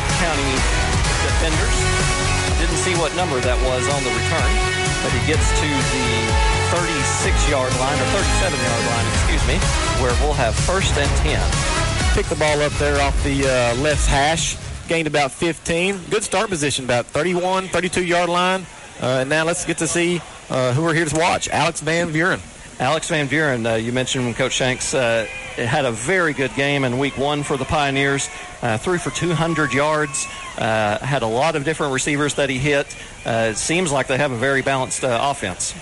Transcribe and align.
White 0.00 0.16
County 0.16 0.52
defenders. 1.28 1.76
Didn't 2.56 2.80
see 2.80 2.94
what 2.96 3.14
number 3.16 3.40
that 3.40 3.56
was 3.68 3.84
on 3.84 4.00
the 4.00 4.12
return, 4.16 4.50
but 5.04 5.12
he 5.12 5.20
gets 5.28 5.44
to 5.60 5.68
the 5.68 6.08
36-yard 6.72 7.72
line, 7.76 7.98
or 8.00 8.08
37-yard 8.16 8.84
line, 8.88 9.06
excuse 9.12 9.44
me, 9.44 9.56
where 10.00 10.14
we'll 10.24 10.32
have 10.32 10.54
first 10.54 10.96
and 10.96 11.10
10. 11.20 11.36
Pick 12.14 12.26
the 12.26 12.36
ball 12.36 12.60
up 12.62 12.72
there 12.74 13.00
off 13.02 13.12
the 13.24 13.44
uh, 13.44 13.82
left 13.82 14.06
hash. 14.06 14.56
Gained 14.88 15.06
about 15.06 15.32
15. 15.32 16.00
Good 16.08 16.24
start 16.24 16.48
position, 16.48 16.84
about 16.86 17.06
31, 17.06 17.68
32-yard 17.68 18.28
line. 18.30 18.64
Uh, 19.02 19.20
and 19.20 19.28
now 19.28 19.44
let's 19.44 19.64
get 19.66 19.78
to 19.78 19.86
see 19.86 20.20
uh, 20.48 20.72
who 20.72 20.82
we're 20.82 20.94
here 20.94 21.04
to 21.04 21.16
watch. 21.18 21.48
Alex 21.48 21.80
Van 21.80 22.10
Buren. 22.10 22.40
Alex 22.78 23.08
Van 23.08 23.26
Buren, 23.26 23.66
uh, 23.66 23.74
you 23.74 23.92
mentioned 23.92 24.24
when 24.24 24.32
Coach 24.32 24.52
Shanks 24.52 24.94
uh, 24.94 25.26
had 25.66 25.84
a 25.84 25.92
very 25.92 26.32
good 26.32 26.54
game 26.54 26.84
in 26.84 26.98
week 26.98 27.16
one 27.18 27.42
for 27.42 27.56
the 27.56 27.64
Pioneers. 27.64 28.28
Uh, 28.62 28.78
threw 28.78 28.98
for 28.98 29.10
200 29.10 29.72
yards, 29.72 30.26
uh, 30.58 30.98
had 30.98 31.22
a 31.22 31.26
lot 31.26 31.56
of 31.56 31.64
different 31.64 31.92
receivers 31.92 32.34
that 32.34 32.50
he 32.50 32.58
hit. 32.58 32.86
Uh, 33.24 33.48
it 33.50 33.56
seems 33.56 33.92
like 33.92 34.06
they 34.06 34.16
have 34.16 34.32
a 34.32 34.36
very 34.36 34.62
balanced 34.62 35.04
uh, 35.04 35.18
offense. 35.22 35.74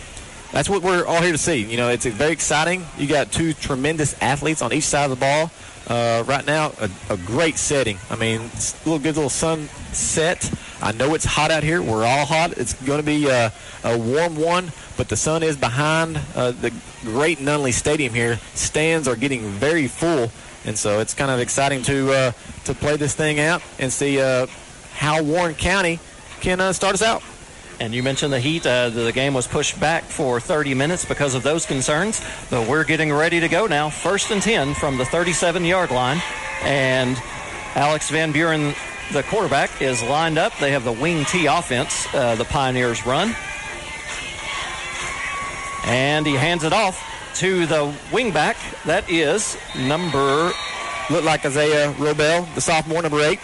That's 0.53 0.69
what 0.69 0.83
we're 0.83 1.05
all 1.05 1.21
here 1.21 1.33
to 1.33 1.39
see. 1.39 1.65
You 1.65 1.77
know, 1.77 1.89
it's 1.89 2.07
very 2.07 2.33
exciting. 2.33 2.85
You 2.97 3.07
got 3.07 3.31
two 3.31 3.53
tremendous 3.53 4.21
athletes 4.23 4.63
on 4.63 4.73
each 4.73 4.85
side 4.85 5.05
of 5.05 5.11
the 5.11 5.17
ball. 5.17 5.51
Uh, 5.89 6.23
right 6.27 6.47
now, 6.47 6.73
a, 6.81 6.91
a, 7.09 7.17
great 7.17 7.57
setting. 7.57 7.97
I 8.11 8.17
mean, 8.17 8.43
it's 8.53 8.75
a 8.75 8.89
little 8.89 8.99
good 8.99 9.15
little 9.15 9.31
sunset. 9.31 10.53
I 10.83 10.93
know 10.93 11.15
it's 11.15 11.25
hot 11.25 11.51
out 11.51 11.63
here. 11.63 11.81
We're 11.81 12.05
all 12.05 12.27
hot. 12.27 12.53
It's 12.59 12.75
going 12.85 13.01
to 13.01 13.07
be 13.07 13.27
a, 13.29 13.51
a, 13.85 13.97
warm 13.97 14.37
one, 14.37 14.71
but 14.99 15.09
the 15.09 15.17
sun 15.17 15.43
is 15.43 15.57
behind 15.57 16.21
uh, 16.37 16.51
the 16.51 16.75
great 17.05 17.39
Nunley 17.39 17.73
Stadium 17.73 18.13
here. 18.13 18.39
Stands 18.53 19.09
are 19.09 19.17
getting 19.17 19.41
very 19.49 19.89
full, 19.89 20.31
and 20.67 20.77
so 20.77 21.01
it's 21.01 21.15
kind 21.15 21.31
of 21.31 21.41
exciting 21.41 21.81
to 21.85 22.13
uh, 22.13 22.33
to 22.67 22.75
play 22.75 22.99
this 22.99 23.15
thing 23.15 23.41
out 23.41 23.63
and 23.79 23.91
see 23.91 24.21
uh, 24.21 24.47
how 24.93 25.23
Warren 25.23 25.55
County 25.55 26.01
can 26.41 26.61
uh, 26.61 26.75
start 26.75 26.93
us 26.93 27.03
out. 27.03 27.23
And 27.81 27.95
you 27.95 28.03
mentioned 28.03 28.33
the 28.33 28.41
heat. 28.41 28.67
Uh, 28.67 28.89
the 28.89 29.13
game 29.13 29.35
was 29.35 29.47
pushed 29.47 29.79
back 29.79 30.03
for 30.03 30.41
30 30.41 30.75
minutes 30.75 31.05
because 31.05 31.35
of 31.35 31.45
those 31.45 31.65
concerns. 31.65 32.21
But 32.51 32.69
we're 32.69 32.85
getting 32.85 33.13
ready 33.13 33.39
to 33.41 33.49
go 33.49 33.67
now. 33.67 33.89
First 33.89 34.31
and 34.33 34.43
10 34.43 34.75
from 34.75 34.99
the 34.99 35.05
37 35.05 35.65
yard 35.65 35.91
line. 35.91 36.21
And 36.63 37.17
Alex 37.77 38.11
Van 38.11 38.33
Buren, 38.33 38.75
the 39.13 39.23
quarterback, 39.23 39.81
is 39.81 40.03
lined 40.03 40.39
up. 40.39 40.53
They 40.59 40.73
have 40.73 40.83
the 40.83 40.93
wing 40.93 41.25
T 41.25 41.47
offense, 41.47 42.13
uh, 42.13 42.35
the 42.35 42.45
Pioneers 42.45 43.07
run. 43.07 43.35
And 45.85 46.27
he 46.27 46.35
hands 46.35 46.65
it 46.65 46.73
off 46.73 47.01
to 47.37 47.67
the 47.67 47.95
wingback. 48.11 48.57
That 48.85 49.09
is 49.09 49.57
number. 49.77 50.51
Looked 51.11 51.25
like 51.25 51.47
Isaiah 51.47 51.93
Robel, 51.93 52.53
the 52.55 52.61
sophomore, 52.61 53.03
number 53.03 53.21
eight 53.21 53.39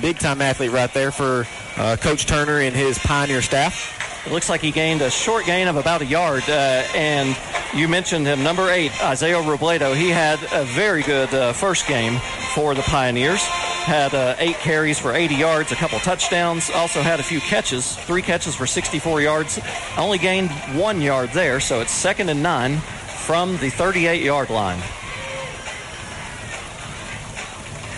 big 0.00 0.18
time 0.18 0.40
athlete 0.40 0.70
right 0.70 0.92
there 0.92 1.10
for 1.10 1.46
uh, 1.76 1.96
Coach 2.00 2.26
Turner 2.26 2.60
and 2.60 2.74
his 2.74 2.98
Pioneer 2.98 3.42
staff. 3.42 4.26
It 4.26 4.32
looks 4.32 4.48
like 4.48 4.62
he 4.62 4.70
gained 4.70 5.02
a 5.02 5.10
short 5.10 5.44
gain 5.44 5.68
of 5.68 5.76
about 5.76 6.00
a 6.00 6.06
yard. 6.06 6.44
Uh, 6.48 6.82
and 6.94 7.36
you 7.74 7.88
mentioned 7.88 8.26
him, 8.26 8.42
number 8.42 8.70
eight, 8.70 8.92
Isaiah 9.04 9.36
Robledo. 9.36 9.94
He 9.94 10.08
had 10.08 10.38
a 10.50 10.64
very 10.64 11.02
good 11.02 11.32
uh, 11.34 11.52
first 11.52 11.86
game 11.86 12.18
for 12.54 12.74
the 12.74 12.82
Pioneers. 12.82 13.42
Had 13.42 14.14
uh, 14.14 14.34
eight 14.38 14.56
carries 14.56 14.98
for 14.98 15.12
80 15.12 15.34
yards, 15.34 15.72
a 15.72 15.76
couple 15.76 15.98
touchdowns. 15.98 16.70
Also 16.70 17.02
had 17.02 17.20
a 17.20 17.22
few 17.22 17.40
catches, 17.40 17.96
three 17.96 18.22
catches 18.22 18.54
for 18.54 18.66
64 18.66 19.20
yards. 19.20 19.60
Only 19.98 20.16
gained 20.16 20.50
one 20.74 21.02
yard 21.02 21.30
there, 21.34 21.60
so 21.60 21.80
it's 21.80 21.92
second 21.92 22.30
and 22.30 22.42
nine 22.42 22.78
from 22.78 23.58
the 23.58 23.68
38 23.68 24.22
yard 24.22 24.48
line. 24.48 24.80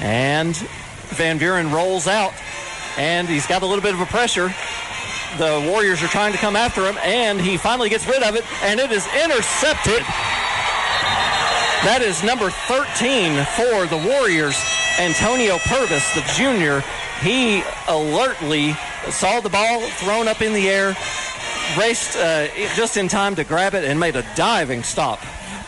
And 0.00 0.56
Van 1.10 1.38
Buren 1.38 1.72
rolls 1.72 2.06
out, 2.06 2.32
and 2.96 3.28
he's 3.28 3.46
got 3.46 3.62
a 3.62 3.66
little 3.66 3.82
bit 3.82 3.94
of 3.94 4.00
a 4.00 4.06
pressure. 4.06 4.52
The 5.38 5.68
Warriors 5.70 6.02
are 6.02 6.08
trying 6.08 6.32
to 6.32 6.38
come 6.38 6.56
after 6.56 6.86
him, 6.86 6.96
and 7.02 7.40
he 7.40 7.56
finally 7.56 7.88
gets 7.88 8.06
rid 8.06 8.22
of 8.22 8.36
it, 8.36 8.44
and 8.62 8.80
it 8.80 8.90
is 8.90 9.06
intercepted. 9.22 10.02
That 11.84 12.00
is 12.02 12.24
number 12.24 12.50
13 12.50 13.44
for 13.54 13.86
the 13.86 13.96
Warriors, 14.08 14.58
Antonio 14.98 15.58
Purvis, 15.58 16.12
the 16.14 16.22
junior. 16.34 16.82
He 17.20 17.62
alertly 17.86 18.74
saw 19.10 19.40
the 19.40 19.50
ball 19.50 19.82
thrown 19.82 20.26
up 20.26 20.40
in 20.42 20.52
the 20.52 20.68
air, 20.68 20.96
raced 21.78 22.16
uh, 22.16 22.48
just 22.74 22.96
in 22.96 23.08
time 23.08 23.36
to 23.36 23.44
grab 23.44 23.74
it, 23.74 23.84
and 23.84 24.00
made 24.00 24.16
a 24.16 24.24
diving 24.34 24.82
stop. 24.82 25.20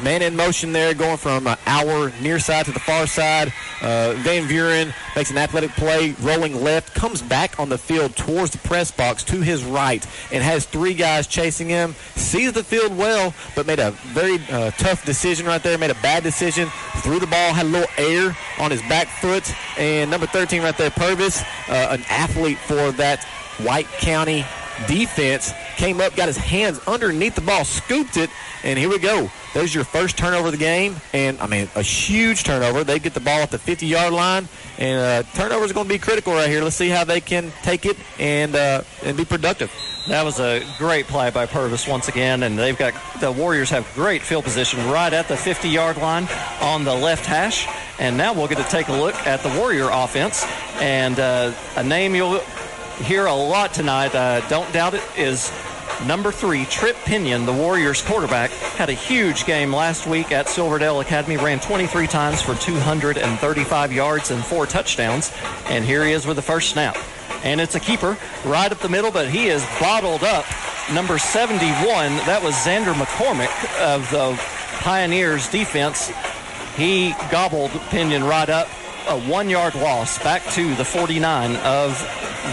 Man 0.02 0.22
in 0.22 0.36
motion 0.36 0.72
there, 0.72 0.94
going 0.94 1.16
from 1.16 1.48
uh, 1.48 1.56
our 1.66 2.12
near 2.20 2.38
side 2.38 2.66
to 2.66 2.72
the 2.72 2.78
far 2.78 3.08
side. 3.08 3.52
Uh, 3.82 4.14
Van 4.18 4.46
Buren 4.46 4.94
makes 5.16 5.32
an 5.32 5.38
athletic 5.38 5.72
play, 5.72 6.14
rolling 6.20 6.62
left, 6.62 6.94
comes 6.94 7.20
back 7.20 7.58
on 7.58 7.68
the 7.68 7.78
field 7.78 8.14
towards 8.14 8.52
the 8.52 8.58
press 8.58 8.92
box 8.92 9.24
to 9.24 9.40
his 9.40 9.64
right, 9.64 10.06
and 10.32 10.44
has 10.44 10.66
three 10.66 10.94
guys 10.94 11.26
chasing 11.26 11.68
him. 11.68 11.96
Sees 12.14 12.52
the 12.52 12.62
field 12.62 12.96
well, 12.96 13.34
but 13.56 13.66
made 13.66 13.80
a 13.80 13.90
very 14.12 14.38
uh, 14.52 14.70
tough 14.72 15.04
decision 15.04 15.46
right 15.46 15.62
there. 15.64 15.76
Made 15.76 15.90
a 15.90 15.94
bad 15.96 16.22
decision. 16.22 16.68
Threw 16.98 17.18
the 17.18 17.26
ball, 17.26 17.52
had 17.52 17.66
a 17.66 17.68
little 17.68 17.90
air 17.98 18.36
on 18.60 18.70
his 18.70 18.82
back 18.82 19.08
foot, 19.20 19.52
and 19.76 20.10
number 20.10 20.26
13 20.26 20.62
right 20.62 20.76
there, 20.78 20.90
Purvis, 20.90 21.42
uh, 21.68 21.88
an 21.90 22.04
athlete 22.08 22.58
for 22.58 22.92
that 22.92 23.24
White 23.58 23.88
County 23.98 24.44
defense 24.86 25.52
came 25.76 26.00
up, 26.00 26.14
got 26.16 26.28
his 26.28 26.36
hands 26.36 26.80
underneath 26.86 27.34
the 27.34 27.40
ball, 27.40 27.64
scooped 27.64 28.16
it, 28.16 28.30
and 28.64 28.78
here 28.78 28.88
we 28.88 28.98
go. 28.98 29.30
There's 29.54 29.74
your 29.74 29.84
first 29.84 30.18
turnover 30.18 30.46
of 30.46 30.52
the 30.52 30.58
game, 30.58 30.96
and 31.12 31.38
I 31.40 31.46
mean 31.46 31.68
a 31.74 31.82
huge 31.82 32.44
turnover. 32.44 32.84
They 32.84 32.98
get 32.98 33.14
the 33.14 33.20
ball 33.20 33.40
at 33.40 33.50
the 33.50 33.58
50-yard 33.58 34.12
line, 34.12 34.48
and 34.78 35.24
uh, 35.24 35.28
turnover 35.34 35.64
is 35.64 35.72
going 35.72 35.86
to 35.86 35.92
be 35.92 35.98
critical 35.98 36.32
right 36.34 36.48
here. 36.48 36.62
Let's 36.62 36.76
see 36.76 36.88
how 36.88 37.04
they 37.04 37.20
can 37.20 37.52
take 37.62 37.86
it 37.86 37.96
and 38.18 38.54
uh, 38.54 38.82
and 39.04 39.16
be 39.16 39.24
productive. 39.24 39.72
That 40.08 40.24
was 40.24 40.40
a 40.40 40.64
great 40.78 41.06
play 41.06 41.30
by 41.30 41.44
Purvis 41.44 41.86
once 41.86 42.08
again, 42.08 42.42
and 42.42 42.58
they've 42.58 42.78
got 42.78 42.94
the 43.20 43.30
Warriors 43.30 43.68
have 43.70 43.86
great 43.94 44.22
field 44.22 44.44
position 44.44 44.78
right 44.90 45.12
at 45.12 45.28
the 45.28 45.34
50-yard 45.34 45.98
line 45.98 46.26
on 46.62 46.84
the 46.84 46.94
left 46.94 47.26
hash. 47.26 47.68
And 47.98 48.16
now 48.16 48.32
we'll 48.32 48.48
get 48.48 48.58
to 48.58 48.64
take 48.64 48.88
a 48.88 48.92
look 48.92 49.14
at 49.26 49.40
the 49.40 49.50
Warrior 49.58 49.88
offense, 49.90 50.46
and 50.80 51.18
uh, 51.18 51.52
a 51.76 51.82
name 51.82 52.14
you'll 52.14 52.40
hear 53.04 53.26
a 53.26 53.34
lot 53.34 53.72
tonight. 53.72 54.14
Uh, 54.14 54.46
don't 54.48 54.70
doubt 54.72 54.94
it. 54.94 55.02
Is 55.16 55.52
number 56.06 56.32
three, 56.32 56.64
Trip 56.66 56.96
Pinion, 57.04 57.46
the 57.46 57.52
Warriors 57.52 58.02
quarterback, 58.02 58.50
had 58.50 58.88
a 58.88 58.94
huge 58.94 59.44
game 59.46 59.74
last 59.74 60.06
week 60.06 60.32
at 60.32 60.48
Silverdale 60.48 61.00
Academy. 61.00 61.36
Ran 61.36 61.60
23 61.60 62.06
times 62.06 62.42
for 62.42 62.54
235 62.54 63.92
yards 63.92 64.30
and 64.30 64.44
four 64.44 64.66
touchdowns. 64.66 65.32
And 65.66 65.84
here 65.84 66.04
he 66.04 66.12
is 66.12 66.26
with 66.26 66.36
the 66.36 66.42
first 66.42 66.70
snap. 66.70 66.96
And 67.44 67.60
it's 67.60 67.74
a 67.74 67.80
keeper 67.80 68.16
right 68.44 68.70
up 68.70 68.78
the 68.78 68.88
middle, 68.88 69.10
but 69.10 69.28
he 69.28 69.46
is 69.46 69.64
bottled 69.80 70.24
up. 70.24 70.44
Number 70.92 71.18
71, 71.18 71.70
that 72.26 72.40
was 72.42 72.54
Xander 72.54 72.94
McCormick 72.94 73.80
of 73.80 74.10
the 74.10 74.34
Pioneers 74.80 75.48
defense. 75.48 76.10
He 76.76 77.14
gobbled 77.30 77.70
Pinion 77.90 78.24
right 78.24 78.48
up 78.48 78.68
a 79.08 79.18
one 79.28 79.48
yard 79.48 79.74
loss 79.74 80.22
back 80.22 80.44
to 80.52 80.74
the 80.74 80.84
49 80.84 81.56
of 81.56 81.98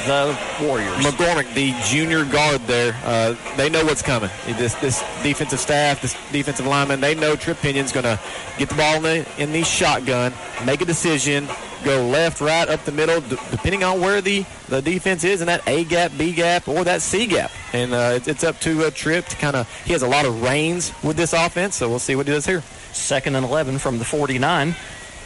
the 0.06 0.38
Warriors. 0.62 0.96
McCormick, 1.06 1.54
the 1.54 1.74
junior 1.84 2.26
guard 2.26 2.62
there, 2.62 2.96
uh, 3.04 3.36
they 3.58 3.70
know 3.70 3.84
what's 3.86 4.02
coming. 4.02 4.30
This, 4.46 4.74
this 4.76 5.04
defensive 5.22 5.60
staff, 5.60 6.02
this 6.02 6.14
defensive 6.32 6.66
lineman, 6.66 7.02
they 7.02 7.14
know 7.14 7.36
Trip 7.36 7.58
Pinion's 7.60 7.92
going 7.92 8.06
to 8.06 8.20
get 8.58 8.70
the 8.70 8.76
ball 8.76 8.96
in 8.98 9.04
the, 9.04 9.28
in 9.38 9.52
the 9.52 9.64
shotgun, 9.64 10.34
make 10.66 10.82
a 10.82 10.86
decision, 10.86 11.48
go 11.84 12.08
left, 12.08 12.40
right, 12.42 12.68
up 12.68 12.84
the 12.86 12.92
middle, 12.92 13.22
d- 13.22 13.38
depending 13.52 13.84
on 13.84 14.00
where 14.00 14.22
the, 14.22 14.46
the 14.70 14.82
defense 14.82 15.24
is 15.24 15.42
in 15.42 15.48
that 15.48 15.68
A 15.68 15.84
gap, 15.84 16.12
B 16.18 16.32
gap, 16.32 16.68
or 16.68 16.84
that 16.84 17.02
C 17.02 17.26
gap. 17.28 17.52
And 17.74 17.94
uh, 17.94 18.12
it's, 18.16 18.28
it's 18.28 18.44
up 18.44 18.60
to 18.62 18.86
a 18.86 18.92
Trip 18.92 19.26
to 19.26 19.36
kind 19.36 19.56
of, 19.56 19.70
he 19.84 19.94
has 19.94 20.02
a 20.02 20.08
lot 20.08 20.26
of 20.26 20.42
reins 20.42 20.94
with 21.04 21.18
this 21.18 21.34
offense, 21.34 21.76
so 21.76 21.90
we'll 21.90 22.00
see 22.00 22.16
what 22.16 22.28
he 22.28 22.34
does 22.34 22.46
here. 22.46 22.62
Second 22.94 23.36
and 23.36 23.46
11 23.46 23.78
from 23.78 24.00
the 24.00 24.06
49. 24.06 24.74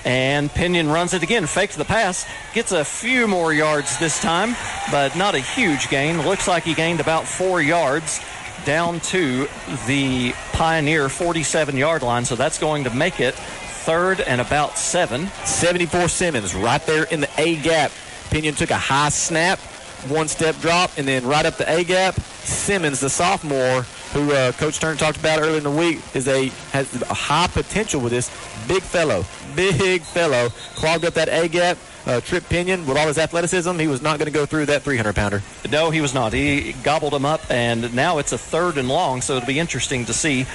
And 0.05 0.49
Pinion 0.49 0.91
runs 0.91 1.13
it 1.13 1.23
again, 1.23 1.45
fakes 1.45 1.75
the 1.75 1.85
pass, 1.85 2.25
gets 2.53 2.71
a 2.71 2.85
few 2.85 3.27
more 3.27 3.53
yards 3.53 3.97
this 3.99 4.21
time, 4.21 4.55
but 4.91 5.15
not 5.15 5.35
a 5.35 5.39
huge 5.39 5.89
gain. 5.89 6.21
Looks 6.21 6.47
like 6.47 6.63
he 6.63 6.73
gained 6.73 6.99
about 6.99 7.27
four 7.27 7.61
yards 7.61 8.21
down 8.65 8.99
to 8.99 9.47
the 9.87 10.33
Pioneer 10.53 11.09
47 11.09 11.75
yard 11.75 12.01
line, 12.01 12.25
so 12.25 12.35
that's 12.35 12.59
going 12.59 12.83
to 12.85 12.89
make 12.89 13.19
it 13.19 13.35
third 13.35 14.21
and 14.21 14.39
about 14.41 14.77
seven. 14.77 15.27
74 15.45 16.07
Simmons 16.09 16.53
right 16.53 16.85
there 16.85 17.03
in 17.05 17.21
the 17.21 17.29
A 17.37 17.55
gap. 17.57 17.91
Pinion 18.29 18.55
took 18.55 18.69
a 18.69 18.77
high 18.77 19.09
snap, 19.09 19.59
one 20.07 20.27
step 20.27 20.55
drop, 20.59 20.91
and 20.97 21.07
then 21.07 21.25
right 21.25 21.45
up 21.45 21.55
the 21.55 21.69
A 21.71 21.83
gap. 21.83 22.15
Simmons, 22.15 22.99
the 22.99 23.09
sophomore, 23.09 23.83
who 24.13 24.31
uh, 24.31 24.51
Coach 24.53 24.79
Turner 24.79 24.97
talked 24.97 25.17
about 25.17 25.39
earlier 25.39 25.57
in 25.57 25.63
the 25.63 25.71
week, 25.71 25.99
is 26.13 26.27
a 26.27 26.47
has 26.71 27.01
a 27.01 27.13
high 27.13 27.47
potential 27.47 28.01
with 28.01 28.11
this 28.11 28.29
big 28.67 28.81
fellow, 28.81 29.23
big 29.55 30.01
fellow, 30.01 30.49
clogged 30.75 31.05
up 31.05 31.13
that 31.15 31.29
A 31.29 31.47
gap. 31.47 31.77
Uh, 32.05 32.21
Trip 32.21 32.47
Pinion, 32.49 32.87
with 32.87 32.97
all 32.97 33.07
his 33.07 33.17
athleticism, 33.17 33.77
he 33.77 33.87
was 33.87 34.01
not 34.01 34.17
going 34.17 34.25
to 34.25 34.31
go 34.31 34.45
through 34.45 34.65
that 34.67 34.81
300 34.81 35.13
pounder. 35.13 35.43
No, 35.69 35.91
he 35.91 36.01
was 36.01 36.13
not. 36.13 36.33
He 36.33 36.73
gobbled 36.81 37.13
him 37.13 37.25
up, 37.25 37.41
and 37.51 37.93
now 37.93 38.17
it's 38.17 38.31
a 38.31 38.37
third 38.37 38.77
and 38.77 38.87
long, 38.87 39.21
so 39.21 39.35
it'll 39.35 39.45
be 39.45 39.59
interesting 39.59 40.05
to 40.05 40.13
see 40.13 40.45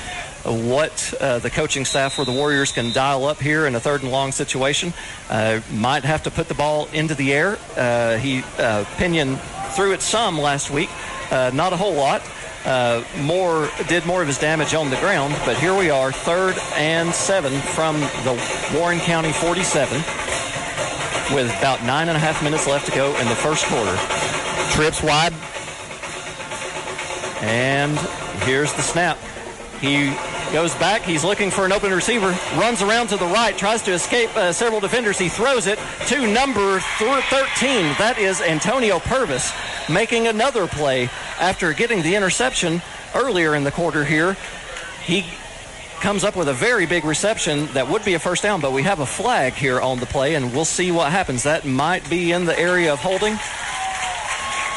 what 0.44 1.14
uh, 1.20 1.38
the 1.38 1.50
coaching 1.50 1.84
staff 1.84 2.14
for 2.14 2.24
the 2.24 2.32
Warriors 2.32 2.72
can 2.72 2.92
dial 2.92 3.24
up 3.24 3.40
here 3.40 3.66
in 3.66 3.74
a 3.74 3.80
third 3.80 4.02
and 4.02 4.10
long 4.10 4.32
situation. 4.32 4.92
Uh, 5.30 5.60
might 5.72 6.04
have 6.04 6.22
to 6.24 6.30
put 6.30 6.48
the 6.48 6.54
ball 6.54 6.88
into 6.92 7.14
the 7.14 7.32
air. 7.32 7.58
Uh, 7.76 8.16
he 8.18 8.42
uh, 8.58 8.84
Pinion 8.96 9.36
threw 9.70 9.92
it 9.92 10.02
some 10.02 10.38
last 10.38 10.70
week, 10.70 10.90
uh, 11.30 11.50
not 11.54 11.72
a 11.72 11.76
whole 11.76 11.94
lot. 11.94 12.22
Uh, 12.64 13.04
more 13.20 13.68
did 13.88 14.06
more 14.06 14.22
of 14.22 14.26
his 14.26 14.38
damage 14.38 14.72
on 14.72 14.88
the 14.88 14.96
ground, 14.96 15.34
but 15.44 15.56
here 15.58 15.76
we 15.76 15.90
are, 15.90 16.10
third 16.10 16.56
and 16.76 17.12
seven 17.14 17.52
from 17.60 18.00
the 18.00 18.72
Warren 18.74 19.00
County 19.00 19.32
47, 19.32 19.98
with 21.34 21.54
about 21.58 21.82
nine 21.84 22.08
and 22.08 22.16
a 22.16 22.20
half 22.20 22.42
minutes 22.42 22.66
left 22.66 22.86
to 22.86 22.92
go 22.92 23.14
in 23.20 23.28
the 23.28 23.34
first 23.34 23.66
quarter. 23.66 23.94
Trips 24.70 25.02
wide. 25.02 25.34
And 27.42 27.98
here's 28.44 28.72
the 28.72 28.80
snap. 28.80 29.18
He 29.82 30.14
goes 30.50 30.74
back. 30.76 31.02
He's 31.02 31.24
looking 31.24 31.50
for 31.50 31.66
an 31.66 31.72
open 31.72 31.92
receiver. 31.92 32.34
Runs 32.56 32.80
around 32.80 33.08
to 33.08 33.16
the 33.18 33.26
right. 33.26 33.56
Tries 33.58 33.82
to 33.82 33.92
escape 33.92 34.34
uh, 34.36 34.52
several 34.52 34.80
defenders. 34.80 35.18
He 35.18 35.28
throws 35.28 35.66
it 35.66 35.78
to 36.06 36.26
number 36.32 36.80
13. 36.80 37.94
That 37.98 38.16
is 38.18 38.40
Antonio 38.40 39.00
Purvis 39.00 39.52
making 39.88 40.26
another 40.26 40.66
play 40.66 41.10
after 41.40 41.72
getting 41.72 42.02
the 42.02 42.14
interception 42.14 42.82
earlier 43.14 43.54
in 43.54 43.64
the 43.64 43.70
quarter 43.70 44.04
here. 44.04 44.36
He 45.04 45.24
comes 46.00 46.24
up 46.24 46.36
with 46.36 46.48
a 46.48 46.52
very 46.52 46.86
big 46.86 47.04
reception 47.04 47.66
that 47.68 47.88
would 47.88 48.04
be 48.04 48.14
a 48.14 48.18
first 48.18 48.42
down, 48.42 48.60
but 48.60 48.72
we 48.72 48.82
have 48.82 49.00
a 49.00 49.06
flag 49.06 49.54
here 49.54 49.80
on 49.80 49.98
the 50.00 50.06
play, 50.06 50.34
and 50.34 50.52
we'll 50.52 50.64
see 50.64 50.92
what 50.92 51.10
happens. 51.10 51.44
That 51.44 51.64
might 51.64 52.08
be 52.10 52.32
in 52.32 52.44
the 52.44 52.58
area 52.58 52.92
of 52.92 52.98
holding. 52.98 53.38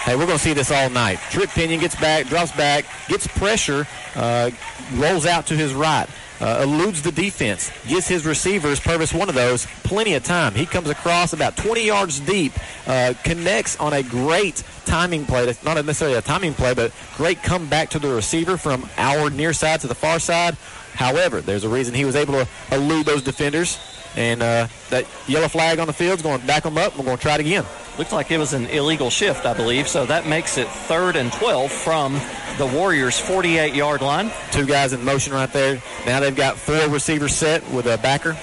Hey, 0.07 0.15
we're 0.15 0.25
going 0.25 0.37
to 0.37 0.43
see 0.43 0.53
this 0.53 0.71
all 0.71 0.89
night. 0.89 1.19
Trip 1.31 1.49
Pinion 1.49 1.81
gets 1.81 1.97
back, 1.97 2.27
drops 2.27 2.53
back, 2.53 2.85
gets 3.09 3.27
pressure, 3.27 3.85
uh, 4.15 4.51
rolls 4.93 5.25
out 5.25 5.47
to 5.47 5.53
his 5.53 5.73
right, 5.73 6.07
uh, 6.39 6.61
eludes 6.63 7.01
the 7.01 7.11
defense, 7.11 7.69
gives 7.85 8.07
his 8.07 8.25
receivers, 8.25 8.79
Purvis 8.79 9.13
one 9.13 9.27
of 9.27 9.35
those, 9.35 9.65
plenty 9.83 10.13
of 10.13 10.23
time. 10.23 10.53
He 10.53 10.65
comes 10.65 10.87
across 10.87 11.33
about 11.33 11.57
20 11.57 11.85
yards 11.85 12.21
deep, 12.21 12.53
uh, 12.87 13.15
connects 13.25 13.77
on 13.81 13.91
a 13.91 14.01
great 14.01 14.63
timing 14.85 15.25
play. 15.25 15.45
That's 15.45 15.61
not 15.65 15.73
necessarily 15.73 16.17
a 16.17 16.21
timing 16.21 16.53
play, 16.53 16.73
but 16.73 16.93
great 17.17 17.43
comeback 17.43 17.89
to 17.89 17.99
the 17.99 18.07
receiver 18.07 18.55
from 18.55 18.89
our 18.95 19.29
near 19.29 19.51
side 19.51 19.81
to 19.81 19.87
the 19.87 19.95
far 19.95 20.19
side. 20.19 20.55
However, 20.93 21.41
there's 21.41 21.65
a 21.65 21.69
reason 21.69 21.93
he 21.93 22.05
was 22.05 22.15
able 22.15 22.35
to 22.35 22.47
elude 22.71 23.07
those 23.07 23.23
defenders. 23.23 23.77
And 24.17 24.41
uh, 24.41 24.67
that 24.89 25.05
yellow 25.27 25.47
flag 25.47 25.77
on 25.77 25.85
the 25.85 25.93
field 25.93 26.17
is 26.17 26.23
going 26.23 26.41
to 26.41 26.47
back 26.47 26.63
them 26.63 26.75
up. 26.75 26.97
We're 26.97 27.05
going 27.05 27.17
to 27.17 27.21
try 27.21 27.35
it 27.35 27.41
again. 27.41 27.63
Looks 27.99 28.11
like 28.11 28.31
it 28.31 28.39
was 28.39 28.53
an 28.53 28.65
illegal 28.65 29.11
shift, 29.11 29.45
I 29.45 29.53
believe. 29.53 29.87
So 29.87 30.07
that 30.07 30.25
makes 30.25 30.57
it 30.57 30.67
third 30.67 31.15
and 31.15 31.31
12 31.31 31.71
from 31.71 32.19
the 32.57 32.65
Warriors' 32.65 33.19
48 33.19 33.75
yard 33.75 34.01
line. 34.01 34.31
Two 34.51 34.65
guys 34.65 34.91
in 34.91 35.05
motion 35.05 35.33
right 35.33 35.51
there. 35.53 35.81
Now 36.07 36.19
they've 36.19 36.35
got 36.35 36.57
four 36.57 36.89
receivers 36.89 37.35
set 37.35 37.69
with 37.71 37.85
a 37.85 37.99
backer. 37.99 38.35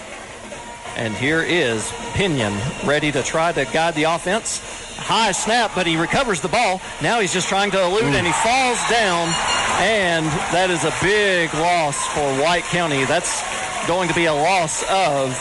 And 0.96 1.12
here 1.12 1.42
is 1.42 1.92
Pinion 2.12 2.54
ready 2.86 3.10
to 3.10 3.24
try 3.24 3.50
to 3.50 3.64
guide 3.64 3.96
the 3.96 4.04
offense. 4.04 4.60
High 4.96 5.32
snap, 5.32 5.72
but 5.74 5.88
he 5.88 5.96
recovers 5.96 6.40
the 6.40 6.48
ball. 6.48 6.80
Now 7.02 7.18
he's 7.18 7.32
just 7.32 7.48
trying 7.48 7.72
to 7.72 7.82
elude, 7.82 8.14
and 8.14 8.24
he 8.24 8.32
falls 8.32 8.78
down. 8.88 9.26
And 9.82 10.24
that 10.54 10.70
is 10.70 10.84
a 10.84 10.94
big 11.02 11.52
loss 11.54 12.06
for 12.14 12.22
White 12.40 12.62
County. 12.64 13.04
That's 13.06 13.42
going 13.88 14.08
to 14.08 14.14
be 14.14 14.26
a 14.26 14.32
loss 14.32 14.84
of 14.88 15.36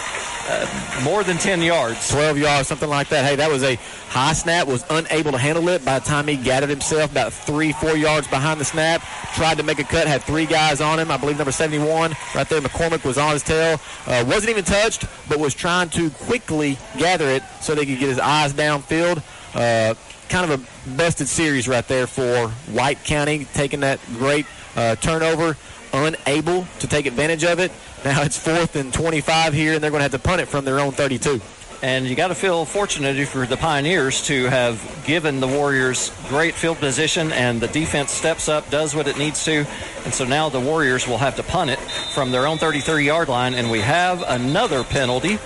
uh, 0.50 1.02
more 1.04 1.24
than 1.24 1.38
10 1.38 1.62
yards. 1.62 2.10
12 2.10 2.38
yards, 2.38 2.68
something 2.68 2.90
like 2.90 3.10
that. 3.10 3.26
Hey, 3.26 3.36
that 3.36 3.50
was 3.50 3.64
a 3.64 3.76
high 4.10 4.34
snap, 4.34 4.68
was 4.68 4.86
unable 4.90 5.32
to 5.32 5.38
handle 5.38 5.70
it 5.70 5.84
by 5.86 6.00
the 6.00 6.06
time 6.06 6.28
he 6.28 6.36
gathered 6.36 6.70
himself 6.70 7.12
about 7.12 7.34
three, 7.34 7.72
four 7.74 7.96
yards 7.96 8.28
behind 8.28 8.60
the 8.60 8.66
snap. 8.66 9.02
Tried 9.34 9.58
to 9.58 9.64
make 9.64 9.80
a 9.80 9.84
cut, 9.84 10.08
had 10.08 10.22
three 10.24 10.46
guys 10.46 10.82
on 10.82 11.00
him. 11.00 11.12
I 11.12 11.18
believe 11.18 11.38
number 11.38 11.52
71 11.52 12.14
right 12.36 12.50
there, 12.50 12.62
McCormick, 12.62 13.06
was 13.06 13.18
on 13.18 13.34
his 13.34 13.44
tail. 13.44 13.80
Uh, 14.06 14.24
wasn't 14.28 14.50
even 14.50 14.64
touched, 14.64 15.06
but 15.30 15.40
was 15.40 15.54
trying 15.54 15.90
to 15.90 16.10
quickly 16.10 16.78
gather 16.98 17.28
it 17.30 17.44
so 17.62 17.74
they 17.74 17.86
could 17.86 18.00
get 18.00 18.10
his 18.10 18.20
eyes 18.20 18.54
downfield. 18.54 19.24
Uh, 19.56 19.96
kind 20.30 20.52
of 20.52 20.60
a 20.60 20.92
busted 20.98 21.28
series 21.28 21.68
right 21.68 21.88
there 21.88 22.08
for 22.08 22.50
White 22.72 23.04
County, 23.04 23.46
taking 23.54 23.82
that 23.82 24.00
great 24.18 24.46
uh, 24.76 24.96
turnover, 24.96 25.56
unable 25.94 26.66
to 26.80 26.88
take 26.88 27.06
advantage 27.06 27.44
of 27.44 27.60
it. 27.60 27.72
Now 28.04 28.22
it's 28.24 28.38
fourth 28.38 28.76
and 28.76 28.94
25 28.94 29.54
here, 29.54 29.74
and 29.74 29.84
they're 29.84 29.90
going 29.90 30.00
to 30.00 30.04
have 30.04 30.12
to 30.12 30.20
punt 30.20 30.42
it 30.42 30.50
from 30.50 30.66
their 30.66 30.80
own 30.80 30.92
32. 30.92 31.40
And 31.82 32.06
you 32.06 32.16
got 32.16 32.28
to 32.30 32.36
feel 32.36 32.66
fortunate 32.66 33.28
for 33.30 33.46
the 33.46 33.56
Pioneers 33.56 34.26
to 34.28 34.46
have 34.46 35.04
given 35.06 35.40
the 35.40 35.48
Warriors 35.48 36.12
great 36.28 36.54
field 36.54 36.80
position, 36.80 37.32
and 37.32 37.62
the 37.62 37.68
defense 37.70 38.12
steps 38.12 38.50
up, 38.50 38.70
does 38.70 38.94
what 38.94 39.08
it 39.08 39.18
needs 39.18 39.46
to. 39.46 39.66
And 40.04 40.14
so 40.14 40.26
now 40.26 40.50
the 40.50 40.60
Warriors 40.60 41.08
will 41.08 41.18
have 41.18 41.38
to 41.38 41.44
punt 41.44 41.70
it 41.70 41.80
from 41.80 42.32
their 42.32 42.46
own 42.46 42.58
33 42.58 43.06
yard 43.06 43.30
line, 43.30 43.54
and 43.54 43.72
we 43.72 43.80
have 43.80 44.22
another 44.28 44.84
penalty, 44.84 45.40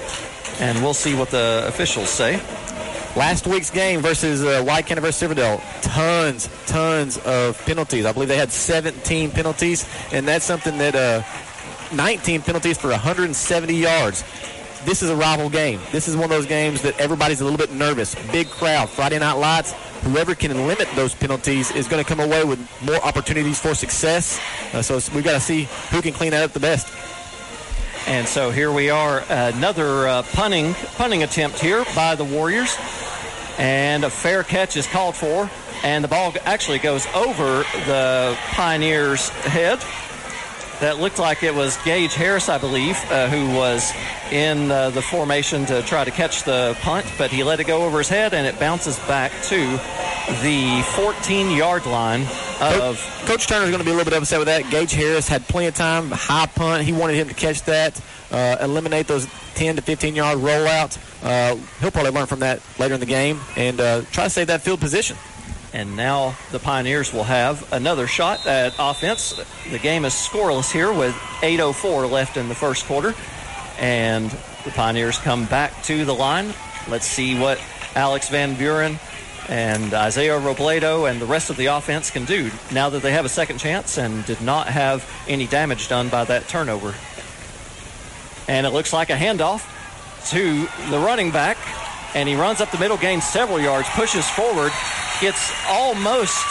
and 0.59 0.81
we'll 0.81 0.95
see 0.95 1.13
what 1.13 1.29
the 1.29 1.63
officials 1.67 2.09
say. 2.09 2.41
Last 3.15 3.47
week's 3.47 3.71
game 3.71 4.01
versus 4.01 4.43
uh, 4.43 4.63
White 4.63 4.85
County 4.85 5.01
versus 5.01 5.15
Silverdale, 5.15 5.61
tons, 5.81 6.49
tons 6.67 7.17
of 7.19 7.63
penalties. 7.65 8.05
I 8.05 8.11
believe 8.11 8.29
they 8.29 8.37
had 8.37 8.51
17 8.51 9.31
penalties, 9.31 9.89
and 10.11 10.27
that's 10.27 10.45
something 10.45 10.77
that 10.77 10.95
uh, 10.95 11.23
19 11.91 12.41
penalties 12.41 12.77
for 12.77 12.89
170 12.89 13.73
yards. 13.73 14.23
This 14.85 15.03
is 15.03 15.09
a 15.09 15.15
rival 15.15 15.49
game. 15.49 15.79
This 15.91 16.07
is 16.07 16.15
one 16.15 16.25
of 16.25 16.29
those 16.29 16.45
games 16.45 16.81
that 16.83 16.99
everybody's 16.99 17.41
a 17.41 17.43
little 17.43 17.57
bit 17.57 17.71
nervous. 17.71 18.15
Big 18.31 18.47
crowd, 18.47 18.89
Friday 18.89 19.19
night 19.19 19.33
lights. 19.33 19.73
Whoever 20.03 20.35
can 20.35 20.67
limit 20.67 20.87
those 20.95 21.13
penalties 21.13 21.71
is 21.71 21.87
going 21.87 22.03
to 22.03 22.07
come 22.07 22.19
away 22.19 22.43
with 22.43 22.59
more 22.85 23.03
opportunities 23.03 23.59
for 23.59 23.73
success. 23.73 24.39
Uh, 24.73 24.81
so 24.81 24.95
we've 25.13 25.23
got 25.23 25.33
to 25.33 25.39
see 25.39 25.67
who 25.91 26.01
can 26.01 26.13
clean 26.13 26.31
that 26.31 26.43
up 26.43 26.51
the 26.51 26.59
best. 26.59 26.87
And 28.07 28.25
so 28.25 28.51
here 28.51 28.71
we 28.71 28.89
are, 28.89 29.23
another 29.27 30.07
uh, 30.07 30.23
punting 30.31 30.73
punting 30.95 31.23
attempt 31.23 31.59
here 31.59 31.83
by 31.93 32.15
the 32.15 32.23
Warriors, 32.23 32.77
and 33.57 34.05
a 34.05 34.09
fair 34.09 34.43
catch 34.43 34.77
is 34.77 34.87
called 34.87 35.17
for, 35.17 35.49
and 35.83 36.05
the 36.05 36.07
ball 36.07 36.33
actually 36.45 36.79
goes 36.79 37.05
over 37.07 37.65
the 37.85 38.37
Pioneers' 38.51 39.27
head 39.27 39.83
that 40.79 40.99
looked 40.99 41.19
like 41.19 41.43
it 41.43 41.53
was 41.53 41.77
Gage 41.83 42.13
Harris, 42.13 42.49
I 42.49 42.57
believe, 42.57 42.95
uh, 43.11 43.27
who 43.29 43.55
was 43.55 43.91
in 44.31 44.69
uh, 44.69 44.89
the 44.91 45.01
formation 45.01 45.65
to 45.67 45.81
try 45.83 46.03
to 46.03 46.11
catch 46.11 46.43
the 46.43 46.77
punt, 46.81 47.05
but 47.17 47.31
he 47.31 47.43
let 47.43 47.59
it 47.59 47.65
go 47.65 47.85
over 47.85 47.97
his 47.97 48.09
head 48.09 48.33
and 48.33 48.45
it 48.45 48.59
bounces 48.59 48.97
back 48.99 49.31
to 49.43 49.57
the 50.41 50.83
14 50.95 51.51
yard 51.51 51.85
line 51.85 52.21
of. 52.61 52.99
Coach, 52.99 53.27
Coach 53.27 53.47
Turner 53.47 53.65
is 53.65 53.71
going 53.71 53.79
to 53.79 53.85
be 53.85 53.91
a 53.91 53.93
little 53.95 54.09
bit 54.09 54.17
upset 54.17 54.39
with 54.39 54.47
that. 54.47 54.69
Gage 54.69 54.91
Harris 54.91 55.27
had 55.27 55.47
plenty 55.47 55.67
of 55.67 55.75
time, 55.75 56.11
high 56.11 56.45
punt. 56.47 56.83
He 56.83 56.93
wanted 56.93 57.15
him 57.15 57.27
to 57.29 57.33
catch 57.33 57.63
that, 57.63 57.99
uh, 58.31 58.57
eliminate 58.61 59.07
those 59.07 59.27
10 59.55 59.77
to 59.77 59.81
15 59.81 60.15
yard 60.15 60.37
rollouts. 60.39 60.97
Uh, 61.23 61.55
he'll 61.79 61.91
probably 61.91 62.11
learn 62.11 62.27
from 62.27 62.39
that 62.41 62.61
later 62.77 62.93
in 62.93 62.99
the 62.99 63.05
game 63.05 63.39
and 63.55 63.79
uh, 63.79 64.01
try 64.11 64.25
to 64.25 64.29
save 64.29 64.47
that 64.47 64.61
field 64.61 64.79
position. 64.79 65.17
And 65.77 65.95
now 65.95 66.35
the 66.51 66.57
Pioneers 66.57 67.13
will 67.13 67.25
have 67.25 67.71
another 67.71 68.07
shot 68.07 68.47
at 68.47 68.73
offense. 68.79 69.39
The 69.69 69.77
game 69.77 70.05
is 70.05 70.13
scoreless 70.13 70.71
here 70.71 70.91
with 70.91 71.13
8.04 71.41 72.09
left 72.09 72.35
in 72.35 72.49
the 72.49 72.55
first 72.55 72.87
quarter. 72.87 73.13
And 73.77 74.31
the 74.65 74.71
Pioneers 74.71 75.19
come 75.19 75.45
back 75.45 75.83
to 75.83 76.03
the 76.03 76.15
line. 76.15 76.51
Let's 76.89 77.05
see 77.05 77.39
what 77.39 77.61
Alex 77.93 78.27
Van 78.29 78.55
Buren 78.55 78.97
and 79.49 79.93
Isaiah 79.93 80.39
Robledo 80.39 81.07
and 81.07 81.21
the 81.21 81.27
rest 81.27 81.51
of 81.51 81.57
the 81.57 81.67
offense 81.67 82.09
can 82.09 82.25
do 82.25 82.49
now 82.73 82.89
that 82.89 83.03
they 83.03 83.11
have 83.11 83.25
a 83.25 83.29
second 83.29 83.59
chance 83.59 83.99
and 83.99 84.25
did 84.25 84.41
not 84.41 84.65
have 84.65 85.07
any 85.27 85.45
damage 85.45 85.89
done 85.89 86.09
by 86.09 86.23
that 86.23 86.47
turnover. 86.47 86.95
And 88.47 88.65
it 88.65 88.71
looks 88.71 88.93
like 88.93 89.11
a 89.11 89.15
handoff 89.15 89.61
to 90.31 90.67
the 90.89 90.97
running 90.97 91.29
back. 91.29 91.57
And 92.17 92.27
he 92.27 92.33
runs 92.33 92.61
up 92.61 92.71
the 92.71 92.79
middle, 92.79 92.97
gains 92.97 93.23
several 93.23 93.59
yards, 93.59 93.87
pushes 93.89 94.27
forward, 94.27 94.71
gets 95.21 95.53
almost 95.69 96.43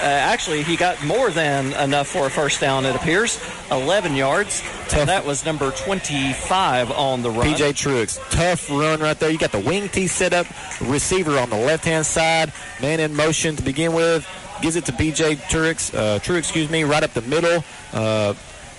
uh, 0.00 0.06
actually, 0.06 0.62
he 0.62 0.74
got 0.74 1.00
more 1.04 1.30
than 1.30 1.72
enough 1.74 2.08
for 2.08 2.26
a 2.26 2.30
first 2.30 2.60
down, 2.60 2.86
it 2.86 2.96
appears. 2.96 3.38
11 3.70 4.16
yards. 4.16 4.62
And 4.94 5.08
that 5.08 5.24
was 5.24 5.44
number 5.44 5.70
25 5.70 6.90
on 6.90 7.22
the 7.22 7.30
run. 7.30 7.46
PJ 7.46 7.74
Truex. 7.74 8.18
Tough 8.30 8.68
run 8.70 9.00
right 9.00 9.16
there. 9.20 9.30
You 9.30 9.38
got 9.38 9.52
the 9.52 9.60
wing 9.60 9.90
T 9.90 10.06
set 10.06 10.32
up, 10.32 10.46
receiver 10.80 11.38
on 11.38 11.50
the 11.50 11.56
left 11.56 11.84
hand 11.84 12.04
side, 12.04 12.52
man 12.80 12.98
in 12.98 13.14
motion 13.14 13.54
to 13.54 13.62
begin 13.62 13.92
with. 13.92 14.26
Gives 14.60 14.76
it 14.76 14.86
to 14.86 14.92
PJ 14.92 15.36
Truex, 15.42 15.94
uh, 15.94 16.18
True, 16.20 16.36
excuse 16.36 16.68
me, 16.68 16.82
right 16.82 17.04
up 17.04 17.12
the 17.12 17.22
middle. 17.22 17.62
Uh, 17.92 18.34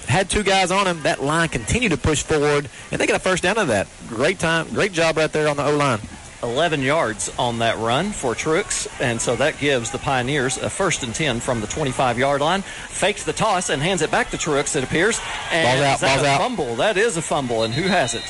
had 0.08 0.30
two 0.30 0.44
guys 0.44 0.72
on 0.72 0.88
him. 0.88 1.04
That 1.04 1.22
line 1.22 1.48
continued 1.48 1.92
to 1.92 1.98
push 1.98 2.24
forward, 2.24 2.70
and 2.92 3.00
they 3.00 3.08
got 3.08 3.16
a 3.16 3.20
first 3.20 3.44
down 3.44 3.58
of 3.58 3.68
that. 3.70 3.88
Great 4.08 4.40
time, 4.40 4.68
great 4.74 4.92
job 4.92 5.16
right 5.16 5.32
there 5.32 5.48
on 5.48 5.58
the 5.58 5.66
O 5.66 5.78
line. 5.78 6.00
11 6.44 6.82
yards 6.82 7.32
on 7.40 7.60
that 7.60 7.78
run 7.78 8.12
for 8.12 8.36
Truex, 8.36 8.88
and 9.02 9.20
so 9.20 9.36
that 9.38 9.58
gives 9.60 9.92
the 9.92 9.98
Pioneers 9.98 10.58
a 10.58 10.70
first 10.70 11.02
and 11.04 11.16
10 11.16 11.40
from 11.40 11.62
the 11.62 11.68
25 11.68 12.20
yard 12.20 12.42
line. 12.42 12.62
Fakes 12.62 13.24
the 13.24 13.34
toss 13.34 13.70
and 13.70 13.82
hands 13.82 14.02
it 14.02 14.12
back 14.12 14.30
to 14.32 14.38
Truex, 14.38 14.76
it 14.76 14.84
appears. 14.84 15.20
And 15.52 15.66
Ball's 15.66 15.82
out, 15.82 16.00
that 16.02 16.16
ball's 16.16 16.28
a 16.28 16.30
out. 16.30 16.42
fumble? 16.42 16.76
That 16.76 16.98
is 16.98 17.18
a 17.18 17.22
fumble, 17.22 17.64
and 17.64 17.74
who 17.74 17.84
has 17.84 18.14
it? 18.14 18.24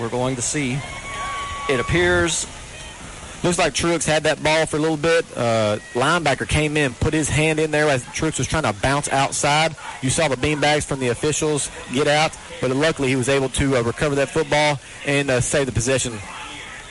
We're 0.00 0.08
going 0.08 0.36
to 0.36 0.42
see. 0.42 0.78
It 1.68 1.78
appears 1.78 2.46
Looks 3.44 3.58
like 3.58 3.72
Truex 3.72 4.04
had 4.04 4.24
that 4.24 4.42
ball 4.42 4.66
for 4.66 4.78
a 4.78 4.80
little 4.80 4.96
bit. 4.96 5.24
Uh, 5.36 5.78
linebacker 5.94 6.48
came 6.48 6.76
in, 6.76 6.92
put 6.94 7.14
his 7.14 7.28
hand 7.28 7.60
in 7.60 7.70
there 7.70 7.88
as 7.88 8.02
Truex 8.06 8.38
was 8.38 8.48
trying 8.48 8.64
to 8.64 8.72
bounce 8.72 9.08
outside. 9.10 9.76
You 10.02 10.10
saw 10.10 10.26
the 10.26 10.36
beanbags 10.36 10.84
from 10.84 10.98
the 10.98 11.08
officials 11.08 11.70
get 11.92 12.08
out, 12.08 12.36
but 12.60 12.72
luckily 12.72 13.08
he 13.08 13.14
was 13.16 13.28
able 13.28 13.48
to 13.50 13.76
uh, 13.76 13.82
recover 13.82 14.16
that 14.16 14.30
football 14.30 14.80
and 15.06 15.30
uh, 15.30 15.40
save 15.40 15.66
the 15.66 15.72
possession. 15.72 16.14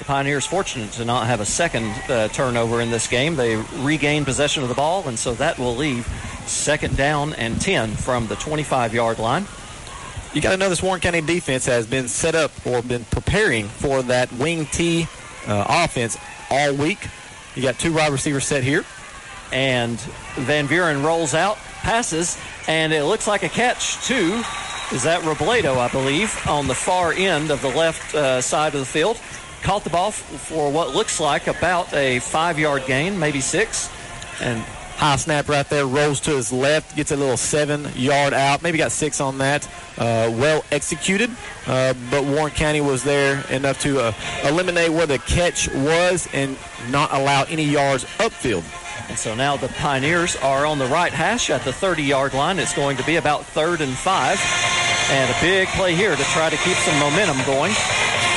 Pioneers 0.08 0.46
fortunate 0.46 0.94
to 0.94 1.04
not 1.04 1.28
have 1.28 1.42
a 1.42 1.46
second 1.46 1.84
uh, 2.10 2.30
turnover 2.30 2.80
in 2.80 2.90
this 2.90 3.08
game. 3.08 3.36
They 3.36 3.58
regained 3.58 4.26
possession 4.26 4.64
of 4.64 4.70
the 4.70 4.76
ball, 4.76 5.06
and 5.06 5.20
so 5.20 5.34
that 5.34 5.60
will 5.60 5.76
leave 5.76 6.08
second 6.46 6.96
down 6.96 7.34
and 7.34 7.60
10 7.60 7.92
from 7.92 8.28
the 8.28 8.38
25 8.38 8.94
yard 8.94 9.20
line. 9.20 9.46
You 10.34 10.40
got 10.40 10.52
to 10.52 10.58
know 10.58 10.70
this 10.70 10.82
Warren 10.82 11.02
County 11.02 11.20
defense 11.20 11.66
has 11.66 11.86
been 11.86 12.08
set 12.08 12.36
up 12.36 12.52
or 12.66 12.82
been 12.82 13.04
preparing 13.04 13.68
for 13.68 14.02
that 14.04 14.32
wing 14.32 14.66
T 14.68 15.08
uh, 15.46 15.66
offense 15.68 16.18
all 16.50 16.74
week. 16.74 17.06
You 17.56 17.62
got 17.62 17.78
two 17.78 17.94
wide 17.94 18.14
receivers 18.14 18.46
set 18.46 18.64
here. 18.64 18.86
And 19.52 20.00
Van 20.36 20.68
Buren 20.68 21.04
rolls 21.04 21.34
out, 21.34 21.58
passes, 21.82 22.38
and 22.66 22.94
it 22.94 23.04
looks 23.04 23.28
like 23.28 23.44
a 23.44 23.50
catch, 23.50 24.06
too. 24.06 24.42
Is 24.94 25.04
that 25.04 25.22
Robledo, 25.24 25.78
I 25.78 25.90
believe, 25.90 26.48
on 26.48 26.68
the 26.68 26.76
far 26.76 27.12
end 27.12 27.52
of 27.52 27.62
the 27.62 27.70
left 27.70 28.16
uh, 28.16 28.40
side 28.40 28.74
of 28.74 28.80
the 28.80 28.86
field? 28.86 29.20
Caught 29.64 29.84
the 29.84 29.90
ball 29.90 30.12
for 30.12 30.72
what 30.72 30.96
looks 30.96 31.20
like 31.20 31.48
about 31.48 31.94
a 31.94 32.20
five 32.20 32.58
yard 32.60 32.86
gain, 32.86 33.20
maybe 33.20 33.42
six. 33.42 33.90
And 34.42 34.64
High 34.98 35.16
snap 35.18 35.48
right 35.48 35.70
there, 35.70 35.86
rolls 35.86 36.20
to 36.22 36.32
his 36.32 36.52
left, 36.52 36.96
gets 36.96 37.12
a 37.12 37.16
little 37.16 37.38
seven 37.38 37.88
yard 37.94 38.34
out. 38.34 38.64
Maybe 38.64 38.80
got 38.80 38.92
six 38.92 39.22
on 39.22 39.38
that. 39.38 39.68
Uh, 39.96 40.34
well 40.34 40.66
executed, 40.72 41.30
uh, 41.68 41.94
but 42.10 42.24
Warren 42.24 42.52
County 42.52 42.82
was 42.82 43.04
there 43.04 43.46
enough 43.52 43.80
to 43.82 44.00
uh, 44.00 44.14
eliminate 44.44 44.90
where 44.90 45.06
the 45.06 45.20
catch 45.20 45.72
was 45.72 46.28
and 46.34 46.58
not 46.90 47.14
allow 47.14 47.44
any 47.44 47.64
yards 47.64 48.06
upfield. 48.18 48.64
And 49.10 49.18
so 49.18 49.36
now 49.36 49.58
the 49.58 49.68
Pioneers 49.70 50.36
are 50.38 50.66
on 50.66 50.80
the 50.80 50.88
right 50.88 51.14
hash 51.14 51.50
at 51.50 51.64
the 51.64 51.74
30 51.74 52.04
yard 52.04 52.34
line. 52.34 52.60
It's 52.60 52.74
going 52.74 52.98
to 52.98 53.06
be 53.06 53.16
about 53.16 53.46
third 53.46 53.82
and 53.82 53.94
five. 53.94 54.40
And 55.10 55.30
a 55.30 55.42
big 55.42 55.68
play 55.70 55.96
here 55.96 56.16
to 56.16 56.24
try 56.36 56.50
to 56.50 56.58
keep 56.58 56.76
some 56.78 57.00
momentum 57.00 57.38
going. 57.46 57.72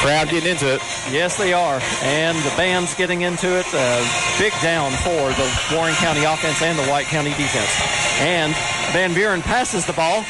Crowd 0.01 0.31
getting 0.31 0.51
into 0.53 0.73
it. 0.75 0.81
Yes, 1.11 1.37
they 1.37 1.53
are. 1.53 1.81
And 2.03 2.39
the 2.39 2.53
band's 2.57 2.95
getting 2.95 3.23
into 3.23 3.59
it. 3.59 3.67
Uh, 3.75 4.39
big 4.39 4.53
down 4.63 4.93
for 5.03 5.29
the 5.35 5.75
Warren 5.75 5.95
County 5.95 6.25
offense 6.25 6.63
and 6.63 6.79
the 6.79 6.87
White 6.87 7.07
County 7.07 7.31
defense. 7.31 8.21
And 8.21 8.55
Van 8.93 9.13
Buren 9.13 9.43
passes 9.43 9.85
the 9.87 9.93
ball, 9.93 10.25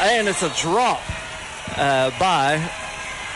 and 0.00 0.28
it's 0.28 0.42
a 0.42 0.50
drop 0.60 1.00
uh, 1.76 2.10
by 2.18 2.56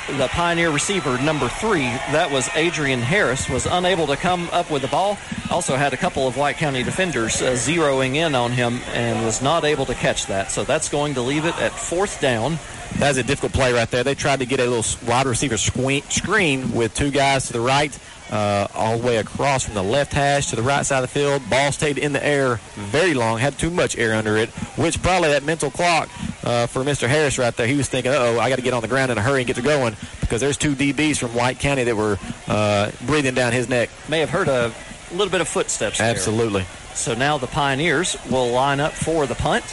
the 0.06 0.28
Pioneer 0.28 0.70
receiver, 0.70 1.18
number 1.18 1.48
three. 1.48 1.84
That 2.12 2.30
was 2.30 2.48
Adrian 2.54 3.00
Harris, 3.00 3.48
was 3.48 3.66
unable 3.66 4.06
to 4.06 4.16
come 4.16 4.48
up 4.52 4.70
with 4.70 4.82
the 4.82 4.88
ball. 4.88 5.18
Also 5.50 5.76
had 5.76 5.92
a 5.92 5.96
couple 5.96 6.26
of 6.28 6.36
White 6.36 6.56
County 6.56 6.82
defenders 6.82 7.42
uh, 7.42 7.52
zeroing 7.52 8.14
in 8.14 8.34
on 8.34 8.52
him 8.52 8.80
and 8.94 9.24
was 9.24 9.42
not 9.42 9.64
able 9.64 9.84
to 9.86 9.94
catch 9.94 10.26
that. 10.26 10.50
So 10.50 10.64
that's 10.64 10.88
going 10.88 11.14
to 11.14 11.22
leave 11.22 11.44
it 11.44 11.58
at 11.58 11.72
fourth 11.72 12.20
down. 12.20 12.58
That 12.98 13.08
was 13.08 13.18
a 13.18 13.22
difficult 13.22 13.52
play 13.52 13.72
right 13.72 13.90
there. 13.90 14.04
They 14.04 14.14
tried 14.14 14.38
to 14.38 14.46
get 14.46 14.60
a 14.60 14.66
little 14.66 15.08
wide 15.08 15.26
receiver 15.26 15.56
screen 15.56 16.72
with 16.72 16.94
two 16.94 17.10
guys 17.10 17.48
to 17.48 17.52
the 17.52 17.60
right, 17.60 17.96
uh, 18.30 18.68
all 18.74 18.98
the 18.98 19.06
way 19.06 19.16
across 19.18 19.64
from 19.64 19.74
the 19.74 19.82
left 19.82 20.12
hash 20.12 20.50
to 20.50 20.56
the 20.56 20.62
right 20.62 20.86
side 20.86 21.02
of 21.02 21.12
the 21.12 21.20
field. 21.20 21.42
Ball 21.50 21.72
stayed 21.72 21.98
in 21.98 22.12
the 22.12 22.24
air 22.24 22.56
very 22.74 23.12
long, 23.12 23.38
had 23.38 23.58
too 23.58 23.70
much 23.70 23.98
air 23.98 24.14
under 24.14 24.36
it, 24.36 24.48
which 24.78 25.02
probably 25.02 25.28
that 25.28 25.44
mental 25.44 25.70
clock 25.70 26.08
uh, 26.46 26.66
for 26.68 26.84
Mr. 26.84 27.08
Harris 27.08 27.38
right 27.38 27.54
there. 27.56 27.66
He 27.66 27.76
was 27.76 27.88
thinking, 27.88 28.12
oh, 28.14 28.38
I 28.38 28.48
got 28.48 28.56
to 28.56 28.62
get 28.62 28.72
on 28.72 28.80
the 28.80 28.88
ground 28.88 29.10
in 29.10 29.18
a 29.18 29.20
hurry 29.20 29.40
and 29.40 29.46
get 29.46 29.56
to 29.56 29.62
going 29.62 29.96
because 30.20 30.40
there's 30.40 30.56
two 30.56 30.74
DBs 30.74 31.18
from 31.18 31.34
White 31.34 31.58
County 31.58 31.82
that 31.82 31.96
were 31.96 32.18
uh, 32.46 32.92
breathing 33.04 33.34
down 33.34 33.52
his 33.52 33.68
neck. 33.68 33.90
May 34.08 34.20
have 34.20 34.30
heard 34.30 34.46
a 34.46 34.72
little 35.10 35.30
bit 35.30 35.40
of 35.40 35.48
footsteps 35.48 35.98
there. 35.98 36.08
Absolutely. 36.08 36.64
So 36.94 37.14
now 37.14 37.36
the 37.36 37.48
Pioneers 37.48 38.16
will 38.30 38.50
line 38.52 38.78
up 38.78 38.92
for 38.92 39.26
the 39.26 39.34
punt. 39.34 39.64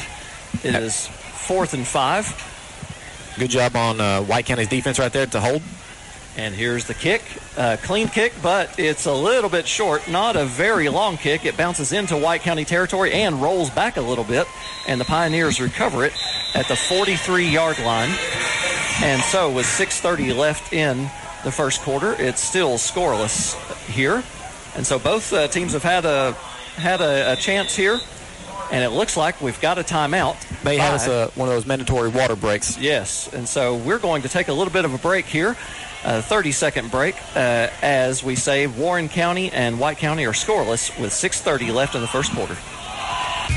It 0.64 0.76
is 0.76 1.08
fourth 1.08 1.76
and 1.76 1.86
five. 1.86 2.28
Good 3.38 3.52
job 3.52 3.76
on 3.76 4.02
uh, 4.02 4.22
White 4.24 4.48
County's 4.48 4.68
defense 4.68 4.98
right 4.98 5.14
there 5.14 5.28
to 5.28 5.40
hold. 5.40 5.62
And 6.36 6.56
here's 6.56 6.86
the 6.86 6.96
kick. 6.96 7.22
Uh, 7.56 7.78
clean 7.84 8.08
kick, 8.08 8.34
but 8.42 8.80
it's 8.80 9.06
a 9.06 9.14
little 9.14 9.52
bit 9.52 9.68
short. 9.68 10.08
Not 10.08 10.36
a 10.36 10.46
very 10.46 10.90
long 10.90 11.18
kick. 11.18 11.46
It 11.46 11.56
bounces 11.56 11.94
into 11.94 12.18
White 12.18 12.42
County 12.42 12.66
territory 12.66 13.14
and 13.14 13.40
rolls 13.40 13.70
back 13.70 13.98
a 13.98 14.02
little 14.02 14.24
bit. 14.24 14.48
And 14.88 15.00
the 15.00 15.06
Pioneers 15.06 15.62
recover 15.62 16.06
it 16.06 16.14
at 16.56 16.68
the 16.68 16.76
43 16.76 17.48
yard 17.48 17.80
line. 17.80 18.10
And 19.02 19.22
so, 19.24 19.52
with 19.52 19.66
6.30 19.66 20.36
left 20.38 20.72
in 20.72 21.10
the 21.44 21.52
first 21.52 21.82
quarter, 21.82 22.14
it's 22.20 22.42
still 22.42 22.76
scoreless 22.78 23.56
here. 23.88 24.24
And 24.76 24.86
so, 24.86 25.00
both 25.00 25.34
uh, 25.34 25.48
teams 25.48 25.74
have 25.74 25.84
had 25.84 26.06
a 26.06 26.34
had 26.76 27.02
a, 27.02 27.34
a 27.34 27.36
chance 27.36 27.76
here. 27.76 28.00
And 28.72 28.84
it 28.84 28.90
looks 28.90 29.16
like 29.18 29.40
we've 29.42 29.60
got 29.62 29.78
a 29.78 29.84
timeout. 29.84 30.36
May 30.64 30.78
have 30.78 30.94
us 30.96 31.06
Five. 31.06 31.14
uh, 31.14 31.28
one 31.36 31.48
of 31.48 31.54
those 31.54 31.68
mandatory 31.68 32.10
water 32.10 32.36
breaks. 32.36 32.78
Yes, 32.80 33.32
and 33.32 33.48
so 33.48 33.76
we're 33.76 34.00
going 34.00 34.24
to 34.24 34.30
take 34.30 34.48
a 34.48 34.54
little 34.54 34.74
bit 34.74 34.84
of 34.86 34.94
a 34.96 34.98
break 34.98 35.26
here, 35.26 35.56
a 36.04 36.22
30 36.24 36.52
second 36.54 36.90
break, 36.90 37.16
uh, 37.36 37.70
as 37.84 38.24
we 38.24 38.36
say 38.36 38.66
Warren 38.66 39.10
County 39.10 39.52
and 39.52 39.80
White 39.80 39.98
County 39.98 40.26
are 40.26 40.32
scoreless 40.34 40.90
with 41.00 41.12
6:30 41.12 41.72
left 41.72 41.94
in 41.94 42.02
the 42.02 42.08
first 42.08 42.32
quarter. 42.32 42.56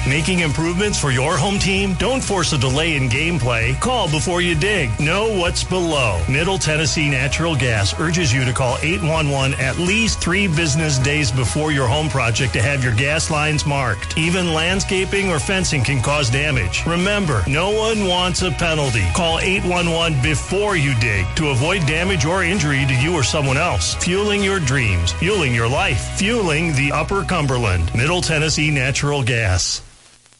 Making 0.08 0.40
improvements 0.40 1.00
for 1.00 1.10
your 1.10 1.36
home 1.36 1.58
team? 1.58 1.94
Don't 1.94 2.22
force 2.22 2.52
a 2.52 2.58
delay 2.58 2.96
in 2.96 3.08
gameplay. 3.08 3.78
Call 3.80 4.08
before 4.08 4.40
you 4.40 4.54
dig. 4.54 4.88
Know 5.00 5.36
what's 5.36 5.64
below. 5.64 6.22
Middle 6.28 6.58
Tennessee 6.58 7.10
Natural 7.10 7.56
Gas 7.56 7.98
urges 7.98 8.32
you 8.32 8.44
to 8.44 8.52
call 8.52 8.78
811 8.82 9.58
at 9.60 9.78
least 9.78 10.20
three 10.20 10.46
business 10.46 10.98
days 10.98 11.32
before 11.32 11.72
your 11.72 11.88
home 11.88 12.08
project 12.08 12.52
to 12.52 12.62
have 12.62 12.84
your 12.84 12.94
gas 12.94 13.30
lines 13.30 13.66
marked. 13.66 14.16
Even 14.16 14.52
landscaping 14.52 15.30
or 15.30 15.38
fencing 15.38 15.82
can 15.82 16.00
cause 16.00 16.30
damage. 16.30 16.84
Remember, 16.86 17.42
no 17.48 17.70
one 17.70 18.06
wants 18.06 18.42
a 18.42 18.50
penalty. 18.52 19.04
Call 19.14 19.40
811 19.40 20.22
before 20.22 20.76
you 20.76 20.94
dig 21.00 21.26
to 21.36 21.48
avoid 21.48 21.84
damage 21.86 22.24
or 22.24 22.44
injury 22.44 22.86
to 22.86 22.94
you 22.94 23.12
or 23.14 23.22
someone 23.22 23.56
else. 23.56 23.94
Fueling 23.96 24.42
your 24.42 24.60
dreams, 24.60 25.12
fueling 25.12 25.54
your 25.54 25.68
life, 25.68 26.16
fueling 26.16 26.74
the 26.74 26.92
Upper 26.92 27.24
Cumberland. 27.24 27.94
Middle 27.94 28.20
Tennessee 28.20 28.70
Natural 28.70 29.22
Gas. 29.22 29.75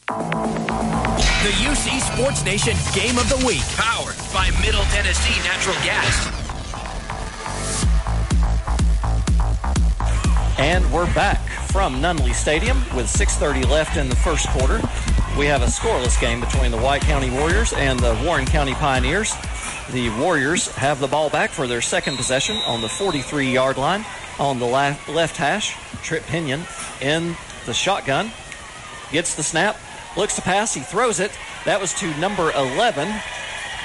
The 0.07 0.13
UC 0.13 1.99
Sports 1.99 2.45
Nation 2.45 2.77
Game 2.95 3.17
of 3.17 3.27
the 3.27 3.45
Week. 3.45 3.61
Powered 3.75 4.15
by 4.33 4.49
Middle 4.61 4.83
Tennessee 4.83 5.37
Natural 5.43 5.75
Gas. 5.83 6.31
And 10.57 10.89
we're 10.93 11.13
back 11.13 11.41
from 11.73 11.95
Nunley 11.95 12.33
Stadium 12.33 12.77
with 12.95 13.07
6:30 13.07 13.65
left 13.65 13.97
in 13.97 14.07
the 14.07 14.15
first 14.15 14.47
quarter. 14.47 14.79
We 15.37 15.45
have 15.47 15.61
a 15.61 15.65
scoreless 15.65 16.17
game 16.21 16.39
between 16.39 16.71
the 16.71 16.77
White 16.77 17.01
County 17.01 17.29
Warriors 17.29 17.73
and 17.73 17.99
the 17.99 18.17
Warren 18.23 18.45
County 18.45 18.75
Pioneers. 18.75 19.33
The 19.89 20.09
Warriors 20.11 20.73
have 20.75 21.01
the 21.01 21.07
ball 21.07 21.29
back 21.29 21.49
for 21.49 21.67
their 21.67 21.81
second 21.81 22.15
possession 22.15 22.55
on 22.65 22.79
the 22.79 22.87
43-yard 22.87 23.77
line 23.77 24.05
on 24.39 24.59
the 24.59 24.65
left 24.65 25.35
hash. 25.35 25.75
Trip 26.01 26.25
Pinion 26.27 26.61
in 27.01 27.35
the 27.65 27.73
shotgun 27.73 28.31
gets 29.11 29.35
the 29.35 29.43
snap, 29.43 29.77
looks 30.17 30.35
to 30.35 30.41
pass, 30.41 30.73
he 30.73 30.81
throws 30.81 31.19
it. 31.19 31.31
That 31.65 31.79
was 31.79 31.93
to 31.95 32.17
number 32.17 32.51
11, 32.51 33.13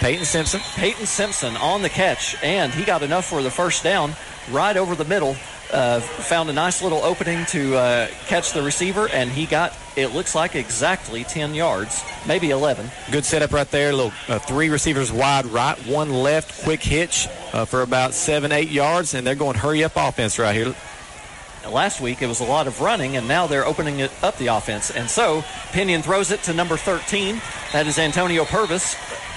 Peyton 0.01 0.25
Simpson. 0.25 0.61
Peyton 0.75 1.07
Simpson 1.07 1.57
on 1.57 1.83
the 1.83 1.89
catch, 1.89 2.37
and 2.43 2.73
he 2.73 2.85
got 2.85 3.03
enough 3.03 3.27
for 3.27 3.43
the 3.43 3.51
first 3.51 3.85
down 3.85 4.13
right 4.51 4.77
over 4.77 4.95
the 4.95 5.05
middle. 5.05 5.37
Uh, 5.73 6.01
found 6.01 6.51
a 6.51 6.53
nice 6.53 6.83
little 6.83 7.03
opening 7.03 7.47
to 7.47 7.75
uh, 7.77 8.07
catch 8.27 8.53
the 8.53 8.63
receiver, 8.63 9.09
and 9.09 9.31
he 9.31 9.47
got, 9.47 9.75
it 9.97 10.09
looks 10.09 10.35
like, 10.35 10.55
exactly 10.55 11.25
10 11.25 11.55
yards, 11.55 12.05
maybe 12.27 12.51
11. 12.51 12.91
Good 13.11 13.25
setup 13.25 13.53
right 13.53 13.71
there. 13.71 13.91
Little 13.93 14.13
uh, 14.29 14.39
three 14.39 14.69
receivers 14.69 15.11
wide 15.11 15.47
right, 15.47 15.79
one 15.87 16.11
left. 16.11 16.63
Quick 16.65 16.83
hitch 16.83 17.27
uh, 17.55 17.65
for 17.65 17.81
about 17.81 18.13
seven, 18.13 18.53
eight 18.53 18.69
yards, 18.69 19.15
and 19.15 19.27
they're 19.27 19.35
going 19.35 19.57
hurry 19.57 19.83
up 19.83 19.93
offense 19.97 20.39
right 20.39 20.55
here. 20.55 20.75
Last 21.71 22.01
week 22.01 22.23
it 22.23 22.27
was 22.27 22.41
a 22.41 22.45
lot 22.45 22.67
of 22.67 22.81
running, 22.81 23.17
and 23.17 23.29
now 23.29 23.47
they're 23.47 23.67
opening 23.67 24.01
it 24.01 24.13
up 24.23 24.37
the 24.39 24.49
offense. 24.49 24.91
And 24.91 25.09
so 25.09 25.45
Pinion 25.73 26.03
throws 26.03 26.31
it 26.31 26.43
to 26.45 26.53
number 26.53 26.77
13. 26.77 27.41
That 27.73 27.87
is 27.87 27.99
Antonio 27.99 28.45
Purvis 28.45 28.97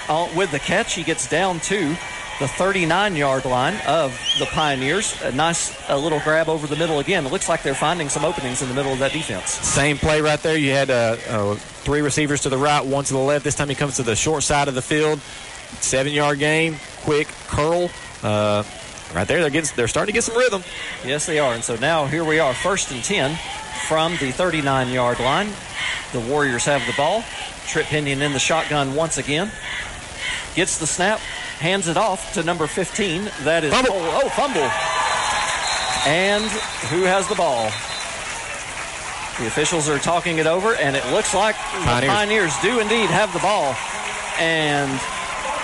uh, 0.09 0.29
with 0.35 0.51
the 0.51 0.59
catch. 0.59 0.93
He 0.93 1.03
gets 1.03 1.27
down 1.27 1.59
to 1.61 1.95
the 2.39 2.47
39 2.47 3.15
yard 3.15 3.45
line 3.45 3.79
of 3.87 4.19
the 4.39 4.45
Pioneers. 4.47 5.19
A 5.21 5.31
nice 5.31 5.73
uh, 5.89 5.97
little 5.97 6.19
grab 6.19 6.49
over 6.49 6.67
the 6.67 6.75
middle 6.75 6.99
again. 6.99 7.25
It 7.25 7.31
looks 7.31 7.47
like 7.47 7.63
they're 7.63 7.73
finding 7.73 8.09
some 8.09 8.25
openings 8.25 8.61
in 8.61 8.67
the 8.67 8.75
middle 8.75 8.91
of 8.91 8.99
that 8.99 9.13
defense. 9.13 9.51
Same 9.51 9.97
play 9.97 10.21
right 10.21 10.41
there. 10.41 10.57
You 10.57 10.71
had 10.71 10.89
uh, 10.89 11.17
uh, 11.29 11.55
three 11.55 12.01
receivers 12.01 12.41
to 12.41 12.49
the 12.49 12.57
right, 12.57 12.85
one 12.85 13.05
to 13.05 13.13
the 13.13 13.19
left. 13.19 13.45
This 13.45 13.55
time 13.55 13.69
he 13.69 13.75
comes 13.75 13.95
to 13.97 14.03
the 14.03 14.15
short 14.15 14.43
side 14.43 14.67
of 14.67 14.75
the 14.75 14.81
field. 14.81 15.19
Seven 15.81 16.11
yard 16.11 16.39
game, 16.39 16.77
quick 17.03 17.27
curl. 17.47 17.89
Uh, 18.21 18.63
right 19.15 19.27
there, 19.27 19.39
they're 19.41 19.49
getting, 19.49 19.75
they're 19.75 19.87
starting 19.87 20.13
to 20.13 20.17
get 20.17 20.23
some 20.23 20.37
rhythm. 20.37 20.63
Yes, 21.05 21.25
they 21.25 21.39
are. 21.39 21.53
And 21.53 21.63
so 21.63 21.75
now 21.77 22.05
here 22.05 22.23
we 22.25 22.39
are, 22.39 22.53
first 22.53 22.91
and 22.91 23.03
10 23.03 23.37
from 23.87 24.11
the 24.17 24.31
39 24.31 24.89
yard 24.89 25.19
line. 25.19 25.49
The 26.11 26.19
Warriors 26.19 26.65
have 26.65 26.85
the 26.85 26.93
ball. 26.97 27.23
Trip 27.67 27.85
Pinion 27.87 28.21
in 28.21 28.33
the 28.33 28.39
shotgun 28.39 28.93
once 28.93 29.17
again. 29.17 29.51
Gets 30.55 30.77
the 30.77 30.87
snap, 30.87 31.19
hands 31.59 31.87
it 31.87 31.97
off 31.97 32.33
to 32.35 32.43
number 32.43 32.67
15. 32.67 33.29
That 33.43 33.63
is 33.63 33.73
Fumble. 33.73 33.91
Cole- 33.91 34.21
oh 34.23 34.29
fumble. 34.29 34.69
And 36.07 36.43
who 36.91 37.03
has 37.03 37.27
the 37.27 37.35
ball? 37.35 37.65
The 39.39 39.47
officials 39.47 39.89
are 39.89 39.97
talking 39.99 40.37
it 40.37 40.45
over, 40.47 40.75
and 40.75 40.95
it 40.95 41.05
looks 41.11 41.33
like 41.33 41.55
Pioneers. 41.55 42.01
the 42.01 42.07
Pioneers 42.07 42.53
do 42.61 42.79
indeed 42.79 43.09
have 43.09 43.33
the 43.33 43.39
ball. 43.39 43.75
And 44.39 44.97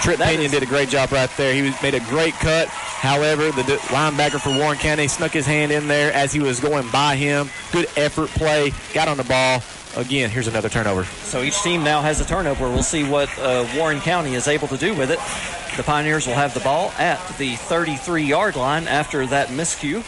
Trip 0.02 0.18
Pinion 0.20 0.46
is- 0.48 0.52
did 0.52 0.64
a 0.64 0.66
great 0.66 0.90
job 0.90 1.12
right 1.12 1.30
there. 1.38 1.54
He 1.54 1.72
made 1.82 1.94
a 1.94 2.00
great 2.02 2.34
cut. 2.36 2.68
However, 3.02 3.46
the 3.52 3.64
linebacker 3.64 4.40
for 4.40 4.56
Warren 4.56 4.78
County 4.78 5.08
snuck 5.08 5.32
his 5.32 5.48
hand 5.48 5.72
in 5.72 5.88
there 5.88 6.14
as 6.14 6.32
he 6.32 6.40
was 6.40 6.60
going 6.60 6.88
by 6.92 7.16
him. 7.16 7.50
Good 7.72 7.88
effort 7.98 8.30
play. 8.30 8.74
Got 8.94 9.08
on 9.08 9.18
the 9.18 9.24
ball. 9.24 9.64
Again, 9.96 10.30
here's 10.30 10.46
another 10.46 10.70
turnover. 10.70 11.06
So 11.06 11.42
each 11.42 11.60
team 11.64 11.84
now 11.84 12.04
has 12.04 12.22
a 12.22 12.26
turnover. 12.26 12.70
We'll 12.70 12.84
see 12.84 13.04
what 13.04 13.28
uh, 13.40 13.68
Warren 13.76 14.02
County 14.02 14.36
is 14.36 14.48
able 14.48 14.68
to 14.68 14.78
do 14.78 14.94
with 14.94 15.10
it. 15.10 15.18
The 15.78 15.82
Pioneers 15.82 16.28
will 16.28 16.36
have 16.36 16.54
the 16.54 16.60
ball 16.60 16.92
at 17.00 17.18
the 17.40 17.56
33 17.56 18.24
yard 18.24 18.56
line 18.56 18.88
after 18.88 19.26
that 19.26 19.48
miscue. 19.48 20.04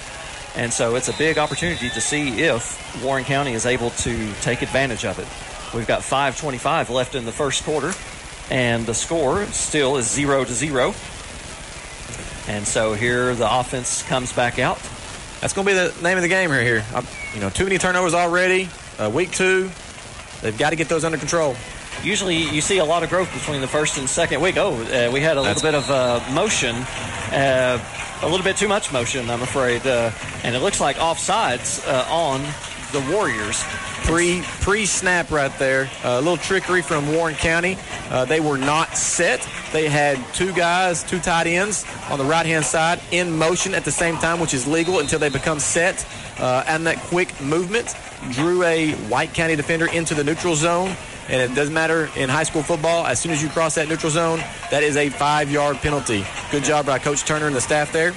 And 0.55 0.71
so 0.71 0.95
it's 0.95 1.09
a 1.09 1.17
big 1.17 1.39
opportunity 1.39 1.89
to 1.89 1.99
see 1.99 2.43
if 2.43 3.03
Warren 3.03 3.23
County 3.23 3.53
is 3.53 3.65
able 3.65 3.89
to 3.89 4.33
take 4.41 4.61
advantage 4.61 5.03
of 5.03 5.17
it. 5.17 5.27
We've 5.75 5.87
got 5.87 6.01
5.25 6.01 6.91
left 6.91 7.15
in 7.15 7.25
the 7.25 7.31
first 7.31 7.63
quarter, 7.63 7.91
and 8.51 8.85
the 8.85 8.93
score 8.93 9.45
still 9.47 9.97
is 9.97 10.07
0 10.11 10.43
to 10.45 10.53
0. 10.53 10.93
And 12.47 12.67
so 12.67 12.93
here 12.93 13.33
the 13.35 13.59
offense 13.59 14.03
comes 14.03 14.33
back 14.33 14.59
out. 14.59 14.77
That's 15.41 15.53
going 15.53 15.67
to 15.67 15.73
be 15.73 15.77
the 15.77 16.03
name 16.03 16.17
of 16.17 16.21
the 16.23 16.29
game 16.29 16.51
right 16.51 16.63
here. 16.63 16.83
Um, 16.93 17.05
you 17.33 17.39
know, 17.41 17.49
too 17.49 17.63
many 17.63 17.77
turnovers 17.77 18.13
already. 18.13 18.69
Uh, 18.99 19.09
week 19.09 19.31
two, 19.31 19.69
they've 20.41 20.57
got 20.57 20.69
to 20.71 20.75
get 20.75 20.87
those 20.89 21.03
under 21.03 21.17
control. 21.17 21.55
Usually, 22.03 22.35
you 22.37 22.61
see 22.61 22.79
a 22.79 22.85
lot 22.85 23.03
of 23.03 23.09
growth 23.09 23.31
between 23.33 23.61
the 23.61 23.67
first 23.67 23.97
and 23.97 24.09
second 24.09 24.41
week. 24.41 24.57
Oh, 24.57 24.73
uh, 24.73 25.09
we 25.11 25.21
had 25.21 25.37
a 25.37 25.41
That's- 25.41 25.63
little 25.63 25.71
bit 25.71 25.75
of 25.75 25.89
uh, 25.91 26.31
motion, 26.33 26.75
uh, 26.75 27.79
a 28.21 28.27
little 28.29 28.43
bit 28.43 28.57
too 28.57 28.67
much 28.67 28.91
motion, 28.91 29.29
I'm 29.29 29.41
afraid, 29.41 29.85
uh, 29.87 30.11
and 30.43 30.55
it 30.55 30.59
looks 30.59 30.79
like 30.81 30.97
offsides 30.97 31.85
uh, 31.87 32.05
on 32.11 32.41
the 32.93 33.01
Warriors. 33.11 33.63
Pre 34.05 34.41
pre 34.61 34.85
snap 34.85 35.31
right 35.31 35.51
there. 35.57 35.89
A 36.03 36.19
little 36.19 36.37
trickery 36.37 36.81
from 36.81 37.11
Warren 37.11 37.35
County. 37.35 37.77
Uh, 38.09 38.23
they 38.25 38.39
were 38.39 38.57
not 38.57 38.95
set. 38.95 39.47
They 39.71 39.89
had 39.89 40.23
two 40.33 40.53
guys, 40.53 41.03
two 41.03 41.19
tight 41.19 41.47
ends 41.47 41.85
on 42.09 42.19
the 42.19 42.25
right 42.25 42.45
hand 42.45 42.63
side 42.63 43.01
in 43.11 43.35
motion 43.35 43.73
at 43.73 43.83
the 43.83 43.91
same 43.91 44.15
time, 44.17 44.39
which 44.39 44.53
is 44.53 44.67
legal 44.67 44.99
until 44.99 45.19
they 45.19 45.29
become 45.29 45.59
set. 45.59 46.05
Uh, 46.39 46.63
and 46.67 46.85
that 46.87 46.97
quick 46.97 47.39
movement 47.41 47.95
drew 48.31 48.63
a 48.63 48.91
White 49.09 49.33
County 49.33 49.55
defender 49.55 49.87
into 49.87 50.13
the 50.13 50.23
neutral 50.23 50.55
zone. 50.55 50.95
And 51.29 51.41
it 51.41 51.55
doesn't 51.55 51.73
matter 51.73 52.09
in 52.17 52.29
high 52.29 52.43
school 52.43 52.63
football. 52.63 53.05
As 53.05 53.19
soon 53.19 53.31
as 53.31 53.41
you 53.41 53.49
cross 53.49 53.75
that 53.75 53.87
neutral 53.87 54.11
zone, 54.11 54.39
that 54.69 54.83
is 54.83 54.97
a 54.97 55.09
five 55.09 55.49
yard 55.49 55.77
penalty. 55.77 56.25
Good 56.51 56.65
job 56.65 56.85
by 56.85 56.99
Coach 56.99 57.23
Turner 57.23 57.47
and 57.47 57.55
the 57.55 57.61
staff 57.61 57.91
there. 57.93 58.13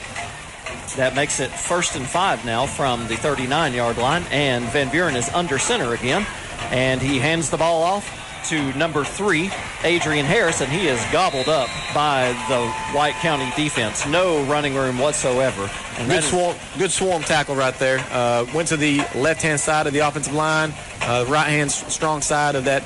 That 0.95 1.15
makes 1.15 1.41
it 1.41 1.51
first 1.51 1.97
and 1.97 2.07
five 2.07 2.45
now 2.45 2.67
from 2.67 3.07
the 3.09 3.17
39 3.17 3.75
yard 3.75 3.99
line, 3.99 4.25
and 4.31 4.65
Van 4.67 4.89
Buren 4.91 5.17
is 5.17 5.29
under 5.31 5.59
center 5.59 5.93
again, 5.95 6.27
and 6.71 7.03
he 7.03 7.19
hands 7.19 7.51
the 7.51 7.57
ball 7.57 7.83
off 7.83 8.23
to 8.49 8.73
number 8.79 9.05
three, 9.05 9.51
Adrian 9.83 10.25
Harris, 10.25 10.61
and 10.61 10.71
he 10.71 10.87
is 10.87 11.05
gobbled 11.11 11.49
up 11.49 11.69
by 11.93 12.29
the 12.49 12.69
White 12.97 13.15
County 13.15 13.53
defense. 13.57 14.07
No 14.07 14.43
running 14.45 14.75
room 14.75 14.99
whatsoever. 14.99 15.69
And 15.99 16.09
Good 16.09 16.11
that 16.11 16.19
is- 16.25 16.31
swarm, 16.31 16.57
good 16.79 16.93
swarm 16.93 17.23
tackle 17.25 17.57
right 17.57 17.77
there. 17.79 17.99
Uh, 18.13 18.47
went 18.55 18.69
to 18.69 18.77
the 18.77 18.99
left-hand 19.17 19.59
side 19.59 19.87
of 19.89 19.93
the 19.93 19.99
offensive 19.99 20.33
line, 20.35 20.73
uh, 21.03 21.25
right-hand 21.29 21.73
strong 21.73 22.23
side 22.23 22.55
of 22.55 22.65
that 22.65 22.85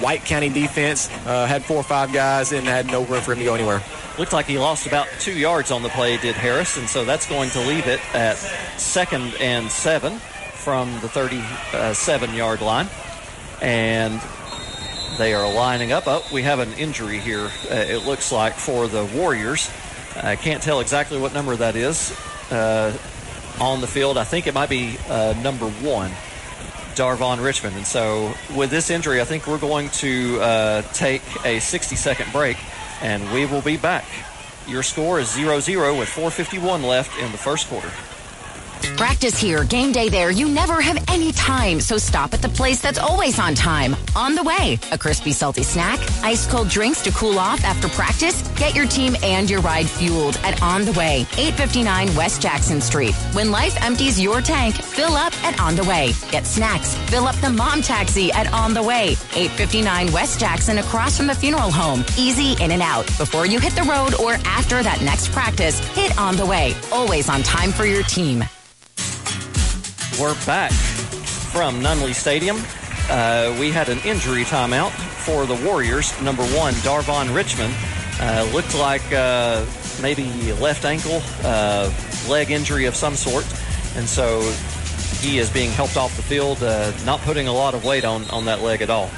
White 0.00 0.24
County 0.24 0.48
defense. 0.48 1.08
Uh, 1.26 1.46
had 1.46 1.64
four 1.64 1.78
or 1.78 1.82
five 1.82 2.12
guys 2.12 2.52
and 2.52 2.66
had 2.66 2.86
no 2.86 3.04
room 3.04 3.22
for 3.22 3.32
him 3.32 3.38
to 3.38 3.44
go 3.44 3.54
anywhere. 3.54 3.82
Looked 4.18 4.32
like 4.32 4.46
he 4.46 4.58
lost 4.58 4.86
about 4.86 5.08
two 5.20 5.36
yards 5.36 5.70
on 5.70 5.82
the 5.82 5.88
play, 5.90 6.16
did 6.16 6.34
Harris, 6.34 6.76
and 6.76 6.88
so 6.88 7.04
that's 7.04 7.26
going 7.28 7.50
to 7.50 7.60
leave 7.60 7.86
it 7.86 8.00
at 8.14 8.36
second 8.78 9.34
and 9.40 9.70
seven 9.70 10.18
from 10.54 10.92
the 11.00 11.08
37 11.08 12.34
yard 12.34 12.60
line. 12.60 12.88
And 13.62 14.20
they 15.18 15.34
are 15.34 15.52
lining 15.52 15.92
up. 15.92 16.04
Oh, 16.06 16.24
we 16.32 16.42
have 16.42 16.58
an 16.58 16.72
injury 16.74 17.18
here, 17.18 17.50
uh, 17.70 17.74
it 17.74 18.04
looks 18.04 18.32
like, 18.32 18.54
for 18.54 18.88
the 18.88 19.04
Warriors. 19.04 19.70
I 20.14 20.36
can't 20.36 20.62
tell 20.62 20.80
exactly 20.80 21.18
what 21.18 21.34
number 21.34 21.56
that 21.56 21.76
is 21.76 22.10
uh, 22.50 22.96
on 23.60 23.80
the 23.80 23.86
field. 23.86 24.18
I 24.18 24.24
think 24.24 24.46
it 24.46 24.54
might 24.54 24.70
be 24.70 24.98
uh, 25.08 25.34
number 25.42 25.68
one. 25.68 26.10
Darvon 26.96 27.44
Richmond. 27.44 27.76
And 27.76 27.86
so, 27.86 28.34
with 28.56 28.70
this 28.70 28.90
injury, 28.90 29.20
I 29.20 29.24
think 29.24 29.46
we're 29.46 29.58
going 29.58 29.90
to 29.90 30.40
uh, 30.40 30.82
take 30.92 31.22
a 31.44 31.60
60 31.60 31.94
second 31.94 32.32
break 32.32 32.56
and 33.02 33.30
we 33.32 33.46
will 33.46 33.62
be 33.62 33.76
back. 33.76 34.06
Your 34.66 34.82
score 34.82 35.20
is 35.20 35.30
0 35.30 35.60
0 35.60 35.98
with 35.98 36.08
4.51 36.08 36.82
left 36.82 37.16
in 37.20 37.30
the 37.30 37.38
first 37.38 37.68
quarter. 37.68 37.90
Practice 38.96 39.38
here, 39.38 39.64
game 39.64 39.92
day 39.92 40.08
there. 40.08 40.30
You 40.30 40.48
never 40.48 40.80
have 40.80 41.02
any 41.08 41.32
time, 41.32 41.80
so 41.80 41.98
stop 41.98 42.32
at 42.32 42.42
the 42.42 42.48
place 42.48 42.80
that's 42.80 42.98
always 42.98 43.38
on 43.38 43.54
time. 43.54 43.96
On 44.14 44.34
the 44.34 44.42
way, 44.42 44.78
a 44.92 44.98
crispy, 44.98 45.32
salty 45.32 45.62
snack, 45.62 45.98
ice 46.22 46.46
cold 46.46 46.68
drinks 46.68 47.02
to 47.02 47.10
cool 47.12 47.38
off 47.38 47.64
after 47.64 47.88
practice. 47.88 48.40
Get 48.58 48.74
your 48.74 48.86
team 48.86 49.16
and 49.22 49.50
your 49.50 49.60
ride 49.60 49.88
fueled 49.88 50.36
at 50.44 50.62
On 50.62 50.84
the 50.84 50.92
Way, 50.92 51.26
859 51.36 52.14
West 52.14 52.40
Jackson 52.40 52.80
Street. 52.80 53.14
When 53.32 53.50
life 53.50 53.76
empties 53.82 54.20
your 54.20 54.40
tank, 54.40 54.74
fill 54.74 55.14
up 55.14 55.32
at 55.44 55.58
On 55.60 55.74
the 55.74 55.84
Way. 55.84 56.12
Get 56.30 56.46
snacks, 56.46 56.94
fill 57.10 57.26
up 57.26 57.36
the 57.36 57.50
mom 57.50 57.82
taxi 57.82 58.32
at 58.32 58.52
On 58.52 58.72
the 58.72 58.82
Way, 58.82 59.10
859 59.34 60.12
West 60.12 60.40
Jackson 60.40 60.78
across 60.78 61.16
from 61.16 61.26
the 61.26 61.34
funeral 61.34 61.70
home. 61.70 62.04
Easy 62.18 62.62
in 62.62 62.70
and 62.70 62.82
out. 62.82 63.06
Before 63.18 63.46
you 63.46 63.60
hit 63.60 63.74
the 63.74 63.82
road 63.82 64.14
or 64.14 64.34
after 64.44 64.82
that 64.82 65.02
next 65.02 65.32
practice, 65.32 65.78
hit 65.94 66.16
On 66.18 66.36
the 66.36 66.46
Way. 66.46 66.74
Always 66.92 67.28
on 67.28 67.42
time 67.42 67.72
for 67.72 67.84
your 67.84 68.02
team. 68.02 68.42
We're 70.18 70.34
back 70.46 70.72
from 70.72 71.82
Nunley 71.82 72.14
Stadium. 72.14 72.56
Uh, 73.10 73.54
we 73.60 73.70
had 73.70 73.90
an 73.90 73.98
injury 73.98 74.44
timeout 74.44 74.90
for 74.90 75.44
the 75.44 75.54
Warriors. 75.66 76.18
Number 76.22 76.42
one, 76.56 76.72
Darvon 76.74 77.34
Richmond. 77.34 77.74
Uh, 78.18 78.48
looked 78.54 78.74
like 78.74 79.02
uh, 79.12 79.66
maybe 80.00 80.54
left 80.54 80.86
ankle, 80.86 81.20
uh, 81.44 81.92
leg 82.30 82.50
injury 82.50 82.86
of 82.86 82.96
some 82.96 83.14
sort. 83.14 83.44
And 83.94 84.08
so 84.08 84.40
he 85.20 85.36
is 85.36 85.50
being 85.50 85.70
helped 85.70 85.98
off 85.98 86.16
the 86.16 86.22
field, 86.22 86.62
uh, 86.62 86.92
not 87.04 87.20
putting 87.20 87.46
a 87.46 87.52
lot 87.52 87.74
of 87.74 87.84
weight 87.84 88.06
on, 88.06 88.24
on 88.30 88.46
that 88.46 88.62
leg 88.62 88.80
at 88.80 88.88
all. 88.88 89.10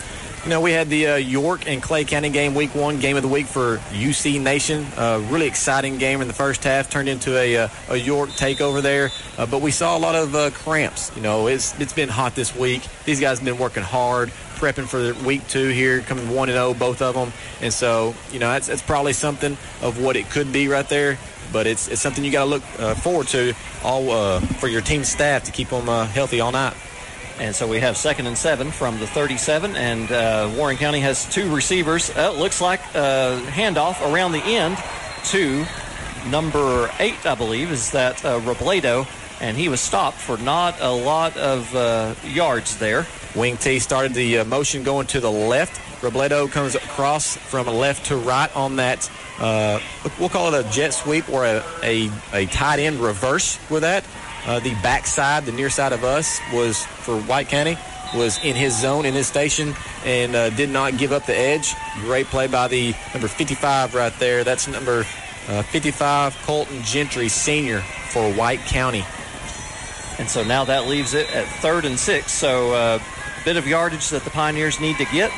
You 0.49 0.55
know, 0.55 0.63
we 0.63 0.73
had 0.73 0.89
the 0.89 1.09
uh, 1.09 1.17
York 1.17 1.69
and 1.69 1.83
Clay 1.83 2.07
County 2.07 2.31
game, 2.31 2.55
week 2.55 2.75
one, 2.75 3.01
game 3.01 3.19
of 3.19 3.23
the 3.23 3.29
week 3.29 3.45
for 3.45 3.77
UC 3.93 4.41
Nation. 4.41 4.87
Uh, 4.97 5.23
really 5.29 5.47
exciting 5.47 5.99
game 5.99 6.23
in 6.23 6.27
the 6.27 6.33
first 6.33 6.65
half, 6.65 6.89
turned 6.89 7.07
into 7.07 7.37
a, 7.37 7.59
uh, 7.59 7.69
a 7.91 7.97
York 7.99 8.31
takeover 8.31 8.81
there. 8.81 9.11
Uh, 9.37 9.45
but 9.45 9.61
we 9.61 9.71
saw 9.71 9.95
a 9.95 10.01
lot 10.01 10.15
of 10.15 10.35
uh, 10.35 10.49
cramps. 10.53 11.15
You 11.15 11.21
know, 11.21 11.49
it's 11.49 11.79
it's 11.79 11.93
been 11.93 12.09
hot 12.09 12.35
this 12.35 12.57
week. 12.57 12.81
These 13.05 13.21
guys 13.21 13.41
have 13.41 13.45
been 13.45 13.59
working 13.59 13.83
hard, 13.83 14.31
prepping 14.57 14.87
for 14.87 15.13
week 15.23 15.47
two 15.49 15.69
here, 15.69 16.01
coming 16.01 16.31
one 16.31 16.49
and 16.49 16.57
zero, 16.57 16.73
both 16.73 17.03
of 17.03 17.15
them. 17.15 17.31
And 17.61 17.71
so, 17.71 18.15
you 18.33 18.39
know, 18.39 18.49
that's, 18.49 18.69
that's 18.69 18.81
probably 18.81 19.13
something 19.13 19.53
of 19.83 20.03
what 20.03 20.17
it 20.17 20.31
could 20.31 20.51
be 20.51 20.69
right 20.69 20.89
there. 20.89 21.19
But 21.53 21.67
it's, 21.67 21.89
it's 21.89 22.01
something 22.01 22.25
you 22.25 22.33
got 22.33 22.45
to 22.45 22.51
look 22.51 22.63
uh, 22.79 22.95
forward 22.95 23.27
to 23.29 23.53
all 23.85 24.41
for 24.41 24.69
your 24.69 24.81
team 24.81 25.05
staff 25.05 25.45
to 25.45 25.53
keep 25.53 25.69
them 25.69 25.89
healthy 26.07 26.41
all 26.41 26.53
night. 26.53 26.75
And 27.41 27.55
so 27.55 27.69
we 27.69 27.79
have 27.79 27.97
second 27.97 28.27
and 28.27 28.37
seven 28.37 28.73
from 28.73 28.99
the 28.99 29.07
37, 29.07 29.77
and 29.77 30.11
uh, 30.11 30.51
Warren 30.57 30.77
County 30.77 30.99
has 31.01 31.25
two 31.33 31.55
receivers. 31.55 32.11
Uh, 32.11 32.33
looks 32.33 32.61
like 32.61 32.81
a 32.97 33.41
handoff 33.47 34.01
around 34.13 34.33
the 34.33 34.43
end 34.43 34.77
to 35.27 35.65
number 36.31 36.91
eight, 36.99 37.25
I 37.25 37.37
believe, 37.37 37.71
is 37.71 37.93
that 37.93 38.25
uh, 38.25 38.41
Robledo, 38.41 39.07
and 39.41 39.57
he 39.57 39.69
was 39.69 39.81
stopped 39.81 40.17
for 40.17 40.37
not 40.39 40.81
a 40.81 40.91
lot 40.91 41.37
of 41.37 41.73
uh, 41.77 42.15
yards 42.25 42.77
there. 42.79 43.07
Wing 43.37 43.57
T 43.57 43.79
started 43.79 44.15
the 44.15 44.39
uh, 44.39 44.45
motion 44.45 44.83
going 44.83 45.07
to 45.09 45.21
the 45.21 45.31
left. 45.31 45.81
Robledo 46.03 46.51
comes 46.51 46.75
across 46.75 47.37
from 47.37 47.69
left 47.69 48.07
to 48.07 48.17
right 48.17 48.55
on 48.57 48.77
that. 48.77 49.09
Uh, 49.39 49.79
we'll 50.19 50.29
call 50.29 50.53
it 50.53 50.67
a 50.67 50.69
jet 50.71 50.93
sweep 50.93 51.29
or 51.29 51.45
a, 51.45 51.63
a, 51.85 52.11
a 52.33 52.47
tight 52.47 52.81
end 52.81 52.99
reverse 52.99 53.59
with 53.71 53.83
that. 53.83 54.05
Uh, 54.47 54.61
the 54.61 54.75
backside, 54.83 55.45
the 55.45 55.53
near 55.53 55.71
side 55.71 55.93
of 55.93 56.05
us, 56.05 56.41
was 56.53 56.85
for 56.85 57.21
White 57.23 57.49
County, 57.49 57.77
was 58.15 58.43
in 58.45 58.57
his 58.57 58.79
zone, 58.81 59.05
in 59.05 59.15
his 59.15 59.27
station, 59.27 59.75
and 60.05 60.35
uh, 60.35 60.51
did 60.51 60.71
not 60.71 60.97
give 60.97 61.13
up 61.13 61.27
the 61.27 61.37
edge. 61.37 61.75
Great 62.01 62.27
play 62.27 62.47
by 62.47 62.69
the 62.69 62.95
number 63.13 63.29
55 63.29 63.95
right 63.95 64.13
there. 64.19 64.45
That's 64.45 64.69
number 64.69 65.05
uh, 65.49 65.63
55, 65.63 66.37
Colton 66.43 66.83
Gentry, 66.83 67.29
senior 67.29 67.81
for 67.81 68.33
White 68.33 68.61
County. 68.61 69.05
And 70.19 70.29
so 70.29 70.43
now 70.43 70.65
that 70.65 70.87
leaves 70.89 71.15
it 71.15 71.33
at 71.35 71.47
third 71.61 71.85
and 71.85 71.99
six. 71.99 72.33
So 72.33 72.75
a 72.75 73.01
bit 73.45 73.57
of 73.57 73.67
yardage 73.67 74.09
that 74.11 74.25
the 74.25 74.31
Pioneers 74.31 74.81
need 74.81 74.97
to 74.97 75.05
get 75.07 75.31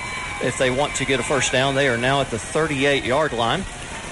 if 0.43 0.57
they 0.59 0.71
want 0.71 0.95
to 0.97 1.05
get 1.05 1.21
a 1.21 1.23
first 1.23 1.53
down. 1.53 1.75
They 1.75 1.89
are 1.89 1.99
now 1.99 2.21
at 2.21 2.31
the 2.31 2.39
38 2.39 3.05
yard 3.05 3.33
line. 3.33 3.65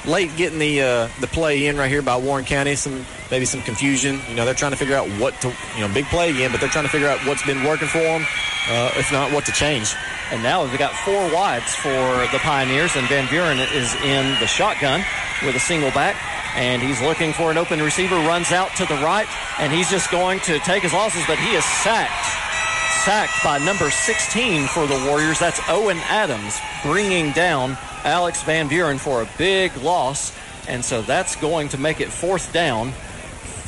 Late 0.09 0.35
getting 0.37 0.59
the 0.59 0.81
uh, 0.81 1.09
the 1.21 1.27
play 1.27 1.67
in 1.67 1.77
right 1.77 1.91
here 1.91 2.03
by 2.03 2.17
Warren 2.17 2.45
County. 2.45 2.75
Some 2.75 3.05
maybe 3.31 3.45
some 3.45 3.63
confusion. 3.63 4.21
You 4.29 4.35
know, 4.35 4.45
they're 4.45 4.55
trying 4.55 4.73
to 4.73 4.79
figure 4.79 4.97
out 4.97 5.07
what 5.21 5.41
to 5.43 5.55
you 5.77 5.87
know 5.87 5.93
big 5.93 6.07
play 6.07 6.31
again, 6.31 6.51
but 6.51 6.61
they're 6.61 6.71
trying 6.71 6.87
to 6.87 6.91
figure 6.91 7.09
out 7.09 7.25
what's 7.27 7.45
been 7.45 7.65
working 7.65 7.89
for 7.89 7.99
them. 7.99 8.27
Uh, 8.69 8.91
if 8.97 9.13
not, 9.13 9.33
what 9.33 9.47
to 9.47 9.53
change. 9.53 9.95
And 10.31 10.43
now 10.43 10.63
we've 10.63 10.79
got 10.79 10.93
four 10.93 11.33
wides 11.33 11.75
for 11.75 12.27
the 12.33 12.39
Pioneers, 12.41 12.97
and 12.97 13.09
Van 13.09 13.29
Buren 13.31 13.59
is 13.59 13.95
in 14.03 14.39
the 14.41 14.47
shotgun 14.47 15.03
with 15.45 15.57
a 15.57 15.61
single 15.61 15.91
back. 15.93 16.17
And 16.55 16.83
he's 16.83 17.01
looking 17.01 17.33
for 17.33 17.51
an 17.51 17.57
open 17.57 17.81
receiver, 17.81 18.17
runs 18.17 18.53
out 18.53 18.75
to 18.77 18.85
the 18.85 18.97
right, 18.97 19.29
and 19.59 19.73
he's 19.73 19.91
just 19.91 20.11
going 20.11 20.41
to 20.41 20.59
take 20.61 20.83
his 20.83 20.93
losses, 20.93 21.23
but 21.27 21.39
he 21.39 21.55
is 21.55 21.65
sacked. 21.65 22.48
Sacked 22.91 23.45
by 23.45 23.59
number 23.59 23.91
16 23.91 24.67
for 24.69 24.87
the 24.87 25.07
Warriors. 25.07 25.39
That's 25.39 25.61
Owen 25.69 25.99
Adams 26.09 26.59
bringing 26.83 27.33
down 27.33 27.77
Alex 28.05 28.43
Van 28.43 28.69
Buren 28.69 28.99
for 28.99 29.23
a 29.23 29.29
big 29.37 29.77
loss. 29.79 30.37
And 30.69 30.85
so 30.85 31.03
that's 31.03 31.37
going 31.37 31.69
to 31.71 31.79
make 31.79 32.01
it 32.01 32.09
fourth 32.09 32.53
down 32.53 32.93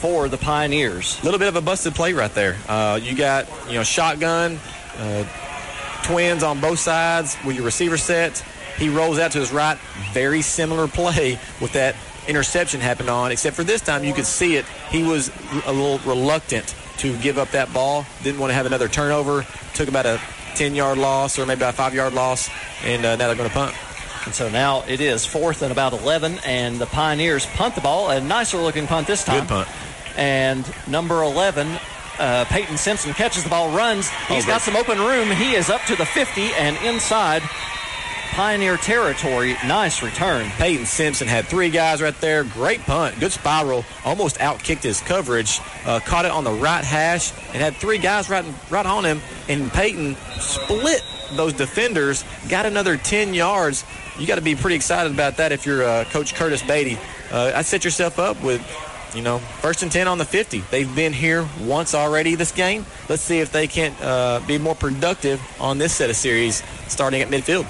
for 0.01 0.29
the 0.29 0.39
Pioneers. 0.39 1.21
A 1.21 1.25
little 1.25 1.39
bit 1.39 1.49
of 1.49 1.57
a 1.57 1.61
busted 1.61 1.95
play 1.95 2.13
right 2.13 2.33
there. 2.35 2.57
Uh, 2.69 2.99
you 3.03 3.15
got, 3.15 3.47
you 3.69 3.75
know, 3.75 3.83
shotgun, 3.83 4.59
uh, 4.97 5.25
twins 6.03 6.43
on 6.43 6.61
both 6.61 6.79
sides 6.79 7.37
with 7.45 7.57
your 7.57 7.65
receiver 7.65 7.99
set. 7.99 8.39
He 8.79 8.89
rolls 8.89 9.19
out 9.19 9.33
to 9.33 9.39
his 9.39 9.53
right. 9.53 9.79
Very 10.13 10.41
similar 10.41 10.89
play 10.89 11.39
with 11.61 11.73
that 11.75 11.95
interception 12.27 12.81
happened 12.81 13.11
on, 13.11 13.33
except 13.33 13.57
for 13.57 13.65
this 13.65 13.83
time 13.83 14.05
you 14.05 14.15
could 14.15 14.27
see 14.27 14.57
it. 14.57 14.65
He 14.91 15.03
was 15.03 15.31
a 15.67 15.73
little 15.73 15.99
reluctant 15.99 16.75
to 17.01 17.17
give 17.19 17.39
up 17.39 17.51
that 17.51 17.73
ball. 17.73 18.07
Didn't 18.23 18.41
want 18.41 18.51
to 18.51 18.55
have 18.55 18.67
another 18.67 18.89
turnover. 18.89 19.45
Took 19.75 19.89
about 19.89 20.07
a 20.07 20.21
10 20.57 20.75
yard 20.75 20.99
loss 20.99 21.39
or 21.39 21.47
maybe 21.47 21.63
a 21.63 21.73
five 21.73 21.95
yard 21.95 22.13
loss, 22.15 22.49
and 22.85 23.05
uh, 23.05 23.17
now 23.17 23.27
they're 23.27 23.37
going 23.37 23.49
to 23.49 23.55
punt. 23.55 23.75
And 24.27 24.35
so 24.35 24.49
now 24.51 24.83
it 24.87 25.01
is 25.01 25.25
fourth 25.25 25.63
and 25.63 25.73
about 25.73 25.93
11, 25.95 26.41
and 26.45 26.79
the 26.79 26.87
Pioneers 26.87 27.47
punt 27.47 27.75
the 27.75 27.81
ball. 27.81 28.11
A 28.11 28.21
nicer 28.21 28.59
looking 28.59 28.87
punt 28.87 29.07
this 29.07 29.25
time. 29.25 29.41
Good 29.41 29.49
punt. 29.49 29.69
And 30.17 30.71
number 30.87 31.23
11, 31.23 31.79
uh, 32.19 32.45
Peyton 32.49 32.77
Simpson 32.77 33.15
catches 33.15 33.45
the 33.45 33.49
ball, 33.49 33.75
runs. 33.75 34.11
He's 34.29 34.45
Oh, 34.45 34.49
got 34.49 34.61
some 34.61 34.77
open 34.77 34.99
room. 34.99 35.31
He 35.31 35.55
is 35.55 35.71
up 35.71 35.81
to 35.87 35.97
the 35.97 36.05
50 36.05 36.53
and 36.59 36.77
inside 36.85 37.43
Pioneer 38.31 38.77
territory. 38.77 39.57
Nice 39.67 40.03
return. 40.03 40.49
Peyton 40.51 40.87
Simpson 40.87 41.27
had 41.27 41.47
three 41.47 41.69
guys 41.69 42.01
right 42.01 42.19
there. 42.21 42.45
Great 42.45 42.81
punt. 42.81 43.19
Good 43.19 43.33
spiral. 43.33 43.85
Almost 44.05 44.39
outkicked 44.39 44.83
his 44.83 45.01
coverage. 45.01 45.61
Uh, 45.85 45.99
caught 46.01 46.25
it 46.25 46.31
on 46.31 46.45
the 46.45 46.53
right 46.53 46.85
hash 46.85 47.33
and 47.49 47.57
had 47.57 47.75
three 47.75 47.99
guys 47.99 48.31
right, 48.31 48.45
right 48.71 48.87
on 48.87 49.05
him. 49.05 49.21
And 49.49 49.71
Peyton 49.73 50.17
split 50.39 51.03
those 51.33 51.53
defenders. 51.53 52.25
Got 52.49 52.67
another 52.67 52.97
10 52.97 53.35
yards. 53.35 53.85
You 54.17 54.27
got 54.29 54.37
to 54.37 54.43
be 54.43 54.55
pretty 54.55 54.77
excited 54.77 55.13
about 55.13 55.39
that 55.39 55.51
if 55.51 55.67
you're 55.67 55.83
uh, 55.83 56.05
Coach 56.05 56.35
Curtis 56.35 56.63
Beatty. 56.63 56.99
Uh, 57.33 57.53
I 57.55 57.63
set 57.63 57.85
yourself 57.85 58.19
up 58.21 58.41
with, 58.43 58.65
you 59.15 59.23
know, 59.23 59.39
first 59.39 59.83
and 59.83 59.91
10 59.91 60.07
on 60.07 60.19
the 60.19 60.25
50. 60.25 60.61
They've 60.71 60.95
been 60.95 61.13
here 61.13 61.49
once 61.63 61.95
already 61.97 62.37
this 62.37 62.53
game. 62.53 62.87
Let's 63.09 63.23
see 63.23 63.41
if 63.41 63.51
they 63.51 63.67
can't 63.67 64.01
uh, 64.01 64.41
be 64.47 64.57
more 64.59 64.77
productive 64.77 65.41
on 65.61 65.79
this 65.79 65.93
set 65.93 66.11
of 66.11 66.17
series 66.17 66.63
starting 66.87 67.23
at 67.23 67.29
midfield. 67.29 67.67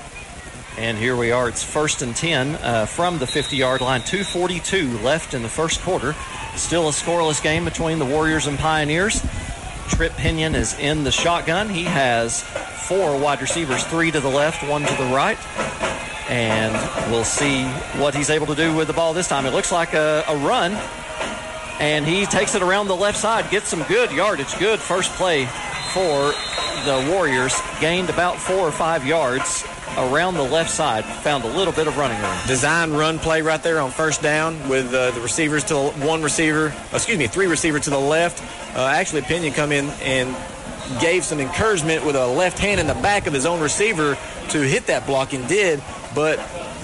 And 0.79 0.97
here 0.97 1.17
we 1.17 1.31
are. 1.31 1.49
It's 1.49 1.63
first 1.63 2.01
and 2.01 2.15
10 2.15 2.55
uh, 2.55 2.87
from 2.87 3.19
the 3.19 3.27
50 3.27 3.57
yard 3.57 3.81
line. 3.81 4.01
2.42 4.03 5.03
left 5.03 5.35
in 5.35 5.43
the 5.43 5.49
first 5.49 5.81
quarter. 5.83 6.15
Still 6.55 6.89
a 6.89 6.93
scoreless 6.93 7.43
game 7.43 7.65
between 7.65 7.99
the 7.99 8.05
Warriors 8.05 8.47
and 8.47 8.59
Pioneers. 8.59 9.25
Trip 9.89 10.13
Pinion 10.13 10.55
is 10.55 10.79
in 10.79 11.05
the 11.05 11.11
shotgun. 11.11 11.69
He 11.69 11.85
has 11.85 12.43
four 12.89 13.19
wide 13.19 13.43
receivers, 13.43 13.85
three 13.85 14.11
to 14.11 14.21
the 14.21 14.29
left, 14.29 14.67
one 14.69 14.83
to 14.83 14.95
the 14.95 15.13
right. 15.13 15.39
And 16.31 16.73
we'll 17.11 17.25
see 17.25 17.65
what 18.01 18.15
he's 18.15 18.31
able 18.31 18.47
to 18.47 18.55
do 18.55 18.75
with 18.75 18.87
the 18.87 18.95
ball 18.95 19.13
this 19.13 19.29
time. 19.29 19.47
It 19.47 19.53
looks 19.53 19.73
like 19.73 19.95
a, 19.95 20.25
a 20.29 20.37
run. 20.37 20.73
And 21.81 22.07
he 22.07 22.27
takes 22.27 22.55
it 22.55 22.63
around 22.63 22.87
the 22.87 22.97
left 22.97 23.19
side, 23.19 23.51
gets 23.51 23.69
some 23.69 23.83
good 23.85 24.13
yardage. 24.13 24.57
Good 24.59 24.79
first 24.79 25.13
play 25.15 25.47
for 25.93 26.33
the 26.85 27.09
Warriors. 27.11 27.55
Gained 27.81 28.11
about 28.11 28.37
four 28.39 28.61
or 28.61 28.73
five 28.73 29.05
yards 29.07 29.65
around 29.97 30.35
the 30.35 30.43
left 30.43 30.71
side. 30.71 31.05
Found 31.05 31.45
a 31.45 31.49
little 31.49 31.73
bit 31.73 31.87
of 31.87 31.97
running 31.97 32.21
room. 32.21 32.37
design 32.47 32.93
run 32.93 33.19
play 33.19 33.43
right 33.43 33.63
there 33.63 33.81
on 33.81 33.91
first 33.91 34.23
down 34.23 34.69
with 34.69 34.93
uh, 34.95 35.11
the 35.13 35.21
receivers 35.21 35.65
to 35.65 35.91
one 36.05 36.23
receiver, 36.23 36.73
excuse 36.93 37.19
me, 37.19 37.27
three 37.27 37.47
receiver 37.47 37.79
to 37.79 37.91
the 37.91 37.99
left. 37.99 38.43
Uh, 38.77 38.87
actually, 38.87 39.23
Pinion 39.23 39.53
come 39.53 39.73
in 39.73 39.87
and 40.03 40.35
gave 41.01 41.25
some 41.25 41.41
encouragement 41.41 42.05
with 42.05 42.17
a 42.17 42.27
left 42.27 42.59
hand 42.59 42.81
in 42.81 42.87
the 42.87 42.95
back 42.95 43.27
of 43.27 43.33
his 43.33 43.47
own 43.47 43.61
receiver 43.61 44.17
to 44.51 44.61
hit 44.61 44.87
that 44.87 45.07
block 45.07 45.33
and 45.33 45.47
did, 45.49 45.83
but 46.15 46.39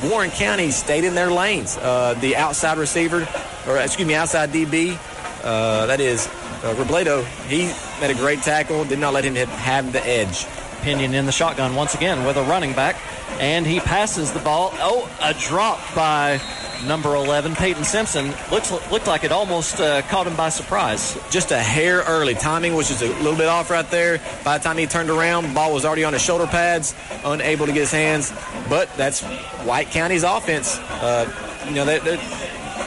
Warren 0.05 0.31
County 0.31 0.71
stayed 0.71 1.05
in 1.05 1.14
their 1.14 1.31
lanes. 1.31 1.77
Uh, 1.77 2.14
the 2.21 2.37
outside 2.37 2.79
receiver, 2.79 3.27
or 3.66 3.79
excuse 3.79 4.07
me, 4.07 4.14
outside 4.14 4.51
DB, 4.51 4.97
uh, 5.42 5.87
that 5.87 6.01
is 6.01 6.27
uh, 6.27 6.75
Robledo, 6.75 7.25
he 7.49 7.73
made 8.01 8.14
a 8.14 8.19
great 8.19 8.42
tackle, 8.42 8.85
did 8.85 8.99
not 8.99 9.14
let 9.14 9.25
him 9.25 9.35
hit, 9.35 9.49
have 9.49 9.92
the 9.92 10.07
edge. 10.07 10.47
Pinion 10.87 11.14
in 11.14 11.27
the 11.27 11.33
shotgun 11.33 11.75
once 11.75 11.96
again 11.96 12.25
with 12.25 12.37
a 12.37 12.44
running 12.44 12.72
back. 12.72 12.94
And 13.40 13.66
he 13.66 13.81
passes 13.81 14.33
the 14.33 14.38
ball. 14.38 14.70
Oh, 14.75 15.11
a 15.20 15.35
drop 15.35 15.81
by 15.96 16.40
number 16.87 17.16
11, 17.16 17.57
Peyton 17.57 17.83
Simpson. 17.83 18.33
Looks 18.53 18.70
looked 18.70 19.09
like 19.09 19.25
it 19.25 19.33
almost 19.33 19.81
uh, 19.81 20.03
caught 20.03 20.29
him 20.29 20.37
by 20.37 20.49
surprise. 20.49 21.18
just 21.29 21.51
a 21.51 21.59
hair 21.59 22.03
early. 22.07 22.35
Timing 22.35 22.75
was 22.75 22.87
just 22.87 23.03
a 23.03 23.09
little 23.20 23.35
bit 23.35 23.49
off 23.49 23.68
right 23.68 23.90
there. 23.90 24.18
By 24.44 24.59
the 24.59 24.62
time 24.62 24.79
he 24.79 24.87
turned 24.87 25.11
around, 25.11 25.55
ball 25.55 25.75
was 25.75 25.85
already 25.85 26.05
on 26.05 26.12
his 26.12 26.22
shoulder 26.22 26.46
pads, 26.46 26.94
unable 27.25 27.66
to 27.66 27.72
get 27.72 27.81
his 27.81 27.90
hands. 27.90 28.33
But 28.68 28.88
that's 28.96 29.25
White 29.64 29.90
County's 29.90 30.22
offense. 30.22 30.79
Uh, 30.79 31.29
you 31.66 31.75
know, 31.75 31.85
they're, 31.85 31.99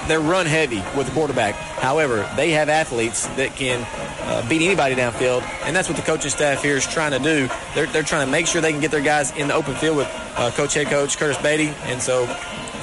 they're, 0.08 0.20
run 0.20 0.46
heavy 0.46 0.84
with 0.98 1.08
the 1.08 1.14
quarterback. 1.14 1.56
However, 1.56 2.30
they 2.36 2.52
have 2.52 2.70
athletes 2.70 3.28
that 3.36 3.56
can 3.56 3.86
uh, 4.24 4.48
beat 4.48 4.62
anybody 4.62 4.96
downfield, 4.96 5.42
and 5.64 5.76
that's 5.76 5.88
what 5.88 5.98
the 5.98 6.04
coaching 6.04 6.30
staff 6.30 6.62
here 6.62 6.76
is 6.76 6.86
trying 6.86 7.12
to 7.12 7.20
do. 7.20 7.50
They're, 7.74 7.88
they're 7.88 8.04
trying 8.04 8.26
to 8.26 8.32
make 8.32 8.48
sure 8.48 8.62
they 8.62 8.72
can 8.72 8.82
get 8.82 8.92
their 8.92 9.02
guys 9.02 9.36
in 9.38 9.48
the 9.48 9.54
open 9.54 9.76
field 9.76 9.98
with 9.98 10.08
uh, 10.36 10.52
Coach 10.52 10.74
Head 10.74 10.88
Coach 10.88 11.18
Curtis 11.18 11.42
Beatty, 11.42 11.74
and 11.84 12.02
so 12.02 12.26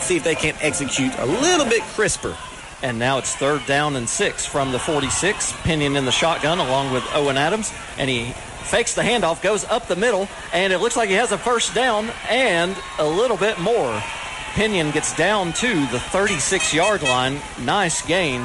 see 0.01 0.17
if 0.17 0.25
they 0.25 0.35
can 0.35 0.55
execute 0.61 1.13
a 1.19 1.27
little 1.27 1.67
bit 1.67 1.83
crisper. 1.83 2.37
And 2.83 2.99
now 2.99 3.19
it's 3.19 3.35
third 3.35 3.65
down 3.67 3.97
and 3.97 4.09
six 4.09 4.45
from 4.45 4.73
the 4.73 4.79
46. 4.79 5.55
Pinion 5.63 5.97
in 5.97 6.05
the 6.05 6.13
shotgun 6.13 6.59
along 6.59 6.93
with 6.93 7.05
Owen 7.15 7.37
Adams. 7.37 7.73
And 7.99 8.11
he 8.11 8.33
fakes 8.65 8.95
the 8.95 9.03
handoff, 9.03 9.43
goes 9.43 9.65
up 9.65 9.87
the 9.87 9.97
middle, 9.97 10.29
and 10.53 10.73
it 10.73 10.79
looks 10.79 10.97
like 10.97 11.09
he 11.09 11.15
has 11.15 11.33
a 11.33 11.39
first 11.39 11.75
down 11.75 12.11
and 12.29 12.77
a 12.99 13.07
little 13.07 13.37
bit 13.37 13.59
more. 13.59 14.03
Pinion 14.57 14.91
gets 14.91 15.15
down 15.15 15.53
to 15.53 15.69
the 15.89 16.01
36 16.01 16.73
yard 16.73 17.03
line. 17.03 17.39
Nice 17.61 18.01
gain 18.07 18.41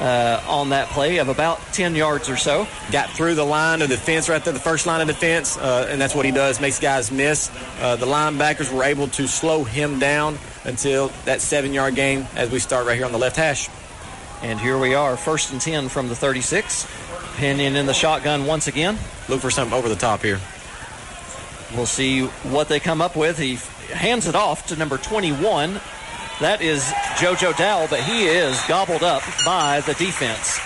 uh, 0.00 0.42
on 0.48 0.70
that 0.70 0.88
play 0.88 1.18
of 1.18 1.28
about 1.28 1.60
10 1.72 1.94
yards 1.94 2.28
or 2.28 2.36
so. 2.36 2.66
got 2.90 3.08
through 3.10 3.36
the 3.36 3.44
line 3.44 3.80
of 3.80 3.88
defense 3.88 4.28
right 4.28 4.42
there, 4.42 4.52
the 4.52 4.58
first 4.58 4.86
line 4.88 5.00
of 5.00 5.06
defense, 5.06 5.56
uh, 5.56 5.86
and 5.88 6.00
that's 6.00 6.16
what 6.16 6.26
he 6.26 6.32
does, 6.32 6.60
makes 6.60 6.80
guys 6.80 7.12
miss. 7.12 7.48
Uh, 7.80 7.94
the 7.94 8.06
linebackers 8.06 8.74
were 8.74 8.82
able 8.82 9.06
to 9.06 9.28
slow 9.28 9.62
him 9.62 10.00
down 10.00 10.36
until 10.64 11.12
that 11.26 11.40
seven 11.40 11.72
yard 11.72 11.94
gain 11.94 12.26
as 12.34 12.50
we 12.50 12.58
start 12.58 12.84
right 12.84 12.96
here 12.96 13.06
on 13.06 13.12
the 13.12 13.18
left 13.18 13.36
hash. 13.36 13.68
And 14.42 14.58
here 14.58 14.80
we 14.80 14.96
are, 14.96 15.16
first 15.16 15.52
and 15.52 15.60
10 15.60 15.90
from 15.90 16.08
the 16.08 16.16
36. 16.16 16.88
Pinion 17.36 17.76
in 17.76 17.86
the 17.86 17.94
shotgun 17.94 18.46
once 18.46 18.66
again. 18.66 18.98
Look 19.28 19.40
for 19.40 19.50
something 19.52 19.78
over 19.78 19.88
the 19.88 19.94
top 19.94 20.22
here. 20.22 20.40
We'll 21.76 21.86
see 21.86 22.24
what 22.26 22.68
they 22.68 22.80
come 22.80 23.00
up 23.00 23.14
with. 23.14 23.38
He 23.38 23.58
hands 23.92 24.26
it 24.26 24.34
off 24.34 24.66
to 24.68 24.76
number 24.76 24.98
21. 24.98 25.80
That 26.40 26.60
is 26.60 26.82
JoJo 27.18 27.56
Dowell, 27.56 27.86
but 27.88 28.00
he 28.00 28.24
is 28.24 28.60
gobbled 28.66 29.02
up 29.02 29.22
by 29.44 29.80
the 29.80 29.94
defense 29.94 30.58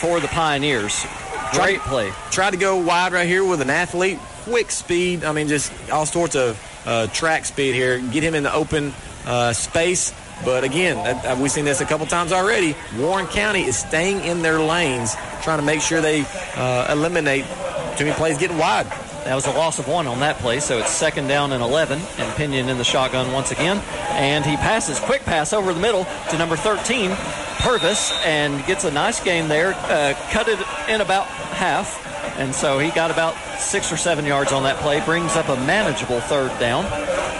for 0.00 0.20
the 0.20 0.28
Pioneers. 0.28 1.06
Great 1.52 1.80
play. 1.80 2.10
Tried 2.30 2.50
to 2.50 2.56
go 2.56 2.76
wide 2.76 3.12
right 3.12 3.26
here 3.26 3.44
with 3.44 3.60
an 3.60 3.70
athlete, 3.70 4.18
quick 4.42 4.70
speed. 4.70 5.24
I 5.24 5.32
mean, 5.32 5.46
just 5.46 5.72
all 5.90 6.06
sorts 6.06 6.34
of 6.34 6.60
uh, 6.84 7.06
track 7.08 7.44
speed 7.44 7.74
here. 7.74 7.98
Get 8.00 8.22
him 8.22 8.34
in 8.34 8.42
the 8.42 8.52
open 8.52 8.92
uh, 9.24 9.52
space. 9.52 10.12
But 10.44 10.64
again, 10.64 10.96
that, 11.04 11.24
uh, 11.24 11.36
we've 11.40 11.52
seen 11.52 11.64
this 11.64 11.80
a 11.80 11.86
couple 11.86 12.06
times 12.06 12.32
already. 12.32 12.74
Warren 12.98 13.26
County 13.26 13.62
is 13.62 13.78
staying 13.78 14.24
in 14.24 14.42
their 14.42 14.58
lanes, 14.58 15.14
trying 15.42 15.60
to 15.60 15.64
make 15.64 15.80
sure 15.80 16.00
they 16.00 16.24
uh, 16.56 16.88
eliminate 16.90 17.44
too 17.96 18.04
many 18.04 18.16
plays 18.16 18.36
getting 18.36 18.58
wide. 18.58 18.86
That 19.24 19.34
was 19.34 19.46
a 19.46 19.52
loss 19.52 19.78
of 19.78 19.88
one 19.88 20.06
on 20.06 20.20
that 20.20 20.36
play, 20.36 20.60
so 20.60 20.78
it's 20.78 20.90
second 20.90 21.28
down 21.28 21.52
and 21.52 21.62
11. 21.62 21.98
And 22.18 22.36
Pinion 22.36 22.68
in 22.68 22.76
the 22.76 22.84
shotgun 22.84 23.32
once 23.32 23.52
again. 23.52 23.82
And 24.10 24.44
he 24.44 24.56
passes, 24.56 25.00
quick 25.00 25.24
pass 25.24 25.54
over 25.54 25.72
the 25.72 25.80
middle 25.80 26.06
to 26.30 26.36
number 26.36 26.56
13, 26.56 27.10
Purvis, 27.60 28.12
and 28.24 28.64
gets 28.66 28.84
a 28.84 28.90
nice 28.90 29.24
gain 29.24 29.48
there. 29.48 29.72
Uh, 29.74 30.12
cut 30.30 30.48
it 30.48 30.58
in 30.90 31.00
about 31.00 31.24
half. 31.26 32.02
And 32.38 32.54
so 32.54 32.78
he 32.78 32.90
got 32.90 33.10
about 33.10 33.34
six 33.58 33.90
or 33.90 33.96
seven 33.96 34.26
yards 34.26 34.52
on 34.52 34.64
that 34.64 34.76
play, 34.76 35.02
brings 35.04 35.36
up 35.36 35.48
a 35.48 35.56
manageable 35.56 36.20
third 36.20 36.50
down. 36.60 36.84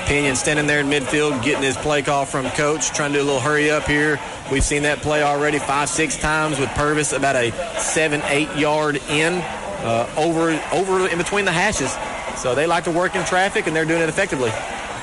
Pinion 0.06 0.36
standing 0.36 0.66
there 0.66 0.80
in 0.80 0.86
midfield, 0.86 1.42
getting 1.42 1.62
his 1.62 1.76
play 1.76 2.00
call 2.00 2.24
from 2.24 2.48
coach, 2.50 2.90
trying 2.90 3.12
to 3.12 3.18
do 3.18 3.22
a 3.22 3.26
little 3.26 3.40
hurry 3.40 3.70
up 3.70 3.84
here. 3.84 4.18
We've 4.50 4.64
seen 4.64 4.84
that 4.84 5.00
play 5.02 5.22
already 5.22 5.58
five, 5.58 5.88
six 5.88 6.16
times 6.16 6.58
with 6.58 6.70
Purvis, 6.70 7.12
about 7.12 7.36
a 7.36 7.50
seven, 7.78 8.22
eight 8.26 8.54
yard 8.56 8.96
in, 9.08 9.42
uh, 9.84 10.10
over, 10.16 10.60
over 10.72 11.08
in 11.08 11.18
between 11.18 11.44
the 11.44 11.52
hashes. 11.52 11.94
So 12.40 12.54
they 12.54 12.66
like 12.66 12.84
to 12.84 12.90
work 12.90 13.14
in 13.14 13.24
traffic, 13.24 13.66
and 13.66 13.76
they're 13.76 13.84
doing 13.84 14.02
it 14.02 14.08
effectively. 14.08 14.50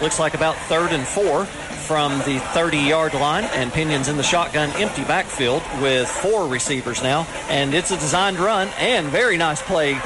Looks 0.01 0.19
like 0.19 0.33
about 0.33 0.55
third 0.67 0.91
and 0.91 1.07
four 1.07 1.45
from 1.45 2.17
the 2.19 2.39
30 2.53 2.77
yard 2.77 3.13
line, 3.13 3.43
and 3.45 3.71
Pinion's 3.71 4.07
in 4.07 4.17
the 4.17 4.23
shotgun 4.23 4.69
empty 4.71 5.03
backfield 5.03 5.61
with 5.81 6.09
four 6.09 6.47
receivers 6.47 7.03
now. 7.03 7.27
And 7.49 7.73
it's 7.73 7.91
a 7.91 7.97
designed 7.97 8.39
run 8.39 8.69
and 8.79 9.07
very 9.07 9.37
nice 9.37 9.61
play. 9.61 9.99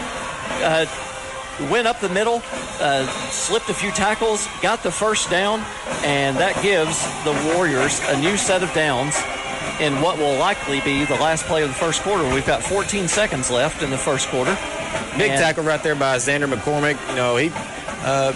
Uh, 0.62 0.86
went 1.72 1.88
up 1.88 2.00
the 2.02 2.10
middle, 2.10 2.42
uh, 2.80 3.08
slipped 3.30 3.70
a 3.70 3.74
few 3.74 3.92
tackles, 3.92 4.48
got 4.62 4.84
the 4.84 4.92
first 4.92 5.30
down, 5.30 5.64
and 6.04 6.38
that 6.38 6.62
gives 6.62 7.02
the 7.24 7.54
Warriors 7.56 8.02
a 8.10 8.20
new 8.20 8.36
set 8.36 8.64
of 8.64 8.74
downs 8.74 9.16
in 9.80 10.02
what 10.02 10.18
will 10.18 10.38
likely 10.38 10.80
be 10.82 11.06
the 11.06 11.16
last 11.16 11.46
play 11.46 11.64
of 11.64 11.70
the 11.70 11.76
first 11.76 12.02
quarter. 12.02 12.24
We've 12.34 12.46
got 12.46 12.64
14 12.64 13.08
seconds 13.08 13.52
left 13.52 13.84
in 13.84 13.90
the 13.90 13.98
first 13.98 14.28
quarter. 14.30 14.58
Big 15.18 15.32
And- 15.32 15.40
tackle 15.40 15.64
right 15.64 15.82
there 15.84 15.96
by 15.96 16.18
Xander 16.18 16.52
McCormick. 16.52 16.98
You 17.10 17.16
know, 17.16 17.36
he 17.38 17.52
uh, 18.06 18.32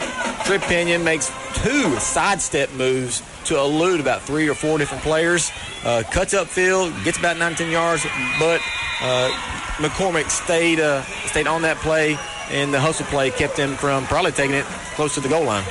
Trip 0.45 0.62
Pinion 0.63 1.04
makes 1.04 1.32
two 1.56 1.97
sidestep 1.99 2.71
moves 2.73 3.21
to 3.45 3.58
elude 3.58 3.99
about 3.99 4.21
three 4.21 4.49
or 4.49 4.56
four 4.56 4.78
different 4.78 5.04
players. 5.04 5.52
Uh, 5.86 6.04
cuts 6.12 6.34
upfield, 6.34 7.04
gets 7.04 7.17
about 7.17 7.38
19 7.38 7.69
yards, 7.69 8.04
but 8.39 8.62
uh, 9.02 9.30
McCormick 9.78 10.30
stayed 10.30 10.80
uh, 10.80 11.04
stayed 11.28 11.47
on 11.47 11.62
that 11.62 11.78
play, 11.78 12.17
and 12.49 12.73
the 12.73 12.80
hustle 12.80 13.06
play 13.08 13.30
kept 13.32 13.58
him 13.58 13.75
from 13.75 14.06
probably 14.06 14.32
taking 14.32 14.56
it 14.56 14.65
close 14.95 15.13
to 15.15 15.21
the 15.21 15.30
goal 15.30 15.43
line. 15.45 15.63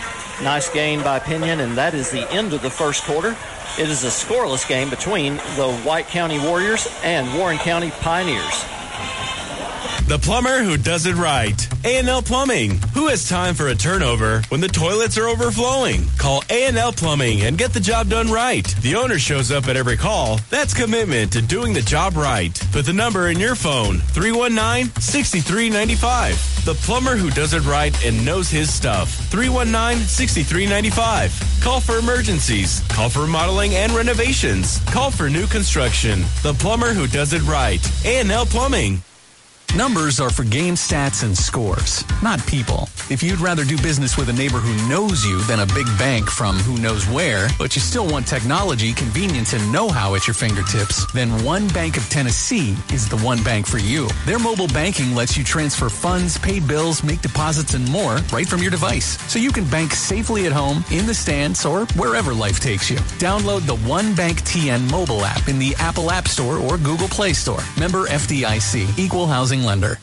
Nice 0.42 0.70
gain 0.70 1.02
by 1.02 1.18
Pinion, 1.18 1.59
and 1.61 1.76
that 1.76 1.94
is 1.94 2.11
the 2.11 2.31
end 2.33 2.52
of 2.52 2.62
the 2.62 2.70
first 2.70 3.02
quarter. 3.04 3.37
It 3.79 3.91
is 3.91 4.03
a 4.03 4.09
scoreless 4.09 4.67
game 4.67 4.91
between 4.91 5.37
the 5.55 5.73
White 5.85 6.09
County 6.09 6.41
Warriors 6.41 6.88
and 7.05 7.33
Warren 7.38 7.59
County 7.59 7.93
Pioneers. 7.93 8.64
The 10.09 10.18
plumber 10.18 10.62
who 10.62 10.79
does 10.79 11.05
it 11.05 11.16
right. 11.16 11.68
A&L 11.85 12.23
Plumbing. 12.23 12.79
Who 12.94 13.09
has 13.09 13.29
time 13.29 13.55
for 13.55 13.68
a 13.68 13.75
turnover 13.75 14.40
when 14.49 14.62
the 14.62 14.66
toilets 14.66 15.18
are 15.18 15.29
overflowing? 15.29 16.07
Call 16.16 16.42
A&L 16.49 16.92
Plumbing 16.92 17.42
and 17.42 17.59
get 17.59 17.75
the 17.75 17.81
job 17.81 18.09
done 18.09 18.33
right. 18.33 18.64
The 18.81 18.94
owner 18.94 19.18
shows 19.18 19.53
up 19.53 19.68
at 19.68 19.77
every 19.77 19.99
call. 19.99 20.40
That's 20.49 20.73
commitment 20.73 21.35
to 21.35 21.42
doing 21.42 21.75
the 21.75 21.83
job 21.83 22.16
right. 22.16 22.59
Put 22.73 22.87
the 22.87 22.94
number 22.94 23.29
in 23.29 23.38
your 23.38 23.55
phone. 23.55 23.97
319-6395. 24.16 26.64
The 26.64 26.73
plumber 26.87 27.16
who 27.16 27.29
does 27.29 27.53
it 27.53 27.66
right 27.66 27.94
and 28.03 28.25
knows 28.25 28.49
his 28.49 28.73
stuff. 28.73 29.14
319-6395. 29.31 31.62
Call 31.62 31.81
for 31.81 31.99
emergencies. 31.99 32.81
Call 32.88 33.11
for 33.11 33.21
remodeling 33.21 33.75
and 33.75 33.92
renovations. 33.92 34.81
Call 34.87 35.11
for 35.11 35.29
new 35.29 35.47
construction. 35.47 36.25
The 36.42 36.55
plumber 36.55 36.94
who 36.94 37.07
does 37.07 37.35
it 37.35 37.42
right. 37.42 37.87
A&L 38.07 38.47
Plumbing. 38.47 39.03
Numbers 39.76 40.18
are 40.18 40.31
for 40.31 40.44
game 40.44 40.74
stats 40.74 41.22
and 41.22 41.37
scores, 41.37 42.02
not 42.22 42.44
people. 42.46 42.88
If 43.11 43.22
you'd 43.22 43.38
rather 43.38 43.64
do 43.64 43.76
business 43.76 44.16
with 44.16 44.31
a 44.31 44.33
neighbor 44.33 44.59
who 44.59 44.88
knows 44.88 45.24
you 45.24 45.40
than 45.42 45.61
a 45.61 45.66
big 45.66 45.87
bank 45.98 46.31
from 46.31 46.57
who 46.57 46.78
knows 46.81 47.07
where, 47.07 47.48
but 47.59 47.76
you 47.76 47.83
still 47.83 48.07
want 48.07 48.26
technology, 48.26 48.94
convenience, 48.94 49.52
and 49.52 49.72
know-how 49.72 50.14
at 50.14 50.26
your 50.26 50.35
fingertips, 50.35 51.11
then 51.12 51.44
One 51.44 51.68
Bank 51.68 51.98
of 51.98 52.09
Tennessee 52.09 52.76
is 52.92 53.09
the 53.09 53.18
one 53.18 53.42
bank 53.44 53.66
for 53.66 53.78
you. 53.78 54.09
Their 54.24 54.38
mobile 54.38 54.68
banking 54.68 55.14
lets 55.14 55.37
you 55.37 55.44
transfer 55.44 55.90
funds, 55.90 56.38
pay 56.38 56.61
bills, 56.61 57.04
make 57.04 57.20
deposits, 57.20 57.74
and 57.74 57.88
more 57.90 58.16
right 58.33 58.48
from 58.48 58.62
your 58.62 58.70
device. 58.70 59.20
So 59.31 59.38
you 59.38 59.52
can 59.52 59.68
bank 59.68 59.92
safely 59.92 60.46
at 60.46 60.52
home, 60.52 60.83
in 60.90 61.07
the 61.07 61.14
stands, 61.14 61.66
or 61.66 61.85
wherever 61.94 62.33
life 62.33 62.59
takes 62.59 62.90
you. 62.90 62.96
Download 63.20 63.61
the 63.66 63.76
One 63.87 64.14
Bank 64.14 64.42
TN 64.42 64.90
mobile 64.90 65.24
app 65.24 65.46
in 65.46 65.59
the 65.59 65.74
Apple 65.78 66.11
App 66.11 66.26
Store 66.26 66.57
or 66.57 66.78
Google 66.78 67.09
Play 67.09 67.35
Store. 67.35 67.61
Member 67.78 68.07
FDIC, 68.07 68.98
Equal 68.98 69.26
Housing 69.26 69.58
Lender. 69.64 69.99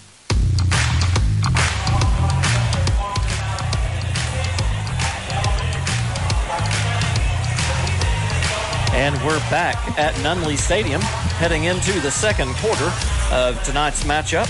And 8.95 9.15
we're 9.25 9.39
back 9.51 9.75
at 9.99 10.15
Nunley 10.23 10.57
Stadium, 10.57 11.01
heading 11.01 11.65
into 11.65 11.99
the 11.99 12.09
second 12.09 12.55
quarter 12.55 12.91
of 13.31 13.61
tonight's 13.63 14.03
matchup 14.05 14.47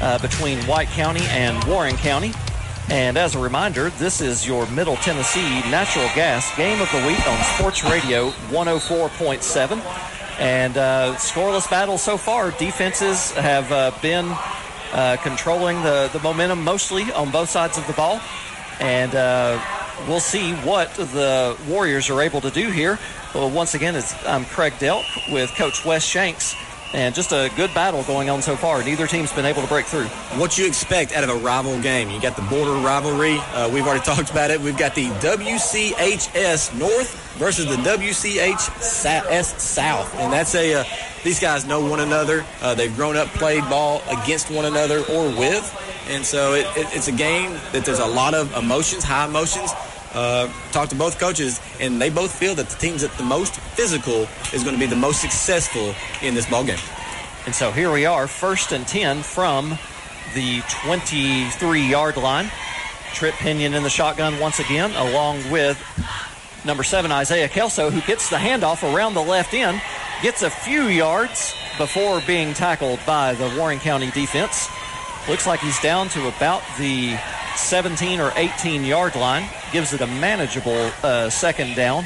uh, 0.00 0.18
between 0.18 0.58
White 0.66 0.88
County 0.88 1.24
and 1.26 1.62
Warren 1.64 1.96
County. 1.96 2.32
And 2.90 3.18
as 3.18 3.34
a 3.34 3.38
reminder, 3.38 3.90
this 3.90 4.20
is 4.20 4.46
your 4.46 4.66
Middle 4.70 4.96
Tennessee 4.96 5.60
Natural 5.70 6.06
Gas 6.14 6.56
Game 6.56 6.80
of 6.80 6.90
the 6.90 7.06
Week 7.06 7.26
on 7.28 7.42
Sports 7.56 7.84
Radio 7.84 8.30
104.7. 8.50 10.17
And 10.38 10.76
uh, 10.76 11.16
scoreless 11.16 11.68
battle 11.68 11.98
so 11.98 12.16
far. 12.16 12.52
Defenses 12.52 13.32
have 13.32 13.72
uh, 13.72 13.90
been 14.00 14.26
uh, 14.92 15.16
controlling 15.22 15.82
the, 15.82 16.08
the 16.12 16.20
momentum 16.20 16.62
mostly 16.62 17.10
on 17.12 17.30
both 17.30 17.50
sides 17.50 17.76
of 17.76 17.86
the 17.86 17.92
ball. 17.92 18.20
And 18.80 19.14
uh, 19.14 19.60
we'll 20.06 20.20
see 20.20 20.52
what 20.54 20.94
the 20.94 21.58
Warriors 21.68 22.08
are 22.10 22.22
able 22.22 22.40
to 22.42 22.50
do 22.50 22.70
here. 22.70 22.98
Well, 23.34 23.50
once 23.50 23.74
again, 23.74 23.96
it's, 23.96 24.14
I'm 24.26 24.44
Craig 24.44 24.74
Delk 24.74 25.04
with 25.32 25.50
Coach 25.56 25.84
Wes 25.84 26.04
Shanks. 26.04 26.54
And 26.94 27.14
just 27.14 27.32
a 27.32 27.50
good 27.54 27.72
battle 27.74 28.02
going 28.04 28.30
on 28.30 28.40
so 28.40 28.56
far. 28.56 28.82
Neither 28.82 29.06
team's 29.06 29.30
been 29.32 29.44
able 29.44 29.60
to 29.60 29.68
break 29.68 29.84
through. 29.84 30.06
What 30.38 30.56
you 30.56 30.66
expect 30.66 31.12
out 31.12 31.22
of 31.22 31.28
a 31.28 31.36
rival 31.36 31.78
game? 31.80 32.08
You 32.08 32.18
got 32.20 32.34
the 32.34 32.42
border 32.42 32.72
rivalry. 32.72 33.38
Uh, 33.52 33.68
we've 33.68 33.86
already 33.86 34.04
talked 34.04 34.30
about 34.30 34.50
it. 34.50 34.58
We've 34.58 34.76
got 34.76 34.94
the 34.94 35.08
WCHS 35.08 36.78
North 36.78 37.36
versus 37.36 37.66
the 37.66 37.76
WCHS 37.76 39.60
South, 39.60 40.14
and 40.16 40.32
that's 40.32 40.54
a. 40.54 40.74
Uh, 40.74 40.84
these 41.24 41.40
guys 41.40 41.66
know 41.66 41.84
one 41.84 42.00
another. 42.00 42.46
Uh, 42.62 42.74
they've 42.74 42.94
grown 42.94 43.16
up, 43.16 43.28
played 43.28 43.62
ball 43.68 44.02
against 44.08 44.50
one 44.50 44.64
another 44.64 45.00
or 45.10 45.28
with, 45.28 46.06
and 46.08 46.24
so 46.24 46.54
it, 46.54 46.66
it, 46.76 46.86
it's 46.94 47.08
a 47.08 47.12
game 47.12 47.52
that 47.72 47.84
there's 47.84 47.98
a 47.98 48.06
lot 48.06 48.32
of 48.32 48.56
emotions, 48.56 49.04
high 49.04 49.26
emotions. 49.26 49.72
Uh, 50.14 50.50
talked 50.72 50.90
to 50.90 50.96
both 50.96 51.18
coaches, 51.18 51.60
and 51.80 52.00
they 52.00 52.08
both 52.08 52.34
feel 52.34 52.54
that 52.54 52.68
the 52.68 52.76
teams 52.76 53.02
that 53.02 53.12
the 53.18 53.24
most 53.24 53.54
physical 53.54 54.26
is 54.54 54.62
going 54.64 54.74
to 54.74 54.80
be 54.80 54.86
the 54.86 54.96
most 54.96 55.20
successful 55.20 55.94
in 56.22 56.34
this 56.34 56.48
ball 56.48 56.64
game. 56.64 56.78
And 57.44 57.54
so 57.54 57.70
here 57.70 57.92
we 57.92 58.06
are, 58.06 58.26
first 58.26 58.72
and 58.72 58.86
10 58.86 59.22
from 59.22 59.78
the 60.34 60.62
23 60.82 61.82
yard 61.82 62.16
line. 62.16 62.50
Trip 63.14 63.34
Pinion 63.34 63.74
in 63.74 63.82
the 63.82 63.90
shotgun 63.90 64.38
once 64.38 64.60
again, 64.60 64.92
along 64.92 65.50
with 65.50 65.82
number 66.64 66.82
seven, 66.82 67.10
Isaiah 67.10 67.48
Kelso, 67.48 67.90
who 67.90 68.00
gets 68.02 68.30
the 68.30 68.36
handoff 68.36 68.82
around 68.82 69.14
the 69.14 69.22
left 69.22 69.54
end, 69.54 69.80
gets 70.22 70.42
a 70.42 70.50
few 70.50 70.84
yards 70.84 71.54
before 71.78 72.20
being 72.26 72.54
tackled 72.54 73.00
by 73.06 73.34
the 73.34 73.48
Warren 73.56 73.78
County 73.78 74.10
defense. 74.10 74.68
Looks 75.28 75.46
like 75.46 75.60
he's 75.60 75.80
down 75.80 76.08
to 76.10 76.28
about 76.28 76.62
the 76.78 77.18
17 77.58 78.20
or 78.20 78.32
18 78.36 78.84
yard 78.84 79.16
line, 79.16 79.48
gives 79.72 79.92
it 79.92 80.00
a 80.00 80.06
manageable 80.06 80.90
uh, 81.02 81.28
second 81.28 81.74
down 81.74 82.04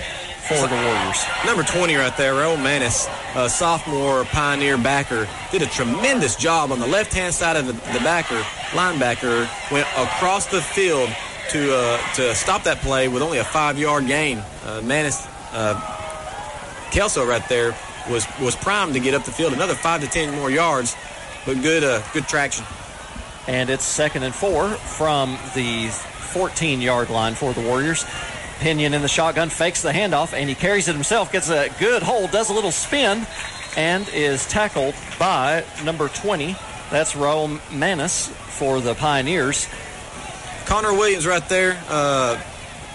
for 0.48 0.66
the 0.66 0.74
Warriors. 0.74 1.24
Number 1.46 1.62
20 1.62 1.94
right 1.94 2.16
there, 2.16 2.34
Raul 2.34 2.60
Manis, 2.60 3.08
a 3.36 3.48
sophomore 3.48 4.24
pioneer 4.24 4.76
backer, 4.76 5.28
did 5.50 5.62
a 5.62 5.66
tremendous 5.66 6.34
job 6.34 6.72
on 6.72 6.80
the 6.80 6.86
left-hand 6.86 7.32
side 7.32 7.56
of 7.56 7.66
the, 7.66 7.72
the 7.72 8.00
backer. 8.00 8.40
Linebacker 8.72 9.48
went 9.70 9.86
across 9.96 10.46
the 10.46 10.60
field 10.60 11.08
to 11.50 11.74
uh, 11.74 12.14
to 12.14 12.34
stop 12.34 12.64
that 12.64 12.78
play 12.78 13.08
with 13.08 13.22
only 13.22 13.38
a 13.38 13.44
five-yard 13.44 14.06
gain. 14.06 14.42
Uh, 14.64 14.80
Manis, 14.82 15.26
uh, 15.52 15.74
Kelso 16.90 17.26
right 17.26 17.46
there 17.48 17.76
was 18.10 18.26
was 18.40 18.56
primed 18.56 18.94
to 18.94 19.00
get 19.00 19.14
up 19.14 19.24
the 19.24 19.32
field 19.32 19.52
another 19.52 19.74
five 19.74 20.00
to 20.00 20.08
ten 20.08 20.34
more 20.34 20.50
yards, 20.50 20.96
but 21.46 21.60
good 21.62 21.84
uh, 21.84 22.02
good 22.12 22.26
traction. 22.26 22.64
And 23.48 23.70
it's 23.70 23.84
second 23.84 24.22
and 24.22 24.34
four 24.34 24.68
from 24.70 25.38
the 25.54 25.88
14 25.88 26.80
yard 26.80 27.10
line 27.10 27.34
for 27.34 27.52
the 27.52 27.60
Warriors. 27.60 28.04
Pinion 28.60 28.94
in 28.94 29.02
the 29.02 29.08
shotgun 29.08 29.50
fakes 29.50 29.82
the 29.82 29.90
handoff 29.90 30.32
and 30.32 30.48
he 30.48 30.54
carries 30.54 30.86
it 30.86 30.94
himself, 30.94 31.32
gets 31.32 31.50
a 31.50 31.68
good 31.80 32.02
hold, 32.02 32.30
does 32.30 32.48
a 32.48 32.52
little 32.52 32.70
spin, 32.70 33.26
and 33.76 34.08
is 34.10 34.46
tackled 34.46 34.94
by 35.18 35.64
number 35.84 36.08
20. 36.08 36.54
That's 36.90 37.14
Raul 37.14 37.60
Manis 37.72 38.28
for 38.28 38.80
the 38.80 38.94
Pioneers. 38.94 39.68
Connor 40.66 40.92
Williams 40.92 41.26
right 41.26 41.46
there 41.48 41.82
uh, 41.88 42.40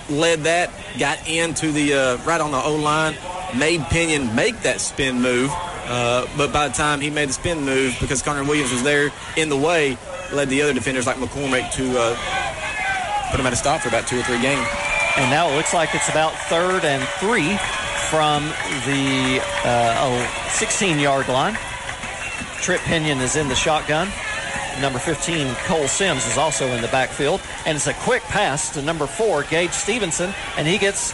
led 0.10 0.41
that, 0.41 0.71
got 0.97 1.27
into 1.27 1.71
the 1.71 1.93
uh, 1.93 2.17
right 2.23 2.39
on 2.39 2.51
the 2.51 2.62
O 2.62 2.75
line, 2.75 3.15
made 3.57 3.81
Pinion 3.89 4.33
make 4.36 4.62
that 4.62 4.79
spin 4.79 5.21
move. 5.21 5.51
Uh, 5.89 6.25
but 6.38 6.51
by 6.51 6.67
the 6.67 6.73
time 6.73 7.01
he 7.01 7.10
made 7.10 7.29
the 7.29 7.33
spin 7.33 7.63
move, 7.65 7.97
because 7.99 8.21
Connor 8.21 8.43
Williams 8.43 8.71
was 8.71 8.83
there 8.83 9.10
in 9.36 9.49
the 9.49 9.57
way, 9.57 9.97
led 10.34 10.50
the 10.50 10.62
other 10.62 10.74
defenders 10.74 11.08
like 11.08 11.18
McCormick 11.18 11.72
to 11.74 11.98
uh, 11.98 13.30
put 13.32 13.40
him 13.40 13.46
at 13.46 13.54
a 13.54 13.56
stop 13.56 13.82
for 13.82 13.90
about 13.90 14.08
two 14.08 14.20
or 14.20 14.24
three 14.24 14.42
games. 14.42 14.66
And 15.18 15.32
now 15.32 15.50
it 15.50 15.56
looks 15.56 15.74
like 15.74 15.96
it's 15.96 16.10
about 16.10 16.34
third 16.48 16.86
and 16.86 17.04
three 17.20 17.58
from 18.10 18.44
the 18.86 19.42
16 20.50 21.00
yard 21.00 21.28
line. 21.28 21.58
Trip 22.62 22.82
Pinion 22.82 23.20
is 23.20 23.36
in 23.36 23.48
the 23.48 23.56
shotgun. 23.56 24.10
Number 24.82 25.00
15, 25.00 25.56
Cole 25.66 25.88
Sims, 25.88 26.26
is 26.28 26.38
also 26.38 26.68
in 26.68 26.82
the 26.82 26.88
backfield. 26.90 27.42
And 27.66 27.76
it's 27.76 27.88
a 27.88 27.94
quick 27.94 28.22
pass 28.24 28.74
to 28.74 28.82
number 28.82 29.08
four, 29.08 29.44
Gage 29.44 29.72
Stevenson. 29.72 30.34
And 30.56 30.68
he 30.68 30.78
gets 30.78 31.13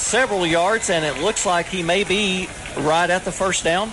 several 0.00 0.46
yards, 0.46 0.90
and 0.90 1.04
it 1.04 1.20
looks 1.20 1.44
like 1.44 1.66
he 1.66 1.82
may 1.82 2.04
be 2.04 2.48
right 2.78 3.10
at 3.10 3.24
the 3.24 3.32
first 3.32 3.64
down. 3.64 3.90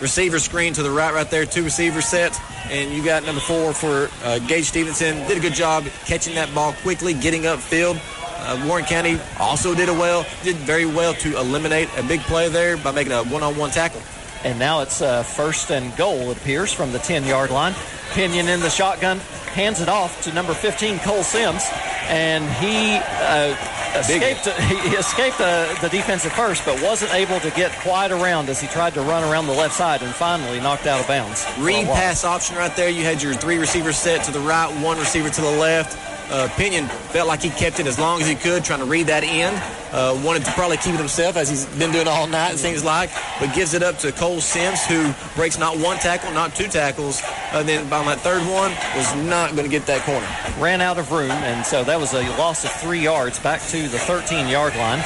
Receiver 0.00 0.38
screen 0.38 0.74
to 0.74 0.82
the 0.82 0.90
right, 0.90 1.14
right 1.14 1.30
there, 1.30 1.46
two 1.46 1.64
receiver 1.64 2.02
sets. 2.02 2.38
And 2.70 2.92
you 2.92 3.04
got 3.04 3.24
number 3.24 3.40
four 3.40 3.72
for 3.72 4.10
uh, 4.24 4.38
Gage 4.40 4.66
Stevenson. 4.66 5.16
Did 5.26 5.38
a 5.38 5.40
good 5.40 5.54
job 5.54 5.84
catching 6.04 6.34
that 6.34 6.54
ball 6.54 6.72
quickly, 6.82 7.14
getting 7.14 7.42
upfield. 7.42 7.98
Uh, 8.38 8.66
Warren 8.66 8.84
County 8.84 9.18
also 9.40 9.74
did 9.74 9.88
a 9.88 9.94
well, 9.94 10.26
did 10.42 10.56
very 10.56 10.84
well 10.84 11.14
to 11.14 11.38
eliminate 11.38 11.88
a 11.96 12.02
big 12.02 12.20
play 12.20 12.48
there 12.48 12.76
by 12.76 12.92
making 12.92 13.12
a 13.12 13.24
one-on-one 13.24 13.70
tackle. 13.70 14.02
And 14.44 14.58
now 14.58 14.82
it's 14.82 15.00
uh, 15.00 15.22
first 15.22 15.70
and 15.70 15.96
goal, 15.96 16.30
it 16.30 16.36
appears, 16.36 16.72
from 16.72 16.92
the 16.92 16.98
10 16.98 17.24
yard 17.24 17.50
line. 17.50 17.74
Pinion 18.12 18.48
in 18.48 18.60
the 18.60 18.70
shotgun, 18.70 19.18
hands 19.54 19.80
it 19.80 19.88
off 19.88 20.22
to 20.22 20.32
number 20.32 20.54
15, 20.54 20.98
Cole 21.00 21.22
Sims, 21.22 21.64
and 22.08 22.44
he 22.56 22.98
uh, 23.02 23.56
escaped. 24.00 24.46
He 24.46 24.96
escaped 24.96 25.38
the, 25.38 25.78
the 25.80 25.88
defense 25.88 26.24
at 26.26 26.32
first, 26.32 26.64
but 26.64 26.80
wasn't 26.82 27.12
able 27.14 27.40
to 27.40 27.50
get 27.50 27.72
quite 27.80 28.10
around 28.10 28.48
as 28.48 28.60
he 28.60 28.66
tried 28.68 28.94
to 28.94 29.02
run 29.02 29.24
around 29.24 29.46
the 29.46 29.52
left 29.52 29.74
side 29.74 30.02
and 30.02 30.14
finally 30.14 30.60
knocked 30.60 30.86
out 30.86 31.00
of 31.00 31.06
bounds. 31.06 31.46
Read 31.58 31.86
pass 31.86 32.24
option 32.24 32.56
right 32.56 32.74
there. 32.76 32.88
You 32.88 33.04
had 33.04 33.22
your 33.22 33.34
three 33.34 33.58
receivers 33.58 33.96
set 33.96 34.24
to 34.24 34.32
the 34.32 34.40
right, 34.40 34.70
one 34.82 34.98
receiver 34.98 35.30
to 35.30 35.40
the 35.40 35.50
left. 35.50 36.15
Uh, 36.28 36.48
Pinion 36.56 36.86
felt 36.86 37.28
like 37.28 37.40
he 37.40 37.50
kept 37.50 37.78
it 37.78 37.86
as 37.86 37.98
long 37.98 38.20
as 38.20 38.26
he 38.26 38.34
could, 38.34 38.64
trying 38.64 38.80
to 38.80 38.84
read 38.84 39.06
that 39.06 39.22
in. 39.22 39.54
Uh, 39.92 40.20
wanted 40.24 40.44
to 40.44 40.50
probably 40.52 40.76
keep 40.76 40.94
it 40.94 40.98
himself, 40.98 41.36
as 41.36 41.48
he's 41.48 41.66
been 41.78 41.92
doing 41.92 42.08
all 42.08 42.26
night, 42.26 42.54
it 42.54 42.58
seems 42.58 42.84
like, 42.84 43.10
but 43.38 43.54
gives 43.54 43.74
it 43.74 43.82
up 43.82 43.96
to 43.98 44.10
Cole 44.10 44.40
Sims, 44.40 44.84
who 44.84 45.14
breaks 45.36 45.58
not 45.58 45.78
one 45.78 45.96
tackle, 45.98 46.32
not 46.32 46.54
two 46.54 46.66
tackles. 46.66 47.22
Uh, 47.52 47.62
then 47.62 47.88
by 47.88 48.02
that 48.04 48.20
third 48.20 48.42
one, 48.42 48.72
was 48.96 49.14
not 49.24 49.52
going 49.52 49.62
to 49.62 49.70
get 49.70 49.86
that 49.86 50.02
corner. 50.02 50.26
Ran 50.60 50.80
out 50.80 50.98
of 50.98 51.12
room, 51.12 51.30
and 51.30 51.64
so 51.64 51.84
that 51.84 51.98
was 51.98 52.12
a 52.12 52.22
loss 52.36 52.64
of 52.64 52.72
three 52.72 53.00
yards 53.00 53.38
back 53.38 53.60
to 53.68 53.88
the 53.88 53.98
13 53.98 54.48
yard 54.48 54.74
line. 54.76 55.02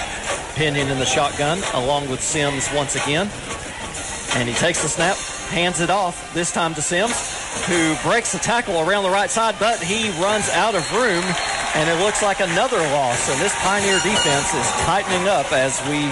Pinion 0.54 0.88
in 0.88 0.98
the 0.98 1.06
shotgun, 1.06 1.58
along 1.74 2.08
with 2.08 2.22
Sims 2.22 2.68
once 2.74 2.96
again. 2.96 3.30
And 4.34 4.48
he 4.48 4.54
takes 4.54 4.82
the 4.82 4.88
snap, 4.88 5.16
hands 5.50 5.80
it 5.80 5.90
off, 5.90 6.32
this 6.32 6.50
time 6.50 6.74
to 6.74 6.82
Sims, 6.82 7.39
who 7.66 7.96
breaks 8.08 8.32
the 8.32 8.38
tackle 8.38 8.80
around 8.80 9.02
the 9.02 9.10
right 9.10 9.30
side, 9.30 9.56
but 9.58 9.82
he 9.82 10.10
runs 10.22 10.48
out 10.50 10.74
of 10.74 10.90
room, 10.92 11.24
and 11.74 11.88
it 11.88 12.02
looks 12.02 12.22
like 12.22 12.40
another 12.40 12.78
loss. 12.78 13.28
And 13.30 13.40
this 13.40 13.54
Pioneer 13.56 13.98
defense 14.00 14.54
is 14.54 14.70
tightening 14.84 15.28
up 15.28 15.52
as 15.52 15.80
we 15.88 16.10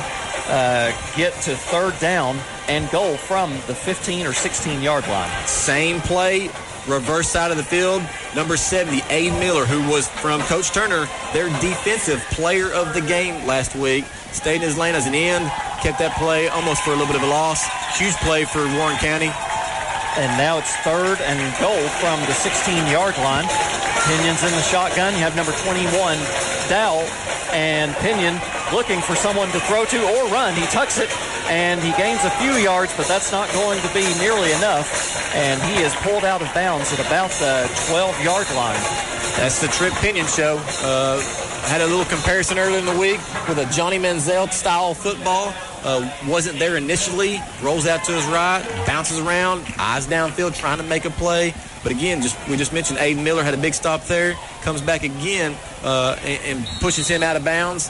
uh, 0.49 0.93
get 1.17 1.33
to 1.43 1.57
third 1.57 1.99
down 2.01 2.39
and 2.69 2.91
goal 2.91 3.17
from 3.17 3.51
the 3.67 3.75
15 3.75 4.27
or 4.27 4.33
16 4.33 4.83
yard 4.83 5.07
line. 5.09 5.31
Same 5.47 6.01
play, 6.01 6.51
reverse 6.87 7.29
side 7.29 7.51
of 7.51 7.57
the 7.57 7.65
field. 7.65 8.03
Number 8.35 8.57
70, 8.57 9.01
Aiden 9.03 9.39
Miller, 9.39 9.65
who 9.65 9.89
was 9.91 10.09
from 10.09 10.41
Coach 10.43 10.71
Turner, 10.71 11.09
their 11.33 11.49
defensive 11.61 12.21
player 12.31 12.73
of 12.73 12.95
the 12.95 13.01
game 13.01 13.47
last 13.47 13.75
week. 13.75 14.05
Stayed 14.33 14.57
in 14.57 14.63
his 14.63 14.79
lane 14.79 14.95
as 14.95 15.07
an 15.07 15.15
end, 15.15 15.51
kept 15.81 15.99
that 15.99 16.17
play 16.19 16.49
almost 16.49 16.83
for 16.83 16.91
a 16.91 16.93
little 16.95 17.07
bit 17.07 17.17
of 17.17 17.23
a 17.23 17.27
loss. 17.31 17.67
Huge 17.99 18.15
play 18.17 18.45
for 18.45 18.65
Warren 18.77 18.97
County. 18.99 19.31
And 20.19 20.37
now 20.37 20.59
it's 20.59 20.75
third 20.83 21.21
and 21.23 21.39
goal 21.63 21.79
from 22.03 22.19
the 22.27 22.35
16 22.35 22.91
yard 22.91 23.17
line. 23.19 23.47
Pinion's 24.03 24.43
in 24.43 24.51
the 24.51 24.67
shotgun. 24.67 25.15
You 25.15 25.21
have 25.21 25.37
number 25.37 25.53
21, 25.63 26.19
Dowell, 26.69 27.07
and 27.55 27.95
Pinion 28.03 28.35
looking 28.75 29.01
for 29.01 29.15
someone 29.15 29.47
to 29.53 29.61
throw 29.61 29.85
to 29.85 29.99
or 30.03 30.27
run. 30.27 30.55
He 30.55 30.67
tucks 30.67 30.99
it 30.99 31.09
and 31.47 31.81
he 31.81 31.93
gains 31.93 32.25
a 32.25 32.31
few 32.43 32.51
yards, 32.59 32.97
but 32.97 33.07
that's 33.07 33.31
not 33.31 33.49
going 33.53 33.81
to 33.81 33.95
be 33.95 34.03
nearly 34.19 34.51
enough. 34.59 35.31
And 35.37 35.63
he 35.63 35.83
is 35.83 35.95
pulled 36.03 36.25
out 36.25 36.43
of 36.43 36.53
bounds 36.53 36.93
at 36.93 36.99
about 36.99 37.31
the 37.39 37.71
12 37.87 38.25
yard 38.25 38.51
line. 38.59 38.81
That's 39.39 39.61
the 39.61 39.69
Trip 39.69 39.93
Pinion 40.03 40.27
show. 40.27 40.59
Uh, 40.83 41.23
had 41.71 41.81
a 41.81 41.87
little 41.87 42.07
comparison 42.07 42.59
earlier 42.59 42.79
in 42.79 42.87
the 42.87 42.99
week 42.99 43.21
with 43.47 43.59
a 43.59 43.67
Johnny 43.71 43.99
Manziel 43.99 44.51
style 44.51 44.95
football. 44.95 45.55
Uh, 45.85 46.11
wasn't 46.27 46.59
there 46.59 46.77
initially, 46.77 47.41
rolls 47.63 47.87
out 47.87 48.05
to 48.05 48.13
his 48.13 48.25
right, 48.27 48.65
bounces 48.87 49.19
around, 49.19 49.61
eyes 49.79 50.07
downfield, 50.07 50.55
trying 50.57 50.79
to 50.79 50.85
make 50.85 51.05
a 51.05 51.11
play. 51.11 51.55
But 51.83 51.93
again, 51.93 52.21
just 52.21 52.37
we 52.49 52.57
just 52.57 52.73
mentioned 52.73 52.99
Aiden 52.99 53.23
Miller 53.23 53.43
had 53.43 53.55
a 53.55 53.59
big 53.59 53.75
stop 53.75 54.03
there, 54.05 54.35
comes 54.63 54.81
back 54.81 55.05
again 55.05 55.57
uh, 55.85 56.17
and, 56.23 56.59
and, 56.59 56.67
pushes 56.81 57.07
him 57.07 57.23
out 57.23 57.37
of 57.37 57.45
bounds. 57.45 57.89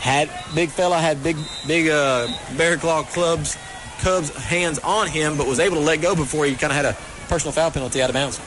Had 0.00 0.28
big 0.54 0.70
fella 0.70 0.98
had 0.98 1.22
big 1.22 1.36
big 1.66 1.88
uh, 1.88 2.26
bear 2.56 2.76
claw 2.76 3.02
clubs, 3.02 3.56
Cubs 4.00 4.34
hands 4.36 4.78
on 4.80 5.06
him, 5.06 5.38
but 5.38 5.46
was 5.46 5.60
able 5.60 5.76
to 5.76 5.82
let 5.82 6.02
go 6.02 6.14
before 6.14 6.44
he 6.44 6.54
kind 6.54 6.72
of 6.72 6.76
had 6.76 6.84
a 6.84 6.96
personal 7.28 7.52
foul 7.52 7.70
penalty 7.70 8.02
out 8.02 8.10
of 8.10 8.14
bounds. 8.14 8.40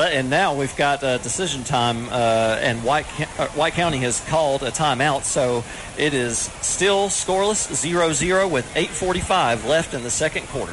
And 0.00 0.30
now 0.30 0.54
we've 0.54 0.74
got 0.76 1.02
uh, 1.02 1.18
decision 1.18 1.64
time, 1.64 2.08
uh, 2.08 2.58
and 2.60 2.82
White, 2.82 3.06
uh, 3.38 3.48
White 3.48 3.74
County 3.74 3.98
has 3.98 4.20
called 4.28 4.62
a 4.62 4.70
timeout, 4.70 5.22
so 5.24 5.64
it 5.98 6.14
is 6.14 6.38
still 6.62 7.08
scoreless, 7.08 7.70
0-0 7.70 8.50
with 8.50 8.66
8:45 8.74 9.66
left 9.66 9.94
in 9.94 10.02
the 10.02 10.10
second 10.10 10.46
quarter. 10.48 10.72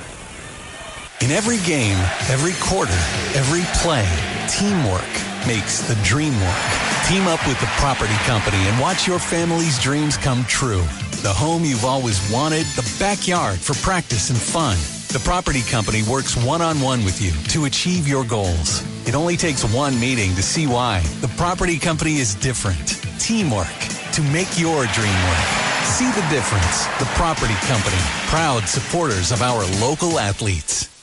In 1.21 1.31
every 1.31 1.57
game, 1.59 1.97
every 2.29 2.53
quarter, 2.61 2.93
every 3.35 3.63
play, 3.81 4.07
teamwork 4.47 5.11
makes 5.45 5.81
the 5.81 5.95
dream 6.03 6.33
work. 6.39 6.63
Team 7.07 7.27
up 7.27 7.45
with 7.45 7.59
the 7.59 7.69
property 7.77 8.15
company 8.25 8.57
and 8.69 8.79
watch 8.79 9.07
your 9.07 9.19
family's 9.19 9.77
dreams 9.79 10.15
come 10.15 10.45
true. 10.45 10.83
The 11.21 11.33
home 11.33 11.65
you've 11.65 11.83
always 11.83 12.19
wanted, 12.31 12.65
the 12.77 12.89
backyard 12.99 13.59
for 13.59 13.73
practice 13.83 14.29
and 14.29 14.39
fun. 14.39 14.77
The 15.09 15.19
property 15.19 15.61
company 15.61 16.03
works 16.03 16.37
one 16.37 16.61
on 16.61 16.79
one 16.79 17.03
with 17.03 17.21
you 17.21 17.31
to 17.49 17.65
achieve 17.65 18.07
your 18.07 18.23
goals. 18.23 18.81
It 19.05 19.15
only 19.15 19.37
takes 19.37 19.63
one 19.73 19.99
meeting 19.99 20.35
to 20.35 20.43
see 20.43 20.67
why. 20.67 21.01
The 21.21 21.27
property 21.29 21.79
company 21.79 22.17
is 22.17 22.35
different. 22.35 23.01
Teamwork 23.19 23.67
to 24.13 24.21
make 24.31 24.59
your 24.59 24.85
dream 24.87 25.19
work. 25.29 25.47
See 25.83 26.09
the 26.11 26.25
difference. 26.29 26.85
The 26.99 27.09
property 27.15 27.55
company, 27.67 28.01
proud 28.27 28.67
supporters 28.67 29.31
of 29.31 29.41
our 29.41 29.63
local 29.81 30.19
athletes. 30.19 30.98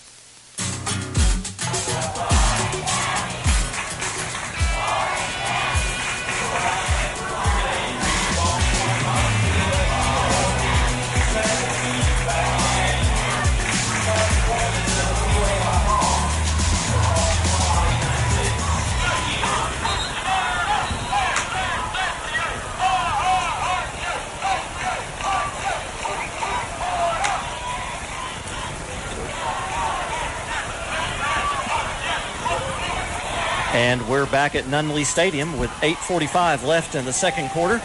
And 33.76 34.08
we're 34.08 34.24
back 34.24 34.54
at 34.54 34.64
Nunley 34.64 35.04
Stadium 35.04 35.58
with 35.58 35.68
8:45 35.82 36.64
left 36.64 36.94
in 36.94 37.04
the 37.04 37.12
second 37.12 37.50
quarter. 37.50 37.82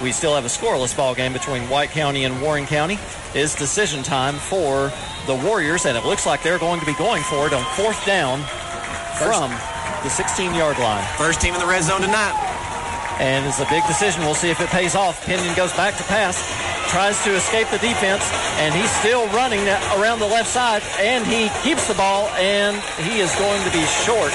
We 0.00 0.10
still 0.10 0.34
have 0.34 0.46
a 0.46 0.48
scoreless 0.48 0.96
ball 0.96 1.14
game 1.14 1.34
between 1.34 1.68
White 1.68 1.90
County 1.90 2.24
and 2.24 2.40
Warren 2.40 2.64
County. 2.64 2.98
It's 3.34 3.54
decision 3.54 4.02
time 4.02 4.36
for 4.36 4.90
the 5.26 5.34
Warriors, 5.34 5.84
and 5.84 5.98
it 5.98 6.06
looks 6.06 6.24
like 6.24 6.42
they're 6.42 6.58
going 6.58 6.80
to 6.80 6.86
be 6.86 6.94
going 6.94 7.22
for 7.24 7.46
it 7.46 7.52
on 7.52 7.62
fourth 7.76 8.06
down 8.06 8.40
from 9.20 9.50
the 10.02 10.08
16-yard 10.08 10.78
line. 10.78 11.04
First 11.18 11.42
team 11.42 11.52
in 11.52 11.60
the 11.60 11.66
red 11.66 11.84
zone 11.84 12.00
tonight. 12.00 12.32
And 13.20 13.44
it's 13.44 13.60
a 13.60 13.68
big 13.68 13.86
decision. 13.86 14.22
We'll 14.22 14.34
see 14.34 14.48
if 14.48 14.62
it 14.62 14.70
pays 14.70 14.94
off. 14.94 15.26
Pinion 15.26 15.54
goes 15.54 15.74
back 15.74 15.94
to 15.98 16.04
pass, 16.04 16.40
tries 16.88 17.22
to 17.22 17.34
escape 17.36 17.68
the 17.68 17.78
defense, 17.84 18.32
and 18.64 18.72
he's 18.72 18.90
still 18.90 19.28
running 19.28 19.60
around 20.00 20.20
the 20.20 20.26
left 20.26 20.48
side, 20.48 20.82
and 20.98 21.26
he 21.26 21.50
keeps 21.62 21.86
the 21.86 21.94
ball, 21.94 22.28
and 22.40 22.80
he 23.04 23.20
is 23.20 23.34
going 23.36 23.62
to 23.62 23.70
be 23.72 23.84
short 23.84 24.32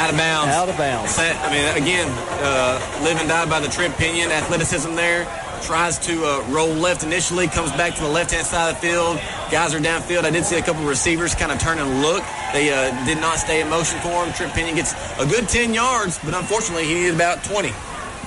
out 0.00 0.10
of 0.10 0.16
bounds. 0.16 0.54
Out 0.54 0.68
of 0.68 0.76
bounds. 0.78 1.18
I 1.18 1.52
mean, 1.52 1.82
again, 1.82 2.08
uh, 2.42 3.00
live 3.02 3.18
and 3.18 3.28
die 3.28 3.48
by 3.48 3.60
the 3.60 3.68
Trip 3.68 3.92
Pinion 3.96 4.30
athleticism 4.30 4.94
there. 4.94 5.24
Tries 5.62 5.98
to 6.06 6.24
uh, 6.24 6.46
roll 6.48 6.68
left 6.72 7.04
initially, 7.04 7.46
comes 7.46 7.70
back 7.72 7.94
to 7.96 8.00
the 8.00 8.08
left 8.08 8.30
hand 8.30 8.46
side 8.46 8.70
of 8.70 8.80
the 8.80 8.88
field. 8.88 9.20
Guys 9.50 9.74
are 9.74 9.78
downfield. 9.78 10.24
I 10.24 10.30
did 10.30 10.46
see 10.46 10.56
a 10.56 10.62
couple 10.62 10.84
receivers 10.84 11.34
kind 11.34 11.52
of 11.52 11.58
turn 11.58 11.78
and 11.78 12.00
look. 12.00 12.24
They 12.54 12.72
uh, 12.72 13.04
did 13.04 13.18
not 13.18 13.36
stay 13.36 13.60
in 13.60 13.68
motion 13.68 14.00
for 14.00 14.24
him. 14.24 14.32
Trip 14.32 14.52
Pinion 14.52 14.76
gets 14.76 14.94
a 15.20 15.26
good 15.26 15.48
10 15.48 15.74
yards, 15.74 16.18
but 16.24 16.32
unfortunately, 16.32 16.86
he 16.86 16.94
needed 16.94 17.14
about 17.14 17.44
20. 17.44 17.70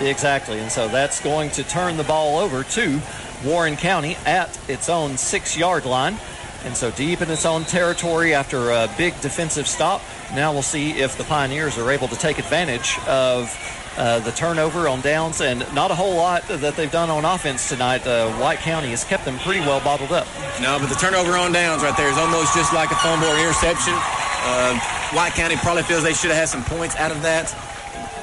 Exactly. 0.01 0.59
And 0.59 0.71
so 0.71 0.87
that's 0.87 1.21
going 1.21 1.49
to 1.51 1.63
turn 1.63 1.97
the 1.97 2.03
ball 2.03 2.37
over 2.37 2.63
to 2.63 3.01
Warren 3.43 3.77
County 3.77 4.15
at 4.25 4.57
its 4.69 4.87
own 4.87 5.17
six 5.17 5.57
yard 5.57 5.85
line. 5.85 6.17
And 6.65 6.75
so 6.75 6.91
deep 6.91 7.21
in 7.21 7.29
its 7.29 7.45
own 7.45 7.63
territory 7.65 8.33
after 8.33 8.71
a 8.71 8.89
big 8.97 9.19
defensive 9.21 9.67
stop. 9.67 10.01
Now 10.33 10.53
we'll 10.53 10.61
see 10.61 10.91
if 10.91 11.17
the 11.17 11.25
Pioneers 11.25 11.77
are 11.77 11.91
able 11.91 12.07
to 12.07 12.15
take 12.15 12.39
advantage 12.39 12.97
of 13.07 13.51
uh, 13.97 14.19
the 14.19 14.31
turnover 14.31 14.87
on 14.87 15.01
downs 15.01 15.41
and 15.41 15.59
not 15.75 15.91
a 15.91 15.95
whole 15.95 16.15
lot 16.15 16.41
that 16.47 16.75
they've 16.75 16.91
done 16.91 17.09
on 17.09 17.25
offense 17.25 17.69
tonight. 17.69 18.05
Uh, 18.07 18.31
White 18.37 18.59
County 18.59 18.89
has 18.89 19.03
kept 19.03 19.25
them 19.25 19.37
pretty 19.39 19.59
well 19.59 19.81
bottled 19.81 20.11
up. 20.11 20.25
No, 20.61 20.79
but 20.79 20.87
the 20.87 20.95
turnover 20.95 21.33
on 21.37 21.51
downs 21.51 21.83
right 21.83 21.95
there 21.95 22.09
is 22.09 22.17
almost 22.17 22.55
just 22.55 22.73
like 22.73 22.91
a 22.91 22.95
fumble 22.95 23.27
or 23.27 23.37
interception. 23.37 23.93
Uh, 23.95 24.79
White 25.13 25.33
County 25.33 25.57
probably 25.57 25.83
feels 25.83 26.03
they 26.03 26.13
should 26.13 26.31
have 26.31 26.39
had 26.39 26.49
some 26.49 26.63
points 26.63 26.95
out 26.95 27.11
of 27.11 27.21
that. 27.21 27.53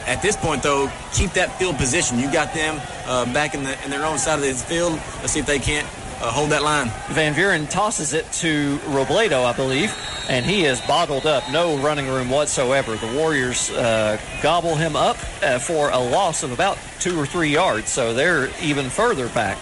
At 0.07 0.23
this 0.23 0.37
point, 0.37 0.63
though, 0.63 0.91
keep 1.13 1.31
that 1.33 1.57
field 1.59 1.77
position. 1.77 2.19
You 2.19 2.33
got 2.33 2.53
them 2.53 2.81
uh, 3.07 3.33
back 3.33 3.55
in, 3.55 3.63
the, 3.63 3.83
in 3.85 3.91
their 3.91 4.05
own 4.05 4.19
side 4.19 4.41
of 4.41 4.41
the 4.41 4.55
field. 4.55 4.95
Let's 5.21 5.33
see 5.33 5.41
if 5.41 5.47
they 5.47 5.59
can't 5.59 5.87
uh, 6.21 6.31
hold 6.31 6.51
that 6.51 6.63
line. 6.63 6.91
Van 7.11 7.35
Buren 7.35 7.67
tosses 7.67 8.13
it 8.13 8.31
to 8.33 8.77
Robledo, 8.79 9.45
I 9.45 9.53
believe, 9.55 9.95
and 10.29 10.45
he 10.45 10.65
is 10.65 10.81
bottled 10.83 11.27
up. 11.27 11.51
No 11.51 11.79
running 11.79 12.09
room 12.09 12.31
whatsoever. 12.31 12.97
The 12.97 13.13
Warriors 13.15 13.71
uh, 13.71 14.21
gobble 14.43 14.77
him 14.77 14.97
up 14.97 15.17
uh, 15.43 15.59
for 15.59 15.91
a 15.91 15.99
loss 15.99 16.43
of 16.43 16.53
about 16.53 16.79
two 16.99 17.19
or 17.19 17.27
three 17.27 17.51
yards, 17.51 17.91
so 17.91 18.13
they're 18.13 18.51
even 18.63 18.91
further 18.91 19.29
back. 19.31 19.59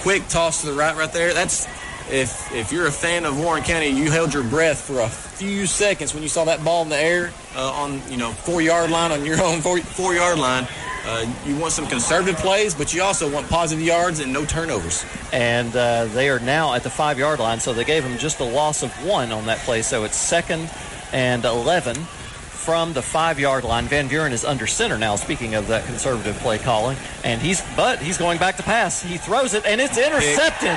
Quick 0.00 0.26
toss 0.28 0.62
to 0.62 0.68
the 0.68 0.72
right, 0.72 0.96
right 0.96 1.12
there. 1.12 1.34
That's 1.34 1.66
if 2.10 2.52
if 2.52 2.72
you're 2.72 2.86
a 2.86 2.92
fan 2.92 3.24
of 3.24 3.38
Warren 3.38 3.62
County, 3.62 3.88
you 3.88 4.10
held 4.10 4.34
your 4.34 4.42
breath 4.42 4.80
for 4.80 5.00
a 5.00 5.08
few 5.08 5.66
seconds 5.66 6.12
when 6.12 6.22
you 6.22 6.28
saw 6.28 6.44
that 6.44 6.64
ball 6.64 6.82
in 6.82 6.88
the 6.88 7.00
air 7.00 7.32
uh, 7.54 7.70
on 7.72 8.00
you 8.10 8.16
know 8.16 8.30
four 8.30 8.60
yard 8.60 8.90
line 8.90 9.12
on 9.12 9.24
your 9.24 9.40
own 9.42 9.60
four, 9.60 9.78
four 9.80 10.14
yard 10.14 10.38
line. 10.38 10.66
Uh, 11.06 11.26
you 11.46 11.56
want 11.56 11.72
some 11.72 11.86
conservative 11.86 12.36
plays, 12.36 12.74
but 12.74 12.92
you 12.92 13.02
also 13.02 13.30
want 13.30 13.48
positive 13.48 13.84
yards 13.84 14.20
and 14.20 14.32
no 14.32 14.44
turnovers. 14.44 15.04
And 15.32 15.74
uh, 15.74 16.06
they 16.06 16.28
are 16.28 16.40
now 16.40 16.74
at 16.74 16.82
the 16.82 16.90
five 16.90 17.18
yard 17.18 17.38
line, 17.38 17.60
so 17.60 17.72
they 17.72 17.84
gave 17.84 18.04
him 18.04 18.18
just 18.18 18.40
a 18.40 18.44
loss 18.44 18.82
of 18.82 18.92
one 19.04 19.32
on 19.32 19.46
that 19.46 19.58
play. 19.58 19.82
So 19.82 20.04
it's 20.04 20.16
second 20.16 20.70
and 21.12 21.44
11 21.44 21.96
from 22.60 22.92
the 22.92 23.00
five 23.00 23.40
yard 23.40 23.64
line. 23.64 23.86
Van 23.86 24.06
Buren 24.06 24.32
is 24.32 24.44
under 24.44 24.66
center 24.66 24.98
now, 24.98 25.16
speaking 25.16 25.54
of 25.54 25.66
that 25.68 25.86
conservative 25.86 26.36
play 26.38 26.58
calling. 26.58 26.96
And 27.24 27.40
he's, 27.40 27.62
but 27.74 27.98
he's 28.00 28.18
going 28.18 28.38
back 28.38 28.56
to 28.58 28.62
pass. 28.62 29.02
He 29.02 29.16
throws 29.16 29.54
it, 29.54 29.64
and 29.64 29.80
it's 29.80 29.96
intercepted 29.96 30.76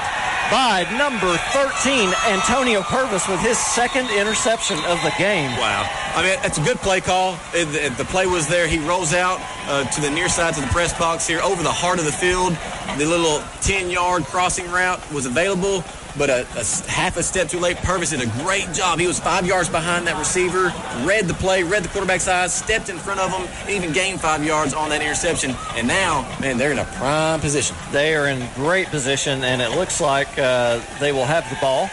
by 0.50 0.88
number 0.98 1.36
13, 1.52 2.14
Antonio 2.28 2.82
Purvis, 2.84 3.28
with 3.28 3.42
his 3.42 3.58
second 3.58 4.10
interception 4.12 4.78
of 4.86 5.02
the 5.04 5.14
game. 5.18 5.52
Wow. 5.58 5.90
I 6.16 6.24
mean, 6.24 6.40
it's 6.44 6.58
a 6.58 6.64
good 6.64 6.78
play 6.78 7.02
call. 7.02 7.38
It, 7.54 7.98
the, 7.98 8.06
play 8.06 8.28
was 8.28 8.48
there. 8.48 8.68
He 8.68 8.80
rolls 8.80 9.14
out 9.14 9.40
uh, 9.68 9.84
to 9.84 10.02
the 10.02 10.10
near 10.10 10.30
side 10.30 10.54
to 10.54 10.62
the 10.62 10.68
press 10.68 10.98
box 10.98 11.28
here 11.28 11.42
over 11.42 11.64
the 11.64 11.72
heart 11.72 12.00
of 12.00 12.06
the 12.06 12.12
field. 12.12 12.58
The 12.98 13.06
little 13.06 13.44
10 13.62 13.90
yard 13.90 14.24
crossing 14.24 14.70
route 14.72 15.02
was 15.12 15.26
available 15.26 15.84
but 16.18 16.30
a, 16.30 16.42
a, 16.58 16.64
half 16.90 17.18
a 17.18 17.24
step 17.24 17.48
too 17.48 17.60
late. 17.60 17.78
Purvis 17.78 18.12
did 18.12 18.22
a 18.22 18.44
great 18.44 18.72
job. 18.74 19.00
He 19.00 19.08
was 19.08 19.20
five 19.20 19.46
yards 19.46 19.70
behind 19.70 20.08
that 20.08 20.18
receiver, 20.18 20.74
read 21.06 21.28
the 21.28 21.34
play, 21.34 21.64
read 21.64 21.84
the 21.84 21.90
quarterback's 21.90 22.28
eyes, 22.28 22.54
stepped 22.54 22.90
in 22.90 22.98
front 22.98 23.20
of 23.20 23.32
him, 23.32 23.48
even 23.70 23.92
gained 23.92 24.22
five 24.22 24.44
yards 24.44 24.74
on 24.74 24.90
that 24.90 25.02
interception. 25.02 25.56
And 25.76 25.88
now, 25.88 26.22
man, 26.40 26.58
they're 26.58 26.72
in 26.72 26.80
a 26.80 26.86
prime 26.86 27.40
position. 27.40 27.76
They 27.92 28.16
are 28.16 28.28
in 28.28 28.48
great 28.56 28.88
position, 28.88 29.44
and 29.44 29.62
it 29.62 29.72
looks 29.72 30.00
like 30.00 30.38
uh, 30.38 30.82
they 31.00 31.12
will 31.12 31.26
have 31.26 31.50
the 31.50 31.58
ball 31.62 31.90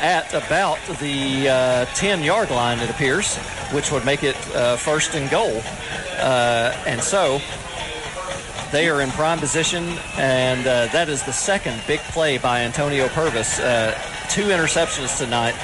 at 0.00 0.34
about 0.34 0.78
the 0.98 1.48
uh, 1.48 1.84
10 1.94 2.22
yard 2.22 2.50
line, 2.50 2.80
it 2.80 2.90
appears, 2.90 3.36
which 3.72 3.92
would 3.92 4.04
make 4.04 4.24
it 4.24 4.36
uh, 4.54 4.76
first 4.76 5.14
and 5.14 5.30
goal. 5.30 5.62
Uh, 6.18 6.76
and 6.86 7.00
so 7.00 7.40
they 8.72 8.88
are 8.88 9.02
in 9.02 9.10
prime 9.10 9.38
position, 9.38 9.84
and 10.16 10.66
uh, 10.66 10.86
that 10.86 11.10
is 11.10 11.22
the 11.22 11.32
second 11.32 11.80
big 11.86 12.00
play 12.00 12.38
by 12.38 12.60
Antonio 12.60 13.06
Purvis. 13.08 13.60
Uh, 13.60 13.92
two 14.30 14.44
interceptions 14.44 15.18
tonight, 15.18 15.54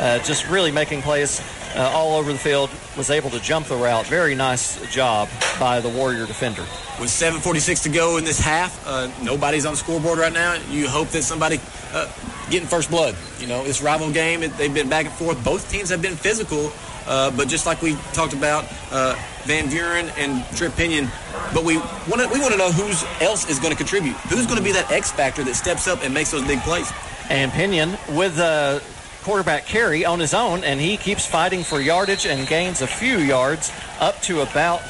uh, 0.00 0.18
just 0.18 0.46
really 0.48 0.70
making 0.70 1.00
plays 1.00 1.40
uh, 1.74 1.90
all 1.94 2.16
over 2.16 2.30
the 2.30 2.38
field. 2.38 2.70
Was 2.96 3.10
able 3.10 3.30
to 3.30 3.40
jump 3.40 3.68
the 3.68 3.76
route. 3.76 4.06
Very 4.06 4.34
nice 4.34 4.80
job 4.92 5.28
by 5.58 5.80
the 5.80 5.88
Warrior 5.88 6.26
defender. 6.26 6.62
With 7.00 7.08
7:46 7.08 7.84
to 7.84 7.88
go 7.88 8.18
in 8.18 8.24
this 8.24 8.38
half, 8.38 8.86
uh, 8.86 9.10
nobody's 9.22 9.64
on 9.64 9.72
the 9.72 9.78
scoreboard 9.78 10.18
right 10.18 10.32
now. 10.32 10.54
You 10.70 10.88
hope 10.88 11.08
that 11.08 11.22
somebody 11.22 11.60
uh, 11.94 12.06
getting 12.50 12.68
first 12.68 12.90
blood. 12.90 13.16
You 13.40 13.46
know, 13.46 13.64
this 13.64 13.80
rival 13.80 14.10
game, 14.10 14.42
it, 14.42 14.56
they've 14.58 14.72
been 14.72 14.90
back 14.90 15.06
and 15.06 15.14
forth. 15.14 15.42
Both 15.42 15.70
teams 15.70 15.88
have 15.88 16.02
been 16.02 16.16
physical. 16.16 16.70
Uh, 17.08 17.30
but 17.30 17.48
just 17.48 17.64
like 17.64 17.80
we 17.80 17.94
talked 18.12 18.34
about 18.34 18.66
uh, 18.92 19.16
Van 19.44 19.68
Buren 19.70 20.10
and 20.18 20.44
Trip 20.56 20.74
Pinion, 20.76 21.08
but 21.54 21.64
we 21.64 21.78
want 21.78 22.20
to 22.20 22.28
we 22.30 22.38
want 22.38 22.52
to 22.52 22.58
know 22.58 22.70
who 22.70 22.84
else 23.24 23.48
is 23.48 23.58
going 23.58 23.72
to 23.72 23.76
contribute. 23.76 24.14
Who's 24.28 24.44
going 24.44 24.58
to 24.58 24.64
be 24.64 24.72
that 24.72 24.90
X 24.92 25.10
factor 25.10 25.42
that 25.44 25.54
steps 25.54 25.88
up 25.88 26.04
and 26.04 26.12
makes 26.12 26.30
those 26.30 26.46
big 26.46 26.60
plays? 26.60 26.92
And 27.30 27.50
Pinion 27.50 27.96
with 28.10 28.36
the 28.36 28.82
quarterback 29.22 29.64
carry 29.64 30.04
on 30.04 30.20
his 30.20 30.34
own, 30.34 30.64
and 30.64 30.78
he 30.78 30.98
keeps 30.98 31.26
fighting 31.26 31.64
for 31.64 31.80
yardage 31.80 32.26
and 32.26 32.46
gains 32.46 32.82
a 32.82 32.86
few 32.86 33.18
yards 33.18 33.72
up 34.00 34.20
to 34.22 34.42
about 34.42 34.82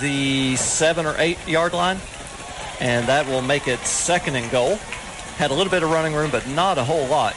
the 0.00 0.56
seven 0.56 1.06
or 1.06 1.14
eight 1.18 1.38
yard 1.48 1.72
line, 1.72 1.98
and 2.80 3.06
that 3.08 3.26
will 3.26 3.42
make 3.42 3.66
it 3.66 3.78
second 3.80 4.36
and 4.36 4.50
goal. 4.50 4.76
Had 5.36 5.50
a 5.50 5.54
little 5.54 5.70
bit 5.70 5.82
of 5.82 5.90
running 5.90 6.14
room, 6.14 6.30
but 6.30 6.46
not 6.48 6.76
a 6.76 6.84
whole 6.84 7.06
lot. 7.06 7.34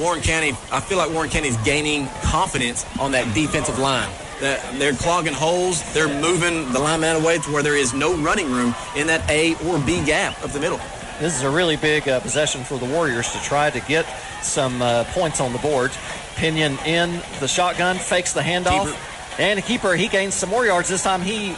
Warren 0.00 0.22
County, 0.22 0.52
I 0.72 0.80
feel 0.80 0.96
like 0.96 1.10
Warren 1.10 1.28
County 1.28 1.48
is 1.48 1.58
gaining 1.58 2.08
confidence 2.22 2.86
on 2.98 3.12
that 3.12 3.32
defensive 3.34 3.78
line. 3.78 4.08
They're 4.40 4.94
clogging 4.94 5.34
holes. 5.34 5.82
They're 5.92 6.08
moving 6.08 6.72
the 6.72 6.78
lineman 6.78 7.16
away 7.16 7.38
to 7.38 7.52
where 7.52 7.62
there 7.62 7.76
is 7.76 7.92
no 7.92 8.16
running 8.16 8.50
room 8.50 8.74
in 8.96 9.06
that 9.08 9.28
A 9.28 9.54
or 9.66 9.78
B 9.78 10.02
gap 10.02 10.42
of 10.42 10.54
the 10.54 10.60
middle. 10.60 10.80
This 11.20 11.36
is 11.36 11.42
a 11.42 11.50
really 11.50 11.76
big 11.76 12.08
uh, 12.08 12.20
possession 12.20 12.64
for 12.64 12.78
the 12.78 12.86
Warriors 12.86 13.30
to 13.32 13.42
try 13.42 13.68
to 13.68 13.80
get 13.80 14.06
some 14.42 14.80
uh, 14.80 15.04
points 15.08 15.38
on 15.38 15.52
the 15.52 15.58
board. 15.58 15.90
Pinion 16.36 16.78
in 16.86 17.20
the 17.40 17.46
shotgun, 17.46 17.96
fakes 17.96 18.32
the 18.32 18.40
handoff, 18.40 18.86
keeper. 18.86 18.98
and 19.38 19.58
the 19.58 19.62
keeper 19.62 19.94
he 19.94 20.08
gains 20.08 20.34
some 20.34 20.48
more 20.48 20.64
yards. 20.64 20.88
This 20.88 21.02
time 21.02 21.20
he 21.20 21.54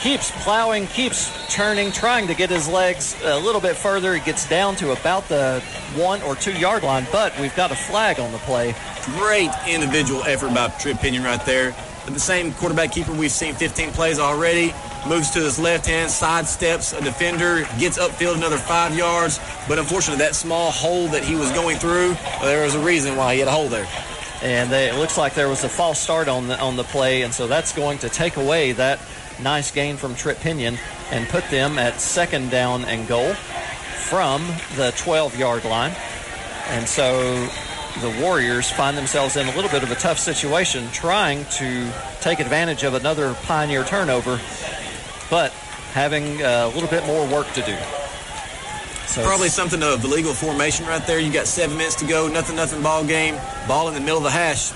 keeps 0.00 0.30
plowing, 0.42 0.86
keeps 0.88 1.30
turning, 1.54 1.92
trying 1.92 2.26
to 2.26 2.34
get 2.34 2.50
his 2.50 2.68
legs 2.68 3.16
a 3.24 3.38
little 3.38 3.60
bit 3.60 3.76
further. 3.76 4.14
He 4.14 4.20
gets 4.20 4.48
down 4.48 4.76
to 4.76 4.92
about 4.92 5.28
the 5.28 5.62
one 5.94 6.22
or 6.22 6.34
two 6.34 6.52
yard 6.52 6.82
line, 6.82 7.06
but 7.10 7.38
we've 7.40 7.54
got 7.56 7.70
a 7.70 7.76
flag 7.76 8.20
on 8.20 8.32
the 8.32 8.38
play. 8.38 8.74
Great 9.04 9.50
individual 9.68 10.22
effort 10.24 10.54
by 10.54 10.68
Trip 10.78 10.98
Pinion 10.98 11.22
right 11.24 11.44
there. 11.46 11.74
The 12.06 12.20
same 12.20 12.52
quarterback 12.54 12.92
keeper 12.92 13.12
we've 13.12 13.32
seen 13.32 13.54
15 13.54 13.90
plays 13.90 14.20
already 14.20 14.72
moves 15.08 15.30
to 15.30 15.40
his 15.40 15.58
left 15.58 15.86
hand, 15.86 16.10
sidesteps 16.10 16.96
a 16.96 17.02
defender, 17.02 17.66
gets 17.78 17.98
upfield 17.98 18.36
another 18.36 18.58
five 18.58 18.96
yards. 18.96 19.40
But 19.68 19.78
unfortunately, 19.78 20.24
that 20.24 20.34
small 20.34 20.70
hole 20.70 21.08
that 21.08 21.24
he 21.24 21.34
was 21.34 21.50
going 21.52 21.78
through, 21.78 22.16
there 22.42 22.64
was 22.64 22.74
a 22.74 22.80
reason 22.80 23.16
why 23.16 23.34
he 23.34 23.40
had 23.40 23.48
a 23.48 23.52
hole 23.52 23.68
there. 23.68 23.86
And 24.42 24.70
they, 24.70 24.88
it 24.88 24.96
looks 24.96 25.16
like 25.16 25.34
there 25.34 25.48
was 25.48 25.64
a 25.64 25.68
false 25.68 25.98
start 25.98 26.28
on 26.28 26.46
the 26.46 26.60
on 26.60 26.76
the 26.76 26.84
play, 26.84 27.22
and 27.22 27.32
so 27.32 27.46
that's 27.46 27.72
going 27.74 27.98
to 27.98 28.08
take 28.08 28.36
away 28.36 28.72
that 28.72 29.00
nice 29.40 29.70
gain 29.70 29.96
from 29.96 30.14
Trip 30.14 30.38
Pinion 30.38 30.78
and 31.10 31.28
put 31.28 31.48
them 31.50 31.78
at 31.78 32.00
second 32.00 32.50
down 32.50 32.84
and 32.84 33.06
goal 33.06 33.34
from 33.34 34.46
the 34.76 34.92
12 34.96 35.38
yard 35.38 35.64
line. 35.64 35.94
And 36.68 36.88
so 36.88 37.48
the 38.00 38.10
Warriors 38.20 38.70
find 38.70 38.96
themselves 38.96 39.36
in 39.36 39.48
a 39.48 39.54
little 39.54 39.70
bit 39.70 39.82
of 39.82 39.90
a 39.90 39.94
tough 39.94 40.18
situation 40.18 40.86
trying 40.92 41.44
to 41.46 41.90
take 42.20 42.40
advantage 42.40 42.82
of 42.82 42.94
another 42.94 43.34
Pioneer 43.44 43.84
turnover, 43.84 44.40
but 45.30 45.50
having 45.92 46.42
uh, 46.42 46.70
a 46.70 46.74
little 46.74 46.90
bit 46.90 47.06
more 47.06 47.26
work 47.28 47.50
to 47.54 47.62
do. 47.62 47.76
So 49.06 49.24
Probably 49.24 49.48
something 49.48 49.82
of 49.82 50.02
the 50.02 50.08
legal 50.08 50.34
formation 50.34 50.84
right 50.86 51.04
there. 51.06 51.18
You 51.18 51.32
got 51.32 51.46
seven 51.46 51.78
minutes 51.78 51.94
to 51.96 52.06
go, 52.06 52.28
nothing, 52.28 52.56
nothing 52.56 52.82
ball 52.82 53.04
game, 53.04 53.36
ball 53.66 53.88
in 53.88 53.94
the 53.94 54.00
middle 54.00 54.18
of 54.18 54.24
the 54.24 54.30
hash. 54.30 54.72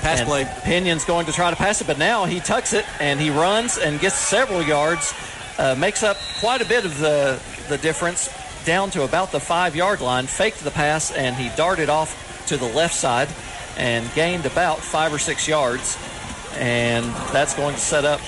Pass 0.00 0.20
and 0.20 0.28
play. 0.28 0.50
Pinion's 0.64 1.04
going 1.04 1.26
to 1.26 1.32
try 1.32 1.50
to 1.50 1.56
pass 1.56 1.80
it, 1.80 1.86
but 1.86 1.98
now 1.98 2.24
he 2.24 2.40
tucks 2.40 2.72
it 2.72 2.84
and 3.00 3.20
he 3.20 3.30
runs 3.30 3.78
and 3.78 4.00
gets 4.00 4.16
several 4.16 4.62
yards, 4.62 5.14
uh, 5.58 5.74
makes 5.78 6.02
up 6.02 6.16
quite 6.40 6.60
a 6.60 6.64
bit 6.64 6.84
of 6.84 6.98
the, 6.98 7.40
the 7.68 7.78
difference 7.78 8.28
down 8.64 8.90
to 8.90 9.04
about 9.04 9.32
the 9.32 9.40
five 9.40 9.74
yard 9.76 10.00
line, 10.00 10.26
faked 10.26 10.62
the 10.64 10.70
pass, 10.70 11.10
and 11.12 11.36
he 11.36 11.50
darted 11.56 11.88
off 11.88 12.46
to 12.46 12.56
the 12.56 12.66
left 12.66 12.94
side 12.94 13.28
and 13.76 14.12
gained 14.14 14.46
about 14.46 14.78
five 14.78 15.12
or 15.12 15.18
six 15.18 15.46
yards. 15.46 15.98
And 16.56 17.04
that's 17.32 17.54
going 17.54 17.74
to 17.74 17.80
set 17.80 18.04
up 18.04 18.20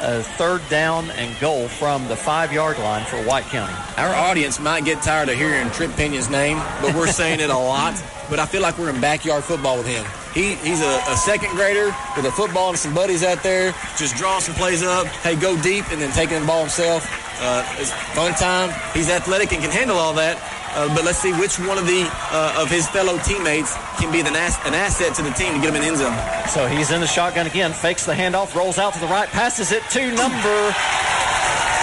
a 0.00 0.22
third 0.22 0.62
down 0.68 1.10
and 1.12 1.38
goal 1.40 1.68
from 1.68 2.06
the 2.08 2.16
five 2.16 2.52
yard 2.52 2.78
line 2.78 3.04
for 3.04 3.16
White 3.22 3.44
County. 3.44 3.74
Our 3.96 4.14
audience 4.14 4.60
might 4.60 4.84
get 4.84 5.02
tired 5.02 5.28
of 5.28 5.36
hearing 5.36 5.70
Trip 5.70 5.94
Pinion's 5.96 6.30
name, 6.30 6.58
but 6.80 6.94
we're 6.94 7.06
saying 7.06 7.40
it 7.40 7.50
a 7.50 7.56
lot. 7.56 8.02
But 8.30 8.38
I 8.38 8.46
feel 8.46 8.60
like 8.60 8.78
we're 8.78 8.90
in 8.90 9.00
backyard 9.00 9.44
football 9.44 9.78
with 9.78 9.86
him. 9.86 10.04
He, 10.34 10.54
he's 10.56 10.82
a, 10.82 11.02
a, 11.08 11.16
second 11.16 11.50
grader 11.52 11.94
with 12.14 12.26
a 12.26 12.32
football 12.32 12.68
and 12.68 12.78
some 12.78 12.94
buddies 12.94 13.24
out 13.24 13.42
there, 13.42 13.72
just 13.96 14.16
drawing 14.16 14.42
some 14.42 14.54
plays 14.54 14.82
up. 14.82 15.06
Hey, 15.06 15.34
go 15.34 15.60
deep, 15.62 15.90
and 15.90 16.00
then 16.00 16.12
taking 16.12 16.40
the 16.40 16.46
ball 16.46 16.60
himself. 16.60 17.08
Uh, 17.40 17.64
it's 17.78 17.90
fun 18.14 18.32
time. 18.34 18.70
He's 18.92 19.08
athletic 19.08 19.52
and 19.52 19.62
can 19.62 19.70
handle 19.70 19.96
all 19.96 20.12
that. 20.14 20.36
Uh, 20.74 20.94
but 20.94 21.04
let's 21.04 21.18
see 21.18 21.32
which 21.32 21.58
one 21.58 21.78
of 21.78 21.86
the 21.86 22.06
uh, 22.30 22.60
of 22.60 22.70
his 22.70 22.86
fellow 22.88 23.18
teammates 23.18 23.74
can 23.98 24.12
be 24.12 24.20
an, 24.20 24.36
ass- 24.36 24.60
an 24.66 24.74
asset 24.74 25.14
to 25.14 25.22
the 25.22 25.30
team 25.30 25.54
to 25.54 25.60
get 25.60 25.70
him 25.70 25.76
in 25.76 25.82
the 25.82 25.88
end 25.88 25.96
zone. 25.96 26.14
So 26.48 26.66
he's 26.66 26.92
in 26.92 27.00
the 27.00 27.06
shotgun 27.06 27.46
again, 27.46 27.72
fakes 27.72 28.04
the 28.04 28.12
handoff, 28.12 28.54
rolls 28.54 28.78
out 28.78 28.92
to 28.92 29.00
the 29.00 29.06
right, 29.06 29.28
passes 29.28 29.72
it 29.72 29.82
to 29.90 30.12
number. 30.12 30.70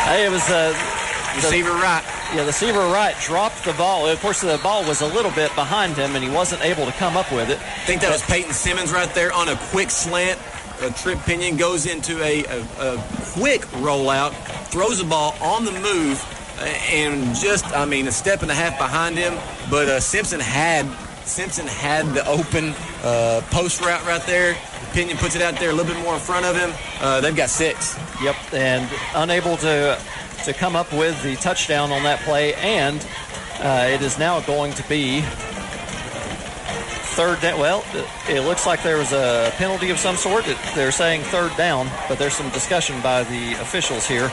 Hey, 0.06 0.28
it 0.28 0.32
was 0.32 0.48
uh, 0.50 0.70
receiver 1.36 1.72
right. 1.72 2.04
Yeah, 2.36 2.42
the 2.42 2.48
receiver 2.48 2.80
right 2.80 3.16
dropped 3.22 3.64
the 3.64 3.72
ball. 3.72 4.10
Of 4.10 4.20
course, 4.20 4.42
the 4.42 4.60
ball 4.62 4.86
was 4.86 5.00
a 5.00 5.08
little 5.08 5.32
bit 5.32 5.56
behind 5.56 5.96
him, 5.96 6.16
and 6.16 6.24
he 6.24 6.30
wasn't 6.30 6.66
able 6.66 6.86
to 6.86 6.92
come 6.92 7.16
up 7.16 7.32
with 7.32 7.50
it. 7.50 7.58
I 7.58 7.86
think 7.86 8.02
that 8.02 8.12
was 8.12 8.24
Peyton 8.24 8.52
Simmons 8.52 8.92
right 8.92 9.08
there 9.16 9.32
on 9.32 9.48
a 9.48 9.56
quick 9.72 9.90
slant. 9.90 10.38
A 10.82 10.92
trip 10.92 11.18
pinion 11.20 11.56
goes 11.56 11.86
into 11.86 12.22
a, 12.22 12.44
a, 12.44 12.62
a 12.82 12.98
quick 13.32 13.62
rollout, 13.80 14.34
throws 14.68 14.98
the 14.98 15.06
ball 15.06 15.34
on 15.42 15.64
the 15.64 15.72
move, 15.72 16.22
and 16.92 17.34
just, 17.38 17.66
I 17.68 17.86
mean, 17.86 18.06
a 18.06 18.12
step 18.12 18.42
and 18.42 18.52
a 18.52 18.54
half 18.54 18.78
behind 18.78 19.18
him. 19.18 19.34
But 19.72 19.88
uh, 19.88 20.00
Simpson 20.02 20.42
had 20.42 20.86
Simpson 21.26 21.68
had 21.68 22.06
the 22.14 22.28
open 22.28 22.74
uh, 23.02 23.44
post 23.50 23.80
route 23.80 24.06
right 24.06 24.22
there. 24.28 24.58
Pinion 24.92 25.16
puts 25.16 25.38
it 25.38 25.42
out 25.42 25.58
there 25.58 25.70
a 25.70 25.74
little 25.74 25.94
bit 25.94 26.04
more 26.04 26.16
in 26.16 26.20
front 26.20 26.46
of 26.46 26.58
him. 26.58 26.74
Uh, 27.00 27.22
they've 27.22 27.36
got 27.36 27.50
six. 27.50 27.98
Yep, 28.22 28.36
and 28.52 28.90
unable 29.16 29.56
to 29.58 29.98
to 30.46 30.54
come 30.54 30.76
up 30.76 30.91
with 30.93 31.22
the 31.24 31.36
touchdown 31.36 31.91
on 31.91 32.04
that 32.04 32.20
play 32.22 32.54
and 32.56 33.06
uh, 33.60 33.88
it 33.89 34.02
is 34.02 34.20
now 34.20 34.39
going 34.41 34.74
to 34.74 34.88
be 34.88 35.22
third 37.16 37.39
down. 37.41 37.60
Well, 37.60 37.84
it 38.28 38.41
looks 38.41 38.66
like 38.66 38.84
there 38.84 38.98
was 38.98 39.14
a 39.14 39.52
penalty 39.56 39.89
of 39.89 39.98
some 39.98 40.18
sort. 40.18 40.46
They're 40.76 40.91
saying 40.91 41.22
third 41.24 41.56
down, 41.56 41.89
but 42.10 42.20
there's 42.20 42.34
some 42.34 42.50
discussion 42.50 43.02
by 43.02 43.24
the 43.24 43.54
officials 43.54 44.06
here. 44.06 44.30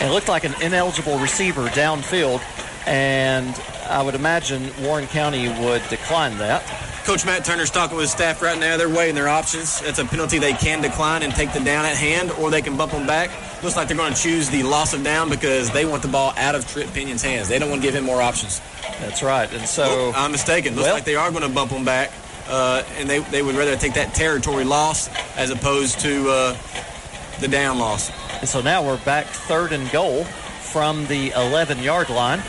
It 0.00 0.10
looked 0.10 0.28
like 0.28 0.44
an 0.44 0.54
ineligible 0.60 1.18
receiver 1.18 1.66
downfield, 1.68 2.42
and 2.86 3.48
I 3.88 4.02
would 4.02 4.14
imagine 4.14 4.70
Warren 4.82 5.06
County 5.06 5.48
would 5.48 5.82
decline 5.88 6.36
that. 6.38 6.62
Coach 7.04 7.24
Matt 7.24 7.44
Turner's 7.44 7.70
talking 7.70 7.96
with 7.96 8.04
his 8.04 8.12
staff 8.12 8.42
right 8.42 8.58
now. 8.58 8.76
They're 8.76 8.88
weighing 8.88 9.14
their 9.14 9.28
options. 9.28 9.80
It's 9.82 9.98
a 9.98 10.04
penalty 10.04 10.38
they 10.38 10.52
can 10.52 10.82
decline 10.82 11.22
and 11.22 11.34
take 11.34 11.52
the 11.52 11.60
down 11.60 11.86
at 11.86 11.96
hand, 11.96 12.30
or 12.32 12.50
they 12.50 12.62
can 12.62 12.76
bump 12.76 12.92
them 12.92 13.06
back. 13.06 13.30
Looks 13.62 13.76
like 13.76 13.88
they're 13.88 13.96
going 13.96 14.14
to 14.14 14.20
choose 14.20 14.48
the 14.48 14.62
loss 14.62 14.94
of 14.94 15.04
down 15.04 15.28
because 15.28 15.70
they 15.70 15.84
want 15.84 16.00
the 16.00 16.08
ball 16.08 16.32
out 16.36 16.54
of 16.54 16.66
Trip 16.66 16.90
Pinion's 16.94 17.22
hands. 17.22 17.48
They 17.48 17.58
don't 17.58 17.68
want 17.68 17.82
to 17.82 17.86
give 17.86 17.94
him 17.94 18.04
more 18.04 18.22
options. 18.22 18.60
That's 19.00 19.22
right. 19.22 19.52
And 19.52 19.66
so. 19.66 19.84
Oh, 19.86 20.12
I'm 20.16 20.32
mistaken. 20.32 20.74
Looks 20.74 20.86
well, 20.86 20.94
like 20.94 21.04
they 21.04 21.16
are 21.16 21.30
going 21.30 21.42
to 21.42 21.50
bump 21.50 21.70
them 21.70 21.84
back, 21.84 22.10
uh, 22.48 22.82
and 22.96 23.08
they, 23.08 23.18
they 23.18 23.42
would 23.42 23.54
rather 23.56 23.76
take 23.76 23.94
that 23.94 24.14
territory 24.14 24.64
loss 24.64 25.10
as 25.36 25.50
opposed 25.50 26.00
to 26.00 26.30
uh, 26.30 26.56
the 27.40 27.48
down 27.48 27.78
loss. 27.78 28.10
And 28.40 28.48
so 28.48 28.62
now 28.62 28.82
we're 28.82 29.02
back 29.04 29.26
third 29.26 29.72
and 29.72 29.90
goal 29.90 30.24
from 30.24 31.06
the 31.06 31.30
11 31.32 31.80
yard 31.80 32.08
line. 32.08 32.42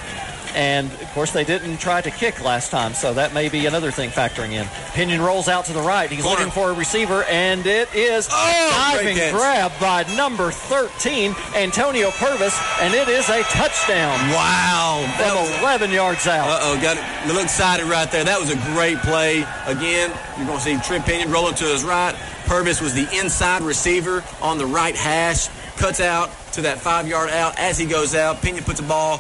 And 0.55 0.91
of 0.91 1.11
course, 1.13 1.31
they 1.31 1.43
didn't 1.43 1.77
try 1.77 2.01
to 2.01 2.11
kick 2.11 2.43
last 2.43 2.71
time, 2.71 2.93
so 2.93 3.13
that 3.13 3.33
may 3.33 3.49
be 3.49 3.65
another 3.65 3.91
thing 3.91 4.09
factoring 4.09 4.51
in. 4.51 4.65
Pinion 4.93 5.21
rolls 5.21 5.47
out 5.47 5.65
to 5.65 5.73
the 5.73 5.81
right. 5.81 6.09
He's 6.09 6.23
Corner. 6.23 6.39
looking 6.39 6.51
for 6.51 6.71
a 6.71 6.73
receiver, 6.73 7.23
and 7.23 7.65
it 7.65 7.93
is 7.95 8.27
Oh, 8.31 8.91
diving 8.93 9.17
grab 9.33 9.71
by 9.79 10.03
number 10.15 10.51
13, 10.51 11.35
Antonio 11.55 12.11
Purvis, 12.11 12.59
and 12.81 12.93
it 12.93 13.07
is 13.07 13.29
a 13.29 13.41
touchdown 13.43 14.17
Wow. 14.31 15.05
From 15.17 15.35
was, 15.37 15.59
11 15.61 15.91
yards 15.91 16.27
out. 16.27 16.47
uh-oh, 16.49 16.81
got 16.81 16.97
it. 16.97 17.03
A 17.23 17.27
little 17.27 17.43
excited 17.43 17.85
right 17.85 18.11
there. 18.11 18.23
That 18.23 18.39
was 18.39 18.49
a 18.51 18.57
great 18.73 18.97
play. 18.99 19.39
Again, 19.65 20.11
you're 20.37 20.45
going 20.47 20.57
to 20.59 20.63
see 20.63 20.77
Trip 20.79 21.03
Pinion 21.05 21.31
rolling 21.31 21.55
to 21.55 21.65
his 21.65 21.83
right. 21.83 22.15
Purvis 22.45 22.81
was 22.81 22.93
the 22.93 23.07
inside 23.17 23.61
receiver 23.61 24.23
on 24.41 24.57
the 24.57 24.65
right 24.65 24.95
hash. 24.95 25.47
Cuts 25.77 26.01
out 26.01 26.29
to 26.53 26.61
that 26.63 26.79
five-yard 26.79 27.29
out. 27.29 27.57
As 27.57 27.77
he 27.77 27.85
goes 27.85 28.13
out, 28.13 28.41
Pinion 28.41 28.63
puts 28.65 28.79
a 28.79 28.83
ball 28.83 29.15
uh, 29.15 29.19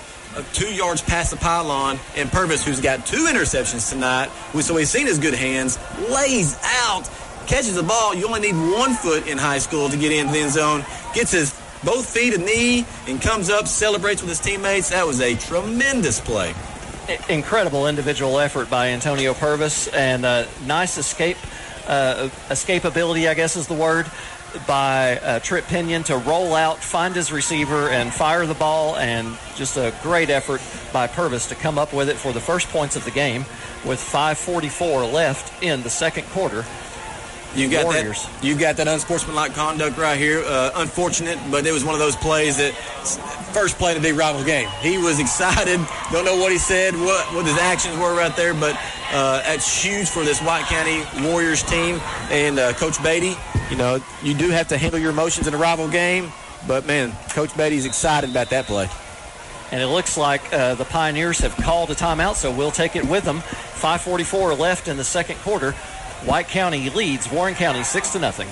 two 0.53 0.73
yards 0.73 1.01
past 1.01 1.31
the 1.31 1.37
pylon, 1.37 1.99
and 2.15 2.31
Purvis, 2.31 2.65
who's 2.65 2.79
got 2.79 3.05
two 3.05 3.27
interceptions 3.29 3.89
tonight, 3.89 4.29
so 4.59 4.75
he's 4.77 4.89
seen 4.89 5.07
his 5.07 5.19
good 5.19 5.33
hands, 5.33 5.77
lays 6.09 6.57
out, 6.63 7.09
catches 7.47 7.75
the 7.75 7.83
ball. 7.83 8.15
You 8.15 8.27
only 8.27 8.39
need 8.41 8.55
one 8.55 8.93
foot 8.93 9.27
in 9.27 9.37
high 9.37 9.59
school 9.59 9.89
to 9.89 9.97
get 9.97 10.11
into 10.11 10.31
the 10.33 10.39
end 10.39 10.51
zone. 10.51 10.85
Gets 11.13 11.31
his 11.31 11.61
both 11.83 12.07
feet 12.07 12.33
and 12.33 12.45
knee 12.45 12.85
and 13.07 13.21
comes 13.21 13.49
up, 13.49 13.67
celebrates 13.67 14.21
with 14.21 14.29
his 14.29 14.39
teammates. 14.39 14.89
That 14.89 15.05
was 15.05 15.19
a 15.19 15.35
tremendous 15.35 16.19
play. 16.19 16.53
incredible 17.29 17.87
individual 17.87 18.39
effort 18.39 18.69
by 18.69 18.89
Antonio 18.89 19.33
Purvis 19.33 19.87
and 19.89 20.25
uh, 20.25 20.45
nice 20.65 20.97
escape 20.97 21.37
uh, 21.87 22.29
escapability, 22.49 23.27
I 23.27 23.33
guess 23.33 23.55
is 23.55 23.67
the 23.67 23.73
word, 23.73 24.05
by 24.67 25.17
uh, 25.17 25.39
Trip 25.39 25.65
Pinion 25.65 26.03
to 26.05 26.17
roll 26.17 26.55
out, 26.55 26.77
find 26.77 27.15
his 27.15 27.31
receiver, 27.31 27.89
and 27.89 28.13
fire 28.13 28.45
the 28.45 28.53
ball. 28.53 28.95
And 28.97 29.37
just 29.55 29.77
a 29.77 29.93
great 30.01 30.29
effort 30.29 30.61
by 30.93 31.07
Purvis 31.07 31.47
to 31.49 31.55
come 31.55 31.77
up 31.77 31.93
with 31.93 32.09
it 32.09 32.17
for 32.17 32.31
the 32.33 32.39
first 32.39 32.67
points 32.69 32.95
of 32.95 33.05
the 33.05 33.11
game 33.11 33.45
with 33.85 33.99
5:44 33.99 35.11
left 35.11 35.63
in 35.63 35.81
the 35.83 35.89
second 35.89 36.25
quarter. 36.29 36.65
You 37.55 37.69
got 37.69 37.85
Warriors. 37.85 38.25
that. 38.25 38.43
You 38.43 38.55
got 38.57 38.77
that 38.77 38.87
unsportsmanlike 38.87 39.53
conduct 39.53 39.97
right 39.97 40.17
here. 40.17 40.41
Uh, 40.45 40.71
unfortunate, 40.75 41.37
but 41.49 41.65
it 41.65 41.73
was 41.73 41.83
one 41.83 41.93
of 41.93 41.99
those 41.99 42.15
plays 42.15 42.57
that 42.57 42.71
first 43.51 43.77
play 43.77 43.91
in 43.91 43.97
a 43.97 44.01
big 44.01 44.15
rival 44.15 44.43
game. 44.43 44.69
He 44.81 44.97
was 44.97 45.19
excited. 45.19 45.79
Don't 46.11 46.23
know 46.23 46.37
what 46.37 46.51
he 46.51 46.57
said, 46.57 46.95
what 46.95 47.33
what 47.33 47.45
his 47.45 47.57
actions 47.57 47.97
were 47.97 48.15
right 48.15 48.33
there, 48.37 48.53
but 48.53 48.79
uh, 49.11 49.41
that's 49.41 49.83
huge 49.83 50.09
for 50.09 50.23
this 50.23 50.41
White 50.41 50.63
County 50.65 51.03
Warriors 51.27 51.61
team 51.63 51.99
and 52.29 52.57
uh, 52.57 52.73
Coach 52.73 53.03
Beatty. 53.03 53.35
You 53.71 53.77
know, 53.77 53.99
you 54.21 54.33
do 54.33 54.49
have 54.49 54.67
to 54.67 54.77
handle 54.77 54.99
your 54.99 55.11
emotions 55.11 55.47
in 55.47 55.53
a 55.53 55.57
rival 55.57 55.87
game, 55.87 56.29
but 56.67 56.85
man, 56.85 57.13
Coach 57.29 57.55
Beatty's 57.55 57.85
excited 57.85 58.29
about 58.29 58.49
that 58.49 58.65
play. 58.65 58.89
And 59.71 59.81
it 59.81 59.87
looks 59.87 60.17
like 60.17 60.41
uh, 60.53 60.75
the 60.75 60.83
Pioneers 60.83 61.39
have 61.39 61.55
called 61.55 61.89
a 61.89 61.95
timeout, 61.95 62.35
so 62.35 62.51
we'll 62.51 62.71
take 62.71 62.97
it 62.97 63.05
with 63.05 63.23
them. 63.23 63.39
5:44 63.39 64.59
left 64.59 64.89
in 64.89 64.97
the 64.97 65.05
second 65.05 65.37
quarter. 65.37 65.71
White 66.25 66.49
County 66.49 66.89
leads 66.89 67.31
Warren 67.31 67.55
County 67.55 67.83
six 67.83 68.09
to 68.09 68.19
nothing. 68.19 68.49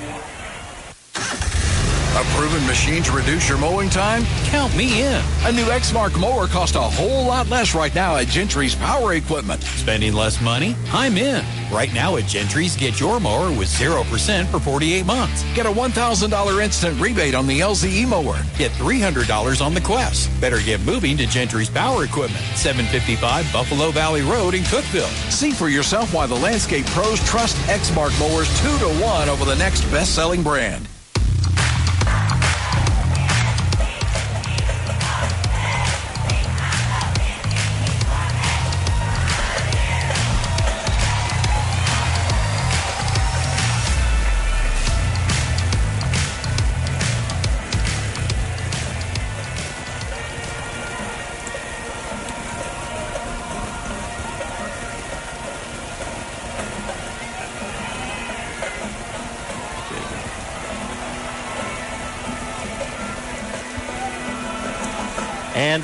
A 2.18 2.24
proven 2.36 2.66
machine 2.66 3.04
to 3.04 3.12
reduce 3.12 3.48
your 3.48 3.60
mowing 3.60 3.88
time? 3.88 4.26
Count 4.46 4.76
me 4.76 5.04
in. 5.04 5.22
A 5.44 5.52
new 5.52 5.66
Exmark 5.66 6.20
mower 6.20 6.48
costs 6.48 6.76
a 6.76 6.82
whole 6.82 7.26
lot 7.26 7.48
less 7.50 7.76
right 7.76 7.94
now 7.94 8.18
at 8.18 8.28
Gentry's 8.28 8.74
Power 8.74 9.14
Equipment. 9.14 9.62
Spending 9.62 10.14
less 10.14 10.42
money? 10.42 10.76
I'm 10.92 11.18
in. 11.18 11.46
Right 11.72 11.94
now 11.94 12.18
at 12.18 12.26
Gentry's, 12.26 12.76
get 12.76 13.00
your 13.00 13.20
mower 13.20 13.52
with 13.52 13.70
0% 13.70 14.48
for 14.48 14.60
48 14.60 15.06
months. 15.06 15.44
Get 15.54 15.68
a 15.68 15.72
$1,000 15.72 16.64
instant 16.64 17.00
rebate 17.00 17.36
on 17.36 17.46
the 17.46 17.60
LZE 17.60 18.08
mower. 18.08 18.42
Get 18.58 18.72
$300 18.72 19.64
on 19.64 19.76
the 19.76 19.82
Quest. 19.82 20.30
Better 20.42 20.60
get 20.60 20.82
moving 20.82 21.16
to 21.18 21.28
Gentry's 21.28 21.70
Power 21.70 22.06
Equipment, 22.06 22.44
755 22.56 23.54
Buffalo 23.54 23.92
Valley 23.92 24.24
Road 24.24 24.56
in 24.56 24.64
Cookeville. 24.64 25.32
See 25.32 25.52
for 25.52 25.70
yourself 25.70 26.12
why 26.14 26.26
the 26.26 26.36
landscape 26.36 26.88
pros 26.88 27.24
trust 27.30 27.56
Exmark 27.68 28.20
mowers 28.20 28.50
2 28.62 28.80
to 28.80 29.04
1 29.06 29.30
over 29.30 29.46
the 29.46 29.56
next 29.56 29.84
best-selling 29.92 30.42
brand. 30.42 30.90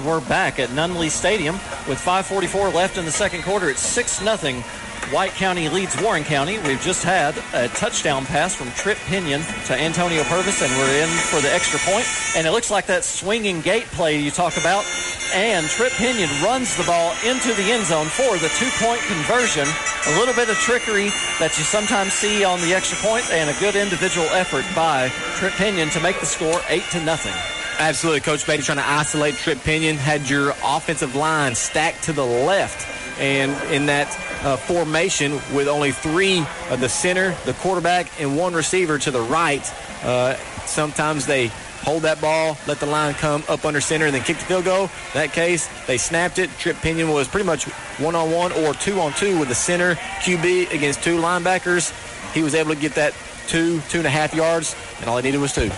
We're 0.05 0.21
back 0.21 0.59
at 0.59 0.69
Nunley 0.69 1.09
Stadium 1.09 1.55
with 1.89 1.97
5:44 1.97 2.71
left 2.71 2.99
in 2.99 3.05
the 3.05 3.11
second 3.11 3.41
quarter. 3.41 3.71
It's 3.71 3.81
six 3.81 4.21
nothing. 4.21 4.61
White 5.09 5.31
County 5.31 5.67
leads 5.67 5.99
Warren 5.99 6.23
County. 6.23 6.59
We've 6.59 6.79
just 6.79 7.03
had 7.03 7.35
a 7.53 7.69
touchdown 7.69 8.23
pass 8.27 8.53
from 8.53 8.71
Trip 8.73 8.99
Pinion 9.07 9.41
to 9.65 9.73
Antonio 9.73 10.23
Purvis, 10.25 10.61
and 10.61 10.71
we're 10.77 11.01
in 11.01 11.09
for 11.09 11.41
the 11.41 11.51
extra 11.51 11.79
point. 11.79 12.05
And 12.37 12.45
it 12.45 12.51
looks 12.51 12.69
like 12.69 12.85
that 12.85 13.03
swinging 13.03 13.61
gate 13.61 13.85
play 13.97 14.19
you 14.19 14.29
talk 14.29 14.57
about. 14.57 14.85
And 15.33 15.67
Trip 15.69 15.91
Pinion 15.93 16.29
runs 16.43 16.77
the 16.77 16.83
ball 16.83 17.15
into 17.25 17.55
the 17.55 17.71
end 17.71 17.87
zone 17.87 18.05
for 18.05 18.37
the 18.37 18.49
two-point 18.59 19.01
conversion. 19.01 19.67
A 20.05 20.19
little 20.19 20.35
bit 20.35 20.49
of 20.49 20.55
trickery 20.57 21.09
that 21.39 21.57
you 21.57 21.63
sometimes 21.63 22.13
see 22.13 22.43
on 22.43 22.61
the 22.61 22.75
extra 22.75 22.97
point, 22.99 23.25
and 23.31 23.49
a 23.49 23.59
good 23.59 23.75
individual 23.75 24.27
effort 24.27 24.65
by 24.75 25.09
Trip 25.39 25.53
Pinion 25.53 25.89
to 25.89 25.99
make 25.99 26.19
the 26.19 26.27
score 26.27 26.61
eight 26.69 26.85
to 26.91 27.03
nothing. 27.03 27.33
Absolutely. 27.77 28.21
Coach 28.21 28.47
Beatty 28.47 28.63
trying 28.63 28.77
to 28.77 28.87
isolate 28.87 29.35
Trip 29.35 29.59
Pinion. 29.59 29.97
Had 29.97 30.29
your 30.29 30.53
offensive 30.63 31.13
line 31.15 31.55
stacked 31.55 32.03
to 32.03 32.13
the 32.13 32.25
left. 32.25 32.87
And 33.19 33.51
in 33.71 33.85
that 33.87 34.07
uh, 34.43 34.55
formation 34.57 35.33
with 35.53 35.67
only 35.67 35.91
three 35.91 36.45
of 36.69 36.79
the 36.79 36.89
center, 36.89 37.35
the 37.45 37.53
quarterback, 37.53 38.19
and 38.19 38.37
one 38.37 38.53
receiver 38.53 38.97
to 38.99 39.11
the 39.11 39.21
right, 39.21 39.61
uh, 40.03 40.35
sometimes 40.65 41.25
they 41.25 41.47
hold 41.83 42.03
that 42.03 42.19
ball, 42.19 42.57
let 42.65 42.79
the 42.79 42.85
line 42.85 43.13
come 43.13 43.43
up 43.47 43.65
under 43.65 43.79
center, 43.79 44.05
and 44.05 44.15
then 44.15 44.23
kick 44.23 44.37
the 44.37 44.45
field 44.45 44.65
goal. 44.65 44.83
In 44.83 44.89
that 45.13 45.33
case, 45.33 45.69
they 45.85 45.97
snapped 45.97 46.39
it. 46.39 46.49
Trip 46.57 46.77
Pinion 46.77 47.09
was 47.09 47.27
pretty 47.27 47.45
much 47.45 47.65
one-on-one 47.99 48.51
or 48.53 48.73
two-on-two 48.73 49.37
with 49.37 49.49
the 49.49 49.55
center 49.55 49.95
QB 49.95 50.73
against 50.73 51.03
two 51.03 51.17
linebackers. 51.17 51.93
He 52.33 52.41
was 52.41 52.55
able 52.55 52.73
to 52.73 52.79
get 52.79 52.95
that 52.95 53.13
two, 53.47 53.81
two 53.81 53.99
and 53.99 54.07
a 54.07 54.09
half 54.09 54.33
yards, 54.33 54.75
and 54.99 55.09
all 55.09 55.17
he 55.17 55.23
needed 55.23 55.39
was 55.39 55.53
two. 55.53 55.69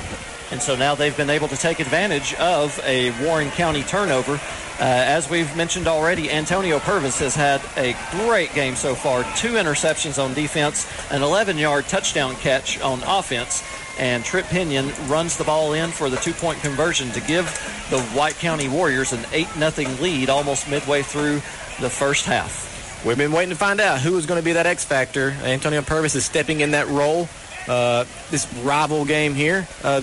And 0.51 0.61
so 0.61 0.75
now 0.75 0.95
they've 0.95 1.15
been 1.15 1.29
able 1.29 1.47
to 1.49 1.57
take 1.57 1.79
advantage 1.79 2.33
of 2.35 2.79
a 2.85 3.11
Warren 3.23 3.49
County 3.51 3.83
turnover. 3.83 4.33
Uh, 4.79 4.83
as 4.83 5.29
we've 5.29 5.53
mentioned 5.57 5.87
already, 5.87 6.31
Antonio 6.31 6.79
Purvis 6.79 7.19
has 7.19 7.35
had 7.35 7.61
a 7.75 7.95
great 8.11 8.53
game 8.53 8.75
so 8.75 8.95
far. 8.95 9.23
Two 9.35 9.53
interceptions 9.53 10.23
on 10.23 10.33
defense, 10.33 10.87
an 11.11 11.23
11 11.23 11.57
yard 11.57 11.87
touchdown 11.87 12.35
catch 12.35 12.79
on 12.81 13.01
offense. 13.03 13.63
And 13.99 14.23
Trip 14.23 14.45
Pinion 14.45 14.91
runs 15.09 15.37
the 15.37 15.43
ball 15.43 15.73
in 15.73 15.89
for 15.89 16.09
the 16.09 16.17
two 16.17 16.33
point 16.33 16.59
conversion 16.61 17.09
to 17.11 17.21
give 17.21 17.45
the 17.89 17.99
White 18.15 18.35
County 18.35 18.69
Warriors 18.69 19.11
an 19.11 19.25
8 19.31 19.47
0 19.47 19.89
lead 19.99 20.29
almost 20.29 20.69
midway 20.69 21.01
through 21.01 21.35
the 21.81 21.89
first 21.89 22.25
half. 22.25 23.03
We've 23.03 23.17
been 23.17 23.31
waiting 23.31 23.49
to 23.49 23.55
find 23.55 23.81
out 23.81 23.99
who 24.01 24.17
is 24.17 24.25
going 24.25 24.39
to 24.39 24.45
be 24.45 24.53
that 24.53 24.65
X 24.67 24.85
factor. 24.85 25.31
Antonio 25.41 25.81
Purvis 25.81 26.15
is 26.15 26.25
stepping 26.25 26.61
in 26.61 26.71
that 26.71 26.87
role. 26.87 27.27
Uh, 27.67 28.05
this 28.29 28.51
rival 28.63 29.05
game 29.05 29.33
here. 29.33 29.67
Uh, 29.83 30.01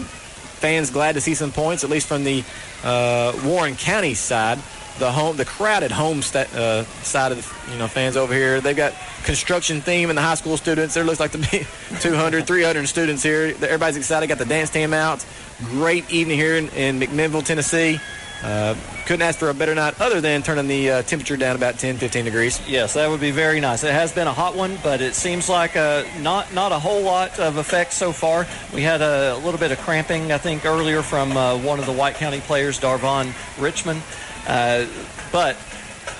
fans 0.64 0.90
glad 0.90 1.12
to 1.12 1.20
see 1.20 1.34
some 1.34 1.52
points, 1.52 1.84
at 1.84 1.90
least 1.90 2.06
from 2.06 2.24
the 2.24 2.42
uh, 2.82 3.38
Warren 3.44 3.76
County 3.76 4.14
side. 4.14 4.58
the 4.98 5.12
home, 5.12 5.36
the 5.36 5.44
crowded 5.44 5.90
home 5.90 6.22
sta- 6.22 6.48
uh, 6.54 6.84
side 7.02 7.32
of 7.32 7.36
the 7.66 7.72
you 7.72 7.78
know 7.78 7.86
fans 7.86 8.16
over 8.16 8.32
here. 8.32 8.62
They've 8.62 8.74
got 8.74 8.94
construction 9.24 9.82
theme 9.82 10.08
and 10.08 10.16
the 10.16 10.22
high 10.22 10.36
school 10.36 10.56
students. 10.56 10.94
There 10.94 11.04
looks 11.04 11.20
like 11.20 11.32
to 11.32 11.38
be 11.38 11.66
200, 12.00 12.46
300 12.46 12.86
students 12.88 13.22
here. 13.22 13.54
Everybody's 13.60 13.98
excited. 13.98 14.26
Got 14.26 14.38
the 14.38 14.46
dance 14.46 14.70
team 14.70 14.94
out. 14.94 15.22
Great 15.64 16.10
evening 16.10 16.38
here 16.38 16.56
in, 16.56 16.70
in 16.70 16.98
McMinnville, 16.98 17.44
Tennessee. 17.44 18.00
Uh, 18.44 18.76
couldn't 19.06 19.22
ask 19.22 19.38
for 19.38 19.48
a 19.48 19.54
better 19.54 19.74
night 19.74 19.98
other 20.02 20.20
than 20.20 20.42
turning 20.42 20.68
the 20.68 20.90
uh, 20.90 21.02
temperature 21.02 21.34
down 21.34 21.56
about 21.56 21.78
10, 21.78 21.96
15 21.96 22.26
degrees. 22.26 22.60
Yes, 22.68 22.92
that 22.92 23.08
would 23.08 23.20
be 23.20 23.30
very 23.30 23.58
nice. 23.58 23.84
It 23.84 23.92
has 23.92 24.12
been 24.12 24.26
a 24.26 24.32
hot 24.34 24.54
one, 24.54 24.76
but 24.82 25.00
it 25.00 25.14
seems 25.14 25.48
like 25.48 25.76
uh, 25.76 26.04
not 26.20 26.52
not 26.52 26.70
a 26.70 26.78
whole 26.78 27.00
lot 27.00 27.38
of 27.38 27.56
effect 27.56 27.94
so 27.94 28.12
far. 28.12 28.46
We 28.74 28.82
had 28.82 29.00
a, 29.00 29.36
little 29.38 29.58
bit 29.58 29.72
of 29.72 29.78
cramping, 29.78 30.30
I 30.30 30.36
think, 30.36 30.66
earlier 30.66 31.00
from 31.00 31.34
uh, 31.34 31.56
one 31.56 31.78
of 31.78 31.86
the 31.86 31.92
White 31.92 32.16
County 32.16 32.40
players, 32.40 32.78
Darvon 32.78 33.32
Richmond, 33.58 34.02
uh, 34.46 34.84
but 35.32 35.56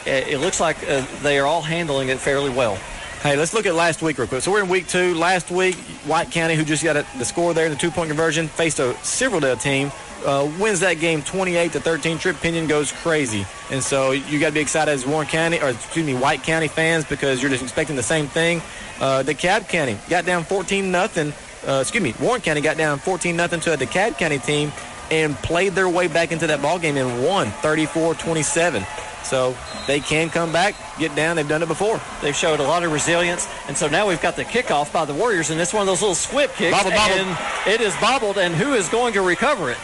it, 0.07 0.29
it, 0.29 0.39
looks 0.39 0.61
like 0.61 0.77
uh, 0.89 1.05
they 1.23 1.39
are 1.39 1.47
all 1.47 1.61
handling 1.61 2.09
it 2.09 2.19
fairly 2.19 2.51
well. 2.51 2.77
Hey, 3.23 3.37
let's 3.37 3.53
look 3.53 3.67
at 3.67 3.75
last 3.75 4.01
week 4.01 4.17
real 4.17 4.27
quick. 4.27 4.43
So 4.43 4.51
we're 4.51 4.63
in 4.63 4.69
week 4.71 4.87
two. 4.87 5.15
Last 5.15 5.51
week, 5.51 5.77
White 6.07 6.31
County, 6.31 6.55
who 6.55 6.65
just 6.65 6.85
got 6.85 6.97
a, 6.97 7.07
the 7.19 7.25
score 7.25 7.53
there 7.53 7.67
in 7.67 7.73
the 7.73 7.79
two-point 7.79 8.09
conversion, 8.09 8.49
faced 8.49 8.79
a 8.79 8.95
Silverdale 9.05 9.57
team 9.57 9.91
uh, 10.25 10.51
wins 10.59 10.81
that 10.81 11.01
game 11.01 11.23
28 11.23 11.73
to 11.73 11.81
13. 11.81 12.19
Trip 12.19 12.37
Pinion 12.37 12.67
goes 12.67 12.93
crazy, 12.93 13.47
and 13.71 13.83
so 13.83 14.13
you 14.13 14.39
got 14.39 14.49
to 14.49 14.55
be 14.55 14.61
excited 14.61 14.91
as 14.91 15.07
Warren 15.07 15.27
County 15.27 15.61
or 15.61 15.71
excuse 15.71 16.07
me 16.07 16.15
White 16.15 16.43
County 16.43 16.69
fans 16.69 17.05
because 17.05 17.43
you're 17.43 17.51
just 17.51 17.63
expecting 17.63 17.97
the 17.97 18.03
same 18.03 18.27
thing. 18.27 18.59
Uh, 19.01 19.23
DeKalb 19.25 19.69
County 19.69 19.99
got 20.09 20.25
down 20.25 20.45
14 20.45 20.91
nothing. 20.91 21.33
Uh, 21.67 21.81
excuse 21.81 22.03
me, 22.03 22.15
Warren 22.21 22.41
County 22.41 22.61
got 22.61 22.77
down 22.77 22.99
14 22.99 23.37
nothing 23.37 23.61
to 23.61 23.73
a 23.73 23.77
DeKalb 23.77 24.19
County 24.19 24.39
team 24.39 24.73
and 25.11 25.37
played 25.37 25.73
their 25.73 25.89
way 25.89 26.09
back 26.09 26.33
into 26.33 26.47
that 26.47 26.63
ball 26.63 26.79
game 26.79 26.97
and 26.97 27.25
won 27.25 27.49
34-27. 27.49 28.85
So 29.25 29.57
they 29.87 30.01
can 30.01 30.29
come 30.29 30.53
back, 30.53 30.75
get 30.99 31.15
down. 31.17 31.37
They've 31.37 31.49
done 31.49 31.63
it 31.63 31.69
before. 31.69 32.01
They've 32.21 32.37
showed 32.37 32.61
a 32.61 32.63
lot 32.63 32.85
of 32.85 32.93
resilience. 32.93 33.49
And 33.69 33.77
so 33.77 33.89
now 33.89 34.07
we've 34.07 34.21
got 34.21 34.37
the 34.37 34.45
kickoff 34.45 34.93
by 34.93 35.07
the 35.07 35.15
Warriors, 35.15 35.51
and 35.51 35.59
it's 35.61 35.73
one 35.73 35.81
of 35.81 35.87
those 35.87 36.03
little 36.03 36.15
squib 36.15 36.51
kicks. 36.53 36.77
Bobbled, 36.77 36.95
bobbled. 36.95 37.19
And 37.19 37.73
it 37.73 37.81
is 37.81 37.95
bobbled, 37.97 38.39
and 38.39 38.55
who 38.55 38.75
is 38.75 38.89
going 38.91 39.15
to 39.15 39.23
recover 39.23 39.71
it? 39.71 39.79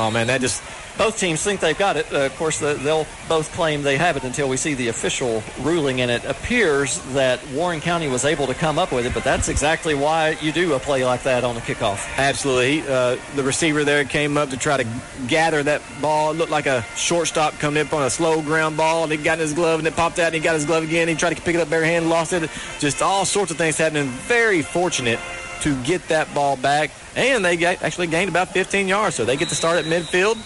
Oh 0.00 0.10
man, 0.10 0.28
that 0.28 0.40
just 0.40 0.62
both 0.96 1.18
teams 1.18 1.42
think 1.42 1.60
they've 1.60 1.78
got 1.78 1.98
it. 1.98 2.10
Uh, 2.10 2.20
of 2.20 2.36
course, 2.36 2.58
the, 2.58 2.72
they'll 2.72 3.06
both 3.28 3.52
claim 3.52 3.82
they 3.82 3.98
have 3.98 4.16
it 4.16 4.24
until 4.24 4.48
we 4.48 4.56
see 4.56 4.72
the 4.72 4.88
official 4.88 5.42
ruling, 5.60 6.00
and 6.00 6.10
it 6.10 6.24
appears 6.24 7.00
that 7.12 7.38
Warren 7.48 7.82
County 7.82 8.08
was 8.08 8.24
able 8.24 8.46
to 8.46 8.54
come 8.54 8.78
up 8.78 8.92
with 8.92 9.04
it. 9.04 9.12
But 9.12 9.24
that's 9.24 9.50
exactly 9.50 9.94
why 9.94 10.38
you 10.40 10.52
do 10.52 10.72
a 10.72 10.78
play 10.78 11.04
like 11.04 11.22
that 11.24 11.44
on 11.44 11.54
the 11.54 11.60
kickoff. 11.60 12.08
Absolutely, 12.16 12.80
uh, 12.88 13.18
the 13.36 13.42
receiver 13.42 13.84
there 13.84 14.04
came 14.04 14.38
up 14.38 14.48
to 14.50 14.56
try 14.56 14.78
to 14.78 14.86
gather 15.28 15.62
that 15.62 15.82
ball. 16.00 16.30
It 16.30 16.38
looked 16.38 16.50
like 16.50 16.66
a 16.66 16.80
shortstop 16.96 17.58
coming 17.58 17.86
up 17.86 17.92
on 17.92 18.02
a 18.02 18.10
slow 18.10 18.40
ground 18.40 18.78
ball, 18.78 19.02
and 19.02 19.12
he 19.12 19.18
got 19.18 19.34
in 19.34 19.40
his 19.40 19.52
glove, 19.52 19.80
and 19.80 19.86
it 19.86 19.94
popped 19.96 20.18
out, 20.18 20.28
and 20.28 20.34
he 20.34 20.40
got 20.40 20.54
his 20.54 20.64
glove 20.64 20.82
again. 20.82 21.08
He 21.08 21.14
tried 21.14 21.36
to 21.36 21.42
pick 21.42 21.56
it 21.56 21.60
up 21.60 21.68
bare 21.68 21.84
hand, 21.84 22.08
lost 22.08 22.32
it. 22.32 22.48
Just 22.78 23.02
all 23.02 23.26
sorts 23.26 23.50
of 23.50 23.58
things 23.58 23.76
happening. 23.76 24.06
Very 24.06 24.62
fortunate 24.62 25.20
to 25.62 25.82
get 25.84 26.08
that 26.08 26.32
ball 26.34 26.56
back. 26.56 26.90
And 27.16 27.44
they 27.44 27.64
actually 27.64 28.06
gained 28.06 28.28
about 28.28 28.48
15 28.48 28.88
yards, 28.88 29.16
so 29.16 29.24
they 29.24 29.36
get 29.36 29.48
to 29.48 29.54
start 29.54 29.78
at 29.78 29.84
midfield. 29.84 30.38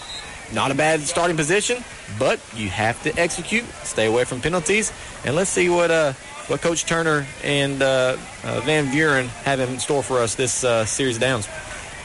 Not 0.53 0.71
a 0.71 0.75
bad 0.75 1.01
starting 1.01 1.35
position, 1.35 1.83
but 2.19 2.39
you 2.55 2.69
have 2.69 3.01
to 3.03 3.19
execute, 3.19 3.65
stay 3.83 4.05
away 4.05 4.25
from 4.25 4.41
penalties, 4.41 4.93
and 5.25 5.35
let's 5.35 5.49
see 5.49 5.69
what 5.69 5.89
uh, 5.89 6.13
what 6.47 6.61
Coach 6.61 6.85
Turner 6.85 7.25
and 7.43 7.81
uh, 7.81 8.17
uh, 8.43 8.59
Van 8.61 8.91
Buren 8.91 9.27
have 9.43 9.59
in 9.59 9.79
store 9.79 10.03
for 10.03 10.19
us 10.19 10.35
this 10.35 10.63
uh, 10.63 10.85
series 10.85 11.15
of 11.15 11.21
downs. 11.21 11.49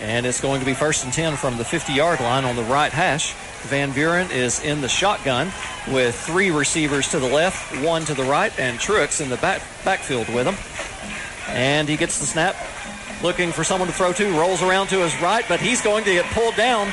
And 0.01 0.25
it's 0.25 0.41
going 0.41 0.61
to 0.61 0.67
be 0.67 0.73
first 0.73 1.05
and 1.05 1.13
10 1.13 1.37
from 1.37 1.59
the 1.59 1.65
50 1.65 1.93
yard 1.93 2.21
line 2.21 2.45
on 2.45 2.57
the 2.57 2.63
right 2.65 2.91
hash. 2.91 3.35
Van 3.65 3.93
Buren 3.93 4.31
is 4.31 4.65
in 4.65 4.81
the 4.81 4.89
shotgun 4.89 5.53
with 5.89 6.19
three 6.19 6.51
receivers 6.51 7.11
to 7.11 7.19
the 7.19 7.29
left, 7.29 7.85
one 7.85 8.07
to 8.07 8.15
the 8.15 8.23
right, 8.23 8.59
and 8.59 8.79
Truex 8.79 9.21
in 9.21 9.29
the 9.29 9.37
back, 9.37 9.61
backfield 9.85 10.29
with 10.29 10.47
him. 10.47 10.57
And 11.55 11.87
he 11.87 11.99
gets 11.99 12.19
the 12.19 12.25
snap, 12.25 12.57
looking 13.23 13.53
for 13.53 13.65
someone 13.65 13.89
to 13.89 13.95
throw 13.95 14.13
to, 14.13 14.39
rolls 14.39 14.63
around 14.63 14.89
to 14.89 14.99
his 15.01 15.19
right, 15.21 15.45
but 15.49 15.61
he's 15.61 15.81
going 15.81 16.05
to 16.05 16.13
get 16.13 16.25
pulled 16.27 16.57
down. 16.57 16.93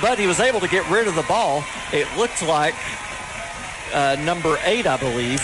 But 0.00 0.18
he 0.18 0.26
was 0.26 0.40
able 0.40 0.60
to 0.60 0.68
get 0.68 0.88
rid 0.90 1.08
of 1.08 1.14
the 1.14 1.22
ball. 1.22 1.64
It 1.92 2.06
looked 2.16 2.42
like 2.42 2.74
uh, 3.92 4.16
number 4.20 4.58
eight, 4.64 4.86
I 4.86 4.96
believe. 4.96 5.40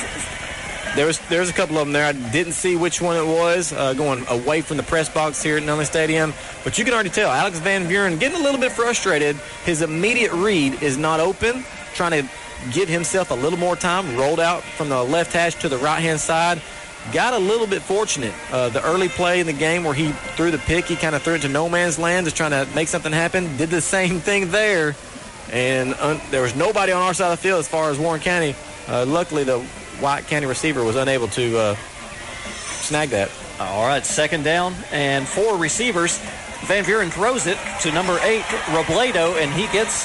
There 0.95 1.07
was 1.07 1.19
there's 1.29 1.51
a 1.51 1.53
couple 1.53 1.77
of 1.77 1.87
them 1.87 1.93
there. 1.93 2.07
I 2.07 2.13
didn't 2.13 2.55
see 2.55 2.75
which 2.75 3.03
one 3.03 3.19
it 3.19 3.27
was 3.27 3.73
uh, 3.73 3.93
going 3.93 4.25
away 4.29 4.63
from 4.63 4.79
the 4.79 4.83
press 4.83 5.11
box 5.11 5.43
here 5.43 5.59
at 5.59 5.63
Nunley 5.63 5.85
Stadium, 5.85 6.33
but 6.65 6.79
you 6.79 6.87
can 6.87 6.95
already 6.95 7.11
tell 7.11 7.31
Alex 7.31 7.59
Van 7.59 7.87
Buren 7.87 8.17
getting 8.19 8.41
a 8.41 8.43
little 8.43 8.61
bit 8.61 8.73
frustrated. 8.73 9.37
His 9.67 9.83
immediate 9.83 10.33
read 10.33 10.83
is 10.83 10.97
not 10.97 11.21
open, 11.21 11.65
trying 11.93 12.23
to 12.23 12.29
give 12.73 12.89
himself 12.89 13.31
a 13.31 13.35
little 13.35 13.59
more 13.59 13.77
time. 13.77 14.17
Rolled 14.17 14.41
out 14.41 14.63
from 14.63 14.89
the 14.89 15.03
left 15.03 15.35
hash 15.35 15.57
to 15.57 15.69
the 15.69 15.77
right 15.79 16.01
hand 16.01 16.19
side 16.19 16.63
got 17.13 17.35
a 17.35 17.39
little 17.39 17.67
bit 17.67 17.83
fortunate. 17.83 18.35
Uh, 18.51 18.69
the 18.69 18.85
early 18.85 19.09
play 19.09 19.41
in 19.41 19.47
the 19.47 19.53
game 19.53 19.85
where 19.85 19.95
he 19.95 20.13
threw 20.37 20.51
the 20.51 20.59
pick, 20.59 20.87
he 20.87 20.97
kind 20.97 21.15
of 21.15 21.23
threw 21.23 21.35
it 21.35 21.43
to 21.43 21.49
no 21.49 21.69
man's 21.69 21.99
land, 21.99 22.27
just 22.27 22.37
trying 22.37 22.51
to 22.51 22.67
make 22.75 22.89
something 22.89 23.13
happen. 23.13 23.57
Did 23.57 23.71
the 23.71 23.81
same 23.81 24.21
thing 24.21 24.51
there, 24.51 24.95
and 25.51 25.95
un- 25.95 26.21
there 26.31 26.43
was 26.43 26.55
nobody 26.55 26.93
on 26.93 27.03
our 27.03 27.15
side 27.15 27.33
of 27.33 27.39
the 27.39 27.43
field 27.43 27.61
as 27.61 27.69
far 27.69 27.91
as 27.91 27.99
Warren 27.99 28.21
County. 28.21 28.55
Uh, 28.89 29.05
luckily, 29.07 29.45
the 29.45 29.61
White 30.01 30.27
County 30.27 30.47
receiver 30.47 30.85
was 30.85 30.97
unable 30.97 31.29
to 31.29 31.59
uh, 31.59 31.75
snag 32.55 33.11
that. 33.11 33.31
All 33.59 33.87
right, 33.87 34.05
second 34.05 34.45
down 34.45 34.75
and 34.93 35.27
four 35.27 35.57
receivers. 35.57 36.19
Van 36.65 36.85
Buren 36.85 37.11
throws 37.11 37.47
it 37.47 37.59
to 37.83 37.93
number 37.93 38.19
eight, 38.23 38.43
Robledo, 38.67 39.41
and 39.41 39.53
he 39.53 39.67
gets 39.69 40.05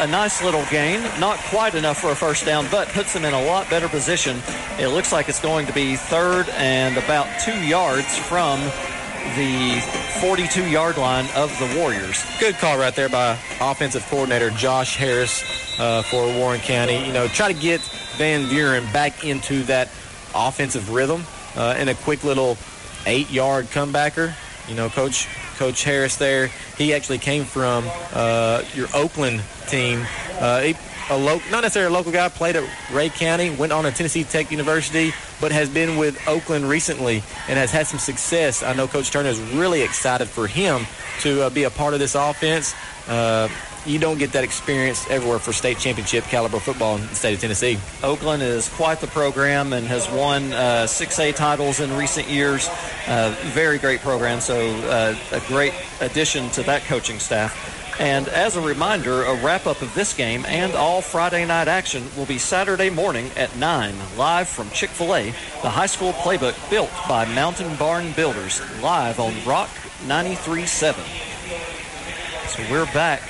a 0.00 0.06
nice 0.06 0.42
little 0.42 0.64
gain. 0.70 1.02
Not 1.20 1.38
quite 1.50 1.74
enough 1.74 2.00
for 2.00 2.10
a 2.10 2.14
first 2.14 2.46
down, 2.46 2.66
but 2.70 2.88
puts 2.88 3.12
them 3.12 3.24
in 3.26 3.34
a 3.34 3.44
lot 3.44 3.68
better 3.68 3.88
position. 3.88 4.40
It 4.78 4.88
looks 4.88 5.12
like 5.12 5.28
it's 5.28 5.40
going 5.40 5.66
to 5.66 5.74
be 5.74 5.96
third 5.96 6.48
and 6.50 6.96
about 6.96 7.28
two 7.40 7.58
yards 7.60 8.16
from 8.16 8.60
the 9.36 9.80
42 10.20 10.68
yard 10.70 10.96
line 10.96 11.26
of 11.36 11.56
the 11.58 11.78
Warriors. 11.78 12.24
Good 12.40 12.54
call 12.54 12.78
right 12.78 12.94
there 12.96 13.10
by 13.10 13.38
offensive 13.60 14.04
coordinator 14.06 14.48
Josh 14.50 14.96
Harris 14.96 15.44
uh, 15.78 16.02
for 16.02 16.24
Warren 16.34 16.60
County. 16.60 17.04
You 17.06 17.12
know, 17.12 17.28
try 17.28 17.52
to 17.52 17.58
get 17.58 17.82
Van 18.16 18.48
Buren 18.48 18.84
back 18.92 19.24
into 19.24 19.62
that 19.64 19.88
offensive 20.34 20.90
rhythm 20.90 21.24
uh, 21.56 21.76
in 21.78 21.88
a 21.88 21.94
quick 21.94 22.24
little 22.24 22.56
eight 23.04 23.30
yard 23.30 23.66
comebacker. 23.66 24.34
You 24.66 24.74
know, 24.76 24.88
Coach 24.88 25.28
Coach 25.60 25.84
Harris 25.84 26.16
there. 26.16 26.46
He 26.78 26.94
actually 26.94 27.18
came 27.18 27.44
from 27.44 27.84
uh, 28.14 28.62
your 28.74 28.88
Oakland 28.94 29.42
team. 29.68 30.06
Uh, 30.38 30.60
he, 30.62 30.74
a 31.10 31.18
lo- 31.18 31.42
not 31.50 31.60
necessarily 31.60 31.94
a 31.94 31.98
local 31.98 32.12
guy, 32.12 32.30
played 32.30 32.56
at 32.56 32.64
Rhea 32.90 33.10
County, 33.10 33.50
went 33.50 33.70
on 33.70 33.84
to 33.84 33.90
Tennessee 33.90 34.24
Tech 34.24 34.50
University, 34.50 35.12
but 35.38 35.52
has 35.52 35.68
been 35.68 35.98
with 35.98 36.26
Oakland 36.26 36.66
recently 36.66 37.16
and 37.46 37.58
has 37.58 37.70
had 37.70 37.86
some 37.86 37.98
success. 37.98 38.62
I 38.62 38.72
know 38.72 38.88
Coach 38.88 39.10
Turner 39.10 39.28
is 39.28 39.38
really 39.52 39.82
excited 39.82 40.28
for 40.28 40.46
him 40.46 40.86
to 41.20 41.42
uh, 41.42 41.50
be 41.50 41.64
a 41.64 41.70
part 41.70 41.92
of 41.92 42.00
this 42.00 42.14
offense. 42.14 42.74
Uh, 43.06 43.48
you 43.86 43.98
don't 43.98 44.18
get 44.18 44.32
that 44.32 44.44
experience 44.44 45.08
everywhere 45.08 45.38
for 45.38 45.52
state 45.52 45.78
championship 45.78 46.24
caliber 46.24 46.58
football 46.58 46.96
in 46.96 47.02
the 47.02 47.14
state 47.14 47.34
of 47.34 47.40
Tennessee. 47.40 47.78
Oakland 48.02 48.42
is 48.42 48.68
quite 48.68 49.00
the 49.00 49.06
program 49.06 49.72
and 49.72 49.86
has 49.86 50.10
won 50.10 50.52
uh, 50.52 50.86
6A 50.86 51.34
titles 51.34 51.80
in 51.80 51.94
recent 51.96 52.28
years. 52.28 52.68
Uh, 53.06 53.34
very 53.46 53.78
great 53.78 54.00
program, 54.00 54.40
so 54.40 54.58
uh, 54.58 55.16
a 55.32 55.40
great 55.48 55.74
addition 56.00 56.50
to 56.50 56.62
that 56.62 56.82
coaching 56.82 57.18
staff. 57.18 57.78
And 57.98 58.28
as 58.28 58.56
a 58.56 58.62
reminder, 58.62 59.24
a 59.24 59.34
wrap 59.44 59.66
up 59.66 59.82
of 59.82 59.94
this 59.94 60.14
game 60.14 60.46
and 60.46 60.72
all 60.72 61.02
Friday 61.02 61.44
night 61.44 61.68
action 61.68 62.02
will 62.16 62.24
be 62.24 62.38
Saturday 62.38 62.88
morning 62.88 63.30
at 63.36 63.54
9, 63.56 63.94
live 64.16 64.48
from 64.48 64.70
Chick 64.70 64.88
fil 64.88 65.14
A, 65.14 65.24
the 65.60 65.68
high 65.68 65.86
school 65.86 66.12
playbook 66.12 66.70
built 66.70 66.90
by 67.08 67.26
Mountain 67.34 67.76
Barn 67.76 68.12
Builders, 68.12 68.62
live 68.80 69.20
on 69.20 69.34
Rock 69.44 69.68
93.7. 70.06 70.94
So 72.48 72.62
we're 72.72 72.86
back 72.86 73.22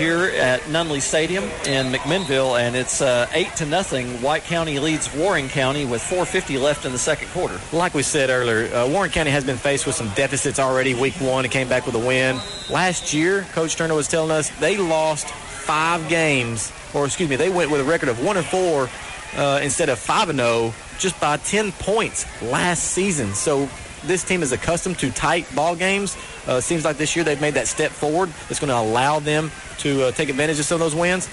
here 0.00 0.32
at 0.40 0.62
Nunley 0.62 1.02
Stadium 1.02 1.44
in 1.66 1.92
McMinnville, 1.92 2.58
and 2.58 2.74
it's 2.74 3.02
uh, 3.02 3.28
eight 3.34 3.54
to 3.56 3.66
nothing. 3.66 4.22
White 4.22 4.44
County 4.44 4.78
leads 4.78 5.14
Warren 5.14 5.46
County 5.46 5.84
with 5.84 6.00
4:50 6.00 6.58
left 6.58 6.86
in 6.86 6.92
the 6.92 6.98
second 6.98 7.28
quarter. 7.28 7.60
Like 7.70 7.92
we 7.92 8.02
said 8.02 8.30
earlier, 8.30 8.74
uh, 8.74 8.88
Warren 8.88 9.10
County 9.10 9.30
has 9.30 9.44
been 9.44 9.58
faced 9.58 9.84
with 9.84 9.94
some 9.94 10.08
deficits 10.14 10.58
already. 10.58 10.94
Week 10.94 11.12
one, 11.20 11.44
it 11.44 11.50
came 11.50 11.68
back 11.68 11.84
with 11.84 11.94
a 11.96 11.98
win. 11.98 12.40
Last 12.70 13.12
year, 13.12 13.42
Coach 13.52 13.76
Turner 13.76 13.92
was 13.92 14.08
telling 14.08 14.30
us 14.30 14.48
they 14.58 14.78
lost 14.78 15.28
five 15.28 16.08
games, 16.08 16.72
or 16.94 17.04
excuse 17.04 17.28
me, 17.28 17.36
they 17.36 17.50
went 17.50 17.70
with 17.70 17.82
a 17.82 17.84
record 17.84 18.08
of 18.08 18.24
one 18.24 18.38
and 18.38 18.46
four 18.46 18.88
uh, 19.36 19.60
instead 19.62 19.90
of 19.90 19.98
five 19.98 20.30
and 20.30 20.38
zero, 20.38 20.72
just 20.98 21.20
by 21.20 21.36
10 21.36 21.72
points 21.72 22.24
last 22.40 22.84
season. 22.84 23.34
So 23.34 23.68
this 24.04 24.24
team 24.24 24.42
is 24.42 24.52
accustomed 24.52 24.98
to 25.00 25.10
tight 25.10 25.52
ball 25.54 25.76
games. 25.76 26.16
Uh, 26.46 26.60
seems 26.60 26.84
like 26.84 26.96
this 26.96 27.14
year 27.14 27.24
they've 27.24 27.40
made 27.40 27.54
that 27.54 27.68
step 27.68 27.90
forward. 27.90 28.32
It's 28.48 28.60
going 28.60 28.68
to 28.68 28.78
allow 28.78 29.20
them 29.20 29.50
to 29.78 30.04
uh, 30.04 30.12
take 30.12 30.28
advantage 30.28 30.58
of 30.58 30.64
some 30.64 30.76
of 30.76 30.80
those 30.80 30.94
wins. 30.94 31.28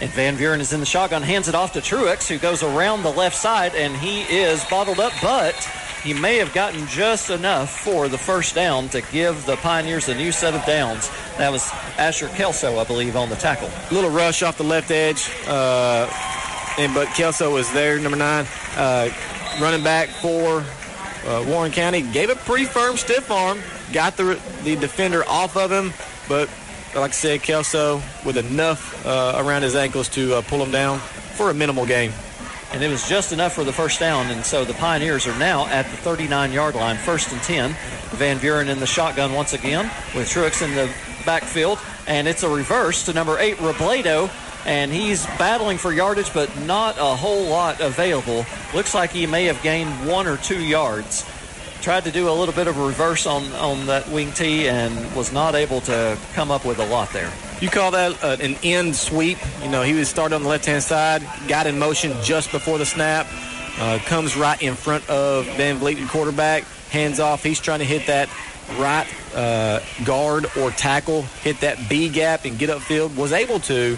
And 0.00 0.10
Van 0.10 0.36
Buren 0.36 0.60
is 0.60 0.74
in 0.74 0.80
the 0.80 0.86
shotgun, 0.86 1.22
hands 1.22 1.48
it 1.48 1.54
off 1.54 1.72
to 1.72 1.80
Truex, 1.80 2.28
who 2.28 2.38
goes 2.38 2.62
around 2.62 3.02
the 3.02 3.10
left 3.10 3.34
side, 3.34 3.74
and 3.74 3.96
he 3.96 4.22
is 4.22 4.62
bottled 4.66 5.00
up, 5.00 5.12
but 5.22 5.54
he 6.02 6.12
may 6.12 6.36
have 6.36 6.52
gotten 6.52 6.86
just 6.88 7.30
enough 7.30 7.80
for 7.80 8.06
the 8.06 8.18
first 8.18 8.54
down 8.54 8.90
to 8.90 9.00
give 9.10 9.46
the 9.46 9.56
Pioneers 9.56 10.08
a 10.10 10.14
new 10.14 10.32
set 10.32 10.54
of 10.54 10.62
downs. 10.66 11.10
That 11.38 11.50
was 11.50 11.68
Asher 11.96 12.28
Kelso, 12.28 12.78
I 12.78 12.84
believe, 12.84 13.16
on 13.16 13.30
the 13.30 13.36
tackle. 13.36 13.70
A 13.90 13.94
little 13.94 14.10
rush 14.10 14.42
off 14.42 14.58
the 14.58 14.64
left 14.64 14.90
edge, 14.90 15.30
uh, 15.48 16.10
and 16.78 16.92
but 16.92 17.08
Kelso 17.08 17.54
was 17.54 17.72
there, 17.72 17.98
number 17.98 18.18
nine, 18.18 18.46
uh, 18.76 19.08
running 19.60 19.82
back 19.82 20.10
for 20.10 20.62
uh, 21.26 21.44
Warren 21.46 21.72
County. 21.72 22.02
Gave 22.02 22.30
a 22.30 22.34
pretty 22.36 22.64
firm 22.64 22.96
stiff 22.96 23.30
arm, 23.30 23.58
got 23.92 24.16
the 24.16 24.40
the 24.64 24.76
defender 24.76 25.24
off 25.28 25.56
of 25.56 25.70
him, 25.70 25.92
but 26.28 26.48
like 26.94 27.10
I 27.10 27.14
said, 27.14 27.42
Kelso 27.42 28.00
with 28.24 28.36
enough 28.38 29.04
uh, 29.06 29.34
around 29.44 29.62
his 29.62 29.76
ankles 29.76 30.08
to 30.10 30.36
uh, 30.36 30.42
pull 30.42 30.62
him 30.64 30.70
down 30.70 30.98
for 30.98 31.50
a 31.50 31.54
minimal 31.54 31.84
game. 31.86 32.12
and 32.72 32.82
it 32.82 32.88
was 32.90 33.08
just 33.08 33.32
enough 33.32 33.52
for 33.52 33.64
the 33.64 33.72
first 33.72 34.00
down. 34.00 34.26
And 34.28 34.44
so 34.44 34.64
the 34.64 34.74
Pioneers 34.74 35.26
are 35.26 35.38
now 35.38 35.66
at 35.66 35.84
the 35.90 35.96
39 35.98 36.52
yard 36.52 36.74
line, 36.74 36.96
first 36.96 37.30
and 37.32 37.42
10. 37.42 37.76
Van 38.16 38.38
Buren 38.38 38.68
in 38.68 38.80
the 38.80 38.86
shotgun 38.86 39.32
once 39.34 39.52
again 39.52 39.84
with 40.14 40.28
Truex 40.28 40.62
in 40.62 40.74
the 40.74 40.90
backfield, 41.26 41.78
and 42.06 42.26
it's 42.26 42.42
a 42.42 42.48
reverse 42.48 43.04
to 43.06 43.12
number 43.12 43.38
eight, 43.38 43.56
Robledo. 43.56 44.30
And 44.66 44.92
he's 44.92 45.24
battling 45.38 45.78
for 45.78 45.92
yardage, 45.92 46.34
but 46.34 46.54
not 46.66 46.98
a 46.98 47.16
whole 47.16 47.44
lot 47.44 47.80
available. 47.80 48.44
Looks 48.74 48.94
like 48.94 49.10
he 49.10 49.26
may 49.26 49.44
have 49.44 49.62
gained 49.62 50.06
one 50.06 50.26
or 50.26 50.36
two 50.36 50.62
yards 50.62 51.24
tried 51.86 52.02
to 52.02 52.10
do 52.10 52.28
a 52.28 52.32
little 52.32 52.52
bit 52.52 52.66
of 52.66 52.76
a 52.76 52.84
reverse 52.84 53.26
on, 53.26 53.44
on 53.52 53.86
that 53.86 54.08
wing 54.08 54.32
T 54.32 54.68
and 54.68 55.14
was 55.14 55.32
not 55.32 55.54
able 55.54 55.80
to 55.82 56.18
come 56.32 56.50
up 56.50 56.64
with 56.64 56.80
a 56.80 56.86
lot 56.86 57.12
there. 57.12 57.32
You 57.60 57.68
call 57.68 57.92
that 57.92 58.24
uh, 58.24 58.36
an 58.40 58.56
end 58.64 58.96
sweep. 58.96 59.38
You 59.62 59.70
know, 59.70 59.82
he 59.82 59.94
was 59.94 60.08
started 60.08 60.34
on 60.34 60.42
the 60.42 60.48
left 60.48 60.66
hand 60.66 60.82
side, 60.82 61.22
got 61.46 61.68
in 61.68 61.78
motion 61.78 62.12
just 62.24 62.50
before 62.50 62.78
the 62.78 62.86
snap, 62.86 63.28
uh, 63.78 64.00
comes 64.04 64.36
right 64.36 64.60
in 64.60 64.74
front 64.74 65.08
of 65.08 65.46
Van 65.56 65.76
Vliet, 65.76 66.00
the 66.00 66.06
quarterback, 66.06 66.64
hands 66.90 67.20
off. 67.20 67.44
He's 67.44 67.60
trying 67.60 67.78
to 67.78 67.84
hit 67.84 68.08
that 68.08 68.28
right 68.78 69.06
uh, 69.36 69.80
guard 70.04 70.46
or 70.58 70.72
tackle, 70.72 71.22
hit 71.22 71.60
that 71.60 71.88
B 71.88 72.08
gap 72.08 72.46
and 72.46 72.58
get 72.58 72.68
upfield. 72.68 73.14
Was 73.16 73.32
able 73.32 73.60
to, 73.60 73.96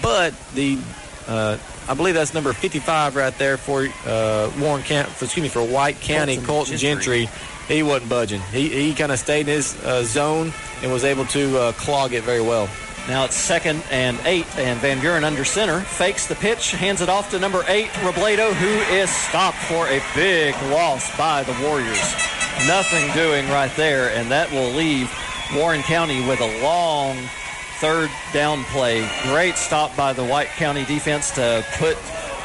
but 0.00 0.34
the 0.54 0.78
uh, 1.26 1.58
I 1.88 1.94
believe 1.94 2.14
that's 2.14 2.34
number 2.34 2.52
55 2.52 3.16
right 3.16 3.36
there 3.38 3.56
for 3.56 3.86
uh, 4.06 4.50
Warren 4.58 4.82
County, 4.82 5.10
excuse 5.20 5.42
me, 5.42 5.48
for 5.48 5.62
White 5.62 6.00
County, 6.00 6.36
Colton, 6.36 6.46
Colton 6.46 6.76
Gentry. 6.78 7.26
Gentry. 7.26 7.74
He 7.76 7.82
wasn't 7.82 8.10
budging. 8.10 8.40
He, 8.40 8.68
he 8.68 8.94
kind 8.94 9.12
of 9.12 9.18
stayed 9.18 9.48
in 9.48 9.54
his 9.54 9.82
uh, 9.84 10.02
zone 10.04 10.52
and 10.82 10.92
was 10.92 11.04
able 11.04 11.24
to 11.26 11.58
uh, 11.58 11.72
clog 11.72 12.12
it 12.12 12.24
very 12.24 12.40
well. 12.40 12.68
Now 13.08 13.24
it's 13.24 13.34
second 13.34 13.82
and 13.90 14.18
eight, 14.24 14.46
and 14.56 14.78
Van 14.80 15.00
Buren 15.00 15.24
under 15.24 15.44
center 15.44 15.80
fakes 15.80 16.28
the 16.28 16.36
pitch, 16.36 16.70
hands 16.70 17.00
it 17.00 17.08
off 17.08 17.30
to 17.30 17.38
number 17.38 17.64
eight, 17.66 17.88
Robledo, 18.04 18.52
who 18.52 18.94
is 18.94 19.10
stopped 19.10 19.58
for 19.58 19.88
a 19.88 20.00
big 20.14 20.54
loss 20.70 21.16
by 21.16 21.42
the 21.42 21.52
Warriors. 21.64 22.14
Nothing 22.68 23.12
doing 23.12 23.48
right 23.48 23.74
there, 23.76 24.10
and 24.10 24.30
that 24.30 24.50
will 24.52 24.70
leave 24.70 25.12
Warren 25.54 25.82
County 25.82 26.24
with 26.26 26.40
a 26.40 26.62
long 26.62 27.16
third 27.82 28.10
down 28.32 28.62
play. 28.66 29.10
Great 29.24 29.56
stop 29.56 29.94
by 29.96 30.12
the 30.12 30.24
White 30.24 30.46
County 30.50 30.84
defense 30.84 31.32
to 31.32 31.66
put 31.78 31.98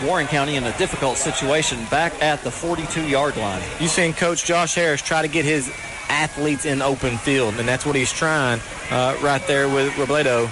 Warren 0.03 0.25
County 0.25 0.55
in 0.55 0.63
a 0.63 0.75
difficult 0.79 1.15
situation 1.15 1.77
back 1.91 2.19
at 2.23 2.41
the 2.41 2.49
42 2.49 3.07
yard 3.07 3.37
line. 3.37 3.61
You've 3.79 3.91
seen 3.91 4.13
Coach 4.13 4.45
Josh 4.45 4.73
Harris 4.73 4.99
try 4.99 5.21
to 5.21 5.27
get 5.27 5.45
his 5.45 5.71
athletes 6.09 6.65
in 6.65 6.81
open 6.81 7.19
field, 7.19 7.53
and 7.59 7.67
that's 7.67 7.85
what 7.85 7.95
he's 7.95 8.11
trying 8.11 8.59
uh, 8.89 9.15
right 9.21 9.45
there 9.45 9.69
with 9.69 9.93
Robledo. 9.93 10.49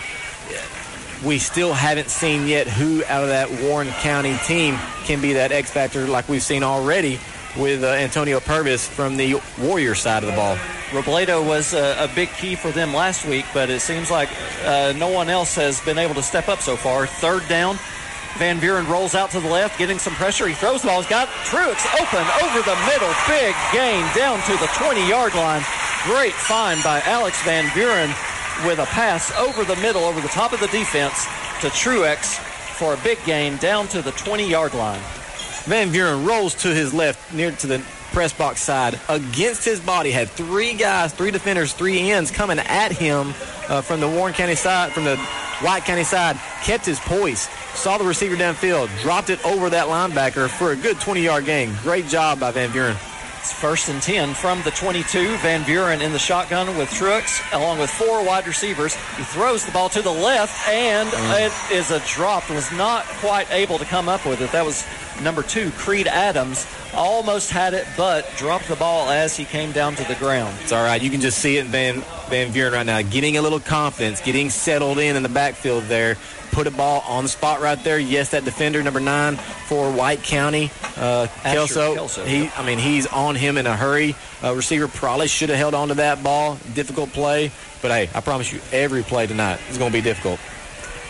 We 1.25 1.39
still 1.39 1.73
haven't 1.73 2.11
seen 2.11 2.45
yet 2.45 2.67
who 2.67 3.03
out 3.05 3.23
of 3.23 3.29
that 3.29 3.49
Warren 3.63 3.87
County 3.87 4.37
team 4.45 4.77
can 5.05 5.19
be 5.19 5.33
that 5.33 5.51
X 5.51 5.71
factor 5.71 6.05
like 6.05 6.29
we've 6.29 6.43
seen 6.43 6.61
already 6.61 7.19
with 7.57 7.83
uh, 7.83 7.87
Antonio 7.87 8.39
Purvis 8.39 8.87
from 8.87 9.17
the 9.17 9.41
Warrior 9.59 9.95
side 9.95 10.23
of 10.23 10.29
the 10.29 10.35
ball. 10.35 10.55
Robledo 10.89 11.45
was 11.45 11.73
a, 11.73 12.03
a, 12.03 12.07
big 12.15 12.29
key 12.29 12.55
for 12.55 12.71
them 12.71 12.93
last 12.93 13.25
week, 13.25 13.45
but 13.53 13.69
it 13.69 13.81
seems 13.81 14.11
like 14.11 14.29
uh, 14.63 14.93
no 14.97 15.09
one 15.09 15.29
else 15.29 15.55
has 15.55 15.81
been 15.81 15.97
able 15.97 16.13
to 16.15 16.23
step 16.23 16.47
up 16.47 16.59
so 16.59 16.75
far. 16.75 17.07
Third 17.07 17.47
down. 17.47 17.77
Van 18.37 18.59
Buren 18.59 18.85
rolls 18.87 19.15
out 19.15 19.31
to 19.31 19.39
the 19.39 19.47
left, 19.47 19.79
getting 19.79 19.97
some 19.97 20.13
pressure. 20.13 20.47
He 20.47 20.53
throws 20.53 20.81
the 20.81 20.89
ball. 20.89 21.01
He's 21.01 21.09
got 21.09 21.29
Truex 21.47 21.85
open 21.95 22.25
over 22.43 22.61
the 22.61 22.75
middle. 22.85 23.13
Big 23.27 23.55
gain 23.71 24.03
down 24.13 24.41
to 24.43 24.51
the 24.57 24.69
20 24.75 25.07
yard 25.07 25.33
line. 25.35 25.63
Great 26.03 26.33
find 26.33 26.83
by 26.83 27.01
Alex 27.01 27.41
Van 27.43 27.73
Buren 27.73 28.09
with 28.67 28.79
a 28.79 28.85
pass 28.87 29.31
over 29.37 29.63
the 29.63 29.75
middle, 29.77 30.03
over 30.03 30.19
the 30.19 30.27
top 30.27 30.51
of 30.51 30.59
the 30.59 30.67
defense 30.67 31.25
to 31.61 31.67
Truex 31.69 32.37
for 32.75 32.93
a 32.93 32.97
big 32.97 33.23
gain 33.25 33.57
down 33.57 33.87
to 33.87 34.01
the 34.01 34.11
20 34.11 34.47
yard 34.47 34.73
line. 34.73 35.01
Van 35.65 35.91
Buren 35.91 36.25
rolls 36.25 36.53
to 36.55 36.67
his 36.67 36.93
left 36.93 37.33
near 37.33 37.51
to 37.51 37.65
the 37.65 37.79
press 38.11 38.31
box 38.31 38.61
side 38.61 38.99
against 39.09 39.65
his 39.65 39.79
body. 39.79 40.11
Had 40.11 40.29
three 40.29 40.75
guys, 40.75 41.11
three 41.11 41.31
defenders, 41.31 41.73
three 41.73 42.11
ends 42.11 42.29
coming 42.29 42.59
at 42.59 42.91
him 42.91 43.33
uh, 43.67 43.81
from 43.81 43.99
the 43.99 44.07
Warren 44.07 44.33
County 44.33 44.53
side, 44.53 44.91
from 44.91 45.05
the 45.05 45.17
White 45.61 45.83
County 45.83 46.03
side. 46.03 46.37
Kept 46.63 46.85
his 46.85 46.99
poise, 46.99 47.49
saw 47.73 47.97
the 47.97 48.05
receiver 48.05 48.35
downfield, 48.35 48.89
dropped 49.01 49.31
it 49.31 49.43
over 49.43 49.71
that 49.71 49.87
linebacker 49.87 50.49
for 50.49 50.71
a 50.71 50.75
good 50.75 50.99
20 50.99 51.21
yard 51.21 51.45
gain. 51.45 51.73
Great 51.81 52.05
job 52.05 52.39
by 52.39 52.51
Van 52.51 52.71
Buren. 52.71 52.95
It's 53.39 53.53
first 53.53 53.89
and 53.89 54.01
10 54.01 54.33
from 54.33 54.61
the 54.63 54.71
22. 54.71 55.37
Van 55.37 55.63
Buren 55.65 56.01
in 56.01 56.11
the 56.11 56.17
shotgun 56.17 56.77
with 56.77 56.89
Truex, 56.89 57.53
along 57.53 57.77
with 57.77 57.91
four 57.91 58.25
wide 58.25 58.47
receivers. 58.47 58.95
He 59.17 59.23
throws 59.23 59.63
the 59.63 59.71
ball 59.71 59.89
to 59.89 60.01
the 60.01 60.11
left, 60.11 60.67
and 60.67 61.07
mm. 61.09 61.45
it 61.45 61.71
is 61.71 61.91
a 61.91 61.99
drop. 62.07 62.49
Was 62.49 62.71
not 62.71 63.03
quite 63.05 63.51
able 63.51 63.77
to 63.77 63.85
come 63.85 64.09
up 64.09 64.25
with 64.25 64.41
it. 64.41 64.51
That 64.51 64.65
was 64.65 64.83
number 65.21 65.43
two, 65.43 65.71
Creed 65.71 66.07
Adams. 66.07 66.67
Almost 66.93 67.51
had 67.51 67.73
it, 67.73 67.85
but 67.97 68.29
dropped 68.37 68.67
the 68.67 68.75
ball 68.75 69.09
as 69.09 69.35
he 69.35 69.45
came 69.45 69.71
down 69.71 69.95
to 69.95 70.03
the 70.07 70.15
ground. 70.15 70.55
It's 70.61 70.71
all 70.71 70.83
right. 70.83 71.01
You 71.01 71.09
can 71.09 71.21
just 71.21 71.39
see 71.39 71.57
it, 71.57 71.65
Van 71.65 72.01
Van 72.29 72.51
Buren 72.51 72.73
right 72.73 72.85
now, 72.85 73.01
getting 73.01 73.37
a 73.37 73.41
little 73.41 73.59
confidence, 73.59 74.21
getting 74.21 74.49
settled 74.49 74.97
in 74.97 75.15
in 75.15 75.23
the 75.23 75.29
backfield 75.29 75.83
there 75.83 76.17
put 76.55 76.67
a 76.67 76.71
ball 76.71 77.03
on 77.05 77.25
the 77.25 77.29
spot 77.29 77.59
right 77.59 77.83
there. 77.83 77.99
Yes, 77.99 78.31
that 78.31 78.45
defender, 78.45 78.81
number 78.81 79.01
nine 79.01 79.35
for 79.35 79.91
White 79.91 80.23
County, 80.23 80.71
uh, 80.95 81.27
Kelso. 81.43 81.93
Kelso. 81.93 82.23
He, 82.23 82.49
I 82.55 82.65
mean, 82.65 82.79
he's 82.79 83.05
on 83.07 83.35
him 83.35 83.57
in 83.57 83.67
a 83.67 83.75
hurry. 83.75 84.15
Uh, 84.41 84.55
receiver 84.55 84.87
probably 84.87 85.27
should 85.27 85.49
have 85.49 85.57
held 85.57 85.73
on 85.73 85.89
to 85.89 85.95
that 85.95 86.23
ball. 86.23 86.57
Difficult 86.73 87.11
play, 87.11 87.51
but 87.81 87.91
hey, 87.91 88.09
I 88.15 88.21
promise 88.21 88.53
you, 88.53 88.61
every 88.71 89.03
play 89.03 89.27
tonight 89.27 89.59
is 89.69 89.77
going 89.77 89.91
to 89.91 89.97
be 89.97 90.01
difficult. 90.01 90.39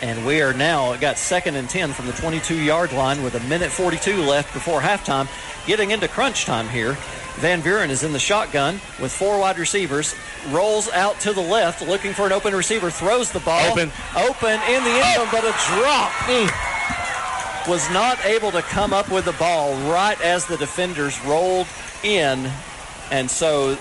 And 0.02 0.26
we 0.26 0.42
are 0.42 0.52
now 0.52 0.94
got 0.96 1.16
second 1.16 1.56
and 1.56 1.68
10 1.68 1.92
from 1.92 2.06
the 2.06 2.12
22 2.12 2.54
yard 2.56 2.92
line 2.92 3.22
with 3.22 3.34
a 3.34 3.40
minute 3.48 3.70
42 3.70 4.22
left 4.22 4.52
before 4.52 4.80
halftime. 4.80 5.28
Getting 5.66 5.90
into 5.90 6.06
crunch 6.06 6.44
time 6.44 6.68
here. 6.68 6.96
Van 7.36 7.60
Buren 7.60 7.90
is 7.90 8.02
in 8.02 8.12
the 8.12 8.18
shotgun 8.18 8.74
with 9.00 9.12
four 9.12 9.38
wide 9.38 9.58
receivers, 9.58 10.14
rolls 10.48 10.90
out 10.92 11.20
to 11.20 11.34
the 11.34 11.40
left 11.40 11.82
looking 11.82 12.14
for 12.14 12.24
an 12.24 12.32
open 12.32 12.54
receiver, 12.54 12.90
throws 12.90 13.30
the 13.30 13.40
ball. 13.40 13.72
Open. 13.72 13.90
Open 14.16 14.60
in 14.68 14.84
the 14.84 14.90
end 14.90 15.16
zone, 15.16 15.28
but 15.30 15.44
a 15.44 15.52
drop. 15.76 16.10
Mm. 16.28 17.68
Was 17.68 17.90
not 17.90 18.24
able 18.24 18.50
to 18.52 18.62
come 18.62 18.92
up 18.92 19.10
with 19.10 19.24
the 19.24 19.32
ball 19.32 19.74
right 19.90 20.18
as 20.22 20.46
the 20.46 20.56
defenders 20.56 21.22
rolled 21.24 21.66
in. 22.02 22.50
And 23.10 23.30
so 23.30 23.76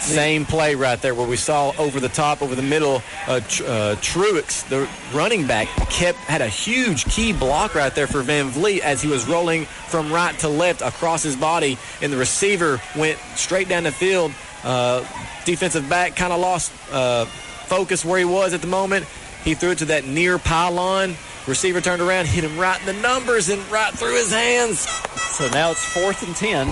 same 0.00 0.44
play 0.44 0.74
right 0.74 1.00
there 1.00 1.14
where 1.14 1.26
we 1.26 1.36
saw 1.36 1.72
over 1.78 2.00
the 2.00 2.08
top, 2.08 2.42
over 2.42 2.54
the 2.54 2.62
middle, 2.62 3.02
uh, 3.26 3.34
uh, 3.34 3.96
Truex, 3.96 4.68
the 4.68 4.88
running 5.16 5.46
back, 5.46 5.68
kept 5.90 6.18
had 6.18 6.40
a 6.40 6.48
huge 6.48 7.04
key 7.04 7.32
block 7.32 7.74
right 7.74 7.94
there 7.94 8.06
for 8.06 8.22
Van 8.22 8.48
Vliet 8.48 8.82
as 8.82 9.02
he 9.02 9.08
was 9.08 9.28
rolling 9.28 9.64
from 9.64 10.12
right 10.12 10.36
to 10.40 10.48
left 10.48 10.82
across 10.82 11.22
his 11.22 11.36
body, 11.36 11.78
and 12.02 12.12
the 12.12 12.16
receiver 12.16 12.80
went 12.96 13.18
straight 13.34 13.68
down 13.68 13.84
the 13.84 13.92
field. 13.92 14.32
Uh, 14.64 15.00
defensive 15.44 15.88
back 15.88 16.16
kind 16.16 16.32
of 16.32 16.40
lost 16.40 16.72
uh, 16.92 17.24
focus 17.24 18.04
where 18.04 18.18
he 18.18 18.24
was 18.24 18.52
at 18.54 18.60
the 18.60 18.66
moment. 18.66 19.06
He 19.44 19.54
threw 19.54 19.70
it 19.70 19.78
to 19.78 19.86
that 19.86 20.06
near 20.06 20.38
pylon. 20.38 21.14
Receiver 21.46 21.80
turned 21.80 22.02
around, 22.02 22.26
hit 22.26 22.44
him 22.44 22.58
right 22.58 22.78
in 22.80 22.86
the 22.86 23.00
numbers 23.00 23.48
and 23.48 23.60
right 23.70 23.92
through 23.92 24.16
his 24.16 24.30
hands. 24.30 24.80
So 24.80 25.48
now 25.48 25.70
it's 25.70 25.84
fourth 25.84 26.22
and 26.26 26.36
10, 26.36 26.68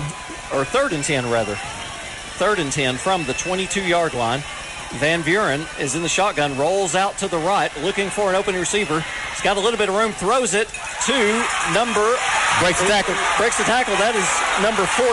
or 0.53 0.63
third 0.65 0.93
and 0.93 1.03
10 1.03 1.29
rather 1.31 1.57
third 2.39 2.55
and 2.63 2.71
10 2.71 2.95
from 2.95 3.27
the 3.27 3.35
22 3.35 3.83
yard 3.83 4.15
line. 4.15 4.39
Van 5.03 5.21
Buren 5.21 5.67
is 5.75 5.93
in 5.93 6.01
the 6.01 6.09
shotgun, 6.09 6.55
rolls 6.55 6.95
out 6.95 7.19
to 7.19 7.27
the 7.27 7.37
right, 7.37 7.67
looking 7.83 8.07
for 8.07 8.31
an 8.31 8.35
open 8.39 8.55
receiver. 8.55 9.03
He's 9.35 9.43
got 9.43 9.57
a 9.57 9.59
little 9.59 9.77
bit 9.77 9.91
of 9.91 9.95
room, 9.99 10.15
throws 10.15 10.55
it 10.55 10.71
to 11.03 11.19
number. 11.75 12.15
Breaks 12.63 12.79
the 12.79 12.87
tackle. 12.87 13.15
Breaks 13.35 13.59
the 13.59 13.67
tackle. 13.67 13.95
That 13.99 14.15
is 14.15 14.27
number 14.63 14.87
14. 14.87 15.11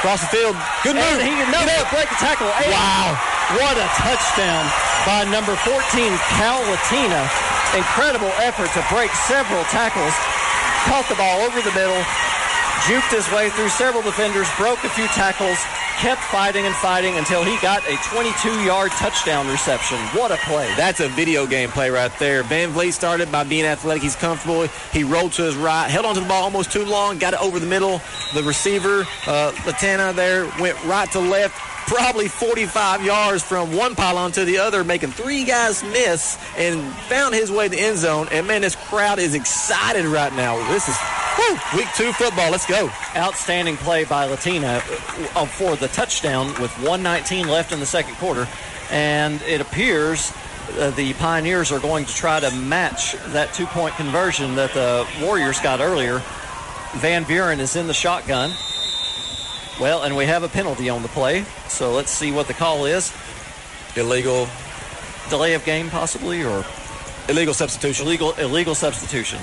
Across 0.00 0.24
the 0.24 0.32
field. 0.32 0.56
Good 0.80 0.96
move. 0.96 1.20
And 1.20 1.28
he 1.28 1.36
another 1.44 1.76
break 1.92 2.08
the 2.08 2.20
tackle. 2.24 2.48
And 2.48 2.72
wow. 2.72 3.12
What 3.60 3.76
a 3.76 3.88
touchdown 4.00 4.64
by 5.04 5.28
number 5.28 5.54
14, 5.60 5.76
Cal 6.40 6.60
Latina. 6.72 7.28
Incredible 7.76 8.32
effort 8.40 8.72
to 8.72 8.82
break 8.88 9.12
several 9.28 9.60
tackles. 9.68 10.16
Caught 10.88 11.04
the 11.12 11.20
ball 11.20 11.44
over 11.44 11.60
the 11.60 11.72
middle, 11.76 12.00
juked 12.88 13.12
his 13.12 13.28
way 13.32 13.50
through 13.50 13.68
several 13.70 14.02
defenders, 14.02 14.48
broke 14.56 14.82
a 14.84 14.90
few 14.90 15.06
tackles, 15.16 15.58
kept 15.96 16.20
fighting 16.20 16.66
and 16.66 16.74
fighting 16.74 17.16
until 17.16 17.42
he 17.42 17.56
got 17.62 17.82
a 17.84 17.96
22-yard 17.96 18.90
touchdown 18.92 19.48
reception. 19.48 19.98
What 20.18 20.30
a 20.30 20.36
play. 20.36 20.72
That's 20.76 21.00
a 21.00 21.08
video 21.08 21.46
game 21.46 21.70
play 21.70 21.90
right 21.90 22.12
there. 22.18 22.42
Van 22.42 22.70
Vliet 22.70 22.92
started 22.92 23.32
by 23.32 23.44
being 23.44 23.64
athletic. 23.64 24.02
He's 24.02 24.16
comfortable. 24.16 24.66
He 24.92 25.04
rolled 25.04 25.32
to 25.32 25.42
his 25.42 25.56
right, 25.56 25.88
held 25.88 26.04
onto 26.04 26.20
the 26.20 26.28
ball 26.28 26.44
almost 26.44 26.70
too 26.70 26.84
long, 26.84 27.18
got 27.18 27.32
it 27.32 27.40
over 27.40 27.58
the 27.58 27.66
middle. 27.66 28.00
The 28.34 28.42
receiver, 28.42 29.06
uh, 29.26 29.52
Latina 29.64 30.12
there, 30.12 30.44
went 30.60 30.82
right 30.84 31.10
to 31.12 31.20
left, 31.20 31.54
probably 31.86 32.28
45 32.28 33.04
yards 33.04 33.42
from 33.42 33.74
one 33.74 33.94
pylon 33.94 34.32
to 34.32 34.44
the 34.44 34.58
other, 34.58 34.84
making 34.84 35.10
three 35.10 35.44
guys 35.44 35.82
miss 35.84 36.38
and 36.56 36.82
found 37.08 37.34
his 37.34 37.50
way 37.50 37.68
to 37.68 37.70
the 37.70 37.80
end 37.80 37.98
zone. 37.98 38.28
And 38.30 38.46
man, 38.46 38.62
this 38.62 38.76
crowd 38.76 39.18
is 39.18 39.34
excited 39.34 40.04
right 40.04 40.32
now. 40.34 40.56
This 40.70 40.88
is 40.88 40.96
whew, 41.36 41.78
week 41.78 41.88
two 41.94 42.12
football. 42.12 42.50
Let's 42.50 42.66
go. 42.66 42.90
Outstanding 43.16 43.76
play 43.76 44.04
by 44.04 44.26
Latina 44.26 44.82
uh, 45.34 45.46
for 45.46 45.76
the 45.76 45.88
touchdown 45.88 46.48
with 46.60 46.72
119 46.78 47.48
left 47.48 47.72
in 47.72 47.80
the 47.80 47.86
second 47.86 48.14
quarter. 48.16 48.48
And 48.90 49.40
it 49.42 49.60
appears 49.60 50.32
uh, 50.78 50.90
the 50.90 51.14
Pioneers 51.14 51.70
are 51.72 51.80
going 51.80 52.04
to 52.04 52.14
try 52.14 52.40
to 52.40 52.50
match 52.56 53.12
that 53.28 53.54
two 53.54 53.66
point 53.66 53.94
conversion 53.94 54.56
that 54.56 54.72
the 54.72 55.06
Warriors 55.24 55.60
got 55.60 55.80
earlier. 55.80 56.22
Van 56.94 57.24
Buren 57.24 57.60
is 57.60 57.76
in 57.76 57.86
the 57.86 57.94
shotgun. 57.94 58.50
Well, 59.80 60.04
and 60.04 60.16
we 60.16 60.24
have 60.24 60.42
a 60.42 60.48
penalty 60.48 60.88
on 60.88 61.02
the 61.02 61.08
play, 61.08 61.44
so 61.68 61.92
let's 61.92 62.10
see 62.10 62.32
what 62.32 62.46
the 62.46 62.54
call 62.54 62.86
is. 62.86 63.14
Illegal 63.94 64.48
delay 65.28 65.52
of 65.52 65.64
game, 65.66 65.90
possibly, 65.90 66.42
or 66.44 66.64
illegal 67.28 67.52
substitution. 67.52 68.06
Illegal 68.06 68.32
illegal 68.34 68.74
substitution. 68.74 69.38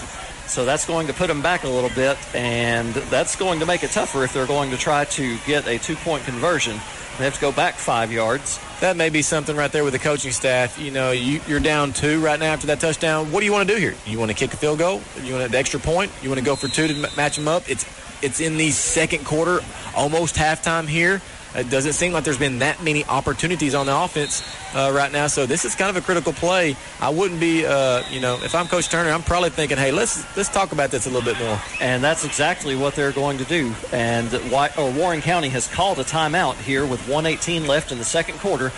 So 0.47 0.65
that's 0.65 0.85
going 0.85 1.07
to 1.07 1.13
put 1.13 1.27
them 1.27 1.41
back 1.41 1.63
a 1.63 1.69
little 1.69 1.89
bit, 1.91 2.17
and 2.35 2.93
that's 2.93 3.35
going 3.35 3.59
to 3.59 3.65
make 3.65 3.83
it 3.83 3.91
tougher 3.91 4.23
if 4.23 4.33
they're 4.33 4.47
going 4.47 4.71
to 4.71 4.77
try 4.77 5.05
to 5.05 5.37
get 5.45 5.67
a 5.67 5.77
two-point 5.77 6.23
conversion. 6.25 6.79
They 7.17 7.25
have 7.25 7.35
to 7.35 7.41
go 7.41 7.51
back 7.51 7.75
five 7.75 8.11
yards. 8.11 8.59
That 8.81 8.97
may 8.97 9.09
be 9.09 9.21
something 9.21 9.55
right 9.55 9.71
there 9.71 9.83
with 9.83 9.93
the 9.93 9.99
coaching 9.99 10.31
staff. 10.31 10.79
You 10.79 10.89
know, 10.89 11.11
you, 11.11 11.39
are 11.55 11.59
down 11.59 11.93
two 11.93 12.19
right 12.19 12.39
now 12.39 12.53
after 12.53 12.67
that 12.67 12.79
touchdown. 12.79 13.31
What 13.31 13.41
do 13.41 13.45
you 13.45 13.51
want 13.51 13.69
to 13.69 13.73
do 13.75 13.79
here? 13.79 13.93
You 14.07 14.17
want 14.17 14.31
to 14.31 14.35
kick 14.35 14.51
a 14.51 14.57
field 14.57 14.79
goal? 14.79 14.99
You 15.21 15.33
want 15.33 15.45
an 15.45 15.55
extra 15.55 15.79
point? 15.79 16.11
You 16.23 16.29
want 16.29 16.39
to 16.39 16.45
go 16.45 16.55
for 16.55 16.67
two 16.67 16.87
to 16.87 17.15
match 17.15 17.35
them 17.35 17.47
up? 17.47 17.69
It's 17.69 17.85
it's 18.23 18.39
in 18.39 18.57
the 18.57 18.71
second 18.71 19.25
quarter, 19.25 19.59
almost 19.95 20.35
halftime 20.35 20.87
here. 20.87 21.21
It 21.55 21.69
doesn't 21.69 21.93
seem 21.93 22.13
like 22.13 22.23
there's 22.23 22.39
been 22.39 22.59
that 22.59 22.81
many 22.81 23.05
opportunities 23.05 23.75
on 23.75 23.85
the 23.85 23.95
offense 23.95 24.41
uh, 24.73 24.91
right 24.93 25.11
now. 25.11 25.27
So 25.27 25.45
this 25.45 25.65
is 25.65 25.75
kind 25.75 25.89
of 25.89 26.01
a 26.01 26.01
critical 26.01 26.33
play. 26.33 26.75
I 26.99 27.09
wouldn't 27.09 27.39
be, 27.39 27.63
uh, 27.63 28.01
you 28.09 28.21
know, 28.21 28.39
if 28.41 28.55
I'm 28.55 28.67
Coach 28.67 28.89
Turner, 28.89 29.11
I'm 29.11 29.21
probably 29.21 29.51
thinking, 29.51 29.77
hey, 29.77 29.91
let's 29.91 30.25
let's 30.35 30.49
talk 30.49 30.71
about 30.71 30.89
this 30.89 31.05
a 31.05 31.09
little 31.11 31.23
bit 31.23 31.39
more. 31.39 31.61
And 31.79 32.03
that's 32.03 32.25
exactly 32.25 32.75
what 32.75 32.95
they're 32.95 33.11
going 33.11 33.37
to 33.37 33.45
do. 33.45 33.73
And 33.91 34.31
White, 34.51 34.77
or 34.79 34.91
Warren 34.91 35.21
County 35.21 35.49
has 35.49 35.67
called 35.67 35.99
a 35.99 36.03
timeout 36.03 36.55
here 36.55 36.87
with 36.87 37.07
118 37.07 37.67
left 37.67 37.91
in 37.91 37.99
the 37.99 38.05
second 38.05 38.39
quarter. 38.39 38.69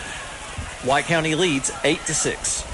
White 0.83 1.05
County 1.05 1.35
leads 1.35 1.71
eight 1.85 2.01
to 2.07 2.13
six. 2.13 2.65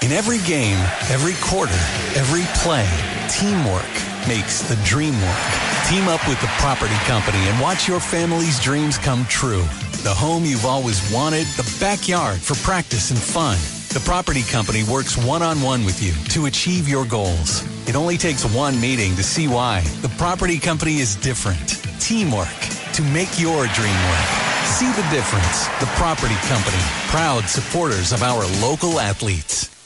In 0.00 0.12
every 0.12 0.38
game, 0.46 0.78
every 1.10 1.34
quarter, 1.42 1.74
every 2.14 2.44
play, 2.62 2.86
teamwork 3.28 3.90
makes 4.28 4.62
the 4.62 4.76
dream 4.84 5.12
work. 5.20 5.44
Team 5.88 6.06
up 6.06 6.26
with 6.28 6.40
the 6.40 6.46
property 6.62 6.94
company 7.04 7.38
and 7.48 7.60
watch 7.60 7.88
your 7.88 7.98
family's 7.98 8.60
dreams 8.60 8.96
come 8.96 9.24
true. 9.26 9.64
The 10.04 10.14
home 10.14 10.44
you've 10.44 10.64
always 10.64 11.02
wanted, 11.12 11.46
the 11.56 11.68
backyard 11.80 12.40
for 12.40 12.54
practice 12.64 13.10
and 13.10 13.18
fun. 13.18 13.58
The 13.88 14.00
property 14.04 14.42
company 14.42 14.84
works 14.84 15.16
one 15.16 15.42
on 15.42 15.60
one 15.60 15.84
with 15.84 16.00
you 16.00 16.12
to 16.32 16.46
achieve 16.46 16.88
your 16.88 17.04
goals. 17.04 17.66
It 17.88 17.96
only 17.96 18.16
takes 18.16 18.44
one 18.54 18.80
meeting 18.80 19.16
to 19.16 19.24
see 19.24 19.48
why. 19.48 19.80
The 20.00 20.14
property 20.16 20.60
company 20.60 20.98
is 20.98 21.16
different. 21.16 21.82
Teamwork 22.00 22.60
to 22.94 23.02
make 23.02 23.40
your 23.40 23.66
dream 23.66 23.98
work. 24.08 24.28
See 24.64 24.90
the 24.92 25.06
difference. 25.10 25.66
The 25.80 25.90
property 25.96 26.36
company, 26.46 26.82
proud 27.08 27.44
supporters 27.48 28.12
of 28.12 28.22
our 28.22 28.46
local 28.62 29.00
athletes. 29.00 29.77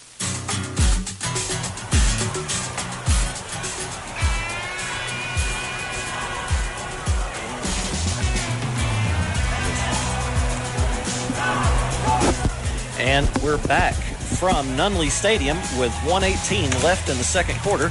And 13.03 13.29
we're 13.43 13.59
back 13.67 13.95
from 13.95 14.65
Nunley 14.77 15.11
Stadium 15.11 15.57
with 15.77 15.93
118 16.07 16.71
left 16.85 17.09
in 17.09 17.19
the 17.19 17.25
second 17.25 17.59
quarter. 17.59 17.89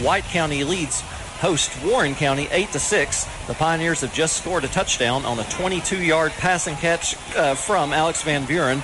White 0.00 0.24
County 0.24 0.64
leads 0.64 1.02
host 1.02 1.70
Warren 1.84 2.14
County 2.14 2.48
8 2.50 2.72
to 2.72 2.78
6. 2.78 3.46
The 3.46 3.52
Pioneers 3.52 4.00
have 4.00 4.14
just 4.14 4.38
scored 4.38 4.64
a 4.64 4.68
touchdown 4.68 5.26
on 5.26 5.38
a 5.38 5.42
22-yard 5.42 6.32
passing 6.38 6.76
catch 6.76 7.14
uh, 7.36 7.54
from 7.54 7.92
Alex 7.92 8.22
Van 8.22 8.46
Buren 8.46 8.82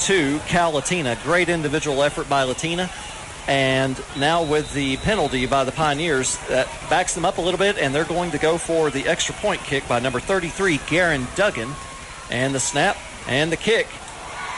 to 0.00 0.40
Cal 0.48 0.72
Latina. 0.72 1.16
Great 1.22 1.48
individual 1.48 2.02
effort 2.02 2.28
by 2.28 2.42
Latina. 2.42 2.90
And 3.46 4.02
now 4.18 4.42
with 4.42 4.74
the 4.74 4.96
penalty 4.96 5.46
by 5.46 5.62
the 5.62 5.72
Pioneers, 5.72 6.36
that 6.48 6.66
backs 6.90 7.14
them 7.14 7.24
up 7.24 7.38
a 7.38 7.40
little 7.40 7.58
bit, 7.58 7.78
and 7.78 7.94
they're 7.94 8.04
going 8.04 8.32
to 8.32 8.38
go 8.38 8.58
for 8.58 8.90
the 8.90 9.06
extra 9.06 9.36
point 9.36 9.60
kick 9.60 9.86
by 9.86 10.00
number 10.00 10.18
33, 10.18 10.80
Garen 10.88 11.28
Duggan. 11.36 11.70
And 12.28 12.52
the 12.52 12.60
snap 12.60 12.96
and 13.28 13.52
the 13.52 13.56
kick 13.56 13.86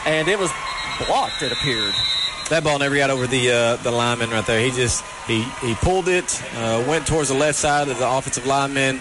and 0.07 0.29
it 0.29 0.39
was 0.39 0.51
blocked. 1.07 1.43
It 1.43 1.53
appeared. 1.53 1.95
That 2.51 2.63
ball 2.63 2.79
never 2.79 2.97
got 2.97 3.11
over 3.11 3.27
the 3.27 3.51
uh, 3.51 3.77
the 3.77 3.91
lineman 3.91 4.31
right 4.31 4.47
there. 4.47 4.61
He 4.61 4.71
just 4.71 5.05
he 5.27 5.43
he 5.61 5.75
pulled 5.77 6.09
it, 6.09 6.43
uh, 6.57 6.85
went 6.87 7.07
towards 7.07 7.29
the 7.31 7.35
left 7.35 7.59
side 7.59 7.89
of 7.89 7.99
the 7.99 8.09
offensive 8.09 8.47
lineman. 8.47 9.01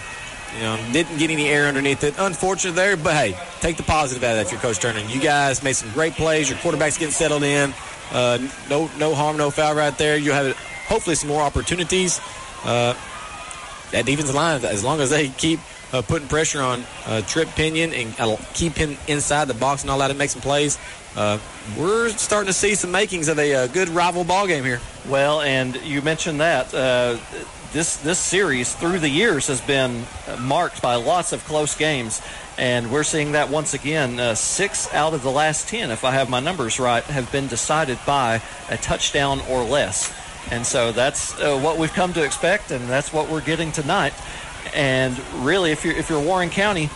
You 0.56 0.62
know, 0.62 0.76
didn't 0.92 1.18
get 1.18 1.30
any 1.30 1.48
air 1.48 1.66
underneath 1.66 2.04
it. 2.04 2.14
Unfortunate 2.16 2.76
there, 2.76 2.96
but 2.96 3.14
hey, 3.14 3.36
take 3.60 3.76
the 3.76 3.82
positive 3.82 4.22
out 4.22 4.30
of 4.30 4.36
that. 4.36 4.46
If 4.46 4.52
you're 4.52 4.60
Coach 4.60 4.78
Turner, 4.78 5.00
you 5.00 5.20
guys 5.20 5.62
made 5.62 5.74
some 5.74 5.90
great 5.92 6.14
plays. 6.14 6.48
Your 6.48 6.58
quarterback's 6.60 6.96
getting 6.96 7.12
settled 7.12 7.42
in. 7.42 7.74
Uh, 8.12 8.38
no 8.70 8.88
no 8.98 9.14
harm, 9.14 9.36
no 9.36 9.50
foul 9.50 9.74
right 9.74 9.96
there. 9.98 10.16
You 10.16 10.32
have 10.32 10.56
hopefully 10.86 11.16
some 11.16 11.28
more 11.28 11.42
opportunities. 11.42 12.20
Uh, 12.64 12.94
that 13.90 14.06
defensive 14.06 14.34
line, 14.34 14.64
as 14.64 14.82
long 14.82 15.00
as 15.00 15.10
they 15.10 15.28
keep 15.28 15.60
uh, 15.94 16.02
putting 16.02 16.26
pressure 16.26 16.60
on 16.60 16.82
uh, 17.06 17.22
Trip 17.22 17.48
Pinion 17.50 17.92
and 17.92 18.14
uh, 18.18 18.36
keep 18.52 18.74
him 18.74 18.96
inside 19.06 19.46
the 19.46 19.54
box 19.54 19.82
and 19.82 19.90
all 19.90 20.00
that 20.00 20.10
and 20.10 20.18
make 20.18 20.30
some 20.30 20.42
plays. 20.42 20.76
Uh, 21.16 21.38
we're 21.78 22.08
starting 22.08 22.48
to 22.48 22.52
see 22.52 22.74
some 22.74 22.90
makings 22.90 23.28
of 23.28 23.38
a, 23.38 23.54
uh, 23.54 23.66
good 23.68 23.88
rival 23.88 24.24
ball 24.24 24.48
game 24.48 24.64
here. 24.64 24.80
Well, 25.08 25.40
and 25.40 25.76
you 25.82 26.02
mentioned 26.02 26.40
that 26.40 26.70
this 27.72 27.96
this 27.98 28.20
series 28.20 28.72
through 28.72 29.00
the 29.00 29.08
years 29.08 29.48
has 29.48 29.60
been 29.60 30.04
marked 30.40 30.80
by 30.80 30.94
lots 30.96 31.32
of 31.32 31.44
close 31.44 31.76
games, 31.76 32.22
and 32.56 32.90
we're 32.90 33.04
seeing 33.04 33.32
that 33.32 33.48
once 33.48 33.74
again. 33.74 34.36
Six 34.36 34.92
out 34.92 35.12
of 35.14 35.22
the 35.22 35.30
last 35.30 35.68
ten, 35.68 35.90
if 35.90 36.04
I 36.04 36.12
have 36.12 36.28
my 36.28 36.40
numbers 36.40 36.80
right, 36.80 37.02
have 37.04 37.30
been 37.30 37.46
decided 37.48 37.98
by 38.06 38.42
a 38.70 38.76
touchdown 38.76 39.40
or 39.48 39.64
less, 39.64 40.12
and 40.50 40.64
so 40.66 40.92
that's 40.92 41.38
uh, 41.40 41.58
what 41.58 41.78
we've 41.78 41.92
come 41.92 42.12
to 42.14 42.24
expect, 42.24 42.70
and 42.70 42.88
that's 42.88 43.12
what 43.12 43.28
we're 43.28 43.40
getting 43.40 43.72
tonight. 43.72 44.14
And 44.74 45.18
really, 45.44 45.72
if 45.72 45.84
you're 45.84 45.94
if 45.94 46.08
you're 46.08 46.22
Warren 46.22 46.50
County, 46.50 46.88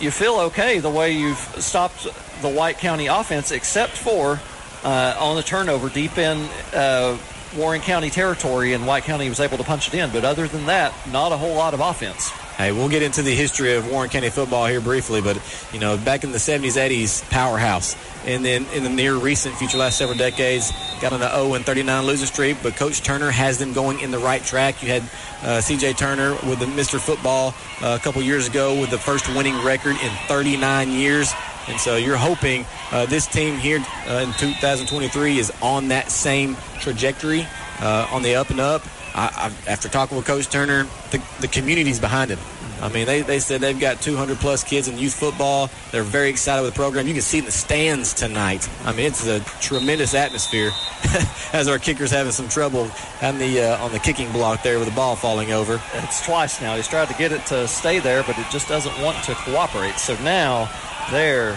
you 0.00 0.10
feel 0.10 0.36
okay 0.40 0.78
the 0.78 0.90
way 0.90 1.12
you've 1.12 1.38
stopped 1.58 2.06
the 2.42 2.48
White 2.48 2.78
County 2.78 3.06
offense, 3.06 3.50
except 3.50 3.92
for 3.92 4.40
uh, 4.84 5.16
on 5.18 5.36
the 5.36 5.42
turnover 5.42 5.88
deep 5.88 6.18
in 6.18 6.48
uh, 6.74 7.18
Warren 7.56 7.80
County 7.80 8.10
territory, 8.10 8.72
and 8.72 8.86
White 8.86 9.04
County 9.04 9.28
was 9.28 9.40
able 9.40 9.58
to 9.58 9.64
punch 9.64 9.88
it 9.88 9.94
in. 9.94 10.10
But 10.10 10.24
other 10.24 10.48
than 10.48 10.66
that, 10.66 10.94
not 11.10 11.32
a 11.32 11.36
whole 11.36 11.54
lot 11.54 11.74
of 11.74 11.80
offense. 11.80 12.32
Hey, 12.62 12.70
we'll 12.70 12.88
get 12.88 13.02
into 13.02 13.22
the 13.22 13.34
history 13.34 13.74
of 13.74 13.90
Warren 13.90 14.08
County 14.08 14.30
football 14.30 14.66
here 14.66 14.80
briefly, 14.80 15.20
but 15.20 15.36
you 15.72 15.80
know, 15.80 15.96
back 15.96 16.22
in 16.22 16.30
the 16.30 16.38
70s, 16.38 16.80
80s, 16.80 17.28
powerhouse, 17.28 17.96
and 18.24 18.44
then 18.44 18.66
in 18.72 18.84
the 18.84 18.88
near 18.88 19.16
recent 19.16 19.56
future, 19.56 19.78
last 19.78 19.98
several 19.98 20.16
decades, 20.16 20.70
got 21.00 21.12
on 21.12 21.20
an 21.20 21.28
0 21.28 21.54
and 21.54 21.64
39 21.64 22.06
losing 22.06 22.28
streak. 22.28 22.58
But 22.62 22.76
Coach 22.76 23.02
Turner 23.02 23.32
has 23.32 23.58
them 23.58 23.72
going 23.72 23.98
in 23.98 24.12
the 24.12 24.20
right 24.20 24.40
track. 24.44 24.80
You 24.80 24.90
had 24.90 25.02
uh, 25.42 25.60
C.J. 25.60 25.94
Turner 25.94 26.34
with 26.48 26.60
the 26.60 26.66
Mr. 26.66 27.00
Football 27.00 27.52
uh, 27.80 27.98
a 28.00 28.04
couple 28.04 28.22
years 28.22 28.46
ago 28.46 28.80
with 28.80 28.90
the 28.90 28.98
first 28.98 29.26
winning 29.34 29.60
record 29.64 29.96
in 30.00 30.10
39 30.28 30.92
years. 30.92 31.32
And 31.66 31.80
so 31.80 31.96
you're 31.96 32.16
hoping 32.16 32.64
uh, 32.92 33.06
this 33.06 33.26
team 33.26 33.56
here 33.56 33.84
uh, 34.06 34.24
in 34.24 34.32
2023 34.34 35.40
is 35.40 35.52
on 35.60 35.88
that 35.88 36.12
same 36.12 36.56
trajectory, 36.78 37.44
uh, 37.80 38.06
on 38.12 38.22
the 38.22 38.36
up 38.36 38.50
and 38.50 38.60
up. 38.60 38.82
I, 39.14 39.52
I, 39.66 39.70
after 39.70 39.88
talking 39.88 40.16
with 40.16 40.26
Coach 40.26 40.48
Turner, 40.48 40.84
the, 41.10 41.22
the 41.40 41.48
community's 41.48 42.00
behind 42.00 42.30
him. 42.30 42.38
I 42.80 42.88
mean, 42.88 43.06
they, 43.06 43.22
they 43.22 43.38
said 43.38 43.60
they've 43.60 43.78
got 43.78 44.00
200 44.00 44.38
plus 44.38 44.64
kids 44.64 44.88
in 44.88 44.98
youth 44.98 45.14
football. 45.14 45.70
They're 45.92 46.02
very 46.02 46.30
excited 46.30 46.62
with 46.62 46.74
the 46.74 46.76
program. 46.76 47.06
You 47.06 47.12
can 47.12 47.22
see 47.22 47.40
the 47.40 47.52
stands 47.52 48.12
tonight. 48.12 48.68
I 48.84 48.92
mean, 48.92 49.06
it's 49.06 49.24
a 49.24 49.38
tremendous 49.60 50.14
atmosphere 50.14 50.72
as 51.52 51.68
our 51.68 51.78
kicker's 51.78 52.10
having 52.10 52.32
some 52.32 52.48
trouble 52.48 52.90
on 53.22 53.38
the 53.38 53.60
uh, 53.60 53.84
on 53.84 53.92
the 53.92 54.00
kicking 54.00 54.32
block 54.32 54.64
there 54.64 54.80
with 54.80 54.88
the 54.88 54.94
ball 54.94 55.14
falling 55.14 55.52
over. 55.52 55.80
It's 55.94 56.26
twice 56.26 56.60
now. 56.60 56.74
He's 56.74 56.88
tried 56.88 57.06
to 57.06 57.14
get 57.14 57.30
it 57.30 57.46
to 57.46 57.68
stay 57.68 58.00
there, 58.00 58.24
but 58.24 58.36
it 58.36 58.46
just 58.50 58.66
doesn't 58.66 59.00
want 59.00 59.22
to 59.24 59.34
cooperate. 59.34 59.98
So 59.98 60.16
now 60.24 60.68
there. 61.12 61.54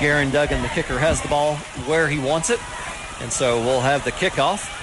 Garen 0.00 0.30
Duggan, 0.30 0.62
the 0.62 0.68
kicker, 0.68 0.96
has 0.96 1.20
the 1.20 1.28
ball 1.28 1.56
where 1.86 2.06
he 2.06 2.20
wants 2.20 2.50
it. 2.50 2.60
And 3.20 3.32
so 3.32 3.60
we'll 3.60 3.80
have 3.80 4.04
the 4.04 4.12
kickoff. 4.12 4.77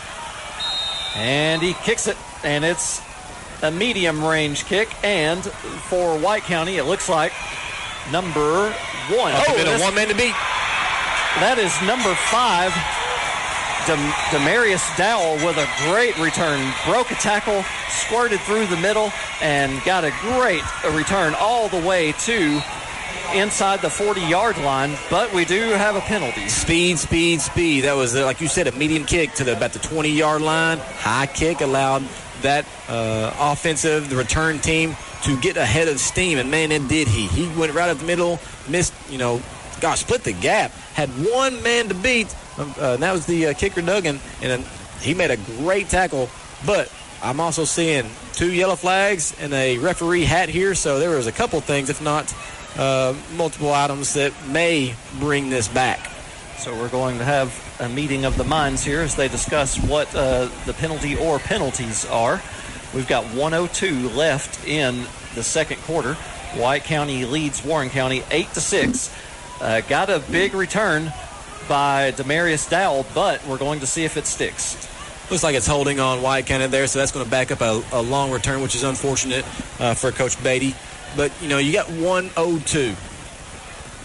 And 1.16 1.62
he 1.62 1.74
kicks 1.74 2.08
it, 2.08 2.18
and 2.44 2.66
it's 2.66 3.02
a 3.64 3.72
medium 3.72 4.24
range 4.24 4.66
kick. 4.66 4.90
And 5.04 5.44
for 5.44 6.18
White 6.20 6.44
County, 6.44 6.78
it 6.78 6.84
looks 6.84 7.08
like 7.10 7.32
number 8.12 8.72
one. 9.10 9.34
Oh, 9.36 9.56
this- 9.56 9.82
one 9.82 9.96
man 9.96 10.08
to 10.10 10.16
beat. 10.16 10.36
that 11.40 11.58
is 11.58 11.72
number 11.88 12.14
five, 12.32 12.74
Dem- 13.88 14.14
Demarius 14.32 14.84
Dowell 14.98 15.36
with 15.46 15.58
a 15.58 15.68
great 15.90 16.18
return. 16.18 16.74
Broke 16.86 17.12
a 17.12 17.16
tackle, 17.16 17.64
squirted 17.90 18.40
through 18.42 18.66
the 18.68 18.78
middle, 18.78 19.12
and 19.42 19.82
got 19.84 20.04
a 20.04 20.12
great 20.22 20.64
return 20.92 21.36
all 21.36 21.70
the 21.70 21.80
way 21.80 22.12
to 22.14 22.62
inside 23.34 23.82
the 23.82 23.90
40 23.90 24.22
yard 24.22 24.58
line. 24.60 24.96
But 25.10 25.34
we 25.34 25.46
do 25.46 25.62
have 25.72 25.96
a 25.96 26.02
penalty. 26.02 26.48
Speed, 26.50 27.00
speed, 27.00 27.42
speed. 27.42 27.82
That 27.86 27.96
was, 27.96 28.16
uh, 28.16 28.26
like 28.26 28.42
you 28.42 28.48
said, 28.48 28.68
a 28.68 28.72
medium 28.74 29.06
kick 29.06 29.34
to 29.34 29.44
the, 29.44 29.56
about 29.56 29.74
the 29.74 29.80
20 29.80 30.10
yard 30.10 30.42
line. 30.42 30.78
High 30.78 31.28
kick 31.28 31.62
allowed 31.62 32.04
that 32.42 32.66
uh, 32.88 33.34
offensive, 33.40 34.10
the 34.10 34.16
return 34.16 34.60
team, 34.60 34.96
to 35.24 35.40
get 35.40 35.58
ahead 35.58 35.88
of 35.88 36.00
steam. 36.00 36.38
And 36.38 36.52
man, 36.52 36.72
and 36.72 36.88
did 36.88 37.08
he. 37.08 37.28
He 37.28 37.48
went 37.58 37.74
right 37.74 37.90
up 37.90 37.98
the 37.98 38.06
middle, 38.06 38.40
missed, 38.70 38.94
you 39.10 39.18
know, 39.18 39.42
gosh, 39.82 40.02
split 40.02 40.24
the 40.24 40.34
gap. 40.34 40.72
Had 40.94 41.10
one 41.10 41.62
man 41.64 41.88
to 41.90 41.96
beat. 41.96 42.36
Um, 42.58 42.74
uh, 42.80 42.98
that 42.98 43.12
was 43.12 43.26
the 43.26 43.48
uh, 43.48 43.54
kicker, 43.54 43.82
Duggan. 43.82 44.20
And 44.42 44.64
he 45.02 45.14
made 45.14 45.32
a 45.32 45.38
great 45.38 45.90
tackle. 45.90 46.30
But 46.66 46.92
I'm 47.22 47.40
also 47.40 47.64
seeing 47.64 48.10
two 48.34 48.52
yellow 48.52 48.76
flags 48.76 49.36
and 49.40 49.54
a 49.54 49.78
referee 49.78 50.26
hat 50.26 50.50
here. 50.50 50.76
So 50.76 51.00
there 51.00 51.16
was 51.16 51.28
a 51.28 51.32
couple 51.32 51.60
things, 51.62 51.90
if 51.90 52.02
not 52.02 52.34
uh, 52.78 53.16
multiple 53.36 53.72
items, 53.72 54.14
that 54.14 54.34
may 54.48 54.96
bring 55.20 55.50
this 55.50 55.68
back. 55.68 56.12
So 56.58 56.74
we're 56.74 56.90
going 56.90 57.18
to 57.18 57.26
have 57.26 57.78
a 57.80 57.90
meeting 57.90 58.26
of 58.26 58.38
the 58.38 58.44
minds 58.44 58.84
here 58.84 59.02
as 59.02 59.16
they 59.16 59.28
discuss 59.28 59.78
what 59.78 60.14
uh, 60.16 60.50
the 60.66 60.74
penalty 60.74 61.16
or 61.18 61.40
penalties 61.40 62.06
are. 62.06 62.42
We've 62.94 63.08
got 63.08 63.26
102 63.26 64.10
left 64.10 64.66
in 64.68 65.06
the 65.36 65.44
second 65.44 65.82
quarter. 65.82 66.14
White 66.56 66.86
County 66.86 67.26
leads 67.26 67.64
Warren 67.64 67.90
County 67.90 68.24
8 68.32 68.50
to 68.54 68.62
6. 68.62 69.16
Uh, 69.62 69.82
got 69.82 70.10
a 70.10 70.20
big 70.32 70.54
return 70.54 71.12
by 71.68 72.12
Demarius 72.12 72.70
Dowell, 72.70 73.06
but 73.14 73.46
we're 73.46 73.58
going 73.58 73.82
to 73.82 73.88
see 73.88 74.06
if 74.06 74.18
it 74.18 74.26
sticks. 74.26 74.76
Looks 75.30 75.44
like 75.44 75.56
it's 75.56 75.68
holding 75.68 76.00
on 76.00 76.22
White 76.22 76.46
County 76.46 76.68
there, 76.68 76.88
so 76.88 77.00
that's 77.00 77.12
going 77.12 77.26
to 77.26 77.32
back 77.32 77.52
up 77.52 77.62
a, 77.62 77.84
a 77.92 78.02
long 78.02 78.32
return, 78.32 78.62
which 78.62 78.76
is 78.76 78.84
unfortunate 78.84 79.44
uh, 79.80 79.94
for 79.94 80.12
Coach 80.12 80.42
Beatty. 80.44 80.76
But, 81.16 81.32
you 81.42 81.48
know, 81.48 81.58
you 81.58 81.74
got 81.74 81.90
102. 81.90 82.96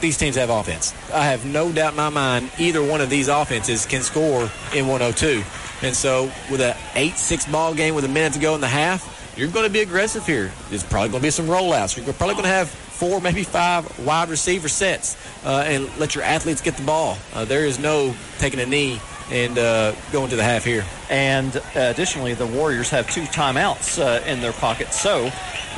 These 0.00 0.16
teams 0.16 0.36
have 0.36 0.48
offense. 0.48 0.94
I 1.12 1.26
have 1.26 1.44
no 1.44 1.70
doubt 1.72 1.92
in 1.92 1.96
my 1.96 2.08
mind 2.08 2.50
either 2.58 2.82
one 2.82 3.00
of 3.00 3.10
these 3.10 3.28
offenses 3.28 3.84
can 3.84 4.02
score 4.02 4.50
in 4.74 4.86
102. 4.86 5.42
And 5.82 5.94
so, 5.94 6.30
with 6.50 6.60
an 6.60 6.76
8 6.94 7.16
6 7.16 7.46
ball 7.46 7.74
game 7.74 7.94
with 7.94 8.04
a 8.04 8.08
minute 8.08 8.34
to 8.34 8.38
go 8.38 8.54
in 8.54 8.60
the 8.60 8.68
half, 8.68 9.34
you're 9.36 9.48
going 9.48 9.66
to 9.66 9.72
be 9.72 9.80
aggressive 9.80 10.26
here. 10.26 10.52
There's 10.68 10.84
probably 10.84 11.10
going 11.10 11.20
to 11.20 11.26
be 11.26 11.30
some 11.30 11.46
rollouts. 11.46 11.96
You're 11.96 12.14
probably 12.14 12.34
going 12.34 12.44
to 12.44 12.50
have 12.50 12.68
four, 12.68 13.20
maybe 13.20 13.42
five 13.44 13.98
wide 14.04 14.28
receiver 14.28 14.68
sets 14.68 15.16
uh, 15.44 15.64
and 15.66 15.88
let 15.98 16.14
your 16.14 16.24
athletes 16.24 16.60
get 16.60 16.76
the 16.76 16.82
ball. 16.82 17.16
Uh, 17.32 17.46
there 17.46 17.64
is 17.64 17.78
no 17.78 18.14
taking 18.38 18.60
a 18.60 18.66
knee 18.66 19.00
and 19.30 19.58
uh, 19.58 19.94
going 20.12 20.30
to 20.30 20.36
the 20.36 20.42
half 20.42 20.64
here. 20.64 20.84
And 21.08 21.56
uh, 21.56 21.60
additionally, 21.74 22.34
the 22.34 22.46
Warriors 22.46 22.90
have 22.90 23.10
two 23.10 23.22
timeouts 23.22 23.98
uh, 23.98 24.24
in 24.26 24.40
their 24.40 24.52
pocket, 24.52 24.92
so 24.92 25.30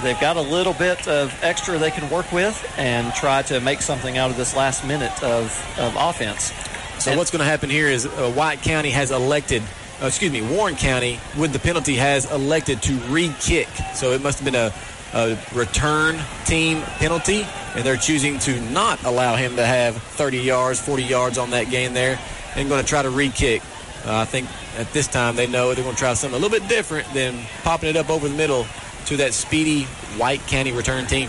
they've 0.02 0.20
got 0.20 0.36
a 0.36 0.40
little 0.40 0.72
bit 0.74 1.06
of 1.06 1.36
extra 1.42 1.78
they 1.78 1.90
can 1.90 2.08
work 2.10 2.30
with 2.32 2.74
and 2.78 3.12
try 3.14 3.42
to 3.42 3.60
make 3.60 3.82
something 3.82 4.16
out 4.18 4.30
of 4.30 4.36
this 4.36 4.56
last 4.56 4.86
minute 4.86 5.22
of, 5.22 5.44
of 5.78 5.94
offense. 5.96 6.52
So 6.98 7.16
what's 7.16 7.30
going 7.30 7.40
to 7.40 7.44
happen 7.44 7.68
here 7.68 7.88
is 7.88 8.06
uh, 8.06 8.30
White 8.30 8.62
County 8.62 8.90
has 8.90 9.10
elected, 9.10 9.62
uh, 10.00 10.06
excuse 10.06 10.30
me, 10.30 10.40
Warren 10.40 10.76
County 10.76 11.18
with 11.36 11.52
the 11.52 11.58
penalty 11.58 11.96
has 11.96 12.30
elected 12.30 12.80
to 12.82 12.94
re-kick. 13.08 13.66
So 13.94 14.12
it 14.12 14.22
must 14.22 14.38
have 14.38 14.44
been 14.44 14.54
a, 14.54 14.72
a 15.12 15.36
return 15.52 16.20
team 16.46 16.80
penalty, 16.82 17.44
and 17.74 17.84
they're 17.84 17.96
choosing 17.96 18.38
to 18.40 18.60
not 18.70 19.02
allow 19.04 19.34
him 19.34 19.56
to 19.56 19.66
have 19.66 19.96
30 19.96 20.38
yards, 20.38 20.80
40 20.80 21.02
yards 21.02 21.38
on 21.38 21.50
that 21.50 21.70
game 21.70 21.92
there, 21.92 22.20
and 22.56 22.68
going 22.68 22.82
to 22.82 22.88
try 22.88 23.02
to 23.02 23.10
re-kick. 23.10 23.62
Uh, 24.04 24.18
I 24.18 24.24
think 24.24 24.48
at 24.78 24.92
this 24.92 25.06
time 25.06 25.36
they 25.36 25.46
know 25.46 25.74
they're 25.74 25.84
going 25.84 25.94
to 25.94 26.00
try 26.00 26.14
something 26.14 26.38
a 26.38 26.42
little 26.42 26.58
bit 26.58 26.68
different 26.68 27.12
than 27.14 27.38
popping 27.62 27.88
it 27.90 27.96
up 27.96 28.10
over 28.10 28.28
the 28.28 28.34
middle 28.34 28.66
to 29.06 29.16
that 29.18 29.32
speedy 29.34 29.84
White 30.16 30.40
County 30.46 30.72
return 30.72 31.06
team. 31.06 31.28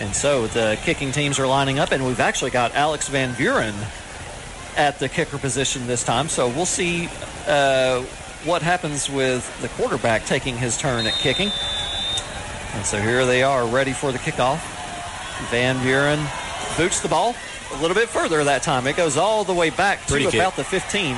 And 0.00 0.14
so 0.14 0.46
the 0.48 0.78
kicking 0.82 1.12
teams 1.12 1.38
are 1.38 1.46
lining 1.46 1.78
up, 1.78 1.92
and 1.92 2.04
we've 2.04 2.20
actually 2.20 2.50
got 2.50 2.74
Alex 2.74 3.08
Van 3.08 3.34
Buren 3.34 3.74
at 4.76 4.98
the 4.98 5.08
kicker 5.08 5.38
position 5.38 5.86
this 5.86 6.02
time. 6.02 6.28
So 6.28 6.48
we'll 6.48 6.66
see 6.66 7.08
uh, 7.46 8.02
what 8.44 8.62
happens 8.62 9.08
with 9.08 9.60
the 9.60 9.68
quarterback 9.68 10.24
taking 10.24 10.56
his 10.56 10.76
turn 10.76 11.06
at 11.06 11.14
kicking. 11.14 11.50
And 12.74 12.86
so 12.86 13.00
here 13.00 13.26
they 13.26 13.42
are, 13.42 13.66
ready 13.66 13.92
for 13.92 14.12
the 14.12 14.18
kickoff. 14.18 14.60
Van 15.50 15.80
Buren 15.82 16.20
boots 16.76 17.00
the 17.00 17.08
ball 17.08 17.34
a 17.72 17.80
little 17.80 17.94
bit 17.94 18.08
further 18.08 18.42
that 18.44 18.62
time. 18.62 18.86
It 18.86 18.96
goes 18.96 19.16
all 19.16 19.44
the 19.44 19.52
way 19.54 19.70
back 19.70 20.06
Pretty 20.06 20.26
to 20.26 20.30
kick. 20.30 20.40
about 20.40 20.56
the 20.56 20.64
15. 20.64 21.16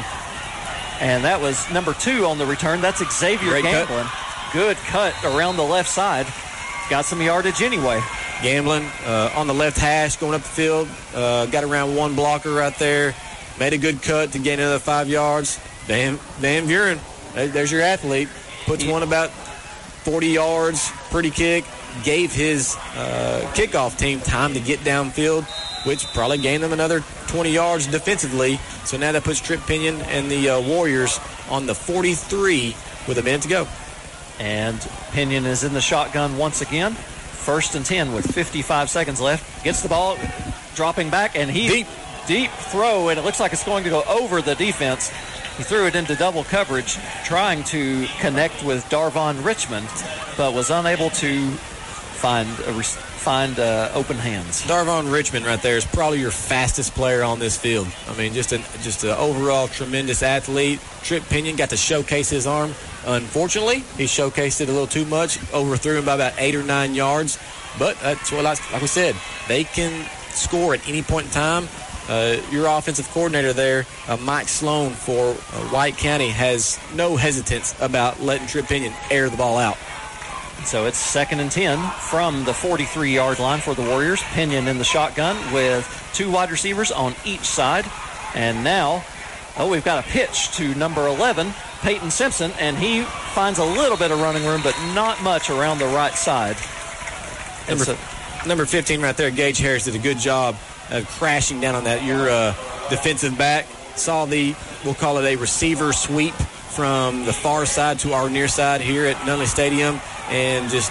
And 1.00 1.24
that 1.24 1.40
was 1.40 1.68
number 1.70 1.92
two 1.94 2.24
on 2.26 2.38
the 2.38 2.46
return. 2.46 2.80
That's 2.80 3.02
Xavier 3.12 3.50
Great 3.50 3.64
cut. 3.64 4.12
Good 4.52 4.76
cut 4.76 5.14
around 5.24 5.56
the 5.56 5.64
left 5.64 5.90
side. 5.90 6.26
Got 6.88 7.04
some 7.04 7.20
yardage 7.20 7.62
anyway. 7.62 8.00
Gambling 8.42 8.84
uh, 9.04 9.32
on 9.34 9.46
the 9.46 9.54
left 9.54 9.78
hash, 9.78 10.16
going 10.16 10.34
up 10.34 10.42
the 10.42 10.48
field. 10.48 10.88
Uh, 11.14 11.46
got 11.46 11.64
around 11.64 11.96
one 11.96 12.14
blocker 12.14 12.52
right 12.52 12.76
there. 12.78 13.14
Made 13.58 13.72
a 13.72 13.78
good 13.78 14.02
cut 14.02 14.32
to 14.32 14.38
gain 14.38 14.58
another 14.58 14.78
five 14.78 15.08
yards. 15.08 15.58
Van, 15.86 16.16
Van 16.38 16.66
Buren, 16.66 16.98
there's 17.34 17.70
your 17.70 17.82
athlete. 17.82 18.28
Puts 18.66 18.84
one 18.86 19.02
about 19.02 19.30
40 19.30 20.28
yards, 20.28 20.90
pretty 21.10 21.30
kick. 21.30 21.64
Gave 22.02 22.32
his 22.32 22.74
uh, 22.96 23.48
kickoff 23.54 23.96
team 23.98 24.20
time 24.20 24.54
to 24.54 24.60
get 24.60 24.80
downfield, 24.80 25.44
which 25.84 26.06
probably 26.08 26.38
gained 26.38 26.62
them 26.62 26.72
another 26.72 27.00
20 27.28 27.50
yards 27.50 27.86
defensively. 27.86 28.56
So 28.84 28.96
now 28.96 29.12
that 29.12 29.24
puts 29.24 29.40
Trip 29.40 29.60
Pinion 29.66 30.00
and 30.02 30.30
the 30.30 30.50
uh, 30.50 30.60
Warriors 30.60 31.18
on 31.50 31.66
the 31.66 31.74
43 31.74 32.74
with 33.06 33.18
a 33.18 33.22
minute 33.22 33.42
to 33.42 33.48
go. 33.48 33.68
And 34.40 34.80
Pinion 35.12 35.44
is 35.46 35.62
in 35.64 35.74
the 35.74 35.80
shotgun 35.80 36.36
once 36.36 36.60
again. 36.62 36.92
First 36.92 37.74
and 37.74 37.84
10 37.84 38.12
with 38.14 38.26
55 38.34 38.88
seconds 38.90 39.20
left. 39.20 39.62
Gets 39.64 39.82
the 39.82 39.88
ball, 39.88 40.16
dropping 40.74 41.10
back, 41.10 41.36
and 41.36 41.50
he 41.50 41.68
Deep. 41.68 41.86
deep 42.26 42.50
throw, 42.50 43.10
and 43.10 43.18
it 43.18 43.22
looks 43.22 43.38
like 43.38 43.52
it's 43.52 43.64
going 43.64 43.84
to 43.84 43.90
go 43.90 44.02
over 44.08 44.40
the 44.40 44.54
defense. 44.54 45.10
He 45.58 45.62
threw 45.62 45.86
it 45.86 45.94
into 45.94 46.16
double 46.16 46.42
coverage, 46.42 46.96
trying 47.24 47.62
to 47.64 48.06
connect 48.18 48.64
with 48.64 48.82
Darvon 48.86 49.44
Richmond, 49.44 49.86
but 50.36 50.52
was 50.54 50.70
unable 50.70 51.10
to 51.10 51.50
find 51.50 52.48
a, 52.66 52.72
re- 52.72 52.84
find 53.24 53.58
uh, 53.58 53.90
open 53.94 54.18
hands. 54.18 54.62
Darvon 54.64 55.10
Richmond 55.10 55.46
right 55.46 55.60
there 55.62 55.78
is 55.78 55.86
probably 55.86 56.20
your 56.20 56.30
fastest 56.30 56.94
player 56.94 57.22
on 57.22 57.38
this 57.38 57.56
field. 57.56 57.88
I 58.06 58.14
mean, 58.18 58.34
just 58.34 58.52
an 58.52 58.60
just 58.82 59.02
an 59.02 59.10
overall 59.10 59.66
tremendous 59.66 60.22
athlete. 60.22 60.78
Trip 61.02 61.22
Pinion 61.24 61.56
got 61.56 61.70
to 61.70 61.76
showcase 61.78 62.28
his 62.28 62.46
arm. 62.46 62.74
Unfortunately, 63.06 63.78
he 63.96 64.04
showcased 64.04 64.60
it 64.60 64.68
a 64.68 64.72
little 64.72 64.86
too 64.86 65.06
much, 65.06 65.38
overthrew 65.54 65.96
him 65.96 66.04
by 66.04 66.16
about 66.16 66.34
eight 66.36 66.54
or 66.54 66.62
nine 66.62 66.94
yards. 66.94 67.38
But 67.78 67.98
that's 68.00 68.30
what, 68.30 68.44
like, 68.44 68.72
like 68.72 68.82
we 68.82 68.88
said, 68.88 69.16
they 69.48 69.64
can 69.64 70.06
score 70.28 70.74
at 70.74 70.86
any 70.86 71.02
point 71.02 71.26
in 71.26 71.32
time. 71.32 71.68
Uh, 72.06 72.36
your 72.50 72.66
offensive 72.66 73.08
coordinator 73.08 73.54
there, 73.54 73.86
uh, 74.06 74.18
Mike 74.18 74.48
Sloan 74.48 74.90
for 74.90 75.30
uh, 75.30 75.68
White 75.70 75.96
County, 75.96 76.28
has 76.28 76.78
no 76.94 77.16
hesitance 77.16 77.74
about 77.80 78.20
letting 78.20 78.46
Trip 78.46 78.66
Pinion 78.66 78.92
air 79.10 79.30
the 79.30 79.38
ball 79.38 79.56
out. 79.56 79.78
So 80.62 80.86
it's 80.86 80.96
second 80.96 81.40
and 81.40 81.50
10 81.50 81.78
from 82.00 82.44
the 82.44 82.54
43 82.54 83.12
yard 83.12 83.38
line 83.38 83.60
for 83.60 83.74
the 83.74 83.82
Warriors. 83.82 84.22
Pinion 84.32 84.66
in 84.66 84.78
the 84.78 84.84
shotgun 84.84 85.36
with 85.52 86.10
two 86.14 86.30
wide 86.30 86.50
receivers 86.50 86.90
on 86.90 87.14
each 87.24 87.40
side. 87.42 87.84
And 88.34 88.64
now, 88.64 89.04
oh, 89.58 89.70
we've 89.70 89.84
got 89.84 90.04
a 90.04 90.08
pitch 90.08 90.50
to 90.56 90.74
number 90.74 91.06
11, 91.06 91.52
Peyton 91.82 92.10
Simpson, 92.10 92.50
and 92.58 92.76
he 92.76 93.02
finds 93.02 93.58
a 93.58 93.64
little 93.64 93.96
bit 93.96 94.10
of 94.10 94.20
running 94.20 94.44
room, 94.44 94.62
but 94.62 94.76
not 94.94 95.22
much 95.22 95.50
around 95.50 95.78
the 95.78 95.86
right 95.86 96.14
side. 96.14 96.56
Number, 97.68 97.84
so, 97.84 97.98
number 98.46 98.66
15 98.66 99.00
right 99.02 99.16
there, 99.16 99.30
Gage 99.30 99.58
Harris 99.58 99.84
did 99.84 99.94
a 99.94 99.98
good 99.98 100.18
job 100.18 100.56
of 100.90 101.06
crashing 101.08 101.60
down 101.60 101.74
on 101.74 101.84
that. 101.84 102.04
Your 102.04 102.28
uh, 102.30 102.54
defensive 102.88 103.36
back 103.36 103.66
saw 103.96 104.24
the, 104.24 104.54
we'll 104.84 104.94
call 104.94 105.18
it 105.18 105.24
a 105.24 105.36
receiver 105.36 105.92
sweep 105.92 106.34
from 106.34 107.24
the 107.24 107.32
far 107.32 107.66
side 107.66 108.00
to 108.00 108.12
our 108.12 108.28
near 108.28 108.48
side 108.48 108.80
here 108.80 109.06
at 109.06 109.16
Nunley 109.18 109.46
Stadium 109.46 110.00
and 110.30 110.70
just 110.70 110.90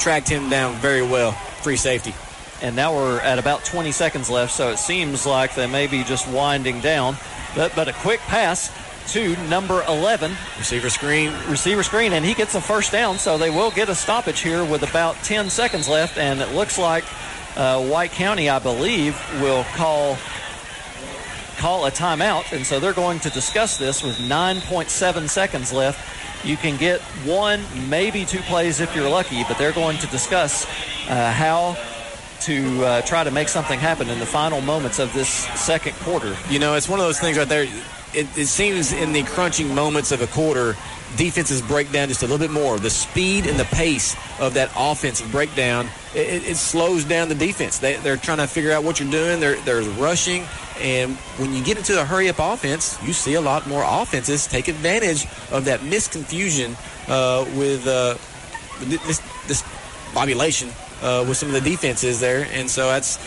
tracked 0.00 0.28
him 0.28 0.48
down 0.48 0.74
very 0.76 1.02
well. 1.02 1.32
Free 1.62 1.76
safety. 1.76 2.14
and 2.62 2.74
now 2.74 2.94
we're 2.94 3.20
at 3.20 3.38
about 3.38 3.64
20 3.64 3.92
seconds 3.92 4.28
left, 4.30 4.52
so 4.52 4.70
it 4.70 4.78
seems 4.78 5.24
like 5.26 5.54
they 5.54 5.66
may 5.66 5.86
be 5.86 6.02
just 6.04 6.26
winding 6.28 6.80
down. 6.80 7.16
But, 7.54 7.74
but 7.76 7.88
a 7.88 7.92
quick 7.92 8.20
pass 8.20 8.70
to 9.12 9.36
number 9.48 9.82
11, 9.88 10.32
Receiver 10.58 10.90
screen. 10.90 11.32
receiver 11.48 11.82
screen, 11.82 12.12
and 12.12 12.24
he 12.24 12.34
gets 12.34 12.54
a 12.54 12.60
first 12.60 12.92
down, 12.92 13.18
so 13.18 13.38
they 13.38 13.50
will 13.50 13.70
get 13.70 13.88
a 13.88 13.94
stoppage 13.94 14.40
here 14.40 14.64
with 14.64 14.82
about 14.82 15.14
10 15.24 15.50
seconds 15.50 15.88
left, 15.88 16.18
and 16.18 16.40
it 16.40 16.52
looks 16.52 16.78
like 16.78 17.04
uh, 17.56 17.80
White 17.82 18.12
County, 18.12 18.50
I 18.50 18.58
believe, 18.58 19.16
will 19.40 19.64
call 19.74 20.16
call 21.58 21.86
a 21.86 21.90
timeout, 21.90 22.52
and 22.52 22.64
so 22.64 22.78
they're 22.78 22.92
going 22.92 23.18
to 23.18 23.30
discuss 23.30 23.78
this 23.78 24.00
with 24.00 24.16
9.7 24.18 25.28
seconds 25.28 25.72
left 25.72 25.98
You 26.44 26.56
can 26.56 26.76
get 26.76 27.00
one, 27.24 27.62
maybe 27.88 28.24
two 28.24 28.40
plays 28.40 28.80
if 28.80 28.94
you're 28.94 29.08
lucky, 29.08 29.44
but 29.44 29.58
they're 29.58 29.72
going 29.72 29.98
to 29.98 30.06
discuss 30.06 30.66
uh, 31.08 31.32
how 31.32 31.76
to 32.40 32.84
uh, 32.84 33.00
try 33.02 33.24
to 33.24 33.30
make 33.30 33.48
something 33.48 33.78
happen 33.78 34.08
in 34.08 34.18
the 34.18 34.26
final 34.26 34.60
moments 34.60 34.98
of 34.98 35.12
this 35.12 35.28
second 35.28 35.94
quarter. 35.96 36.36
You 36.48 36.58
know, 36.58 36.74
it's 36.74 36.88
one 36.88 37.00
of 37.00 37.06
those 37.06 37.18
things 37.18 37.36
right 37.36 37.48
there. 37.48 37.66
It, 38.14 38.26
it 38.36 38.46
seems 38.46 38.92
in 38.92 39.12
the 39.12 39.22
crunching 39.22 39.74
moments 39.74 40.12
of 40.12 40.22
a 40.22 40.26
quarter, 40.26 40.74
defenses 41.16 41.62
break 41.62 41.90
down 41.92 42.08
just 42.08 42.22
a 42.22 42.26
little 42.26 42.38
bit 42.38 42.50
more. 42.50 42.78
The 42.78 42.90
speed 42.90 43.46
and 43.46 43.58
the 43.58 43.64
pace 43.66 44.16
of 44.40 44.54
that 44.54 44.70
offensive 44.76 45.30
breakdown, 45.30 45.88
it, 46.14 46.46
it 46.46 46.56
slows 46.56 47.04
down 47.04 47.28
the 47.28 47.34
defense. 47.34 47.78
They, 47.78 47.96
are 47.96 48.16
trying 48.16 48.38
to 48.38 48.46
figure 48.46 48.72
out 48.72 48.84
what 48.84 49.00
you're 49.00 49.10
doing. 49.10 49.40
They're, 49.40 49.60
they're 49.60 49.82
rushing. 49.82 50.44
And 50.80 51.16
when 51.38 51.52
you 51.52 51.62
get 51.62 51.76
into 51.76 52.00
a 52.00 52.04
hurry 52.04 52.28
up 52.28 52.38
offense, 52.38 52.98
you 53.02 53.12
see 53.12 53.34
a 53.34 53.40
lot 53.40 53.66
more 53.66 53.84
offenses 53.84 54.46
take 54.46 54.68
advantage 54.68 55.26
of 55.50 55.64
that 55.64 55.80
misconfusion 55.80 56.76
uh, 57.08 57.44
with 57.56 57.86
uh, 57.86 58.16
this, 58.86 59.18
this 59.46 59.64
population 60.12 60.70
uh, 61.02 61.24
with 61.26 61.36
some 61.36 61.48
of 61.48 61.54
the 61.54 61.70
defenses 61.70 62.20
there. 62.20 62.46
And 62.52 62.70
so 62.70 62.88
that's 62.88 63.18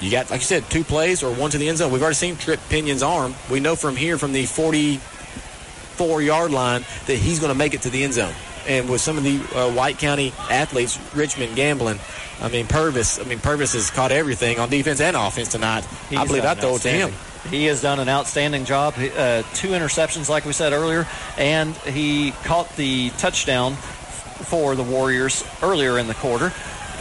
you 0.00 0.10
got, 0.10 0.30
like 0.30 0.40
you 0.40 0.46
said, 0.46 0.68
two 0.70 0.84
plays 0.84 1.22
or 1.22 1.32
one 1.32 1.50
to 1.50 1.58
the 1.58 1.68
end 1.68 1.78
zone. 1.78 1.90
We've 1.90 2.02
already 2.02 2.16
seen 2.16 2.36
Trip 2.36 2.60
Pinion's 2.68 3.02
arm. 3.02 3.34
We 3.50 3.60
know 3.60 3.76
from 3.76 3.96
here, 3.96 4.18
from 4.18 4.32
the 4.32 4.44
44 4.44 6.22
yard 6.22 6.50
line, 6.50 6.84
that 7.06 7.16
he's 7.16 7.40
going 7.40 7.52
to 7.52 7.58
make 7.58 7.74
it 7.74 7.82
to 7.82 7.90
the 7.90 8.04
end 8.04 8.14
zone. 8.14 8.34
And 8.66 8.90
with 8.90 9.00
some 9.00 9.16
of 9.16 9.24
the 9.24 9.36
uh, 9.56 9.72
White 9.72 9.98
County 9.98 10.32
athletes, 10.50 10.98
Richmond 11.14 11.56
gambling, 11.56 11.98
I 12.40 12.48
mean, 12.48 12.66
Purvis, 12.66 13.18
I 13.18 13.24
mean, 13.24 13.38
Purvis 13.38 13.72
has 13.72 13.90
caught 13.90 14.12
everything 14.12 14.58
on 14.58 14.68
defense 14.68 15.00
and 15.00 15.16
offense 15.16 15.48
tonight. 15.48 15.84
He's 16.10 16.18
I 16.18 16.26
believe 16.26 16.44
I 16.44 16.54
throw 16.54 16.76
it 16.76 16.82
to 16.82 16.90
him. 16.90 17.12
He 17.48 17.66
has 17.66 17.80
done 17.80 18.00
an 18.00 18.08
outstanding 18.08 18.64
job. 18.64 18.94
Uh, 18.96 19.42
two 19.54 19.68
interceptions, 19.68 20.28
like 20.28 20.44
we 20.44 20.52
said 20.52 20.72
earlier, 20.72 21.06
and 21.38 21.74
he 21.76 22.32
caught 22.42 22.74
the 22.76 23.10
touchdown 23.10 23.74
for 23.74 24.74
the 24.74 24.82
Warriors 24.82 25.44
earlier 25.62 25.98
in 25.98 26.08
the 26.08 26.14
quarter. 26.14 26.52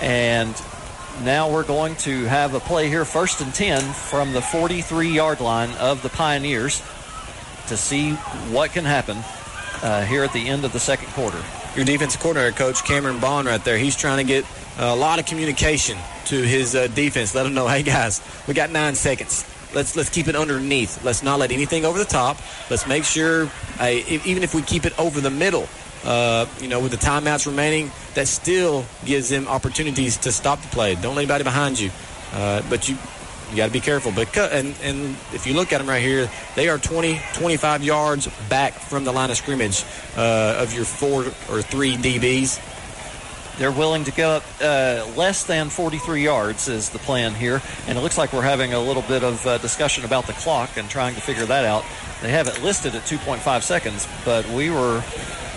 And 0.01 0.55
now 1.23 1.51
we're 1.51 1.63
going 1.63 1.95
to 1.97 2.25
have 2.25 2.53
a 2.53 2.59
play 2.59 2.89
here, 2.89 3.05
first 3.05 3.41
and 3.41 3.53
10 3.53 3.81
from 3.81 4.33
the 4.33 4.41
43 4.41 5.09
yard 5.09 5.39
line 5.39 5.71
of 5.77 6.01
the 6.01 6.09
Pioneers 6.09 6.79
to 7.67 7.77
see 7.77 8.13
what 8.51 8.71
can 8.71 8.85
happen 8.85 9.17
uh, 9.81 10.05
here 10.05 10.23
at 10.23 10.33
the 10.33 10.47
end 10.47 10.65
of 10.65 10.73
the 10.73 10.79
second 10.79 11.07
quarter. 11.09 11.41
Your 11.75 11.85
defensive 11.85 12.21
coordinator, 12.21 12.51
Coach 12.55 12.83
Cameron 12.83 13.19
Bond, 13.19 13.47
right 13.47 13.63
there, 13.63 13.77
he's 13.77 13.95
trying 13.95 14.17
to 14.17 14.23
get 14.23 14.45
a 14.77 14.95
lot 14.95 15.19
of 15.19 15.25
communication 15.25 15.97
to 16.25 16.41
his 16.41 16.75
uh, 16.75 16.87
defense. 16.87 17.33
Let 17.33 17.43
them 17.43 17.53
know, 17.53 17.67
hey 17.67 17.83
guys, 17.83 18.21
we 18.47 18.53
got 18.53 18.71
nine 18.71 18.95
seconds. 18.95 19.45
Let's 19.73 19.95
let's 19.95 20.09
keep 20.09 20.27
it 20.27 20.35
underneath. 20.35 21.03
Let's 21.03 21.21
not 21.21 21.39
let 21.39 21.51
anything 21.51 21.85
over 21.85 21.97
the 21.97 22.05
top. 22.05 22.37
Let's 22.69 22.87
make 22.87 23.03
sure, 23.03 23.49
uh, 23.79 23.87
even 24.07 24.41
if 24.41 24.55
we 24.55 24.61
keep 24.61 24.85
it 24.85 24.97
over 24.97 25.19
the 25.19 25.29
middle, 25.29 25.67
uh, 26.05 26.45
you 26.59 26.67
know, 26.67 26.79
with 26.79 26.91
the 26.91 26.97
timeouts 26.97 27.45
remaining, 27.47 27.91
that 28.13 28.27
still 28.27 28.85
gives 29.05 29.29
them 29.29 29.47
opportunities 29.47 30.17
to 30.17 30.31
stop 30.31 30.61
the 30.61 30.67
play. 30.69 30.95
Don't 30.95 31.15
let 31.15 31.23
anybody 31.23 31.43
behind 31.43 31.79
you. 31.79 31.91
Uh, 32.33 32.61
but 32.69 32.87
you 32.87 32.97
you 33.51 33.57
got 33.57 33.67
to 33.67 33.73
be 33.73 33.79
careful. 33.79 34.11
But 34.11 34.35
and 34.37 34.75
and 34.81 35.15
if 35.33 35.45
you 35.45 35.53
look 35.53 35.71
at 35.71 35.77
them 35.79 35.87
right 35.87 36.01
here, 36.01 36.29
they 36.55 36.67
are 36.69 36.77
20, 36.77 37.19
25 37.33 37.83
yards 37.83 38.27
back 38.49 38.73
from 38.73 39.03
the 39.03 39.11
line 39.11 39.29
of 39.29 39.37
scrimmage 39.37 39.83
uh, 40.17 40.57
of 40.59 40.73
your 40.73 40.85
four 40.85 41.21
or 41.49 41.61
three 41.61 41.95
DBs. 41.95 42.59
They're 43.57 43.71
willing 43.71 44.03
to 44.03 44.11
go 44.11 44.31
up 44.31 44.43
uh, 44.61 45.07
less 45.15 45.45
than 45.45 45.69
43 45.69 46.21
yards 46.21 46.67
is 46.67 46.89
the 46.89 46.99
plan 46.99 47.33
here, 47.33 47.61
and 47.87 47.97
it 47.97 48.01
looks 48.01 48.17
like 48.17 48.33
we're 48.33 48.41
having 48.41 48.73
a 48.73 48.79
little 48.79 49.03
bit 49.03 49.23
of 49.23 49.45
uh, 49.47 49.57
discussion 49.59 50.03
about 50.03 50.27
the 50.27 50.33
clock 50.33 50.75
and 50.75 50.89
trying 50.89 51.15
to 51.15 51.21
figure 51.21 51.45
that 51.45 51.63
out. 51.63 51.85
They 52.21 52.31
have 52.31 52.49
it 52.49 52.61
listed 52.61 52.95
at 52.95 53.03
2.5 53.03 53.61
seconds, 53.61 54.09
but 54.25 54.45
we 54.49 54.69
were 54.69 55.01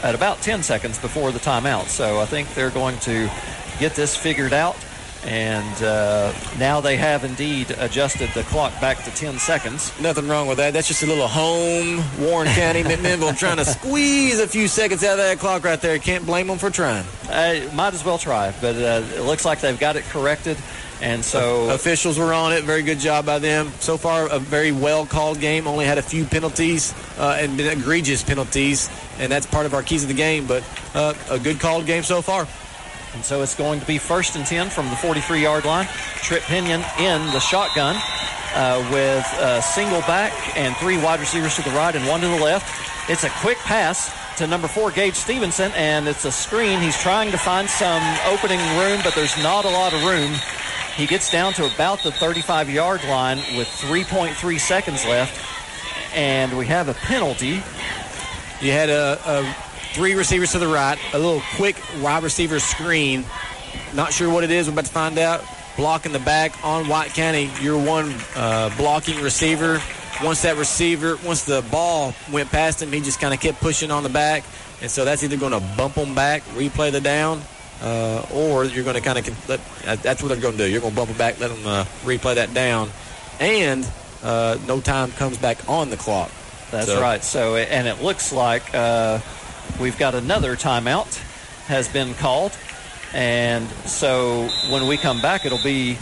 at 0.03 0.14
about 0.14 0.40
10 0.42 0.62
seconds 0.62 0.99
before 0.99 1.32
the 1.32 1.38
timeout. 1.38 1.86
So 1.86 2.20
I 2.20 2.26
think 2.26 2.55
they're 2.55 2.70
going 2.70 2.99
to 3.01 3.30
get 3.78 3.94
this 3.94 4.16
figured 4.16 4.53
out. 4.53 4.76
And 5.24 5.82
uh, 5.82 6.32
now 6.59 6.80
they 6.80 6.96
have 6.96 7.24
indeed 7.24 7.72
adjusted 7.72 8.30
the 8.30 8.44
clock 8.44 8.80
back 8.80 9.03
to 9.03 9.11
10 9.11 9.38
seconds. 9.38 9.92
Nothing 10.01 10.28
wrong 10.28 10.46
with 10.46 10.59
that. 10.59 10.72
That's 10.72 10.86
just 10.86 11.03
a 11.03 11.07
little 11.07 11.26
home 11.26 12.03
Warren 12.20 12.49
County 12.49 12.84
McMinnville 12.84 13.36
trying 13.36 13.57
to 13.57 13.64
squeeze 13.64 14.38
a 14.38 14.46
few 14.46 14.68
seconds 14.68 15.03
out 15.03 15.12
of 15.12 15.18
that 15.18 15.38
clock 15.38 15.64
right 15.64 15.80
there. 15.80 15.99
Can't 15.99 16.24
blame 16.24 16.46
them 16.46 16.59
for 16.59 16.70
trying. 16.70 17.05
Uh, 17.28 17.68
might 17.74 17.94
as 17.94 18.05
well 18.05 18.16
try, 18.16 18.55
but 18.61 18.76
uh, 18.76 19.05
it 19.16 19.22
looks 19.22 19.44
like 19.44 19.61
they've 19.61 19.78
got 19.78 19.96
it 19.96 20.05
corrected. 20.05 20.57
And 21.01 21.24
so 21.24 21.70
officials 21.70 22.18
were 22.18 22.32
on 22.32 22.53
it. 22.53 22.64
Very 22.64 22.82
good 22.82 22.99
job 22.99 23.24
by 23.24 23.38
them. 23.38 23.70
So 23.78 23.96
far, 23.96 24.26
a 24.26 24.38
very 24.38 24.72
well 24.72 25.07
called 25.07 25.40
game. 25.40 25.66
Only 25.66 25.84
had 25.84 25.99
a 25.99 26.03
few 26.03 26.24
penalties 26.24 26.92
uh, 27.18 27.36
and 27.38 27.61
egregious 27.61 28.22
penalties, 28.24 28.90
and 29.18 29.30
that's 29.30 29.46
part 29.46 29.66
of 29.66 29.74
our 29.74 29.82
keys 29.82 30.03
of 30.03 30.09
the 30.09 30.14
game. 30.14 30.46
But 30.46 30.64
uh, 30.94 31.14
a 31.30 31.38
good 31.38 31.61
called 31.61 31.86
game 31.86 32.03
so 32.03 32.20
far. 32.20 32.49
And 33.14 33.24
so 33.24 33.42
it's 33.42 33.55
going 33.55 33.80
to 33.80 33.86
be 33.86 33.99
first 33.99 34.36
and 34.36 34.44
10 34.44 34.70
from 34.70 34.88
the 34.90 34.96
43 34.96 35.40
yard 35.42 35.64
line. 35.64 35.86
Trip 36.16 36.42
Pinion 36.42 36.82
in 36.99 37.24
the 37.32 37.40
shotgun 37.40 37.96
uh, 38.55 38.86
with 38.92 39.26
a 39.40 39.62
single 39.62 40.01
back 40.03 40.32
and 40.57 40.76
three 40.76 40.99
wide 40.99 41.20
receivers 41.20 41.57
to 41.57 41.62
the 41.62 41.70
right 41.70 41.94
and 41.94 42.07
one 42.07 42.20
to 42.20 42.28
the 42.28 42.42
left. 42.42 43.11
It's 43.11 43.24
a 43.24 43.30
quick 43.40 43.59
pass 43.59 44.12
to 44.38 44.46
number 44.46 44.68
four, 44.68 44.90
Gage 44.90 45.14
Stevenson, 45.14 45.72
and 45.74 46.07
it's 46.07 46.24
a 46.24 46.30
screen. 46.32 46.80
He's 46.80 47.01
trying 47.01 47.30
to 47.30 47.38
find 47.38 47.68
some 47.68 48.03
opening 48.26 48.61
room, 48.78 49.01
but 49.03 49.14
there's 49.14 49.36
not 49.42 49.64
a 49.64 49.70
lot 49.70 49.92
of 49.94 50.05
room. 50.05 50.32
He 50.99 51.07
gets 51.07 51.30
down 51.30 51.53
to 51.53 51.72
about 51.72 52.03
the 52.03 52.11
35 52.11 52.68
yard 52.68 53.05
line 53.05 53.38
with 53.57 53.68
3.3 53.68 54.59
seconds 54.59 55.05
left, 55.05 55.40
and 56.12 56.59
we 56.59 56.66
have 56.66 56.88
a 56.88 56.94
penalty. 56.94 57.62
You 58.61 58.72
had 58.72 58.90
a, 58.90 59.20
a 59.24 59.57
three 59.92 60.14
receivers 60.14 60.51
to 60.53 60.59
the 60.59 60.66
right, 60.66 60.99
a 61.14 61.18
little 61.20 61.40
quick 61.55 61.80
wide 62.01 62.24
receiver 62.24 62.59
screen. 62.59 63.24
Not 63.94 64.12
sure 64.12 64.28
what 64.28 64.42
it 64.42 64.51
is. 64.51 64.66
We're 64.66 64.72
about 64.72 64.86
to 64.86 64.90
find 64.90 65.18
out. 65.20 65.44
Blocking 65.76 66.11
the 66.11 66.18
back 66.18 66.64
on 66.64 66.88
White 66.88 67.14
County. 67.14 67.49
Your 67.61 67.78
one 67.78 68.12
uh, 68.34 68.76
blocking 68.76 69.22
receiver. 69.22 69.80
Once 70.24 70.42
that 70.42 70.57
receiver, 70.57 71.16
once 71.24 71.44
the 71.44 71.64
ball 71.70 72.12
went 72.32 72.51
past 72.51 72.82
him, 72.82 72.90
he 72.90 73.01
just 73.01 73.20
kind 73.20 73.32
of 73.32 73.38
kept 73.38 73.61
pushing 73.61 73.92
on 73.92 74.03
the 74.03 74.09
back. 74.09 74.42
And 74.82 74.90
so 74.90 75.05
that's 75.05 75.22
either 75.22 75.36
going 75.36 75.53
to 75.53 75.64
bump 75.76 75.94
him 75.94 76.16
back, 76.16 76.42
replay 76.57 76.90
the 76.90 77.01
down, 77.01 77.40
uh, 77.82 78.26
or 78.32 78.64
you're 78.64 78.84
going 78.84 78.96
to 78.96 79.02
kind 79.02 79.18
of 79.18 79.48
let, 79.48 79.60
that's 80.02 80.22
what 80.22 80.28
they're 80.28 80.40
going 80.40 80.56
to 80.56 80.64
do. 80.64 80.70
You're 80.70 80.80
going 80.80 80.92
to 80.92 80.96
bump 80.96 81.10
it 81.10 81.18
back, 81.18 81.38
let 81.40 81.50
them 81.50 81.66
uh, 81.66 81.84
replay 82.02 82.34
that 82.36 82.52
down, 82.54 82.90
and 83.40 83.88
uh, 84.22 84.58
no 84.66 84.80
time 84.80 85.12
comes 85.12 85.38
back 85.38 85.68
on 85.68 85.90
the 85.90 85.96
clock. 85.96 86.30
That's 86.70 86.86
so. 86.86 87.00
right. 87.00 87.22
So 87.22 87.56
and 87.56 87.86
it 87.88 88.02
looks 88.02 88.32
like 88.32 88.74
uh, 88.74 89.20
we've 89.80 89.98
got 89.98 90.14
another 90.14 90.56
timeout 90.56 91.16
has 91.66 91.88
been 91.88 92.14
called, 92.14 92.56
and 93.12 93.68
so 93.86 94.48
when 94.70 94.86
we 94.86 94.96
come 94.96 95.20
back, 95.20 95.46
it'll 95.46 95.62
be 95.62 95.96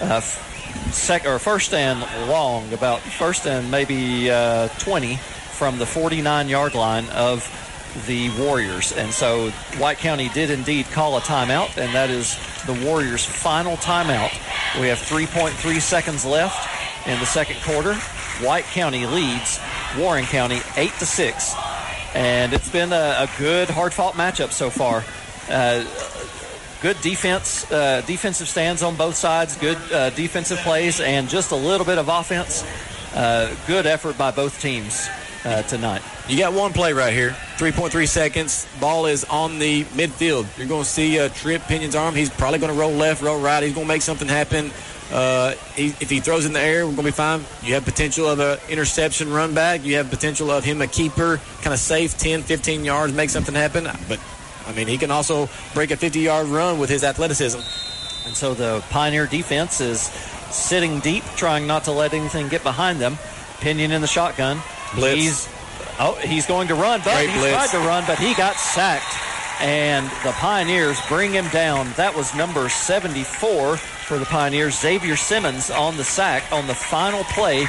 uh, 0.00 0.20
sec 0.20 1.26
or 1.26 1.38
first 1.38 1.72
and 1.74 2.00
long, 2.28 2.72
about 2.72 3.00
first 3.00 3.46
and 3.46 3.70
maybe 3.70 4.30
uh, 4.30 4.68
20 4.78 5.16
from 5.16 5.78
the 5.78 5.86
49 5.86 6.48
yard 6.48 6.74
line 6.74 7.08
of 7.10 7.42
the 8.06 8.30
Warriors. 8.38 8.92
And 8.92 9.12
so 9.12 9.50
White 9.78 9.98
County 9.98 10.28
did 10.28 10.50
indeed 10.50 10.86
call 10.86 11.16
a 11.16 11.20
timeout, 11.20 11.76
and 11.76 11.94
that 11.94 12.10
is 12.10 12.38
the 12.66 12.74
Warriors' 12.86 13.24
final 13.24 13.76
timeout. 13.76 14.32
We 14.80 14.88
have 14.88 14.98
3.3 14.98 15.80
seconds 15.80 16.24
left 16.24 17.06
in 17.06 17.18
the 17.20 17.26
second 17.26 17.60
quarter. 17.62 17.94
White 18.44 18.64
County 18.64 19.06
leads 19.06 19.60
Warren 19.96 20.24
County 20.24 20.60
8 20.76 20.90
to 20.98 21.06
6. 21.06 21.54
And 22.14 22.52
it's 22.52 22.70
been 22.70 22.92
a, 22.92 23.26
a 23.26 23.30
good, 23.38 23.70
hard 23.70 23.92
fought 23.92 24.14
matchup 24.14 24.52
so 24.52 24.70
far. 24.70 25.04
Uh, 25.48 25.84
good 26.80 27.00
defense, 27.00 27.70
uh, 27.70 28.02
defensive 28.06 28.48
stands 28.48 28.82
on 28.82 28.96
both 28.96 29.14
sides, 29.16 29.56
good 29.56 29.78
uh, 29.92 30.10
defensive 30.10 30.58
plays, 30.58 31.00
and 31.00 31.28
just 31.28 31.50
a 31.50 31.56
little 31.56 31.86
bit 31.86 31.98
of 31.98 32.08
offense. 32.08 32.64
Uh, 33.14 33.54
good 33.66 33.86
effort 33.86 34.18
by 34.18 34.32
both 34.32 34.60
teams 34.60 35.08
uh, 35.44 35.62
tonight. 35.62 36.02
You 36.28 36.38
got 36.38 36.52
one 36.52 36.72
play 36.72 36.92
right 36.92 37.12
here. 37.12 37.30
3.3 37.56 38.08
seconds. 38.08 38.66
Ball 38.80 39.06
is 39.06 39.24
on 39.24 39.58
the 39.58 39.84
midfield. 39.84 40.46
You're 40.58 40.66
going 40.66 40.84
to 40.84 40.88
see 40.88 41.18
a 41.18 41.28
Trip 41.28 41.62
Pinion's 41.62 41.94
arm. 41.94 42.14
He's 42.14 42.30
probably 42.30 42.58
going 42.58 42.72
to 42.72 42.78
roll 42.78 42.92
left, 42.92 43.22
roll 43.22 43.40
right. 43.40 43.62
He's 43.62 43.74
going 43.74 43.86
to 43.86 43.92
make 43.92 44.02
something 44.02 44.28
happen. 44.28 44.70
Uh, 45.12 45.52
he, 45.76 45.88
if 46.00 46.08
he 46.08 46.20
throws 46.20 46.46
in 46.46 46.52
the 46.52 46.60
air, 46.60 46.86
we're 46.86 46.92
going 46.92 46.96
to 46.96 47.02
be 47.04 47.10
fine. 47.12 47.44
You 47.62 47.74
have 47.74 47.84
potential 47.84 48.26
of 48.26 48.40
an 48.40 48.58
interception 48.68 49.30
run 49.30 49.54
back. 49.54 49.84
You 49.84 49.96
have 49.96 50.10
potential 50.10 50.50
of 50.50 50.64
him 50.64 50.80
a 50.80 50.86
keeper, 50.86 51.40
kind 51.62 51.74
of 51.74 51.78
safe, 51.78 52.16
10, 52.16 52.42
15 52.42 52.84
yards, 52.84 53.12
make 53.12 53.30
something 53.30 53.54
happen. 53.54 53.84
But, 54.08 54.18
I 54.66 54.72
mean, 54.72 54.88
he 54.88 54.96
can 54.96 55.10
also 55.10 55.48
break 55.74 55.90
a 55.90 55.96
50 55.96 56.20
yard 56.20 56.46
run 56.46 56.78
with 56.78 56.90
his 56.90 57.04
athleticism. 57.04 57.58
And 58.26 58.34
so 58.34 58.54
the 58.54 58.82
Pioneer 58.88 59.26
defense 59.26 59.80
is 59.80 60.00
sitting 60.50 61.00
deep, 61.00 61.24
trying 61.36 61.66
not 61.66 61.84
to 61.84 61.92
let 61.92 62.14
anything 62.14 62.48
get 62.48 62.62
behind 62.62 63.00
them. 63.00 63.18
Pinion 63.60 63.92
in 63.92 64.00
the 64.00 64.06
shotgun. 64.06 64.58
Blitz. 64.94 65.20
He's 65.22 65.48
oh, 66.00 66.14
he's 66.22 66.46
going 66.46 66.68
to 66.68 66.74
run, 66.74 67.00
but 67.04 67.14
Great 67.14 67.30
he 67.30 67.38
blitz. 67.38 67.54
tried 67.70 67.80
to 67.80 67.86
run, 67.86 68.04
but 68.06 68.18
he 68.18 68.34
got 68.34 68.56
sacked. 68.56 69.04
and 69.60 70.06
the 70.24 70.32
Pioneers 70.32 70.98
bring 71.08 71.32
him 71.32 71.48
down. 71.48 71.88
That 71.96 72.14
was 72.14 72.34
number 72.34 72.68
74 72.68 73.76
for 73.76 74.18
the 74.18 74.24
Pioneers, 74.26 74.78
Xavier 74.78 75.16
Simmons 75.16 75.70
on 75.70 75.96
the 75.96 76.04
sack 76.04 76.42
on 76.52 76.66
the 76.66 76.74
final 76.74 77.22
play 77.24 77.62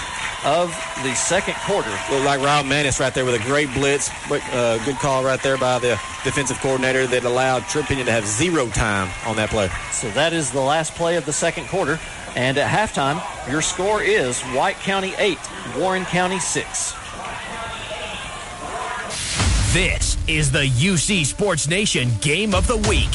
of 0.43 0.69
the 1.03 1.13
second 1.15 1.53
quarter. 1.65 1.89
Looked 2.11 2.25
like 2.25 2.41
Rob 2.41 2.65
Manis 2.65 2.99
right 2.99 3.13
there 3.13 3.23
with 3.25 3.35
a 3.35 3.43
great 3.45 3.71
blitz. 3.73 4.09
Uh, 4.29 4.79
good 4.83 4.97
call 4.97 5.23
right 5.23 5.41
there 5.41 5.57
by 5.57 5.79
the 5.79 5.91
defensive 6.23 6.59
coordinator 6.59 7.07
that 7.07 7.23
allowed 7.23 7.61
Trip 7.67 7.85
Pinion 7.85 8.05
to 8.07 8.11
have 8.11 8.25
zero 8.27 8.67
time 8.69 9.09
on 9.25 9.35
that 9.37 9.49
play. 9.49 9.69
So 9.91 10.09
that 10.11 10.33
is 10.33 10.51
the 10.51 10.59
last 10.61 10.93
play 10.95 11.15
of 11.15 11.25
the 11.25 11.33
second 11.33 11.67
quarter. 11.67 11.99
And 12.35 12.57
at 12.57 12.67
halftime, 12.69 13.21
your 13.49 13.61
score 13.61 14.01
is 14.01 14.41
White 14.41 14.75
County 14.77 15.13
8, 15.17 15.37
Warren 15.77 16.03
County 16.05 16.39
6. 16.39 16.93
This 19.75 20.17
is 20.29 20.53
the 20.53 20.65
UC 20.65 21.25
Sports 21.25 21.67
Nation 21.67 22.09
Game 22.21 22.55
of 22.55 22.65
the 22.65 22.77
Week 22.87 23.09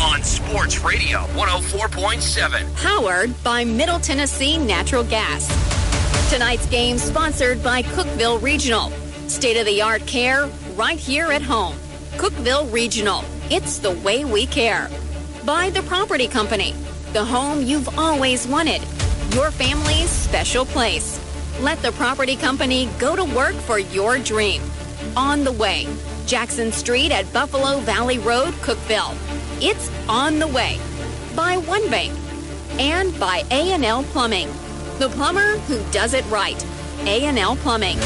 on 0.00 0.22
Sports 0.22 0.78
Radio 0.84 1.22
104.7. 1.34 2.76
Powered 2.76 3.42
by 3.42 3.64
Middle 3.64 3.98
Tennessee 3.98 4.58
Natural 4.58 5.02
Gas. 5.02 5.48
Tonight's 6.30 6.66
game 6.66 6.98
sponsored 6.98 7.64
by 7.64 7.82
Cookeville 7.82 8.40
Regional. 8.40 8.90
State 9.26 9.56
of 9.56 9.66
the 9.66 9.82
art 9.82 10.06
care 10.06 10.48
right 10.76 11.00
here 11.00 11.32
at 11.32 11.42
home. 11.42 11.74
Cookeville 12.12 12.72
Regional. 12.72 13.24
It's 13.50 13.78
the 13.78 13.90
way 13.90 14.24
we 14.24 14.46
care. 14.46 14.88
By 15.44 15.70
the 15.70 15.82
Property 15.82 16.28
Company. 16.28 16.74
The 17.12 17.24
home 17.24 17.60
you've 17.60 17.98
always 17.98 18.46
wanted. 18.46 18.82
Your 19.34 19.50
family's 19.50 20.10
special 20.10 20.64
place. 20.64 21.20
Let 21.60 21.82
the 21.82 21.90
Property 21.90 22.36
Company 22.36 22.88
go 23.00 23.16
to 23.16 23.24
work 23.24 23.56
for 23.56 23.80
your 23.80 24.20
dream. 24.20 24.62
On 25.16 25.44
the 25.44 25.52
way. 25.52 25.86
Jackson 26.26 26.72
Street 26.72 27.10
at 27.12 27.32
Buffalo 27.32 27.80
Valley 27.80 28.18
Road, 28.18 28.54
Cookeville. 28.54 29.16
It's 29.60 29.90
on 30.08 30.38
the 30.38 30.46
way. 30.46 30.78
By 31.34 31.56
One 31.56 31.88
Bank. 31.90 32.12
And 32.78 33.18
by 33.18 33.44
A&L 33.50 34.02
Plumbing. 34.04 34.48
The 34.98 35.08
plumber 35.10 35.58
who 35.66 35.82
does 35.90 36.14
it 36.14 36.24
right. 36.30 36.64
A&L 37.06 37.56
Plumbing. 37.56 37.98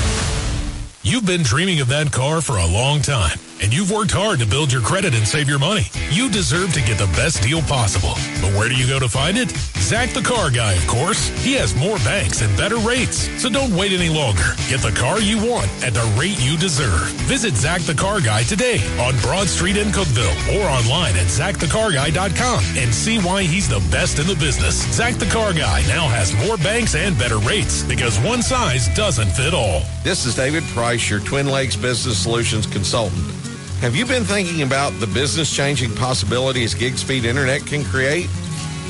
You've 1.02 1.26
been 1.26 1.42
dreaming 1.42 1.80
of 1.80 1.88
that 1.88 2.12
car 2.12 2.40
for 2.40 2.56
a 2.58 2.66
long 2.66 3.02
time 3.02 3.38
and 3.62 3.72
you've 3.72 3.90
worked 3.90 4.10
hard 4.10 4.40
to 4.40 4.46
build 4.46 4.72
your 4.72 4.82
credit 4.82 5.14
and 5.14 5.26
save 5.26 5.48
your 5.48 5.58
money. 5.58 5.86
You 6.10 6.28
deserve 6.28 6.72
to 6.74 6.82
get 6.82 6.98
the 6.98 7.06
best 7.14 7.42
deal 7.42 7.62
possible. 7.62 8.14
But 8.42 8.52
where 8.58 8.68
do 8.68 8.74
you 8.74 8.88
go 8.88 8.98
to 8.98 9.08
find 9.08 9.38
it? 9.38 9.50
Zach 9.78 10.10
the 10.10 10.20
Car 10.22 10.50
Guy, 10.50 10.72
of 10.72 10.86
course. 10.86 11.28
He 11.44 11.54
has 11.54 11.74
more 11.74 11.96
banks 11.98 12.42
and 12.42 12.54
better 12.56 12.76
rates. 12.76 13.28
So 13.40 13.48
don't 13.48 13.74
wait 13.74 13.92
any 13.92 14.08
longer. 14.08 14.54
Get 14.68 14.80
the 14.80 14.92
car 14.92 15.20
you 15.20 15.38
want 15.38 15.68
at 15.84 15.94
the 15.94 16.04
rate 16.18 16.40
you 16.40 16.56
deserve. 16.58 17.06
Visit 17.30 17.54
Zach 17.54 17.82
the 17.82 17.94
Car 17.94 18.20
Guy 18.20 18.42
today 18.42 18.78
on 18.98 19.16
Broad 19.20 19.46
Street 19.46 19.76
in 19.76 19.88
Cookeville 19.88 20.58
or 20.58 20.66
online 20.68 21.14
at 21.16 21.26
zachthecarguy.com 21.26 22.64
and 22.76 22.92
see 22.92 23.18
why 23.18 23.42
he's 23.42 23.68
the 23.68 23.86
best 23.90 24.18
in 24.18 24.26
the 24.26 24.36
business. 24.36 24.82
Zach 24.92 25.14
the 25.14 25.26
Car 25.26 25.52
Guy 25.52 25.82
now 25.86 26.08
has 26.08 26.34
more 26.46 26.56
banks 26.56 26.94
and 26.94 27.16
better 27.18 27.38
rates 27.38 27.82
because 27.84 28.18
one 28.20 28.42
size 28.42 28.88
doesn't 28.96 29.30
fit 29.30 29.54
all. 29.54 29.82
This 30.02 30.26
is 30.26 30.34
David 30.34 30.64
Price, 30.74 31.08
your 31.08 31.20
Twin 31.20 31.46
Lakes 31.46 31.76
Business 31.76 32.18
Solutions 32.18 32.66
consultant. 32.66 33.51
Have 33.82 33.96
you 33.96 34.06
been 34.06 34.22
thinking 34.22 34.62
about 34.62 34.92
the 35.00 35.08
business 35.08 35.52
changing 35.52 35.92
possibilities 35.96 36.72
gig 36.72 36.96
speed 36.96 37.24
internet 37.24 37.66
can 37.66 37.82
create? 37.82 38.28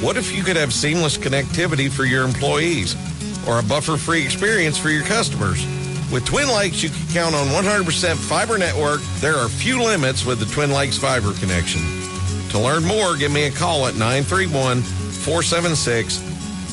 What 0.02 0.18
if 0.18 0.36
you 0.36 0.42
could 0.42 0.56
have 0.56 0.70
seamless 0.70 1.16
connectivity 1.16 1.90
for 1.90 2.04
your 2.04 2.26
employees 2.26 2.94
or 3.48 3.58
a 3.58 3.62
buffer 3.62 3.96
free 3.96 4.22
experience 4.22 4.76
for 4.76 4.90
your 4.90 5.04
customers? 5.04 5.64
With 6.12 6.26
Twin 6.26 6.46
Lakes, 6.46 6.82
you 6.82 6.90
can 6.90 7.08
count 7.08 7.34
on 7.34 7.46
100% 7.46 8.16
fiber 8.16 8.58
network. 8.58 9.00
There 9.20 9.34
are 9.34 9.48
few 9.48 9.82
limits 9.82 10.26
with 10.26 10.40
the 10.40 10.46
Twin 10.54 10.70
Lakes 10.70 10.98
fiber 10.98 11.32
connection. 11.40 11.80
To 12.50 12.58
learn 12.58 12.84
more, 12.84 13.16
give 13.16 13.32
me 13.32 13.44
a 13.44 13.50
call 13.50 13.86
at 13.86 13.94
931 13.94 14.82
476 14.82 16.18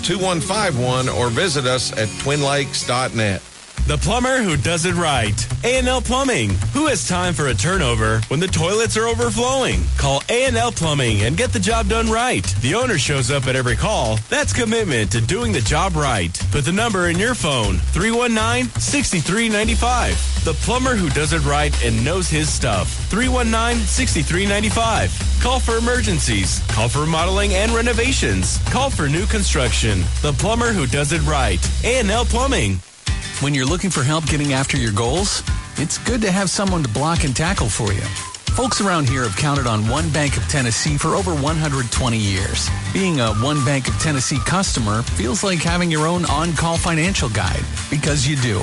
2151 0.06 1.08
or 1.08 1.30
visit 1.30 1.66
us 1.66 1.94
at 1.94 2.10
twinlakes.net. 2.20 3.42
The 3.90 3.98
plumber 3.98 4.42
who 4.44 4.56
does 4.56 4.86
it 4.86 4.94
right. 4.94 5.34
A&L 5.64 6.02
Plumbing. 6.02 6.52
Who 6.74 6.86
has 6.86 7.08
time 7.08 7.34
for 7.34 7.48
a 7.48 7.56
turnover 7.56 8.22
when 8.28 8.40
the 8.40 8.46
toilets 8.46 8.96
are 8.98 9.08
overflowing? 9.08 9.82
Call 9.98 10.22
A&L 10.30 10.72
Plumbing 10.74 11.24
and 11.24 11.36
get 11.36 11.52
the 11.52 11.60
job 11.60 11.88
done 11.88 12.08
right. 12.08 12.44
The 12.62 12.76
owner 12.76 13.00
shows 13.00 13.32
up 13.32 13.48
at 13.48 13.56
every 13.56 13.76
call. 13.76 14.18
That's 14.30 14.54
commitment 14.54 15.12
to 15.14 15.22
doing 15.22 15.52
the 15.52 15.62
job 15.62 15.96
right. 15.96 16.32
Put 16.52 16.66
the 16.66 16.72
number 16.72 17.10
in 17.10 17.18
your 17.18 17.34
phone. 17.34 17.78
319-6395. 17.98 20.44
The 20.44 20.54
plumber 20.54 20.96
who 20.96 21.10
does 21.10 21.34
it 21.34 21.44
right 21.44 21.74
and 21.84 22.06
knows 22.06 22.30
his 22.30 22.48
stuff. 22.48 23.10
319-6395. 23.10 25.42
Call 25.42 25.60
for 25.60 25.78
emergencies. 25.78 26.62
Call 26.68 26.90
for 26.90 27.00
remodeling 27.00 27.56
and 27.56 27.72
renovations. 27.72 28.60
Call 28.70 28.92
for 28.92 29.10
new 29.10 29.26
construction. 29.26 30.04
The 30.22 30.34
plumber 30.34 30.74
who 30.74 30.86
does 30.86 31.12
it 31.12 31.24
right. 31.24 31.58
A&L 31.84 32.26
Plumbing. 32.26 32.80
When 33.42 33.54
you're 33.54 33.66
looking 33.66 33.90
for 33.90 34.04
help 34.04 34.26
getting 34.26 34.54
after 34.54 34.78
your 34.78 34.92
goals, 34.92 35.44
it's 35.78 35.98
good 35.98 36.22
to 36.22 36.32
have 36.32 36.50
someone 36.50 36.84
to 36.84 36.90
block 36.90 37.24
and 37.24 37.36
tackle 37.36 37.70
for 37.70 37.94
you. 37.94 38.02
Folks 38.56 38.82
around 38.82 39.08
here 39.08 39.24
have 39.24 39.38
counted 39.38 39.68
on 39.68 39.88
One 39.88 40.10
Bank 40.10 40.36
of 40.36 40.44
Tennessee 40.50 40.98
for 40.98 41.16
over 41.16 41.34
120 41.34 42.18
years. 42.18 42.70
Being 42.92 43.22
a 43.22 43.34
One 43.36 43.64
Bank 43.64 43.88
of 43.88 43.98
Tennessee 44.00 44.40
customer 44.46 45.02
feels 45.02 45.44
like 45.44 45.60
having 45.60 45.90
your 45.90 46.06
own 46.06 46.26
on-call 46.26 46.78
financial 46.78 47.30
guide, 47.30 47.64
because 47.90 48.28
you 48.28 48.36
do. 48.36 48.60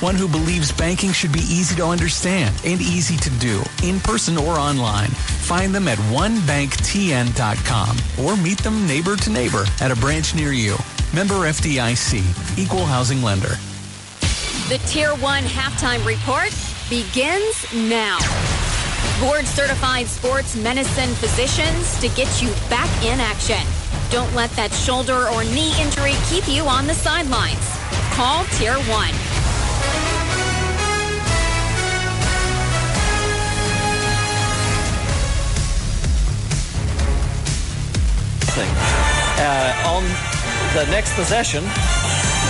One 0.00 0.14
who 0.14 0.28
believes 0.28 0.70
banking 0.70 1.12
should 1.12 1.32
be 1.32 1.40
easy 1.40 1.74
to 1.76 1.84
understand 1.84 2.54
and 2.64 2.80
easy 2.80 3.16
to 3.16 3.30
do, 3.40 3.62
in 3.82 3.98
person 4.00 4.38
or 4.38 4.56
online. 4.56 5.10
Find 5.10 5.74
them 5.74 5.88
at 5.88 5.98
onebanktn.com 5.98 7.96
or 8.24 8.36
meet 8.36 8.58
them 8.58 8.86
neighbor 8.86 9.16
to 9.16 9.30
neighbor 9.30 9.64
at 9.80 9.90
a 9.90 9.96
branch 9.96 10.34
near 10.34 10.52
you. 10.52 10.76
Member 11.12 11.34
FDIC, 11.34 12.56
Equal 12.56 12.86
Housing 12.86 13.20
Lender. 13.20 13.56
The 14.70 14.78
Tier 14.86 15.16
1 15.16 15.42
halftime 15.42 16.06
report 16.06 16.54
begins 16.88 17.66
now. 17.74 18.18
Board 19.18 19.44
certified 19.44 20.06
sports 20.06 20.54
medicine 20.54 21.12
physicians 21.16 21.98
to 21.98 22.08
get 22.10 22.40
you 22.40 22.50
back 22.70 22.88
in 23.02 23.18
action. 23.18 23.58
Don't 24.12 24.32
let 24.32 24.48
that 24.50 24.70
shoulder 24.70 25.26
or 25.30 25.42
knee 25.42 25.74
injury 25.82 26.14
keep 26.28 26.46
you 26.46 26.62
on 26.66 26.86
the 26.86 26.94
sidelines. 26.94 27.58
Call 28.14 28.44
Tier 28.60 28.74
1. 28.74 29.10
Uh, 39.42 39.82
on 39.88 40.04
the 40.76 40.88
next 40.92 41.14
possession, 41.14 41.64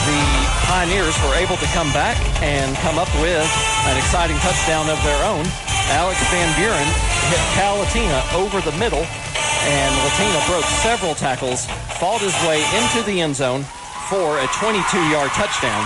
the 0.07 0.23
Pioneers 0.71 1.17
were 1.23 1.35
able 1.35 1.57
to 1.57 1.67
come 1.75 1.93
back 1.93 2.17
and 2.43 2.77
come 2.79 2.99
up 2.99 3.11
with 3.21 3.45
an 3.91 3.97
exciting 3.99 4.37
touchdown 4.39 4.89
of 4.89 5.03
their 5.03 5.25
own. 5.27 5.45
Alex 5.91 6.23
Van 6.31 6.49
Buren 6.57 6.87
hit 7.29 7.43
Cal 7.59 7.77
Latina 7.77 8.23
over 8.35 8.61
the 8.61 8.77
middle, 8.79 9.03
and 9.03 9.91
Latina 10.05 10.41
broke 10.47 10.65
several 10.81 11.15
tackles, 11.15 11.67
fought 11.99 12.21
his 12.21 12.35
way 12.47 12.63
into 12.79 13.03
the 13.03 13.21
end 13.21 13.35
zone 13.35 13.63
for 14.09 14.39
a 14.39 14.47
22-yard 14.63 15.31
touchdown. 15.33 15.83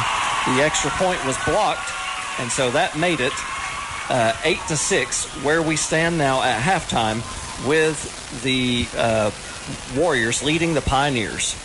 The 0.54 0.62
extra 0.62 0.90
point 0.92 1.24
was 1.24 1.36
blocked, 1.44 1.90
and 2.38 2.52
so 2.52 2.70
that 2.70 2.96
made 2.98 3.20
it 3.20 3.32
uh, 4.10 4.36
eight 4.44 4.60
to 4.68 4.76
six, 4.76 5.24
where 5.42 5.62
we 5.62 5.76
stand 5.76 6.18
now 6.18 6.42
at 6.42 6.60
halftime 6.60 7.24
with 7.66 8.42
the 8.42 8.86
uh, 8.96 9.30
Warriors 9.96 10.42
leading 10.42 10.74
the 10.74 10.82
Pioneers. 10.82 11.56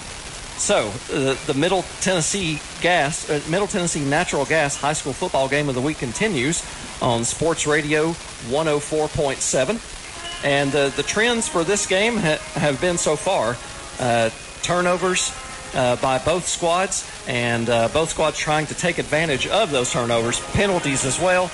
So 0.60 0.92
uh, 1.14 1.36
the 1.48 1.54
Middle 1.56 1.84
Tennessee 2.02 2.60
Gas, 2.82 3.30
uh, 3.30 3.42
Middle 3.50 3.66
Tennessee 3.66 4.04
Natural 4.04 4.44
Gas 4.44 4.76
High 4.76 4.94
School 4.94 5.14
Football 5.14 5.48
Game 5.48 5.70
of 5.70 5.74
the 5.74 5.82
Week 5.82 5.98
continues 5.98 6.64
on 7.02 7.24
Sports 7.24 7.66
Radio 7.66 8.10
104.7, 8.50 10.44
and 10.44 10.76
uh, 10.76 10.90
the 10.90 11.02
trends 11.02 11.48
for 11.48 11.64
this 11.64 11.88
game 11.88 12.18
ha- 12.18 12.38
have 12.56 12.80
been 12.82 12.98
so 12.98 13.16
far 13.16 13.56
uh, 14.02 14.30
turnovers 14.62 15.34
uh, 15.76 15.96
by 15.96 16.20
both 16.20 16.46
squads, 16.46 17.10
and 17.26 17.68
both 17.94 18.10
squads 18.10 18.38
trying 18.38 18.66
to 18.66 18.76
take 18.76 18.98
advantage 18.98 19.48
of 19.48 19.72
those 19.72 19.92
turnovers, 19.92 20.42
penalties 20.52 21.06
as 21.06 21.18
well, 21.20 21.50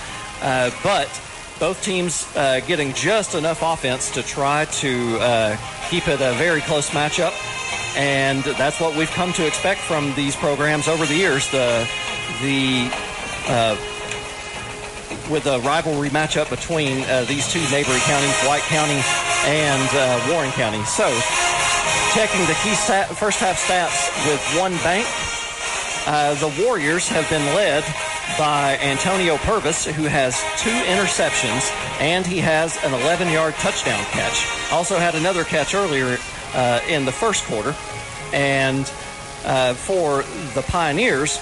but 0.83 1.21
both 1.59 1.81
teams 1.83 2.27
uh, 2.35 2.59
getting 2.67 2.93
just 2.93 3.35
enough 3.35 3.61
offense 3.61 4.11
to 4.11 4.23
try 4.23 4.65
to 4.65 5.17
uh, 5.19 5.57
keep 5.89 6.07
it 6.07 6.21
a 6.21 6.33
very 6.33 6.61
close 6.61 6.89
matchup. 6.89 7.33
And 7.97 8.43
that's 8.43 8.81
what 8.81 8.95
we've 8.95 9.11
come 9.11 9.31
to 9.33 9.47
expect 9.47 9.79
from 9.79 10.13
these 10.15 10.35
programs 10.35 10.87
over 10.87 11.05
the 11.05 11.15
years. 11.15 11.49
The 11.51 11.87
the 12.41 12.89
uh, 13.47 13.77
with 15.29 15.45
a 15.47 15.59
rivalry 15.61 16.09
matchup 16.09 16.49
between 16.49 17.03
uh, 17.03 17.23
these 17.27 17.51
two 17.51 17.61
neighboring 17.71 18.01
counties, 18.01 18.35
White 18.43 18.63
County 18.63 19.01
and 19.45 19.89
uh, 19.93 20.31
Warren 20.31 20.51
County. 20.51 20.83
So, 20.85 21.07
checking 22.13 22.41
the 22.47 22.57
key 22.63 22.75
stat, 22.75 23.07
first 23.09 23.39
half 23.39 23.57
stats 23.57 24.11
with 24.27 24.41
one 24.59 24.73
bank. 24.83 25.07
Uh, 26.07 26.35
the 26.35 26.63
Warriors 26.63 27.07
have 27.07 27.27
been 27.31 27.43
led 27.55 27.83
by 28.37 28.77
Antonio 28.77 29.37
Purvis, 29.37 29.85
who 29.85 30.03
has 30.03 30.39
two 30.61 30.69
interceptions, 30.69 31.71
and 31.99 32.25
he 32.25 32.37
has 32.37 32.77
an 32.83 32.93
11 32.93 33.31
yard 33.31 33.55
touchdown 33.55 34.03
catch. 34.05 34.45
Also 34.71 34.97
had 34.97 35.15
another 35.15 35.43
catch 35.43 35.73
earlier 35.73 36.17
uh, 36.53 36.79
in 36.87 37.05
the 37.05 37.11
first 37.11 37.43
quarter. 37.45 37.75
And 38.33 38.91
uh, 39.45 39.73
for 39.73 40.23
the 40.53 40.63
Pioneers, 40.67 41.39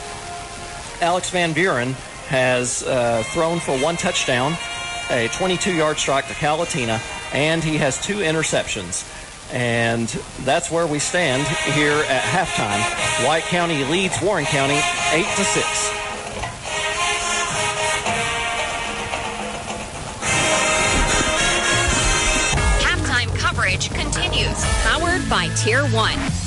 Alex 1.01 1.29
Van 1.29 1.51
Buren 1.51 1.93
has 2.29 2.83
uh, 2.83 3.23
thrown 3.33 3.59
for 3.59 3.77
one 3.79 3.97
touchdown, 3.97 4.53
a 5.09 5.27
22 5.33 5.73
yard 5.73 5.97
strike 5.97 6.27
to 6.29 6.33
Cal 6.35 6.57
Latina, 6.57 7.01
and 7.33 7.61
he 7.61 7.77
has 7.77 8.01
two 8.01 8.17
interceptions. 8.17 9.03
And 9.53 10.07
that's 10.41 10.71
where 10.71 10.87
we 10.87 10.97
stand 10.97 11.47
here 11.75 12.03
at 12.09 12.23
halftime. 12.23 13.27
White 13.27 13.43
County 13.43 13.83
leads 13.83 14.19
Warren 14.19 14.45
County 14.45 14.81
8 15.11 15.25
to 15.35 15.43
6. 15.43 15.89
Halftime 22.81 23.37
coverage 23.37 23.91
continues. 23.91 24.65
Powered 24.81 25.29
by 25.29 25.49
Tier 25.55 25.85
1. 25.85 26.42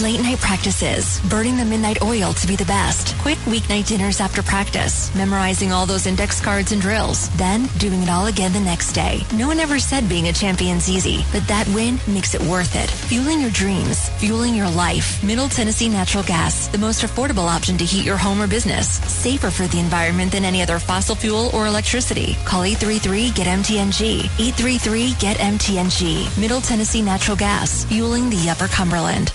Late 0.00 0.22
night 0.22 0.38
practices, 0.38 1.20
burning 1.28 1.58
the 1.58 1.66
midnight 1.66 2.00
oil 2.02 2.32
to 2.32 2.46
be 2.46 2.56
the 2.56 2.64
best. 2.64 3.14
Quick 3.18 3.36
weeknight 3.40 3.86
dinners 3.86 4.20
after 4.20 4.42
practice, 4.42 5.14
memorizing 5.14 5.70
all 5.70 5.84
those 5.84 6.06
index 6.06 6.40
cards 6.40 6.72
and 6.72 6.80
drills, 6.80 7.28
then 7.36 7.66
doing 7.76 8.02
it 8.02 8.08
all 8.08 8.24
again 8.26 8.54
the 8.54 8.60
next 8.60 8.94
day. 8.94 9.20
No 9.34 9.48
one 9.48 9.60
ever 9.60 9.78
said 9.78 10.08
being 10.08 10.28
a 10.28 10.32
champion's 10.32 10.88
easy, 10.88 11.26
but 11.30 11.46
that 11.46 11.68
win 11.74 11.98
makes 12.08 12.34
it 12.34 12.40
worth 12.40 12.74
it. 12.74 12.88
Fueling 12.90 13.42
your 13.42 13.50
dreams, 13.50 14.08
fueling 14.18 14.54
your 14.54 14.70
life. 14.70 15.22
Middle 15.22 15.50
Tennessee 15.50 15.90
Natural 15.90 16.24
Gas, 16.24 16.68
the 16.68 16.78
most 16.78 17.04
affordable 17.04 17.46
option 17.46 17.76
to 17.76 17.84
heat 17.84 18.06
your 18.06 18.16
home 18.16 18.40
or 18.40 18.46
business. 18.46 18.88
Safer 19.12 19.50
for 19.50 19.66
the 19.66 19.78
environment 19.78 20.32
than 20.32 20.46
any 20.46 20.62
other 20.62 20.78
fossil 20.78 21.14
fuel 21.14 21.50
or 21.52 21.66
electricity. 21.66 22.38
Call 22.46 22.62
833-GET-MTNG. 22.62 24.22
833-GET-MTNG. 24.22 26.38
Middle 26.40 26.62
Tennessee 26.62 27.02
Natural 27.02 27.36
Gas, 27.36 27.84
fueling 27.84 28.30
the 28.30 28.48
Upper 28.48 28.68
Cumberland. 28.68 29.34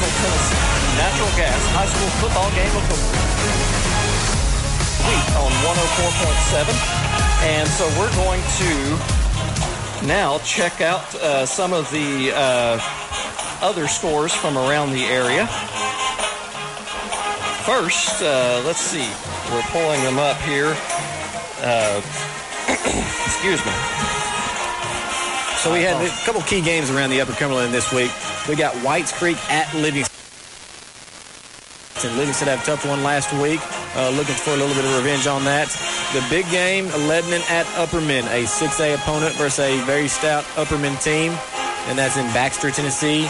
Middle 0.00 0.16
Tennessee 0.16 0.56
Natural 0.96 1.28
Gas 1.36 1.60
High 1.76 1.84
School 1.84 2.08
football 2.24 2.48
game 2.56 2.72
of 2.72 2.84
the 2.88 2.96
week 5.04 5.28
on 5.36 5.52
104.7. 5.60 6.72
And 7.44 7.68
so 7.68 7.84
we're 8.00 8.08
going 8.16 8.40
to 8.40 10.06
now 10.06 10.38
check 10.38 10.80
out 10.80 11.14
uh, 11.16 11.44
some 11.44 11.74
of 11.74 11.90
the 11.90 12.32
uh, 12.34 12.80
other 13.60 13.86
scores 13.88 14.32
from 14.32 14.56
around 14.56 14.92
the 14.92 15.04
area. 15.04 15.46
First, 17.66 18.22
uh, 18.22 18.62
let's 18.64 18.80
see. 18.80 19.08
We're 19.52 19.60
pulling 19.68 20.02
them 20.02 20.18
up 20.18 20.38
here. 20.38 20.74
Uh, 21.60 22.00
excuse 23.26 23.62
me. 23.66 24.09
So 25.60 25.70
we 25.70 25.82
had 25.82 26.00
a 26.02 26.08
couple 26.24 26.40
key 26.40 26.62
games 26.62 26.90
around 26.90 27.10
the 27.10 27.20
Upper 27.20 27.34
Cumberland 27.34 27.74
this 27.74 27.92
week. 27.92 28.10
We 28.48 28.56
got 28.56 28.74
Whites 28.76 29.12
Creek 29.12 29.36
at 29.50 29.68
Livingston. 29.74 30.08
Livingston 32.16 32.48
had 32.48 32.60
a 32.60 32.62
tough 32.62 32.86
one 32.86 33.02
last 33.02 33.30
week. 33.42 33.60
Uh, 33.94 34.08
looking 34.08 34.34
for 34.36 34.52
a 34.52 34.56
little 34.56 34.74
bit 34.74 34.86
of 34.86 34.96
revenge 34.96 35.26
on 35.26 35.44
that. 35.44 35.68
The 36.14 36.24
big 36.30 36.48
game, 36.50 36.86
Lebanon 37.06 37.42
at 37.50 37.66
Upperman, 37.76 38.24
a 38.32 38.44
6A 38.48 38.94
opponent 38.94 39.34
versus 39.34 39.58
a 39.58 39.84
very 39.84 40.08
stout 40.08 40.44
Upperman 40.56 40.96
team, 41.04 41.32
and 41.88 41.98
that's 41.98 42.16
in 42.16 42.24
Baxter, 42.32 42.70
Tennessee. 42.70 43.26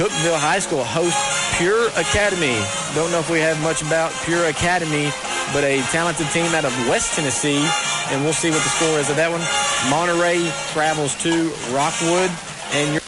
Cookeville 0.00 0.40
High 0.40 0.60
School 0.60 0.82
hosts 0.82 1.58
Pure 1.58 1.88
Academy. 1.88 2.56
Don't 2.94 3.12
know 3.12 3.18
if 3.20 3.28
we 3.28 3.40
have 3.40 3.60
much 3.62 3.82
about 3.82 4.12
Pure 4.24 4.46
Academy, 4.46 5.12
but 5.52 5.64
a 5.64 5.80
talented 5.90 6.26
team 6.28 6.52
out 6.54 6.64
of 6.64 6.72
West 6.88 7.14
Tennessee, 7.14 7.64
and 8.10 8.22
we'll 8.24 8.32
see 8.32 8.50
what 8.50 8.62
the 8.62 8.68
score 8.68 8.98
is 8.98 9.10
of 9.10 9.16
that 9.16 9.30
one. 9.30 9.42
Monterey 9.90 10.50
travels 10.72 11.14
to 11.22 11.50
Rockwood, 11.72 12.30
and 12.72 12.92
you're 12.92 13.02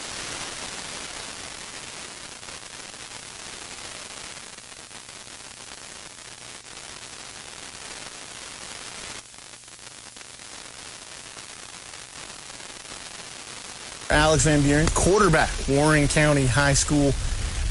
Alex 14.10 14.44
Van 14.44 14.62
Buren, 14.62 14.86
quarterback, 14.88 15.50
Warren 15.68 16.08
County 16.08 16.46
High 16.46 16.74
School. 16.74 17.12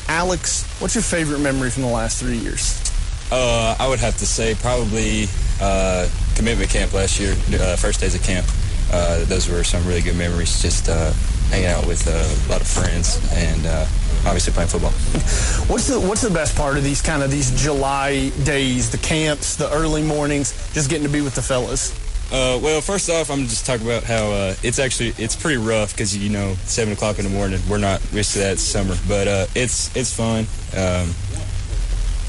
Alex, 0.08 0.64
what's 0.80 0.96
your 0.96 1.04
favorite 1.04 1.40
memory 1.40 1.70
from 1.70 1.84
the 1.84 1.90
last 1.90 2.20
three 2.20 2.38
years? 2.38 2.87
Uh, 3.32 3.76
I 3.80 3.88
would 3.88 4.00
have 4.00 4.18
to 4.18 4.26
say 4.26 4.56
probably 4.56 5.28
uh, 5.62 6.08
commitment 6.36 6.70
camp 6.70 6.94
last 6.94 7.20
year, 7.20 7.32
uh, 7.60 7.76
first 7.76 8.00
days 8.00 8.16
of 8.16 8.24
camp. 8.24 8.48
Uh, 8.92 9.26
those 9.26 9.50
were 9.50 9.64
some 9.64 9.86
really 9.86 10.02
good 10.02 10.16
memories, 10.16 10.62
just 10.62 10.88
uh, 10.88 11.12
hanging 11.50 11.68
out 11.68 11.86
with 11.86 12.08
uh, 12.08 12.12
a 12.12 12.48
lot 12.50 12.62
of 12.62 12.68
friends 12.68 13.20
and 13.34 13.66
uh, 13.66 13.86
obviously 14.26 14.54
playing 14.54 14.70
football. 14.70 14.92
What's 15.68 15.88
the 15.88 16.00
What's 16.00 16.22
the 16.22 16.30
best 16.30 16.56
part 16.56 16.78
of 16.78 16.84
these 16.84 17.02
kind 17.02 17.22
of 17.22 17.32
these 17.32 17.52
July 17.62 18.30
days, 18.44 18.90
the 18.90 18.98
camps, 18.98 19.56
the 19.56 19.70
early 19.72 20.04
mornings, 20.04 20.54
just 20.74 20.90
getting 20.90 21.06
to 21.06 21.12
be 21.12 21.22
with 21.22 21.36
the 21.36 21.42
fellas? 21.42 21.92
Uh, 22.30 22.60
well, 22.62 22.82
first 22.82 23.10
off, 23.10 23.32
I'm 23.32 23.44
just 23.44 23.66
talking 23.66 23.86
about 23.86 24.04
how 24.04 24.32
uh, 24.32 24.56
it's 24.62 24.80
actually 24.80 25.14
it's 25.18 25.36
pretty 25.36 25.58
rough 25.58 25.94
because 25.94 26.16
you 26.16 26.30
know 26.30 26.56
seven 26.66 26.94
o'clock 26.94 27.20
in 27.20 27.26
the 27.26 27.32
morning. 27.32 27.62
We're 27.70 27.78
not 27.78 28.02
used 28.12 28.34
to 28.34 28.40
that 28.40 28.60
summer, 28.60 28.96
but 29.08 29.28
uh, 29.30 29.46
it's 29.56 29.96
it's 29.96 30.14
fun. 30.14 30.46
Um, 30.76 31.14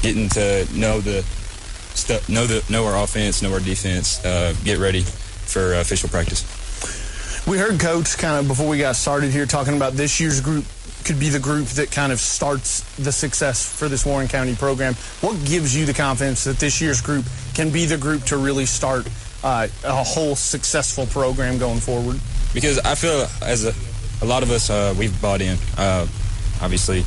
getting 0.01 0.29
to 0.29 0.67
know 0.73 0.99
the 1.01 1.23
stuff, 1.95 2.29
know 2.29 2.45
the 2.45 2.63
know 2.71 2.85
our 2.85 3.03
offense, 3.03 3.41
know 3.41 3.53
our 3.53 3.59
defense, 3.59 4.23
uh, 4.25 4.53
get 4.63 4.79
ready 4.79 5.01
for 5.01 5.73
uh, 5.73 5.81
official 5.81 6.09
practice. 6.09 6.45
We 7.47 7.57
heard 7.57 7.79
Coach 7.79 8.17
kind 8.17 8.39
of 8.39 8.47
before 8.47 8.67
we 8.67 8.77
got 8.77 8.95
started 8.95 9.31
here 9.31 9.45
talking 9.45 9.75
about 9.75 9.93
this 9.93 10.19
year's 10.19 10.41
group 10.41 10.65
could 11.05 11.19
be 11.19 11.29
the 11.29 11.39
group 11.39 11.65
that 11.69 11.91
kind 11.91 12.11
of 12.11 12.19
starts 12.19 12.81
the 12.97 13.11
success 13.11 13.65
for 13.65 13.87
this 13.87 14.05
Warren 14.05 14.27
County 14.27 14.55
program. 14.55 14.93
What 15.21 15.43
gives 15.45 15.75
you 15.75 15.85
the 15.85 15.93
confidence 15.93 16.43
that 16.43 16.57
this 16.57 16.81
year's 16.81 17.01
group 17.01 17.25
can 17.53 17.71
be 17.71 17.85
the 17.85 17.97
group 17.97 18.23
to 18.25 18.37
really 18.37 18.65
start 18.65 19.07
uh, 19.43 19.67
a 19.83 20.03
whole 20.03 20.35
successful 20.35 21.05
program 21.07 21.57
going 21.57 21.79
forward? 21.79 22.19
Because 22.53 22.79
I 22.79 22.95
feel 22.95 23.27
as 23.41 23.65
a, 23.65 23.73
a 24.23 24.27
lot 24.27 24.43
of 24.43 24.51
us, 24.51 24.69
uh, 24.69 24.93
we've 24.97 25.19
bought 25.21 25.41
in. 25.41 25.57
Uh, 25.77 26.05
obviously, 26.61 27.03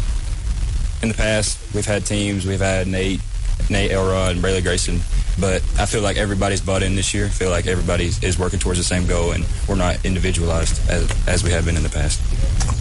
in 1.03 1.09
the 1.09 1.15
past, 1.15 1.59
we've 1.75 1.87
had 1.87 2.07
teams. 2.07 2.47
We've 2.47 2.61
had 2.61 2.87
Nate, 2.87 3.21
Nate 3.69 3.91
Elrod, 3.91 4.33
and 4.33 4.45
Braylon 4.45 4.63
Grayson. 4.63 5.01
But 5.41 5.63
I 5.79 5.87
feel 5.87 6.03
like 6.03 6.17
everybody's 6.17 6.61
bought 6.61 6.83
in 6.83 6.95
this 6.95 7.15
year. 7.15 7.27
I 7.27 7.31
feel 7.31 7.51
like 7.51 7.67
everybody 7.67 8.07
is 8.07 8.39
working 8.39 8.59
towards 8.59 8.79
the 8.79 8.85
same 8.85 9.07
goal, 9.07 9.33
and 9.33 9.45
we're 9.69 9.77
not 9.77 10.05
individualized 10.05 10.89
as, 10.89 11.11
as 11.27 11.43
we 11.43 11.51
have 11.51 11.65
been 11.65 11.77
in 11.77 11.83
the 11.83 11.89
past. 11.89 12.21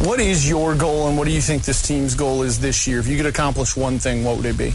What 0.05 0.19
is 0.19 0.47
your 0.47 0.75
goal, 0.75 1.07
and 1.07 1.17
what 1.17 1.27
do 1.27 1.33
you 1.33 1.41
think 1.41 1.63
this 1.63 1.81
team's 1.81 2.13
goal 2.13 2.43
is 2.43 2.59
this 2.59 2.87
year? 2.87 2.99
If 2.99 3.07
you 3.07 3.17
could 3.17 3.25
accomplish 3.25 3.75
one 3.77 3.99
thing, 3.99 4.23
what 4.23 4.37
would 4.37 4.45
it 4.45 4.57
be? 4.57 4.73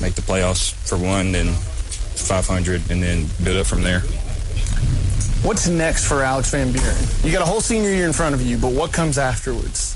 Make 0.00 0.14
the 0.14 0.22
playoffs 0.22 0.74
for 0.86 0.96
one, 0.98 1.32
then 1.32 1.54
500, 1.54 2.90
and 2.90 3.02
then 3.02 3.26
build 3.42 3.56
up 3.56 3.66
from 3.66 3.82
there. 3.82 4.00
What's 5.42 5.66
next 5.68 6.06
for 6.06 6.22
Alex 6.22 6.50
Van 6.50 6.72
Buren? 6.72 6.96
You 7.22 7.32
got 7.32 7.42
a 7.42 7.46
whole 7.46 7.60
senior 7.60 7.90
year 7.90 8.06
in 8.06 8.12
front 8.12 8.34
of 8.34 8.42
you, 8.42 8.58
but 8.58 8.72
what 8.72 8.92
comes 8.92 9.16
afterwards? 9.16 9.95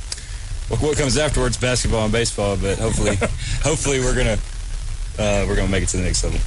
Well, 0.70 0.78
what 0.78 0.96
comes 0.96 1.18
afterwards? 1.18 1.56
Basketball 1.56 2.04
and 2.04 2.12
baseball, 2.12 2.56
but 2.56 2.78
hopefully, 2.78 3.16
hopefully 3.62 3.98
we're 3.98 4.14
gonna 4.14 4.38
uh, 5.18 5.44
we're 5.48 5.56
gonna 5.56 5.68
make 5.68 5.82
it 5.82 5.88
to 5.88 5.96
the 5.96 6.04
next 6.04 6.22
level. 6.22 6.38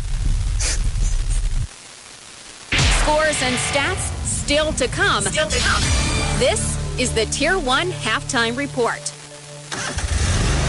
Scores 3.01 3.41
and 3.43 3.55
stats 3.55 4.15
still 4.25 4.71
to 4.73 4.87
come. 4.87 5.23
Still 5.23 5.49
to 5.49 5.59
come. 5.59 5.83
This 6.39 6.79
is 6.97 7.13
the 7.13 7.25
Tier 7.25 7.59
1 7.59 7.91
halftime 7.91 8.55
report. 8.55 9.11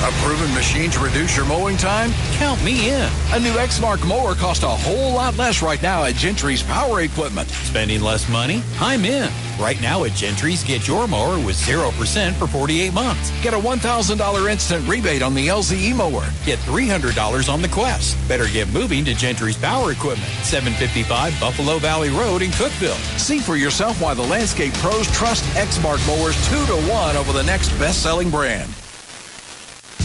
A 0.05 0.13
proven 0.21 0.53
machine 0.53 0.91
to 0.91 1.01
reduce 1.01 1.35
your 1.35 1.47
mowing 1.47 1.79
time? 1.79 2.13
Count 2.33 2.63
me 2.63 2.91
in. 2.91 3.11
A 3.33 3.41
new 3.41 3.53
Exmark 3.53 4.07
mower 4.07 4.35
costs 4.35 4.63
a 4.63 4.69
whole 4.69 5.15
lot 5.15 5.35
less 5.39 5.63
right 5.63 5.83
now 5.83 6.05
at 6.05 6.15
Gentry's 6.15 6.63
Power 6.63 7.01
Equipment. 7.01 7.49
Spending 7.49 8.03
less 8.03 8.29
money? 8.29 8.63
I'm 8.79 9.07
in. 9.07 9.33
Right 9.59 9.81
now 9.81 10.05
at 10.05 10.13
Gentry's, 10.13 10.63
get 10.63 10.87
your 10.87 11.09
mower 11.09 11.39
with 11.39 11.57
0% 11.57 12.35
for 12.35 12.47
48 12.47 12.93
months. 12.93 13.31
Get 13.43 13.55
a 13.55 13.59
$1,000 13.59 14.51
instant 14.51 14.87
rebate 14.87 15.23
on 15.23 15.33
the 15.33 15.49
LZE 15.49 15.97
mower. 15.97 16.29
Get 16.45 16.59
$300 16.59 17.51
on 17.51 17.63
the 17.63 17.69
Quest. 17.69 18.19
Better 18.29 18.47
get 18.47 18.71
moving 18.75 19.07
to 19.07 19.15
Gentry's 19.15 19.57
Power 19.57 19.91
Equipment, 19.91 20.29
755 20.43 21.41
Buffalo 21.41 21.79
Valley 21.79 22.11
Road 22.11 22.43
in 22.43 22.51
Cookeville. 22.51 23.19
See 23.19 23.39
for 23.39 23.57
yourself 23.57 24.03
why 24.03 24.13
the 24.13 24.21
landscape 24.21 24.75
pros 24.75 25.11
trust 25.13 25.45
Exmark 25.55 26.07
mowers 26.07 26.37
2 26.51 26.67
to 26.67 26.93
1 26.93 27.17
over 27.17 27.33
the 27.33 27.45
next 27.45 27.71
best-selling 27.79 28.29
brand. 28.29 28.71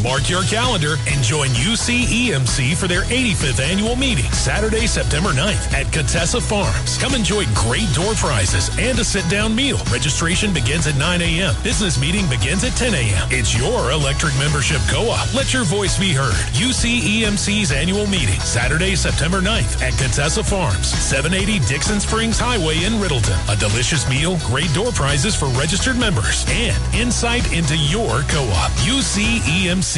Mark 0.01 0.29
your 0.29 0.43
calendar 0.43 0.95
and 1.07 1.21
join 1.21 1.49
UCEMC 1.49 2.75
for 2.77 2.87
their 2.87 3.01
85th 3.03 3.59
annual 3.59 3.97
meeting, 3.97 4.31
Saturday, 4.31 4.87
September 4.87 5.29
9th 5.29 5.73
at 5.73 5.91
Contessa 5.91 6.39
Farms. 6.39 6.97
Come 6.97 7.15
enjoy 7.15 7.43
great 7.53 7.91
door 7.93 8.13
prizes 8.13 8.69
and 8.79 8.97
a 8.99 9.03
sit-down 9.03 9.53
meal. 9.53 9.77
Registration 9.91 10.53
begins 10.53 10.87
at 10.87 10.95
9 10.95 11.21
a.m. 11.21 11.53
Business 11.63 11.99
meeting 11.99 12.25
begins 12.29 12.63
at 12.63 12.71
10 12.77 12.93
a.m. 12.93 13.27
It's 13.29 13.57
your 13.57 13.91
electric 13.91 14.37
membership 14.39 14.79
co-op. 14.87 15.33
Let 15.33 15.53
your 15.53 15.65
voice 15.65 15.99
be 15.99 16.13
heard. 16.13 16.47
UCEMC's 16.55 17.73
annual 17.73 18.07
meeting, 18.07 18.39
Saturday, 18.39 18.95
September 18.95 19.41
9th 19.41 19.81
at 19.81 19.99
Contessa 19.99 20.43
Farms, 20.43 20.87
780 20.87 21.59
Dixon 21.67 21.99
Springs 21.99 22.39
Highway 22.39 22.85
in 22.85 22.93
Riddleton. 23.01 23.37
A 23.51 23.57
delicious 23.57 24.07
meal, 24.09 24.37
great 24.47 24.73
door 24.73 24.93
prizes 24.93 25.35
for 25.35 25.49
registered 25.59 25.97
members, 25.97 26.45
and 26.47 26.79
insight 26.95 27.51
into 27.51 27.75
your 27.75 28.21
co-op. 28.31 28.71
UCEMC. 28.87 29.88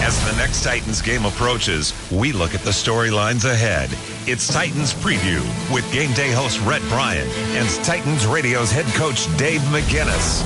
As 0.00 0.18
the 0.24 0.34
next 0.38 0.64
Titans 0.64 1.02
game 1.02 1.26
approaches, 1.26 1.92
we 2.10 2.32
look 2.32 2.54
at 2.54 2.62
the 2.62 2.70
storylines 2.70 3.44
ahead. 3.44 3.90
It's 4.26 4.48
Titans 4.48 4.94
Preview 4.94 5.42
with 5.70 5.84
game 5.92 6.14
day 6.14 6.32
host 6.32 6.62
Rhett 6.62 6.80
Bryan 6.88 7.28
and 7.28 7.68
Titans 7.84 8.26
Radio's 8.26 8.70
head 8.70 8.86
coach 8.94 9.26
Dave 9.36 9.60
McGinnis. 9.62 10.40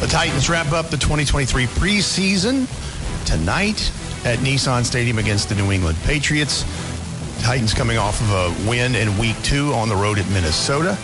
The 0.00 0.06
Titans 0.06 0.48
wrap 0.48 0.70
up 0.70 0.90
the 0.90 0.98
2023 0.98 1.66
preseason 1.66 2.68
tonight 3.26 3.90
at 4.24 4.38
Nissan 4.38 4.84
Stadium 4.84 5.18
against 5.18 5.48
the 5.48 5.56
New 5.56 5.72
England 5.72 5.98
Patriots. 6.04 6.64
Titans 7.42 7.74
coming 7.74 7.98
off 7.98 8.20
of 8.20 8.30
a 8.30 8.70
win 8.70 8.94
in 8.94 9.18
week 9.18 9.34
two 9.42 9.72
on 9.72 9.88
the 9.88 9.96
road 9.96 10.20
at 10.20 10.28
Minnesota. 10.30 10.96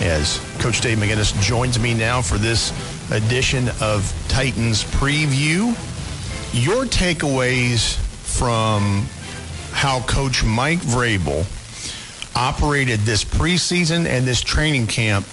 As 0.00 0.40
Coach 0.58 0.80
Dave 0.80 0.98
McGinnis 0.98 1.40
joins 1.42 1.78
me 1.78 1.94
now 1.94 2.22
for 2.22 2.38
this 2.38 2.72
edition 3.12 3.68
of 3.80 4.12
Titans 4.28 4.84
Preview. 4.84 5.76
Your 6.52 6.84
takeaways 6.86 7.96
from 7.96 9.06
how 9.72 10.00
Coach 10.00 10.42
Mike 10.44 10.80
Vrabel 10.80 11.46
operated 12.34 13.00
this 13.00 13.24
preseason 13.24 14.06
and 14.06 14.26
this 14.26 14.40
training 14.40 14.86
camp 14.86 15.26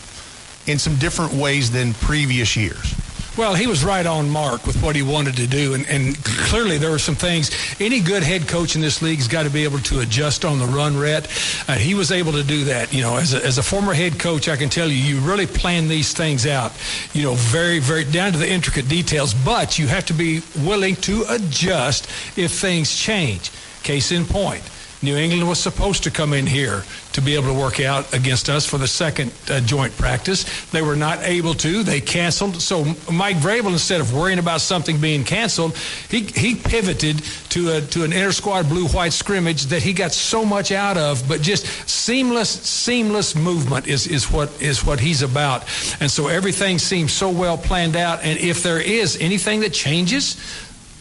in 0.67 0.77
some 0.77 0.95
different 0.97 1.33
ways 1.33 1.71
than 1.71 1.93
previous 1.95 2.55
years. 2.55 2.98
Well, 3.39 3.55
he 3.55 3.67
was 3.67 3.85
right 3.85 4.05
on 4.05 4.29
mark 4.29 4.67
with 4.67 4.83
what 4.83 4.97
he 4.97 5.01
wanted 5.01 5.37
to 5.37 5.47
do, 5.47 5.73
and, 5.73 5.87
and 5.87 6.21
clearly 6.25 6.77
there 6.77 6.91
were 6.91 6.99
some 6.99 7.15
things. 7.15 7.51
Any 7.79 8.01
good 8.01 8.21
head 8.21 8.49
coach 8.49 8.75
in 8.75 8.81
this 8.81 9.01
league 9.01 9.19
has 9.19 9.29
got 9.29 9.43
to 9.43 9.49
be 9.49 9.63
able 9.63 9.79
to 9.79 10.01
adjust 10.01 10.43
on 10.43 10.59
the 10.59 10.65
run, 10.65 10.97
Rhett. 10.97 11.25
Uh, 11.69 11.75
he 11.75 11.93
was 11.93 12.11
able 12.11 12.33
to 12.33 12.43
do 12.43 12.65
that. 12.65 12.93
You 12.93 13.01
know, 13.01 13.15
as 13.15 13.33
a, 13.33 13.45
as 13.45 13.57
a 13.57 13.63
former 13.63 13.93
head 13.93 14.19
coach, 14.19 14.49
I 14.49 14.57
can 14.57 14.67
tell 14.67 14.89
you, 14.89 14.95
you 14.97 15.21
really 15.21 15.47
plan 15.47 15.87
these 15.87 16.11
things 16.11 16.45
out, 16.45 16.73
you 17.13 17.23
know, 17.23 17.35
very, 17.35 17.79
very 17.79 18.03
down 18.03 18.33
to 18.33 18.37
the 18.37 18.51
intricate 18.51 18.89
details, 18.89 19.33
but 19.33 19.79
you 19.79 19.87
have 19.87 20.05
to 20.07 20.13
be 20.13 20.41
willing 20.65 20.97
to 20.97 21.23
adjust 21.29 22.09
if 22.37 22.51
things 22.51 22.93
change. 22.93 23.51
Case 23.83 24.11
in 24.11 24.25
point. 24.25 24.69
New 25.01 25.15
England 25.15 25.47
was 25.47 25.59
supposed 25.59 26.03
to 26.03 26.11
come 26.11 26.33
in 26.33 26.45
here 26.45 26.83
to 27.13 27.21
be 27.21 27.35
able 27.35 27.47
to 27.47 27.53
work 27.53 27.79
out 27.79 28.13
against 28.13 28.49
us 28.49 28.65
for 28.65 28.77
the 28.77 28.87
second 28.87 29.31
uh, 29.49 29.61
joint 29.61 29.95
practice. 29.97 30.69
They 30.71 30.81
were 30.81 30.95
not 30.95 31.19
able 31.23 31.53
to. 31.55 31.83
They 31.83 32.01
canceled. 32.01 32.61
So 32.61 32.83
Mike 33.11 33.37
Vrabel, 33.37 33.71
instead 33.71 34.01
of 34.01 34.13
worrying 34.13 34.39
about 34.39 34.61
something 34.61 34.99
being 34.99 35.23
canceled, 35.23 35.77
he, 36.09 36.23
he 36.23 36.55
pivoted 36.55 37.21
to 37.49 37.77
a, 37.77 37.81
to 37.81 38.03
an 38.03 38.11
inter 38.11 38.31
squad 38.31 38.67
blue 38.67 38.87
white 38.89 39.13
scrimmage 39.13 39.67
that 39.67 39.81
he 39.81 39.93
got 39.93 40.11
so 40.11 40.43
much 40.43 40.71
out 40.71 40.97
of. 40.97 41.25
But 41.27 41.41
just 41.41 41.65
seamless 41.87 42.49
seamless 42.49 43.35
movement 43.35 43.87
is 43.87 44.07
is 44.07 44.31
what 44.31 44.61
is 44.61 44.85
what 44.85 44.99
he's 44.99 45.21
about. 45.21 45.63
And 46.01 46.11
so 46.11 46.27
everything 46.27 46.77
seems 46.77 47.13
so 47.13 47.29
well 47.29 47.57
planned 47.57 47.95
out. 47.95 48.23
And 48.23 48.37
if 48.39 48.63
there 48.63 48.81
is 48.81 49.17
anything 49.21 49.61
that 49.61 49.73
changes 49.73 50.35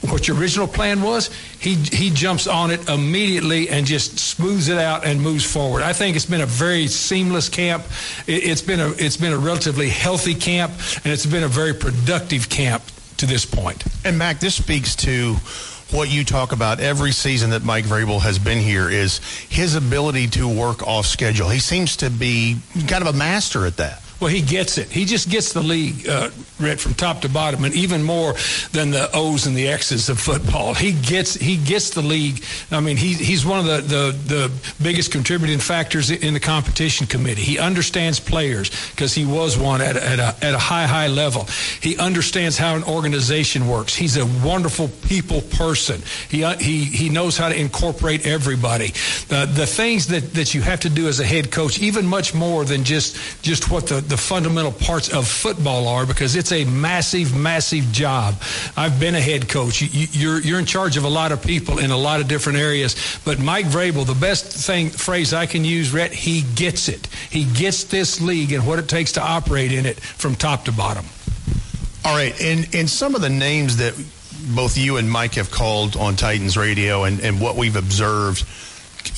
what 0.02 0.28
your 0.28 0.38
original 0.38 0.68
plan 0.68 1.02
was, 1.02 1.30
he 1.58 1.74
he 1.74 2.10
jumps 2.10 2.46
on 2.46 2.70
it 2.70 2.88
immediately 2.88 3.68
and 3.68 3.86
just 3.86 4.18
smooths 4.18 4.68
it 4.68 4.78
out 4.78 5.04
and 5.04 5.20
moves 5.20 5.44
forward. 5.44 5.82
I 5.82 5.92
think 5.92 6.16
it's 6.16 6.26
been 6.26 6.40
a 6.40 6.46
very 6.46 6.86
seamless 6.86 7.48
camp. 7.48 7.84
It, 8.26 8.44
has 8.44 8.62
been 8.62 8.80
a 8.80 8.90
it's 8.90 9.16
been 9.16 9.32
a 9.32 9.38
relatively 9.38 9.88
healthy 9.88 10.34
camp, 10.34 10.72
and 11.04 11.12
it's 11.12 11.26
been 11.26 11.42
a 11.42 11.48
very 11.48 11.74
productive 11.74 12.48
camp 12.48 12.82
to 13.16 13.26
this 13.26 13.44
point. 13.44 13.84
And 14.04 14.16
Mac, 14.16 14.38
this 14.40 14.54
speaks 14.54 14.94
to 14.96 15.34
what 15.90 16.10
you 16.10 16.24
talk 16.24 16.52
about 16.52 16.80
every 16.80 17.12
season 17.12 17.50
that 17.50 17.64
Mike 17.64 17.86
Vrabel 17.86 18.20
has 18.20 18.38
been 18.38 18.58
here 18.58 18.90
is 18.90 19.18
his 19.48 19.74
ability 19.74 20.28
to 20.28 20.46
work 20.46 20.86
off 20.86 21.06
schedule. 21.06 21.48
He 21.48 21.60
seems 21.60 21.96
to 21.98 22.10
be 22.10 22.58
kind 22.86 23.02
of 23.02 23.14
a 23.14 23.16
master 23.16 23.66
at 23.66 23.78
that. 23.78 24.02
Well, 24.20 24.30
he 24.30 24.42
gets 24.42 24.78
it. 24.78 24.90
He 24.90 25.04
just 25.04 25.30
gets 25.30 25.52
the 25.52 25.62
league 25.62 26.08
uh, 26.08 26.30
read 26.58 26.80
from 26.80 26.94
top 26.94 27.20
to 27.20 27.28
bottom, 27.28 27.64
and 27.64 27.72
even 27.74 28.02
more 28.02 28.34
than 28.72 28.90
the 28.90 29.08
O's 29.14 29.46
and 29.46 29.56
the 29.56 29.68
X's 29.68 30.08
of 30.08 30.18
football. 30.18 30.74
He 30.74 30.92
gets 30.92 31.34
he 31.34 31.56
gets 31.56 31.90
the 31.90 32.02
league. 32.02 32.42
I 32.72 32.80
mean, 32.80 32.96
he, 32.96 33.14
he's 33.14 33.46
one 33.46 33.60
of 33.60 33.66
the, 33.66 33.80
the, 33.80 34.34
the 34.34 34.72
biggest 34.82 35.12
contributing 35.12 35.60
factors 35.60 36.10
in 36.10 36.34
the 36.34 36.40
competition 36.40 37.06
committee. 37.06 37.42
He 37.42 37.58
understands 37.58 38.18
players 38.18 38.70
because 38.90 39.14
he 39.14 39.24
was 39.24 39.56
one 39.56 39.80
at, 39.80 39.96
at, 39.96 40.18
a, 40.18 40.44
at 40.44 40.54
a 40.54 40.58
high 40.58 40.86
high 40.86 41.06
level. 41.06 41.46
He 41.80 41.96
understands 41.96 42.58
how 42.58 42.74
an 42.74 42.82
organization 42.84 43.68
works. 43.68 43.94
He's 43.94 44.16
a 44.16 44.26
wonderful 44.44 44.88
people 45.06 45.42
person. 45.42 46.02
He 46.28 46.42
uh, 46.42 46.58
he 46.58 46.84
he 46.84 47.08
knows 47.08 47.38
how 47.38 47.50
to 47.50 47.56
incorporate 47.56 48.26
everybody. 48.26 48.92
Uh, 49.30 49.46
the 49.46 49.66
things 49.66 50.08
that, 50.08 50.34
that 50.34 50.54
you 50.54 50.62
have 50.62 50.80
to 50.80 50.90
do 50.90 51.06
as 51.06 51.20
a 51.20 51.24
head 51.24 51.52
coach, 51.52 51.78
even 51.78 52.04
much 52.04 52.34
more 52.34 52.64
than 52.64 52.82
just 52.82 53.16
just 53.42 53.70
what 53.70 53.86
the 53.86 54.07
the 54.08 54.16
fundamental 54.16 54.72
parts 54.72 55.12
of 55.12 55.26
football 55.26 55.86
are 55.88 56.06
because 56.06 56.34
it's 56.36 56.52
a 56.52 56.64
massive, 56.64 57.36
massive 57.36 57.84
job. 57.92 58.34
I've 58.76 58.98
been 58.98 59.14
a 59.14 59.20
head 59.20 59.48
coach. 59.48 59.82
You, 59.82 60.06
you're 60.10 60.40
you're 60.40 60.58
in 60.58 60.66
charge 60.66 60.96
of 60.96 61.04
a 61.04 61.08
lot 61.08 61.32
of 61.32 61.42
people 61.42 61.78
in 61.78 61.90
a 61.90 61.96
lot 61.96 62.20
of 62.20 62.28
different 62.28 62.58
areas. 62.58 62.96
But 63.24 63.38
Mike 63.38 63.66
Vrabel, 63.66 64.06
the 64.06 64.14
best 64.14 64.46
thing 64.66 64.90
phrase 64.90 65.32
I 65.32 65.46
can 65.46 65.64
use, 65.64 65.92
Rhett, 65.92 66.12
he 66.12 66.42
gets 66.54 66.88
it. 66.88 67.06
He 67.30 67.44
gets 67.44 67.84
this 67.84 68.20
league 68.20 68.52
and 68.52 68.66
what 68.66 68.78
it 68.78 68.88
takes 68.88 69.12
to 69.12 69.22
operate 69.22 69.72
in 69.72 69.86
it 69.86 70.00
from 70.00 70.34
top 70.34 70.64
to 70.64 70.72
bottom. 70.72 71.04
All 72.04 72.14
right, 72.14 72.38
and 72.40 72.74
and 72.74 72.88
some 72.88 73.14
of 73.14 73.20
the 73.20 73.30
names 73.30 73.76
that 73.78 73.94
both 74.54 74.78
you 74.78 74.96
and 74.96 75.10
Mike 75.10 75.34
have 75.34 75.50
called 75.50 75.96
on 75.96 76.16
Titans 76.16 76.56
Radio 76.56 77.04
and, 77.04 77.20
and 77.20 77.40
what 77.40 77.56
we've 77.56 77.76
observed. 77.76 78.46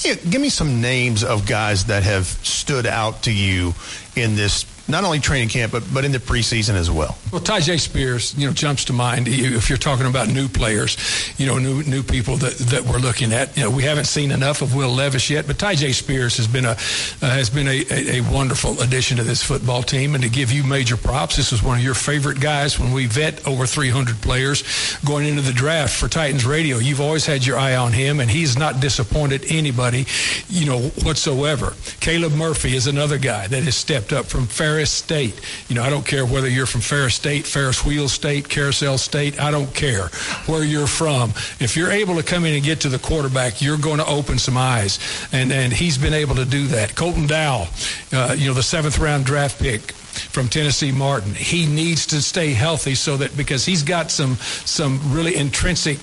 Give 0.02 0.40
me 0.40 0.48
some 0.48 0.80
names 0.80 1.24
of 1.24 1.46
guys 1.46 1.86
that 1.86 2.02
have 2.04 2.26
stood 2.26 2.86
out 2.86 3.24
to 3.24 3.32
you 3.32 3.74
in 4.16 4.36
this 4.36 4.64
not 4.90 5.04
only 5.04 5.20
training 5.20 5.48
camp, 5.48 5.72
but, 5.72 5.82
but 5.92 6.04
in 6.04 6.12
the 6.12 6.18
preseason 6.18 6.74
as 6.74 6.90
well? 6.90 7.16
Well, 7.32 7.40
Tyjae 7.40 7.78
Spears, 7.80 8.34
you 8.36 8.46
know, 8.46 8.52
jumps 8.52 8.84
to 8.86 8.92
mind 8.92 9.26
to 9.26 9.32
you 9.32 9.56
if 9.56 9.68
you're 9.68 9.78
talking 9.78 10.06
about 10.06 10.28
new 10.28 10.48
players, 10.48 10.96
you 11.38 11.46
know, 11.46 11.58
new 11.58 11.82
new 11.84 12.02
people 12.02 12.36
that, 12.38 12.54
that 12.70 12.82
we're 12.84 12.98
looking 12.98 13.32
at. 13.32 13.56
You 13.56 13.64
know, 13.64 13.70
we 13.70 13.84
haven't 13.84 14.06
seen 14.06 14.30
enough 14.30 14.62
of 14.62 14.74
Will 14.74 14.90
Levis 14.90 15.30
yet, 15.30 15.46
but 15.46 15.56
Tyjae 15.56 15.94
Spears 15.94 16.36
has 16.36 16.46
been 16.46 16.64
a 16.64 16.70
uh, 16.70 16.76
has 17.20 17.50
been 17.50 17.68
a, 17.68 17.84
a, 17.90 18.18
a, 18.18 18.32
wonderful 18.32 18.80
addition 18.80 19.16
to 19.16 19.22
this 19.22 19.42
football 19.42 19.82
team. 19.82 20.14
And 20.14 20.24
to 20.24 20.30
give 20.30 20.52
you 20.52 20.64
major 20.64 20.96
props, 20.96 21.36
this 21.36 21.52
is 21.52 21.62
one 21.62 21.78
of 21.78 21.84
your 21.84 21.94
favorite 21.94 22.40
guys 22.40 22.78
when 22.78 22.92
we 22.92 23.06
vet 23.06 23.46
over 23.46 23.66
300 23.66 24.20
players 24.20 24.64
going 25.04 25.26
into 25.26 25.42
the 25.42 25.52
draft 25.52 25.94
for 25.94 26.08
Titans 26.08 26.44
Radio. 26.44 26.78
You've 26.78 27.00
always 27.00 27.26
had 27.26 27.46
your 27.46 27.58
eye 27.58 27.76
on 27.76 27.92
him, 27.92 28.20
and 28.20 28.30
he's 28.30 28.58
not 28.58 28.80
disappointed 28.80 29.44
anybody, 29.48 30.06
you 30.48 30.66
know, 30.66 30.80
whatsoever. 31.02 31.74
Caleb 32.00 32.32
Murphy 32.32 32.74
is 32.74 32.86
another 32.86 33.18
guy 33.18 33.46
that 33.46 33.62
has 33.62 33.76
stepped 33.76 34.12
up 34.12 34.26
from 34.26 34.46
Ferris 34.80 34.90
State. 34.90 35.38
You 35.68 35.74
know, 35.74 35.82
I 35.82 35.90
don't 35.90 36.06
care 36.06 36.24
whether 36.24 36.48
you're 36.48 36.64
from 36.64 36.80
Ferris 36.80 37.14
State, 37.14 37.46
Ferris 37.46 37.84
Wheel 37.84 38.08
State, 38.08 38.48
Carousel 38.48 38.96
State. 38.96 39.38
I 39.38 39.50
don't 39.50 39.74
care 39.74 40.06
where 40.46 40.64
you're 40.64 40.86
from. 40.86 41.30
If 41.60 41.76
you're 41.76 41.90
able 41.90 42.16
to 42.16 42.22
come 42.22 42.46
in 42.46 42.54
and 42.54 42.64
get 42.64 42.80
to 42.80 42.88
the 42.88 42.98
quarterback, 42.98 43.60
you're 43.60 43.76
going 43.76 43.98
to 43.98 44.06
open 44.06 44.38
some 44.38 44.56
eyes. 44.56 44.98
And 45.32 45.52
and 45.52 45.70
he's 45.70 45.98
been 45.98 46.14
able 46.14 46.34
to 46.36 46.46
do 46.46 46.66
that. 46.68 46.94
Colton 46.94 47.26
Dowell, 47.26 47.68
uh, 48.14 48.34
you 48.38 48.48
know, 48.48 48.54
the 48.54 48.62
seventh 48.62 48.98
round 48.98 49.26
draft 49.26 49.60
pick 49.60 49.92
from 50.32 50.48
Tennessee 50.48 50.92
Martin. 50.92 51.34
He 51.34 51.66
needs 51.66 52.06
to 52.06 52.22
stay 52.22 52.54
healthy 52.54 52.94
so 52.94 53.18
that 53.18 53.36
because 53.36 53.66
he's 53.66 53.82
got 53.82 54.10
some 54.10 54.36
some 54.64 54.98
really 55.12 55.36
intrinsic 55.36 55.98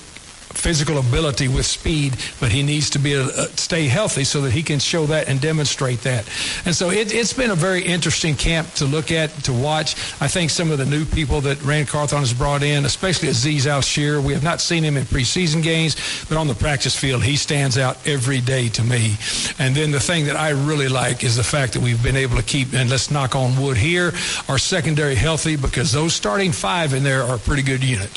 physical 0.58 0.98
ability 0.98 1.48
with 1.48 1.66
speed, 1.66 2.18
but 2.40 2.52
he 2.52 2.64
needs 2.64 2.90
to 2.92 3.00
be 3.00 3.14
a, 3.14 3.28
stay 3.58 3.88
healthy 3.88 4.24
so 4.24 4.42
that 4.42 4.52
he 4.52 4.64
can 4.64 4.80
show 4.80 5.06
that 5.06 5.28
and 5.28 5.40
demonstrate 5.40 6.02
that. 6.02 6.28
And 6.66 6.76
so 6.76 6.90
it, 6.90 7.12
has 7.12 7.34
been 7.34 7.52
a 7.52 7.56
very 7.56 7.84
interesting 7.84 8.36
camp 8.36 8.74
to 8.76 8.86
look 8.86 9.12
at, 9.12 9.30
to 9.44 9.54
watch. 9.54 9.96
I 10.22 10.28
think 10.28 10.50
some 10.50 10.72
of 10.72 10.78
the 10.78 10.86
new 10.86 11.06
people 11.06 11.42
that 11.42 11.62
Ran 11.64 11.86
Carthon 11.86 12.20
has 12.20 12.34
brought 12.34 12.64
in, 12.64 12.86
especially 12.86 13.30
Azeez 13.30 13.66
Al 13.66 13.82
we 14.22 14.34
have 14.34 14.44
not 14.44 14.62
seen 14.62 14.84
him 14.84 14.98
in 14.98 15.04
preseason 15.04 15.64
games, 15.64 15.96
but 16.28 16.38
on 16.38 16.48
the 16.48 16.56
practice 16.56 16.96
field, 16.96 17.24
he 17.24 17.36
stands 17.36 17.78
out 17.78 17.98
every 18.08 18.42
day 18.42 18.70
to 18.70 18.84
me. 18.84 19.16
And 19.60 19.76
then 19.76 19.92
the 19.92 20.00
thing 20.00 20.26
that 20.26 20.36
I 20.36 20.50
really 20.50 20.90
like 20.90 21.24
is 21.24 21.36
the 21.36 21.44
fact 21.44 21.74
that 21.74 21.82
we've 21.82 22.02
been 22.02 22.18
able 22.18 22.36
to 22.38 22.44
keep, 22.44 22.74
and 22.74 22.90
let's 22.90 23.12
knock 23.12 23.36
on 23.36 23.60
wood 23.62 23.78
here, 23.78 24.14
our 24.50 24.58
secondary 24.58 25.16
healthy 25.16 25.56
because 25.56 25.92
those 25.92 26.14
starting 26.14 26.52
five 26.52 26.94
in 26.94 27.04
there 27.04 27.24
are 27.24 27.36
a 27.36 27.40
pretty 27.40 27.64
good 27.64 27.84
unit. 27.84 28.10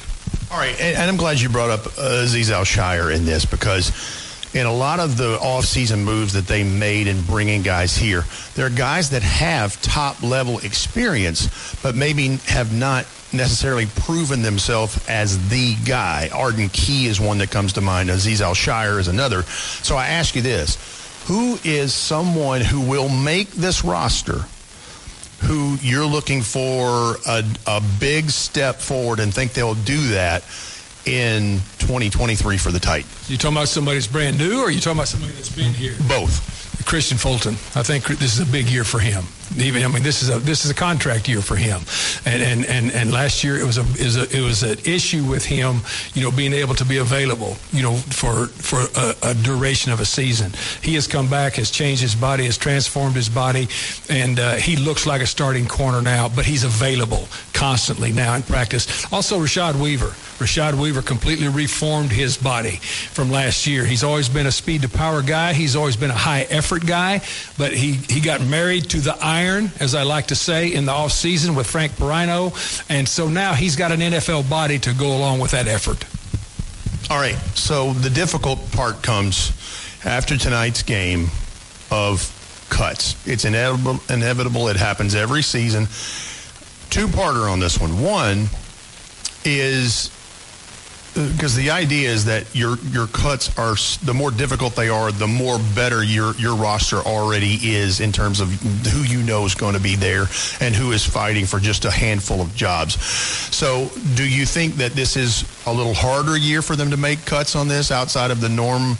All 0.50 0.58
right, 0.58 0.78
and, 0.80 0.96
and 0.96 1.10
I'm 1.10 1.16
glad 1.16 1.40
you 1.40 1.48
brought 1.48 1.70
up 1.70 1.86
uh, 1.86 2.24
Azeez 2.24 2.50
Al 2.50 3.08
in 3.08 3.24
this 3.24 3.44
because 3.44 3.92
in 4.52 4.66
a 4.66 4.72
lot 4.72 4.98
of 4.98 5.16
the 5.16 5.36
offseason 5.38 6.02
moves 6.02 6.32
that 6.32 6.46
they 6.46 6.64
made 6.64 7.06
in 7.06 7.22
bringing 7.22 7.62
guys 7.62 7.96
here, 7.96 8.24
there 8.54 8.66
are 8.66 8.70
guys 8.70 9.10
that 9.10 9.22
have 9.22 9.80
top 9.80 10.22
level 10.22 10.58
experience, 10.58 11.76
but 11.82 11.94
maybe 11.94 12.36
have 12.46 12.76
not 12.76 13.06
necessarily 13.32 13.86
proven 13.86 14.42
themselves 14.42 15.08
as 15.08 15.48
the 15.50 15.76
guy. 15.86 16.28
Arden 16.34 16.68
Key 16.70 17.06
is 17.06 17.20
one 17.20 17.38
that 17.38 17.50
comes 17.50 17.74
to 17.74 17.80
mind. 17.80 18.08
Azeez 18.08 18.40
Al-Shaair 18.40 18.98
is 18.98 19.08
another. 19.08 19.42
So 19.42 19.96
I 19.96 20.08
ask 20.08 20.34
you 20.34 20.42
this 20.42 20.98
who 21.26 21.58
is 21.62 21.94
someone 21.94 22.60
who 22.60 22.80
will 22.80 23.08
make 23.08 23.50
this 23.50 23.84
roster 23.84 24.46
who 25.42 25.76
you're 25.80 26.06
looking 26.06 26.42
for 26.42 27.16
a, 27.26 27.44
a 27.66 27.82
big 27.98 28.30
step 28.30 28.76
forward 28.76 29.20
and 29.20 29.32
think 29.32 29.52
they'll 29.52 29.74
do 29.74 30.08
that 30.08 30.42
in 31.06 31.58
2023 31.78 32.56
for 32.56 32.70
the 32.70 32.80
Titans? 32.80 33.30
You 33.30 33.36
talking 33.36 33.56
about 33.56 33.68
somebody 33.68 33.96
that's 33.96 34.06
brand 34.06 34.38
new, 34.38 34.60
or 34.60 34.66
are 34.66 34.70
you 34.70 34.80
talking 34.80 34.98
about 34.98 35.08
somebody 35.08 35.32
that's 35.32 35.54
been 35.54 35.72
here? 35.72 35.94
Both. 36.08 36.58
Kristian 36.84 37.20
Fulton. 37.20 37.54
I 37.78 37.84
think 37.84 38.06
this 38.06 38.38
is 38.38 38.40
a 38.40 38.50
big 38.50 38.68
year 38.68 38.84
for 38.84 38.98
him. 38.98 39.24
Even 39.56 39.82
I 39.82 39.88
mean, 39.88 40.02
this 40.02 40.22
is 40.22 40.30
a 40.30 40.38
this 40.38 40.64
is 40.64 40.70
a 40.70 40.74
contract 40.74 41.28
year 41.28 41.42
for 41.42 41.56
him, 41.56 41.80
and 42.24 42.42
and 42.42 42.64
and, 42.66 42.92
and 42.92 43.12
last 43.12 43.42
year 43.42 43.56
it 43.56 43.64
was 43.64 43.78
a, 43.78 43.82
was 43.82 44.16
a 44.16 44.36
it 44.36 44.42
was 44.42 44.62
an 44.62 44.78
issue 44.84 45.24
with 45.24 45.44
him, 45.44 45.80
you 46.14 46.22
know, 46.22 46.30
being 46.30 46.52
able 46.52 46.74
to 46.74 46.84
be 46.84 46.98
available, 46.98 47.56
you 47.72 47.82
know, 47.82 47.94
for 47.96 48.46
for 48.46 48.80
a, 48.96 49.30
a 49.30 49.34
duration 49.34 49.92
of 49.92 50.00
a 50.00 50.04
season. 50.04 50.52
He 50.82 50.94
has 50.94 51.06
come 51.06 51.28
back, 51.28 51.54
has 51.54 51.70
changed 51.70 52.02
his 52.02 52.14
body, 52.14 52.44
has 52.44 52.58
transformed 52.58 53.16
his 53.16 53.28
body, 53.28 53.68
and 54.08 54.38
uh, 54.38 54.54
he 54.54 54.76
looks 54.76 55.06
like 55.06 55.20
a 55.20 55.26
starting 55.26 55.66
corner 55.66 56.00
now. 56.00 56.28
But 56.28 56.46
he's 56.46 56.64
available 56.64 57.26
constantly 57.52 58.12
now 58.12 58.34
in 58.34 58.42
practice. 58.42 59.12
Also, 59.12 59.38
Rashad 59.38 59.74
Weaver. 59.80 60.14
Rashad 60.40 60.74
Weaver 60.80 61.02
completely 61.02 61.48
reformed 61.48 62.10
his 62.10 62.38
body 62.38 62.76
from 63.12 63.30
last 63.30 63.66
year. 63.66 63.84
He's 63.84 64.02
always 64.02 64.30
been 64.30 64.46
a 64.46 64.52
speed 64.52 64.82
to 64.82 64.88
power 64.88 65.20
guy. 65.20 65.52
He's 65.52 65.76
always 65.76 65.96
been 65.96 66.10
a 66.10 66.14
high 66.14 66.42
effort 66.48 66.86
guy, 66.86 67.20
but 67.58 67.74
he, 67.74 67.92
he 68.08 68.20
got 68.20 68.40
married 68.40 68.84
to 68.90 69.00
the 69.00 69.14
iron, 69.20 69.39
as 69.80 69.94
I 69.94 70.02
like 70.02 70.26
to 70.26 70.34
say, 70.34 70.72
in 70.72 70.84
the 70.84 70.92
off 70.92 71.12
season 71.12 71.54
with 71.54 71.66
Frank 71.66 71.92
Piraino. 71.92 72.52
And 72.90 73.08
so 73.08 73.28
now 73.28 73.54
he's 73.54 73.76
got 73.76 73.92
an 73.92 74.00
NFL 74.00 74.48
body 74.48 74.78
to 74.80 74.92
go 74.94 75.16
along 75.16 75.40
with 75.40 75.52
that 75.52 75.66
effort. 75.66 76.04
All 77.10 77.18
right. 77.18 77.36
So 77.54 77.92
the 77.92 78.10
difficult 78.10 78.70
part 78.72 79.02
comes 79.02 79.52
after 80.04 80.36
tonight's 80.36 80.82
game 80.82 81.28
of 81.90 82.66
cuts. 82.70 83.16
It's 83.26 83.44
inevitable. 83.44 84.00
Inevitable. 84.08 84.68
It 84.68 84.76
happens 84.76 85.14
every 85.14 85.42
season. 85.42 85.86
Two 86.90 87.06
parter 87.08 87.50
on 87.50 87.60
this 87.60 87.80
one. 87.80 88.00
One 88.02 88.48
is 89.44 90.10
because 91.14 91.56
the 91.56 91.70
idea 91.70 92.08
is 92.08 92.24
that 92.26 92.54
your 92.54 92.78
your 92.90 93.06
cuts 93.08 93.56
are 93.58 93.74
the 94.04 94.14
more 94.14 94.30
difficult 94.30 94.76
they 94.76 94.88
are, 94.88 95.10
the 95.10 95.26
more 95.26 95.58
better 95.74 96.04
your 96.04 96.34
your 96.36 96.54
roster 96.54 96.96
already 96.98 97.54
is 97.54 98.00
in 98.00 98.12
terms 98.12 98.40
of 98.40 98.48
who 98.50 99.02
you 99.02 99.22
know 99.22 99.44
is 99.44 99.54
going 99.54 99.74
to 99.74 99.80
be 99.80 99.96
there 99.96 100.26
and 100.60 100.74
who 100.74 100.92
is 100.92 101.04
fighting 101.04 101.46
for 101.46 101.58
just 101.58 101.84
a 101.84 101.90
handful 101.90 102.40
of 102.40 102.54
jobs. 102.54 103.00
So, 103.54 103.90
do 104.14 104.28
you 104.28 104.46
think 104.46 104.76
that 104.76 104.92
this 104.92 105.16
is 105.16 105.44
a 105.66 105.72
little 105.72 105.94
harder 105.94 106.36
year 106.36 106.62
for 106.62 106.76
them 106.76 106.90
to 106.90 106.96
make 106.96 107.24
cuts 107.24 107.56
on 107.56 107.68
this 107.68 107.90
outside 107.90 108.30
of 108.30 108.40
the 108.40 108.48
norm 108.48 108.96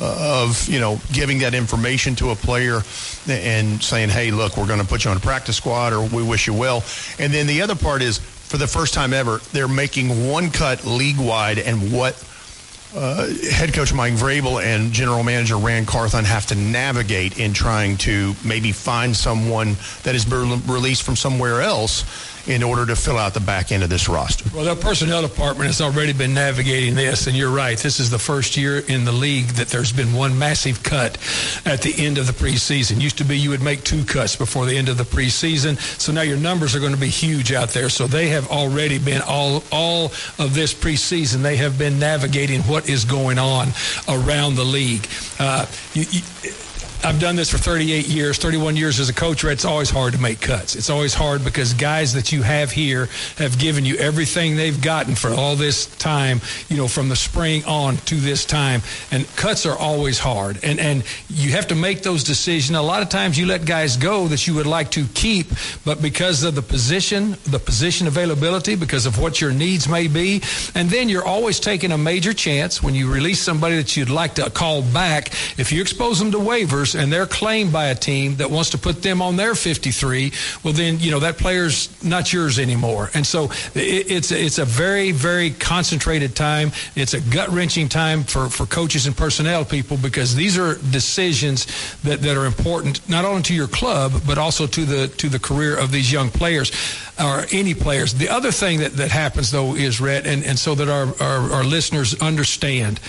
uh, 0.00 0.42
of 0.42 0.68
you 0.68 0.80
know 0.80 1.00
giving 1.12 1.38
that 1.38 1.54
information 1.54 2.14
to 2.16 2.30
a 2.30 2.36
player 2.36 2.82
and 3.28 3.82
saying, 3.82 4.10
"Hey, 4.10 4.30
look, 4.30 4.56
we're 4.56 4.66
going 4.66 4.80
to 4.80 4.86
put 4.86 5.04
you 5.04 5.10
on 5.10 5.16
a 5.16 5.20
practice 5.20 5.56
squad," 5.56 5.92
or 5.92 6.04
"We 6.04 6.22
wish 6.22 6.46
you 6.46 6.54
well," 6.54 6.84
and 7.18 7.32
then 7.32 7.46
the 7.46 7.62
other 7.62 7.74
part 7.74 8.02
is 8.02 8.20
for 8.44 8.56
the 8.56 8.66
first 8.66 8.94
time 8.94 9.12
ever, 9.12 9.38
they're 9.52 9.68
making 9.68 10.28
one 10.28 10.50
cut 10.50 10.84
league 10.84 11.18
wide, 11.18 11.58
and 11.58 11.92
what 11.92 12.14
uh, 12.94 13.28
head 13.50 13.74
coach 13.74 13.92
Mike 13.92 14.12
Vrabel 14.12 14.62
and 14.62 14.92
general 14.92 15.24
manager 15.24 15.56
Ran 15.56 15.84
Carthon 15.84 16.24
have 16.24 16.46
to 16.46 16.54
navigate 16.54 17.38
in 17.38 17.52
trying 17.52 17.96
to 17.98 18.34
maybe 18.44 18.70
find 18.70 19.16
someone 19.16 19.76
that 20.04 20.14
is 20.14 20.28
released 20.30 21.02
from 21.02 21.16
somewhere 21.16 21.60
else 21.60 22.04
in 22.46 22.62
order 22.62 22.84
to 22.86 22.96
fill 22.96 23.18
out 23.18 23.34
the 23.34 23.40
back 23.40 23.72
end 23.72 23.82
of 23.82 23.88
this 23.88 24.08
roster. 24.08 24.48
Well, 24.54 24.64
their 24.64 24.76
personnel 24.76 25.22
department 25.22 25.66
has 25.66 25.80
already 25.80 26.12
been 26.12 26.34
navigating 26.34 26.94
this, 26.94 27.26
and 27.26 27.36
you're 27.36 27.50
right. 27.50 27.78
This 27.78 28.00
is 28.00 28.10
the 28.10 28.18
first 28.18 28.56
year 28.56 28.78
in 28.78 29.04
the 29.04 29.12
league 29.12 29.46
that 29.56 29.68
there's 29.68 29.92
been 29.92 30.12
one 30.12 30.38
massive 30.38 30.82
cut 30.82 31.16
at 31.64 31.82
the 31.82 31.94
end 31.96 32.18
of 32.18 32.26
the 32.26 32.32
preseason. 32.32 33.00
Used 33.00 33.18
to 33.18 33.24
be 33.24 33.38
you 33.38 33.50
would 33.50 33.62
make 33.62 33.82
two 33.84 34.04
cuts 34.04 34.36
before 34.36 34.66
the 34.66 34.76
end 34.76 34.88
of 34.88 34.98
the 34.98 35.04
preseason, 35.04 35.78
so 35.98 36.12
now 36.12 36.22
your 36.22 36.36
numbers 36.36 36.74
are 36.74 36.80
going 36.80 36.94
to 36.94 37.00
be 37.00 37.08
huge 37.08 37.52
out 37.52 37.70
there. 37.70 37.88
So 37.88 38.06
they 38.06 38.28
have 38.28 38.50
already 38.50 38.98
been 38.98 39.22
all 39.26 39.62
all 39.72 40.06
of 40.38 40.54
this 40.54 40.74
preseason. 40.74 41.42
They 41.42 41.56
have 41.56 41.78
been 41.78 41.98
navigating 41.98 42.62
what 42.62 42.88
is 42.88 43.04
going 43.04 43.38
on 43.38 43.68
around 44.08 44.56
the 44.56 44.64
league. 44.64 45.06
Uh, 45.38 45.66
you, 45.94 46.04
you, 46.10 46.22
I've 47.04 47.20
done 47.20 47.36
this 47.36 47.50
for 47.50 47.58
38 47.58 48.08
years, 48.08 48.38
31 48.38 48.76
years 48.76 48.98
as 48.98 49.10
a 49.10 49.12
coach. 49.12 49.44
Right. 49.44 49.52
It's 49.52 49.66
always 49.66 49.90
hard 49.90 50.14
to 50.14 50.18
make 50.18 50.40
cuts. 50.40 50.74
It's 50.74 50.88
always 50.88 51.12
hard 51.12 51.44
because 51.44 51.74
guys 51.74 52.14
that 52.14 52.32
you 52.32 52.40
have 52.40 52.72
here 52.72 53.10
have 53.36 53.58
given 53.58 53.84
you 53.84 53.96
everything 53.96 54.56
they've 54.56 54.80
gotten 54.80 55.14
for 55.14 55.28
all 55.28 55.54
this 55.54 55.84
time, 55.96 56.40
you 56.70 56.78
know, 56.78 56.88
from 56.88 57.10
the 57.10 57.16
spring 57.16 57.62
on 57.66 57.98
to 57.98 58.14
this 58.14 58.46
time. 58.46 58.80
And 59.10 59.26
cuts 59.36 59.66
are 59.66 59.76
always 59.76 60.18
hard. 60.18 60.64
And, 60.64 60.80
and 60.80 61.04
you 61.28 61.50
have 61.50 61.66
to 61.68 61.74
make 61.74 62.02
those 62.02 62.24
decisions. 62.24 62.78
A 62.78 62.80
lot 62.80 63.02
of 63.02 63.10
times 63.10 63.38
you 63.38 63.44
let 63.44 63.66
guys 63.66 63.98
go 63.98 64.26
that 64.28 64.46
you 64.46 64.54
would 64.54 64.66
like 64.66 64.90
to 64.92 65.04
keep, 65.08 65.48
but 65.84 66.00
because 66.00 66.42
of 66.42 66.54
the 66.54 66.62
position, 66.62 67.36
the 67.44 67.58
position 67.58 68.06
availability, 68.06 68.76
because 68.76 69.04
of 69.04 69.18
what 69.18 69.42
your 69.42 69.52
needs 69.52 69.86
may 69.86 70.08
be. 70.08 70.40
And 70.74 70.88
then 70.88 71.10
you're 71.10 71.26
always 71.26 71.60
taking 71.60 71.92
a 71.92 71.98
major 71.98 72.32
chance 72.32 72.82
when 72.82 72.94
you 72.94 73.12
release 73.12 73.42
somebody 73.42 73.76
that 73.76 73.94
you'd 73.94 74.08
like 74.08 74.36
to 74.36 74.48
call 74.48 74.80
back. 74.80 75.28
If 75.58 75.70
you 75.70 75.82
expose 75.82 76.18
them 76.18 76.32
to 76.32 76.38
waivers, 76.38 76.93
and 76.94 77.12
they're 77.12 77.26
claimed 77.26 77.72
by 77.72 77.86
a 77.86 77.94
team 77.94 78.36
that 78.36 78.50
wants 78.50 78.70
to 78.70 78.78
put 78.78 79.02
them 79.02 79.22
on 79.22 79.36
their 79.36 79.54
53, 79.54 80.32
well, 80.62 80.72
then, 80.72 80.98
you 81.00 81.10
know, 81.10 81.20
that 81.20 81.38
player's 81.38 81.88
not 82.02 82.32
yours 82.32 82.58
anymore. 82.58 83.10
And 83.14 83.26
so 83.26 83.44
it, 83.74 84.10
it's, 84.10 84.30
it's 84.30 84.58
a 84.58 84.64
very, 84.64 85.12
very 85.12 85.50
concentrated 85.50 86.34
time. 86.34 86.72
It's 86.96 87.14
a 87.14 87.20
gut 87.20 87.48
wrenching 87.50 87.88
time 87.88 88.24
for, 88.24 88.48
for 88.48 88.66
coaches 88.66 89.06
and 89.06 89.16
personnel 89.16 89.64
people 89.64 89.96
because 89.96 90.34
these 90.34 90.58
are 90.58 90.74
decisions 90.90 91.66
that, 92.02 92.20
that 92.22 92.36
are 92.36 92.46
important 92.46 93.06
not 93.08 93.24
only 93.24 93.42
to 93.42 93.54
your 93.54 93.68
club, 93.68 94.12
but 94.26 94.38
also 94.38 94.66
to 94.66 94.84
the, 94.84 95.08
to 95.08 95.28
the 95.28 95.38
career 95.38 95.76
of 95.76 95.92
these 95.92 96.10
young 96.12 96.30
players 96.30 96.72
or 97.18 97.44
any 97.52 97.74
players. 97.74 98.14
The 98.14 98.28
other 98.28 98.50
thing 98.50 98.80
that, 98.80 98.92
that 98.96 99.10
happens, 99.10 99.50
though, 99.50 99.74
is, 99.74 100.00
Rhett, 100.00 100.26
and, 100.26 100.44
and 100.44 100.58
so 100.58 100.74
that 100.74 100.88
our, 100.88 101.14
our, 101.22 101.52
our 101.52 101.64
listeners 101.64 102.20
understand, 102.20 103.00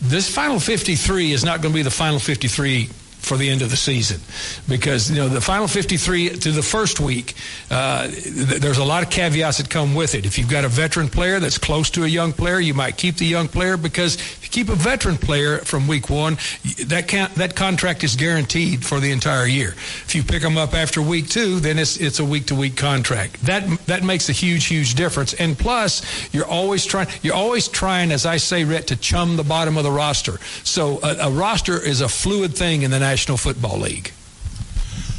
this 0.00 0.32
final 0.32 0.60
53 0.60 1.32
is 1.32 1.44
not 1.44 1.62
going 1.62 1.72
to 1.72 1.76
be 1.76 1.82
the 1.82 1.90
final 1.90 2.18
53 2.18 2.90
for 3.24 3.36
the 3.36 3.48
end 3.48 3.62
of 3.62 3.70
the 3.70 3.76
season. 3.76 4.20
Because 4.68 5.10
you 5.10 5.16
know 5.16 5.28
the 5.28 5.40
final 5.40 5.66
53 5.66 6.30
to 6.30 6.52
the 6.52 6.62
first 6.62 7.00
week 7.00 7.34
uh, 7.70 8.08
th- 8.08 8.60
there's 8.60 8.78
a 8.78 8.84
lot 8.84 9.02
of 9.02 9.10
caveats 9.10 9.58
that 9.58 9.70
come 9.70 9.94
with 9.94 10.14
it. 10.14 10.26
If 10.26 10.38
you've 10.38 10.50
got 10.50 10.64
a 10.64 10.68
veteran 10.68 11.08
player 11.08 11.40
that's 11.40 11.58
close 11.58 11.90
to 11.90 12.04
a 12.04 12.06
young 12.06 12.32
player 12.32 12.60
you 12.60 12.74
might 12.74 12.96
keep 12.96 13.16
the 13.16 13.26
young 13.26 13.48
player 13.48 13.76
because 13.76 14.16
if 14.16 14.44
you 14.44 14.50
keep 14.50 14.68
a 14.68 14.76
veteran 14.76 15.16
player 15.16 15.58
from 15.58 15.86
week 15.86 16.10
one 16.10 16.36
that 16.86 17.08
that 17.36 17.56
contract 17.56 18.04
is 18.04 18.16
guaranteed 18.16 18.84
for 18.84 19.00
the 19.00 19.10
entire 19.10 19.46
year. 19.46 19.70
If 19.70 20.14
you 20.14 20.22
pick 20.22 20.42
them 20.42 20.56
up 20.56 20.74
after 20.74 21.00
week 21.02 21.28
two 21.28 21.60
then 21.60 21.78
it's 21.78 21.96
it's 21.96 22.18
a 22.18 22.24
week 22.24 22.46
to 22.46 22.54
week 22.54 22.76
contract. 22.76 23.42
That 23.46 23.66
that 23.86 24.02
makes 24.02 24.28
a 24.28 24.32
huge 24.32 24.66
huge 24.66 24.94
difference. 24.94 25.34
And 25.34 25.58
plus 25.58 26.02
you're 26.32 26.46
always 26.46 26.84
trying 26.84 27.08
you're 27.22 27.34
always 27.34 27.68
trying 27.68 28.12
as 28.12 28.26
I 28.26 28.36
say 28.36 28.64
Rhett 28.64 28.88
to 28.88 28.96
chum 28.96 29.36
the 29.36 29.44
bottom 29.44 29.76
of 29.76 29.84
the 29.84 29.90
roster. 29.90 30.38
So 30.62 31.00
a, 31.02 31.28
a 31.28 31.30
roster 31.30 31.80
is 31.80 32.00
a 32.00 32.08
fluid 32.08 32.54
thing 32.54 32.82
in 32.82 32.90
the 32.90 32.98
National 33.14 33.36
Football 33.36 33.78
League. 33.78 34.10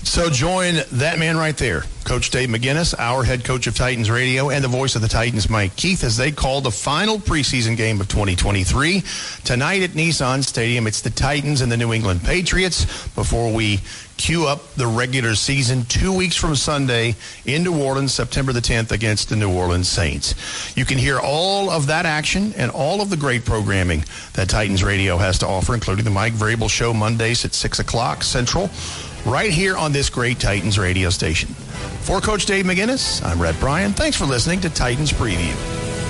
So 0.03 0.30
join 0.30 0.76
that 0.91 1.17
man 1.17 1.38
right 1.38 1.55
there, 1.55 1.85
Coach 2.03 2.30
Dave 2.30 2.49
McGinnis, 2.49 2.93
our 2.99 3.23
head 3.23 3.45
coach 3.45 3.67
of 3.67 3.76
Titans 3.77 4.11
Radio, 4.11 4.49
and 4.49 4.61
the 4.61 4.67
voice 4.67 4.97
of 4.97 5.01
the 5.01 5.07
Titans, 5.07 5.49
Mike 5.49 5.77
Keith, 5.77 6.03
as 6.03 6.17
they 6.17 6.34
call 6.34 6.59
the 6.59 6.72
final 6.72 7.19
preseason 7.19 7.77
game 7.77 8.01
of 8.01 8.09
2023. 8.09 9.01
Tonight 9.45 9.81
at 9.81 9.91
Nissan 9.91 10.43
Stadium, 10.43 10.88
it's 10.88 10.99
the 10.99 11.09
Titans 11.09 11.61
and 11.61 11.72
the 11.72 11.77
New 11.77 11.93
England 11.93 12.22
Patriots 12.22 12.84
before 13.15 13.53
we 13.53 13.80
queue 14.18 14.48
up 14.48 14.74
the 14.74 14.88
regular 14.88 15.36
season 15.36 15.84
two 15.86 16.12
weeks 16.14 16.36
from 16.36 16.56
Sunday 16.56 17.16
in 17.46 17.64
New 17.64 17.82
Orleans, 17.82 18.14
September 18.14 18.54
the 18.54 18.62
10th 18.62 18.92
against 18.92 19.30
the 19.30 19.36
New 19.36 19.52
Orleans 19.52 19.88
Saints. 19.88 20.76
You 20.78 20.86
can 20.86 20.98
hear 20.98 21.20
all 21.20 21.70
of 21.70 21.88
that 21.88 22.06
action 22.06 22.54
and 22.58 22.72
all 22.72 23.02
of 23.02 23.10
the 23.10 23.18
great 23.18 23.46
programming 23.46 24.04
that 24.34 24.50
Titans 24.50 24.84
Radio 24.84 25.18
has 25.18 25.40
to 25.40 25.48
offer, 25.48 25.74
including 25.74 26.06
the 26.06 26.12
Mike 26.12 26.34
Vrabel 26.34 26.70
Show 26.70 26.94
Mondays 26.94 27.46
at 27.46 27.54
6 27.54 27.80
o'clock 27.80 28.24
Central, 28.24 28.70
right 29.26 29.52
here 29.52 29.76
on 29.78 29.92
this 29.92 30.10
great 30.10 30.40
Titans 30.40 30.78
radio 30.78 31.10
station. 31.10 31.50
For 32.02 32.22
Coach 32.22 32.46
Dave 32.46 32.66
McGinnis, 32.66 33.24
I'm 33.26 33.42
Rhett 33.42 33.60
Bryan. 33.60 33.94
Thanks 33.94 34.18
for 34.18 34.26
listening 34.26 34.62
to 34.62 34.70
Titans 34.70 35.12
Preview. 35.12 36.05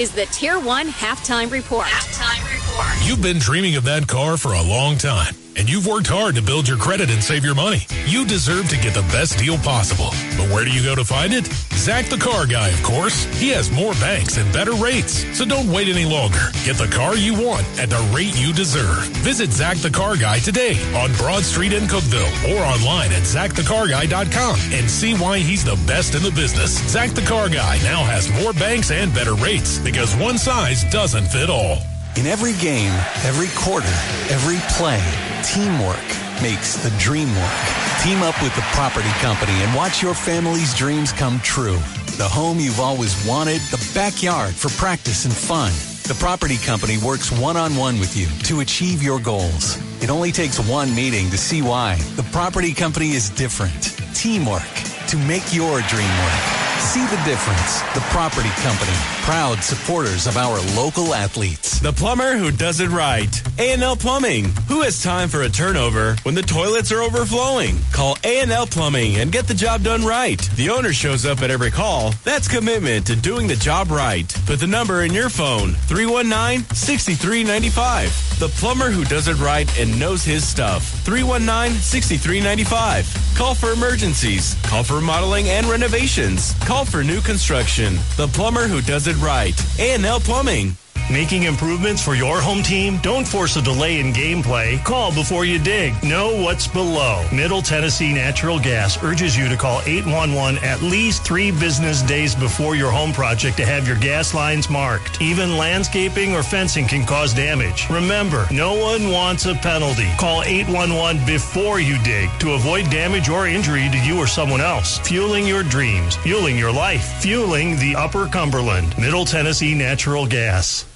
Is 0.00 0.12
the 0.12 0.24
Tier 0.32 0.58
1 0.58 0.88
Halftime 0.88 1.50
Report. 1.50 1.84
Halftime 1.84 2.42
Report. 2.50 3.06
You've 3.06 3.20
been 3.20 3.38
dreaming 3.38 3.76
of 3.76 3.84
that 3.84 4.08
car 4.08 4.38
for 4.38 4.54
a 4.54 4.62
long 4.62 4.96
time, 4.96 5.34
and 5.56 5.68
you've 5.68 5.86
worked 5.86 6.06
hard 6.06 6.34
to 6.34 6.42
build 6.42 6.68
your 6.68 6.78
credit 6.78 7.10
and 7.10 7.22
save 7.22 7.44
your 7.44 7.54
money. 7.54 7.82
You 8.06 8.24
deserve 8.24 8.68
to 8.68 8.76
get 8.76 8.94
the 8.94 9.02
best 9.12 9.38
deal 9.38 9.58
possible. 9.58 10.10
But 10.36 10.52
where 10.52 10.64
do 10.64 10.70
you 10.70 10.82
go 10.82 10.94
to 10.94 11.04
find 11.04 11.32
it? 11.32 11.46
Zach 11.74 12.06
the 12.06 12.16
Car 12.16 12.46
Guy, 12.46 12.68
of 12.68 12.82
course. 12.82 13.24
He 13.40 13.48
has 13.50 13.70
more 13.70 13.92
banks 13.94 14.36
and 14.36 14.52
better 14.52 14.72
rates. 14.72 15.24
So 15.36 15.44
don't 15.44 15.70
wait 15.70 15.88
any 15.88 16.04
longer. 16.04 16.52
Get 16.64 16.76
the 16.76 16.88
car 16.88 17.16
you 17.16 17.34
want 17.34 17.66
at 17.78 17.90
the 17.90 18.00
rate 18.14 18.38
you 18.38 18.52
deserve. 18.52 19.04
Visit 19.24 19.50
Zach 19.50 19.78
the 19.78 19.90
Car 19.90 20.16
Guy 20.16 20.38
today 20.38 20.76
on 20.94 21.12
Broad 21.14 21.42
Street 21.42 21.72
in 21.72 21.84
Cookeville 21.84 22.54
or 22.54 22.62
online 22.62 23.12
at 23.12 23.22
ZachTheCarGuy.com 23.22 24.58
and 24.72 24.90
see 24.90 25.14
why 25.14 25.38
he's 25.38 25.64
the 25.64 25.80
best 25.86 26.14
in 26.14 26.22
the 26.22 26.32
business. 26.32 26.78
Zach 26.90 27.10
the 27.10 27.22
Car 27.22 27.48
Guy 27.48 27.78
now 27.82 28.04
has 28.04 28.30
more 28.42 28.52
banks 28.52 28.90
and 28.90 29.12
better 29.14 29.34
rates 29.34 29.78
because 29.78 30.14
one 30.16 30.38
size 30.38 30.84
doesn't 30.84 31.26
fit 31.26 31.50
all. 31.50 31.78
In 32.16 32.26
every 32.26 32.54
game, 32.54 32.92
every 33.24 33.48
quarter, 33.56 33.86
every 34.28 34.58
play, 34.74 35.00
teamwork 35.44 36.04
makes 36.42 36.76
the 36.82 36.90
dream 36.98 37.28
work. 37.28 37.60
Team 38.02 38.22
up 38.22 38.40
with 38.42 38.54
the 38.56 38.66
property 38.72 39.08
company 39.20 39.52
and 39.62 39.74
watch 39.74 40.02
your 40.02 40.14
family's 40.14 40.74
dreams 40.74 41.12
come 41.12 41.38
true. 41.40 41.78
The 42.18 42.28
home 42.28 42.58
you've 42.58 42.80
always 42.80 43.14
wanted, 43.26 43.60
the 43.70 43.80
backyard 43.94 44.54
for 44.54 44.70
practice 44.70 45.24
and 45.24 45.32
fun. 45.32 45.72
The 46.08 46.18
property 46.18 46.56
company 46.56 46.98
works 46.98 47.30
one 47.30 47.56
on 47.56 47.76
one 47.76 48.00
with 48.00 48.16
you 48.16 48.26
to 48.46 48.60
achieve 48.60 49.02
your 49.02 49.20
goals. 49.20 49.78
It 50.02 50.10
only 50.10 50.32
takes 50.32 50.58
one 50.58 50.92
meeting 50.94 51.30
to 51.30 51.38
see 51.38 51.62
why. 51.62 51.94
The 52.16 52.24
property 52.32 52.74
company 52.74 53.10
is 53.10 53.30
different. 53.30 53.96
Teamwork 54.14 54.89
to 55.10 55.16
make 55.18 55.52
your 55.52 55.82
dream 55.82 56.08
work. 56.22 56.40
See 56.80 57.04
the 57.06 57.20
difference. 57.24 57.82
The 57.94 58.00
Property 58.10 58.48
Company, 58.62 58.96
proud 59.22 59.62
supporters 59.62 60.26
of 60.26 60.36
our 60.36 60.58
local 60.74 61.14
athletes. 61.14 61.78
The 61.78 61.92
plumber 61.92 62.36
who 62.36 62.50
does 62.50 62.80
it 62.80 62.88
right. 62.88 63.30
A&L 63.58 63.94
Plumbing. 63.96 64.46
Who 64.66 64.80
has 64.82 65.00
time 65.02 65.28
for 65.28 65.42
a 65.42 65.48
turnover 65.48 66.16
when 66.22 66.34
the 66.34 66.42
toilets 66.42 66.90
are 66.90 67.02
overflowing? 67.02 67.76
Call 67.92 68.16
A&L 68.24 68.66
Plumbing 68.66 69.18
and 69.18 69.30
get 69.30 69.46
the 69.46 69.54
job 69.54 69.82
done 69.82 70.04
right. 70.04 70.40
The 70.56 70.70
owner 70.70 70.92
shows 70.92 71.24
up 71.26 71.42
at 71.42 71.50
every 71.50 71.70
call. 71.70 72.12
That's 72.24 72.48
commitment 72.48 73.06
to 73.08 73.14
doing 73.14 73.46
the 73.46 73.56
job 73.56 73.90
right. 73.90 74.26
Put 74.46 74.60
the 74.60 74.66
number 74.66 75.02
in 75.02 75.12
your 75.12 75.28
phone. 75.28 75.72
319-6395. 75.88 78.38
The 78.38 78.48
plumber 78.48 78.90
who 78.90 79.04
does 79.04 79.28
it 79.28 79.38
right 79.38 79.68
and 79.78 80.00
knows 80.00 80.24
his 80.24 80.48
stuff. 80.48 81.04
319-6395. 81.04 83.36
Call 83.36 83.54
for 83.54 83.72
emergencies. 83.72 84.56
Call 84.64 84.82
for 84.82 84.96
remodeling 85.00 85.48
and 85.48 85.66
renovations. 85.66 86.52
Call 86.66 86.84
for 86.84 87.02
new 87.02 87.22
construction. 87.22 87.94
The 88.16 88.28
plumber 88.28 88.68
who 88.68 88.82
does 88.82 89.06
it 89.06 89.16
right. 89.16 89.54
A&L 89.78 90.20
Plumbing. 90.20 90.76
Making 91.10 91.42
improvements 91.42 92.04
for 92.04 92.14
your 92.14 92.40
home 92.40 92.62
team? 92.62 92.98
Don't 92.98 93.26
force 93.26 93.56
a 93.56 93.62
delay 93.62 93.98
in 93.98 94.12
gameplay. 94.12 94.82
Call 94.84 95.12
before 95.12 95.44
you 95.44 95.58
dig. 95.58 96.00
Know 96.04 96.40
what's 96.40 96.68
below. 96.68 97.26
Middle 97.32 97.62
Tennessee 97.62 98.14
Natural 98.14 98.60
Gas 98.60 99.02
urges 99.02 99.36
you 99.36 99.48
to 99.48 99.56
call 99.56 99.82
811 99.86 100.62
at 100.62 100.82
least 100.82 101.24
three 101.24 101.50
business 101.50 102.02
days 102.02 102.36
before 102.36 102.76
your 102.76 102.92
home 102.92 103.12
project 103.12 103.56
to 103.56 103.66
have 103.66 103.88
your 103.88 103.96
gas 103.96 104.34
lines 104.34 104.70
marked. 104.70 105.20
Even 105.20 105.56
landscaping 105.56 106.32
or 106.32 106.44
fencing 106.44 106.86
can 106.86 107.04
cause 107.04 107.34
damage. 107.34 107.90
Remember, 107.90 108.46
no 108.52 108.74
one 108.74 109.10
wants 109.10 109.46
a 109.46 109.56
penalty. 109.56 110.08
Call 110.16 110.44
811 110.44 111.26
before 111.26 111.80
you 111.80 111.98
dig 112.04 112.30
to 112.38 112.52
avoid 112.52 112.88
damage 112.88 113.28
or 113.28 113.48
injury 113.48 113.88
to 113.88 113.98
you 113.98 114.16
or 114.16 114.28
someone 114.28 114.60
else. 114.60 114.98
Fueling 115.00 115.44
your 115.44 115.64
dreams, 115.64 116.14
fueling 116.14 116.56
your 116.56 116.72
life, 116.72 117.20
fueling 117.20 117.76
the 117.80 117.96
Upper 117.96 118.26
Cumberland. 118.26 118.96
Middle 118.96 119.24
Tennessee 119.24 119.74
Natural 119.74 120.24
Gas. 120.24 120.86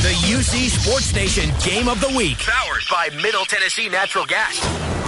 The 0.00 0.14
UC 0.32 0.70
Sports 0.70 1.14
Nation 1.14 1.50
Game 1.62 1.86
of 1.86 2.00
the 2.00 2.08
Week. 2.16 2.38
Powered 2.38 2.82
by 2.90 3.10
Middle 3.16 3.44
Tennessee 3.44 3.90
Natural 3.90 4.24
Gas. 4.24 4.99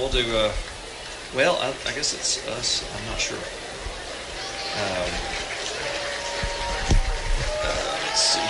We'll, 0.00 0.08
do, 0.08 0.36
uh, 0.36 0.50
well, 1.36 1.56
I, 1.60 1.68
I 1.68 1.92
guess 1.94 2.14
it's 2.14 2.48
us. 2.48 2.82
I'm 2.96 3.06
not 3.10 3.20
sure. 3.20 3.36
Um, 4.76 5.10
uh, 7.62 7.98
let's 8.06 8.20
see. 8.20 8.48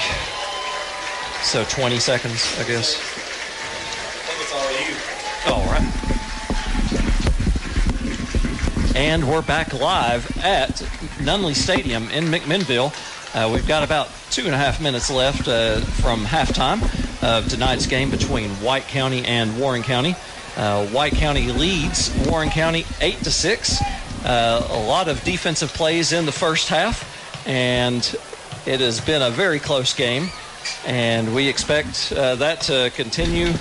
So 1.43 1.64
20 1.64 1.98
seconds, 1.98 2.56
I 2.60 2.64
guess. 2.68 2.97
I 4.52 5.52
all. 5.52 5.55
All 5.55 5.66
right. 5.66 5.86
And 8.94 9.28
we're 9.28 9.43
back 9.43 9.72
live 9.72 10.39
at 10.39 10.70
Nunley 11.18 11.55
Stadium 11.55 12.09
in 12.10 12.24
McMinnville. 12.27 12.93
Uh, 13.35 13.51
we've 13.52 13.66
got 13.66 13.82
about 13.82 14.09
two 14.31 14.44
and 14.44 14.55
a 14.55 14.59
half 14.59 14.81
minutes 14.81 15.10
left 15.10 15.48
uh, 15.48 15.81
from 15.81 16.24
halftime 16.24 16.82
of 17.22 17.48
tonight's 17.48 17.86
game 17.86 18.10
between 18.10 18.51
White 18.56 18.86
County 18.89 19.24
and 19.24 19.59
Warren 19.59 19.82
County. 19.82 20.14
Uh, 20.61 20.87
White 20.89 21.15
County 21.15 21.51
leads 21.53 22.15
Warren 22.27 22.51
County 22.51 22.85
eight 23.01 23.16
to 23.20 23.31
six. 23.31 23.81
Uh, 24.27 24.66
a 24.73 24.82
lot 24.87 25.09
of 25.09 25.24
defensive 25.24 25.73
plays 25.73 26.12
in 26.12 26.27
the 26.27 26.32
first 26.32 26.69
half, 26.69 27.03
and 27.49 28.15
it 28.66 28.81
has 28.81 29.01
been 29.01 29.23
a 29.23 29.31
very 29.31 29.59
close 29.59 29.95
game. 29.95 30.28
And 30.85 31.35
we 31.35 31.49
expect 31.49 32.12
uh, 32.15 32.35
that 32.37 32.61
to 32.62 32.93
continue 32.95 33.55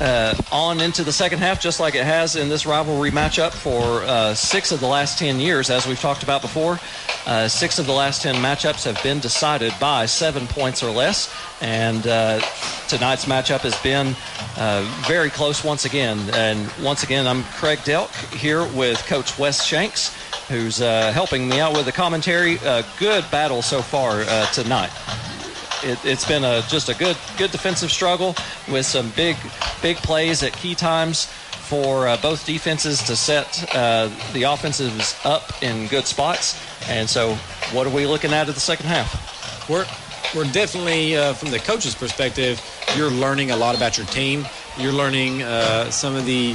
uh, 0.00 0.34
on 0.50 0.80
into 0.80 1.04
the 1.04 1.12
second 1.12 1.38
half, 1.38 1.60
just 1.60 1.80
like 1.80 1.94
it 1.94 2.04
has 2.04 2.36
in 2.36 2.48
this 2.48 2.66
rivalry 2.66 3.10
matchup 3.10 3.52
for 3.52 4.02
uh, 4.02 4.34
six 4.34 4.72
of 4.72 4.80
the 4.80 4.86
last 4.86 5.18
10 5.18 5.38
years, 5.40 5.70
as 5.70 5.86
we've 5.86 6.00
talked 6.00 6.22
about 6.22 6.42
before. 6.42 6.78
Uh, 7.26 7.48
six 7.48 7.78
of 7.78 7.86
the 7.86 7.92
last 7.92 8.22
10 8.22 8.34
matchups 8.36 8.84
have 8.84 9.02
been 9.02 9.18
decided 9.20 9.72
by 9.80 10.06
seven 10.06 10.46
points 10.46 10.82
or 10.82 10.90
less. 10.90 11.34
And 11.60 12.06
uh, 12.06 12.40
tonight's 12.88 13.24
matchup 13.24 13.60
has 13.60 13.80
been 13.82 14.14
uh, 14.56 14.82
very 15.06 15.30
close 15.30 15.64
once 15.64 15.84
again. 15.84 16.18
And 16.34 16.70
once 16.82 17.02
again, 17.02 17.26
I'm 17.26 17.42
Craig 17.44 17.78
Delk 17.80 18.12
here 18.34 18.66
with 18.74 19.04
Coach 19.06 19.38
Wes 19.38 19.64
Shanks, 19.64 20.14
who's 20.48 20.82
uh, 20.82 21.12
helping 21.12 21.48
me 21.48 21.60
out 21.60 21.74
with 21.74 21.86
the 21.86 21.92
commentary. 21.92 22.58
Good 22.98 23.24
battle 23.30 23.62
so 23.62 23.80
far 23.80 24.24
tonight 24.52 24.90
it, 25.84 25.98
has 25.98 26.24
been 26.24 26.44
a, 26.44 26.62
just 26.68 26.88
a 26.88 26.94
good 26.94 27.16
good 27.38 27.50
defensive 27.50 27.90
struggle 27.90 28.34
with 28.70 28.86
some 28.86 29.10
big 29.10 29.36
big 29.82 29.96
plays 29.98 30.42
at 30.42 30.52
key 30.52 30.74
times 30.74 31.26
for 31.26 32.06
uh, 32.06 32.16
both 32.18 32.44
defenses 32.44 33.02
to 33.02 33.16
set 33.16 33.64
uh, 33.74 34.08
the 34.32 34.42
offenses 34.42 35.16
up 35.24 35.62
in 35.62 35.86
good 35.88 36.04
spots. 36.04 36.60
And 36.88 37.08
so, 37.08 37.34
what 37.72 37.86
are 37.86 37.94
we 37.94 38.06
looking 38.06 38.32
at 38.32 38.48
at 38.48 38.54
the 38.54 38.60
second 38.60 38.86
half? 38.86 39.68
We're 39.68 39.86
we're 40.34 40.50
definitely 40.50 41.16
uh, 41.16 41.32
from 41.32 41.50
the 41.50 41.60
coach's 41.60 41.94
perspective, 41.94 42.60
you're 42.96 43.10
learning 43.10 43.52
a 43.52 43.56
lot 43.56 43.76
about 43.76 43.96
your 43.96 44.06
team. 44.06 44.44
You're 44.76 44.92
learning 44.92 45.42
uh, 45.42 45.90
some 45.90 46.16
of 46.16 46.26
the 46.26 46.54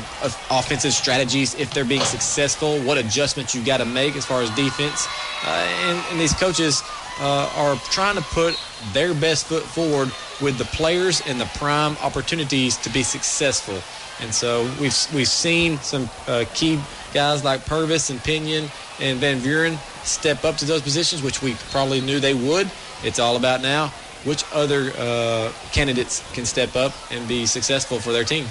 offensive 0.52 0.92
strategies 0.92 1.56
if 1.56 1.74
they're 1.74 1.86
being 1.86 2.02
successful, 2.02 2.82
what 2.82 2.98
adjustments 2.98 3.56
you 3.56 3.64
got 3.64 3.78
to 3.78 3.86
make 3.86 4.18
as 4.18 4.26
far 4.26 4.42
as 4.42 4.50
defense. 4.52 5.08
Uh, 5.46 5.66
and, 5.84 6.06
and, 6.12 6.20
these 6.20 6.34
coaches 6.34 6.84
uh, 7.20 7.52
are 7.56 7.76
trying 7.92 8.16
to 8.16 8.22
put 8.22 8.60
their 8.94 9.14
best 9.14 9.48
foot 9.48 9.64
forward 9.64 10.12
with 10.42 10.58
the 10.58 10.66
players 10.66 11.22
and 11.28 11.40
the 11.40 11.50
prime 11.58 11.98
opportunities 12.02 12.78
to 12.78 12.90
be 12.90 13.04
successful. 13.04 13.80
And 14.22 14.34
so 14.34 14.64
we've 14.80 14.96
we've 15.14 15.28
seen 15.28 15.78
some 15.80 16.10
uh, 16.28 16.46
key 16.54 16.80
guys 17.14 17.44
like 17.44 17.66
Purvis 17.66 18.10
and 18.10 18.22
Pinion 18.22 18.70
and 19.00 19.20
Van 19.20 19.42
Buren 19.42 19.78
step 20.04 20.44
up 20.44 20.58
to 20.58 20.66
those 20.66 20.82
positions, 20.82 21.22
which 21.24 21.42
we 21.42 21.56
probably 21.72 22.02
knew 22.02 22.20
they 22.20 22.34
would. 22.34 22.70
It's 23.04 23.20
all 23.20 23.38
about 23.38 23.62
now 23.62 23.92
which 24.24 24.44
other 24.54 24.92
uh, 24.98 25.52
candidates 25.72 26.24
can 26.34 26.46
step 26.46 26.76
up 26.76 26.94
and 27.12 27.28
be 27.28 27.46
successful 27.46 28.00
for 28.00 28.12
their 28.12 28.24
team. 28.24 28.46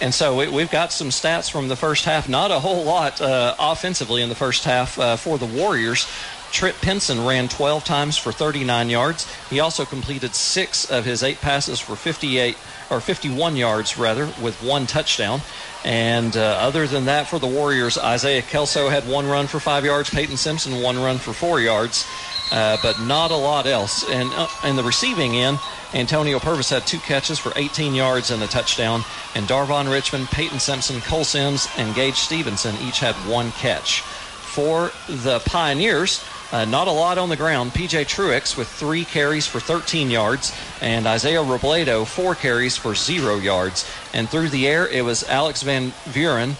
And 0.00 0.14
so 0.14 0.36
we, 0.36 0.62
have 0.62 0.70
got 0.70 0.92
some 0.92 1.08
stats 1.08 1.50
from 1.50 1.66
the 1.66 1.74
first 1.74 2.04
half. 2.04 2.28
Not 2.28 2.52
a 2.52 2.60
whole 2.60 2.84
lot 2.84 3.20
uh, 3.20 3.56
offensively 3.58 4.22
in 4.22 4.28
the 4.28 4.34
first 4.34 4.64
half 4.64 4.96
uh, 4.98 5.16
for 5.16 5.38
the 5.38 5.46
Warriors. 5.46 6.06
Trip 6.50 6.74
Pinson 6.80 7.24
ran 7.24 7.48
12 7.48 7.84
times 7.84 8.16
for 8.16 8.32
39 8.32 8.88
yards. 8.88 9.26
He 9.50 9.60
also 9.60 9.84
completed 9.84 10.34
six 10.34 10.90
of 10.90 11.04
his 11.04 11.22
eight 11.22 11.40
passes 11.40 11.78
for 11.78 11.94
58 11.94 12.56
or 12.90 13.00
51 13.00 13.56
yards 13.56 13.98
rather, 13.98 14.26
with 14.42 14.60
one 14.62 14.86
touchdown. 14.86 15.40
And 15.84 16.36
uh, 16.36 16.58
other 16.60 16.86
than 16.86 17.04
that, 17.04 17.28
for 17.28 17.38
the 17.38 17.46
Warriors, 17.46 17.98
Isaiah 17.98 18.42
Kelso 18.42 18.88
had 18.88 19.06
one 19.06 19.26
run 19.26 19.46
for 19.46 19.60
five 19.60 19.84
yards. 19.84 20.10
Peyton 20.10 20.36
Simpson 20.36 20.82
one 20.82 20.98
run 20.98 21.18
for 21.18 21.32
four 21.32 21.60
yards, 21.60 22.06
uh, 22.50 22.78
but 22.82 23.00
not 23.00 23.30
a 23.30 23.36
lot 23.36 23.66
else. 23.66 24.08
And 24.08 24.30
uh, 24.32 24.48
in 24.64 24.76
the 24.76 24.82
receiving 24.82 25.36
end, 25.36 25.58
Antonio 25.94 26.38
Purvis 26.38 26.70
had 26.70 26.86
two 26.86 26.98
catches 26.98 27.38
for 27.38 27.52
18 27.56 27.94
yards 27.94 28.30
and 28.30 28.42
a 28.42 28.46
touchdown. 28.46 29.02
And 29.34 29.46
Darvon 29.46 29.90
Richmond, 29.90 30.28
Peyton 30.28 30.58
Simpson, 30.58 31.00
Cole 31.02 31.24
Sims, 31.24 31.68
and 31.76 31.94
Gage 31.94 32.16
Stevenson 32.16 32.74
each 32.82 32.98
had 32.98 33.14
one 33.28 33.52
catch. 33.52 34.00
For 34.00 34.90
the 35.08 35.40
Pioneers, 35.46 36.24
uh, 36.52 36.64
not 36.64 36.88
a 36.88 36.92
lot 36.92 37.18
on 37.18 37.28
the 37.28 37.36
ground. 37.36 37.72
PJ 37.72 38.06
Truex 38.06 38.56
with 38.56 38.68
three 38.68 39.04
carries 39.04 39.46
for 39.46 39.60
13 39.60 40.10
yards, 40.10 40.54
and 40.80 41.06
Isaiah 41.06 41.42
Robledo 41.42 42.06
four 42.06 42.34
carries 42.34 42.76
for 42.76 42.94
zero 42.94 43.36
yards. 43.36 43.88
And 44.14 44.28
through 44.28 44.48
the 44.48 44.66
air, 44.66 44.86
it 44.88 45.04
was 45.04 45.28
Alex 45.28 45.62
Van 45.62 45.92
Buren, 46.12 46.56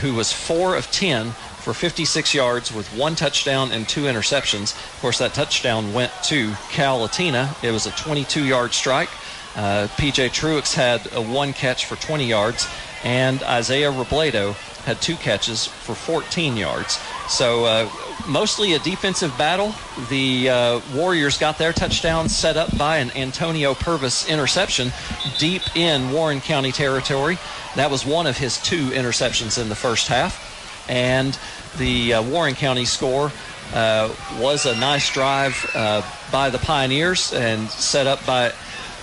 who 0.00 0.14
was 0.14 0.32
four 0.32 0.76
of 0.76 0.90
10 0.90 1.30
for 1.30 1.74
56 1.74 2.32
yards 2.32 2.72
with 2.72 2.86
one 2.96 3.16
touchdown 3.16 3.72
and 3.72 3.88
two 3.88 4.02
interceptions. 4.02 4.72
Of 4.94 5.00
course, 5.00 5.18
that 5.18 5.34
touchdown 5.34 5.92
went 5.92 6.12
to 6.24 6.54
Cal 6.70 6.98
Latina. 6.98 7.54
It 7.62 7.72
was 7.72 7.86
a 7.86 7.90
22 7.90 8.44
yard 8.44 8.72
strike. 8.72 9.10
Uh, 9.56 9.88
PJ 9.96 10.28
Truex 10.30 10.74
had 10.74 11.12
a 11.12 11.20
one 11.20 11.52
catch 11.52 11.86
for 11.86 11.96
20 11.96 12.26
yards, 12.26 12.68
and 13.04 13.42
Isaiah 13.42 13.92
Robledo 13.92 14.54
had 14.84 15.02
two 15.02 15.16
catches 15.16 15.66
for 15.66 15.94
14 15.94 16.56
yards. 16.56 17.00
So 17.28 17.64
uh, 17.64 17.90
mostly 18.28 18.74
a 18.74 18.78
defensive 18.78 19.36
battle. 19.36 19.74
The 20.10 20.48
uh, 20.48 20.80
Warriors 20.94 21.38
got 21.38 21.58
their 21.58 21.72
touchdown 21.72 22.28
set 22.28 22.56
up 22.56 22.76
by 22.78 22.98
an 22.98 23.10
Antonio 23.16 23.74
Purvis 23.74 24.28
interception 24.28 24.92
deep 25.38 25.62
in 25.76 26.12
Warren 26.12 26.40
County 26.40 26.72
territory. 26.72 27.36
That 27.74 27.90
was 27.90 28.06
one 28.06 28.26
of 28.26 28.38
his 28.38 28.62
two 28.62 28.90
interceptions 28.90 29.60
in 29.60 29.68
the 29.68 29.74
first 29.74 30.08
half. 30.08 30.54
And 30.88 31.36
the 31.78 32.14
uh, 32.14 32.22
Warren 32.22 32.54
County 32.54 32.84
score 32.84 33.32
uh, 33.74 34.14
was 34.38 34.66
a 34.66 34.76
nice 34.78 35.12
drive 35.12 35.68
uh, 35.74 36.02
by 36.30 36.50
the 36.50 36.58
Pioneers 36.58 37.32
and 37.32 37.68
set 37.70 38.06
up 38.06 38.24
by, 38.24 38.52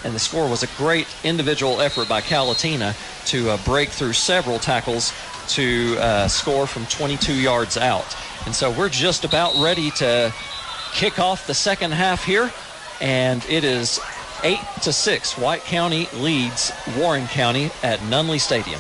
and 0.04 0.14
the 0.14 0.20
score 0.20 0.50
was 0.50 0.64
a 0.64 0.68
great 0.78 1.08
individual 1.24 1.82
effort 1.82 2.08
by 2.10 2.22
Cal 2.22 2.48
Latina 2.48 2.96
to 3.26 3.52
uh, 3.52 3.58
break 3.66 3.90
through 3.90 4.14
several 4.14 4.60
tackles 4.60 5.14
to 5.50 5.98
uh, 6.00 6.28
score 6.28 6.68
from 6.68 6.86
22 6.88 7.34
yards 7.34 7.78
out. 7.78 8.16
And 8.46 8.56
so 8.56 8.72
we're 8.72 8.90
just 8.90 9.26
about 9.26 9.56
ready 9.56 9.92
to 9.92 10.34
kick 10.94 11.20
off 11.20 11.48
the 11.48 11.54
second 11.54 11.92
half 11.92 12.24
here, 12.24 12.52
and 13.02 13.44
it 13.50 13.64
is 13.64 14.00
eight 14.44 14.60
to 14.84 14.94
six. 14.94 15.38
White 15.38 15.64
County 15.64 16.08
leads 16.14 16.72
Warren 16.98 17.28
County 17.28 17.72
at 17.82 18.00
Nunley 18.02 18.40
Stadium. 18.40 18.80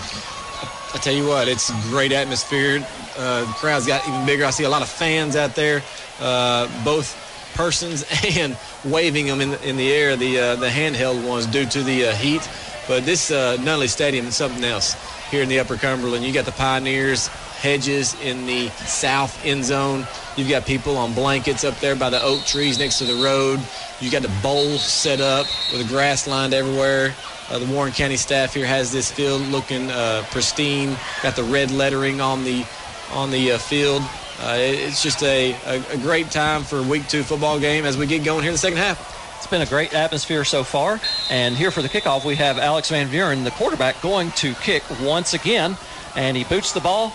I 0.93 0.97
tell 0.97 1.13
you 1.13 1.27
what, 1.27 1.47
it's 1.47 1.71
great 1.89 2.11
atmosphere. 2.11 2.85
Uh, 3.17 3.45
the 3.45 3.53
crowd's 3.53 3.87
got 3.87 4.07
even 4.07 4.25
bigger. 4.25 4.45
I 4.45 4.51
see 4.51 4.63
a 4.63 4.69
lot 4.69 4.81
of 4.81 4.89
fans 4.89 5.35
out 5.35 5.55
there, 5.55 5.81
uh, 6.19 6.67
both 6.83 7.22
persons 7.53 8.05
and 8.37 8.57
waving 8.85 9.27
them 9.27 9.41
in 9.41 9.51
the, 9.51 9.67
in 9.69 9.77
the 9.77 9.91
air, 9.91 10.15
the 10.15 10.39
uh, 10.39 10.55
the 10.55 10.69
handheld 10.69 11.27
ones 11.27 11.45
due 11.45 11.65
to 11.65 11.83
the 11.83 12.07
uh, 12.07 12.11
heat. 12.13 12.47
But 12.87 13.05
this 13.05 13.31
uh, 13.31 13.57
Nunley 13.61 13.87
Stadium 13.87 14.27
is 14.27 14.35
something 14.35 14.63
else 14.63 14.95
here 15.31 15.41
in 15.41 15.49
the 15.49 15.59
Upper 15.59 15.77
Cumberland. 15.77 16.25
You 16.25 16.33
got 16.33 16.45
the 16.45 16.51
Pioneers, 16.51 17.27
hedges 17.27 18.19
in 18.21 18.45
the 18.45 18.67
south 18.69 19.45
end 19.45 19.63
zone. 19.63 20.05
You've 20.35 20.49
got 20.49 20.65
people 20.65 20.97
on 20.97 21.13
blankets 21.13 21.63
up 21.63 21.79
there 21.79 21.95
by 21.95 22.09
the 22.09 22.21
oak 22.21 22.43
trees 22.43 22.77
next 22.77 22.97
to 22.99 23.05
the 23.05 23.23
road. 23.23 23.61
You 24.01 24.11
got 24.11 24.21
the 24.21 24.31
bowl 24.41 24.77
set 24.77 25.21
up 25.21 25.47
with 25.71 25.87
grass 25.87 26.27
lined 26.27 26.53
everywhere. 26.53 27.15
Uh, 27.49 27.59
the 27.59 27.65
Warren 27.73 27.93
County 27.93 28.17
staff 28.17 28.53
here 28.53 28.65
has 28.65 28.91
this 28.91 29.11
field 29.11 29.41
looking 29.43 29.89
uh, 29.91 30.25
pristine. 30.31 30.97
Got 31.21 31.37
the 31.37 31.43
red 31.43 31.71
lettering 31.71 32.19
on 32.19 32.43
the 32.43 32.65
on 33.13 33.31
the 33.31 33.53
uh, 33.53 33.57
field. 33.57 34.01
Uh, 34.39 34.55
it's 34.57 35.01
just 35.01 35.23
a, 35.23 35.53
a, 35.65 35.83
a 35.93 35.97
great 35.97 36.31
time 36.31 36.63
for 36.63 36.81
week 36.81 37.07
two 37.07 37.23
football 37.23 37.59
game 37.59 37.85
as 37.85 37.97
we 37.97 38.05
get 38.05 38.23
going 38.23 38.41
here 38.41 38.49
in 38.49 38.55
the 38.55 38.59
second 38.59 38.77
half. 38.77 39.11
It's 39.37 39.47
been 39.47 39.61
a 39.61 39.65
great 39.65 39.93
atmosphere 39.93 40.43
so 40.43 40.63
far. 40.63 40.99
And 41.29 41.55
here 41.55 41.71
for 41.71 41.81
the 41.81 41.89
kickoff, 41.89 42.25
we 42.25 42.35
have 42.35 42.57
Alex 42.57 42.89
Van 42.89 43.09
Buren, 43.09 43.43
the 43.43 43.51
quarterback, 43.51 44.01
going 44.01 44.31
to 44.31 44.53
kick 44.55 44.83
once 45.01 45.33
again. 45.33 45.77
And 46.15 46.37
he 46.37 46.43
boots 46.43 46.71
the 46.73 46.79
ball 46.79 47.13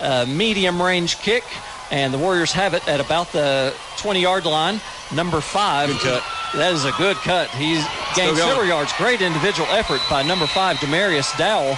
a 0.00 0.26
medium 0.26 0.80
range 0.80 1.18
kick, 1.18 1.44
and 1.90 2.12
the 2.12 2.18
Warriors 2.18 2.52
have 2.52 2.74
it 2.74 2.86
at 2.88 3.00
about 3.00 3.32
the 3.32 3.74
20 3.98 4.20
yard 4.20 4.46
line. 4.46 4.80
Number 5.14 5.40
five. 5.40 5.88
Good 5.88 6.00
cut. 6.00 6.24
That 6.54 6.72
is 6.72 6.84
a 6.84 6.92
good 6.92 7.16
cut. 7.18 7.48
He's 7.50 7.84
gained 8.16 8.36
several 8.36 8.66
yards. 8.66 8.92
Great 8.94 9.20
individual 9.20 9.68
effort 9.70 10.00
by 10.10 10.22
number 10.22 10.46
five, 10.46 10.76
Demarius 10.78 11.36
Dowell. 11.38 11.76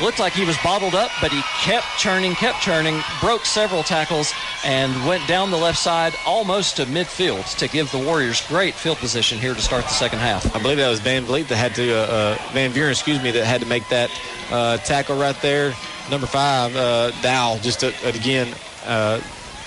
Looked 0.00 0.18
like 0.18 0.32
he 0.32 0.44
was 0.44 0.56
bottled 0.64 0.94
up, 0.94 1.10
but 1.20 1.30
he 1.30 1.42
kept 1.60 1.86
churning, 1.98 2.34
kept 2.34 2.60
churning, 2.60 3.00
broke 3.20 3.44
several 3.44 3.82
tackles, 3.82 4.32
and 4.64 5.06
went 5.06 5.26
down 5.28 5.50
the 5.50 5.56
left 5.56 5.78
side 5.78 6.14
almost 6.26 6.76
to 6.76 6.86
midfield 6.86 7.56
to 7.58 7.68
give 7.68 7.90
the 7.92 7.98
Warriors 7.98 8.46
great 8.48 8.74
field 8.74 8.98
position 8.98 9.38
here 9.38 9.54
to 9.54 9.60
start 9.60 9.84
the 9.84 9.90
second 9.90 10.18
half. 10.18 10.56
I 10.56 10.60
believe 10.60 10.78
that 10.78 10.88
was 10.88 11.00
Van 11.00 11.24
Vliet 11.24 11.48
that 11.48 11.56
had 11.56 11.74
to, 11.76 11.92
uh, 11.92 12.36
uh, 12.38 12.52
Van 12.52 12.72
Buren, 12.72 12.90
excuse 12.90 13.22
me, 13.22 13.30
that 13.32 13.44
had 13.44 13.60
to 13.60 13.66
make 13.66 13.86
that 13.90 14.10
uh, 14.50 14.78
tackle 14.78 15.16
right 15.16 15.36
there 15.42 15.74
number 16.10 16.26
five, 16.26 16.74
uh, 16.76 17.10
Dow, 17.22 17.58
just 17.58 17.82
a, 17.82 17.92
again, 18.06 18.52
uh, 18.86 19.20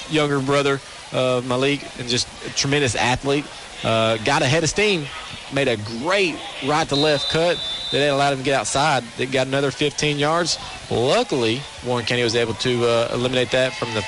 younger 0.09 0.39
brother 0.39 0.79
of 1.11 1.47
Malik 1.47 1.81
and 1.99 2.07
just 2.07 2.27
a 2.45 2.49
tremendous 2.55 2.95
athlete. 2.95 3.45
Uh, 3.83 4.17
got 4.17 4.41
ahead 4.41 4.63
of 4.63 4.69
steam, 4.69 5.05
made 5.53 5.67
a 5.67 5.77
great 5.77 6.35
right 6.65 6.87
to 6.89 6.95
left 6.95 7.29
cut 7.29 7.57
that 7.91 8.09
allowed 8.09 8.33
him 8.33 8.39
to 8.39 8.45
get 8.45 8.59
outside. 8.59 9.03
They 9.17 9.25
got 9.25 9.47
another 9.47 9.71
15 9.71 10.17
yards. 10.17 10.57
Luckily, 10.89 11.61
Warren 11.85 12.05
County 12.05 12.23
was 12.23 12.35
able 12.35 12.53
to 12.55 12.85
uh, 12.85 13.09
eliminate 13.13 13.51
that 13.51 13.73
from 13.73 13.93
the 13.93 13.99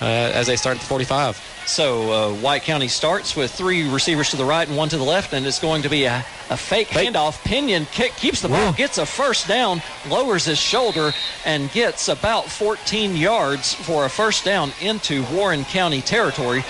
uh, 0.00 0.04
as 0.34 0.46
they 0.46 0.56
start 0.56 0.76
at 0.76 0.80
the 0.80 0.86
45. 0.86 1.40
So 1.66 2.12
uh, 2.12 2.34
White 2.34 2.62
County 2.62 2.86
starts 2.86 3.34
with 3.34 3.50
three 3.50 3.90
receivers 3.90 4.30
to 4.30 4.36
the 4.36 4.44
right 4.44 4.66
and 4.68 4.76
one 4.76 4.88
to 4.90 4.96
the 4.96 5.04
left, 5.04 5.32
and 5.32 5.44
it's 5.44 5.58
going 5.58 5.82
to 5.82 5.88
be 5.88 6.04
a, 6.04 6.24
a 6.48 6.56
fake, 6.56 6.88
fake. 6.88 7.08
handoff. 7.08 7.42
Pinion 7.44 7.86
kick, 7.86 8.12
keeps 8.14 8.40
the 8.40 8.48
ball, 8.48 8.70
Whoa. 8.70 8.76
gets 8.76 8.98
a 8.98 9.06
first 9.06 9.48
down, 9.48 9.82
lowers 10.08 10.44
his 10.44 10.58
shoulder, 10.58 11.12
and 11.44 11.70
gets 11.72 12.06
about 12.08 12.46
14 12.46 13.16
yards 13.16 13.74
for 13.74 14.04
a 14.04 14.08
first 14.08 14.44
down 14.44 14.70
into 14.80 15.24
Warren 15.32 15.64
County 15.64 16.00
territory. 16.02 16.64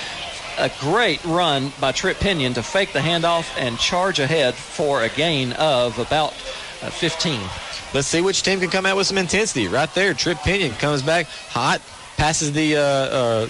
A 0.58 0.70
great 0.80 1.22
run 1.24 1.70
by 1.80 1.92
Trip 1.92 2.18
Pinion 2.18 2.54
to 2.54 2.62
fake 2.62 2.94
the 2.94 2.98
handoff 2.98 3.46
and 3.58 3.78
charge 3.78 4.18
ahead 4.18 4.54
for 4.54 5.02
a 5.02 5.10
gain 5.10 5.52
of 5.52 5.98
about 5.98 6.32
uh, 6.82 6.88
15. 6.88 7.40
Let's 7.92 8.08
see 8.08 8.22
which 8.22 8.42
team 8.42 8.60
can 8.60 8.70
come 8.70 8.86
out 8.86 8.96
with 8.96 9.06
some 9.06 9.18
intensity. 9.18 9.68
Right 9.68 9.92
there, 9.94 10.14
Trip 10.14 10.38
Pinion 10.38 10.72
comes 10.72 11.02
back 11.02 11.26
hot, 11.26 11.82
passes 12.16 12.52
the 12.52 12.76
uh, 12.76 12.80
uh, 12.80 13.48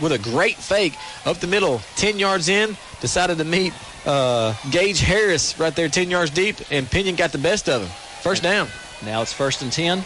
with 0.00 0.12
a 0.12 0.18
great 0.18 0.56
fake 0.56 0.94
up 1.26 1.36
the 1.36 1.46
middle, 1.46 1.82
10 1.96 2.18
yards 2.18 2.48
in, 2.48 2.76
decided 3.00 3.36
to 3.38 3.44
meet 3.44 3.74
uh, 4.06 4.54
Gage 4.70 5.00
Harris 5.00 5.58
right 5.58 5.74
there, 5.76 5.88
10 5.88 6.10
yards 6.10 6.30
deep, 6.30 6.56
and 6.70 6.90
Pinion 6.90 7.16
got 7.16 7.32
the 7.32 7.38
best 7.38 7.68
of 7.68 7.82
him. 7.82 7.90
First 8.22 8.42
down. 8.42 8.68
Now 9.04 9.22
it's 9.22 9.32
first 9.32 9.62
and 9.62 9.70
10 9.70 10.02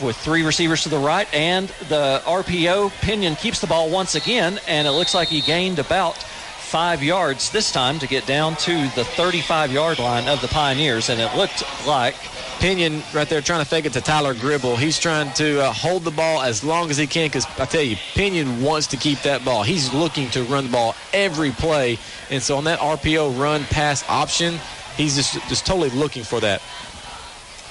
with 0.00 0.16
three 0.16 0.44
receivers 0.44 0.82
to 0.82 0.88
the 0.88 0.98
right 0.98 1.32
and 1.34 1.68
the 1.88 2.22
RPO. 2.24 2.90
Pinion 3.00 3.36
keeps 3.36 3.60
the 3.60 3.66
ball 3.66 3.90
once 3.90 4.14
again, 4.14 4.60
and 4.66 4.86
it 4.86 4.92
looks 4.92 5.14
like 5.14 5.28
he 5.28 5.40
gained 5.40 5.78
about 5.78 6.16
five 6.16 7.02
yards 7.02 7.50
this 7.50 7.70
time 7.70 7.98
to 8.00 8.06
get 8.06 8.26
down 8.26 8.56
to 8.56 8.72
the 8.96 9.04
35 9.04 9.72
yard 9.72 9.98
line 9.98 10.28
of 10.28 10.40
the 10.40 10.48
Pioneers, 10.48 11.08
and 11.08 11.20
it 11.20 11.34
looked 11.36 11.62
like 11.86 12.14
Pinion 12.58 13.02
right 13.14 13.28
there 13.28 13.40
trying 13.40 13.62
to 13.62 13.68
fake 13.68 13.84
it 13.84 13.92
to 13.92 14.00
Tyler 14.00 14.34
Gribble. 14.34 14.76
He's 14.76 14.98
trying 14.98 15.32
to 15.34 15.62
uh, 15.62 15.72
hold 15.72 16.04
the 16.04 16.10
ball 16.10 16.42
as 16.42 16.64
long 16.64 16.90
as 16.90 16.96
he 16.96 17.06
can 17.06 17.28
because 17.28 17.46
I 17.58 17.66
tell 17.66 17.82
you, 17.82 17.96
Pinion 18.14 18.62
wants 18.62 18.86
to 18.88 18.96
keep 18.96 19.20
that 19.20 19.44
ball. 19.44 19.62
He's 19.62 19.92
looking 19.92 20.30
to 20.30 20.42
run 20.44 20.64
the 20.64 20.72
ball 20.72 20.94
every 21.12 21.50
play. 21.50 21.98
And 22.30 22.42
so 22.42 22.56
on 22.56 22.64
that 22.64 22.78
RPO 22.78 23.38
run 23.38 23.64
pass 23.64 24.08
option, 24.08 24.58
he's 24.96 25.16
just, 25.16 25.34
just 25.48 25.66
totally 25.66 25.90
looking 25.90 26.24
for 26.24 26.40
that. 26.40 26.62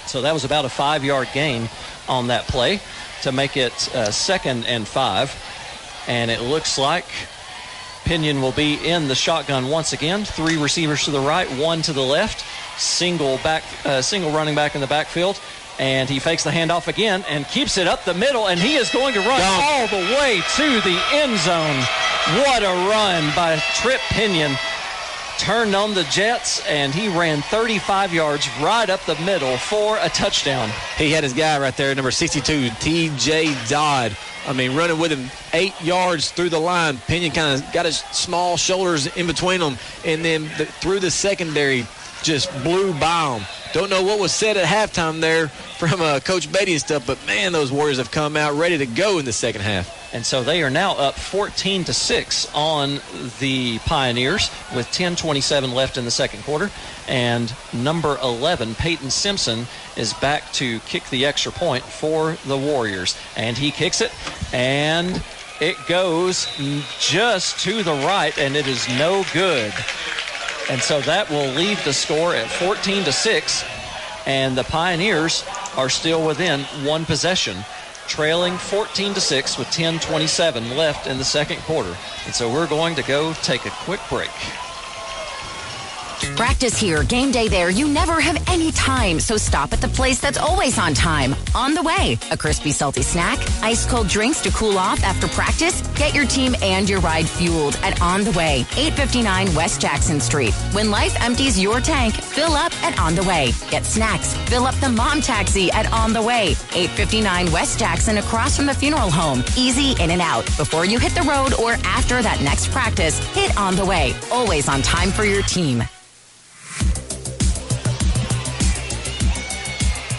So 0.06 0.22
that 0.22 0.34
was 0.34 0.46
about 0.46 0.66
a 0.66 0.70
five 0.70 1.04
yard 1.04 1.30
gain 1.34 1.68
on 2.08 2.28
that 2.28 2.48
play 2.48 2.80
to 3.24 3.32
make 3.32 3.58
it 3.58 3.74
uh, 3.96 4.12
second 4.12 4.66
and 4.66 4.88
five. 4.88 5.36
And 6.08 6.30
it 6.30 6.42
looks 6.42 6.78
like 6.78 7.06
Pinion 8.06 8.42
will 8.42 8.52
be 8.52 8.76
in 8.88 9.08
the 9.08 9.16
shotgun 9.16 9.70
once 9.70 9.92
again. 9.94 10.26
Three 10.26 10.58
receivers 10.58 11.06
to 11.06 11.12
the 11.12 11.20
right, 11.20 11.48
one 11.58 11.82
to 11.84 11.94
the 11.94 12.04
left. 12.04 12.46
Single 12.80 13.38
back, 13.40 13.64
uh, 13.86 14.02
single 14.02 14.32
running 14.32 14.54
back 14.54 14.76
in 14.76 14.82
the 14.82 14.88
backfield. 14.88 15.40
And 15.80 16.08
he 16.08 16.20
fakes 16.20 16.44
the 16.44 16.52
handoff 16.52 16.88
again 16.88 17.26
and 17.28 17.46
keeps 17.48 17.78
it 17.78 17.88
up 17.88 18.06
the 18.06 18.14
middle, 18.14 18.48
and 18.48 18.60
he 18.60 18.76
is 18.76 18.90
going 18.92 19.14
to 19.14 19.20
run 19.20 19.42
all 19.42 19.88
the 19.88 20.16
way 20.16 20.42
to 20.56 20.82
the 20.82 21.02
end 21.12 21.38
zone. 21.40 21.84
What 22.46 22.64
a 22.64 22.74
run 22.90 23.36
by 23.36 23.58
Trip 23.82 24.00
Pinion. 24.10 24.56
Turned 25.38 25.76
on 25.76 25.94
the 25.94 26.04
Jets, 26.06 26.66
and 26.66 26.94
he 26.94 27.10
ran 27.10 27.42
35 27.42 28.14
yards 28.14 28.50
right 28.62 28.90
up 28.90 29.02
the 29.06 29.16
middle 29.18 29.58
for 29.58 29.98
a 30.00 30.10
touchdown. 30.10 30.70
He 30.98 31.12
had 31.12 31.24
his 31.24 31.34
guy 31.34 31.60
right 31.60 31.76
there, 31.76 31.94
number 31.94 32.12
62, 32.12 32.70
TJ 32.70 33.70
Dodd. 33.70 34.16
I 34.48 34.54
mean, 34.54 34.76
running 34.76 34.98
with 34.98 35.12
him 35.12 35.30
eight 35.54 35.80
yards 35.82 36.32
through 36.32 36.50
the 36.50 36.60
line. 36.60 36.98
Pinion 37.08 37.32
kind 37.32 37.62
of 37.62 37.74
got 37.74 37.86
his 37.86 37.98
small 38.12 38.58
shoulders 38.58 39.08
in 39.18 39.28
between 39.28 39.60
them, 39.60 39.78
and 40.06 40.24
then 40.24 40.44
the, 40.58 40.66
through 40.66 41.00
the 41.00 41.12
secondary, 41.12 41.86
just 42.24 42.52
blew 42.64 42.94
by 42.94 43.38
him. 43.38 43.46
Don't 43.74 43.90
know 43.90 44.04
what 44.04 44.20
was 44.20 44.32
said 44.32 44.56
at 44.56 44.66
halftime 44.66 45.20
there 45.20 45.50
from 45.50 46.02
uh, 46.02 46.22
Coach 46.22 46.52
Beatty 46.52 46.72
and 46.74 46.82
stuff, 46.82 47.06
but 47.06 47.24
man, 47.28 47.52
those 47.52 47.72
Warriors 47.72 47.98
have 47.98 48.10
come 48.10 48.38
out 48.38 48.54
ready 48.54 48.78
to 48.78 48.86
go 48.86 49.20
in 49.20 49.26
the 49.26 49.34
second 49.34 49.62
half. 49.62 49.95
And 50.16 50.26
so 50.26 50.44
they 50.44 50.64
are 50.64 50.70
now 50.70 50.94
up 50.94 51.16
14 51.16 51.84
to 51.84 51.94
6 51.94 52.48
on 52.56 53.02
the 53.42 53.80
Pioneers 53.80 54.50
with 54.74 54.90
10:27 54.94 55.74
left 55.74 55.98
in 55.98 56.06
the 56.06 56.10
second 56.10 56.46
quarter. 56.46 56.72
And 57.06 57.54
number 57.74 58.18
11, 58.24 58.76
Peyton 58.76 59.12
Simpson, 59.12 59.68
is 59.98 60.14
back 60.14 60.54
to 60.54 60.80
kick 60.88 61.10
the 61.10 61.26
extra 61.26 61.52
point 61.52 61.84
for 61.84 62.38
the 62.46 62.58
Warriors. 62.58 63.18
And 63.36 63.58
he 63.58 63.72
kicks 63.72 64.00
it, 64.00 64.14
and 64.54 65.22
it 65.60 65.76
goes 65.86 66.48
just 66.98 67.60
to 67.66 67.84
the 67.84 67.96
right, 68.08 68.38
and 68.38 68.56
it 68.56 68.68
is 68.68 68.88
no 68.98 69.26
good. 69.34 69.74
And 70.70 70.82
so 70.82 71.02
that 71.02 71.30
will 71.30 71.50
leave 71.50 71.84
the 71.84 71.92
score 71.92 72.34
at 72.34 72.50
14 72.50 73.04
to 73.04 73.12
6. 73.12 73.66
And 74.26 74.58
the 74.58 74.64
Pioneers 74.64 75.44
are 75.76 75.90
still 75.90 76.26
within 76.26 76.62
one 76.86 77.04
possession 77.04 77.66
trailing 78.08 78.58
14 78.58 79.14
to 79.14 79.22
6 79.22 79.58
with 79.58 79.70
10:27 79.72 80.76
left 80.76 81.08
in 81.08 81.18
the 81.18 81.24
second 81.24 81.62
quarter. 81.64 81.96
And 82.26 82.34
so 82.34 82.50
we're 82.50 82.68
going 82.68 82.96
to 82.96 83.04
go 83.04 83.34
take 83.34 83.66
a 83.66 83.72
quick 83.86 84.02
break. 84.10 84.65
Practice 86.36 86.78
here, 86.78 87.04
game 87.04 87.32
day 87.32 87.48
there. 87.48 87.70
You 87.70 87.88
never 87.88 88.20
have 88.20 88.42
any 88.50 88.72
time, 88.72 89.20
so 89.20 89.38
stop 89.38 89.74
at 89.74 89.82
the 89.82 89.88
place 89.88 90.20
that's 90.20 90.38
always 90.38 90.78
on 90.78 90.94
time. 90.94 91.36
On 91.54 91.74
the 91.74 91.82
way, 91.82 92.18
a 92.32 92.38
crispy, 92.38 92.72
salty 92.72 93.02
snack, 93.02 93.40
ice 93.62 93.86
cold 93.86 94.08
drinks 94.08 94.42
to 94.42 94.52
cool 94.52 94.78
off 94.78 95.04
after 95.04 95.28
practice. 95.28 95.82
Get 95.98 96.14
your 96.14 96.26
team 96.26 96.56
and 96.62 96.90
your 96.90 97.00
ride 97.00 97.28
fueled 97.28 97.76
at 97.84 98.02
On 98.02 98.24
the 98.24 98.32
Way, 98.32 98.66
859 98.76 99.54
West 99.56 99.82
Jackson 99.82 100.20
Street. 100.20 100.54
When 100.74 100.92
life 100.92 101.16
empties 101.22 101.60
your 101.60 101.80
tank, 101.80 102.16
fill 102.16 102.54
up 102.54 102.72
at 102.84 103.00
On 103.00 103.16
the 103.16 103.24
Way. 103.24 103.52
Get 103.70 103.86
snacks, 103.86 104.34
fill 104.50 104.66
up 104.66 104.76
the 104.76 104.90
mom 104.90 105.22
taxi 105.22 105.72
at 105.72 105.92
On 105.94 106.14
the 106.14 106.22
Way, 106.22 106.50
859 106.74 107.52
West 107.52 107.80
Jackson 107.80 108.18
across 108.18 108.56
from 108.56 108.66
the 108.66 108.74
funeral 108.74 109.12
home. 109.12 109.44
Easy 109.58 109.92
in 110.02 110.12
and 110.12 110.22
out. 110.22 110.46
Before 110.58 110.86
you 110.86 111.00
hit 111.00 111.14
the 111.14 111.24
road 111.24 111.54
or 111.54 111.74
after 111.86 112.22
that 112.22 112.42
next 112.42 112.72
practice, 112.72 113.20
hit 113.34 113.56
On 113.58 113.76
the 113.76 113.86
Way. 113.86 114.14
Always 114.32 114.68
on 114.68 114.82
time 114.82 115.12
for 115.12 115.24
your 115.24 115.44
team. 115.44 115.84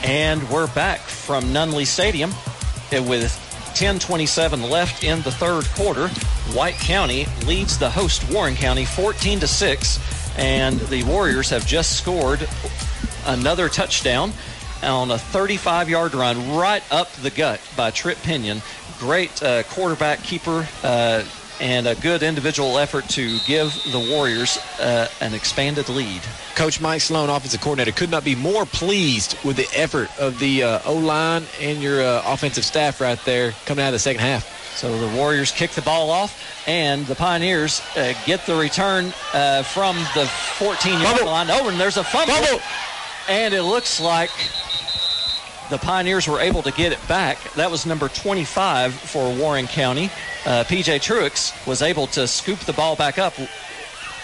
And 0.07 0.49
we're 0.51 0.69
back 0.69 1.01
from 1.01 1.47
Nunley 1.47 1.85
Stadium 1.85 2.31
with 2.93 3.33
10:27 3.75 4.71
left 4.71 5.03
in 5.03 5.21
the 5.23 5.33
third 5.33 5.65
quarter. 5.75 6.07
White 6.55 6.77
County 6.77 7.27
leads 7.45 7.77
the 7.77 7.91
host 7.91 8.23
Warren 8.31 8.55
County 8.55 8.85
14 8.85 9.41
to 9.41 9.49
6 9.49 9.99
and 10.39 10.79
the 10.79 11.03
Warriors 11.03 11.51
have 11.51 11.67
just 11.67 11.99
scored 11.99 12.49
another 13.27 13.69
touchdown 13.69 14.33
on 14.85 15.11
a 15.11 15.17
35-yard 15.17 16.15
run 16.15 16.55
right 16.55 16.85
up 16.93 17.11
the 17.15 17.31
gut 17.31 17.61
by 17.77 17.91
Trip 17.91 18.19
Pinion. 18.23 18.63
Great 19.01 19.43
uh, 19.43 19.65
quarterback 19.65 20.23
keeper 20.23 20.69
uh, 20.85 21.25
and 21.61 21.87
a 21.87 21.95
good 21.97 22.23
individual 22.23 22.79
effort 22.79 23.09
to 23.11 23.39
give 23.47 23.73
the 23.93 23.99
Warriors 24.11 24.59
uh, 24.81 25.09
an 25.21 25.35
expanded 25.35 25.89
lead. 25.89 26.23
Coach 26.55 26.81
Mike 26.81 27.01
Sloan, 27.01 27.31
offensive 27.31 27.61
coordinator, 27.61 27.93
could 27.93 28.11
not 28.11 28.25
be 28.25 28.35
more 28.35 28.67
pleased 28.67 29.37
with 29.45 29.57
the 29.57 29.69
effort 29.75 30.09
of 30.19 30.39
the 30.39 30.63
uh, 30.63 30.81
O 30.85 30.95
line 30.95 31.45
and 31.61 31.83
your 31.83 32.03
uh, 32.03 32.23
offensive 32.27 32.65
staff 32.65 33.01
right 33.01 33.19
there 33.25 33.53
coming 33.67 33.83
out 33.85 33.89
of 33.89 33.95
the 33.95 33.99
second 33.99 34.21
half. 34.21 34.75
So 34.77 34.99
the 34.99 35.17
Warriors 35.17 35.53
kick 35.53 35.71
the 35.71 35.83
ball 35.83 36.11
off, 36.11 36.69
and 36.69 37.07
the 37.07 37.15
Pioneers 37.15 37.81
uh, 37.97 38.13
get 38.27 38.45
the 38.45 38.55
return 38.55 39.13
uh, 39.33 39.63
from 39.63 39.97
the 40.15 40.27
14 40.59 41.01
yard 41.01 41.23
line. 41.23 41.47
Oh, 41.51 41.69
and 41.69 41.81
there's 41.81 41.97
a 41.97 42.05
fumble. 42.05 42.35
Fumble. 42.35 42.63
And 43.29 43.55
it 43.55 43.63
looks 43.63 44.01
like 44.01 44.31
the 45.71 45.79
Pioneers 45.79 46.29
were 46.29 46.41
able 46.41 46.63
to 46.63 46.73
get 46.73 46.93
it 46.93 47.09
back. 47.09 47.39
That 47.55 47.71
was 47.71 47.87
number 47.87 48.09
25 48.09 48.95
for 48.95 49.35
Warren 49.35 49.67
County. 49.67 50.07
Uh, 50.45 50.65
PJ 50.65 51.01
Truex 51.01 51.67
was 51.67 51.83
able 51.83 52.07
to 52.09 52.27
scoop 52.27 52.59
the 52.61 52.73
ball 52.73 52.97
back 52.97 53.19
up 53.19 53.33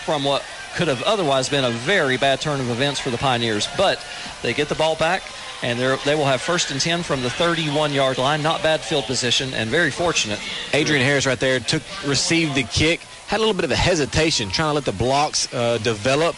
from 0.05 0.25
what 0.25 0.45
could 0.75 0.89
have 0.89 1.03
otherwise 1.03 1.49
been 1.49 1.65
a 1.65 1.71
very 1.71 2.17
bad 2.17 2.41
turn 2.41 2.61
of 2.61 2.71
events 2.71 3.01
for 3.01 3.11
the 3.11 3.19
Pioneers. 3.19 3.69
But 3.77 4.05
they 4.43 4.55
get 4.55 4.69
the 4.69 4.75
ball 4.75 4.97
back, 4.97 5.23
and 5.63 5.79
they 5.79 6.15
will 6.15 6.25
have 6.25 6.41
first 6.41 6.71
and 6.71 6.81
10 6.81 7.03
from 7.03 7.23
the 7.23 7.31
31 7.31 7.93
yard 7.93 8.19
line. 8.19 8.43
Not 8.43 8.63
bad 8.63 8.81
field 8.81 9.05
position, 9.05 9.53
and 9.55 9.69
very 9.69 9.91
fortunate. 9.91 10.41
Adrian 10.73 11.05
Harris 11.05 11.27
right 11.27 11.39
there 11.39 11.61
took 11.61 11.83
received 12.07 12.55
the 12.55 12.65
kick, 12.65 13.01
had 13.27 13.39
a 13.39 13.41
little 13.41 13.55
bit 13.55 13.65
of 13.65 13.71
a 13.71 13.77
hesitation, 13.77 14.49
trying 14.49 14.71
to 14.71 14.75
let 14.75 14.85
the 14.85 14.93
blocks 14.93 15.53
uh, 15.53 15.79
develop. 15.79 16.37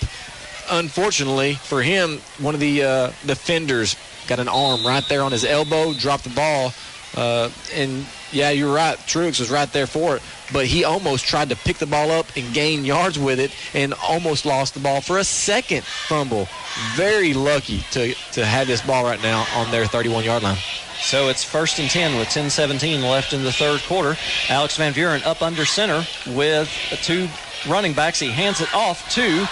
Unfortunately 0.70 1.54
for 1.54 1.82
him, 1.82 2.20
one 2.38 2.54
of 2.54 2.60
the 2.60 2.82
uh, 2.82 3.06
defenders 3.26 3.96
got 4.26 4.38
an 4.38 4.48
arm 4.48 4.84
right 4.86 5.06
there 5.08 5.22
on 5.22 5.32
his 5.32 5.44
elbow, 5.44 5.92
dropped 5.94 6.24
the 6.24 6.30
ball. 6.30 6.72
Uh, 7.16 7.48
and 7.74 8.04
yeah, 8.32 8.50
you're 8.50 8.74
right. 8.74 8.98
Truex 8.98 9.38
was 9.38 9.50
right 9.50 9.72
there 9.72 9.86
for 9.86 10.16
it, 10.16 10.22
but 10.52 10.66
he 10.66 10.82
almost 10.82 11.24
tried 11.24 11.48
to 11.50 11.56
pick 11.56 11.76
the 11.78 11.86
ball 11.86 12.10
up 12.10 12.26
and 12.36 12.52
gain 12.52 12.84
yards 12.84 13.18
with 13.18 13.38
it, 13.38 13.54
and 13.72 13.94
almost 13.94 14.44
lost 14.44 14.74
the 14.74 14.80
ball 14.80 15.00
for 15.00 15.18
a 15.18 15.24
second 15.24 15.84
fumble. 15.84 16.48
Very 16.94 17.32
lucky 17.32 17.84
to 17.92 18.14
to 18.32 18.44
have 18.44 18.66
this 18.66 18.82
ball 18.82 19.04
right 19.04 19.22
now 19.22 19.46
on 19.54 19.70
their 19.70 19.86
31 19.86 20.24
yard 20.24 20.42
line. 20.42 20.58
So 21.00 21.28
it's 21.28 21.44
first 21.44 21.78
and 21.78 21.90
10 21.90 22.16
with 22.16 22.28
10-17 22.28 23.02
left 23.02 23.32
in 23.32 23.44
the 23.44 23.52
third 23.52 23.82
quarter. 23.82 24.16
Alex 24.48 24.76
Van 24.78 24.92
Buren 24.92 25.22
up 25.24 25.42
under 25.42 25.66
center 25.66 26.06
with 26.28 26.68
two 27.02 27.28
running 27.68 27.92
backs. 27.92 28.18
He 28.18 28.30
hands 28.30 28.60
it 28.60 28.72
off 28.74 29.08
to 29.10 29.46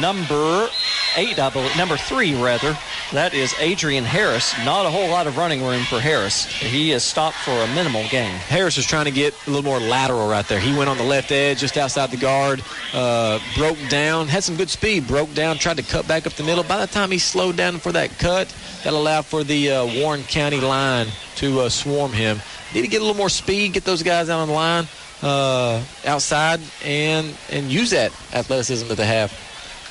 number 0.00 0.68
eight, 1.16 1.38
I 1.38 1.50
believe, 1.50 1.76
number 1.76 1.96
three 1.96 2.34
rather. 2.40 2.76
That 3.12 3.34
is 3.34 3.54
Adrian 3.58 4.04
Harris. 4.04 4.54
Not 4.64 4.86
a 4.86 4.90
whole 4.90 5.08
lot 5.08 5.26
of 5.26 5.36
running 5.36 5.62
room 5.62 5.82
for 5.84 6.00
Harris. 6.00 6.44
He 6.46 6.92
is 6.92 7.04
stopped 7.04 7.36
for 7.36 7.52
a 7.52 7.66
minimal 7.68 8.06
gain. 8.08 8.30
Harris 8.30 8.76
was 8.76 8.86
trying 8.86 9.06
to 9.06 9.10
get 9.10 9.34
a 9.46 9.50
little 9.50 9.64
more 9.64 9.80
lateral 9.80 10.28
right 10.28 10.46
there. 10.46 10.60
He 10.60 10.76
went 10.76 10.90
on 10.90 10.98
the 10.98 11.04
left 11.04 11.32
edge, 11.32 11.60
just 11.60 11.76
outside 11.76 12.10
the 12.10 12.16
guard, 12.16 12.62
uh, 12.92 13.38
broke 13.56 13.78
down, 13.88 14.28
had 14.28 14.44
some 14.44 14.56
good 14.56 14.70
speed, 14.70 15.06
broke 15.06 15.32
down, 15.34 15.56
tried 15.58 15.76
to 15.78 15.82
cut 15.82 16.06
back 16.08 16.26
up 16.26 16.34
the 16.34 16.44
middle. 16.44 16.64
By 16.64 16.80
the 16.80 16.86
time 16.86 17.10
he 17.10 17.18
slowed 17.18 17.56
down 17.56 17.78
for 17.78 17.92
that 17.92 18.18
cut, 18.18 18.54
that 18.84 18.92
allowed 18.92 19.26
for 19.26 19.44
the 19.44 19.70
uh, 19.70 20.00
Warren 20.00 20.22
County 20.24 20.60
line 20.60 21.08
to 21.36 21.60
uh, 21.60 21.68
swarm 21.68 22.12
him. 22.12 22.40
Need 22.74 22.82
to 22.82 22.88
get 22.88 23.00
a 23.00 23.04
little 23.04 23.16
more 23.16 23.30
speed, 23.30 23.72
get 23.72 23.84
those 23.84 24.02
guys 24.02 24.28
out 24.28 24.40
on 24.40 24.48
the 24.48 24.54
line 24.54 24.86
uh, 25.22 25.82
outside, 26.04 26.60
and 26.84 27.34
and 27.50 27.70
use 27.70 27.90
that 27.90 28.12
athleticism 28.34 28.88
that 28.88 28.96
they 28.96 29.06
have. 29.06 29.32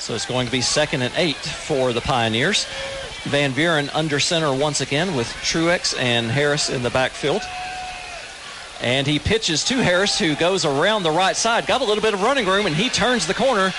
So 0.05 0.13
it's 0.13 0.27
going 0.27 0.45
to 0.45 0.51
be 0.51 0.61
second 0.61 1.01
and 1.01 1.11
eight 1.17 1.35
for 1.35 1.91
the 1.91 1.99
Pioneers. 1.99 2.67
Van 3.23 3.53
Buren 3.53 3.89
under 3.89 4.19
center 4.19 4.53
once 4.53 4.79
again 4.79 5.15
with 5.15 5.25
Truex 5.25 5.97
and 5.97 6.29
Harris 6.29 6.69
in 6.69 6.83
the 6.83 6.91
backfield. 6.91 7.41
And 8.83 9.07
he 9.07 9.17
pitches 9.17 9.63
to 9.63 9.81
Harris, 9.81 10.19
who 10.19 10.35
goes 10.35 10.63
around 10.63 11.01
the 11.01 11.09
right 11.09 11.35
side. 11.35 11.65
Got 11.65 11.81
a 11.81 11.85
little 11.85 12.03
bit 12.03 12.13
of 12.13 12.21
running 12.21 12.45
room, 12.45 12.67
and 12.67 12.75
he 12.75 12.89
turns 12.89 13.25
the 13.25 13.33
corner. 13.33 13.73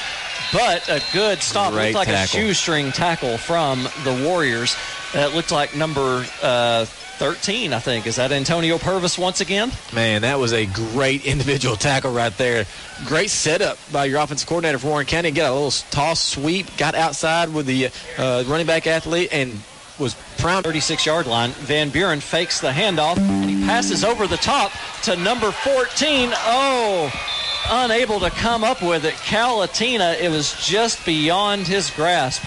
But 0.53 0.89
a 0.89 1.01
good 1.13 1.43
stop. 1.43 1.73
Great 1.73 1.95
looked 1.95 1.95
like 1.95 2.09
tackle. 2.09 2.41
a 2.41 2.43
shoestring 2.43 2.91
tackle 2.91 3.39
from 3.39 3.85
the 4.03 4.25
Warriors. 4.27 4.75
That 5.13 5.33
looked 5.33 5.53
like 5.53 5.77
number 5.77 6.27
uh, 6.43 6.87
13, 7.19 7.73
I 7.73 7.79
think. 7.79 8.07
Is 8.07 8.17
that 8.17 8.33
Antonio 8.33 8.79
Purvis 8.79 9.19
once 9.19 9.41
again? 9.41 9.73
Man, 9.95 10.23
that 10.23 10.39
was 10.39 10.53
a 10.53 10.67
great 10.67 11.25
individual 11.27 11.77
tackle 11.77 12.13
right 12.13 12.37
there. 12.37 12.67
Great 13.07 13.31
setup 13.31 13.79
by 13.93 14.05
your 14.05 14.21
offensive 14.21 14.49
coordinator 14.49 14.79
for 14.79 14.89
Warren 14.89 15.07
County. 15.07 15.31
Got 15.31 15.51
a 15.51 15.55
little 15.55 15.71
toss 15.91 16.23
sweep, 16.23 16.77
got 16.77 16.95
outside 16.95 17.53
with 17.53 17.67
the 17.67 17.91
uh, 18.19 18.45
running 18.47 18.67
back 18.67 18.87
athlete, 18.87 19.31
and 19.33 19.61
was 19.99 20.15
proud. 20.39 20.65
36 20.65 21.07
yard 21.07 21.27
line. 21.27 21.51
Van 21.51 21.89
Buren 21.89 22.21
fakes 22.21 22.61
the 22.61 22.71
handoff, 22.71 23.19
and 23.19 23.49
he 23.51 23.65
passes 23.65 24.05
over 24.05 24.27
the 24.27 24.37
top 24.37 24.73
to 25.03 25.17
number 25.17 25.51
14. 25.51 26.31
Oh, 26.35 27.11
unable 27.69 28.21
to 28.21 28.31
come 28.31 28.63
up 28.65 28.83
with 28.83 29.05
it. 29.05 29.15
Cal 29.15 29.59
Latina, 29.59 30.17
it 30.21 30.31
was 30.31 30.55
just 30.65 31.05
beyond 31.07 31.67
his 31.67 31.91
grasp. 31.91 32.45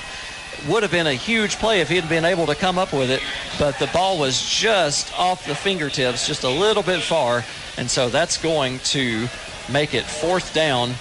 Would 0.68 0.84
have 0.84 0.92
been 0.92 1.08
a 1.08 1.14
huge 1.14 1.58
play 1.58 1.82
if 1.82 1.90
he 1.90 1.96
had 1.96 2.10
been 2.10 2.26
able 2.26 2.46
to 2.48 2.56
come 2.56 2.78
up 2.78 2.94
with 2.94 3.10
it, 3.10 3.22
but 3.58 3.78
the 3.80 3.88
ball 3.88 4.18
was 4.18 4.42
just 4.50 5.18
off 5.18 5.46
the 5.46 5.56
fingertips, 5.56 6.28
just 6.28 6.44
a 6.44 6.50
little 6.50 6.84
bit 6.84 7.02
far, 7.02 7.46
and 7.78 7.90
so 7.90 8.10
that's 8.10 8.38
going 8.38 8.80
to 8.80 9.28
make 9.72 9.94
it 9.94 10.04
fourth 10.04 10.54
down 10.54 10.94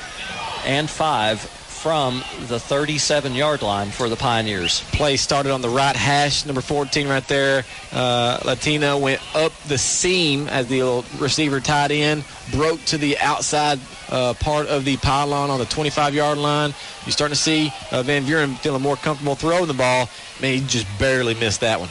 and 0.65 0.89
five 0.89 1.58
from 1.79 2.25
the 2.49 2.59
37 2.59 3.35
yard 3.35 3.63
line 3.63 3.91
for 3.91 4.09
the 4.09 4.17
Pioneers. 4.17 4.83
Play 4.93 5.17
started 5.17 5.53
on 5.53 5.63
the 5.63 5.69
right 5.69 5.95
hash, 5.95 6.45
number 6.45 6.61
14 6.61 7.09
right 7.09 7.27
there. 7.29 7.65
Uh, 7.93 8.39
Latina 8.45 8.99
went 8.99 9.21
up 9.37 9.53
the 9.69 9.79
seam 9.79 10.49
as 10.49 10.67
the 10.67 11.05
receiver 11.19 11.61
tied 11.61 11.93
in, 11.93 12.25
broke 12.51 12.85
to 12.87 12.99
the 12.99 13.17
outside 13.19 13.79
uh, 14.11 14.35
part 14.35 14.67
of 14.67 14.85
the 14.85 14.97
pylon 14.99 15.51
on 15.51 15.59
the 15.59 15.67
25 15.67 16.15
yard 16.15 16.39
line. 16.39 16.75
You're 17.05 17.13
starting 17.13 17.35
to 17.35 17.41
see 17.41 17.73
uh, 17.93 18.03
Van 18.03 18.25
Buren 18.25 18.55
feeling 18.57 18.83
more 18.83 18.97
comfortable 18.97 19.37
throwing 19.37 19.67
the 19.67 19.75
ball. 19.75 20.09
Man, 20.43 20.55
he 20.55 20.67
just 20.67 20.87
barely 20.99 21.35
missed 21.35 21.61
that 21.61 21.79
one. 21.79 21.89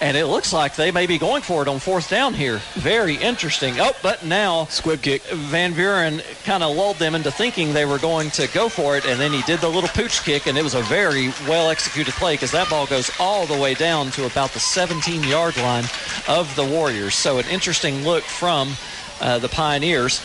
And 0.00 0.16
it 0.16 0.26
looks 0.26 0.52
like 0.52 0.76
they 0.76 0.92
may 0.92 1.06
be 1.06 1.18
going 1.18 1.42
for 1.42 1.60
it 1.60 1.66
on 1.66 1.80
fourth 1.80 2.08
down 2.08 2.32
here. 2.32 2.60
Very 2.74 3.16
interesting. 3.16 3.80
Oh, 3.80 3.92
but 4.00 4.24
now 4.24 4.66
squib 4.66 5.02
kick. 5.02 5.22
Van 5.24 5.72
Buren 5.74 6.22
kind 6.44 6.62
of 6.62 6.76
lulled 6.76 6.98
them 6.98 7.16
into 7.16 7.32
thinking 7.32 7.72
they 7.72 7.84
were 7.84 7.98
going 7.98 8.30
to 8.32 8.46
go 8.48 8.68
for 8.68 8.96
it, 8.96 9.04
and 9.04 9.18
then 9.18 9.32
he 9.32 9.42
did 9.42 9.58
the 9.58 9.68
little 9.68 9.88
pooch 9.88 10.22
kick, 10.22 10.46
and 10.46 10.56
it 10.56 10.62
was 10.62 10.74
a 10.74 10.82
very 10.82 11.30
well 11.48 11.68
executed 11.68 12.14
play 12.14 12.34
because 12.34 12.52
that 12.52 12.70
ball 12.70 12.86
goes 12.86 13.10
all 13.18 13.44
the 13.46 13.58
way 13.58 13.74
down 13.74 14.10
to 14.12 14.24
about 14.24 14.50
the 14.50 14.60
17 14.60 15.24
yard 15.24 15.56
line 15.56 15.84
of 16.28 16.54
the 16.54 16.64
Warriors. 16.64 17.16
So 17.16 17.38
an 17.38 17.46
interesting 17.46 18.04
look 18.04 18.22
from 18.22 18.74
uh, 19.20 19.40
the 19.40 19.48
Pioneers 19.48 20.24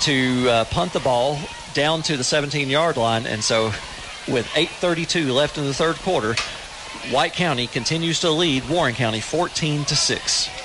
to 0.00 0.48
uh, 0.48 0.64
punt 0.66 0.94
the 0.94 1.00
ball 1.00 1.38
down 1.74 2.02
to 2.02 2.16
the 2.16 2.24
17 2.24 2.70
yard 2.70 2.96
line, 2.96 3.26
and 3.26 3.44
so 3.44 3.72
with 4.28 4.46
8:32 4.54 5.34
left 5.34 5.58
in 5.58 5.64
the 5.64 5.74
third 5.74 5.96
quarter. 5.96 6.34
White 7.10 7.32
County 7.32 7.66
continues 7.66 8.20
to 8.20 8.30
lead 8.30 8.68
Warren 8.68 8.94
County 8.94 9.20
14 9.20 9.84
to 9.86 9.96
6. 9.96 10.61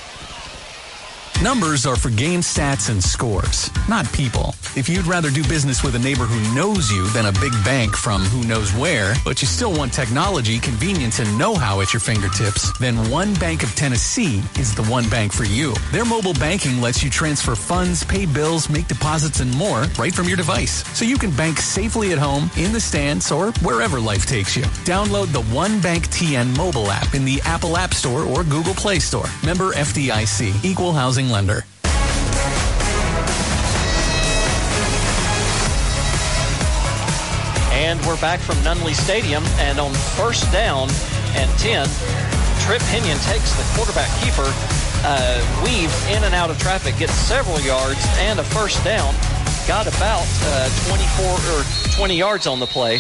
Numbers 1.44 1.86
are 1.86 1.96
for 1.96 2.10
game 2.10 2.40
stats 2.40 2.90
and 2.90 3.02
scores, 3.02 3.70
not 3.88 4.12
people. 4.12 4.56
If 4.76 4.90
you'd 4.90 5.06
rather 5.06 5.30
do 5.30 5.44
business 5.44 5.84
with 5.84 5.94
a 5.94 6.00
neighbor 6.00 6.26
who 6.26 6.56
knows 6.56 6.92
you 6.92 7.06
than 7.10 7.28
a 7.28 7.32
big 7.34 7.52
bank 7.64 7.96
from 7.96 8.22
who 8.24 8.44
knows 8.48 8.74
where, 8.74 9.14
but 9.24 9.40
you 9.40 9.48
still 9.48 9.72
want 9.72 9.94
technology, 9.94 10.58
convenience, 10.58 11.20
and 11.20 11.38
know-how 11.38 11.80
at 11.82 11.94
your 11.94 12.00
fingertips, 12.00 12.76
then 12.80 12.96
One 13.12 13.36
Bank 13.36 13.62
of 13.62 13.74
Tennessee 13.76 14.42
is 14.58 14.74
the 14.74 14.84
one 14.86 15.08
bank 15.10 15.32
for 15.32 15.44
you. 15.44 15.76
Their 15.92 16.06
mobile 16.06 16.34
banking 16.34 16.82
lets 16.82 17.04
you 17.04 17.10
transfer 17.12 17.54
funds, 17.54 18.04
pay 18.04 18.26
bills, 18.26 18.68
make 18.68 18.88
deposits, 18.88 19.40
and 19.40 19.56
more 19.56 19.86
right 20.00 20.14
from 20.14 20.28
your 20.28 20.38
device. 20.38 20.84
So 20.98 21.06
you 21.06 21.20
can 21.20 21.30
bank 21.36 21.60
safely 21.60 22.14
at 22.14 22.18
home, 22.18 22.50
in 22.58 22.74
the 22.74 22.82
stands, 22.82 23.32
or 23.32 23.52
wherever 23.62 24.00
life 24.00 24.26
takes 24.26 24.56
you. 24.56 24.64
Download 24.86 25.28
the 25.28 25.44
One 25.54 25.80
Bank 25.82 26.08
TN 26.08 26.58
mobile 26.58 26.90
app 26.90 27.14
in 27.14 27.26
the 27.26 27.40
Apple 27.46 27.78
App 27.78 27.94
Store 27.94 28.24
or 28.24 28.44
Google 28.44 28.74
Play 28.74 28.98
Store. 28.98 29.28
Member 29.46 29.74
FDIC, 29.74 30.66
Equal 30.66 30.94
Housing 30.94 31.28
And 37.72 38.04
we're 38.08 38.20
back 38.20 38.40
from 38.40 38.56
Nunley 38.64 38.96
Stadium, 38.96 39.44
and 39.60 39.80
on 39.80 39.94
first 40.18 40.52
down 40.52 40.90
and 41.36 41.50
10, 41.60 41.88
Trip 42.66 42.82
Pinion 42.90 43.20
takes 43.20 43.54
the 43.54 43.64
quarterback 43.76 44.10
keeper, 44.20 44.52
uh, 45.06 45.62
weaves 45.64 45.94
in 46.08 46.24
and 46.24 46.34
out 46.34 46.50
of 46.50 46.58
traffic, 46.58 46.98
gets 46.98 47.14
several 47.14 47.60
yards 47.62 48.04
and 48.18 48.40
a 48.40 48.44
first 48.44 48.84
down. 48.84 49.14
Got 49.68 49.86
about 49.86 50.26
uh, 50.42 50.70
24 50.90 51.26
or 51.54 51.64
20 51.96 52.18
yards 52.18 52.48
on 52.48 52.60
the 52.60 52.66
play 52.66 53.00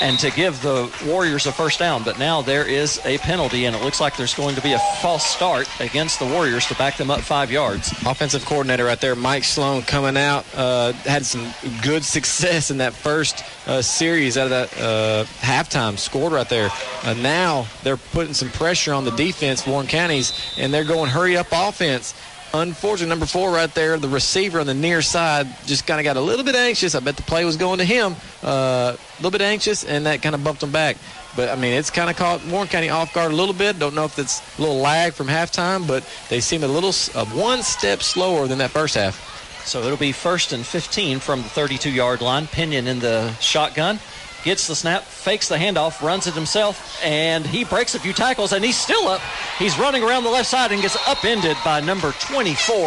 and 0.00 0.18
to 0.18 0.30
give 0.30 0.60
the 0.62 0.90
Warriors 1.06 1.46
a 1.46 1.52
first 1.52 1.78
down. 1.78 2.02
But 2.02 2.18
now 2.18 2.42
there 2.42 2.66
is 2.66 3.00
a 3.04 3.18
penalty, 3.18 3.66
and 3.66 3.76
it 3.76 3.82
looks 3.82 4.00
like 4.00 4.16
there's 4.16 4.34
going 4.34 4.54
to 4.54 4.62
be 4.62 4.72
a 4.72 4.78
false 5.00 5.24
start 5.24 5.68
against 5.80 6.18
the 6.18 6.26
Warriors 6.26 6.66
to 6.66 6.74
back 6.74 6.96
them 6.96 7.10
up 7.10 7.20
five 7.20 7.50
yards. 7.50 7.90
Offensive 8.06 8.44
coordinator 8.44 8.84
right 8.84 9.00
there, 9.00 9.14
Mike 9.14 9.44
Sloan, 9.44 9.82
coming 9.82 10.16
out, 10.16 10.44
uh, 10.54 10.92
had 10.92 11.24
some 11.24 11.46
good 11.82 12.04
success 12.16 12.70
in 12.70 12.78
that 12.78 12.94
first 12.94 13.44
uh, 13.66 13.82
series 13.82 14.36
out 14.36 14.44
of 14.44 14.50
that 14.50 14.80
uh, 14.80 15.24
halftime, 15.40 15.98
scored 15.98 16.32
right 16.32 16.48
there. 16.48 16.70
Uh, 17.04 17.14
now 17.14 17.66
they're 17.82 17.96
putting 17.96 18.34
some 18.34 18.50
pressure 18.50 18.92
on 18.92 19.04
the 19.04 19.10
defense, 19.12 19.66
Warren 19.66 19.86
County's, 19.86 20.32
and 20.58 20.72
they're 20.72 20.84
going 20.84 21.10
hurry 21.10 21.36
up 21.36 21.48
offense. 21.52 22.14
Unfortunately, 22.52 23.08
number 23.10 23.26
four 23.26 23.52
right 23.52 23.72
there, 23.74 23.96
the 23.96 24.08
receiver 24.08 24.58
on 24.58 24.66
the 24.66 24.74
near 24.74 25.02
side, 25.02 25.46
just 25.66 25.86
kind 25.86 26.00
of 26.00 26.04
got 26.04 26.16
a 26.16 26.20
little 26.20 26.44
bit 26.44 26.56
anxious. 26.56 26.96
I 26.96 27.00
bet 27.00 27.16
the 27.16 27.22
play 27.22 27.44
was 27.44 27.56
going 27.56 27.78
to 27.78 27.84
him. 27.84 28.16
Uh, 28.42 28.96
a 28.96 29.16
little 29.18 29.30
bit 29.30 29.40
anxious, 29.40 29.84
and 29.84 30.06
that 30.06 30.20
kind 30.20 30.34
of 30.34 30.42
bumped 30.42 30.62
him 30.62 30.72
back. 30.72 30.96
But 31.36 31.50
I 31.50 31.54
mean, 31.54 31.74
it's 31.74 31.90
kind 31.90 32.10
of 32.10 32.16
caught 32.16 32.44
Warren 32.46 32.66
County 32.66 32.88
off 32.88 33.14
guard 33.14 33.30
a 33.30 33.36
little 33.36 33.54
bit. 33.54 33.78
Don't 33.78 33.94
know 33.94 34.04
if 34.04 34.18
it's 34.18 34.42
a 34.58 34.62
little 34.62 34.78
lag 34.78 35.12
from 35.12 35.28
halftime, 35.28 35.86
but 35.86 36.04
they 36.28 36.40
seem 36.40 36.64
a 36.64 36.68
little 36.68 36.90
uh, 37.14 37.24
one 37.26 37.62
step 37.62 38.02
slower 38.02 38.48
than 38.48 38.58
that 38.58 38.70
first 38.70 38.96
half. 38.96 39.28
So 39.64 39.82
it'll 39.82 39.96
be 39.96 40.10
first 40.10 40.52
and 40.52 40.66
15 40.66 41.20
from 41.20 41.42
the 41.42 41.48
32 41.48 41.90
yard 41.90 42.20
line. 42.20 42.48
Pinion 42.48 42.88
in 42.88 42.98
the 42.98 43.32
shotgun 43.34 44.00
gets 44.44 44.66
the 44.66 44.74
snap, 44.74 45.02
fakes 45.02 45.48
the 45.48 45.56
handoff, 45.56 46.02
runs 46.02 46.26
it 46.26 46.34
himself, 46.34 47.00
and 47.04 47.46
he 47.46 47.64
breaks 47.64 47.94
a 47.94 48.00
few 48.00 48.12
tackles, 48.12 48.52
and 48.52 48.64
he's 48.64 48.78
still 48.78 49.08
up. 49.08 49.20
He's 49.58 49.78
running 49.78 50.02
around 50.02 50.24
the 50.24 50.30
left 50.30 50.48
side 50.48 50.72
and 50.72 50.80
gets 50.80 50.96
upended 51.08 51.56
by 51.64 51.80
number 51.80 52.12
24, 52.12 52.86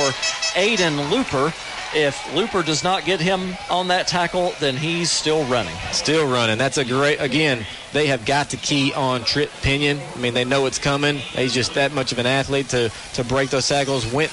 Aiden 0.56 1.10
Looper. 1.12 1.54
If 1.96 2.34
Looper 2.34 2.64
does 2.64 2.84
not 2.84 3.06
get 3.06 3.22
him 3.22 3.56
on 3.70 3.90
that 3.90 4.08
tackle, 4.08 4.54
then 4.60 4.76
he's 4.76 5.12
still 5.12 5.46
running. 5.46 5.76
Still 5.92 6.28
running. 6.28 6.58
That's 6.58 6.80
a 6.80 6.86
great, 6.86 7.18
again, 7.18 7.68
they 7.92 8.08
have 8.08 8.26
got 8.26 8.50
to 8.50 8.58
key 8.58 8.92
on 8.94 9.24
Trip 9.24 9.52
Pinion. 9.62 10.02
I 10.16 10.18
mean, 10.18 10.34
they 10.34 10.44
know 10.44 10.66
it's 10.66 10.80
coming. 10.80 11.18
He's 11.18 11.54
just 11.54 11.76
that 11.76 11.92
much 11.92 12.12
of 12.12 12.18
an 12.18 12.26
athlete 12.26 12.70
to, 12.70 12.92
to 13.14 13.24
break 13.24 13.52
those 13.52 13.68
tackles. 13.68 14.12
Went 14.12 14.32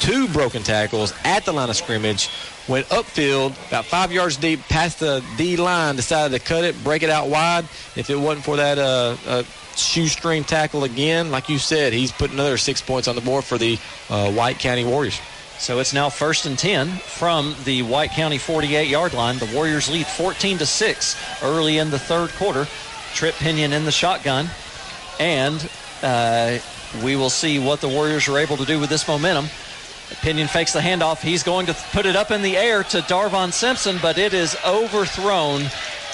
two 0.00 0.28
broken 0.28 0.62
tackles 0.62 1.14
at 1.24 1.46
the 1.46 1.52
line 1.52 1.70
of 1.70 1.76
scrimmage, 1.76 2.28
went 2.68 2.86
upfield 2.88 3.50
about 3.68 3.84
five 3.86 4.12
yards 4.12 4.36
deep 4.36 4.60
past 4.68 5.00
the 5.00 5.24
D 5.36 5.56
line, 5.56 5.96
decided 5.96 6.38
to 6.38 6.44
cut 6.44 6.64
it, 6.64 6.82
break 6.84 7.02
it 7.02 7.10
out 7.10 7.28
wide. 7.28 7.64
If 7.96 8.10
it 8.10 8.16
wasn't 8.16 8.44
for 8.44 8.56
that 8.56 8.78
uh, 8.78 9.16
uh, 9.26 9.42
shoestring 9.74 10.44
tackle 10.44 10.84
again, 10.84 11.30
like 11.30 11.48
you 11.48 11.58
said, 11.58 11.92
he's 11.92 12.12
put 12.12 12.30
another 12.30 12.58
six 12.58 12.82
points 12.82 13.08
on 13.08 13.14
the 13.14 13.22
board 13.22 13.44
for 13.44 13.58
the 13.58 13.78
uh, 14.10 14.30
White 14.32 14.58
County 14.58 14.84
Warriors. 14.84 15.18
So 15.58 15.80
it's 15.80 15.92
now 15.92 16.08
first 16.08 16.46
and 16.46 16.56
10 16.56 16.88
from 16.88 17.56
the 17.64 17.82
White 17.82 18.10
County 18.10 18.38
48 18.38 18.88
yard 18.88 19.12
line. 19.12 19.38
The 19.38 19.50
Warriors 19.52 19.90
lead 19.90 20.06
14 20.06 20.58
to 20.58 20.66
6 20.66 21.42
early 21.42 21.78
in 21.78 21.90
the 21.90 21.98
third 21.98 22.30
quarter. 22.30 22.66
Trip 23.14 23.34
Pinion 23.34 23.72
in 23.72 23.84
the 23.84 23.90
shotgun. 23.90 24.48
And 25.18 25.68
uh, 26.02 26.58
we 27.02 27.16
will 27.16 27.30
see 27.30 27.58
what 27.58 27.80
the 27.80 27.88
Warriors 27.88 28.28
are 28.28 28.38
able 28.38 28.56
to 28.56 28.64
do 28.64 28.78
with 28.78 28.88
this 28.88 29.08
momentum. 29.08 29.46
Pinion 30.16 30.48
fakes 30.48 30.72
the 30.72 30.80
handoff. 30.80 31.20
He's 31.20 31.42
going 31.42 31.66
to 31.66 31.74
put 31.92 32.06
it 32.06 32.16
up 32.16 32.30
in 32.30 32.42
the 32.42 32.56
air 32.56 32.82
to 32.84 33.00
Darvon 33.02 33.52
Simpson, 33.52 33.98
but 34.00 34.18
it 34.18 34.34
is 34.34 34.56
overthrown. 34.66 35.62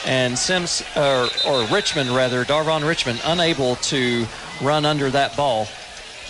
And 0.07 0.39
Sims, 0.39 0.83
or, 0.97 1.29
or 1.47 1.65
Richmond 1.69 2.11
rather, 2.11 2.45
Darvon 2.45 2.87
Richmond, 2.87 3.23
unable 3.25 3.77
to 3.77 4.27
run 4.61 4.85
under 4.85 5.11
that 5.11 5.37
ball. 5.37 5.67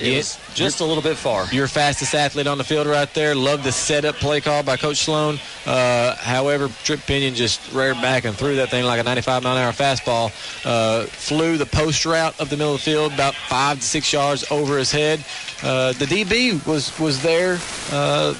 It 0.00 0.16
was 0.16 0.38
just 0.54 0.80
a 0.80 0.84
little 0.84 1.02
bit 1.02 1.16
far. 1.16 1.46
Your 1.52 1.68
fastest 1.68 2.14
athlete 2.14 2.46
on 2.46 2.58
the 2.58 2.64
field 2.64 2.86
right 2.86 3.12
there. 3.14 3.34
Love 3.34 3.62
the 3.62 3.70
setup 3.70 4.16
play 4.16 4.40
call 4.40 4.62
by 4.62 4.76
Coach 4.76 4.98
Sloan. 4.98 5.38
Uh, 5.66 6.16
however, 6.16 6.68
Trip 6.82 7.00
Pinion 7.00 7.34
just 7.34 7.72
reared 7.72 8.00
back 8.02 8.24
and 8.24 8.36
threw 8.36 8.56
that 8.56 8.70
thing 8.70 8.84
like 8.84 9.00
a 9.00 9.04
95 9.04 9.44
mile 9.44 9.56
an 9.56 9.62
hour 9.62 9.72
fastball. 9.72 10.32
Uh, 10.64 11.04
flew 11.04 11.56
the 11.56 11.66
post 11.66 12.04
route 12.04 12.38
up 12.40 12.48
the 12.48 12.56
middle 12.56 12.74
of 12.74 12.80
the 12.80 12.84
field 12.84 13.12
about 13.12 13.34
five 13.34 13.78
to 13.78 13.84
six 13.84 14.12
yards 14.12 14.50
over 14.50 14.78
his 14.78 14.90
head. 14.90 15.24
Uh, 15.62 15.92
the 15.92 16.06
DB 16.06 16.64
was 16.66 16.98
was 16.98 17.22
there. 17.22 17.58
Uh, 17.92 18.34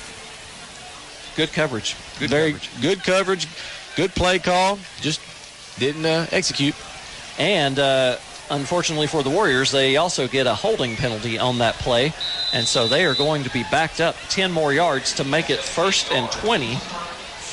good 1.36 1.52
coverage. 1.52 1.94
Good 2.18 2.30
very 2.30 2.52
coverage. 2.52 2.80
good 2.82 3.04
coverage. 3.04 3.48
Good 3.96 4.10
play 4.14 4.40
call. 4.40 4.78
Just 5.00 5.20
didn't 5.78 6.04
uh, 6.04 6.26
execute. 6.32 6.74
And 7.38 7.78
uh, 7.78 8.16
unfortunately 8.50 9.06
for 9.06 9.22
the 9.22 9.30
Warriors, 9.30 9.70
they 9.70 9.96
also 9.96 10.28
get 10.28 10.46
a 10.46 10.54
holding 10.54 10.96
penalty 10.96 11.38
on 11.38 11.58
that 11.58 11.74
play. 11.76 12.12
And 12.52 12.66
so 12.66 12.86
they 12.86 13.04
are 13.04 13.14
going 13.14 13.44
to 13.44 13.50
be 13.50 13.64
backed 13.70 14.00
up 14.00 14.16
10 14.28 14.52
more 14.52 14.72
yards 14.72 15.14
to 15.14 15.24
make 15.24 15.50
it 15.50 15.58
first 15.58 16.10
and 16.12 16.30
20 16.30 16.76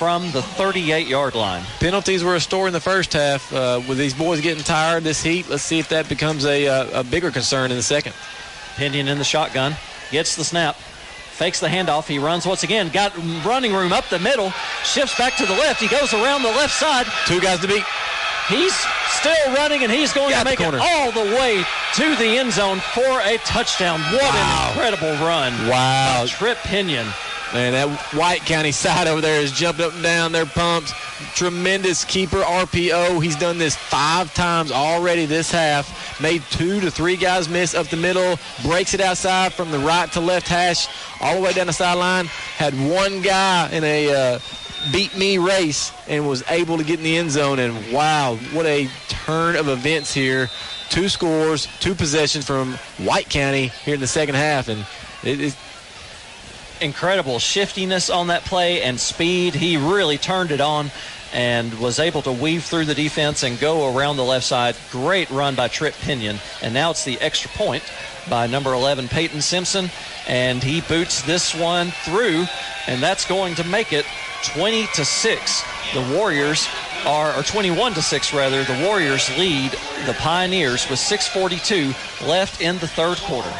from 0.01 0.31
the 0.31 0.41
38 0.41 1.05
yard 1.07 1.35
line. 1.35 1.63
Penalties 1.79 2.23
were 2.23 2.35
a 2.35 2.39
story 2.39 2.67
in 2.67 2.73
the 2.73 2.79
first 2.79 3.13
half. 3.13 3.53
Uh, 3.53 3.81
with 3.87 3.97
these 3.97 4.15
boys 4.15 4.41
getting 4.41 4.63
tired 4.63 5.03
this 5.03 5.21
heat, 5.21 5.47
let's 5.47 5.61
see 5.61 5.77
if 5.77 5.89
that 5.89 6.09
becomes 6.09 6.45
a, 6.45 6.67
uh, 6.67 7.01
a 7.01 7.03
bigger 7.03 7.29
concern 7.29 7.69
in 7.69 7.77
the 7.77 7.83
second. 7.83 8.13
Pinion 8.77 9.07
in 9.07 9.17
the 9.19 9.23
shotgun, 9.23 9.75
gets 10.09 10.35
the 10.35 10.43
snap, 10.43 10.75
fakes 10.75 11.59
the 11.59 11.67
handoff. 11.67 12.07
He 12.07 12.17
runs 12.17 12.47
once 12.47 12.63
again, 12.63 12.89
got 12.89 13.15
running 13.45 13.73
room 13.73 13.93
up 13.93 14.09
the 14.09 14.17
middle, 14.17 14.49
shifts 14.83 15.15
back 15.17 15.35
to 15.37 15.45
the 15.45 15.53
left. 15.53 15.79
He 15.79 15.87
goes 15.87 16.13
around 16.13 16.41
the 16.41 16.49
left 16.49 16.73
side. 16.73 17.05
Two 17.27 17.39
guys 17.39 17.59
to 17.59 17.67
beat. 17.67 17.83
He's 18.51 18.75
still 19.07 19.53
running, 19.55 19.83
and 19.83 19.91
he's 19.91 20.11
going 20.13 20.31
Got 20.31 20.43
to 20.43 20.49
make 20.49 20.59
it 20.59 20.75
all 20.75 21.11
the 21.11 21.35
way 21.37 21.63
to 21.95 22.15
the 22.15 22.37
end 22.37 22.51
zone 22.51 22.79
for 22.93 23.21
a 23.21 23.37
touchdown. 23.45 23.99
What 24.11 24.21
Wow. 24.21 24.63
an 24.63 24.69
incredible 24.71 25.25
run! 25.25 25.53
Wow. 25.69 26.25
Trip 26.27 26.57
Pinion. 26.59 27.07
Man, 27.53 27.73
that 27.73 27.89
White 28.13 28.41
County 28.45 28.71
side 28.83 29.07
over 29.07 29.19
there 29.21 29.41
has 29.41 29.51
jumped 29.51 29.81
up 29.81 29.93
and 29.93 30.03
down. 30.03 30.31
They're 30.31 30.45
pumped. 30.45 30.93
Tremendous 31.35 32.03
keeper 32.05 32.41
RPO. 32.41 33.21
He's 33.21 33.35
done 33.35 33.57
this 33.57 33.75
five 33.75 34.33
times 34.33 34.71
already 34.71 35.25
this 35.25 35.51
half. 35.51 36.19
Made 36.21 36.41
two 36.49 36.79
to 36.81 36.89
three 36.91 37.15
guys 37.15 37.47
miss 37.49 37.73
up 37.75 37.87
the 37.87 37.97
middle. 37.97 38.37
Breaks 38.63 38.93
it 38.93 39.01
outside 39.01 39.53
from 39.53 39.69
the 39.71 39.79
right 39.79 40.11
to 40.13 40.19
left 40.19 40.47
hash, 40.47 40.87
all 41.19 41.35
the 41.35 41.41
way 41.41 41.53
down 41.53 41.67
the 41.67 41.73
sideline. 41.73 42.25
Had 42.25 42.73
one 42.89 43.21
guy 43.21 43.69
in 43.71 43.83
a 43.83 44.13
uh, 44.35 44.39
beat 44.91 45.15
me 45.15 45.37
race 45.37 45.91
and 46.07 46.27
was 46.27 46.43
able 46.49 46.77
to 46.77 46.83
get 46.83 46.99
in 46.99 47.03
the 47.03 47.17
end 47.17 47.31
zone. 47.31 47.59
And 47.59 47.93
wow, 47.93 48.35
what 48.53 48.65
a 48.65 48.89
turn 49.09 49.55
of 49.55 49.67
events 49.67 50.13
here. 50.13 50.49
Two 50.89 51.07
scores, 51.09 51.67
two 51.79 51.95
possessions 51.95 52.45
from 52.45 52.73
White 52.97 53.29
County 53.29 53.67
here 53.67 53.95
in 53.95 53.99
the 53.99 54.07
second 54.07 54.35
half. 54.35 54.67
And 54.67 54.85
it 55.23 55.39
is 55.39 55.55
incredible 56.81 57.39
shiftiness 57.39 58.09
on 58.09 58.27
that 58.27 58.43
play 58.43 58.81
and 58.81 58.99
speed. 58.99 59.53
He 59.53 59.77
really 59.77 60.17
turned 60.17 60.51
it 60.51 60.61
on 60.61 60.91
and 61.33 61.73
was 61.79 61.99
able 61.99 62.21
to 62.23 62.31
weave 62.31 62.63
through 62.63 62.85
the 62.85 62.95
defense 62.95 63.43
and 63.43 63.59
go 63.59 63.95
around 63.95 64.17
the 64.17 64.23
left 64.23 64.45
side. 64.45 64.75
Great 64.91 65.29
run 65.29 65.55
by 65.55 65.67
Trip 65.67 65.93
Pinion. 66.01 66.39
And 66.61 66.73
now 66.73 66.91
it's 66.91 67.05
the 67.05 67.19
extra 67.21 67.49
point 67.51 67.83
by 68.29 68.47
number 68.47 68.73
11, 68.73 69.07
Peyton 69.07 69.41
Simpson. 69.41 69.89
And 70.31 70.63
he 70.63 70.79
boots 70.79 71.21
this 71.23 71.53
one 71.53 71.91
through, 71.91 72.45
and 72.87 73.03
that's 73.03 73.25
going 73.25 73.53
to 73.55 73.65
make 73.65 73.91
it 73.91 74.05
20 74.55 74.87
to 74.95 75.03
6. 75.03 75.63
The 75.93 76.15
Warriors 76.15 76.69
are, 77.05 77.37
or 77.37 77.43
21 77.43 77.93
to 77.95 78.01
6 78.01 78.33
rather, 78.33 78.63
the 78.63 78.81
Warriors 78.85 79.29
lead 79.37 79.73
the 80.05 80.13
Pioneers 80.13 80.89
with 80.89 80.99
6.42 80.99 82.25
left 82.25 82.61
in 82.61 82.77
the 82.77 82.87
third 82.87 83.17
quarter. 83.17 83.51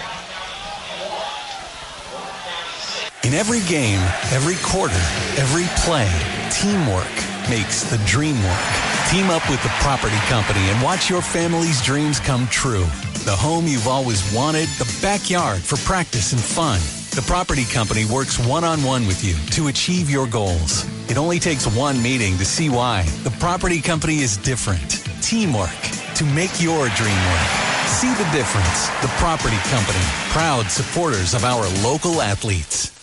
In 3.26 3.34
every 3.34 3.60
game, 3.68 4.00
every 4.32 4.56
quarter, 4.64 4.96
every 5.38 5.66
play, 5.84 6.10
teamwork 6.52 7.12
makes 7.50 7.84
the 7.84 7.98
dream 8.06 8.42
work. 8.44 8.66
Team 9.10 9.30
up 9.30 9.48
with 9.50 9.62
the 9.62 9.70
property 9.82 10.16
company 10.30 10.62
and 10.70 10.82
watch 10.82 11.10
your 11.10 11.22
family's 11.22 11.82
dreams 11.84 12.22
come 12.22 12.48
true. 12.48 12.86
The 13.24 13.36
home 13.36 13.68
you've 13.68 13.88
always 13.88 14.24
wanted, 14.34 14.68
the 14.80 14.98
backyard 15.00 15.62
for 15.62 15.78
practice 15.78 16.34
and 16.34 16.42
fun. 16.42 16.80
The 17.12 17.22
property 17.28 17.66
company 17.66 18.04
works 18.04 18.40
one 18.40 18.64
on 18.64 18.82
one 18.82 19.06
with 19.06 19.24
you 19.24 19.36
to 19.52 19.68
achieve 19.68 20.10
your 20.10 20.26
goals. 20.26 20.86
It 21.08 21.18
only 21.18 21.38
takes 21.38 21.68
one 21.68 22.02
meeting 22.02 22.36
to 22.38 22.46
see 22.46 22.68
why. 22.70 23.04
The 23.24 23.30
property 23.40 23.80
company 23.80 24.22
is 24.22 24.38
different. 24.38 25.04
Teamwork 25.22 25.70
to 26.16 26.26
make 26.34 26.60
your 26.60 26.90
dream 26.90 27.22
work. 27.30 27.50
See 27.86 28.12
the 28.16 28.28
difference. 28.34 28.90
The 29.04 29.14
property 29.20 29.58
company, 29.70 30.04
proud 30.30 30.66
supporters 30.72 31.36
of 31.36 31.44
our 31.44 31.68
local 31.84 32.24
athletes. 32.24 33.01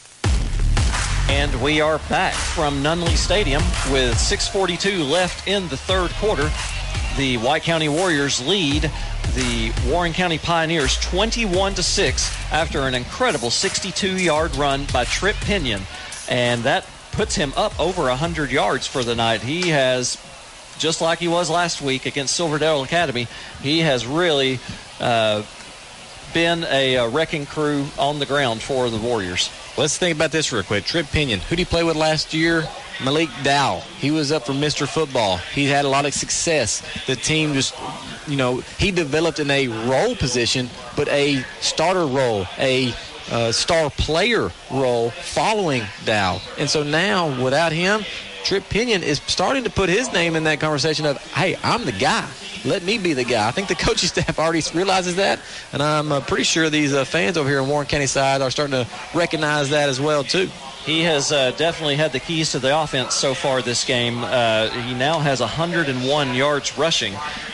And 1.28 1.62
we 1.62 1.80
are 1.80 1.98
back 2.08 2.34
from 2.34 2.82
Nunley 2.82 3.16
Stadium 3.16 3.62
with 3.92 4.14
6.42 4.14 5.08
left 5.08 5.46
in 5.46 5.68
the 5.68 5.76
third 5.76 6.10
quarter. 6.12 6.50
The 7.16 7.36
White 7.36 7.62
County 7.62 7.88
Warriors 7.88 8.44
lead 8.46 8.90
the 9.34 9.72
Warren 9.86 10.12
County 10.12 10.38
Pioneers 10.38 10.98
21 11.00 11.74
to 11.74 11.82
6 11.82 12.52
after 12.52 12.80
an 12.80 12.94
incredible 12.94 13.50
62-yard 13.50 14.56
run 14.56 14.86
by 14.92 15.04
Trip 15.04 15.36
Pinion. 15.36 15.82
And 16.28 16.62
that 16.62 16.86
puts 17.12 17.34
him 17.34 17.52
up 17.56 17.78
over 17.78 18.04
100 18.04 18.50
yards 18.50 18.86
for 18.86 19.04
the 19.04 19.14
night. 19.14 19.42
He 19.42 19.68
has 19.68 20.16
just 20.78 21.00
like 21.00 21.18
he 21.18 21.28
was 21.28 21.50
last 21.50 21.82
week 21.82 22.06
against 22.06 22.34
Silverdale 22.34 22.82
Academy, 22.82 23.26
he 23.62 23.80
has 23.80 24.06
really 24.06 24.60
uh, 25.00 25.42
been 26.32 26.64
a, 26.64 26.94
a, 26.96 27.08
wrecking 27.08 27.46
crew 27.46 27.86
on 27.98 28.18
the 28.18 28.26
ground 28.26 28.62
for 28.62 28.88
the 28.88 28.98
Warriors. 28.98 29.50
Let's 29.78 29.96
think 29.96 30.16
about 30.16 30.32
this 30.32 30.52
real 30.52 30.64
quick. 30.64 30.84
Trip 30.84 31.06
Pinion, 31.06 31.38
who 31.38 31.50
did 31.50 31.60
he 31.60 31.64
play 31.64 31.84
with 31.84 31.94
last 31.94 32.34
year? 32.34 32.68
Malik 33.04 33.28
Dow. 33.44 33.78
He 34.00 34.10
was 34.10 34.32
up 34.32 34.44
for 34.44 34.52
Mr. 34.52 34.88
Football. 34.88 35.36
He 35.36 35.66
had 35.66 35.84
a 35.84 35.88
lot 35.88 36.04
of 36.04 36.12
success. 36.12 36.82
The 37.06 37.14
team 37.14 37.54
just, 37.54 37.76
you 38.26 38.36
know, 38.36 38.56
he 38.56 38.90
developed 38.90 39.38
in 39.38 39.48
a 39.52 39.68
role 39.68 40.16
position, 40.16 40.68
but 40.96 41.06
a 41.10 41.44
starter 41.60 42.06
role, 42.06 42.46
a 42.58 42.92
uh, 43.30 43.52
star 43.52 43.88
player 43.90 44.50
role 44.68 45.10
following 45.10 45.84
Dow. 46.04 46.40
And 46.58 46.68
so 46.68 46.82
now, 46.82 47.40
without 47.40 47.70
him, 47.70 48.04
Trip 48.44 48.64
Pinion 48.68 49.02
is 49.02 49.20
starting 49.26 49.64
to 49.64 49.70
put 49.70 49.88
his 49.88 50.12
name 50.12 50.36
in 50.36 50.44
that 50.44 50.60
conversation 50.60 51.06
of, 51.06 51.18
hey, 51.32 51.56
I'm 51.62 51.84
the 51.84 51.92
guy. 51.92 52.28
Let 52.64 52.82
me 52.82 52.98
be 52.98 53.12
the 53.12 53.24
guy. 53.24 53.46
I 53.46 53.50
think 53.50 53.68
the 53.68 53.74
coaching 53.86 54.08
staff 54.08 54.38
already 54.38 54.62
realizes 54.74 55.16
that, 55.16 55.40
and 55.72 55.82
I'm 55.82 56.10
uh, 56.12 56.20
pretty 56.20 56.44
sure 56.44 56.70
these 56.70 56.94
uh, 56.94 57.04
fans 57.04 57.36
over 57.36 57.48
here 57.48 57.60
in 57.60 57.68
Warren 57.68 57.86
County 57.86 58.06
side 58.06 58.42
are 58.42 58.50
starting 58.50 58.84
to 58.84 58.88
recognize 59.14 59.70
that 59.70 59.88
as 59.88 60.00
well 60.00 60.24
too. 60.24 60.48
He 60.88 61.02
has 61.02 61.32
uh, 61.32 61.50
definitely 61.50 61.96
had 61.96 62.12
the 62.12 62.18
keys 62.18 62.52
to 62.52 62.58
the 62.58 62.80
offense 62.80 63.14
so 63.14 63.34
far 63.34 63.60
this 63.60 63.84
game. 63.84 64.24
Uh, 64.24 64.70
he 64.70 64.94
now 64.94 65.18
has 65.18 65.40
101 65.40 66.34
yards 66.34 66.78
rushing 66.78 67.12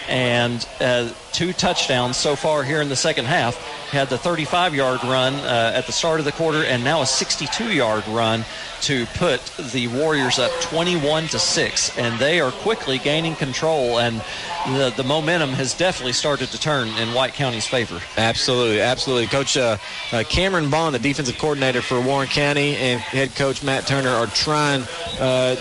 and 0.08 0.64
uh, 0.80 1.10
two 1.32 1.52
touchdowns 1.52 2.16
so 2.16 2.36
far 2.36 2.62
here 2.62 2.80
in 2.80 2.88
the 2.88 2.94
second 2.94 3.24
half. 3.24 3.56
Had 3.90 4.08
the 4.08 4.18
35 4.18 4.76
yard 4.76 5.02
run 5.02 5.34
uh, 5.34 5.72
at 5.74 5.84
the 5.86 5.92
start 5.92 6.20
of 6.20 6.26
the 6.26 6.30
quarter 6.30 6.62
and 6.62 6.84
now 6.84 7.02
a 7.02 7.06
62 7.06 7.72
yard 7.72 8.06
run 8.06 8.44
to 8.84 9.06
put 9.14 9.40
the 9.72 9.88
Warriors 9.88 10.38
up 10.38 10.52
21 10.60 11.28
to 11.28 11.38
6. 11.38 11.98
And 11.98 12.18
they 12.20 12.38
are 12.38 12.50
quickly 12.50 12.98
gaining 12.98 13.34
control, 13.34 13.98
and 13.98 14.22
the, 14.66 14.92
the 14.94 15.02
momentum 15.02 15.50
has 15.50 15.72
definitely 15.72 16.12
started 16.12 16.50
to 16.50 16.60
turn 16.60 16.88
in 16.88 17.14
White 17.14 17.32
County's 17.32 17.66
favor. 17.66 17.98
Absolutely, 18.18 18.82
absolutely. 18.82 19.26
Coach 19.26 19.56
uh, 19.56 19.78
uh, 20.12 20.22
Cameron 20.28 20.68
Bond, 20.68 20.94
the 20.94 20.98
defensive 20.98 21.38
coordinator 21.38 21.80
for 21.80 21.98
Warren 21.98 22.28
County, 22.28 22.76
and 22.76 23.02
head 23.24 23.36
coach 23.36 23.62
Matt 23.62 23.86
Turner 23.86 24.10
are 24.10 24.26
trying 24.26 24.82
uh, 25.18 25.56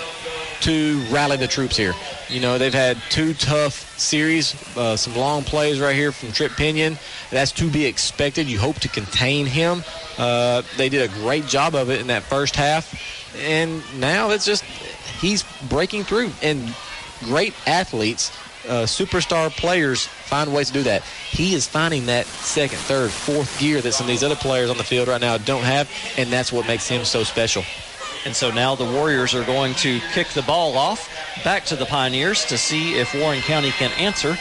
to 0.59 0.99
rally 1.09 1.37
the 1.37 1.47
troops 1.47 1.77
here. 1.77 1.93
You 2.27 2.41
know, 2.41 2.57
they've 2.57 2.73
had 2.73 2.97
two 3.09 3.33
tough 3.33 3.97
series, 3.97 4.53
uh, 4.75 4.97
some 4.97 5.15
long 5.15 5.43
plays 5.43 5.79
right 5.79 5.95
here 5.95 6.11
from 6.11 6.33
Trip 6.33 6.51
Pinion. 6.51 6.97
That's 7.31 7.53
to 7.53 7.69
be 7.69 7.85
expected. 7.85 8.47
You 8.47 8.59
hope 8.59 8.79
to 8.79 8.89
contain 8.89 9.45
him. 9.45 9.83
Uh, 10.17 10.63
they 10.75 10.89
did 10.89 11.09
a 11.09 11.13
great 11.13 11.45
job 11.45 11.73
of 11.73 11.89
it 11.89 12.01
in 12.01 12.07
that 12.07 12.23
first 12.23 12.55
half. 12.57 12.93
And 13.37 13.81
now 13.97 14.31
it's 14.31 14.45
just, 14.45 14.63
he's 15.21 15.43
breaking 15.69 16.03
through. 16.03 16.31
And 16.41 16.75
great 17.21 17.53
athletes, 17.65 18.29
uh, 18.67 18.83
superstar 18.83 19.49
players 19.49 20.05
find 20.05 20.53
ways 20.53 20.67
to 20.67 20.73
do 20.73 20.83
that. 20.83 21.03
He 21.03 21.53
is 21.53 21.67
finding 21.67 22.05
that 22.07 22.25
second, 22.25 22.77
third, 22.79 23.11
fourth 23.11 23.59
gear 23.59 23.81
that 23.81 23.93
some 23.93 24.05
of 24.05 24.09
these 24.09 24.23
other 24.23 24.35
players 24.35 24.69
on 24.69 24.77
the 24.77 24.83
field 24.83 25.07
right 25.07 25.21
now 25.21 25.37
don't 25.37 25.63
have. 25.63 25.89
And 26.17 26.31
that's 26.31 26.51
what 26.51 26.67
makes 26.67 26.87
him 26.87 27.05
so 27.05 27.23
special. 27.23 27.63
And 28.25 28.35
so 28.35 28.51
now 28.51 28.75
the 28.75 28.85
Warriors 28.85 29.35
are 29.35 29.43
going 29.43 29.73
to 29.75 29.99
kick 30.13 30.29
the 30.29 30.43
ball 30.43 30.77
off 30.77 31.09
back 31.43 31.65
to 31.65 31.75
the 31.75 31.85
Pioneers 31.85 32.45
to 32.45 32.57
see 32.57 32.93
if 32.93 33.13
Warren 33.13 33.41
County 33.41 33.71
can 33.71 33.91
answer. 33.99 34.37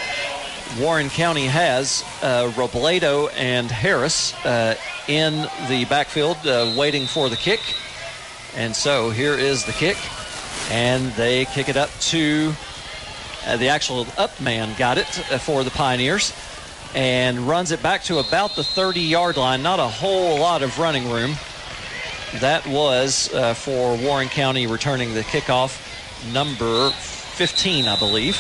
Warren 0.79 1.11
County 1.11 1.47
has 1.47 2.03
uh, 2.23 2.51
Robledo 2.55 3.31
and 3.37 3.71
Harris 3.71 4.35
uh, 4.47 4.77
in 5.09 5.49
the 5.69 5.85
backfield 5.87 6.39
uh, 6.47 6.73
waiting 6.79 7.07
for 7.07 7.29
the 7.29 7.37
kick. 7.37 7.61
And 8.57 8.75
so 8.75 9.11
here 9.11 9.35
is 9.35 9.65
the 9.65 9.73
kick. 9.73 9.97
And 10.71 11.13
they 11.13 11.45
kick 11.47 11.69
it 11.69 11.77
up 11.77 11.91
to 12.01 12.55
uh, 13.47 13.57
the 13.57 13.69
actual 13.69 14.07
up 14.19 14.41
man, 14.41 14.77
got 14.79 14.99
it 14.99 15.33
uh, 15.33 15.39
for 15.39 15.65
the 15.65 15.71
Pioneers. 15.71 16.33
And 16.95 17.49
runs 17.49 17.71
it 17.71 17.83
back 17.83 18.03
to 18.05 18.19
about 18.19 18.55
the 18.55 18.63
30 18.63 19.01
yard 19.01 19.39
line. 19.39 19.63
Not 19.63 19.79
a 19.79 19.89
whole 19.89 20.39
lot 20.39 20.63
of 20.63 20.79
running 20.79 21.11
room. 21.11 21.37
That 22.41 22.67
was 22.67 23.33
uh, 23.33 23.55
for 23.55 23.97
Warren 23.97 24.29
County 24.29 24.67
returning 24.67 25.15
the 25.15 25.23
kickoff, 25.23 25.81
number 26.33 26.91
15, 26.91 27.87
I 27.87 27.99
believe, 27.99 28.37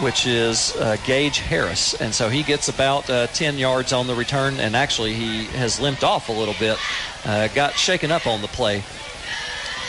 which 0.00 0.26
is 0.26 0.76
uh, 0.76 0.96
Gage 1.04 1.38
Harris. 1.38 1.94
And 1.94 2.14
so 2.14 2.28
he 2.28 2.42
gets 2.42 2.68
about 2.68 3.08
uh, 3.10 3.26
10 3.28 3.58
yards 3.58 3.92
on 3.92 4.06
the 4.06 4.14
return, 4.14 4.58
and 4.60 4.76
actually 4.76 5.14
he 5.14 5.44
has 5.46 5.80
limped 5.80 6.04
off 6.04 6.28
a 6.28 6.32
little 6.32 6.54
bit, 6.58 6.78
uh, 7.24 7.48
got 7.48 7.74
shaken 7.74 8.10
up 8.10 8.26
on 8.26 8.42
the 8.42 8.48
play. 8.48 8.82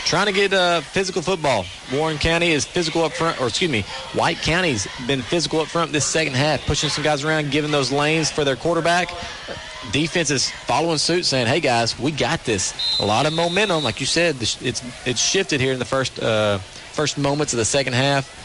Trying 0.06 0.28
to 0.28 0.32
get 0.32 0.54
uh, 0.54 0.82
physical 0.82 1.22
football. 1.22 1.66
Warren 1.92 2.18
County 2.18 2.52
is 2.52 2.66
physical 2.66 3.04
up 3.04 3.14
front, 3.14 3.40
or 3.42 3.48
excuse 3.48 3.72
me, 3.72 3.82
White 4.14 4.38
County's 4.38 4.88
been 5.08 5.22
physical 5.22 5.62
up 5.62 5.68
front 5.68 5.92
this 5.92 6.06
second 6.06 6.36
half, 6.36 6.66
pushing 6.66 6.90
some 6.90 7.04
guys 7.04 7.24
around, 7.24 7.52
giving 7.52 7.72
those 7.72 7.92
lanes 7.92 8.30
for 8.30 8.44
their 8.44 8.56
quarterback 8.56 9.10
defense 9.92 10.32
is 10.32 10.50
following 10.50 10.98
suit, 10.98 11.26
saying, 11.26 11.48
"Hey 11.48 11.60
guys, 11.60 11.98
we 12.00 12.12
got 12.12 12.44
this." 12.46 13.00
A 13.00 13.06
lot 13.06 13.26
of 13.26 13.34
momentum, 13.34 13.84
like 13.84 14.00
you 14.00 14.06
said, 14.06 14.38
it's 14.40 14.82
it's 15.06 15.22
shifted 15.22 15.60
here 15.60 15.74
in 15.74 15.80
the 15.80 15.86
first 15.86 16.22
uh, 16.22 16.60
first 16.60 17.18
moments 17.18 17.54
of 17.54 17.58
the 17.58 17.66
second 17.66 17.94
half. 17.94 18.42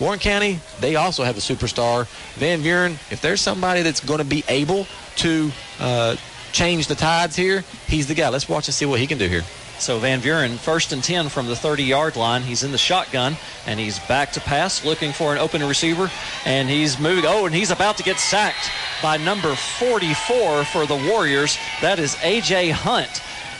Warren 0.00 0.18
County, 0.18 0.58
they 0.80 0.96
also 0.96 1.22
have 1.22 1.36
a 1.36 1.40
superstar, 1.40 2.06
Van 2.34 2.62
Buren. 2.62 2.92
If 3.10 3.20
there's 3.20 3.40
somebody 3.40 3.82
that's 3.82 4.00
going 4.00 4.18
to 4.18 4.24
be 4.24 4.42
able 4.48 4.86
to 5.16 5.52
uh, 5.78 6.16
change 6.50 6.88
the 6.88 6.94
tides 6.94 7.36
here, 7.36 7.62
he's 7.86 8.08
the 8.08 8.14
guy. 8.14 8.28
Let's 8.28 8.48
watch 8.48 8.66
and 8.66 8.74
see 8.74 8.86
what 8.86 8.98
he 8.98 9.06
can 9.06 9.18
do 9.18 9.28
here. 9.28 9.42
So 9.82 9.98
Van 9.98 10.20
Buren, 10.20 10.58
first 10.58 10.92
and 10.92 11.02
10 11.02 11.28
from 11.28 11.48
the 11.48 11.56
30 11.56 11.82
yard 11.82 12.14
line. 12.14 12.42
He's 12.42 12.62
in 12.62 12.70
the 12.70 12.78
shotgun 12.78 13.36
and 13.66 13.80
he's 13.80 13.98
back 13.98 14.30
to 14.34 14.40
pass, 14.40 14.84
looking 14.84 15.10
for 15.10 15.32
an 15.32 15.38
open 15.38 15.60
receiver. 15.66 16.08
And 16.46 16.70
he's 16.70 17.00
moving. 17.00 17.24
Oh, 17.26 17.46
and 17.46 17.54
he's 17.54 17.72
about 17.72 17.96
to 17.96 18.04
get 18.04 18.20
sacked 18.20 18.70
by 19.02 19.16
number 19.16 19.56
44 19.56 20.64
for 20.66 20.86
the 20.86 20.94
Warriors. 20.94 21.58
That 21.80 21.98
is 21.98 22.16
A.J. 22.22 22.70
Hunt. 22.70 23.10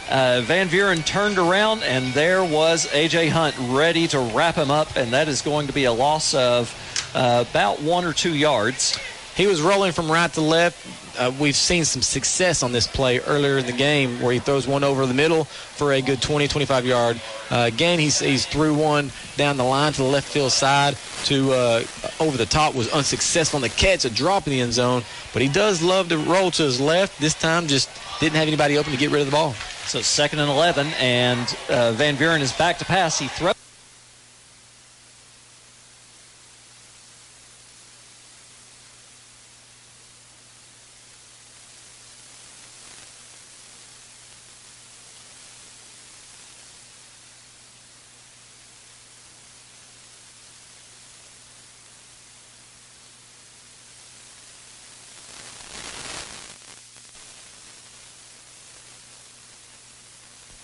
Uh, 0.08 0.42
Van 0.44 0.68
Buren 0.68 1.02
turned 1.02 1.38
around, 1.38 1.82
and 1.82 2.14
there 2.14 2.44
was 2.44 2.88
A.J. 2.92 3.28
Hunt 3.30 3.56
ready 3.58 4.06
to 4.06 4.20
wrap 4.20 4.54
him 4.54 4.70
up, 4.70 4.94
and 4.94 5.12
that 5.12 5.26
is 5.26 5.42
going 5.42 5.66
to 5.66 5.72
be 5.72 5.84
a 5.84 5.92
loss 5.92 6.34
of 6.34 6.72
uh, 7.16 7.44
about 7.50 7.82
one 7.82 8.04
or 8.04 8.12
two 8.12 8.32
yards. 8.32 8.96
He 9.34 9.48
was 9.48 9.60
rolling 9.60 9.90
from 9.90 10.08
right 10.08 10.32
to 10.34 10.40
left. 10.40 11.01
Uh, 11.18 11.32
we've 11.38 11.56
seen 11.56 11.84
some 11.84 12.02
success 12.02 12.62
on 12.62 12.72
this 12.72 12.86
play 12.86 13.20
earlier 13.20 13.58
in 13.58 13.66
the 13.66 13.72
game 13.72 14.20
where 14.20 14.32
he 14.32 14.38
throws 14.38 14.66
one 14.66 14.82
over 14.82 15.06
the 15.06 15.14
middle 15.14 15.44
for 15.44 15.92
a 15.92 16.00
good 16.00 16.22
20, 16.22 16.48
25 16.48 16.86
yard 16.86 17.20
uh, 17.50 17.70
gain. 17.70 17.98
He's, 17.98 18.18
he's 18.18 18.46
threw 18.46 18.74
one 18.74 19.10
down 19.36 19.56
the 19.56 19.64
line 19.64 19.92
to 19.92 20.02
the 20.02 20.08
left 20.08 20.28
field 20.28 20.52
side 20.52 20.96
to 21.24 21.52
uh, 21.52 21.84
over 22.20 22.36
the 22.36 22.46
top, 22.46 22.74
was 22.74 22.90
unsuccessful 22.92 23.58
on 23.58 23.62
the 23.62 23.68
catch, 23.68 24.04
a 24.04 24.10
drop 24.10 24.46
in 24.46 24.52
the 24.52 24.60
end 24.60 24.72
zone. 24.72 25.02
But 25.32 25.42
he 25.42 25.48
does 25.48 25.82
love 25.82 26.08
to 26.08 26.18
roll 26.18 26.50
to 26.52 26.62
his 26.62 26.80
left. 26.80 27.20
This 27.20 27.34
time 27.34 27.66
just 27.66 27.90
didn't 28.20 28.36
have 28.36 28.48
anybody 28.48 28.78
open 28.78 28.92
to 28.92 28.98
get 28.98 29.10
rid 29.10 29.20
of 29.20 29.26
the 29.26 29.32
ball. 29.32 29.54
So 29.86 30.00
second 30.00 30.38
and 30.38 30.50
11, 30.50 30.86
and 30.98 31.56
uh, 31.68 31.92
Van 31.92 32.16
Buren 32.16 32.40
is 32.40 32.52
back 32.52 32.78
to 32.78 32.84
pass. 32.84 33.18
He 33.18 33.28
throws. 33.28 33.54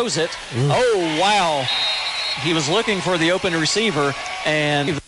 Throws 0.09 0.25
it. 0.25 0.31
Oh, 0.71 1.19
wow. 1.21 1.65
He 2.43 2.55
was 2.55 2.69
looking 2.69 3.01
for 3.01 3.19
the 3.19 3.33
open 3.33 3.53
receiver, 3.55 4.15
and 4.45 5.01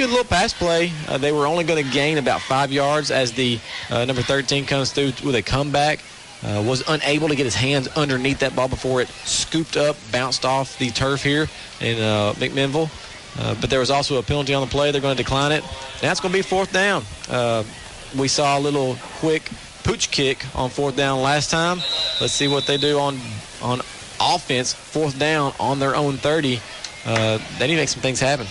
good 0.00 0.08
little 0.08 0.24
pass 0.24 0.54
play. 0.54 0.90
Uh, 1.08 1.18
they 1.18 1.30
were 1.30 1.46
only 1.46 1.62
going 1.62 1.84
to 1.84 1.90
gain 1.90 2.16
about 2.16 2.40
five 2.40 2.72
yards 2.72 3.10
as 3.10 3.32
the 3.32 3.60
uh, 3.90 4.02
number 4.06 4.22
13 4.22 4.64
comes 4.64 4.92
through 4.92 5.12
with 5.22 5.34
a 5.34 5.42
comeback. 5.42 6.00
Uh, 6.42 6.64
was 6.66 6.82
unable 6.88 7.28
to 7.28 7.36
get 7.36 7.44
his 7.44 7.54
hands 7.54 7.86
underneath 7.88 8.38
that 8.38 8.56
ball 8.56 8.66
before 8.66 9.02
it 9.02 9.08
scooped 9.08 9.76
up, 9.76 9.94
bounced 10.10 10.46
off 10.46 10.78
the 10.78 10.88
turf 10.88 11.22
here 11.22 11.48
in 11.82 12.00
uh, 12.00 12.32
McMinnville. 12.38 12.88
Uh, 13.38 13.54
but 13.60 13.68
there 13.68 13.78
was 13.78 13.90
also 13.90 14.16
a 14.16 14.22
penalty 14.22 14.54
on 14.54 14.62
the 14.62 14.70
play. 14.70 14.90
They're 14.90 15.02
going 15.02 15.18
to 15.18 15.22
decline 15.22 15.52
it. 15.52 15.62
Now 16.02 16.10
it's 16.10 16.20
going 16.20 16.32
to 16.32 16.38
be 16.38 16.42
fourth 16.42 16.72
down. 16.72 17.04
Uh, 17.28 17.62
we 18.16 18.26
saw 18.26 18.58
a 18.58 18.60
little 18.60 18.96
quick 19.18 19.50
pooch 19.84 20.10
kick 20.10 20.46
on 20.56 20.70
fourth 20.70 20.96
down 20.96 21.20
last 21.20 21.50
time. 21.50 21.76
Let's 22.22 22.32
see 22.32 22.48
what 22.48 22.66
they 22.66 22.78
do 22.78 22.98
on 22.98 23.18
on 23.60 23.82
offense. 24.18 24.72
Fourth 24.72 25.18
down 25.18 25.52
on 25.60 25.78
their 25.78 25.94
own 25.94 26.16
30. 26.16 26.58
they 27.04 27.38
need 27.60 27.66
to 27.66 27.76
make 27.76 27.90
some 27.90 28.00
things 28.00 28.18
happen. 28.18 28.46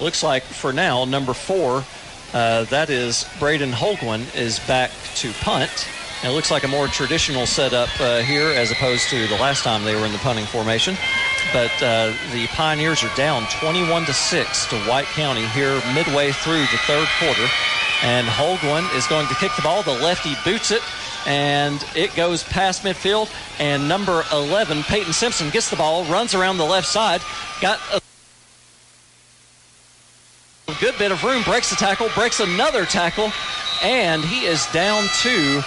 Looks 0.00 0.22
like 0.22 0.42
for 0.42 0.72
now, 0.72 1.04
number 1.04 1.32
four, 1.32 1.82
uh, 2.34 2.64
that 2.64 2.90
is 2.90 3.26
Braden 3.38 3.72
Holguin, 3.72 4.34
is 4.36 4.58
back 4.60 4.90
to 5.16 5.32
punt. 5.40 5.88
And 6.22 6.32
it 6.32 6.34
looks 6.34 6.50
like 6.50 6.64
a 6.64 6.68
more 6.68 6.86
traditional 6.88 7.46
setup 7.46 7.88
uh, 8.00 8.20
here 8.20 8.48
as 8.48 8.70
opposed 8.70 9.08
to 9.10 9.26
the 9.26 9.36
last 9.36 9.64
time 9.64 9.84
they 9.84 9.94
were 9.94 10.06
in 10.06 10.12
the 10.12 10.18
punting 10.18 10.46
formation. 10.46 10.96
But 11.52 11.70
uh, 11.82 12.12
the 12.32 12.46
Pioneers 12.48 13.04
are 13.04 13.14
down 13.16 13.46
21 13.60 14.04
to 14.06 14.12
6 14.12 14.66
to 14.66 14.78
White 14.80 15.06
County 15.06 15.46
here 15.48 15.80
midway 15.94 16.32
through 16.32 16.60
the 16.60 16.78
third 16.84 17.08
quarter. 17.18 17.46
And 18.02 18.26
Holguin 18.26 18.94
is 18.94 19.06
going 19.06 19.26
to 19.28 19.34
kick 19.36 19.52
the 19.56 19.62
ball. 19.62 19.82
The 19.82 19.92
lefty 19.92 20.34
boots 20.44 20.70
it, 20.70 20.82
and 21.26 21.82
it 21.94 22.14
goes 22.14 22.42
past 22.42 22.82
midfield. 22.82 23.32
And 23.58 23.88
number 23.88 24.24
11, 24.32 24.82
Peyton 24.84 25.12
Simpson, 25.12 25.48
gets 25.50 25.70
the 25.70 25.76
ball, 25.76 26.04
runs 26.04 26.34
around 26.34 26.58
the 26.58 26.64
left 26.64 26.86
side, 26.86 27.22
got 27.60 27.78
a 27.92 28.00
good 30.80 30.96
bit 30.98 31.12
of 31.12 31.22
room, 31.24 31.42
breaks 31.42 31.70
the 31.70 31.76
tackle, 31.76 32.08
breaks 32.14 32.40
another 32.40 32.84
tackle, 32.84 33.32
and 33.82 34.24
he 34.24 34.46
is 34.46 34.66
down 34.72 35.04
to 35.22 35.62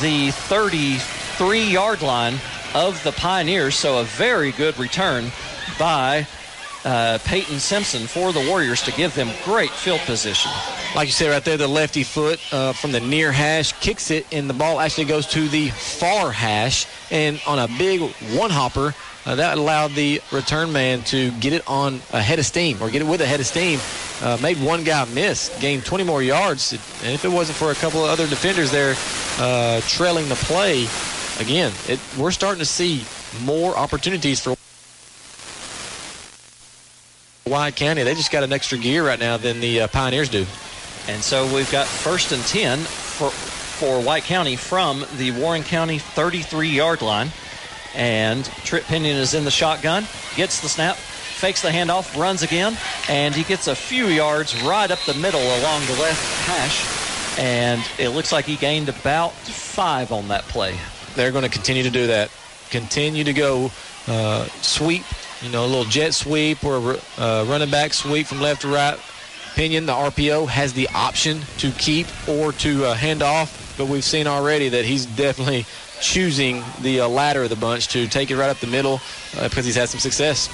the 0.00 0.30
33 0.32 1.64
yard 1.64 2.02
line 2.02 2.34
of 2.74 3.02
the 3.04 3.12
Pioneers. 3.12 3.74
So 3.74 3.98
a 3.98 4.04
very 4.04 4.52
good 4.52 4.78
return 4.78 5.30
by 5.78 6.26
uh, 6.84 7.18
Peyton 7.24 7.58
Simpson 7.58 8.06
for 8.06 8.32
the 8.32 8.46
Warriors 8.48 8.82
to 8.82 8.92
give 8.92 9.14
them 9.14 9.30
great 9.44 9.70
field 9.70 10.00
position. 10.00 10.50
Like 10.94 11.06
you 11.06 11.12
said 11.12 11.30
right 11.30 11.44
there, 11.44 11.56
the 11.56 11.68
lefty 11.68 12.02
foot 12.02 12.40
uh, 12.52 12.72
from 12.72 12.92
the 12.92 13.00
near 13.00 13.32
hash 13.32 13.72
kicks 13.80 14.10
it, 14.10 14.26
and 14.32 14.48
the 14.48 14.54
ball 14.54 14.80
actually 14.80 15.06
goes 15.06 15.26
to 15.28 15.48
the 15.48 15.70
far 15.70 16.32
hash. 16.32 16.86
And 17.10 17.40
on 17.46 17.58
a 17.58 17.68
big 17.78 18.00
one 18.36 18.50
hopper, 18.50 18.94
uh, 19.24 19.36
that 19.36 19.56
allowed 19.56 19.92
the 19.92 20.20
return 20.32 20.72
man 20.72 21.02
to 21.04 21.30
get 21.32 21.52
it 21.52 21.62
on 21.68 22.00
a 22.12 22.20
head 22.20 22.38
of 22.38 22.46
steam 22.46 22.82
or 22.82 22.90
get 22.90 23.02
it 23.02 23.08
with 23.08 23.20
a 23.20 23.26
head 23.26 23.40
of 23.40 23.46
steam. 23.46 23.78
Uh, 24.22 24.38
made 24.40 24.56
one 24.62 24.84
guy 24.84 25.04
miss, 25.06 25.50
gained 25.60 25.84
20 25.84 26.04
more 26.04 26.22
yards. 26.22 26.72
And 27.02 27.12
if 27.12 27.24
it 27.24 27.28
wasn't 27.28 27.58
for 27.58 27.72
a 27.72 27.74
couple 27.74 28.04
of 28.04 28.10
other 28.10 28.28
defenders 28.28 28.70
there 28.70 28.94
uh, 29.38 29.80
trailing 29.82 30.28
the 30.28 30.36
play, 30.36 30.86
again, 31.40 31.72
it, 31.88 31.98
we're 32.16 32.30
starting 32.30 32.60
to 32.60 32.64
see 32.64 33.04
more 33.44 33.76
opportunities 33.76 34.38
for 34.38 34.54
White 37.50 37.74
County. 37.74 38.04
They 38.04 38.14
just 38.14 38.30
got 38.30 38.44
an 38.44 38.52
extra 38.52 38.78
gear 38.78 39.04
right 39.04 39.18
now 39.18 39.38
than 39.38 39.58
the 39.58 39.82
uh, 39.82 39.88
Pioneers 39.88 40.28
do. 40.28 40.46
And 41.08 41.20
so 41.20 41.52
we've 41.52 41.70
got 41.72 41.88
first 41.88 42.30
and 42.30 42.42
10 42.44 42.78
for, 42.78 43.30
for 43.30 44.00
White 44.00 44.22
County 44.22 44.54
from 44.54 45.04
the 45.16 45.32
Warren 45.32 45.64
County 45.64 45.98
33 45.98 46.68
yard 46.68 47.02
line. 47.02 47.32
And 47.94 48.44
Trip 48.44 48.84
Pinion 48.84 49.16
is 49.16 49.34
in 49.34 49.44
the 49.44 49.50
shotgun, 49.50 50.06
gets 50.36 50.60
the 50.60 50.68
snap, 50.68 50.96
fakes 51.42 51.60
the 51.60 51.70
handoff, 51.70 52.16
runs 52.16 52.44
again, 52.44 52.78
and 53.08 53.34
he 53.34 53.42
gets 53.42 53.66
a 53.66 53.74
few 53.74 54.06
yards 54.06 54.62
right 54.62 54.92
up 54.92 55.00
the 55.06 55.14
middle 55.14 55.40
along 55.40 55.84
the 55.86 55.96
left 56.00 56.46
hash. 56.46 57.36
And 57.36 57.82
it 57.98 58.10
looks 58.10 58.30
like 58.30 58.44
he 58.44 58.54
gained 58.54 58.88
about 58.88 59.32
five 59.32 60.12
on 60.12 60.28
that 60.28 60.44
play. 60.44 60.78
They're 61.16 61.32
going 61.32 61.42
to 61.42 61.50
continue 61.50 61.82
to 61.82 61.90
do 61.90 62.06
that. 62.06 62.30
Continue 62.70 63.24
to 63.24 63.32
go 63.32 63.72
uh, 64.06 64.44
sweep, 64.60 65.02
you 65.40 65.50
know, 65.50 65.64
a 65.64 65.66
little 65.66 65.84
jet 65.84 66.14
sweep 66.14 66.64
or 66.64 66.96
uh, 67.18 67.44
running 67.48 67.70
back 67.72 67.92
sweep 67.92 68.28
from 68.28 68.40
left 68.40 68.62
to 68.62 68.68
right. 68.68 68.96
Pinion, 69.56 69.86
the 69.86 69.92
RPO, 69.92 70.46
has 70.46 70.74
the 70.74 70.88
option 70.94 71.40
to 71.58 71.72
keep 71.72 72.06
or 72.28 72.52
to 72.52 72.84
uh, 72.84 72.94
hand 72.94 73.20
off, 73.20 73.74
but 73.76 73.88
we've 73.88 74.04
seen 74.04 74.28
already 74.28 74.68
that 74.68 74.84
he's 74.84 75.06
definitely 75.06 75.66
choosing 76.00 76.62
the 76.82 77.00
uh, 77.00 77.08
latter 77.08 77.42
of 77.42 77.50
the 77.50 77.56
bunch 77.56 77.88
to 77.88 78.06
take 78.06 78.30
it 78.30 78.36
right 78.36 78.48
up 78.48 78.58
the 78.58 78.68
middle 78.68 79.00
uh, 79.38 79.48
because 79.48 79.64
he's 79.64 79.74
had 79.74 79.88
some 79.88 79.98
success. 79.98 80.48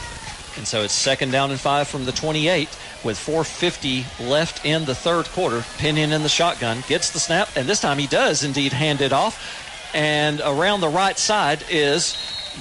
And 0.59 0.67
so 0.67 0.83
it's 0.83 0.93
second 0.93 1.31
down 1.31 1.51
and 1.51 1.59
five 1.59 1.89
from 1.89 2.05
the 2.05 2.13
28 2.13 2.69
with 3.05 3.17
4.50 3.17 4.29
left 4.29 4.67
in 4.67 4.85
the 4.85 4.95
third 4.95 5.27
quarter. 5.27 5.65
Pinion 5.79 6.13
in 6.13 6.23
the 6.23 6.29
shotgun 6.29 6.83
gets 6.89 7.11
the 7.11 7.21
snap, 7.21 7.49
and 7.57 7.69
this 7.69 7.81
time 7.81 7.99
he 7.99 8.07
does 8.07 8.45
indeed 8.45 8.73
hand 8.73 9.01
it 9.01 9.13
off. 9.13 9.95
And 9.95 10.43
around 10.45 10.81
the 10.81 10.89
right 10.89 11.17
side 11.17 11.65
is 11.71 12.17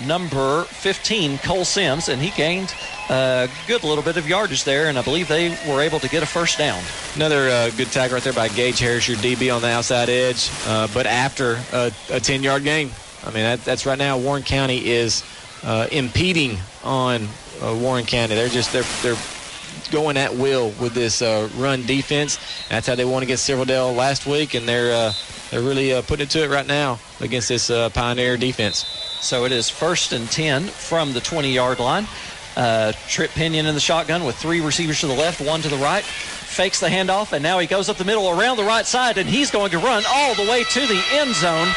number 0.05 0.63
15, 0.63 1.39
Cole 1.39 1.65
Sims, 1.65 2.07
and 2.07 2.21
he 2.21 2.29
gained 2.31 2.73
a 3.09 3.49
good 3.67 3.83
little 3.83 4.03
bit 4.03 4.17
of 4.17 4.27
yardage 4.27 4.63
there, 4.63 4.89
and 4.89 4.97
I 4.97 5.01
believe 5.01 5.27
they 5.27 5.49
were 5.67 5.81
able 5.81 5.99
to 5.99 6.09
get 6.09 6.23
a 6.23 6.27
first 6.27 6.57
down. 6.57 6.81
Another 7.15 7.49
uh, 7.49 7.69
good 7.71 7.91
tag 7.91 8.11
right 8.11 8.21
there 8.21 8.33
by 8.33 8.47
Gage 8.49 8.79
Harris, 8.79 9.07
your 9.07 9.17
DB 9.17 9.53
on 9.53 9.61
the 9.61 9.69
outside 9.69 10.09
edge, 10.09 10.49
uh, 10.67 10.87
but 10.93 11.05
after 11.05 11.59
a, 11.73 11.91
10 12.19 12.43
yard 12.43 12.63
gain. 12.63 12.91
I 13.23 13.31
mean, 13.31 13.43
that, 13.43 13.65
that's 13.65 13.85
right 13.85 13.97
now 13.97 14.17
Warren 14.17 14.43
County 14.43 14.87
is 14.87 15.23
uh, 15.63 15.87
impeding 15.91 16.57
on 16.83 17.27
uh, 17.61 17.75
Warren 17.75 18.05
County. 18.05 18.35
They're 18.35 18.49
just, 18.49 18.71
they're, 18.71 18.84
they're 19.01 19.21
going 19.91 20.17
at 20.17 20.35
will 20.35 20.69
with 20.81 20.93
this 20.93 21.21
uh, 21.21 21.49
run 21.55 21.85
defense. 21.85 22.39
That's 22.69 22.88
how 22.88 22.95
they 22.95 23.05
won 23.05 23.23
against 23.23 23.45
Silverdale 23.45 23.93
last 23.93 24.25
week, 24.25 24.53
and 24.53 24.67
they're 24.67 24.93
uh, 24.93 25.13
they're 25.49 25.61
really 25.61 25.93
uh, 25.93 26.01
putting 26.01 26.25
it 26.25 26.29
to 26.31 26.43
it 26.43 26.49
right 26.49 26.67
now 26.67 26.99
against 27.21 27.49
this 27.49 27.69
uh, 27.69 27.89
Pioneer 27.89 28.38
defense. 28.38 28.85
So 29.21 29.45
it 29.45 29.51
is 29.51 29.69
first 29.69 30.11
and 30.11 30.29
10 30.29 30.63
from 30.63 31.13
the 31.13 31.21
20 31.21 31.51
yard 31.51 31.79
line. 31.79 32.07
Uh, 32.57 32.91
Trip 33.07 33.29
Pinion 33.29 33.67
in 33.67 33.75
the 33.75 33.79
shotgun 33.79 34.23
with 34.23 34.35
three 34.35 34.61
receivers 34.61 34.99
to 35.01 35.07
the 35.07 35.13
left, 35.13 35.39
one 35.39 35.61
to 35.61 35.69
the 35.69 35.77
right. 35.77 36.03
Fakes 36.03 36.79
the 36.79 36.88
handoff, 36.88 37.31
and 37.31 37.43
now 37.43 37.59
he 37.59 37.67
goes 37.67 37.88
up 37.88 37.97
the 37.97 38.03
middle 38.03 38.31
around 38.31 38.57
the 38.57 38.63
right 38.63 38.85
side, 38.85 39.19
and 39.19 39.29
he's 39.29 39.51
going 39.51 39.69
to 39.69 39.77
run 39.77 40.03
all 40.07 40.34
the 40.34 40.49
way 40.49 40.63
to 40.63 40.79
the 40.88 40.99
end 41.11 41.35
zone 41.35 41.67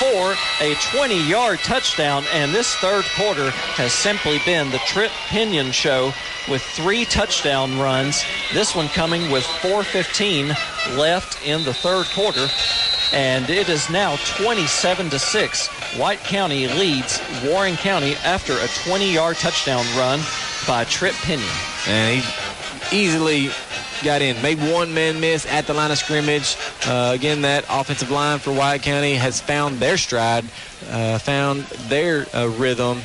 for 0.00 0.34
a 0.60 0.74
20 0.90 1.28
yard 1.28 1.60
touchdown. 1.60 2.24
And 2.32 2.52
this 2.52 2.74
third 2.76 3.04
quarter 3.16 3.50
has 3.50 3.92
simply 3.92 4.40
been 4.44 4.72
the 4.72 4.78
Trip 4.78 5.12
Pinion 5.28 5.70
show 5.70 6.12
with 6.50 6.62
three 6.62 7.04
touchdown 7.04 7.78
runs. 7.78 8.24
This 8.52 8.74
one 8.74 8.88
coming 8.88 9.30
with 9.30 9.44
4.15 9.44 10.98
left 10.98 11.46
in 11.46 11.62
the 11.62 11.74
third 11.74 12.06
quarter. 12.06 12.48
And 13.14 13.48
it 13.48 13.68
is 13.68 13.88
now 13.90 14.16
27 14.36 15.08
to 15.10 15.20
6. 15.20 15.68
White 15.96 16.18
County 16.24 16.66
leads 16.66 17.20
Warren 17.44 17.76
County 17.76 18.16
after 18.24 18.54
a 18.54 18.66
20 18.88 19.12
yard 19.12 19.36
touchdown 19.36 19.86
run 19.96 20.18
by 20.66 20.82
Trip 20.82 21.14
Pinion. 21.22 21.48
And 21.86 22.20
he 22.90 23.04
easily 23.04 23.50
got 24.02 24.20
in. 24.20 24.40
Made 24.42 24.58
one 24.58 24.92
man 24.92 25.20
miss 25.20 25.46
at 25.46 25.68
the 25.68 25.74
line 25.74 25.92
of 25.92 25.98
scrimmage. 25.98 26.56
Uh, 26.86 27.12
again, 27.14 27.42
that 27.42 27.64
offensive 27.70 28.10
line 28.10 28.40
for 28.40 28.52
White 28.52 28.82
County 28.82 29.14
has 29.14 29.40
found 29.40 29.78
their 29.78 29.96
stride, 29.96 30.44
uh, 30.90 31.18
found 31.18 31.62
their 31.88 32.26
uh, 32.34 32.48
rhythm. 32.58 32.98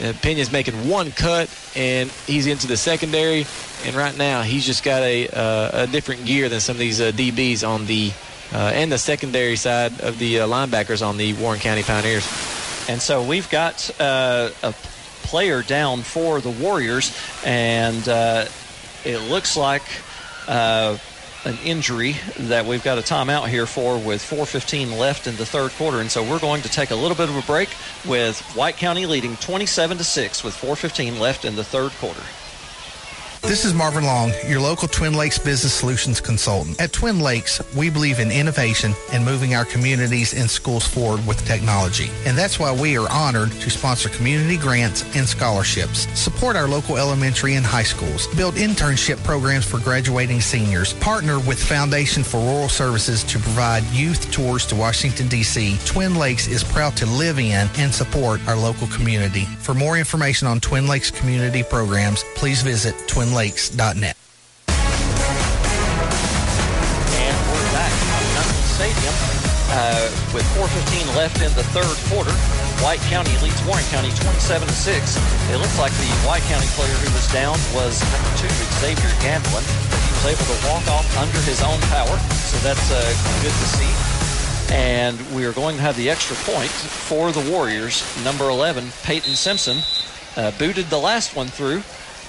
Uh, 0.00 0.12
Pena's 0.22 0.52
making 0.52 0.88
one 0.88 1.10
cut, 1.10 1.50
and 1.74 2.08
he's 2.26 2.46
into 2.46 2.68
the 2.68 2.76
secondary. 2.76 3.46
And 3.84 3.96
right 3.96 4.16
now, 4.16 4.42
he's 4.42 4.64
just 4.64 4.84
got 4.84 5.02
a, 5.02 5.26
uh, 5.28 5.82
a 5.82 5.86
different 5.88 6.24
gear 6.24 6.48
than 6.48 6.60
some 6.60 6.76
of 6.76 6.78
these 6.78 7.00
uh, 7.00 7.10
DBs 7.10 7.66
on 7.66 7.86
the 7.86 8.12
uh, 8.52 8.72
and 8.74 8.90
the 8.90 8.98
secondary 8.98 9.56
side 9.56 10.00
of 10.00 10.18
the 10.18 10.40
uh, 10.40 10.46
linebackers 10.46 11.06
on 11.06 11.16
the 11.16 11.34
Warren 11.34 11.60
County 11.60 11.82
Pioneers. 11.82 12.26
And 12.88 13.02
so 13.02 13.22
we've 13.22 13.48
got 13.50 13.90
uh, 14.00 14.50
a 14.62 14.72
player 15.22 15.62
down 15.62 16.02
for 16.02 16.40
the 16.40 16.50
Warriors, 16.50 17.16
and 17.44 18.08
uh, 18.08 18.46
it 19.04 19.18
looks 19.28 19.56
like 19.56 19.82
uh, 20.46 20.96
an 21.44 21.58
injury 21.64 22.16
that 22.38 22.66
we've 22.66 22.82
got 22.82 22.98
a 22.98 23.02
timeout 23.02 23.48
here 23.48 23.66
for 23.66 23.98
with 23.98 24.22
4.15 24.22 24.98
left 24.98 25.26
in 25.26 25.36
the 25.36 25.46
third 25.46 25.70
quarter. 25.72 26.00
And 26.00 26.10
so 26.10 26.22
we're 26.22 26.40
going 26.40 26.62
to 26.62 26.68
take 26.68 26.90
a 26.90 26.96
little 26.96 27.16
bit 27.16 27.28
of 27.28 27.36
a 27.36 27.42
break 27.42 27.70
with 28.06 28.40
White 28.54 28.76
County 28.76 29.06
leading 29.06 29.36
27 29.36 29.98
to 29.98 30.04
6 30.04 30.44
with 30.44 30.54
4.15 30.54 31.18
left 31.18 31.44
in 31.44 31.56
the 31.56 31.64
third 31.64 31.92
quarter. 31.92 32.22
This 33.42 33.64
is 33.64 33.74
Marvin 33.74 34.04
Long, 34.04 34.32
your 34.48 34.60
local 34.60 34.88
Twin 34.88 35.14
Lakes 35.14 35.38
Business 35.38 35.72
Solutions 35.72 36.20
consultant. 36.20 36.80
At 36.80 36.92
Twin 36.92 37.20
Lakes, 37.20 37.62
we 37.76 37.90
believe 37.90 38.18
in 38.18 38.32
innovation 38.32 38.92
and 39.12 39.24
moving 39.24 39.54
our 39.54 39.64
communities 39.64 40.34
and 40.34 40.50
schools 40.50 40.84
forward 40.86 41.24
with 41.26 41.44
technology. 41.46 42.10
And 42.24 42.36
that's 42.36 42.58
why 42.58 42.72
we 42.72 42.98
are 42.98 43.08
honored 43.10 43.52
to 43.52 43.70
sponsor 43.70 44.08
community 44.08 44.56
grants 44.56 45.04
and 45.14 45.28
scholarships, 45.28 46.08
support 46.18 46.56
our 46.56 46.66
local 46.66 46.96
elementary 46.96 47.54
and 47.54 47.64
high 47.64 47.84
schools, 47.84 48.26
build 48.34 48.54
internship 48.54 49.22
programs 49.22 49.64
for 49.64 49.78
graduating 49.78 50.40
seniors, 50.40 50.94
partner 50.94 51.38
with 51.38 51.62
Foundation 51.62 52.24
for 52.24 52.38
Rural 52.38 52.68
Services 52.68 53.22
to 53.24 53.38
provide 53.38 53.84
youth 53.92 54.30
tours 54.32 54.66
to 54.66 54.74
Washington, 54.74 55.28
D.C. 55.28 55.78
Twin 55.84 56.16
Lakes 56.16 56.48
is 56.48 56.64
proud 56.64 56.96
to 56.96 57.06
live 57.06 57.38
in 57.38 57.68
and 57.78 57.94
support 57.94 58.40
our 58.48 58.56
local 58.56 58.88
community. 58.88 59.44
For 59.60 59.74
more 59.74 59.96
information 59.96 60.48
on 60.48 60.58
Twin 60.58 60.88
Lakes 60.88 61.12
community 61.12 61.62
programs, 61.62 62.24
please 62.34 62.62
visit 62.62 62.96
twinlakes.net. 63.26 64.16
And 67.18 67.36
we're 67.50 67.70
back 67.74 67.92
Stadium 68.78 69.14
uh, 69.72 70.06
with 70.34 70.44
4.15 70.54 71.16
left 71.16 71.42
in 71.42 71.50
the 71.58 71.64
third 71.74 71.96
quarter. 72.12 72.30
White 72.84 73.00
County 73.08 73.32
leads 73.42 73.58
Warren 73.66 73.84
County 73.90 74.10
27 74.10 74.68
to 74.68 74.74
6. 74.74 75.16
It 75.50 75.56
looks 75.58 75.78
like 75.78 75.92
the 75.92 76.10
White 76.28 76.42
County 76.46 76.66
player 76.78 76.92
who 76.92 77.10
was 77.14 77.26
down 77.32 77.58
was 77.74 77.98
number 78.12 78.30
two, 78.36 78.52
Xavier 78.78 79.10
Gamblin. 79.22 79.64
He 79.64 80.10
was 80.22 80.26
able 80.30 80.46
to 80.46 80.58
walk 80.68 80.86
off 80.92 81.08
under 81.18 81.40
his 81.48 81.62
own 81.62 81.80
power, 81.88 82.14
so 82.46 82.56
that's 82.62 82.90
uh, 82.92 83.00
good 83.42 83.54
to 83.54 83.66
see. 83.74 83.92
And 84.74 85.18
we 85.34 85.46
are 85.46 85.52
going 85.52 85.76
to 85.76 85.82
have 85.82 85.96
the 85.96 86.10
extra 86.10 86.36
point 86.52 86.70
for 86.70 87.32
the 87.32 87.50
Warriors. 87.50 88.04
Number 88.24 88.50
11, 88.50 88.92
Peyton 89.02 89.34
Simpson, 89.34 89.78
uh, 90.36 90.50
booted 90.58 90.86
the 90.86 90.98
last 90.98 91.34
one 91.34 91.46
through, 91.46 91.82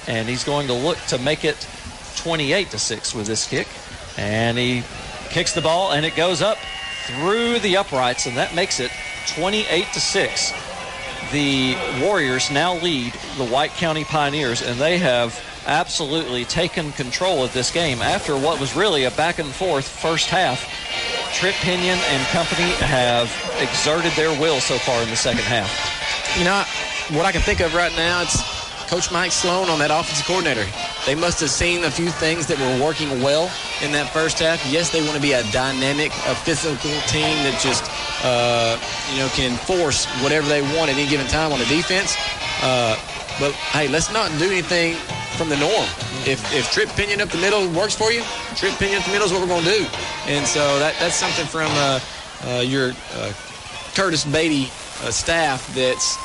and 0.08 0.28
he's 0.28 0.44
going 0.44 0.68
to 0.68 0.74
look 0.74 0.98
to 1.08 1.18
make 1.18 1.46
it 1.46 1.68
28 2.18 2.70
to 2.72 2.80
6 2.80 3.16
with 3.16 3.28
this 3.28 3.48
kick. 3.48 3.68
And 4.18 4.58
he 4.58 4.84
kicks 5.30 5.54
the 5.54 5.62
ball, 5.62 5.92
and 5.92 6.06
it 6.06 6.16
goes 6.16 6.42
up 6.42 6.58
through 7.06 7.60
the 7.60 7.78
uprights, 7.78 8.26
and 8.26 8.36
that 8.38 8.56
makes 8.56 8.80
it 8.80 8.92
28 9.28 9.86
to 9.94 10.00
6. 10.00 10.54
The 11.32 11.76
Warriors 12.02 12.50
now 12.50 12.76
lead 12.76 13.14
the 13.38 13.46
White 13.46 13.72
County 13.72 14.04
Pioneers, 14.04 14.62
and 14.62 14.80
they 14.80 14.98
have 14.98 15.40
absolutely 15.66 16.46
taken 16.46 16.94
control 16.94 17.44
of 17.44 17.54
this 17.54 17.72
game 17.72 18.02
after 18.02 18.38
what 18.38 18.60
was 18.60 18.76
really 18.76 19.04
a 19.04 19.12
back 19.12 19.38
and 19.38 19.50
forth 19.50 19.88
first 19.88 20.30
half. 20.30 20.64
Trip 21.34 21.54
Pinion 21.56 22.00
and 22.00 22.28
company 22.28 22.72
have 22.86 23.30
exerted 23.62 24.12
their 24.14 24.32
will 24.40 24.62
so 24.62 24.78
far 24.78 25.04
in 25.04 25.10
the 25.10 25.16
second 25.16 25.44
half. 25.44 25.70
You 26.40 26.46
know, 26.46 26.64
what 27.18 27.26
I 27.26 27.32
can 27.32 27.42
think 27.42 27.60
of 27.60 27.76
right 27.76 27.94
now, 27.96 28.22
it's 28.22 28.57
Coach 28.88 29.12
Mike 29.12 29.34
Sloan 29.34 29.70
on 29.70 29.80
that 29.80 29.92
offensive 29.92 30.26
coordinator. 30.26 30.66
They 31.06 31.14
must 31.14 31.42
have 31.42 31.50
seen 31.50 31.84
a 31.84 31.92
few 31.92 32.10
things 32.10 32.48
that 32.48 32.58
were 32.58 32.84
working 32.84 33.22
well 33.22 33.52
in 33.84 33.92
that 33.92 34.12
first 34.14 34.40
half. 34.40 34.64
Yes, 34.72 34.90
they 34.90 35.02
want 35.04 35.16
to 35.16 35.22
be 35.22 35.34
a 35.34 35.44
dynamic, 35.52 36.12
a 36.24 36.34
physical 36.34 36.96
team 37.12 37.36
that 37.44 37.60
just, 37.60 37.84
uh, 38.24 38.80
you 39.12 39.20
know, 39.20 39.28
can 39.36 39.60
force 39.68 40.08
whatever 40.24 40.48
they 40.48 40.62
want 40.76 40.90
at 40.90 40.96
any 40.96 41.08
given 41.10 41.28
time 41.28 41.52
on 41.52 41.60
the 41.60 41.68
defense. 41.68 42.16
Uh, 42.64 42.96
but 43.40 43.52
hey, 43.76 43.88
let's 43.90 44.12
not 44.12 44.32
do 44.40 44.48
anything 44.50 44.96
from 45.36 45.50
the 45.50 45.58
norm. 45.58 45.88
If 46.24 46.40
if 46.56 46.72
trip 46.72 46.88
pinion 46.96 47.20
up 47.20 47.30
the 47.30 47.38
middle 47.38 47.68
works 47.76 47.94
for 47.94 48.12
you, 48.12 48.24
trip 48.56 48.74
pinion 48.80 49.00
up 49.00 49.06
the 49.06 49.12
middle 49.12 49.28
is 49.28 49.34
what 49.34 49.42
we're 49.42 49.52
going 49.52 49.68
to 49.68 49.84
do. 49.84 49.86
And 50.32 50.48
so 50.48 50.80
that 50.80 50.96
that's 51.00 51.16
something 51.16 51.46
from 51.46 51.70
uh, 51.76 52.00
uh, 52.48 52.64
your 52.64 52.96
uh, 53.20 53.34
Curtis 53.94 54.24
Beatty 54.24 54.72
uh, 55.04 55.12
staff 55.12 55.68
that's 55.76 56.18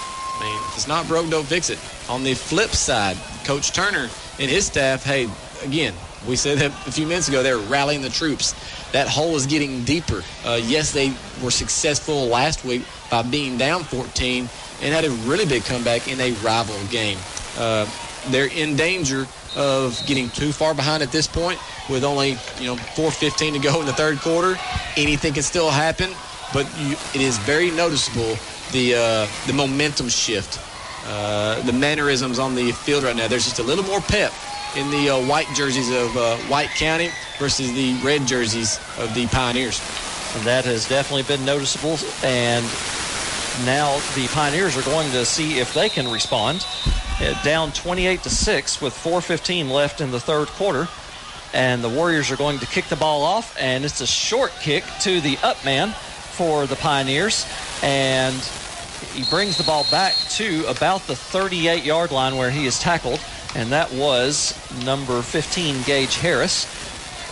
Mean, 0.43 0.57
if 0.57 0.77
it's 0.77 0.89
not 0.89 1.07
broke, 1.07 1.31
don't 1.31 1.47
fix 1.47 1.71
it. 1.71 1.79
On 2.09 2.25
the 2.25 2.35
flip 2.35 2.71
side, 2.71 3.17
Coach 3.45 3.73
Turner 3.73 4.09
and 4.41 4.51
his 4.51 4.67
staff, 4.67 5.05
hey, 5.05 5.29
again, 5.63 5.95
we 6.27 6.37
said 6.37 6.59
that 6.59 6.71
a 6.87 6.93
few 6.93 7.07
minutes 7.07 7.29
ago, 7.29 7.43
they're 7.43 7.59
rallying 7.59 8.03
the 8.03 8.09
troops. 8.09 8.55
That 8.93 9.09
hole 9.09 9.37
is 9.37 9.47
getting 9.47 9.85
deeper. 9.85 10.23
Uh, 10.45 10.61
yes, 10.63 10.93
they 10.93 11.13
were 11.43 11.51
successful 11.51 12.27
last 12.27 12.65
week 12.65 12.83
by 13.11 13.23
being 13.23 13.57
down 13.57 13.85
14 13.85 14.49
and 14.83 14.95
had 14.95 15.05
a 15.05 15.11
really 15.29 15.47
big 15.47 15.65
comeback 15.65 16.09
in 16.09 16.21
a 16.21 16.33
rival 16.45 16.77
game. 16.91 17.19
Uh, 17.57 17.89
they're 18.29 18.47
in 18.53 18.77
danger 18.77 19.27
of 19.57 20.01
getting 20.07 20.29
too 20.31 20.53
far 20.53 20.75
behind 20.75 21.03
at 21.03 21.13
this 21.13 21.27
point 21.27 21.59
with 21.89 22.05
only, 22.05 22.31
you 22.59 22.67
know, 22.67 22.77
4.15 22.77 23.53
to 23.53 23.59
go 23.59 23.81
in 23.81 23.87
the 23.87 23.93
third 23.93 24.19
quarter. 24.19 24.59
Anything 24.97 25.35
can 25.35 25.43
still 25.43 25.71
happen, 25.71 26.11
but 26.53 26.67
you, 26.79 26.93
it 27.15 27.21
is 27.21 27.39
very 27.39 27.71
noticeable 27.71 28.37
the 28.73 28.95
uh, 28.95 29.27
the 29.47 29.53
momentum 29.53 30.09
shift, 30.09 30.59
uh, 31.07 31.61
the 31.63 31.73
mannerisms 31.73 32.39
on 32.39 32.55
the 32.55 32.73
field 32.73 33.05
right 33.05 33.17
now. 33.17 33.29
There's 33.29 33.45
just 33.45 33.59
a 33.59 33.63
little 33.63 33.85
more 33.85 34.01
pep 34.01 34.33
in 34.77 34.91
the 34.91 35.11
uh, 35.11 35.27
white 35.27 35.49
jerseys 35.55 35.91
of 35.91 36.17
uh, 36.17 36.37
White 36.49 36.71
County 36.71 37.11
versus 37.39 37.73
the 37.73 37.95
red 38.03 38.27
jerseys 38.27 38.79
of 38.99 39.15
the 39.15 39.27
Pioneers. 39.27 39.81
That 40.45 40.65
has 40.65 40.89
definitely 40.89 41.25
been 41.25 41.45
noticeable. 41.45 41.99
And 42.25 42.65
now 43.67 44.01
the 44.15 44.29
Pioneers 44.29 44.77
are 44.77 44.83
going 44.83 45.11
to 45.11 45.27
see 45.27 45.59
if 45.59 45.75
they 45.75 45.89
can 45.89 46.11
respond. 46.11 46.67
Uh, 47.21 47.41
down 47.43 47.71
28 47.73 48.23
to 48.23 48.31
6 48.31 48.81
with 48.81 48.95
4.15 48.95 49.71
left 49.71 50.01
in 50.01 50.11
the 50.11 50.21
third 50.21 50.49
quarter. 50.49 50.89
And 51.53 51.85
the 51.85 51.91
Warriors 51.91 52.31
are 52.31 52.37
going 52.37 52.59
to 52.61 52.67
kick 52.67 52.87
the 52.87 52.97
ball 52.97 53.23
off, 53.23 53.55
and 53.61 53.85
it's 53.85 54.01
a 54.01 54.07
short 54.07 54.53
kick 54.63 54.85
to 55.03 55.21
the 55.21 55.37
up 55.43 55.63
man 55.67 55.91
for 55.91 56.67
the 56.67 56.77
Pioneers. 56.77 57.47
And 57.83 58.35
he 59.15 59.25
brings 59.31 59.57
the 59.57 59.65
ball 59.65 59.85
back 59.91 60.15
to 60.31 60.65
about 60.67 61.07
the 61.07 61.17
38 61.17 61.85
yard 61.85 62.11
line 62.11 62.37
where 62.37 62.51
he 62.51 62.67
is 62.67 62.79
tackled, 62.79 63.21
and 63.55 63.71
that 63.73 63.93
was 63.93 64.55
number 64.85 65.21
15, 65.23 65.83
Gage 65.83 66.17
Harris. 66.17 66.67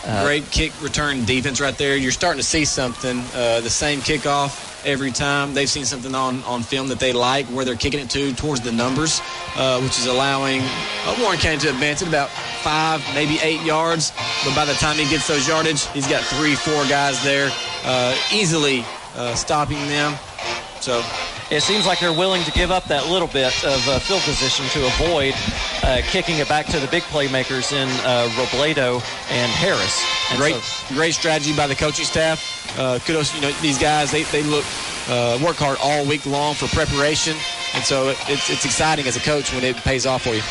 Uh, 0.05 0.23
Great 0.23 0.49
kick 0.49 0.71
return 0.81 1.25
defense 1.25 1.61
right 1.61 1.77
there. 1.77 1.95
You're 1.95 2.11
starting 2.11 2.39
to 2.39 2.47
see 2.47 2.65
something. 2.65 3.19
Uh, 3.35 3.61
the 3.61 3.69
same 3.69 3.99
kickoff 3.99 4.85
every 4.85 5.11
time. 5.11 5.53
They've 5.53 5.69
seen 5.69 5.85
something 5.85 6.15
on, 6.15 6.43
on 6.43 6.63
film 6.63 6.87
that 6.87 6.99
they 6.99 7.13
like, 7.13 7.45
where 7.47 7.65
they're 7.65 7.75
kicking 7.75 7.99
it 7.99 8.09
to 8.11 8.33
towards 8.33 8.61
the 8.61 8.71
numbers, 8.71 9.21
uh, 9.55 9.79
which 9.79 9.99
is 9.99 10.07
allowing 10.07 10.61
uh, 10.61 11.15
Warren 11.21 11.37
County 11.37 11.59
to 11.59 11.69
advance 11.69 12.01
it 12.01 12.07
about 12.07 12.29
five, 12.29 13.03
maybe 13.13 13.37
eight 13.43 13.61
yards. 13.61 14.11
But 14.43 14.55
by 14.55 14.65
the 14.65 14.73
time 14.73 14.97
he 14.97 15.07
gets 15.09 15.27
those 15.27 15.47
yardage, 15.47 15.85
he's 15.87 16.07
got 16.07 16.23
three, 16.23 16.55
four 16.55 16.83
guys 16.85 17.23
there, 17.23 17.51
uh, 17.85 18.15
easily 18.33 18.83
uh, 19.15 19.35
stopping 19.35 19.77
them. 19.87 20.15
So 20.79 21.03
it 21.51 21.61
seems 21.61 21.85
like 21.85 21.99
they're 21.99 22.13
willing 22.13 22.43
to 22.43 22.51
give 22.51 22.71
up 22.71 22.85
that 22.85 23.07
little 23.07 23.27
bit 23.27 23.53
of 23.65 23.85
uh, 23.87 23.99
field 23.99 24.21
position 24.21 24.65
to 24.67 24.85
avoid 24.87 25.35
uh, 25.83 26.01
kicking 26.03 26.37
it 26.37 26.47
back 26.47 26.65
to 26.67 26.79
the 26.79 26.87
big 26.87 27.03
playmakers 27.03 27.73
in 27.73 27.89
uh, 28.05 28.29
Robledo 28.39 29.03
and 29.29 29.51
Harris. 29.51 30.01
And 30.31 30.39
great, 30.39 30.55
so, 30.55 30.95
great 30.95 31.13
strategy 31.13 31.55
by 31.55 31.67
the 31.67 31.75
coaching 31.75 32.05
staff. 32.05 32.79
Uh, 32.79 32.99
kudos, 32.99 33.35
you 33.35 33.41
know, 33.41 33.51
these 33.61 33.77
guys 33.77 34.11
they, 34.11 34.23
they 34.23 34.43
look 34.43 34.63
uh, 35.09 35.37
work 35.43 35.57
hard 35.57 35.77
all 35.83 36.05
week 36.05 36.25
long 36.25 36.55
for 36.55 36.67
preparation, 36.67 37.35
and 37.75 37.83
so 37.83 38.09
it, 38.09 38.17
it's 38.29 38.49
it's 38.49 38.63
exciting 38.63 39.05
as 39.05 39.17
a 39.17 39.19
coach 39.19 39.53
when 39.53 39.63
it 39.63 39.75
pays 39.77 40.05
off 40.05 40.23
for 40.23 40.33
you. 40.33 40.43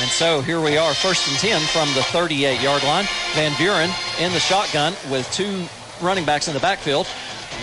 And 0.00 0.08
so 0.08 0.40
here 0.40 0.60
we 0.60 0.76
are, 0.78 0.94
first 0.94 1.26
and 1.26 1.36
10 1.38 1.60
from 1.72 1.92
the 1.94 2.02
38 2.14 2.62
yard 2.62 2.84
line. 2.84 3.06
Van 3.34 3.52
Buren 3.58 3.90
in 4.20 4.32
the 4.32 4.38
shotgun 4.38 4.94
with 5.10 5.28
two 5.32 5.66
running 6.00 6.24
backs 6.24 6.46
in 6.46 6.54
the 6.54 6.60
backfield. 6.60 7.08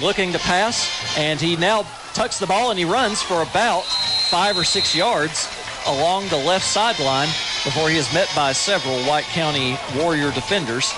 looking 0.01 0.33
to 0.33 0.39
pass, 0.39 0.91
and 1.17 1.39
he 1.39 1.55
now 1.55 1.85
tucks 2.15 2.39
the 2.39 2.47
ball 2.47 2.69
and 2.69 2.79
he 2.79 2.85
runs 2.85 3.21
for 3.21 3.41
about 3.41 3.83
five 4.31 4.57
or 4.57 4.63
six 4.63 4.95
yards 4.95 5.49
along 5.85 6.25
the 6.29 6.37
left 6.37 6.63
sideline 6.63 7.27
before 7.65 7.89
he 7.89 7.97
is 7.97 8.11
met 8.13 8.31
by 8.33 8.53
several 8.53 9.03
White 9.03 9.25
County 9.25 9.77
Warrior 9.97 10.31
defenders. 10.31 10.93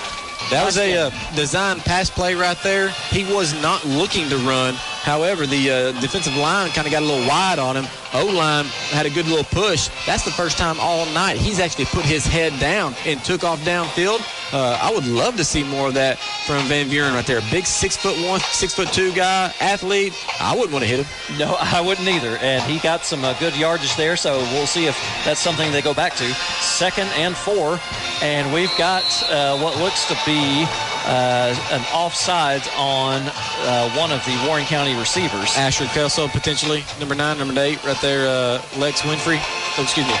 That 0.50 0.64
was 0.64 0.78
a 0.78 0.96
uh, 0.96 1.10
design 1.34 1.78
pass 1.80 2.08
play 2.08 2.34
right 2.34 2.56
there. 2.62 2.88
He 3.10 3.30
was 3.32 3.52
not 3.60 3.84
looking 3.84 4.28
to 4.30 4.36
run. 4.38 4.74
However, 4.74 5.46
the 5.46 5.70
uh, 5.70 6.00
defensive 6.00 6.36
line 6.36 6.70
kind 6.70 6.86
of 6.86 6.92
got 6.92 7.02
a 7.02 7.06
little 7.06 7.26
wide 7.28 7.58
on 7.58 7.76
him. 7.76 7.86
O 8.14 8.24
line 8.24 8.64
had 8.90 9.04
a 9.04 9.10
good 9.10 9.26
little 9.26 9.44
push. 9.44 9.90
That's 10.06 10.24
the 10.24 10.30
first 10.30 10.56
time 10.56 10.80
all 10.80 11.04
night 11.12 11.36
he's 11.36 11.60
actually 11.60 11.84
put 11.86 12.04
his 12.04 12.26
head 12.26 12.58
down 12.58 12.94
and 13.04 13.22
took 13.22 13.44
off 13.44 13.60
downfield. 13.60 14.20
Uh, 14.52 14.78
I 14.80 14.90
would 14.90 15.06
love 15.06 15.36
to 15.36 15.44
see 15.44 15.62
more 15.62 15.88
of 15.88 15.94
that 15.94 16.18
from 16.46 16.64
Van 16.64 16.88
Buren 16.88 17.12
right 17.12 17.26
there. 17.26 17.42
Big 17.50 17.66
six 17.66 17.96
foot 17.96 18.16
one, 18.26 18.40
six 18.40 18.72
foot 18.72 18.88
two 18.88 19.12
guy, 19.12 19.52
athlete. 19.60 20.14
I 20.40 20.54
wouldn't 20.54 20.72
want 20.72 20.84
to 20.84 20.88
hit 20.88 21.04
him. 21.04 21.38
No, 21.38 21.56
I 21.60 21.82
wouldn't 21.82 22.08
either. 22.08 22.38
And 22.38 22.62
he 22.62 22.78
got 22.78 23.04
some 23.04 23.24
uh, 23.24 23.34
good 23.38 23.54
yardage 23.56 23.94
there, 23.96 24.16
so 24.16 24.38
we'll 24.38 24.66
see 24.66 24.86
if 24.86 24.96
that's 25.24 25.40
something 25.40 25.70
they 25.70 25.82
go 25.82 25.92
back 25.92 26.14
to. 26.14 26.24
Second 26.60 27.08
and 27.16 27.36
four, 27.36 27.78
and 28.22 28.52
we've 28.52 28.74
got 28.78 29.04
uh, 29.30 29.58
what 29.58 29.76
looks 29.78 30.06
to 30.08 30.16
be 30.24 30.37
uh, 30.38 31.54
an 31.70 31.84
offside 31.94 32.62
on 32.76 33.22
uh, 33.26 33.90
one 33.90 34.12
of 34.12 34.24
the 34.24 34.44
Warren 34.46 34.64
County 34.64 34.98
receivers. 34.98 35.56
Asher 35.56 35.86
Kelso, 35.86 36.28
potentially 36.28 36.84
number 36.98 37.14
nine, 37.14 37.38
number 37.38 37.58
eight, 37.60 37.82
right 37.84 38.00
there. 38.00 38.28
Uh, 38.28 38.62
Lex 38.78 39.02
Winfrey. 39.02 39.38
Oh, 39.78 39.82
excuse 39.82 40.06
me. 40.06 40.14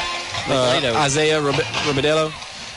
Uh, 0.48 0.94
Isaiah 0.96 1.40
Robidello. 1.40 2.32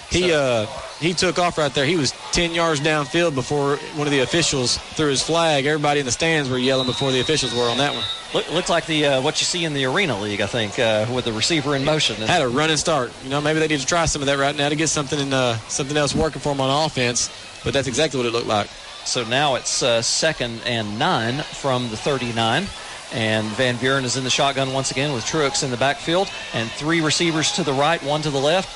He 0.09 0.33
uh, 0.33 0.65
he 1.01 1.13
took 1.13 1.39
off 1.39 1.57
right 1.57 1.73
there. 1.73 1.85
He 1.85 1.95
was 1.95 2.11
10 2.31 2.53
yards 2.53 2.79
downfield 2.79 3.33
before 3.33 3.77
one 3.95 4.05
of 4.05 4.11
the 4.11 4.19
officials 4.19 4.77
threw 4.77 5.09
his 5.09 5.23
flag. 5.23 5.65
Everybody 5.65 5.99
in 5.99 6.05
the 6.05 6.11
stands 6.11 6.47
were 6.47 6.59
yelling 6.59 6.85
before 6.85 7.11
the 7.11 7.19
officials 7.19 7.53
were 7.55 7.63
on 7.63 7.77
that 7.77 7.93
one. 7.95 8.03
Look, 8.33 8.51
looked 8.51 8.69
like 8.69 8.85
the 8.85 9.05
uh, 9.05 9.21
what 9.21 9.41
you 9.41 9.45
see 9.45 9.65
in 9.65 9.73
the 9.73 9.85
Arena 9.85 10.17
League, 10.19 10.41
I 10.41 10.45
think, 10.45 10.77
uh, 10.77 11.07
with 11.13 11.25
the 11.25 11.33
receiver 11.33 11.75
in 11.75 11.83
motion. 11.83 12.15
Had 12.17 12.43
a 12.43 12.47
running 12.47 12.77
start. 12.77 13.11
You 13.23 13.31
know, 13.31 13.41
maybe 13.41 13.59
they 13.59 13.67
need 13.67 13.79
to 13.79 13.85
try 13.85 14.05
some 14.05 14.21
of 14.21 14.27
that 14.27 14.37
right 14.37 14.55
now 14.55 14.69
to 14.69 14.75
get 14.75 14.89
something 14.89 15.19
in, 15.19 15.33
uh, 15.33 15.57
something 15.67 15.97
else 15.97 16.15
working 16.15 16.39
for 16.39 16.49
them 16.49 16.61
on 16.61 16.85
offense. 16.85 17.29
But 17.63 17.73
that's 17.73 17.87
exactly 17.87 18.19
what 18.19 18.27
it 18.27 18.31
looked 18.31 18.47
like. 18.47 18.67
So 19.03 19.25
now 19.25 19.55
it's 19.55 19.81
uh, 19.81 20.01
second 20.03 20.61
and 20.65 20.99
nine 20.99 21.39
from 21.41 21.89
the 21.89 21.97
39. 21.97 22.67
And 23.13 23.47
Van 23.47 23.75
Buren 23.75 24.05
is 24.05 24.15
in 24.15 24.23
the 24.23 24.29
shotgun 24.29 24.71
once 24.71 24.91
again 24.91 25.13
with 25.13 25.25
Truex 25.25 25.63
in 25.63 25.71
the 25.71 25.77
backfield 25.77 26.31
and 26.53 26.69
three 26.71 27.01
receivers 27.01 27.51
to 27.53 27.63
the 27.63 27.73
right, 27.73 28.01
one 28.03 28.21
to 28.21 28.29
the 28.29 28.39
left. 28.39 28.69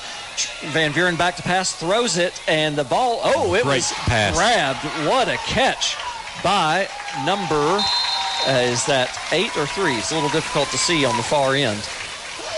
Van 0.72 0.92
Buren 0.92 1.16
back 1.16 1.36
to 1.36 1.42
pass, 1.42 1.74
throws 1.74 2.16
it, 2.18 2.40
and 2.48 2.76
the 2.76 2.84
ball, 2.84 3.20
oh, 3.24 3.54
it 3.54 3.62
Great 3.62 3.76
was 3.76 3.92
pass. 3.92 4.36
grabbed. 4.36 4.78
What 5.08 5.28
a 5.28 5.36
catch 5.38 5.96
by 6.42 6.88
number, 7.24 7.54
uh, 7.54 8.60
is 8.62 8.84
that 8.86 9.16
eight 9.32 9.56
or 9.56 9.66
three? 9.66 9.94
It's 9.96 10.10
a 10.12 10.14
little 10.14 10.28
difficult 10.30 10.68
to 10.68 10.78
see 10.78 11.04
on 11.04 11.16
the 11.16 11.22
far 11.22 11.54
end. 11.54 11.78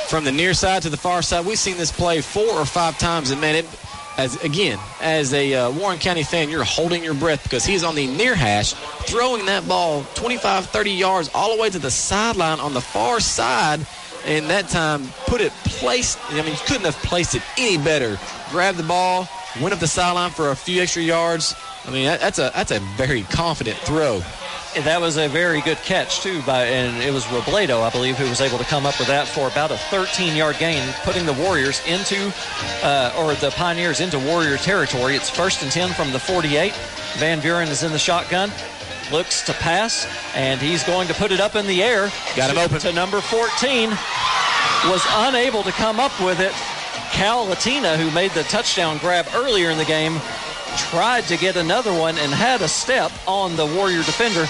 From 0.09 0.25
the 0.25 0.33
near 0.33 0.55
side 0.55 0.83
to 0.83 0.91
the 0.91 0.97
far 0.97 1.23
side, 1.23 1.45
we've 1.47 1.59
seen 1.59 1.77
this 1.77 1.93
play 1.93 2.21
four 2.21 2.49
or 2.49 2.65
five 2.65 2.99
times, 2.99 3.31
and 3.31 3.41
man, 3.41 3.55
it, 3.57 3.67
as 4.17 4.43
again, 4.43 4.79
as 5.01 5.33
a 5.33 5.55
uh, 5.55 5.71
Warren 5.71 5.99
County 5.99 6.23
fan, 6.23 6.49
you're 6.49 6.65
holding 6.65 7.05
your 7.05 7.15
breath 7.15 7.43
because 7.45 7.65
he's 7.65 7.85
on 7.85 7.95
the 7.95 8.07
near 8.07 8.35
hash, 8.35 8.73
throwing 9.07 9.47
that 9.47 9.69
ball 9.69 10.03
25, 10.15 10.67
30 10.67 10.91
yards 10.91 11.31
all 11.35 11.55
the 11.55 11.61
way 11.63 11.71
to 11.71 11.79
the 11.79 11.91
sideline 11.91 12.59
on 12.59 12.75
the 12.75 12.81
far 12.81 13.21
side 13.21 13.87
and 14.24 14.47
that 14.51 14.69
time 14.69 15.07
put 15.27 15.40
it 15.40 15.53
placed. 15.65 16.19
I 16.31 16.43
mean, 16.43 16.53
you 16.53 16.59
couldn't 16.66 16.85
have 16.85 16.97
placed 16.97 17.35
it 17.35 17.43
any 17.57 17.78
better. 17.78 18.19
Grabbed 18.51 18.78
the 18.78 18.82
ball, 18.85 19.28
went 19.61 19.73
up 19.73 19.81
the 19.81 19.86
sideline 19.86 20.31
for 20.31 20.51
a 20.51 20.57
few 20.57 20.82
extra 20.82 21.03
yards. 21.03 21.55
I 21.86 21.90
mean, 21.90 22.05
that, 22.05 22.20
that's 22.20 22.39
a 22.39 22.51
that's 22.55 22.70
a 22.70 22.81
very 22.97 23.23
confident 23.23 23.78
throw. 23.78 24.23
That 24.85 25.01
was 25.01 25.16
a 25.16 25.28
very 25.28 25.62
good 25.62 25.78
catch 25.78 26.20
too, 26.20 26.43
by 26.43 26.66
and 26.66 27.03
it 27.03 27.12
was 27.12 27.24
Robledo, 27.24 27.82
I 27.82 27.90
believe, 27.90 28.19
who 28.19 28.28
was 28.28 28.40
able 28.40 28.59
to 28.59 28.65
come 28.65 28.85
up 28.85 28.99
with 28.99 29.09
that 29.09 29.27
for 29.27 29.49
about 29.49 29.70
a 29.70 29.74
13-yard 29.74 30.57
gain, 30.59 30.86
putting 31.05 31.24
the 31.24 31.32
Warriors 31.32 31.81
into, 31.86 32.32
uh, 32.85 33.12
or 33.19 33.35
the 33.35 33.51
Pioneers 33.53 34.01
into 34.01 34.19
Warrior 34.19 34.59
territory. 34.59 35.16
It's 35.16 35.31
first 35.31 35.62
and 35.62 35.73
10 35.73 35.95
from 35.95 36.12
the 36.12 36.19
48. 36.19 36.74
Van 37.16 37.40
Buren 37.40 37.69
is 37.69 37.82
in 37.82 37.93
the 37.93 37.99
shotgun 37.99 38.53
looks 39.11 39.43
to 39.43 39.53
pass, 39.55 40.07
and 40.35 40.61
he's 40.61 40.85
going 40.85 41.09
to 41.09 41.15
put 41.15 41.33
it 41.33 41.41
up 41.41 41.57
in 41.57 41.67
the 41.67 41.83
air. 41.83 42.11
Got 42.37 42.51
him 42.51 42.57
to, 42.57 42.65
open. 42.65 42.79
To 42.81 42.93
number 42.93 43.21
14. 43.21 43.91
Was 44.87 45.05
unable 45.11 45.63
to 45.63 45.73
come 45.73 45.99
up 45.99 46.19
with 46.21 46.41
it. 46.41 46.53
Cal 47.11 47.45
Latina, 47.45 47.97
who 47.97 48.11
made 48.13 48.31
the 48.33 48.45
touchdown 48.45 48.99
grab 48.99 49.27
earlier 49.35 49.71
in 49.71 49.79
the 49.79 49.85
game, 49.85 50.21
tried 50.77 51.25
to 51.25 51.37
get 51.37 51.57
another 51.57 51.93
one 51.93 52.17
and 52.19 52.33
had 52.33 52.63
a 52.63 52.69
step 52.69 53.11
on 53.27 53.57
the 53.57 53.67
Warrior 53.67 54.03
defender, 54.03 54.47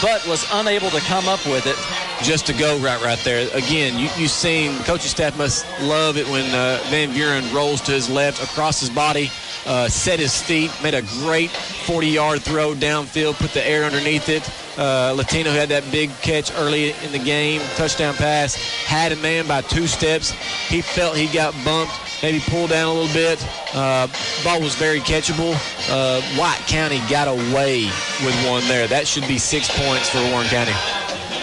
but 0.00 0.26
was 0.26 0.46
unable 0.52 0.90
to 0.90 1.00
come 1.00 1.28
up 1.28 1.44
with 1.46 1.66
it. 1.66 1.76
Just 2.22 2.46
to 2.46 2.54
go 2.54 2.78
right 2.78 3.02
right 3.02 3.18
there. 3.24 3.48
Again, 3.54 3.98
you, 3.98 4.08
you've 4.16 4.30
seen 4.30 4.78
coaching 4.84 5.10
staff 5.10 5.36
must 5.36 5.66
love 5.82 6.16
it 6.16 6.26
when 6.28 6.46
uh, 6.54 6.80
Van 6.86 7.12
Buren 7.12 7.52
rolls 7.54 7.82
to 7.82 7.92
his 7.92 8.08
left 8.08 8.42
across 8.42 8.80
his 8.80 8.88
body 8.88 9.30
uh, 9.66 9.88
set 9.88 10.18
his 10.18 10.40
feet, 10.40 10.70
made 10.82 10.94
a 10.94 11.02
great 11.20 11.50
40 11.50 12.06
yard 12.08 12.42
throw 12.42 12.74
downfield, 12.74 13.34
put 13.34 13.52
the 13.52 13.66
air 13.66 13.84
underneath 13.84 14.28
it. 14.28 14.48
Uh, 14.78 15.14
Latina 15.16 15.50
had 15.50 15.68
that 15.70 15.90
big 15.90 16.10
catch 16.20 16.52
early 16.56 16.90
in 17.04 17.12
the 17.12 17.18
game, 17.18 17.60
touchdown 17.76 18.14
pass, 18.14 18.54
had 18.54 19.12
a 19.12 19.16
man 19.16 19.46
by 19.46 19.62
two 19.62 19.86
steps. 19.86 20.30
He 20.68 20.82
felt 20.82 21.16
he 21.16 21.32
got 21.32 21.54
bumped, 21.64 21.94
maybe 22.22 22.40
pulled 22.40 22.70
down 22.70 22.88
a 22.88 22.92
little 22.92 23.14
bit. 23.14 23.44
Uh, 23.74 24.06
ball 24.44 24.60
was 24.60 24.74
very 24.74 25.00
catchable. 25.00 25.54
Uh, 25.90 26.20
White 26.38 26.60
County 26.66 27.00
got 27.08 27.26
away 27.28 27.86
with 28.24 28.46
one 28.46 28.66
there. 28.68 28.86
That 28.86 29.06
should 29.06 29.26
be 29.26 29.38
six 29.38 29.68
points 29.78 30.10
for 30.10 30.18
Warren 30.30 30.46
County. 30.48 30.74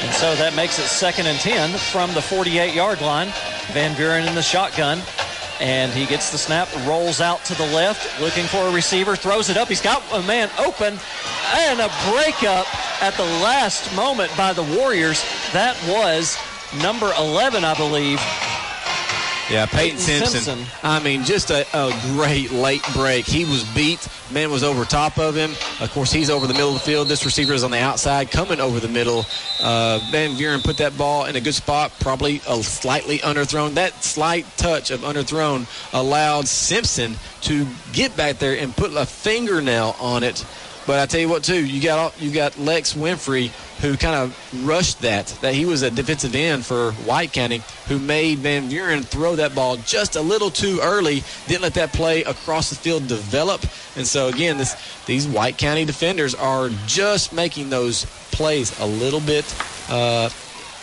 And 0.03 0.13
so 0.13 0.35
that 0.35 0.53
makes 0.53 0.79
it 0.79 0.83
second 0.83 1.27
and 1.27 1.39
10 1.39 1.77
from 1.77 2.13
the 2.13 2.21
48 2.21 2.73
yard 2.75 3.01
line. 3.01 3.29
Van 3.71 3.95
Buren 3.95 4.27
in 4.27 4.35
the 4.35 4.41
shotgun. 4.41 5.01
And 5.59 5.91
he 5.91 6.05
gets 6.05 6.31
the 6.31 6.37
snap, 6.37 6.67
rolls 6.85 7.21
out 7.21 7.43
to 7.45 7.55
the 7.55 7.65
left, 7.67 8.19
looking 8.19 8.45
for 8.45 8.57
a 8.57 8.71
receiver, 8.71 9.15
throws 9.15 9.49
it 9.49 9.57
up. 9.57 9.67
He's 9.67 9.81
got 9.81 10.03
a 10.13 10.21
man 10.23 10.49
open, 10.59 10.97
and 11.55 11.79
a 11.79 11.89
breakup 12.11 12.67
at 13.01 13.13
the 13.15 13.23
last 13.23 13.95
moment 13.95 14.35
by 14.35 14.53
the 14.53 14.63
Warriors. 14.63 15.23
That 15.53 15.77
was 15.87 16.37
number 16.81 17.13
11, 17.17 17.63
I 17.63 17.75
believe. 17.75 18.19
Yeah, 19.49 19.65
Peyton, 19.65 19.97
Simpson. 19.97 20.41
Simpson. 20.41 20.65
I 20.83 20.99
mean, 20.99 21.23
just 21.23 21.51
a, 21.51 21.65
a, 21.73 21.91
great 22.13 22.51
late 22.51 22.83
break. 22.93 23.25
He 23.25 23.43
was 23.43 23.63
beat. 23.75 24.07
Man 24.31 24.49
was 24.49 24.63
over 24.63 24.85
top 24.85 25.19
of 25.19 25.35
him. 25.35 25.51
Of 25.81 25.91
course, 25.91 26.11
he's 26.11 26.29
over 26.29 26.47
the 26.47 26.53
middle 26.53 26.69
of 26.69 26.75
the 26.75 26.79
field. 26.79 27.07
This 27.07 27.25
receiver 27.25 27.53
is 27.53 27.63
on 27.63 27.71
the 27.71 27.79
outside, 27.79 28.31
coming 28.31 28.59
over 28.59 28.79
the 28.79 28.87
middle. 28.87 29.25
Uh, 29.61 29.99
Van 30.11 30.37
Buren 30.37 30.61
put 30.61 30.77
that 30.77 30.97
ball 30.97 31.25
in 31.25 31.35
a 31.35 31.41
good 31.41 31.53
spot, 31.53 31.91
probably 31.99 32.41
a 32.47 32.63
slightly 32.63 33.19
underthrown. 33.19 33.73
That 33.73 34.03
slight 34.03 34.45
touch 34.55 34.91
of 34.91 35.01
underthrown 35.01 35.67
allowed 35.93 36.47
Simpson 36.47 37.15
to 37.41 37.67
get 37.91 38.15
back 38.15 38.39
there 38.39 38.57
and 38.57 38.75
put 38.75 38.93
a 38.95 39.05
fingernail 39.05 39.95
on 39.99 40.23
it. 40.23 40.45
But 40.85 40.99
I 40.99 41.05
tell 41.05 41.21
you 41.21 41.29
what, 41.29 41.43
too, 41.43 41.65
you 41.65 41.81
got 41.81 42.21
you 42.21 42.31
got 42.31 42.57
Lex 42.59 42.93
Winfrey 42.93 43.51
who 43.83 43.97
kind 43.97 44.15
of 44.15 44.65
rushed 44.65 45.01
that. 45.01 45.27
That 45.41 45.53
he 45.53 45.65
was 45.65 45.81
a 45.81 45.91
defensive 45.91 46.35
end 46.35 46.65
for 46.65 46.91
White 46.91 47.33
County, 47.33 47.61
who 47.87 47.99
made 47.99 48.39
Van 48.39 48.69
Buren 48.69 49.03
throw 49.03 49.35
that 49.35 49.53
ball 49.53 49.75
just 49.77 50.15
a 50.15 50.21
little 50.21 50.49
too 50.49 50.79
early. 50.81 51.21
Didn't 51.47 51.63
let 51.63 51.73
that 51.73 51.91
play 51.91 52.23
across 52.23 52.69
the 52.69 52.75
field 52.75 53.07
develop. 53.07 53.61
And 53.95 54.07
so 54.07 54.27
again, 54.27 54.57
this 54.57 54.75
these 55.05 55.27
White 55.27 55.57
County 55.57 55.85
defenders 55.85 56.33
are 56.33 56.69
just 56.87 57.33
making 57.33 57.69
those 57.69 58.05
plays 58.31 58.77
a 58.79 58.85
little 58.85 59.19
bit. 59.19 59.45
Uh, 59.89 60.29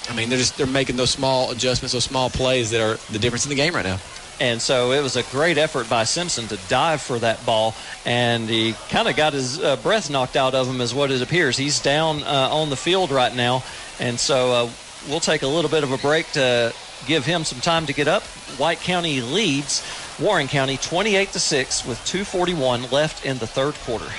I 0.08 0.14
mean, 0.14 0.28
they're 0.28 0.38
just 0.38 0.58
they're 0.58 0.66
making 0.66 0.96
those 0.96 1.10
small 1.10 1.50
adjustments, 1.50 1.92
those 1.92 2.04
small 2.04 2.28
plays 2.28 2.70
that 2.70 2.80
are 2.80 2.98
the 3.12 3.18
difference 3.18 3.46
in 3.46 3.50
the 3.50 3.56
game 3.56 3.74
right 3.74 3.84
now. 3.84 3.98
And 4.40 4.60
so 4.60 4.92
it 4.92 5.02
was 5.02 5.16
a 5.16 5.22
great 5.24 5.58
effort 5.58 5.90
by 5.90 6.04
Simpson 6.04 6.48
to 6.48 6.56
dive 6.68 7.02
for 7.02 7.18
that 7.18 7.44
ball, 7.44 7.74
and 8.06 8.48
he 8.48 8.74
kind 8.88 9.06
of 9.06 9.14
got 9.14 9.34
his 9.34 9.62
uh, 9.62 9.76
breath 9.76 10.08
knocked 10.08 10.34
out 10.34 10.54
of 10.54 10.66
him, 10.66 10.80
is 10.80 10.94
what 10.94 11.10
it 11.10 11.20
appears. 11.20 11.58
He's 11.58 11.78
down 11.78 12.22
uh, 12.22 12.48
on 12.50 12.70
the 12.70 12.76
field 12.76 13.10
right 13.10 13.34
now, 13.34 13.62
and 13.98 14.18
so 14.18 14.52
uh, 14.52 14.70
we'll 15.10 15.20
take 15.20 15.42
a 15.42 15.46
little 15.46 15.70
bit 15.70 15.84
of 15.84 15.92
a 15.92 15.98
break 15.98 16.26
to 16.32 16.74
give 17.06 17.26
him 17.26 17.44
some 17.44 17.60
time 17.60 17.84
to 17.84 17.92
get 17.92 18.08
up. 18.08 18.22
White 18.56 18.80
County 18.80 19.20
leads 19.20 19.84
Warren 20.18 20.48
County 20.48 20.78
28 20.78 21.32
to 21.32 21.38
six 21.38 21.84
with 21.84 21.98
2:41 22.06 22.90
left 22.90 23.26
in 23.26 23.38
the 23.38 23.46
third 23.46 23.74
quarter. 23.84 24.10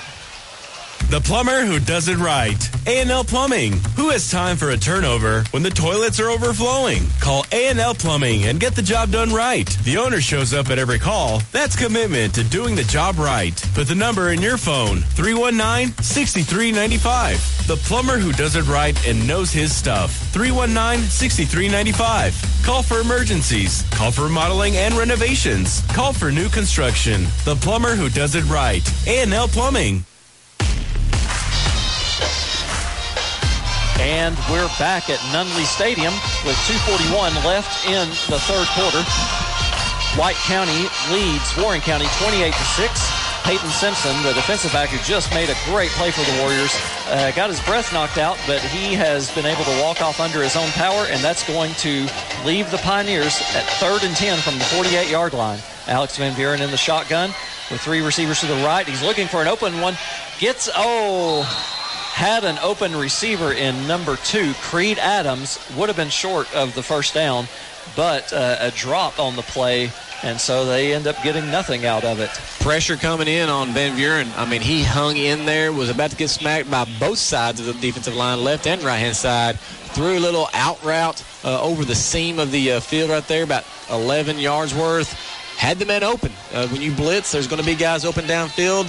The 1.10 1.19
plumber 1.19 1.65
who 1.65 1.80
does 1.80 2.07
it 2.07 2.18
right. 2.18 2.57
A&L 2.88 3.23
Plumbing. 3.23 3.73
Who 3.95 4.10
has 4.10 4.32
time 4.32 4.57
for 4.57 4.72
a 4.72 4.78
turnover 4.78 5.44
when 5.52 5.61
the 5.61 5.69
toilets 5.69 6.19
are 6.19 6.30
overflowing? 6.30 7.03
Call 7.19 7.45
A&L 7.52 7.94
Plumbing 7.95 8.45
and 8.45 8.60
get 8.60 8.76
the 8.76 8.82
job 8.82 9.11
done 9.11 9.32
right. 9.34 9.68
The 9.84 9.98
owner 9.98 10.19
shows 10.22 10.53
up 10.53 10.69
at 10.69 10.80
every 10.80 10.99
call. 10.99 11.41
That's 11.52 11.76
commitment 11.76 12.34
to 12.36 12.44
doing 12.44 12.76
the 12.76 12.84
job 12.84 13.18
right. 13.19 13.56
Put 13.73 13.88
the 13.88 13.95
number 13.95 14.32
in 14.32 14.41
your 14.41 14.57
phone. 14.57 14.98
319-6395. 15.15 17.68
The 17.68 17.76
plumber 17.78 18.18
who 18.18 18.32
does 18.34 18.56
it 18.56 18.68
right 18.68 18.98
and 19.07 19.28
knows 19.28 19.52
his 19.52 19.76
stuff. 19.76 20.11
319-6395. 20.34 22.64
Call 22.65 22.82
for 22.84 22.99
emergencies. 22.99 23.84
Call 23.91 24.11
for 24.11 24.23
remodeling 24.23 24.76
and 24.78 24.94
renovations. 24.95 25.82
Call 25.94 26.14
for 26.14 26.32
new 26.32 26.49
construction. 26.49 27.26
The 27.45 27.56
plumber 27.56 27.95
who 27.95 28.10
does 28.10 28.34
it 28.36 28.44
right. 28.45 28.82
A&L 29.07 29.48
Plumbing. 29.49 30.03
And 33.99 34.38
we're 34.49 34.69
back 34.80 35.09
at 35.09 35.19
Nunley 35.31 35.65
Stadium 35.65 36.13
with 36.45 36.57
241 36.68 37.34
left 37.43 37.85
in 37.88 38.07
the 38.30 38.39
third 38.47 38.68
quarter. 38.77 39.03
White 40.19 40.35
County 40.47 40.88
leads 41.11 41.55
Warren 41.57 41.81
County 41.81 42.07
28 42.19 42.53
to 42.53 42.63
6. 42.63 43.22
Peyton 43.43 43.69
Simpson, 43.69 44.13
the 44.23 44.34
defensive 44.34 44.72
back 44.72 44.89
who 44.89 44.97
just 45.03 45.31
made 45.34 45.49
a 45.49 45.55
great 45.65 45.89
play 45.91 46.11
for 46.11 46.22
the 46.22 46.41
Warriors, 46.41 46.76
uh, 47.07 47.31
got 47.35 47.49
his 47.49 47.59
breath 47.61 47.91
knocked 47.91 48.18
out, 48.18 48.38
but 48.45 48.61
he 48.61 48.93
has 48.93 49.34
been 49.34 49.45
able 49.45 49.63
to 49.63 49.81
walk 49.81 50.01
off 50.01 50.19
under 50.19 50.43
his 50.43 50.55
own 50.55 50.69
power, 50.72 51.05
and 51.09 51.22
that's 51.23 51.45
going 51.47 51.73
to 51.76 52.07
leave 52.45 52.69
the 52.69 52.77
Pioneers 52.77 53.41
at 53.55 53.65
third 53.81 54.03
and 54.03 54.15
10 54.15 54.39
from 54.39 54.59
the 54.59 54.65
48 54.65 55.09
yard 55.09 55.34
line. 55.34 55.59
Alex 55.88 56.18
Van 56.18 56.35
Buren 56.35 56.61
in 56.61 56.69
the 56.69 56.77
shotgun 56.77 57.30
with 57.72 57.81
three 57.81 58.01
receivers 58.01 58.41
to 58.41 58.47
the 58.47 58.63
right. 58.63 58.88
He's 58.88 59.01
looking 59.01 59.27
for 59.27 59.41
an 59.41 59.47
open 59.47 59.81
one. 59.81 59.97
Gets, 60.39 60.69
oh, 60.76 61.41
had 62.12 62.44
an 62.44 62.58
open 62.60 62.96
receiver 62.96 63.54
in 63.54 63.88
number 63.88 64.16
two. 64.18 64.54
Creed 64.62 65.00
Adams 65.00 65.60
would 65.76 65.90
have 65.90 65.96
been 65.96 66.10
short 66.10 66.54
of 66.56 66.76
the 66.76 66.84
first 66.84 67.14
down, 67.14 67.48
but 67.96 68.32
uh, 68.34 68.58
a 68.60 68.72
drop 68.72 69.20
on 69.20 69.36
the 69.36 69.42
play 69.42 69.90
and 70.24 70.40
so 70.40 70.66
they 70.66 70.94
end 70.94 71.08
up 71.08 71.22
getting 71.24 71.50
nothing 71.50 71.86
out 71.86 72.04
of 72.04 72.20
it. 72.20 72.30
Pressure 72.64 72.96
coming 72.96 73.28
in 73.28 73.50
on 73.50 73.70
Van 73.70 73.96
Buren. 73.96 74.28
I 74.36 74.46
mean, 74.46 74.62
he 74.62 74.84
hung 74.84 75.18
in 75.18 75.46
there, 75.46 75.72
was 75.72 75.90
about 75.90 76.12
to 76.12 76.16
get 76.16 76.30
smacked 76.30 76.70
by 76.70 76.86
both 77.00 77.18
sides 77.18 77.60
of 77.60 77.66
the 77.66 77.74
defensive 77.74 78.16
line, 78.16 78.44
left 78.44 78.68
and 78.68 78.84
right 78.84 78.98
hand 78.98 79.16
side. 79.16 79.60
Threw 79.60 80.18
a 80.18 80.20
little 80.20 80.48
out 80.54 80.84
route 80.84 81.24
uh, 81.44 81.62
over 81.62 81.86
the 81.86 81.96
seam 81.96 82.40
of 82.40 82.52
the 82.52 82.74
uh, 82.74 82.80
field 82.80 83.10
right 83.10 83.28
there, 83.28 83.44
about 83.44 83.66
11 83.90 84.38
yards 84.38 84.76
worth. 84.76 85.12
Had 85.58 85.80
the 85.80 85.86
men 85.86 86.04
open. 86.04 86.32
Uh, 86.54 86.68
when 86.68 86.82
you 86.82 86.92
blitz, 86.92 87.32
there's 87.32 87.48
going 87.48 87.62
to 87.62 87.66
be 87.66 87.76
guys 87.76 88.06
open 88.06 88.26
downfield 88.26 88.86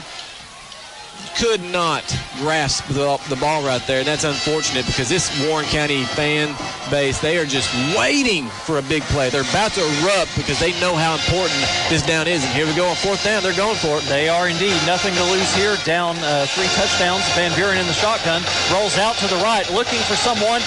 could 1.37 1.63
not 1.73 2.05
grasp 2.39 2.87
the, 2.89 3.19
the, 3.29 3.37
ball 3.37 3.63
right 3.63 3.83
there. 3.87 3.99
And 3.99 4.07
that's 4.07 4.25
unfortunate 4.25 4.87
because 4.87 5.09
this 5.09 5.31
Warren 5.47 5.67
County 5.67 6.05
fan 6.05 6.55
base, 6.91 7.21
they 7.21 7.39
are 7.39 7.47
just 7.47 7.73
waiting 7.97 8.47
for 8.49 8.79
a 8.79 8.83
big 8.83 9.03
play. 9.15 9.31
They're 9.31 9.49
about 9.49 9.73
to 9.73 9.83
erupt 9.83 10.37
because 10.37 10.59
they 10.61 10.79
know 10.81 10.95
how 10.95 11.15
important 11.15 11.59
this 11.89 12.05
down 12.05 12.29
is. 12.29 12.45
And 12.45 12.53
here 12.55 12.67
we 12.67 12.75
go 12.75 12.89
on 12.89 12.97
fourth 12.97 13.25
down. 13.25 13.43
They're 13.43 13.57
going 13.57 13.77
for 13.77 13.99
it. 13.99 14.05
They 14.05 14.29
are 14.29 14.49
indeed. 14.49 14.77
Nothing 14.87 15.15
to 15.15 15.25
lose 15.31 15.53
here. 15.55 15.77
Down 15.85 16.17
uh, 16.21 16.47
three 16.47 16.69
touchdowns. 16.79 17.27
Van 17.35 17.55
Buren 17.57 17.79
in 17.79 17.87
the 17.87 17.97
shotgun. 17.97 18.43
Rolls 18.73 18.99
out 18.99 19.17
to 19.17 19.27
the 19.29 19.41
right, 19.43 19.69
looking 19.73 20.01
for 20.07 20.17
someone. 20.17 20.61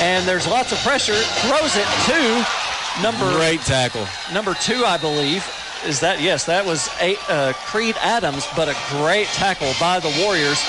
And 0.00 0.26
there's 0.26 0.46
lots 0.46 0.72
of 0.72 0.78
pressure. 0.80 1.18
Throws 1.46 1.76
it 1.76 1.88
to 2.10 2.46
number. 3.02 3.30
Great 3.36 3.60
tackle. 3.60 4.06
Number 4.32 4.54
two, 4.54 4.84
I 4.84 4.98
believe 4.98 5.44
is 5.86 6.00
that 6.00 6.20
yes, 6.20 6.46
that 6.46 6.64
was 6.64 6.88
a, 7.00 7.16
uh, 7.28 7.52
Creed 7.66 7.96
Adams, 8.00 8.46
but 8.56 8.68
a 8.68 8.76
great 8.90 9.26
tackle 9.28 9.72
by 9.80 10.00
the 10.00 10.14
Warriors. 10.22 10.60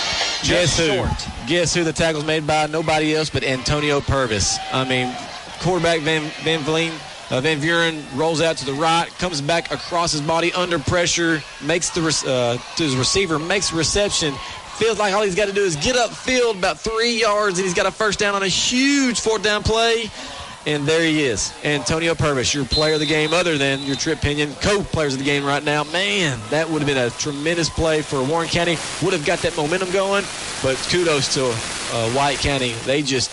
Guess 0.43 0.77
who? 0.77 0.95
Short. 0.95 1.27
Guess 1.47 1.73
who 1.73 1.83
the 1.83 1.93
tackle's 1.93 2.25
made 2.25 2.45
by? 2.45 2.67
Nobody 2.67 3.15
else 3.15 3.29
but 3.29 3.43
Antonio 3.43 4.01
Purvis. 4.01 4.57
I 4.71 4.85
mean, 4.85 5.13
quarterback 5.61 6.01
Van 6.01 6.21
Van 6.43 6.59
Vleen. 6.61 6.91
Uh, 7.31 7.39
Van 7.41 7.59
Buren 7.59 8.03
rolls 8.15 8.41
out 8.41 8.57
to 8.57 8.65
the 8.65 8.73
right, 8.73 9.07
comes 9.19 9.39
back 9.39 9.71
across 9.71 10.11
his 10.11 10.21
body 10.21 10.51
under 10.53 10.79
pressure, 10.79 11.43
makes 11.63 11.89
the 11.91 12.01
uh, 12.25 12.57
to 12.75 12.83
his 12.83 12.95
receiver, 12.95 13.37
makes 13.37 13.71
reception. 13.71 14.33
Feels 14.77 14.97
like 14.97 15.13
all 15.13 15.21
he's 15.21 15.35
got 15.35 15.47
to 15.47 15.53
do 15.53 15.61
is 15.61 15.75
get 15.75 15.95
upfield 15.95 16.57
about 16.57 16.79
three 16.79 17.19
yards, 17.19 17.59
and 17.59 17.65
he's 17.65 17.75
got 17.75 17.85
a 17.85 17.91
first 17.91 18.17
down 18.17 18.33
on 18.33 18.41
a 18.41 18.47
huge 18.47 19.19
fourth 19.19 19.43
down 19.43 19.61
play. 19.61 20.09
And 20.65 20.85
there 20.85 21.01
he 21.01 21.23
is, 21.23 21.53
Antonio 21.63 22.13
Purvis, 22.13 22.53
your 22.53 22.65
player 22.65 22.95
of 22.95 22.99
the 22.99 23.05
game, 23.05 23.33
other 23.33 23.57
than 23.57 23.81
your 23.83 23.95
Trip 23.95 24.19
Pinion, 24.19 24.53
co-players 24.55 25.13
of 25.13 25.19
the 25.19 25.25
game 25.25 25.45
right 25.45 25.63
now. 25.63 25.85
Man, 25.85 26.37
that 26.49 26.69
would 26.69 26.81
have 26.81 26.87
been 26.87 26.97
a 26.97 27.09
tremendous 27.11 27.69
play 27.69 28.01
for 28.01 28.21
Warren 28.21 28.49
County. 28.49 28.77
Would 29.01 29.13
have 29.13 29.25
got 29.25 29.39
that 29.39 29.55
momentum 29.55 29.89
going. 29.91 30.25
But 30.61 30.75
kudos 30.91 31.33
to 31.35 31.45
uh, 31.45 32.09
White 32.11 32.39
County. 32.39 32.73
They 32.85 33.01
just, 33.01 33.31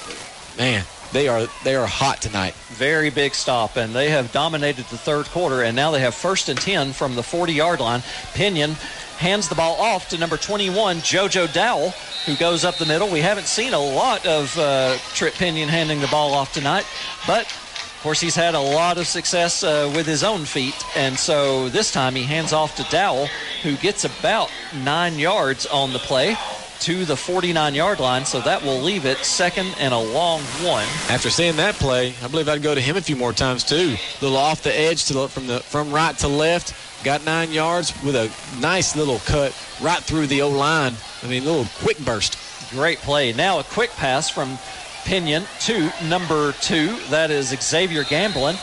man, 0.57 0.85
they 1.13 1.29
are 1.29 1.47
they 1.65 1.75
are 1.75 1.87
hot 1.87 2.23
tonight. 2.23 2.55
Very 2.69 3.11
big 3.11 3.35
stop, 3.35 3.77
and 3.77 3.93
they 3.93 4.11
have 4.11 4.33
dominated 4.33 4.85
the 4.87 4.99
third 4.99 5.27
quarter, 5.27 5.63
and 5.63 5.75
now 5.75 5.91
they 5.91 6.01
have 6.01 6.15
first 6.15 6.49
and 6.49 6.61
ten 6.61 6.93
from 6.93 7.17
the 7.17 7.23
40-yard 7.23 7.81
line. 7.81 8.03
Pinion 8.35 8.77
hands 9.17 9.49
the 9.49 9.55
ball 9.55 9.81
off 9.81 10.09
to 10.11 10.19
number 10.19 10.37
21, 10.37 10.99
JoJo 10.99 11.53
Dowell, 11.53 11.91
who 12.27 12.37
goes 12.37 12.65
up 12.65 12.77
the 12.77 12.87
middle. 12.87 13.09
We 13.09 13.21
haven't 13.21 13.47
seen 13.47 13.73
a 13.73 13.79
lot 13.79 14.27
of 14.27 14.57
uh, 14.59 14.97
Trip 15.15 15.35
Pinion 15.35 15.69
handing 15.69 16.01
the 16.01 16.09
ball 16.09 16.35
off 16.35 16.53
tonight, 16.53 16.87
but 17.27 17.47
of 17.47 18.01
course 18.03 18.21
he's 18.21 18.35
had 18.35 18.55
a 18.55 18.61
lot 18.61 18.99
of 18.99 19.07
success 19.07 19.63
uh, 19.63 19.91
with 19.95 20.07
his 20.07 20.23
own 20.23 20.45
feet, 20.45 20.77
and 20.95 21.19
so 21.19 21.69
this 21.69 21.91
time 21.91 22.15
he 22.15 22.23
hands 22.23 22.53
off 22.53 22.77
to 22.77 22.83
Dowell, 22.85 23.27
who 23.63 23.77
gets 23.77 24.05
about 24.05 24.51
nine 24.85 25.19
yards 25.19 25.67
on 25.67 25.93
the 25.93 25.99
play 25.99 26.37
to 26.81 27.05
the 27.05 27.17
49 27.17 27.75
yard 27.75 28.01
line, 28.01 28.25
so 28.25 28.41
that 28.41 28.63
will 28.63 28.81
leave 28.81 29.05
it 29.07 29.19
second 29.19 29.75
and 29.79 29.93
a 29.93 29.99
long 29.99 30.41
one. 30.63 30.87
After 31.09 31.31
seeing 31.31 31.57
that 31.57 31.75
play, 31.77 32.15
I 32.23 32.29
believe 32.29 32.49
I'd 32.49 32.63
go 32.63 32.75
to 32.75 32.81
him 32.81 32.97
a 32.97 33.01
few 33.01 33.17
more 33.17 33.33
times 33.33 33.65
too. 33.65 33.97
A 33.97 34.25
little 34.25 34.37
off 34.37 34.63
the 34.63 34.79
edge 34.79 35.07
to 35.07 35.15
the, 35.15 35.29
from 35.29 35.47
the 35.47 35.61
from 35.61 35.93
right 35.93 36.17
to 36.19 36.29
left, 36.29 36.75
got 37.05 37.25
nine 37.25 37.53
yards 37.53 37.93
with 38.03 38.17
a 38.17 38.31
nice 38.61 38.97
little 38.97 39.19
cut 39.21 39.57
right 39.81 40.03
through 40.03 40.27
the 40.27 40.43
O 40.43 40.49
line. 40.49 40.95
I 41.23 41.27
mean, 41.29 41.43
a 41.43 41.47
little 41.47 41.67
quick 41.83 41.99
burst. 41.99 42.39
Great 42.71 42.99
play. 42.99 43.33
Now 43.33 43.59
a 43.59 43.65
quick 43.65 43.91
pass 43.91 44.29
from 44.29 44.59
Pinion 45.05 45.45
to 45.61 45.93
number 46.05 46.53
two. 46.61 46.99
That 47.11 47.31
is 47.31 47.49
Xavier 47.49 48.05
Gamblin. 48.05 48.57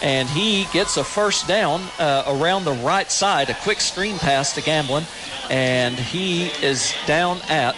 And 0.00 0.28
he 0.28 0.66
gets 0.72 0.96
a 0.96 1.02
first 1.02 1.48
down 1.48 1.82
uh, 1.98 2.22
around 2.28 2.64
the 2.64 2.72
right 2.72 3.10
side, 3.10 3.50
a 3.50 3.54
quick 3.54 3.80
screen 3.80 4.16
pass 4.18 4.54
to 4.54 4.62
Gamblin. 4.62 5.04
And 5.50 5.96
he 5.96 6.48
is 6.62 6.94
down 7.06 7.38
at 7.48 7.74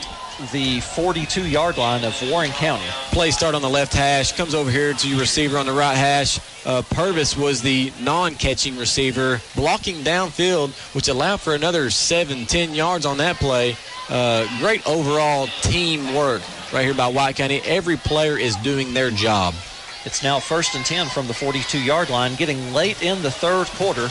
the 0.53 0.81
42 0.81 1.47
yard 1.47 1.77
line 1.77 2.05
of 2.05 2.17
Warren 2.31 2.51
County. 2.51 2.85
Play 3.13 3.31
start 3.31 3.55
on 3.55 3.63
the 3.63 3.69
left 3.69 3.93
hash, 3.93 4.33
comes 4.33 4.55
over 4.55 4.71
here 4.71 4.95
to 4.95 5.09
your 5.09 5.21
receiver 5.21 5.59
on 5.59 5.67
the 5.67 5.73
right 5.73 5.97
hash. 5.97 6.41
Uh, 6.65 6.83
Purvis 6.91 7.37
was 7.37 7.63
the 7.63 7.93
non 8.01 8.35
catching 8.35 8.77
receiver, 8.77 9.41
blocking 9.55 9.97
downfield, 9.97 10.71
which 10.95 11.09
allowed 11.09 11.41
for 11.41 11.55
another 11.55 11.91
seven, 11.91 12.47
10 12.47 12.75
yards 12.75 13.07
on 13.07 13.19
that 13.19 13.37
play. 13.37 13.77
Uh, 14.09 14.47
great 14.59 14.87
overall 14.89 15.47
team 15.63 16.15
work 16.15 16.43
right 16.73 16.85
here 16.85 16.95
by 16.95 17.07
White 17.07 17.37
County. 17.37 17.61
Every 17.65 17.97
player 17.97 18.37
is 18.39 18.57
doing 18.57 18.95
their 18.95 19.11
job. 19.11 19.55
It's 20.05 20.23
now 20.23 20.41
first 20.41 20.75
and 20.75 20.85
10 20.85 21.09
from 21.09 21.27
the 21.27 21.35
42 21.35 21.79
yard 21.79 22.09
line, 22.09 22.35
getting 22.37 22.73
late 22.73 23.03
in 23.03 23.23
the 23.23 23.31
third 23.31 23.67
quarter. 23.69 24.11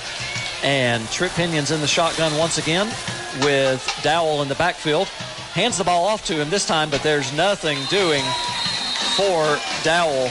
And 0.64 1.07
Trip 1.10 1.31
Pinion's 1.34 1.72
in 1.72 1.81
the 1.81 1.88
shotgun 1.88 2.38
once 2.38 2.57
again 2.57 2.88
with 3.41 3.99
Dowell 4.03 4.41
in 4.41 4.48
the 4.48 4.56
backfield. 4.56 5.07
Hands 5.53 5.77
the 5.77 5.84
ball 5.84 6.06
off 6.06 6.26
to 6.26 6.34
him 6.36 6.49
this 6.49 6.65
time, 6.65 6.90
but 6.90 7.02
there's 7.02 7.34
nothing 7.34 7.77
doing 7.90 8.23
for 9.15 9.57
Dowell 9.84 10.30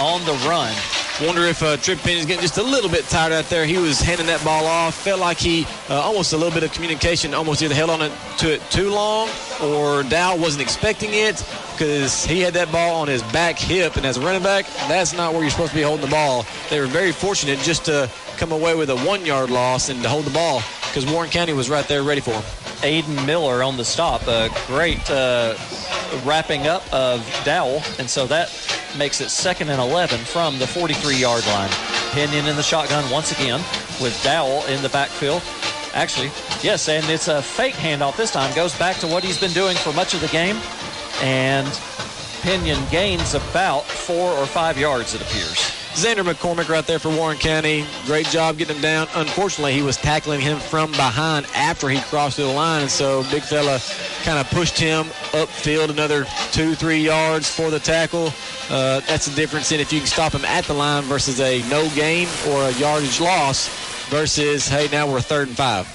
on 0.00 0.24
the 0.24 0.32
run. 0.48 0.74
Wonder 1.22 1.42
if 1.42 1.62
uh, 1.62 1.76
Trip 1.76 2.00
Pinion's 2.00 2.26
getting 2.26 2.42
just 2.42 2.58
a 2.58 2.62
little 2.62 2.90
bit 2.90 3.04
tired 3.04 3.32
out 3.32 3.44
there. 3.44 3.64
He 3.66 3.78
was 3.78 4.00
handing 4.00 4.26
that 4.26 4.42
ball 4.44 4.66
off. 4.66 4.96
Felt 4.96 5.20
like 5.20 5.38
he 5.38 5.64
uh, 5.88 6.00
almost 6.00 6.32
a 6.32 6.36
little 6.36 6.52
bit 6.52 6.64
of 6.64 6.72
communication, 6.72 7.34
almost 7.34 7.62
either 7.62 7.74
held 7.74 7.90
on 7.90 8.02
it 8.02 8.10
to 8.38 8.52
it 8.52 8.60
too 8.68 8.90
long, 8.90 9.28
or 9.62 10.02
Dow 10.02 10.36
wasn't 10.36 10.62
expecting 10.62 11.10
it 11.12 11.44
because 11.70 12.24
he 12.24 12.40
had 12.40 12.54
that 12.54 12.72
ball 12.72 12.96
on 12.96 13.06
his 13.06 13.22
back 13.24 13.56
hip. 13.56 13.94
And 13.94 14.04
as 14.04 14.16
a 14.16 14.20
running 14.22 14.42
back, 14.42 14.66
that's 14.88 15.12
not 15.12 15.32
where 15.32 15.42
you're 15.42 15.52
supposed 15.52 15.70
to 15.70 15.76
be 15.76 15.82
holding 15.82 16.04
the 16.04 16.10
ball. 16.10 16.44
They 16.68 16.80
were 16.80 16.86
very 16.86 17.12
fortunate 17.12 17.60
just 17.60 17.84
to 17.84 18.10
come 18.44 18.52
away 18.52 18.74
with 18.74 18.90
a 18.90 18.96
one-yard 19.06 19.48
loss 19.48 19.88
and 19.88 20.02
to 20.02 20.08
hold 20.08 20.26
the 20.26 20.30
ball 20.30 20.60
because 20.88 21.10
Warren 21.10 21.30
County 21.30 21.54
was 21.54 21.70
right 21.70 21.88
there 21.88 22.02
ready 22.02 22.20
for 22.20 22.32
him. 22.32 22.42
Aiden 22.82 23.24
Miller 23.24 23.62
on 23.62 23.78
the 23.78 23.86
stop. 23.86 24.20
A 24.28 24.50
great 24.66 25.10
uh, 25.10 25.54
wrapping 26.26 26.66
up 26.66 26.82
of 26.92 27.24
Dowell, 27.46 27.80
and 27.98 28.10
so 28.10 28.26
that 28.26 28.50
makes 28.98 29.22
it 29.22 29.30
second 29.30 29.70
and 29.70 29.80
11 29.80 30.18
from 30.18 30.58
the 30.58 30.66
43 30.66 31.16
yard 31.16 31.46
line. 31.46 31.70
Pinion 32.10 32.44
in 32.44 32.54
the 32.54 32.62
shotgun 32.62 33.10
once 33.10 33.32
again 33.32 33.60
with 33.98 34.20
Dowell 34.22 34.62
in 34.66 34.82
the 34.82 34.90
backfield. 34.90 35.42
Actually, 35.94 36.30
yes, 36.62 36.86
and 36.90 37.08
it's 37.08 37.28
a 37.28 37.40
fake 37.40 37.76
handoff 37.76 38.14
this 38.18 38.30
time. 38.30 38.54
Goes 38.54 38.78
back 38.78 38.96
to 38.96 39.06
what 39.06 39.24
he's 39.24 39.40
been 39.40 39.52
doing 39.52 39.74
for 39.74 39.94
much 39.94 40.12
of 40.12 40.20
the 40.20 40.28
game. 40.28 40.58
And 41.22 41.66
Pinion 42.42 42.84
gains 42.90 43.32
about 43.32 43.84
four 43.84 44.32
or 44.32 44.44
five 44.44 44.76
yards, 44.76 45.14
it 45.14 45.22
appears. 45.22 45.83
Xander 45.94 46.24
McCormick 46.24 46.68
right 46.68 46.84
there 46.84 46.98
for 46.98 47.08
Warren 47.08 47.38
County. 47.38 47.86
Great 48.04 48.26
job 48.26 48.58
getting 48.58 48.74
him 48.74 48.82
down. 48.82 49.06
Unfortunately, 49.14 49.72
he 49.72 49.82
was 49.82 49.96
tackling 49.96 50.40
him 50.40 50.58
from 50.58 50.90
behind 50.90 51.46
after 51.54 51.88
he 51.88 52.00
crossed 52.00 52.36
the 52.36 52.46
line, 52.46 52.88
so 52.88 53.22
big 53.30 53.44
fella 53.44 53.78
kind 54.24 54.36
of 54.36 54.50
pushed 54.50 54.76
him 54.76 55.04
upfield 55.30 55.90
another 55.90 56.26
two, 56.50 56.74
three 56.74 56.98
yards 56.98 57.48
for 57.48 57.70
the 57.70 57.78
tackle. 57.78 58.32
Uh, 58.68 59.00
that's 59.06 59.26
the 59.26 59.36
difference 59.36 59.70
in 59.70 59.78
if 59.78 59.92
you 59.92 60.00
can 60.00 60.08
stop 60.08 60.32
him 60.32 60.44
at 60.44 60.64
the 60.64 60.74
line 60.74 61.04
versus 61.04 61.40
a 61.40 61.62
no 61.70 61.88
gain 61.90 62.26
or 62.48 62.64
a 62.64 62.72
yardage 62.72 63.20
loss 63.20 63.68
versus, 64.08 64.66
hey, 64.66 64.88
now 64.90 65.10
we're 65.10 65.20
third 65.20 65.46
and 65.46 65.56
five. 65.56 65.86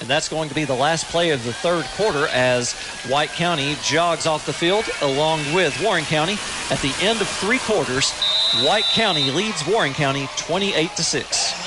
And 0.00 0.08
that's 0.08 0.28
going 0.28 0.50
to 0.50 0.54
be 0.54 0.64
the 0.64 0.74
last 0.74 1.06
play 1.06 1.30
of 1.30 1.42
the 1.44 1.54
third 1.54 1.86
quarter 1.96 2.28
as 2.28 2.74
White 3.08 3.30
County 3.30 3.74
jogs 3.82 4.26
off 4.26 4.44
the 4.44 4.52
field 4.52 4.84
along 5.00 5.38
with 5.54 5.82
Warren 5.82 6.04
County. 6.04 6.36
At 6.70 6.80
the 6.80 6.94
end 7.00 7.22
of 7.22 7.28
three 7.28 7.58
quarters, 7.60 8.12
White 8.54 8.84
County 8.84 9.32
leads 9.32 9.66
Warren 9.66 9.92
County 9.92 10.28
28 10.36 10.90
to 10.96 11.02
6. 11.02 11.66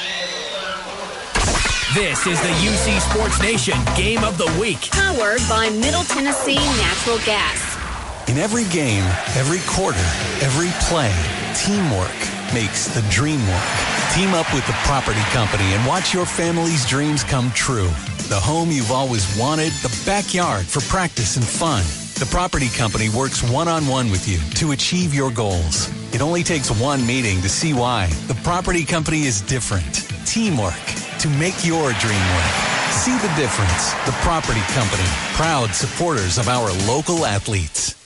This 1.93 2.25
is 2.25 2.39
the 2.39 2.47
UC 2.47 3.01
Sports 3.11 3.41
Nation 3.41 3.77
Game 3.97 4.23
of 4.23 4.37
the 4.37 4.47
Week. 4.59 4.89
Powered 4.91 5.41
by 5.49 5.69
Middle 5.69 6.03
Tennessee 6.03 6.55
Natural 6.55 7.17
Gas. 7.25 8.29
In 8.29 8.37
every 8.37 8.63
game, 8.65 9.03
every 9.35 9.59
quarter, 9.67 9.99
every 10.41 10.69
play, 10.87 11.11
teamwork 11.53 12.15
makes 12.53 12.87
the 12.87 13.01
dream 13.11 13.45
work. 13.47 13.69
Team 14.15 14.33
up 14.33 14.51
with 14.53 14.65
the 14.65 14.77
property 14.87 15.21
company 15.33 15.65
and 15.73 15.85
watch 15.85 16.13
your 16.13 16.25
family's 16.25 16.85
dreams 16.85 17.25
come 17.25 17.51
true. 17.51 17.89
The 18.29 18.39
home 18.39 18.71
you've 18.71 18.91
always 18.91 19.37
wanted, 19.37 19.73
the 19.83 19.93
backyard 20.05 20.65
for 20.65 20.79
practice 20.81 21.35
and 21.35 21.45
fun. 21.45 21.83
The 22.19 22.27
property 22.31 22.69
company 22.69 23.09
works 23.09 23.43
one 23.43 23.67
on 23.67 23.85
one 23.85 24.09
with 24.09 24.29
you 24.29 24.39
to 24.55 24.71
achieve 24.71 25.13
your 25.13 25.29
goals. 25.29 25.89
It 26.11 26.21
only 26.21 26.43
takes 26.43 26.71
one 26.71 27.05
meeting 27.05 27.41
to 27.41 27.49
see 27.49 27.73
why. 27.73 28.07
The 28.27 28.33
property 28.43 28.83
company 28.83 29.23
is 29.23 29.41
different. 29.41 30.07
Teamwork 30.25 30.73
to 31.19 31.29
make 31.29 31.63
your 31.63 31.93
dream 31.93 32.25
work. 32.35 32.53
See 32.89 33.15
the 33.17 33.31
difference. 33.35 33.93
The 34.05 34.15
property 34.23 34.61
company, 34.73 35.07
proud 35.33 35.69
supporters 35.75 36.37
of 36.39 36.47
our 36.47 36.71
local 36.87 37.25
athletes. 37.25 37.98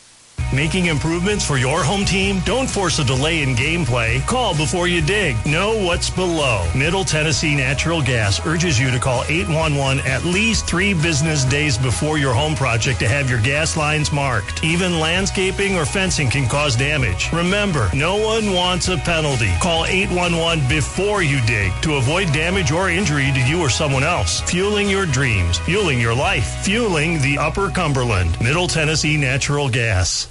Making 0.54 0.86
improvements 0.86 1.44
for 1.44 1.58
your 1.58 1.84
home 1.84 2.06
team? 2.06 2.40
Don't 2.46 2.70
force 2.70 3.00
a 3.00 3.04
delay 3.04 3.42
in 3.42 3.56
gameplay. 3.56 4.24
Call 4.28 4.56
before 4.56 4.88
you 4.88 5.02
dig. 5.02 5.36
Know 5.48 5.84
what's 5.84 6.12
below. 6.12 6.70
Middle 6.76 7.04
Tennessee 7.04 7.56
Natural 7.56 8.04
Gas 8.04 8.46
urges 8.46 8.80
you 8.80 8.92
to 8.92 9.00
call 9.00 9.24
811 9.24 10.06
at 10.06 10.24
least 10.26 10.68
three 10.68 10.94
business 10.94 11.44
days 11.44 11.76
before 11.76 12.20
your 12.20 12.36
home 12.36 12.54
project 12.54 13.00
to 13.00 13.08
have 13.08 13.32
your 13.32 13.42
gas 13.42 13.76
lines 13.76 14.12
marked. 14.12 14.64
Even 14.64 15.00
landscaping 15.00 15.76
or 15.76 15.86
fencing 15.86 16.30
can 16.30 16.48
cause 16.48 16.76
damage. 16.76 17.32
Remember, 17.34 17.90
no 17.96 18.18
one 18.18 18.54
wants 18.54 18.90
a 18.90 18.98
penalty. 18.98 19.52
Call 19.60 19.88
811 19.88 20.70
before 20.70 21.24
you 21.24 21.42
dig 21.48 21.72
to 21.82 21.96
avoid 21.96 22.32
damage 22.32 22.72
or 22.72 22.92
injury 22.92 23.32
to 23.32 23.40
you 23.40 23.60
or 23.60 23.72
someone 23.72 24.04
else. 24.04 24.42
Fueling 24.42 24.88
your 24.88 25.08
dreams, 25.08 25.58
fueling 25.58 26.00
your 26.00 26.14
life, 26.14 26.64
fueling 26.64 27.20
the 27.24 27.40
Upper 27.40 27.72
Cumberland. 27.72 28.40
Middle 28.40 28.68
Tennessee 28.68 29.18
Natural 29.18 29.68
Gas. 29.68 30.28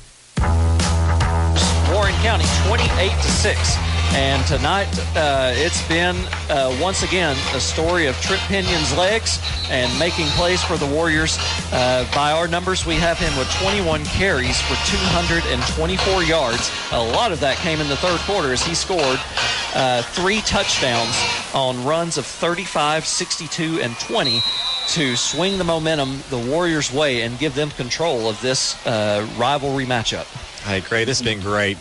Warren 1.92 2.14
County 2.16 2.44
28 2.66 3.10
to 3.10 3.30
6. 3.30 3.76
And 4.14 4.46
tonight, 4.46 4.88
uh, 5.16 5.52
it's 5.54 5.86
been 5.88 6.16
uh, 6.50 6.76
once 6.80 7.02
again 7.02 7.36
a 7.54 7.60
story 7.60 8.06
of 8.06 8.14
Trip 8.20 8.40
Pinion's 8.40 8.94
legs 8.96 9.40
and 9.70 9.96
making 9.98 10.26
plays 10.36 10.62
for 10.62 10.76
the 10.76 10.86
Warriors. 10.86 11.38
Uh, 11.72 12.06
by 12.14 12.32
our 12.32 12.46
numbers, 12.46 12.84
we 12.84 12.96
have 12.96 13.18
him 13.18 13.34
with 13.38 13.50
21 13.52 14.04
carries 14.04 14.60
for 14.60 14.74
224 14.90 16.22
yards. 16.24 16.70
A 16.92 17.02
lot 17.12 17.32
of 17.32 17.40
that 17.40 17.56
came 17.56 17.80
in 17.80 17.88
the 17.88 17.96
third 17.96 18.20
quarter 18.20 18.52
as 18.52 18.62
he 18.62 18.74
scored 18.74 19.18
uh, 19.74 20.02
three 20.02 20.42
touchdowns 20.42 21.16
on 21.54 21.82
runs 21.84 22.18
of 22.18 22.26
35, 22.26 23.06
62, 23.06 23.80
and 23.80 23.98
20 23.98 24.40
to 24.88 25.16
swing 25.16 25.56
the 25.56 25.64
momentum 25.64 26.22
the 26.28 26.38
Warriors' 26.38 26.92
way 26.92 27.22
and 27.22 27.38
give 27.38 27.54
them 27.54 27.70
control 27.70 28.28
of 28.28 28.40
this 28.42 28.84
uh, 28.86 29.26
rivalry 29.38 29.86
matchup. 29.86 30.26
Hey, 30.64 30.80
Craig, 30.80 31.06
this 31.06 31.18
has 31.18 31.26
been 31.26 31.40
great. 31.40 31.76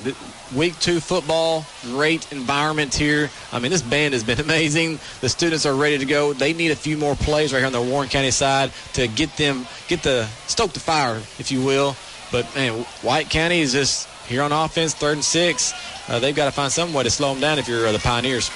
Week 0.56 0.78
two 0.80 1.00
football, 1.00 1.68
great 1.84 2.32
environment 2.32 2.96
here. 2.96 3.30
I 3.54 3.60
mean, 3.60 3.70
this 3.70 3.84
band 3.84 4.16
has 4.16 4.24
been 4.24 4.40
amazing. 4.48 5.00
The 5.22 5.30
students 5.30 5.68
are 5.68 5.76
ready 5.76 6.00
to 6.00 6.06
go. 6.06 6.34
They 6.34 6.54
need 6.54 6.72
a 6.72 6.76
few 6.76 6.98
more 6.98 7.14
plays 7.14 7.54
right 7.54 7.60
here 7.60 7.68
on 7.68 7.74
the 7.74 7.82
Warren 7.82 8.10
County 8.10 8.32
side 8.32 8.72
to 8.94 9.08
get 9.08 9.38
them, 9.38 9.68
get 9.88 10.02
the, 10.02 10.26
stoke 10.48 10.74
the 10.74 10.80
fire, 10.80 11.18
if 11.38 11.52
you 11.52 11.64
will. 11.64 11.96
But, 12.32 12.54
man, 12.56 12.82
White 13.04 13.30
County 13.30 13.62
is 13.62 13.74
just 13.74 14.10
here 14.26 14.42
on 14.42 14.52
offense, 14.52 14.96
third 14.96 15.14
and 15.14 15.24
six. 15.24 15.74
Uh, 16.08 16.18
they've 16.18 16.36
got 16.36 16.46
to 16.46 16.52
find 16.52 16.72
some 16.72 16.92
way 16.92 17.04
to 17.04 17.12
slow 17.12 17.34
them 17.34 17.42
down 17.42 17.60
if 17.60 17.68
you're 17.68 17.86
uh, 17.86 17.92
the 17.92 18.00
Pioneers. 18.00 18.50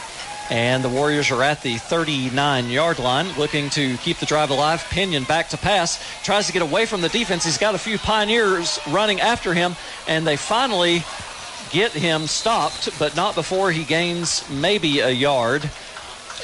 And 0.50 0.84
the 0.84 0.90
Warriors 0.90 1.32
are 1.32 1.42
at 1.42 1.64
the 1.64 1.78
39 1.78 2.70
yard 2.70 3.00
line 3.00 3.28
looking 3.38 3.70
to 3.72 3.98
keep 3.98 4.18
the 4.18 4.26
drive 4.26 4.52
alive. 4.52 4.86
Pinion 4.90 5.24
back 5.24 5.50
to 5.50 5.58
pass, 5.58 6.04
tries 6.24 6.48
to 6.48 6.54
get 6.54 6.62
away 6.62 6.86
from 6.86 7.02
the 7.02 7.10
defense. 7.10 7.46
He's 7.46 7.58
got 7.58 7.74
a 7.74 7.80
few 7.80 7.98
Pioneers 7.98 8.80
running 8.90 9.22
after 9.22 9.54
him, 9.54 9.76
and 10.08 10.26
they 10.26 10.38
finally 10.38 11.04
get 11.72 11.92
him 11.92 12.28
stopped, 12.28 12.90
but 13.00 13.16
not 13.16 13.34
before 13.34 13.72
he 13.72 13.84
gains 13.84 14.48
maybe 14.50 15.00
a 15.00 15.10
yard. 15.10 15.70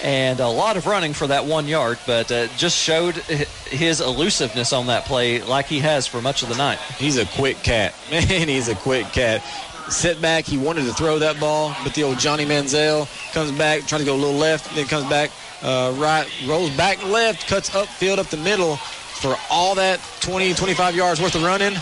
And 0.02 0.40
a 0.40 0.48
lot 0.48 0.78
of 0.78 0.88
running 0.88 1.14
for 1.14 1.28
that 1.28 1.46
one 1.46 1.68
yard, 1.68 2.00
but 2.08 2.32
uh, 2.32 2.48
just 2.58 2.76
showed 2.76 3.16
his 3.16 4.02
elusiveness 4.02 4.74
on 4.74 4.88
that 4.88 5.06
play 5.06 5.44
like 5.44 5.68
he 5.68 5.78
has 5.80 6.08
for 6.08 6.24
much 6.24 6.42
of 6.42 6.50
the 6.50 6.56
night. 6.56 6.80
He's 6.98 7.18
a 7.18 7.26
quick 7.28 7.58
cat. 7.62 7.94
Man, 8.10 8.48
he's 8.48 8.68
a 8.68 8.74
quick 8.74 9.06
cat 9.08 9.44
sit 9.92 10.22
back. 10.22 10.46
He 10.46 10.58
wanted 10.58 10.86
to 10.86 10.94
throw 10.94 11.20
that 11.20 11.40
ball, 11.40 11.76
but 11.84 11.94
the 11.94 12.04
old 12.04 12.20
Johnny 12.20 12.46
Manziel 12.46 13.08
comes 13.34 13.52
back, 13.52 13.86
trying 13.86 14.00
to 14.00 14.06
go 14.06 14.16
a 14.16 14.18
little 14.18 14.40
left, 14.40 14.74
then 14.76 14.86
comes 14.86 15.08
back 15.10 15.32
uh, 15.62 15.94
right, 15.98 16.28
rolls 16.48 16.72
back 16.72 17.04
left, 17.06 17.48
cuts 17.48 17.70
upfield 17.72 18.18
up 18.18 18.28
the 18.28 18.38
middle 18.38 18.78
for 18.78 19.36
all 19.50 19.76
that 19.76 20.00
20, 20.22 20.54
25 20.54 20.96
yards 20.96 21.22
worth 21.22 21.36
of 21.36 21.44
running. 21.44 21.74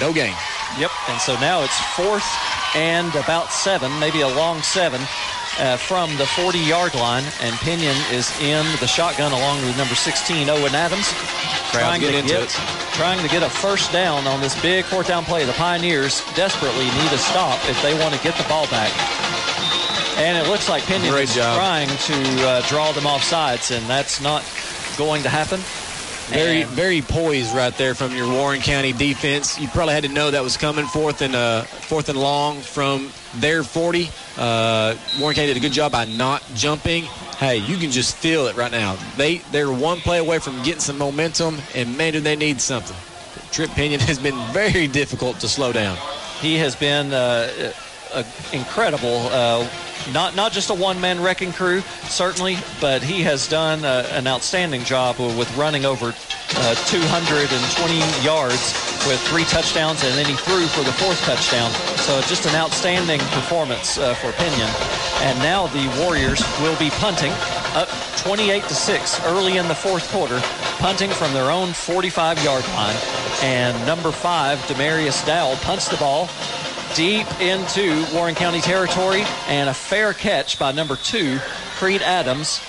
No 0.00 0.12
gain. 0.12 0.34
Yep. 0.78 0.90
And 1.08 1.20
so 1.20 1.34
now 1.40 1.62
it's 1.62 1.78
fourth 1.94 2.26
and 2.74 3.14
about 3.14 3.50
seven, 3.50 3.90
maybe 4.00 4.20
a 4.20 4.28
long 4.28 4.60
seven. 4.60 5.00
Uh, 5.56 5.76
from 5.76 6.10
the 6.16 6.26
40 6.26 6.58
yard 6.58 6.94
line, 6.96 7.22
and 7.40 7.54
Pinion 7.56 7.94
is 8.10 8.28
in 8.40 8.66
the 8.80 8.88
shotgun 8.88 9.30
along 9.30 9.62
with 9.64 9.76
number 9.78 9.94
16, 9.94 10.50
Owen 10.50 10.74
Adams. 10.74 11.12
Trying 11.70 12.00
to, 12.00 12.10
get, 12.10 12.24
it. 12.28 12.50
trying 12.94 13.22
to 13.22 13.28
get 13.28 13.44
a 13.44 13.48
first 13.48 13.92
down 13.92 14.26
on 14.26 14.40
this 14.40 14.60
big 14.60 14.84
fourth 14.84 15.06
down 15.06 15.24
play. 15.24 15.44
The 15.44 15.52
Pioneers 15.52 16.22
desperately 16.34 16.86
need 16.86 17.12
a 17.12 17.18
stop 17.18 17.58
if 17.68 17.80
they 17.82 17.94
want 18.00 18.14
to 18.14 18.20
get 18.22 18.36
the 18.36 18.42
ball 18.48 18.66
back. 18.66 18.90
And 20.18 20.36
it 20.38 20.48
looks 20.50 20.68
like 20.68 20.82
Pinion 20.84 21.12
Great 21.12 21.28
is 21.28 21.34
job. 21.34 21.56
trying 21.56 21.88
to 21.88 22.46
uh, 22.46 22.66
draw 22.68 22.90
them 22.92 23.06
off 23.06 23.22
sides, 23.22 23.70
and 23.70 23.84
that's 23.86 24.20
not 24.20 24.44
going 24.96 25.22
to 25.22 25.28
happen. 25.28 25.60
Very, 26.28 26.62
And- 26.62 26.70
very 26.70 27.02
poised 27.02 27.54
right 27.54 27.76
there 27.76 27.94
from 27.94 28.14
your 28.16 28.26
Warren 28.30 28.60
County 28.60 28.92
defense. 28.92 29.58
You 29.60 29.68
probably 29.68 29.94
had 29.94 30.04
to 30.04 30.08
know 30.08 30.30
that 30.30 30.42
was 30.42 30.56
coming 30.56 30.86
fourth 30.86 31.20
and 31.20 31.34
uh, 31.34 31.62
fourth 31.62 32.08
and 32.08 32.18
long 32.18 32.60
from 32.60 33.10
their 33.34 33.62
40. 33.62 34.08
Uh, 34.38 34.94
Warren 35.20 35.34
County 35.36 35.48
did 35.48 35.56
a 35.58 35.60
good 35.60 35.72
job 35.72 35.92
by 35.92 36.06
not 36.06 36.42
jumping. 36.54 37.04
Hey, 37.38 37.58
you 37.58 37.76
can 37.76 37.90
just 37.90 38.16
feel 38.16 38.46
it 38.46 38.56
right 38.56 38.72
now. 38.72 38.96
They 39.16 39.38
they're 39.52 39.70
one 39.70 39.98
play 39.98 40.18
away 40.18 40.38
from 40.38 40.56
getting 40.62 40.80
some 40.80 40.96
momentum, 40.98 41.58
and 41.74 41.96
man, 41.98 42.12
do 42.14 42.20
they 42.20 42.36
need 42.36 42.60
something. 42.60 42.96
Trip 43.52 43.70
Pinion 43.70 44.00
has 44.00 44.18
been 44.18 44.36
very 44.52 44.86
difficult 44.86 45.40
to 45.40 45.48
slow 45.48 45.72
down. 45.72 45.96
he 46.40 46.56
has 46.56 46.74
been 46.74 47.12
uh, 47.12 47.72
incredible. 48.52 49.28
Not 50.12 50.36
not 50.36 50.52
just 50.52 50.70
a 50.70 50.74
one-man 50.74 51.20
wrecking 51.22 51.52
crew, 51.52 51.80
certainly, 52.08 52.58
but 52.80 53.02
he 53.02 53.22
has 53.22 53.48
done 53.48 53.84
uh, 53.84 54.06
an 54.12 54.26
outstanding 54.26 54.84
job 54.84 55.18
with 55.18 55.54
running 55.56 55.86
over 55.86 56.14
uh, 56.56 56.74
220 56.86 57.98
yards 58.22 58.74
with 59.06 59.20
three 59.28 59.44
touchdowns, 59.44 60.04
and 60.04 60.14
then 60.16 60.26
he 60.26 60.34
threw 60.34 60.66
for 60.66 60.84
the 60.84 60.92
fourth 60.92 61.20
touchdown. 61.22 61.70
So 62.04 62.20
just 62.22 62.46
an 62.46 62.54
outstanding 62.54 63.20
performance 63.32 63.98
uh, 63.98 64.14
for 64.14 64.32
Pinion. 64.32 64.68
And 65.22 65.38
now 65.38 65.66
the 65.68 65.88
Warriors 66.02 66.42
will 66.60 66.76
be 66.78 66.90
punting 66.90 67.32
up 67.74 67.88
28 68.18 68.62
to 68.64 68.74
six 68.74 69.20
early 69.24 69.56
in 69.56 69.68
the 69.68 69.74
fourth 69.74 70.10
quarter, 70.10 70.40
punting 70.78 71.10
from 71.10 71.32
their 71.32 71.50
own 71.50 71.68
45-yard 71.68 72.66
line. 72.68 72.96
And 73.42 73.86
number 73.86 74.12
five, 74.12 74.58
Demarius 74.66 75.24
Dowell, 75.26 75.56
punts 75.56 75.88
the 75.88 75.96
ball 75.96 76.28
deep 76.94 77.26
into 77.40 78.06
Warren 78.14 78.36
County 78.36 78.60
territory 78.60 79.22
and 79.48 79.68
a 79.68 79.74
fair 79.74 80.12
catch 80.12 80.58
by 80.58 80.70
number 80.70 80.94
two, 80.94 81.38
Creed 81.76 82.02
Adams, 82.02 82.60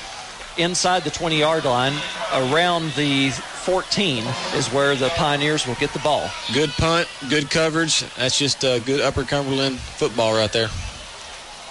inside 0.58 1.04
the 1.04 1.12
20 1.12 1.40
yard 1.40 1.66
line 1.66 1.94
around 2.34 2.92
the 2.94 3.30
14 3.30 4.24
is 4.56 4.68
where 4.72 4.96
the 4.96 5.10
Pioneers 5.10 5.68
will 5.68 5.76
get 5.76 5.92
the 5.94 6.00
ball. 6.00 6.30
Good 6.54 6.72
punt, 6.72 7.08
good 7.30 7.52
coverage. 7.52 8.02
That's 8.16 8.38
just 8.38 8.66
uh, 8.66 8.80
good 8.80 9.00
Upper 9.02 9.24
Cumberland 9.24 9.78
football 9.78 10.36
right 10.36 10.52
there. 10.52 10.70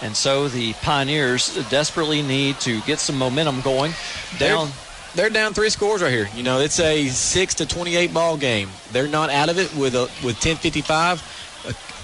And 0.00 0.14
so 0.14 0.48
the 0.48 0.74
Pioneers 0.74 1.54
desperately 1.70 2.22
need 2.22 2.60
to 2.60 2.80
get 2.82 3.00
some 3.00 3.16
momentum 3.16 3.62
going. 3.62 3.92
Down. 4.38 4.68
They're, 4.68 4.74
they're 5.14 5.30
down 5.30 5.54
three 5.54 5.70
scores 5.70 6.02
right 6.02 6.12
here. 6.12 6.28
You 6.34 6.42
know, 6.42 6.60
it's 6.60 6.78
a 6.80 7.08
six 7.08 7.54
to 7.54 7.66
twenty-eight 7.66 8.12
ball 8.12 8.36
game. 8.36 8.68
They're 8.92 9.08
not 9.08 9.30
out 9.30 9.48
of 9.48 9.58
it 9.58 9.74
with 9.74 9.94
a 9.94 10.10
with 10.24 10.40
ten 10.40 10.56
fifty-five. 10.56 11.22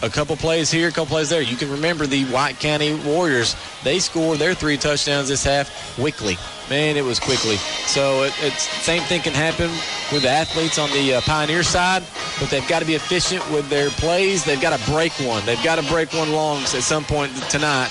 A, 0.02 0.09
couple 0.09 0.36
plays 0.36 0.70
here, 0.70 0.89
a 0.89 0.90
couple 0.90 1.06
plays 1.06 1.28
there. 1.28 1.43
You 1.43 1.56
can 1.56 1.70
remember 1.70 2.06
the 2.06 2.24
White 2.27 2.59
County 2.59 2.94
Warriors. 2.94 3.55
They 3.85 3.98
scored 3.98 4.39
their 4.39 4.55
three 4.55 4.78
touchdowns 4.78 5.28
this 5.28 5.44
half 5.44 5.94
quickly. 5.97 6.39
Man, 6.71 6.97
it 6.97 7.05
was 7.05 7.19
quickly. 7.19 7.57
So 7.87 8.23
it, 8.23 8.33
it's 8.41 8.63
same 8.63 9.03
thing 9.03 9.23
can 9.23 9.35
happen 9.35 9.69
with 10.13 10.23
the 10.23 10.29
athletes 10.29 10.79
on 10.79 10.89
the 10.93 11.15
uh, 11.15 11.21
Pioneer 11.23 11.65
side, 11.65 12.05
but 12.39 12.49
they've 12.49 12.67
got 12.69 12.79
to 12.79 12.85
be 12.85 12.95
efficient 12.95 13.43
with 13.51 13.69
their 13.69 13.91
plays. 13.91 14.45
They've 14.45 14.61
got 14.61 14.79
to 14.79 14.91
break 14.91 15.11
one. 15.15 15.45
They've 15.45 15.63
got 15.65 15.83
to 15.83 15.91
break 15.91 16.13
one 16.13 16.31
long 16.31 16.63
at 16.63 16.69
some 16.69 17.03
point 17.03 17.35
tonight, 17.51 17.91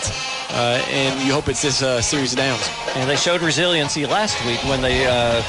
uh, 0.52 0.82
and 0.88 1.22
you 1.28 1.34
hope 1.34 1.50
it's 1.50 1.62
this 1.62 1.82
uh, 1.82 2.02
series 2.02 2.32
of 2.32 2.38
downs. 2.38 2.70
And 2.96 3.10
they 3.10 3.18
showed 3.18 3.42
resiliency 3.42 4.06
last 4.06 4.44
week 4.46 4.64
when 4.64 4.82
they 4.82 5.06
uh, 5.06 5.44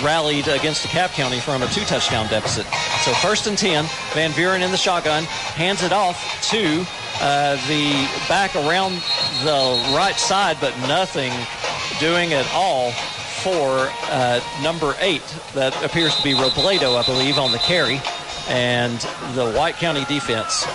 rallied 0.00 0.46
against 0.46 0.86
DeKalb 0.86 1.10
County 1.10 1.40
from 1.40 1.64
a 1.64 1.66
two 1.66 1.84
touchdown 1.86 2.28
deficit. 2.28 2.66
So 3.02 3.12
first 3.14 3.48
and 3.48 3.58
10, 3.58 3.84
Van 4.14 4.30
Buren 4.36 4.62
in 4.62 4.70
the 4.70 4.76
shotgun, 4.76 5.24
hands 5.24 5.82
it 5.82 5.92
off 5.92 6.40
to 6.50 6.86
uh, 7.20 7.56
the 7.68 8.08
back 8.28 8.54
around 8.56 8.94
the 9.44 9.94
right 9.96 10.16
side, 10.16 10.56
but 10.60 10.76
nothing 10.88 11.32
doing 11.98 12.32
at 12.32 12.48
all 12.52 12.92
for 13.42 13.90
uh, 14.10 14.40
number 14.62 14.94
eight. 15.00 15.22
That 15.54 15.74
appears 15.84 16.14
to 16.16 16.22
be 16.22 16.34
Robledo, 16.34 16.96
I 17.00 17.04
believe, 17.06 17.38
on 17.38 17.52
the 17.52 17.58
carry. 17.58 18.00
and 18.48 18.98
the 19.34 19.52
White 19.52 19.74
County 19.76 20.04
defense 20.04 20.66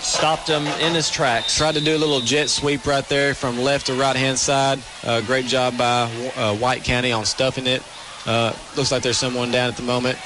stopped 0.00 0.48
him 0.48 0.64
in 0.80 0.94
his 0.94 1.10
tracks. 1.10 1.56
Tried 1.56 1.74
to 1.74 1.80
do 1.80 1.96
a 1.96 1.98
little 1.98 2.20
jet 2.20 2.48
sweep 2.48 2.86
right 2.86 3.06
there 3.08 3.34
from 3.34 3.58
left 3.58 3.86
to 3.86 3.94
right 3.94 4.14
hand 4.16 4.38
side. 4.38 4.78
Uh, 5.04 5.20
great 5.22 5.46
job 5.46 5.76
by 5.76 6.02
uh, 6.36 6.54
White 6.56 6.84
County 6.84 7.10
on 7.12 7.24
stuffing 7.24 7.66
it. 7.66 7.82
Uh, 8.26 8.52
looks 8.76 8.92
like 8.92 9.02
there's 9.02 9.18
someone 9.18 9.50
down 9.50 9.68
at 9.68 9.76
the 9.76 9.82
moment. 9.82 10.18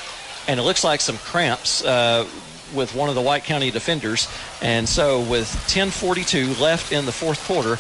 And 0.49 0.59
it 0.61 0.63
looks 0.65 0.85
like 0.85 1.01
some 1.01 1.17
cramps 1.19 1.85
uh, 1.85 2.27
with 2.75 2.95
one 2.95 3.09
of 3.09 3.15
the 3.15 3.21
White 3.21 3.45
County 3.45 3.71
defenders. 3.71 4.29
And 4.63 4.89
so, 4.89 5.21
with 5.21 5.47
10:42 5.69 6.61
left 6.61 6.93
in 6.93 7.07
the 7.07 7.13
fourth 7.13 7.45
quarter, 7.47 7.79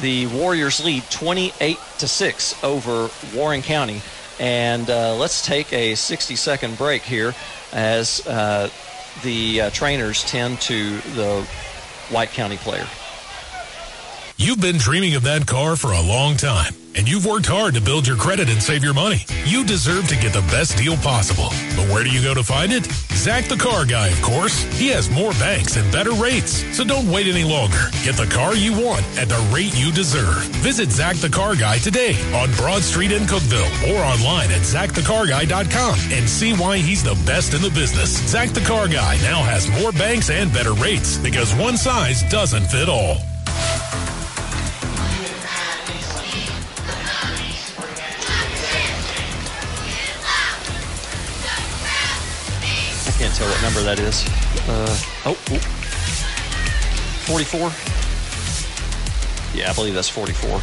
the 0.00 0.26
Warriors 0.26 0.84
lead 0.84 1.04
28 1.10 1.78
to 1.98 2.08
six 2.08 2.62
over 2.64 3.10
Warren 3.34 3.62
County. 3.62 4.00
And 4.40 4.88
uh, 4.88 5.14
let's 5.16 5.44
take 5.44 5.72
a 5.72 5.92
60-second 5.92 6.78
break 6.78 7.02
here 7.02 7.34
as 7.72 8.26
uh, 8.26 8.70
the 9.22 9.60
uh, 9.60 9.70
trainers 9.70 10.24
tend 10.24 10.60
to 10.62 10.98
the 11.14 11.42
White 12.10 12.30
County 12.30 12.56
player. 12.56 12.86
You've 14.36 14.60
been 14.60 14.78
dreaming 14.78 15.14
of 15.14 15.22
that 15.22 15.46
car 15.46 15.76
for 15.76 15.92
a 15.92 16.00
long 16.00 16.36
time, 16.36 16.74
and 16.94 17.08
you've 17.08 17.26
worked 17.26 17.46
hard 17.46 17.74
to 17.74 17.80
build 17.80 18.06
your 18.06 18.16
credit 18.16 18.48
and 18.48 18.62
save 18.62 18.84
your 18.84 18.94
money. 18.94 19.24
You 19.44 19.64
deserve 19.64 20.08
to 20.08 20.16
get 20.16 20.32
the 20.32 20.42
best 20.52 20.76
deal 20.76 20.96
possible. 20.96 21.48
But 21.76 21.88
where 21.88 22.04
do 22.04 22.10
you 22.10 22.22
go 22.22 22.34
to 22.34 22.42
find 22.42 22.72
it? 22.72 22.84
Zach 23.12 23.44
the 23.46 23.56
Car 23.56 23.84
Guy, 23.84 24.08
of 24.08 24.20
course. 24.22 24.62
He 24.78 24.88
has 24.88 25.10
more 25.10 25.32
banks 25.32 25.76
and 25.76 25.90
better 25.92 26.12
rates. 26.12 26.64
So 26.76 26.84
don't 26.84 27.10
wait 27.10 27.26
any 27.26 27.44
longer. 27.44 27.90
Get 28.04 28.16
the 28.16 28.26
car 28.26 28.54
you 28.54 28.72
want 28.72 29.02
at 29.16 29.28
the 29.28 29.38
rate 29.54 29.74
you 29.76 29.92
deserve. 29.92 30.42
Visit 30.62 30.90
Zach 30.90 31.16
the 31.16 31.28
Car 31.28 31.56
Guy 31.56 31.78
today 31.78 32.14
on 32.34 32.52
Broad 32.52 32.82
Street 32.82 33.12
in 33.12 33.22
Cookeville 33.22 33.94
or 33.94 34.02
online 34.02 34.50
at 34.50 34.62
zachthecarguy.com 34.62 35.98
and 36.12 36.28
see 36.28 36.52
why 36.52 36.78
he's 36.78 37.02
the 37.02 37.20
best 37.26 37.54
in 37.54 37.62
the 37.62 37.70
business. 37.70 38.10
Zach 38.28 38.50
the 38.50 38.60
Car 38.60 38.88
Guy 38.88 39.16
now 39.22 39.42
has 39.42 39.70
more 39.80 39.92
banks 39.92 40.30
and 40.30 40.52
better 40.52 40.74
rates 40.74 41.16
because 41.18 41.54
one 41.54 41.76
size 41.76 42.22
doesn't 42.24 42.66
fit 42.66 42.88
all. 42.88 43.18
What 53.46 53.62
number 53.62 53.82
that 53.82 53.98
is. 53.98 54.24
Uh, 54.68 54.96
oh, 55.26 55.36
ooh. 55.50 55.58
44? 57.26 57.70
Yeah, 59.54 59.70
I 59.70 59.74
believe 59.74 59.94
that's 59.94 60.08
44. 60.08 60.60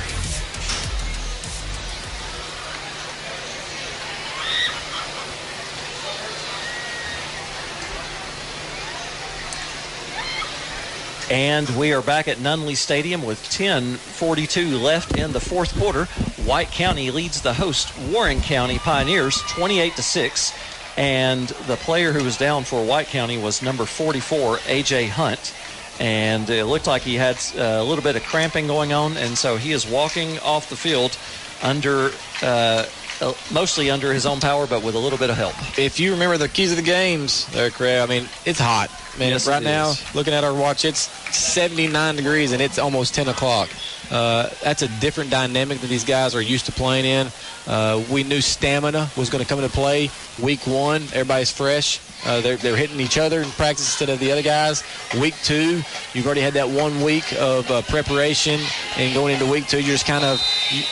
And 11.31 11.69
we 11.77 11.93
are 11.93 12.01
back 12.01 12.27
at 12.27 12.37
Nunley 12.37 12.75
Stadium 12.75 13.23
with 13.23 13.39
10:42 13.51 14.81
left 14.81 15.15
in 15.15 15.31
the 15.31 15.39
fourth 15.39 15.77
quarter. 15.77 16.05
White 16.43 16.71
County 16.71 17.11
leads 17.11 17.41
the 17.41 17.53
host 17.53 17.95
Warren 18.11 18.41
County 18.41 18.79
Pioneers 18.79 19.43
28 19.43 19.95
to 19.95 20.01
6, 20.01 20.53
and 20.99 21.47
the 21.47 21.77
player 21.77 22.11
who 22.11 22.23
was 22.25 22.37
down 22.37 22.65
for 22.65 22.83
White 22.83 23.07
County 23.07 23.37
was 23.37 23.61
number 23.61 23.85
44 23.85 24.57
AJ 24.57 25.09
Hunt. 25.09 25.55
And 25.97 26.49
it 26.49 26.65
looked 26.65 26.87
like 26.87 27.01
he 27.01 27.15
had 27.15 27.37
uh, 27.57 27.61
a 27.61 27.83
little 27.83 28.03
bit 28.03 28.15
of 28.15 28.23
cramping 28.23 28.67
going 28.67 28.93
on, 28.93 29.17
and 29.17 29.37
so 29.37 29.57
he 29.57 29.71
is 29.71 29.87
walking 29.87 30.39
off 30.39 30.69
the 30.69 30.75
field 30.75 31.17
under 31.61 32.11
uh, 32.41 32.85
uh, 33.21 33.33
mostly 33.51 33.89
under 33.89 34.13
his 34.13 34.25
own 34.25 34.39
power, 34.39 34.65
but 34.65 34.81
with 34.81 34.95
a 34.95 34.99
little 34.99 35.19
bit 35.19 35.29
of 35.29 35.35
help. 35.35 35.55
If 35.77 35.99
you 35.99 36.11
remember 36.11 36.37
the 36.37 36.47
keys 36.47 36.71
of 36.71 36.77
the 36.77 36.83
games 36.83 37.47
there, 37.47 37.69
Craig, 37.69 38.01
I 38.01 38.05
mean, 38.05 38.29
it's 38.45 38.59
hot. 38.59 38.89
Man, 39.17 39.31
Yes, 39.31 39.47
right 39.47 39.61
now, 39.61 39.89
is. 39.89 40.15
looking 40.15 40.33
at 40.33 40.43
our 40.45 40.53
watch, 40.53 40.85
it's 40.85 41.09
79 41.35 42.15
degrees 42.15 42.53
and 42.53 42.61
it's 42.61 42.79
almost 42.79 43.13
10 43.13 43.27
o'clock. 43.27 43.69
Uh, 44.11 44.49
that's 44.63 44.81
a 44.81 44.87
different 44.99 45.29
dynamic 45.29 45.79
that 45.79 45.87
these 45.87 46.03
guys 46.03 46.35
are 46.35 46.41
used 46.41 46.65
to 46.65 46.71
playing 46.71 47.05
in. 47.05 47.27
Uh, 47.67 48.03
we 48.11 48.23
knew 48.23 48.41
stamina 48.41 49.09
was 49.15 49.29
going 49.29 49.43
to 49.43 49.47
come 49.47 49.59
into 49.59 49.71
play 49.73 50.09
week 50.41 50.65
one. 50.65 51.01
Everybody's 51.13 51.51
fresh. 51.51 51.99
Uh, 52.25 52.41
they're, 52.41 52.57
they're 52.57 52.75
hitting 52.75 52.99
each 52.99 53.17
other 53.17 53.41
in 53.41 53.49
practice 53.51 53.85
instead 53.85 54.09
of 54.09 54.19
the 54.19 54.31
other 54.31 54.41
guys. 54.41 54.83
Week 55.19 55.35
two, 55.43 55.81
you've 56.13 56.25
already 56.25 56.41
had 56.41 56.53
that 56.53 56.67
one 56.67 57.01
week 57.01 57.31
of 57.39 57.69
uh, 57.71 57.81
preparation, 57.83 58.59
and 58.97 59.13
going 59.13 59.33
into 59.33 59.45
week 59.45 59.67
two, 59.67 59.77
you're 59.77 59.93
just 59.93 60.07
kind 60.07 60.25
of. 60.25 60.41
You, 60.71 60.83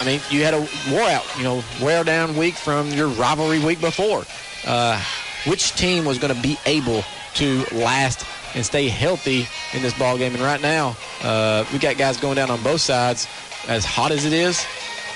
I 0.00 0.04
mean, 0.04 0.20
you 0.28 0.42
had 0.42 0.54
a 0.54 0.60
wore 0.90 1.08
out, 1.08 1.24
you 1.38 1.44
know, 1.44 1.62
wear 1.80 2.02
down 2.02 2.36
week 2.36 2.54
from 2.54 2.90
your 2.90 3.08
rivalry 3.08 3.60
week 3.60 3.80
before. 3.80 4.24
Uh, 4.66 5.00
which 5.46 5.72
team 5.76 6.04
was 6.04 6.18
going 6.18 6.34
to 6.34 6.40
be 6.40 6.56
able 6.66 7.04
to 7.34 7.64
last 7.72 8.26
and 8.54 8.64
stay 8.64 8.88
healthy 8.88 9.46
in 9.72 9.82
this 9.82 9.96
ball 9.98 10.16
game? 10.18 10.34
And 10.34 10.42
right 10.42 10.60
now, 10.60 10.96
uh, 11.22 11.64
we 11.72 11.78
got 11.78 11.96
guys 11.96 12.16
going 12.16 12.36
down 12.36 12.50
on 12.50 12.62
both 12.62 12.80
sides. 12.80 13.26
As 13.66 13.84
hot 13.84 14.12
as 14.12 14.26
it 14.26 14.32
is, 14.34 14.66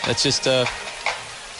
that's 0.07 0.23
just 0.23 0.47
uh, 0.49 0.65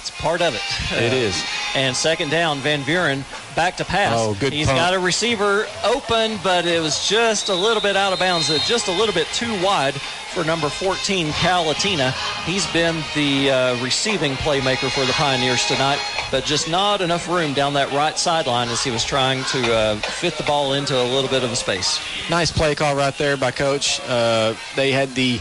it's 0.08 0.20
part 0.20 0.40
of 0.40 0.54
it. 0.54 0.62
It 0.92 1.12
Uh, 1.12 1.16
is. 1.16 1.44
And 1.74 1.94
second 1.96 2.30
down, 2.30 2.58
Van 2.60 2.82
Buren 2.82 3.24
back 3.54 3.76
to 3.76 3.84
pass. 3.84 4.14
Oh, 4.16 4.34
good 4.34 4.52
He's 4.52 4.66
pump. 4.66 4.78
got 4.78 4.94
a 4.94 4.98
receiver 4.98 5.66
open, 5.84 6.38
but 6.42 6.64
it 6.66 6.80
was 6.80 7.08
just 7.08 7.48
a 7.48 7.54
little 7.54 7.82
bit 7.82 7.96
out 7.96 8.12
of 8.12 8.18
bounds, 8.18 8.48
uh, 8.50 8.58
just 8.66 8.88
a 8.88 8.92
little 8.92 9.14
bit 9.14 9.26
too 9.34 9.52
wide 9.62 9.94
for 9.94 10.44
number 10.44 10.68
14, 10.68 11.32
Cal 11.32 11.64
Latina. 11.64 12.12
He's 12.44 12.66
been 12.72 13.02
the 13.14 13.50
uh, 13.50 13.82
receiving 13.84 14.34
playmaker 14.34 14.90
for 14.90 15.04
the 15.04 15.12
Pioneers 15.12 15.66
tonight, 15.66 15.98
but 16.30 16.44
just 16.44 16.68
not 16.70 17.00
enough 17.00 17.28
room 17.28 17.52
down 17.54 17.72
that 17.74 17.90
right 17.92 18.16
sideline 18.18 18.68
as 18.68 18.82
he 18.84 18.90
was 18.90 19.04
trying 19.04 19.42
to 19.44 19.74
uh, 19.74 19.96
fit 19.96 20.34
the 20.36 20.44
ball 20.44 20.74
into 20.74 20.94
a 21.00 21.02
little 21.04 21.30
bit 21.30 21.42
of 21.44 21.50
a 21.52 21.56
space. 21.56 21.98
Nice 22.30 22.52
play 22.52 22.74
call 22.74 22.94
right 22.94 23.16
there 23.18 23.36
by 23.36 23.50
coach. 23.50 24.00
Uh, 24.06 24.54
they 24.76 24.92
had 24.92 25.14
the 25.14 25.40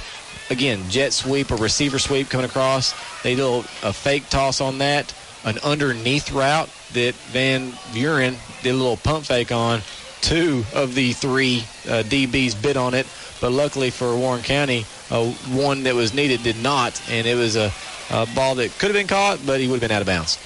again 0.49 0.89
jet 0.89 1.13
sweep, 1.13 1.51
or 1.51 1.55
receiver 1.55 1.99
sweep 1.99 2.29
coming 2.29 2.45
across. 2.45 2.93
They 3.23 3.35
do 3.35 3.63
a, 3.83 3.93
fake 3.93 4.29
toss 4.29 4.61
on 4.61 4.77
that, 4.79 5.13
an 5.43 5.57
underneath 5.63 6.31
route 6.31 6.69
that 6.93 7.13
Van 7.31 7.73
Buren 7.93 8.37
did 8.63 8.71
a 8.71 8.77
little 8.77 8.97
pump 8.97 9.25
fake 9.25 9.51
on. 9.51 9.81
Two 10.21 10.63
of 10.73 10.95
the 10.95 11.13
three 11.13 11.59
uh, 11.87 12.03
DBs 12.03 12.59
bit 12.61 12.75
on 12.75 12.93
it, 12.93 13.05
but 13.39 13.51
luckily 13.51 13.91
for 13.91 14.15
Warren 14.17 14.41
County, 14.41 14.85
uh, 15.11 15.25
one 15.25 15.83
that 15.83 15.93
was 15.93 16.13
needed 16.13 16.43
did 16.43 16.61
not, 16.61 16.99
and 17.09 17.27
it 17.27 17.35
was 17.35 17.55
a, 17.55 17.71
a 18.09 18.25
ball 18.33 18.55
that 18.55 18.71
could 18.79 18.87
have 18.87 18.93
been 18.93 19.07
caught, 19.07 19.39
but 19.45 19.59
he 19.59 19.67
would 19.67 19.75
have 19.75 19.89
been 19.89 19.95
out 19.95 20.01
of 20.01 20.07
bounds. 20.07 20.39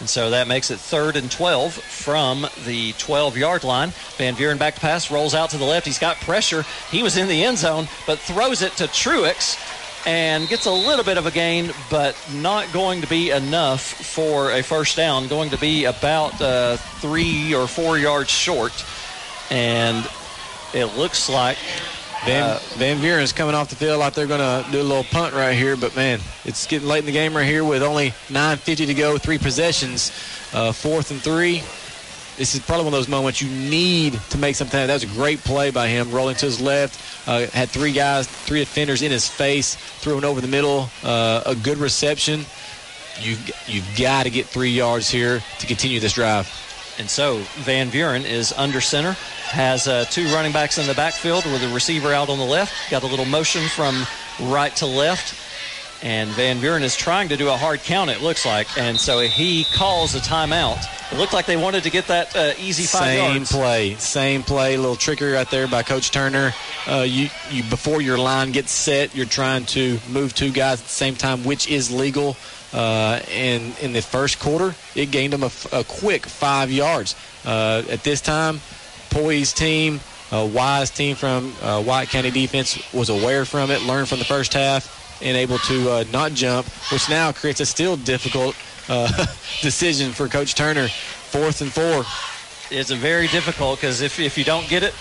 And 0.00 0.08
so 0.08 0.30
that 0.30 0.46
makes 0.46 0.70
it 0.70 0.78
third 0.78 1.16
and 1.16 1.30
12 1.30 1.74
from 1.74 2.46
the 2.64 2.92
12 2.98 3.36
yard 3.36 3.64
line. 3.64 3.90
Van 4.16 4.34
Buren 4.34 4.58
back 4.58 4.74
to 4.74 4.80
pass, 4.80 5.10
rolls 5.10 5.34
out 5.34 5.50
to 5.50 5.58
the 5.58 5.64
left. 5.64 5.86
He's 5.86 5.98
got 5.98 6.16
pressure. 6.18 6.64
He 6.90 7.02
was 7.02 7.16
in 7.16 7.26
the 7.26 7.44
end 7.44 7.58
zone, 7.58 7.88
but 8.06 8.18
throws 8.18 8.62
it 8.62 8.72
to 8.76 8.84
Truex 8.84 9.56
and 10.06 10.48
gets 10.48 10.66
a 10.66 10.70
little 10.70 11.04
bit 11.04 11.18
of 11.18 11.26
a 11.26 11.30
gain, 11.30 11.72
but 11.90 12.16
not 12.32 12.72
going 12.72 13.00
to 13.00 13.08
be 13.08 13.30
enough 13.30 13.82
for 13.82 14.52
a 14.52 14.62
first 14.62 14.96
down. 14.96 15.26
Going 15.26 15.50
to 15.50 15.58
be 15.58 15.84
about 15.84 16.40
uh, 16.40 16.76
three 16.76 17.52
or 17.54 17.66
four 17.66 17.98
yards 17.98 18.30
short. 18.30 18.84
And 19.50 20.08
it 20.72 20.96
looks 20.96 21.28
like 21.28 21.58
Van, 22.24 22.42
uh, 22.42 22.58
Van 22.74 23.00
Buren's 23.00 23.32
coming 23.32 23.54
off 23.54 23.68
the 23.68 23.76
field 23.76 24.00
like 24.00 24.14
they're 24.14 24.26
going 24.26 24.40
to 24.40 24.70
do 24.70 24.80
a 24.80 24.82
little 24.82 25.04
punt 25.04 25.34
right 25.34 25.56
here, 25.56 25.76
but 25.76 25.94
man, 25.94 26.20
it's 26.44 26.66
getting 26.66 26.88
late 26.88 27.00
in 27.00 27.06
the 27.06 27.12
game 27.12 27.36
right 27.36 27.46
here 27.46 27.64
with 27.64 27.82
only 27.82 28.10
9.50 28.28 28.86
to 28.86 28.94
go, 28.94 29.18
three 29.18 29.38
possessions, 29.38 30.10
uh, 30.52 30.72
fourth 30.72 31.10
and 31.10 31.20
three. 31.20 31.62
This 32.36 32.54
is 32.54 32.60
probably 32.60 32.84
one 32.84 32.94
of 32.94 32.98
those 32.98 33.08
moments 33.08 33.42
you 33.42 33.48
need 33.48 34.12
to 34.30 34.38
make 34.38 34.54
something. 34.54 34.86
That 34.86 34.92
was 34.94 35.02
a 35.02 35.08
great 35.08 35.40
play 35.40 35.70
by 35.70 35.88
him, 35.88 36.10
rolling 36.12 36.36
to 36.36 36.46
his 36.46 36.60
left. 36.60 37.28
Uh, 37.28 37.46
had 37.48 37.68
three 37.68 37.92
guys, 37.92 38.28
three 38.28 38.60
defenders 38.60 39.02
in 39.02 39.10
his 39.10 39.28
face, 39.28 39.74
throwing 39.74 40.24
over 40.24 40.40
the 40.40 40.46
middle. 40.46 40.88
Uh, 41.02 41.42
a 41.46 41.56
good 41.56 41.78
reception. 41.78 42.44
You 43.20 43.36
you've 43.66 43.96
got 43.98 44.22
to 44.22 44.30
get 44.30 44.46
three 44.46 44.70
yards 44.70 45.10
here 45.10 45.42
to 45.58 45.66
continue 45.66 45.98
this 45.98 46.12
drive. 46.12 46.48
And 46.98 47.08
so 47.08 47.38
Van 47.58 47.90
Buren 47.90 48.24
is 48.24 48.52
under 48.52 48.80
center, 48.80 49.12
has 49.50 49.86
uh, 49.86 50.04
two 50.06 50.26
running 50.34 50.52
backs 50.52 50.78
in 50.78 50.86
the 50.86 50.94
backfield 50.94 51.44
with 51.46 51.62
a 51.62 51.72
receiver 51.72 52.12
out 52.12 52.28
on 52.28 52.38
the 52.38 52.44
left. 52.44 52.90
Got 52.90 53.04
a 53.04 53.06
little 53.06 53.24
motion 53.24 53.62
from 53.68 54.04
right 54.40 54.74
to 54.76 54.86
left. 54.86 55.34
And 56.02 56.30
Van 56.30 56.60
Buren 56.60 56.84
is 56.84 56.96
trying 56.96 57.28
to 57.30 57.36
do 57.36 57.48
a 57.48 57.56
hard 57.56 57.80
count, 57.80 58.10
it 58.10 58.20
looks 58.22 58.46
like. 58.46 58.68
And 58.78 58.98
so 58.98 59.18
he 59.20 59.64
calls 59.64 60.14
a 60.14 60.20
timeout. 60.20 60.78
It 61.12 61.18
looked 61.18 61.32
like 61.32 61.46
they 61.46 61.56
wanted 61.56 61.84
to 61.84 61.90
get 61.90 62.06
that 62.08 62.36
uh, 62.36 62.52
easy 62.58 62.84
five 62.84 63.02
same 63.02 63.34
yards. 63.36 63.50
play, 63.50 63.94
same 63.94 64.42
play. 64.42 64.74
A 64.74 64.78
little 64.78 64.94
trickery 64.94 65.32
right 65.32 65.50
there 65.50 65.66
by 65.66 65.82
Coach 65.82 66.10
Turner. 66.10 66.52
Uh, 66.86 67.00
you, 67.00 67.30
you 67.50 67.64
before 67.64 68.00
your 68.00 68.18
line 68.18 68.52
gets 68.52 68.70
set, 68.70 69.16
you're 69.16 69.26
trying 69.26 69.64
to 69.66 69.98
move 70.08 70.34
two 70.34 70.52
guys 70.52 70.80
at 70.80 70.86
the 70.86 70.92
same 70.92 71.16
time, 71.16 71.44
which 71.44 71.68
is 71.68 71.90
legal. 71.90 72.36
Uh, 72.72 73.20
and 73.30 73.76
in 73.78 73.92
the 73.92 74.02
first 74.02 74.38
quarter, 74.38 74.74
it 74.94 75.10
gained 75.10 75.32
them 75.32 75.42
a 75.42 75.84
quick 75.84 76.26
five 76.26 76.70
yards. 76.70 77.14
Uh, 77.44 77.82
at 77.88 78.04
this 78.04 78.20
time, 78.20 78.60
Poise 79.10 79.52
team, 79.52 80.00
uh, 80.30 80.48
Wise 80.52 80.90
team 80.90 81.16
from 81.16 81.54
uh, 81.62 81.82
White 81.82 82.10
County 82.10 82.30
defense 82.30 82.78
was 82.92 83.08
aware 83.08 83.44
from 83.44 83.70
it, 83.70 83.82
learned 83.82 84.08
from 84.08 84.18
the 84.18 84.24
first 84.24 84.52
half, 84.52 85.18
and 85.22 85.36
able 85.36 85.58
to 85.58 85.90
uh, 85.90 86.04
not 86.12 86.32
jump, 86.32 86.66
which 86.92 87.08
now 87.08 87.32
creates 87.32 87.60
a 87.60 87.66
still 87.66 87.96
difficult 87.96 88.54
uh, 88.88 89.08
decision 89.62 90.12
for 90.12 90.28
Coach 90.28 90.54
Turner. 90.54 90.88
Fourth 90.88 91.60
and 91.60 91.72
four. 91.72 92.04
It's 92.70 92.90
a 92.90 92.96
very 92.96 93.28
difficult 93.28 93.80
because 93.80 94.02
if, 94.02 94.20
if 94.20 94.36
you 94.36 94.44
don't 94.44 94.68
get 94.68 94.82
it, 94.82 94.94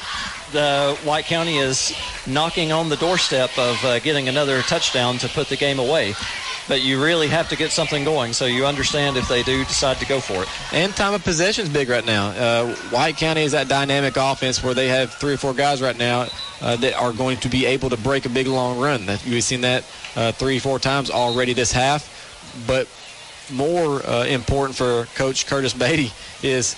the 0.52 0.98
White 1.04 1.26
County 1.26 1.58
is 1.58 1.96
knocking 2.26 2.72
on 2.72 2.90
the 2.90 2.98
doorstep 2.98 3.50
of 3.58 3.84
uh, 3.84 4.00
getting 4.00 4.28
another 4.28 4.62
touchdown 4.62 5.18
to 5.20 5.28
put 5.30 5.48
the 5.48 5.58
game 5.58 5.80
away. 5.80 6.14
But 6.68 6.82
you 6.82 7.02
really 7.02 7.28
have 7.30 7.48
to 7.50 7.56
get 7.56 7.72
something 7.72 8.04
going, 8.04 8.34
so 8.34 8.46
you 8.46 8.66
understand 8.66 9.16
if 9.16 9.30
they 9.30 9.42
do 9.42 9.64
decide 9.64 9.98
to 9.98 10.06
go 10.06 10.20
for 10.20 10.44
it. 10.44 10.50
And 10.74 10.94
time 10.94 11.14
of 11.14 11.24
possession 11.24 11.64
is 11.64 11.70
big 11.70 11.88
right 11.88 12.06
now. 12.06 12.28
Uh, 12.28 12.76
White 12.90 13.16
County 13.16 13.44
is 13.44 13.54
that 13.54 13.70
dynamic 13.70 14.18
offense 14.18 14.62
where 14.62 14.74
they 14.74 14.90
have 14.90 15.14
three 15.14 15.34
or 15.34 15.38
four 15.38 15.54
guys 15.54 15.82
right 15.82 15.98
now 15.98 16.28
uh, 16.62 16.76
that 16.78 16.94
are 16.96 17.14
going 17.14 17.38
to 17.38 17.50
be 17.50 17.66
able 17.66 17.90
to 17.90 17.98
break 17.98 18.26
a 18.26 18.30
big 18.30 18.48
long 18.48 18.80
run. 18.80 19.06
We've 19.26 19.44
seen 19.44 19.62
that 19.62 19.86
uh, 20.18 20.34
three, 20.34 20.60
four 20.60 20.78
times 20.78 21.10
already 21.10 21.54
this 21.54 21.72
half. 21.72 22.14
But 22.68 22.90
more 23.52 24.06
uh, 24.06 24.26
important 24.26 24.76
for 24.76 25.06
Coach 25.16 25.48
Curtis 25.48 25.74
Beatty 25.74 26.12
is 26.44 26.76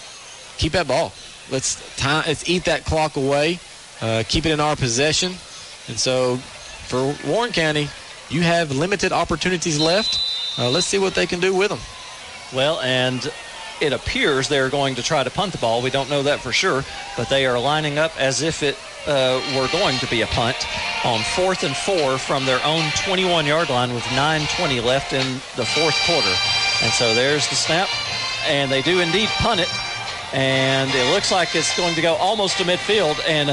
keep 0.58 0.74
that 0.74 0.88
ball. 0.88 1.14
Let's 1.52 1.98
time, 1.98 2.24
let's 2.28 2.48
eat 2.50 2.66
that 2.66 2.86
clock 2.86 3.16
away. 3.16 3.60
Uh, 4.02 4.24
keep 4.28 4.46
it 4.46 4.52
in 4.52 4.60
our 4.60 4.76
possession. 4.76 5.34
And 5.88 6.00
so, 6.00 6.38
for 6.38 7.16
Warren 7.28 7.52
County, 7.52 7.90
you 8.30 8.42
have 8.42 8.72
limited 8.72 9.12
opportunities 9.12 9.80
left. 9.80 10.20
Uh, 10.58 10.70
let's 10.70 10.86
see 10.86 11.00
what 11.00 11.16
they 11.16 11.26
can 11.26 11.40
do 11.40 11.54
with 11.54 11.70
them. 11.70 11.80
Well, 12.54 12.80
and 12.82 13.32
it 13.82 13.94
appears 13.94 14.48
they're 14.48 14.70
going 14.70 14.96
to 14.96 15.04
try 15.04 15.24
to 15.24 15.30
punt 15.30 15.52
the 15.52 15.58
ball. 15.58 15.82
We 15.82 15.90
don't 15.90 16.10
know 16.10 16.24
that 16.24 16.40
for 16.40 16.52
sure, 16.52 16.84
but 17.18 17.30
they 17.30 17.46
are 17.46 17.60
lining 17.60 17.98
up 17.98 18.12
as 18.20 18.42
if 18.42 18.62
it 18.64 18.78
uh, 19.08 19.42
were 19.56 19.68
going 19.72 19.98
to 20.00 20.08
be 20.08 20.22
a 20.22 20.28
punt 20.28 20.58
on 21.06 21.22
fourth 21.22 21.64
and 21.64 21.76
four 21.76 22.18
from 22.18 22.46
their 22.46 22.64
own 22.66 22.84
21 23.06 23.46
yard 23.46 23.70
line 23.70 23.94
with 23.94 24.04
9.20 24.04 24.84
left 24.84 25.14
in 25.14 25.26
the 25.56 25.66
fourth 25.66 25.96
quarter. 26.06 26.36
And 26.84 26.92
so 26.94 27.14
there's 27.14 27.48
the 27.50 27.56
snap, 27.56 27.90
and 28.46 28.72
they 28.72 28.82
do 28.82 29.00
indeed 29.00 29.30
punt 29.30 29.62
it 29.62 29.70
and 30.34 30.94
it 30.94 31.12
looks 31.12 31.32
like 31.32 31.56
it's 31.56 31.76
going 31.76 31.96
to 31.96 32.02
go 32.02 32.16
almost 32.16 32.58
to 32.58 32.64
midfield 32.64 33.20
and 33.28 33.50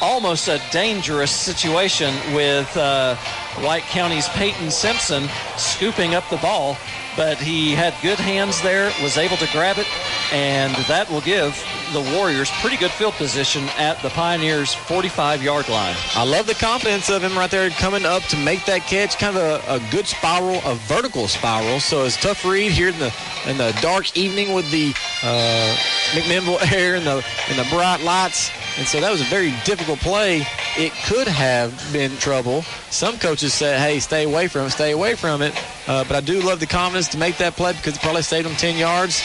almost 0.00 0.48
a 0.48 0.60
dangerous 0.70 1.30
situation 1.30 2.14
with 2.34 2.76
uh, 2.76 3.16
White 3.60 3.84
County's 3.84 4.28
Peyton 4.30 4.70
Simpson 4.70 5.28
scooping 5.56 6.14
up 6.14 6.28
the 6.28 6.36
ball. 6.38 6.76
But 7.16 7.38
he 7.38 7.72
had 7.72 7.94
good 8.02 8.18
hands 8.18 8.62
there, 8.62 8.90
was 9.02 9.18
able 9.18 9.36
to 9.36 9.46
grab 9.52 9.78
it, 9.78 9.86
and 10.32 10.74
that 10.86 11.10
will 11.10 11.20
give 11.20 11.52
the 11.92 12.00
Warriors 12.16 12.50
pretty 12.60 12.78
good 12.78 12.90
field 12.90 13.12
position 13.14 13.64
at 13.76 14.00
the 14.00 14.08
Pioneers' 14.10 14.72
45 14.72 15.42
yard 15.42 15.68
line. 15.68 15.94
I 16.14 16.24
love 16.24 16.46
the 16.46 16.54
confidence 16.54 17.10
of 17.10 17.22
him 17.22 17.36
right 17.36 17.50
there 17.50 17.68
coming 17.70 18.06
up 18.06 18.22
to 18.24 18.36
make 18.38 18.64
that 18.64 18.82
catch. 18.82 19.18
Kind 19.18 19.36
of 19.36 19.42
a, 19.68 19.74
a 19.74 19.90
good 19.90 20.06
spiral, 20.06 20.60
a 20.64 20.74
vertical 20.86 21.28
spiral. 21.28 21.80
So 21.80 22.04
it's 22.04 22.16
tough 22.16 22.44
read 22.46 22.72
here 22.72 22.88
in 22.88 22.98
the 22.98 23.14
in 23.46 23.58
the 23.58 23.76
dark 23.82 24.16
evening 24.16 24.54
with 24.54 24.70
the 24.70 24.94
uh, 25.22 25.76
McMinnville 26.12 26.72
air 26.72 26.94
and 26.94 27.06
the 27.06 27.24
and 27.48 27.58
the 27.58 27.66
bright 27.70 28.00
lights. 28.00 28.50
And 28.78 28.86
so 28.86 29.00
that 29.00 29.10
was 29.10 29.20
a 29.20 29.24
very 29.24 29.52
difficult 29.64 29.98
play. 29.98 30.46
It 30.78 30.92
could 31.06 31.28
have 31.28 31.92
been 31.92 32.16
trouble. 32.16 32.62
Some 32.88 33.18
coaches 33.18 33.52
said, 33.52 33.78
hey, 33.78 33.98
stay 34.00 34.24
away 34.24 34.48
from 34.48 34.66
it, 34.66 34.70
stay 34.70 34.92
away 34.92 35.14
from 35.14 35.42
it. 35.42 35.52
Uh, 35.92 36.02
but 36.04 36.16
I 36.16 36.20
do 36.20 36.40
love 36.40 36.58
the 36.58 36.66
confidence 36.66 37.08
to 37.08 37.18
make 37.18 37.36
that 37.36 37.52
play 37.52 37.74
because 37.74 37.96
it 37.96 38.00
probably 38.00 38.22
saved 38.22 38.48
them 38.48 38.56
10 38.56 38.78
yards. 38.78 39.22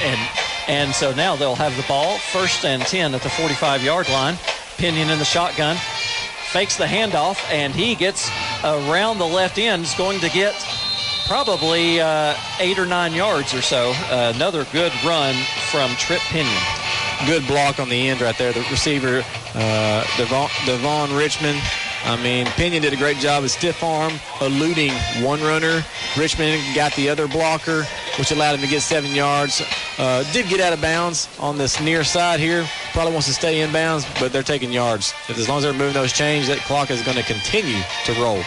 And 0.00 0.18
and 0.68 0.94
so 0.94 1.12
now 1.14 1.36
they'll 1.36 1.54
have 1.54 1.76
the 1.76 1.84
ball 1.86 2.16
first 2.16 2.64
and 2.64 2.80
10 2.80 3.14
at 3.14 3.20
the 3.20 3.28
45 3.28 3.82
yard 3.82 4.08
line. 4.08 4.38
Pinion 4.78 5.10
in 5.10 5.18
the 5.18 5.24
shotgun. 5.26 5.76
Fakes 6.48 6.78
the 6.78 6.86
handoff, 6.86 7.38
and 7.52 7.74
he 7.74 7.94
gets 7.94 8.30
around 8.64 9.18
the 9.18 9.26
left 9.26 9.58
end. 9.58 9.82
Is 9.82 9.94
going 9.94 10.18
to 10.20 10.30
get 10.30 10.54
probably 11.26 12.00
uh, 12.00 12.34
eight 12.58 12.78
or 12.78 12.86
nine 12.86 13.12
yards 13.12 13.52
or 13.52 13.60
so. 13.60 13.92
Uh, 14.10 14.32
another 14.34 14.64
good 14.72 14.92
run 15.04 15.34
from 15.70 15.90
Trip 15.96 16.20
Pinion. 16.30 16.62
Good 17.26 17.46
block 17.46 17.80
on 17.80 17.90
the 17.90 18.08
end 18.08 18.22
right 18.22 18.36
there. 18.38 18.52
The 18.54 18.64
receiver, 18.70 19.22
uh, 19.54 20.04
Devon, 20.16 20.48
Devon 20.64 21.14
Richmond. 21.14 21.60
I 22.06 22.16
mean, 22.22 22.46
Pinion 22.46 22.82
did 22.82 22.92
a 22.92 22.96
great 22.96 23.16
job 23.16 23.42
of 23.42 23.50
stiff 23.50 23.82
arm, 23.82 24.12
eluding 24.40 24.92
one 25.24 25.40
runner. 25.42 25.84
Richmond 26.16 26.62
got 26.72 26.94
the 26.94 27.08
other 27.08 27.26
blocker, 27.26 27.82
which 28.16 28.30
allowed 28.30 28.54
him 28.54 28.60
to 28.60 28.68
get 28.68 28.82
seven 28.82 29.12
yards. 29.12 29.60
Uh, 29.98 30.22
did 30.32 30.48
get 30.48 30.60
out 30.60 30.72
of 30.72 30.80
bounds 30.80 31.28
on 31.40 31.58
this 31.58 31.80
near 31.80 32.04
side 32.04 32.38
here. 32.38 32.64
Probably 32.92 33.12
wants 33.12 33.26
to 33.26 33.34
stay 33.34 33.60
in 33.60 33.72
bounds, 33.72 34.06
but 34.20 34.32
they're 34.32 34.44
taking 34.44 34.72
yards. 34.72 35.14
As 35.28 35.48
long 35.48 35.58
as 35.58 35.64
they're 35.64 35.72
moving 35.72 35.94
those 35.94 36.12
chains, 36.12 36.46
that 36.46 36.58
clock 36.58 36.92
is 36.92 37.02
going 37.02 37.16
to 37.16 37.24
continue 37.24 37.82
to 38.04 38.12
roll. 38.22 38.40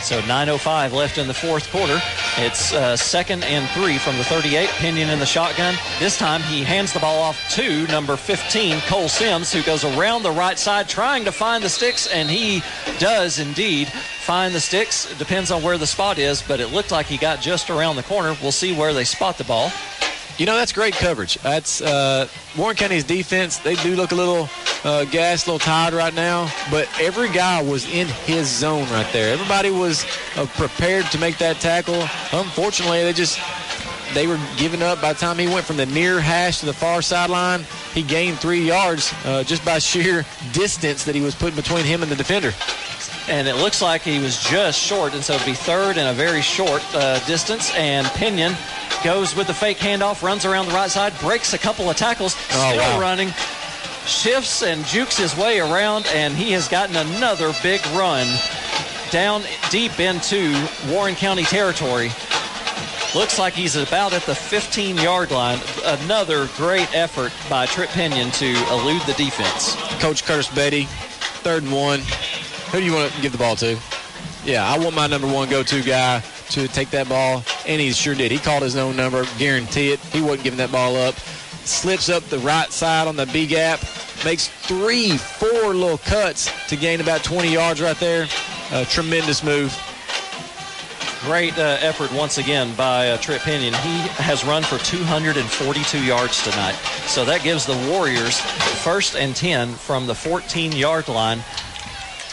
So 0.00 0.20
9.05 0.22 0.92
left 0.92 1.18
in 1.18 1.26
the 1.26 1.34
fourth 1.34 1.70
quarter. 1.70 1.98
It's 2.36 2.74
uh, 2.74 2.96
second 2.96 3.42
and 3.44 3.68
three 3.70 3.96
from 3.96 4.18
the 4.18 4.24
38. 4.24 4.68
Pinion 4.70 5.08
in 5.08 5.18
the 5.18 5.26
shotgun. 5.26 5.74
This 5.98 6.18
time 6.18 6.42
he 6.42 6.62
hands 6.62 6.92
the 6.92 7.00
ball 7.00 7.22
off 7.22 7.40
to 7.52 7.86
number 7.86 8.16
15, 8.16 8.80
Cole 8.80 9.08
Sims, 9.08 9.52
who 9.52 9.62
goes 9.62 9.84
around 9.84 10.22
the 10.22 10.30
right 10.30 10.58
side 10.58 10.88
trying 10.88 11.24
to 11.24 11.32
find 11.32 11.64
the 11.64 11.70
sticks, 11.70 12.06
and 12.08 12.28
he 12.28 12.62
does 12.98 13.38
indeed 13.38 13.88
find 13.88 14.54
the 14.54 14.60
sticks. 14.60 15.10
It 15.10 15.18
depends 15.18 15.50
on 15.50 15.62
where 15.62 15.78
the 15.78 15.86
spot 15.86 16.18
is, 16.18 16.42
but 16.42 16.60
it 16.60 16.68
looked 16.68 16.90
like 16.90 17.06
he 17.06 17.16
got 17.16 17.40
just 17.40 17.70
around 17.70 17.96
the 17.96 18.02
corner. 18.02 18.36
We'll 18.42 18.52
see 18.52 18.76
where 18.76 18.92
they 18.92 19.04
spot 19.04 19.38
the 19.38 19.44
ball. 19.44 19.70
You 20.36 20.46
know, 20.46 20.56
that's 20.56 20.72
great 20.72 20.94
coverage. 20.94 21.36
That's 21.36 21.80
uh, 21.80 22.26
Warren 22.58 22.74
County's 22.74 23.04
defense. 23.04 23.58
They 23.58 23.76
do 23.76 23.94
look 23.94 24.10
a 24.10 24.16
little 24.16 24.48
uh, 24.82 25.04
gassed, 25.04 25.46
a 25.46 25.52
little 25.52 25.64
tired 25.64 25.94
right 25.94 26.12
now, 26.12 26.50
but 26.72 26.88
every 27.00 27.28
guy 27.30 27.62
was 27.62 27.86
in 27.86 28.08
his 28.08 28.48
zone 28.48 28.82
right 28.90 29.06
there. 29.12 29.32
Everybody 29.32 29.70
was 29.70 30.04
uh, 30.36 30.46
prepared 30.56 31.06
to 31.06 31.18
make 31.18 31.38
that 31.38 31.60
tackle. 31.60 32.00
Unfortunately, 32.32 33.04
they 33.04 33.12
just 33.12 33.38
they 34.12 34.26
were 34.26 34.38
giving 34.56 34.82
up 34.82 35.00
by 35.00 35.12
the 35.12 35.18
time 35.18 35.38
he 35.38 35.46
went 35.46 35.64
from 35.66 35.76
the 35.76 35.86
near 35.86 36.20
hash 36.20 36.60
to 36.60 36.66
the 36.66 36.72
far 36.72 37.00
sideline. 37.00 37.64
He 37.92 38.02
gained 38.02 38.38
three 38.38 38.60
yards 38.60 39.14
uh, 39.24 39.44
just 39.44 39.64
by 39.64 39.78
sheer 39.78 40.24
distance 40.52 41.04
that 41.04 41.14
he 41.14 41.20
was 41.20 41.36
putting 41.36 41.56
between 41.56 41.84
him 41.84 42.02
and 42.02 42.10
the 42.10 42.16
defender. 42.16 42.52
And 43.28 43.48
it 43.48 43.56
looks 43.56 43.80
like 43.80 44.02
he 44.02 44.18
was 44.18 44.42
just 44.42 44.78
short, 44.78 45.14
and 45.14 45.22
so 45.22 45.34
it'd 45.34 45.46
be 45.46 45.54
third 45.54 45.96
and 45.96 46.08
a 46.08 46.12
very 46.12 46.42
short 46.42 46.82
uh, 46.94 47.24
distance. 47.26 47.72
And 47.74 48.06
Pinion 48.08 48.54
goes 49.04 49.36
with 49.36 49.46
the 49.46 49.54
fake 49.54 49.78
handoff, 49.78 50.22
runs 50.22 50.44
around 50.44 50.66
the 50.66 50.72
right 50.72 50.90
side, 50.90 51.12
breaks 51.20 51.52
a 51.52 51.58
couple 51.58 51.88
of 51.90 51.96
tackles, 51.96 52.34
Oh, 52.52 52.70
still 52.72 52.76
wow. 52.78 53.00
running, 53.00 53.28
shifts 54.06 54.62
and 54.62 54.84
jukes 54.86 55.16
his 55.18 55.36
way 55.36 55.60
around, 55.60 56.06
and 56.14 56.34
he 56.34 56.52
has 56.52 56.66
gotten 56.68 56.96
another 56.96 57.52
big 57.62 57.84
run 57.88 58.26
down 59.10 59.42
deep 59.70 60.00
into 60.00 60.52
Warren 60.88 61.14
County 61.14 61.44
territory. 61.44 62.10
Looks 63.14 63.38
like 63.38 63.52
he's 63.52 63.76
about 63.76 64.12
at 64.12 64.22
the 64.22 64.34
15 64.34 64.96
yard 64.96 65.30
line. 65.30 65.60
Another 65.84 66.48
great 66.56 66.92
effort 66.96 67.32
by 67.48 67.66
Trip 67.66 67.88
Pinion 67.90 68.30
to 68.32 68.46
elude 68.72 69.02
the 69.02 69.12
defense. 69.12 69.76
Coach 70.00 70.24
Curtis 70.24 70.48
Beatty, 70.52 70.86
third 71.44 71.62
and 71.62 71.72
one. 71.72 72.00
Who 72.72 72.80
do 72.80 72.84
you 72.84 72.92
want 72.92 73.12
to 73.12 73.22
give 73.22 73.30
the 73.30 73.38
ball 73.38 73.54
to? 73.56 73.78
Yeah, 74.44 74.66
I 74.66 74.78
want 74.78 74.96
my 74.96 75.06
number 75.06 75.28
one 75.28 75.48
go-to 75.48 75.80
guy 75.82 76.20
to 76.50 76.66
take 76.68 76.90
that 76.90 77.08
ball, 77.08 77.44
and 77.66 77.80
he 77.80 77.92
sure 77.92 78.14
did. 78.14 78.30
He 78.30 78.38
called 78.38 78.62
his 78.62 78.76
own 78.76 78.96
number, 78.96 79.24
guarantee 79.38 79.92
it. 79.92 80.00
He 80.00 80.20
wasn't 80.20 80.44
giving 80.44 80.58
that 80.58 80.72
ball 80.72 80.96
up. 80.96 81.14
Slips 81.64 82.08
up 82.08 82.22
the 82.24 82.38
right 82.40 82.70
side 82.70 83.08
on 83.08 83.16
the 83.16 83.26
B 83.26 83.46
gap, 83.46 83.80
makes 84.24 84.48
three, 84.48 85.16
four 85.16 85.74
little 85.74 85.98
cuts 85.98 86.50
to 86.68 86.76
gain 86.76 87.00
about 87.00 87.24
20 87.24 87.50
yards 87.50 87.80
right 87.80 87.96
there. 87.96 88.28
A 88.72 88.84
tremendous 88.84 89.42
move. 89.42 89.74
Great 91.22 91.56
uh, 91.58 91.78
effort 91.80 92.12
once 92.12 92.36
again 92.36 92.74
by 92.74 93.08
uh, 93.08 93.16
Trip 93.16 93.40
Pinion. 93.40 93.72
He 93.72 93.98
has 94.22 94.44
run 94.44 94.62
for 94.62 94.76
242 94.78 96.04
yards 96.04 96.44
tonight. 96.44 96.74
So 97.06 97.24
that 97.24 97.42
gives 97.42 97.64
the 97.64 97.76
Warriors 97.90 98.38
first 98.82 99.16
and 99.16 99.34
10 99.34 99.72
from 99.72 100.06
the 100.06 100.14
14 100.14 100.72
yard 100.72 101.08
line. 101.08 101.42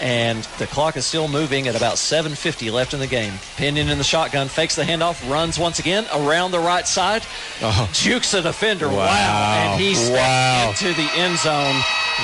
And 0.02 0.44
the 0.58 0.66
clock 0.66 0.98
is 0.98 1.06
still 1.06 1.28
moving 1.28 1.68
at 1.68 1.76
about 1.76 1.96
7.50 1.96 2.72
left 2.72 2.96
in 2.96 3.00
the 3.00 3.06
game. 3.08 3.34
Pinion 3.56 3.88
in 3.88 4.00
the 4.00 4.04
shotgun, 4.04 4.48
fakes 4.48 4.76
the 4.76 4.82
handoff, 4.84 5.30
runs 5.30 5.60
once 5.60 5.78
again 5.78 6.06
around 6.12 6.50
the 6.52 6.60
right 6.60 6.88
side, 6.88 7.22
oh. 7.62 7.88
jukes 7.94 8.34
a 8.34 8.42
defender. 8.42 8.88
Wow. 8.88 8.96
Wow. 9.06 9.74
And 9.74 9.80
he's 9.82 10.10
Wow. 10.10 10.70
into 10.70 10.94
the 10.94 11.08
end 11.16 11.38
zone. 11.38 11.76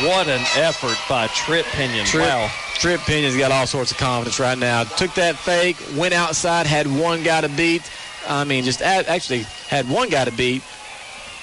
What 0.08 0.28
an 0.28 0.42
effort 0.56 0.98
by 1.08 1.28
Trip 1.28 1.66
Pinion. 1.68 2.06
Trip, 2.06 2.24
Wow. 2.24 2.50
Trip 2.76 3.00
Pinion's 3.02 3.38
got 3.38 3.52
all 3.52 3.68
sorts 3.68 3.92
of 3.92 3.98
confidence 3.98 4.40
right 4.40 4.58
now. 4.58 4.84
Took 4.84 5.14
that 5.16 5.36
fake, 5.36 5.78
went 5.96 6.14
outside, 6.14 6.66
had 6.66 6.88
one 6.88 7.24
guy 7.24 7.42
to 7.42 7.50
beat. 7.50 7.84
I 8.28 8.44
mean, 8.44 8.64
just 8.64 8.82
actually 8.82 9.44
had 9.70 9.90
one 9.90 10.10
guy 10.10 10.26
to 10.26 10.32
beat. 10.32 10.62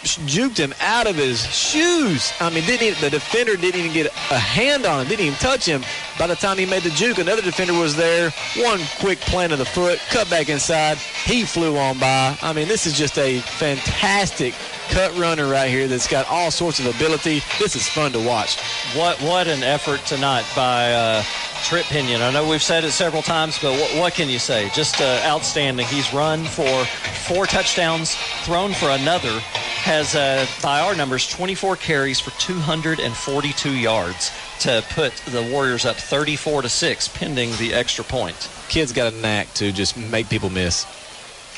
Juked 0.05 0.59
him 0.59 0.75
out 0.81 1.07
of 1.07 1.17
his 1.17 1.45
shoes. 1.47 2.33
I 2.39 2.51
mean, 2.51 2.65
didn't 2.65 2.87
even, 2.87 3.01
the 3.01 3.11
defender 3.11 3.57
didn't 3.57 3.81
even 3.81 3.93
get 3.93 4.07
a 4.07 4.39
hand 4.39 4.85
on 4.85 5.01
him. 5.01 5.09
Didn't 5.09 5.27
even 5.27 5.39
touch 5.39 5.65
him. 5.65 5.83
By 6.19 6.27
the 6.27 6.37
time 6.37 6.59
he 6.59 6.67
made 6.67 6.83
the 6.83 6.91
juke, 6.91 7.19
another 7.19 7.43
defender 7.43 7.73
was 7.73 7.97
there. 7.97 8.31
One 8.59 8.81
quick 9.01 9.19
plant 9.21 9.53
of 9.53 9.59
the 9.59 9.65
foot, 9.65 9.99
cut 10.11 10.29
back 10.29 10.49
inside. 10.49 10.99
He 10.99 11.45
flew 11.45 11.77
on 11.79 11.99
by. 11.99 12.37
I 12.43 12.53
mean, 12.53 12.69
this 12.69 12.87
is 12.87 12.97
just 12.97 13.19
a 13.19 13.41
fantastic 13.41 14.55
cut 14.89 15.17
runner 15.17 15.49
right 15.49 15.71
here 15.71 15.89
that's 15.89 16.07
got 16.07 16.29
all 16.29 16.51
sorts 16.51 16.79
of 16.79 16.87
ability. 16.87 17.41
This 17.59 17.75
is 17.75 17.89
fun 17.89 18.13
to 18.13 18.21
watch. 18.21 18.61
What 18.95 19.21
what 19.23 19.49
an 19.49 19.63
effort 19.63 20.05
tonight 20.07 20.45
by 20.55 20.93
uh, 20.93 21.23
Trip 21.65 21.87
Pinion. 21.87 22.21
I 22.21 22.31
know 22.31 22.47
we've 22.47 22.63
said 22.63 22.85
it 22.85 22.93
several 22.93 23.23
times, 23.23 23.59
but 23.59 23.73
what, 23.73 23.91
what 23.99 24.15
can 24.15 24.29
you 24.29 24.39
say? 24.39 24.69
Just 24.75 25.01
uh, 25.01 25.23
outstanding. 25.25 25.87
He's 25.87 26.13
run 26.13 26.45
for 26.45 26.85
four 27.27 27.47
touchdowns, 27.47 28.15
thrown 28.45 28.75
for 28.75 28.91
another, 28.91 29.41
has, 29.41 30.15
uh, 30.15 30.47
by 30.63 30.81
our 30.81 30.95
numbers, 30.95 31.27
24 31.27 31.77
carries 31.77 32.21
for 32.21 32.33
242 32.33 33.71
yards 33.75 34.31
to 34.61 34.85
put 34.91 35.15
the 35.33 35.43
Warriors 35.43 35.87
up 35.87 35.97
34 35.97 36.63
to 36.63 36.69
six, 36.69 37.09
pending 37.09 37.51
the 37.57 37.73
extra 37.73 38.05
point. 38.05 38.51
Kid's 38.69 38.93
got 38.93 39.15
a 39.15 39.17
knack 39.17 39.53
to 39.55 39.73
just 39.73 39.97
make 39.97 40.29
people 40.29 40.51
miss. 40.51 40.85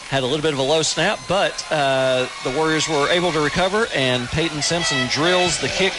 Had 0.09 0.23
a 0.23 0.27
little 0.27 0.43
bit 0.43 0.53
of 0.53 0.61
a 0.61 0.63
low 0.63 0.83
snap, 0.83 1.19
but 1.29 1.67
uh, 1.73 2.29
the 2.45 2.51
Warriors 2.51 2.89
were 2.89 3.09
able 3.11 3.33
to 3.33 3.41
recover, 3.41 3.89
and 3.93 4.29
Peyton 4.29 4.63
Simpson 4.63 5.09
drills 5.09 5.61
the 5.61 5.69
kick 5.69 5.95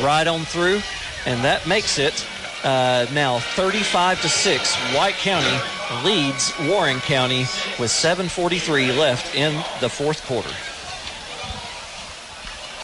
right 0.00 0.28
on 0.28 0.44
through, 0.44 0.80
and 1.26 1.44
that 1.44 1.66
makes 1.66 1.98
it 1.98 2.24
uh, 2.68 3.06
now 3.12 3.38
35 3.38 4.20
to 4.22 4.28
6. 4.28 4.76
White 4.94 5.14
County 5.14 5.56
leads 6.04 6.52
Warren 6.68 6.98
County 7.00 7.40
with 7.78 7.90
7:43 7.90 8.96
left 8.96 9.34
in 9.34 9.54
the 9.80 9.88
fourth 9.88 10.24
quarter. 10.26 10.77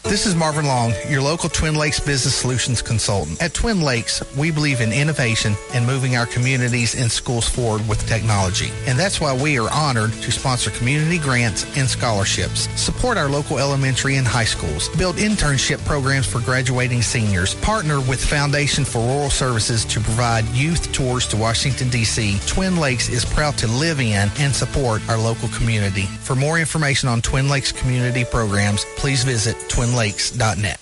This 0.07 0.27
is 0.27 0.35
Marvin 0.35 0.67
Long, 0.67 0.93
your 1.09 1.23
local 1.23 1.49
Twin 1.49 1.73
Lakes 1.73 1.99
Business 1.99 2.35
Solutions 2.35 2.79
consultant. 2.79 3.41
At 3.41 3.55
Twin 3.55 3.81
Lakes, 3.81 4.23
we 4.37 4.51
believe 4.51 4.79
in 4.79 4.93
innovation 4.93 5.55
and 5.73 5.83
moving 5.83 6.15
our 6.15 6.27
communities 6.27 6.93
and 6.93 7.11
schools 7.11 7.49
forward 7.49 7.85
with 7.89 8.07
technology. 8.07 8.71
And 8.85 8.99
that's 8.99 9.19
why 9.19 9.35
we 9.35 9.57
are 9.57 9.67
honored 9.71 10.13
to 10.13 10.31
sponsor 10.31 10.69
community 10.69 11.17
grants 11.17 11.65
and 11.75 11.89
scholarships, 11.89 12.69
support 12.79 13.17
our 13.17 13.27
local 13.27 13.57
elementary 13.57 14.17
and 14.17 14.27
high 14.27 14.45
schools, 14.45 14.89
build 14.89 15.15
internship 15.15 15.83
programs 15.85 16.27
for 16.27 16.39
graduating 16.41 17.01
seniors, 17.01 17.55
partner 17.55 17.99
with 17.99 18.23
Foundation 18.23 18.85
for 18.85 18.99
Rural 18.99 19.31
Services 19.31 19.85
to 19.85 19.99
provide 19.99 20.45
youth 20.49 20.93
tours 20.93 21.25
to 21.29 21.35
Washington, 21.35 21.89
D.C. 21.89 22.39
Twin 22.45 22.77
Lakes 22.77 23.09
is 23.09 23.25
proud 23.25 23.57
to 23.57 23.67
live 23.67 23.99
in 23.99 24.29
and 24.37 24.53
support 24.53 25.01
our 25.09 25.17
local 25.17 25.49
community. 25.49 26.03
For 26.21 26.35
more 26.35 26.59
information 26.59 27.09
on 27.09 27.23
Twin 27.23 27.49
Lakes 27.49 27.71
community 27.71 28.23
programs, 28.23 28.85
please 28.97 29.23
visit 29.23 29.57
twinlakes.net. 29.95 30.79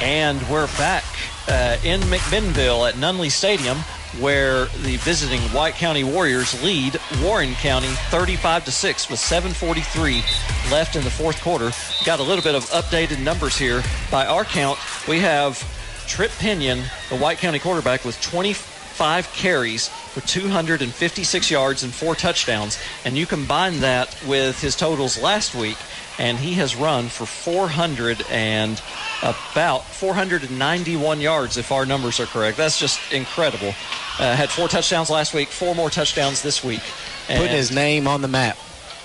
And 0.00 0.40
we're 0.48 0.66
back 0.78 1.04
uh, 1.48 1.76
in 1.84 2.00
McMinnville 2.02 2.88
at 2.88 2.94
Nunley 2.94 3.30
Stadium, 3.30 3.78
where 4.20 4.66
the 4.82 4.96
visiting 4.98 5.40
White 5.50 5.74
County 5.74 6.04
Warriors 6.04 6.62
lead 6.62 6.98
Warren 7.22 7.54
County 7.54 7.88
35 8.10 8.64
to 8.66 8.70
6 8.70 9.10
with 9.10 9.18
7:43 9.18 10.70
left 10.70 10.96
in 10.96 11.04
the 11.04 11.10
fourth 11.10 11.40
quarter. 11.42 11.70
Got 12.04 12.20
a 12.20 12.22
little 12.22 12.44
bit 12.44 12.54
of 12.54 12.64
updated 12.70 13.22
numbers 13.22 13.58
here. 13.58 13.82
By 14.10 14.26
our 14.26 14.44
count, 14.44 14.78
we 15.08 15.18
have 15.20 15.62
Trip 16.06 16.30
Pinion, 16.38 16.84
the 17.10 17.16
White 17.16 17.38
County 17.38 17.58
quarterback, 17.58 18.04
with 18.04 18.20
25 18.22 19.30
carries 19.32 19.88
for 19.88 20.20
256 20.22 21.50
yards 21.50 21.82
and 21.82 21.92
four 21.92 22.14
touchdowns. 22.14 22.78
And 23.04 23.18
you 23.18 23.26
combine 23.26 23.80
that 23.80 24.16
with 24.26 24.60
his 24.60 24.74
totals 24.74 25.20
last 25.20 25.54
week, 25.54 25.76
and 26.18 26.38
he 26.38 26.54
has 26.54 26.74
run 26.74 27.08
for 27.08 27.26
400 27.26 28.24
and 28.30 28.80
about 29.22 29.84
491 29.84 31.20
yards, 31.20 31.56
if 31.56 31.72
our 31.72 31.86
numbers 31.86 32.20
are 32.20 32.26
correct. 32.26 32.56
That's 32.56 32.78
just 32.78 33.12
incredible. 33.12 33.74
Uh, 34.18 34.34
had 34.34 34.50
four 34.50 34.68
touchdowns 34.68 35.10
last 35.10 35.32
week, 35.32 35.48
four 35.48 35.74
more 35.74 35.90
touchdowns 35.90 36.42
this 36.42 36.64
week. 36.64 36.82
Putting 37.28 37.48
his 37.48 37.70
name 37.70 38.08
on 38.08 38.22
the 38.22 38.28
map. 38.28 38.56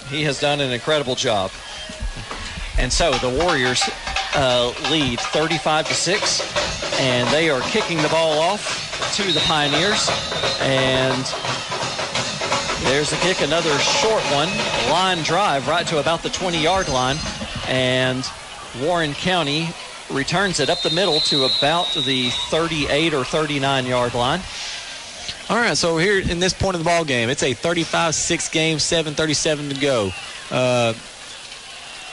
He 0.10 0.24
has 0.24 0.40
done 0.40 0.60
an 0.60 0.72
incredible 0.72 1.16
job. 1.16 1.52
And 2.78 2.92
so 2.92 3.12
the 3.14 3.30
Warriors 3.30 3.84
uh, 4.36 4.74
lead 4.90 5.20
35 5.20 5.88
to 5.88 5.94
6, 5.94 7.00
and 7.00 7.28
they 7.30 7.50
are 7.50 7.62
kicking 7.62 8.02
the 8.02 8.10
ball 8.10 8.40
off 8.40 9.14
to 9.16 9.32
the 9.32 9.40
Pioneers. 9.42 10.10
And 10.62 11.24
there's 12.84 13.10
the 13.10 13.16
kick, 13.18 13.42
another 13.42 13.78
short 13.80 14.24
one. 14.32 14.50
Line 14.90 15.24
drive 15.24 15.68
right 15.68 15.86
to 15.88 16.00
about 16.00 16.24
the 16.24 16.30
20 16.30 16.62
yard 16.62 16.90
line. 16.90 17.18
And 17.68 18.28
Warren 18.82 19.14
County 19.14 19.70
returns 20.10 20.60
it 20.60 20.70
up 20.70 20.82
the 20.82 20.90
middle 20.90 21.20
to 21.22 21.46
about 21.46 21.94
the 21.94 22.30
38 22.50 23.14
or 23.14 23.24
39 23.24 23.86
yard 23.86 24.14
line. 24.14 24.42
All 25.50 25.58
right, 25.58 25.78
so 25.78 25.98
here 25.98 26.20
in 26.20 26.40
this 26.40 26.54
point 26.54 26.76
of 26.76 26.80
the 26.80 26.86
ball 26.86 27.06
game, 27.06 27.30
it's 27.30 27.44
a 27.44 27.54
35-6 27.54 28.52
game, 28.52 28.78
7:37 28.78 29.74
to 29.74 29.80
go. 29.80 30.12
Uh, 30.50 30.94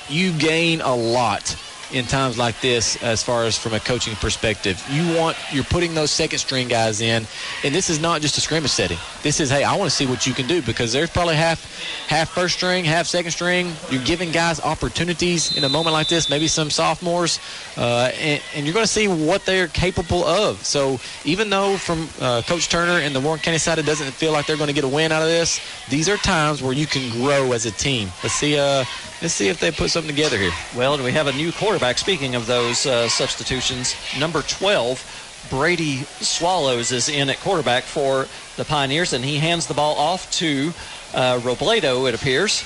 you 0.08 0.32
gain 0.32 0.80
a 0.80 0.94
lot 0.94 1.56
in 1.92 2.04
times 2.04 2.38
like 2.38 2.60
this 2.60 3.02
as 3.02 3.22
far 3.22 3.44
as 3.44 3.58
from 3.58 3.74
a 3.74 3.80
coaching 3.80 4.14
perspective. 4.16 4.82
You 4.90 5.16
want 5.16 5.36
you're 5.52 5.64
putting 5.64 5.94
those 5.94 6.10
second 6.10 6.38
string 6.38 6.68
guys 6.68 7.00
in 7.00 7.26
and 7.64 7.74
this 7.74 7.90
is 7.90 8.00
not 8.00 8.20
just 8.20 8.38
a 8.38 8.40
scrimmage 8.40 8.70
setting. 8.70 8.98
This 9.22 9.40
is 9.40 9.50
hey, 9.50 9.64
I 9.64 9.76
want 9.76 9.90
to 9.90 9.96
see 9.96 10.06
what 10.06 10.26
you 10.26 10.34
can 10.34 10.46
do 10.46 10.62
because 10.62 10.92
there's 10.92 11.10
probably 11.10 11.36
half 11.36 12.06
half 12.08 12.30
first 12.30 12.56
string, 12.56 12.84
half 12.84 13.06
second 13.06 13.30
string. 13.32 13.72
You're 13.90 14.04
giving 14.04 14.30
guys 14.30 14.60
opportunities 14.60 15.56
in 15.56 15.64
a 15.64 15.68
moment 15.68 15.92
like 15.92 16.08
this, 16.08 16.30
maybe 16.30 16.48
some 16.48 16.70
sophomores, 16.70 17.40
uh, 17.76 18.10
and, 18.18 18.42
and, 18.54 18.66
you're 18.66 18.74
going 18.74 18.84
to 18.84 18.92
see 18.92 19.08
what 19.08 19.44
they're 19.46 19.68
capable 19.68 20.24
of. 20.24 20.64
So 20.64 21.00
even 21.24 21.50
though 21.50 21.76
from 21.76 22.08
uh, 22.20 22.42
Coach 22.42 22.68
Turner 22.68 23.00
and 23.00 23.14
the 23.14 23.20
Warren 23.20 23.40
County 23.40 23.58
side 23.58 23.78
it 23.78 23.86
doesn't 23.86 24.10
feel 24.12 24.32
like 24.32 24.46
they're 24.46 24.56
going 24.56 24.68
to 24.68 24.74
get 24.74 24.84
a 24.84 24.88
win 24.88 25.12
out 25.12 25.22
of 25.22 25.28
this, 25.28 25.60
these 25.88 26.08
are 26.08 26.16
times 26.16 26.62
where 26.62 26.72
you 26.72 26.86
can 26.86 27.10
grow 27.10 27.52
as 27.52 27.66
a 27.66 27.72
team. 27.72 28.08
Let's 28.22 28.34
see 28.34 28.58
uh, 28.58 28.84
Let's 29.22 29.34
see 29.34 29.48
if 29.48 29.60
they 29.60 29.70
put 29.70 29.90
something 29.90 30.08
together 30.14 30.38
here. 30.38 30.50
Well, 30.74 30.96
we 30.96 31.12
have 31.12 31.26
a 31.26 31.32
new 31.32 31.52
quarterback. 31.52 31.79
Speaking 31.80 32.34
of 32.34 32.46
those 32.46 32.84
uh, 32.84 33.08
substitutions, 33.08 33.94
number 34.18 34.42
12, 34.42 35.46
Brady 35.48 35.96
Swallows, 36.20 36.92
is 36.92 37.08
in 37.08 37.30
at 37.30 37.38
quarterback 37.40 37.84
for 37.84 38.26
the 38.56 38.64
Pioneers, 38.66 39.14
and 39.14 39.24
he 39.24 39.38
hands 39.38 39.66
the 39.66 39.72
ball 39.72 39.96
off 39.96 40.30
to 40.32 40.72
uh, 41.14 41.38
Robledo, 41.38 42.06
it 42.06 42.14
appears. 42.14 42.62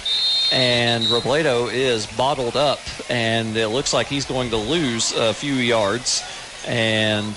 And 0.52 1.04
Robledo 1.04 1.72
is 1.72 2.06
bottled 2.06 2.56
up, 2.56 2.80
and 3.08 3.56
it 3.56 3.68
looks 3.68 3.92
like 3.92 4.08
he's 4.08 4.24
going 4.24 4.50
to 4.50 4.56
lose 4.56 5.12
a 5.12 5.32
few 5.32 5.54
yards. 5.54 6.22
And 6.66 7.34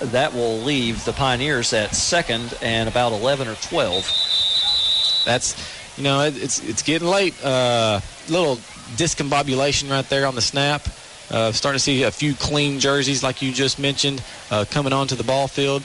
that 0.00 0.32
will 0.32 0.58
leave 0.58 1.04
the 1.04 1.12
Pioneers 1.12 1.72
at 1.72 1.96
second 1.96 2.56
and 2.62 2.88
about 2.88 3.10
11 3.12 3.48
or 3.48 3.56
12. 3.56 5.22
That's 5.24 5.56
you 5.98 6.04
know, 6.04 6.22
it, 6.22 6.40
it's 6.40 6.62
it's 6.62 6.82
getting 6.82 7.08
late. 7.08 7.34
Uh, 7.44 8.00
little 8.28 8.56
discombobulation 8.96 9.90
right 9.90 10.08
there 10.08 10.26
on 10.26 10.36
the 10.36 10.40
snap. 10.40 10.86
Uh, 11.30 11.52
starting 11.52 11.76
to 11.76 11.82
see 11.82 12.04
a 12.04 12.10
few 12.10 12.34
clean 12.34 12.78
jerseys, 12.80 13.22
like 13.22 13.42
you 13.42 13.52
just 13.52 13.78
mentioned, 13.78 14.22
uh, 14.50 14.64
coming 14.70 14.92
onto 14.92 15.14
the 15.14 15.24
ball 15.24 15.46
field. 15.46 15.82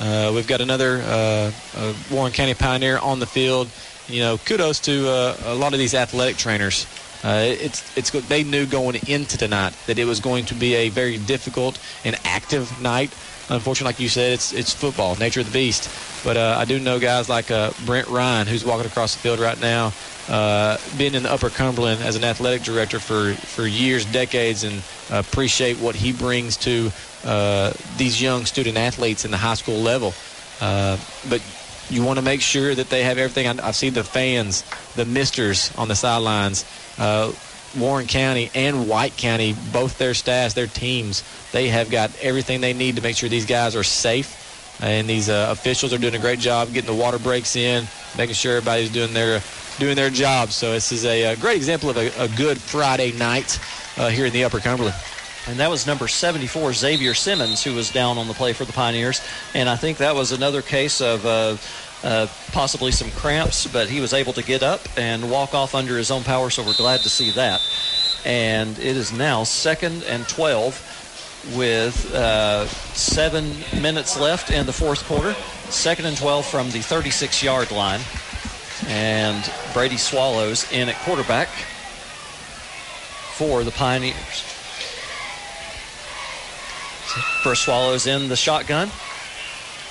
Uh, 0.00 0.32
we've 0.34 0.46
got 0.46 0.60
another 0.60 1.00
uh, 1.04 1.52
uh, 1.76 1.94
Warren 2.10 2.32
County 2.32 2.54
Pioneer 2.54 2.98
on 2.98 3.18
the 3.18 3.26
field. 3.26 3.68
You 4.08 4.20
know, 4.20 4.38
kudos 4.38 4.80
to 4.80 5.08
uh, 5.08 5.36
a 5.46 5.54
lot 5.54 5.72
of 5.72 5.78
these 5.78 5.94
athletic 5.94 6.36
trainers. 6.36 6.86
it's 7.24 7.96
it's 7.96 8.10
they 8.28 8.44
knew 8.44 8.66
going 8.66 8.96
into 9.08 9.38
tonight 9.38 9.74
that 9.86 9.98
it 9.98 10.04
was 10.04 10.20
going 10.20 10.44
to 10.46 10.54
be 10.54 10.74
a 10.74 10.88
very 10.90 11.18
difficult 11.18 11.80
and 12.04 12.16
active 12.24 12.80
night 12.82 13.12
unfortunately, 13.48 13.92
like 13.92 14.00
you 14.00 14.08
said, 14.08 14.32
it's 14.32 14.52
it's 14.52 14.72
football, 14.72 15.16
nature 15.16 15.40
of 15.40 15.46
the 15.46 15.52
beast. 15.52 15.88
But 16.24 16.36
uh, 16.36 16.56
I 16.58 16.64
do 16.64 16.80
know 16.80 16.98
guys 16.98 17.28
like 17.28 17.50
uh, 17.50 17.72
Rhett 17.86 18.06
Bryan, 18.06 18.46
who's 18.46 18.64
walking 18.64 18.86
across 18.86 19.14
the 19.14 19.20
field 19.20 19.40
right 19.40 19.60
now, 19.60 19.92
uh, 20.28 20.78
been 20.96 21.14
in 21.14 21.22
the 21.22 21.32
Upper 21.32 21.50
Cumberland 21.50 22.02
as 22.02 22.16
an 22.16 22.24
athletic 22.24 22.62
director 22.62 22.98
for, 22.98 23.34
for 23.34 23.66
years, 23.66 24.06
decades, 24.06 24.64
and 24.64 24.82
appreciate 25.10 25.76
what 25.78 25.94
he 25.94 26.12
brings 26.12 26.56
to 26.58 26.90
uh, 27.24 27.72
these 27.98 28.20
young 28.20 28.46
student 28.46 28.78
athletes 28.78 29.24
in 29.24 29.30
the 29.30 29.36
high 29.36 29.54
school 29.54 29.80
level. 29.80 30.12
Uh, 30.60 30.96
but 31.28 31.42
you 31.90 32.02
want 32.02 32.18
to 32.18 32.24
make 32.24 32.40
sure 32.40 32.74
that 32.74 32.88
they 32.88 33.02
have 33.02 33.18
everything. 33.18 33.60
I, 33.60 33.68
I 33.68 33.70
see 33.72 33.90
the 33.90 34.02
fans, 34.04 34.64
the 34.96 35.04
misters 35.04 35.74
on 35.76 35.88
the 35.88 35.94
sidelines. 35.94 36.64
Uh, 36.98 37.32
Warren 37.76 38.06
County 38.06 38.50
and 38.54 38.88
White 38.88 39.16
County, 39.16 39.54
both 39.72 39.98
their 39.98 40.14
staffs, 40.14 40.54
their 40.54 40.66
teams, 40.66 41.22
they 41.52 41.68
have 41.68 41.90
got 41.90 42.10
everything 42.20 42.60
they 42.60 42.72
need 42.72 42.96
to 42.96 43.02
make 43.02 43.16
sure 43.16 43.28
these 43.28 43.46
guys 43.46 43.76
are 43.76 43.82
safe. 43.82 44.40
And 44.82 45.08
these 45.08 45.28
uh, 45.28 45.48
officials 45.50 45.92
are 45.92 45.98
doing 45.98 46.14
a 46.14 46.18
great 46.18 46.40
job 46.40 46.72
getting 46.72 46.92
the 46.92 47.00
water 47.00 47.18
breaks 47.18 47.54
in, 47.54 47.86
making 48.18 48.34
sure 48.34 48.56
everybody's 48.56 48.90
doing 48.90 49.12
their 49.12 49.40
doing 49.78 49.96
their 49.96 50.10
job. 50.10 50.50
So 50.50 50.72
this 50.72 50.92
is 50.92 51.04
a, 51.04 51.32
a 51.32 51.36
great 51.36 51.56
example 51.56 51.90
of 51.90 51.96
a, 51.96 52.08
a 52.20 52.28
good 52.36 52.58
Friday 52.58 53.12
night 53.12 53.58
uh, 53.96 54.08
here 54.08 54.26
in 54.26 54.32
the 54.32 54.44
Upper 54.44 54.60
Cumberland. 54.60 54.96
And 55.46 55.58
that 55.58 55.68
was 55.68 55.86
number 55.86 56.08
74, 56.08 56.72
Xavier 56.72 57.12
Simmons, 57.12 57.62
who 57.62 57.74
was 57.74 57.90
down 57.90 58.16
on 58.18 58.28
the 58.28 58.34
play 58.34 58.52
for 58.52 58.64
the 58.64 58.72
Pioneers. 58.72 59.20
And 59.52 59.68
I 59.68 59.76
think 59.76 59.98
that 59.98 60.14
was 60.14 60.32
another 60.32 60.62
case 60.62 61.00
of. 61.00 61.24
Uh, 61.24 61.56
uh, 62.04 62.28
possibly 62.52 62.92
some 62.92 63.10
cramps, 63.12 63.66
but 63.66 63.88
he 63.88 64.00
was 64.00 64.12
able 64.12 64.34
to 64.34 64.42
get 64.42 64.62
up 64.62 64.80
and 64.96 65.30
walk 65.30 65.54
off 65.54 65.74
under 65.74 65.96
his 65.96 66.10
own 66.10 66.22
power, 66.22 66.50
so 66.50 66.62
we're 66.62 66.74
glad 66.74 67.00
to 67.00 67.08
see 67.08 67.30
that. 67.30 67.60
And 68.26 68.78
it 68.78 68.96
is 68.96 69.10
now 69.12 69.44
second 69.44 70.04
and 70.04 70.28
12 70.28 71.54
with 71.56 72.14
uh, 72.14 72.66
seven 72.66 73.52
minutes 73.80 74.18
left 74.18 74.50
in 74.50 74.66
the 74.66 74.72
fourth 74.72 75.04
quarter. 75.04 75.34
Second 75.70 76.06
and 76.06 76.16
12 76.16 76.46
from 76.46 76.70
the 76.70 76.80
36 76.80 77.42
yard 77.42 77.70
line. 77.70 78.00
And 78.86 79.50
Brady 79.72 79.96
Swallows 79.96 80.70
in 80.72 80.88
at 80.88 80.96
quarterback 80.96 81.48
for 83.34 83.64
the 83.64 83.70
Pioneers. 83.70 84.40
First 87.42 87.64
Swallows 87.64 88.06
in 88.06 88.28
the 88.28 88.36
shotgun. 88.36 88.90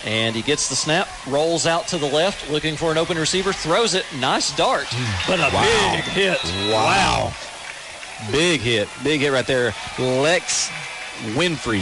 And 0.06 0.36
he 0.36 0.42
gets 0.42 0.68
the 0.68 0.76
snap, 0.76 1.08
rolls 1.28 1.66
out 1.66 1.88
to 1.88 1.98
the 1.98 2.06
left, 2.08 2.50
looking 2.50 2.76
for 2.76 2.92
an 2.92 2.98
open 2.98 3.18
receiver, 3.18 3.54
throws 3.54 3.94
it. 3.94 4.06
Nice 4.20 4.56
dart, 4.56 4.88
but 5.28 5.40
a 5.40 5.50
wow. 5.54 5.92
big 5.96 6.04
hit. 6.04 6.44
Wow. 6.72 7.32
Big 8.32 8.60
hit. 8.62 8.90
Big 9.04 9.22
hit 9.22 9.32
right 9.32 9.48
there. 9.48 9.74
Lex 9.98 10.70
Winfrey. 11.36 11.82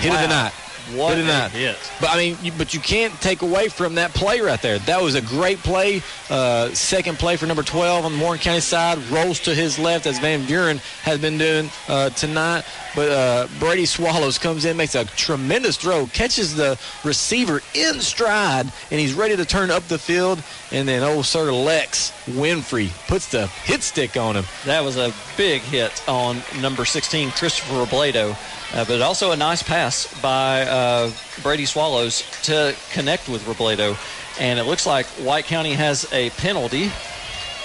Hit 0.00 0.12
of 0.14 0.20
the 0.20 0.26
Wow. 0.28 0.44
night. 0.44 0.52
What 0.94 1.18
of 1.18 1.26
the 1.26 1.46
a 1.46 1.48
hit. 1.48 1.76
But 2.00 2.10
I 2.10 2.16
mean, 2.16 2.36
you, 2.42 2.52
but 2.56 2.72
you 2.74 2.80
can't 2.80 3.12
take 3.20 3.42
away 3.42 3.68
from 3.68 3.96
that 3.96 4.14
play 4.14 4.40
right 4.40 4.60
there. 4.60 4.78
That 4.80 5.02
was 5.02 5.14
a 5.14 5.22
great 5.22 5.58
play. 5.58 6.02
Uh, 6.30 6.72
second 6.74 7.18
play 7.18 7.36
for 7.36 7.46
number 7.46 7.62
12 7.62 8.04
on 8.04 8.16
the 8.16 8.22
Warren 8.22 8.38
County 8.38 8.60
side. 8.60 8.98
Rolls 9.10 9.40
to 9.40 9.54
his 9.54 9.78
left 9.78 10.06
as 10.06 10.18
Van 10.18 10.46
Buren 10.46 10.78
has 11.02 11.18
been 11.18 11.38
doing 11.38 11.70
uh, 11.88 12.10
tonight. 12.10 12.64
But 12.94 13.10
uh, 13.10 13.48
Brady 13.58 13.86
Swallows 13.86 14.38
comes 14.38 14.64
in, 14.64 14.76
makes 14.76 14.94
a 14.94 15.04
tremendous 15.04 15.76
throw, 15.76 16.06
catches 16.06 16.54
the 16.54 16.78
receiver 17.04 17.60
in 17.74 18.00
stride, 18.00 18.72
and 18.90 19.00
he's 19.00 19.14
ready 19.14 19.36
to 19.36 19.44
turn 19.44 19.70
up 19.70 19.84
the 19.84 19.98
field. 19.98 20.42
And 20.72 20.88
then 20.88 21.02
old 21.02 21.26
Sir 21.26 21.52
Lex 21.52 22.12
Winfrey 22.26 22.90
puts 23.08 23.28
the 23.28 23.46
hit 23.46 23.82
stick 23.82 24.16
on 24.16 24.36
him. 24.36 24.44
That 24.64 24.82
was 24.82 24.96
a 24.96 25.12
big 25.36 25.62
hit 25.62 26.06
on 26.08 26.42
number 26.60 26.84
16, 26.84 27.30
Christopher 27.32 27.84
Robledo. 27.84 28.36
Uh, 28.74 28.84
but 28.84 29.00
also 29.00 29.32
a 29.32 29.36
nice 29.36 29.62
pass 29.62 30.20
by 30.20 30.62
uh, 30.62 31.10
Brady 31.42 31.64
Swallows 31.64 32.22
to 32.42 32.76
connect 32.92 33.28
with 33.28 33.42
Robledo. 33.44 33.96
And 34.40 34.58
it 34.58 34.64
looks 34.64 34.86
like 34.86 35.06
White 35.06 35.46
County 35.46 35.72
has 35.72 36.10
a 36.12 36.30
penalty. 36.30 36.90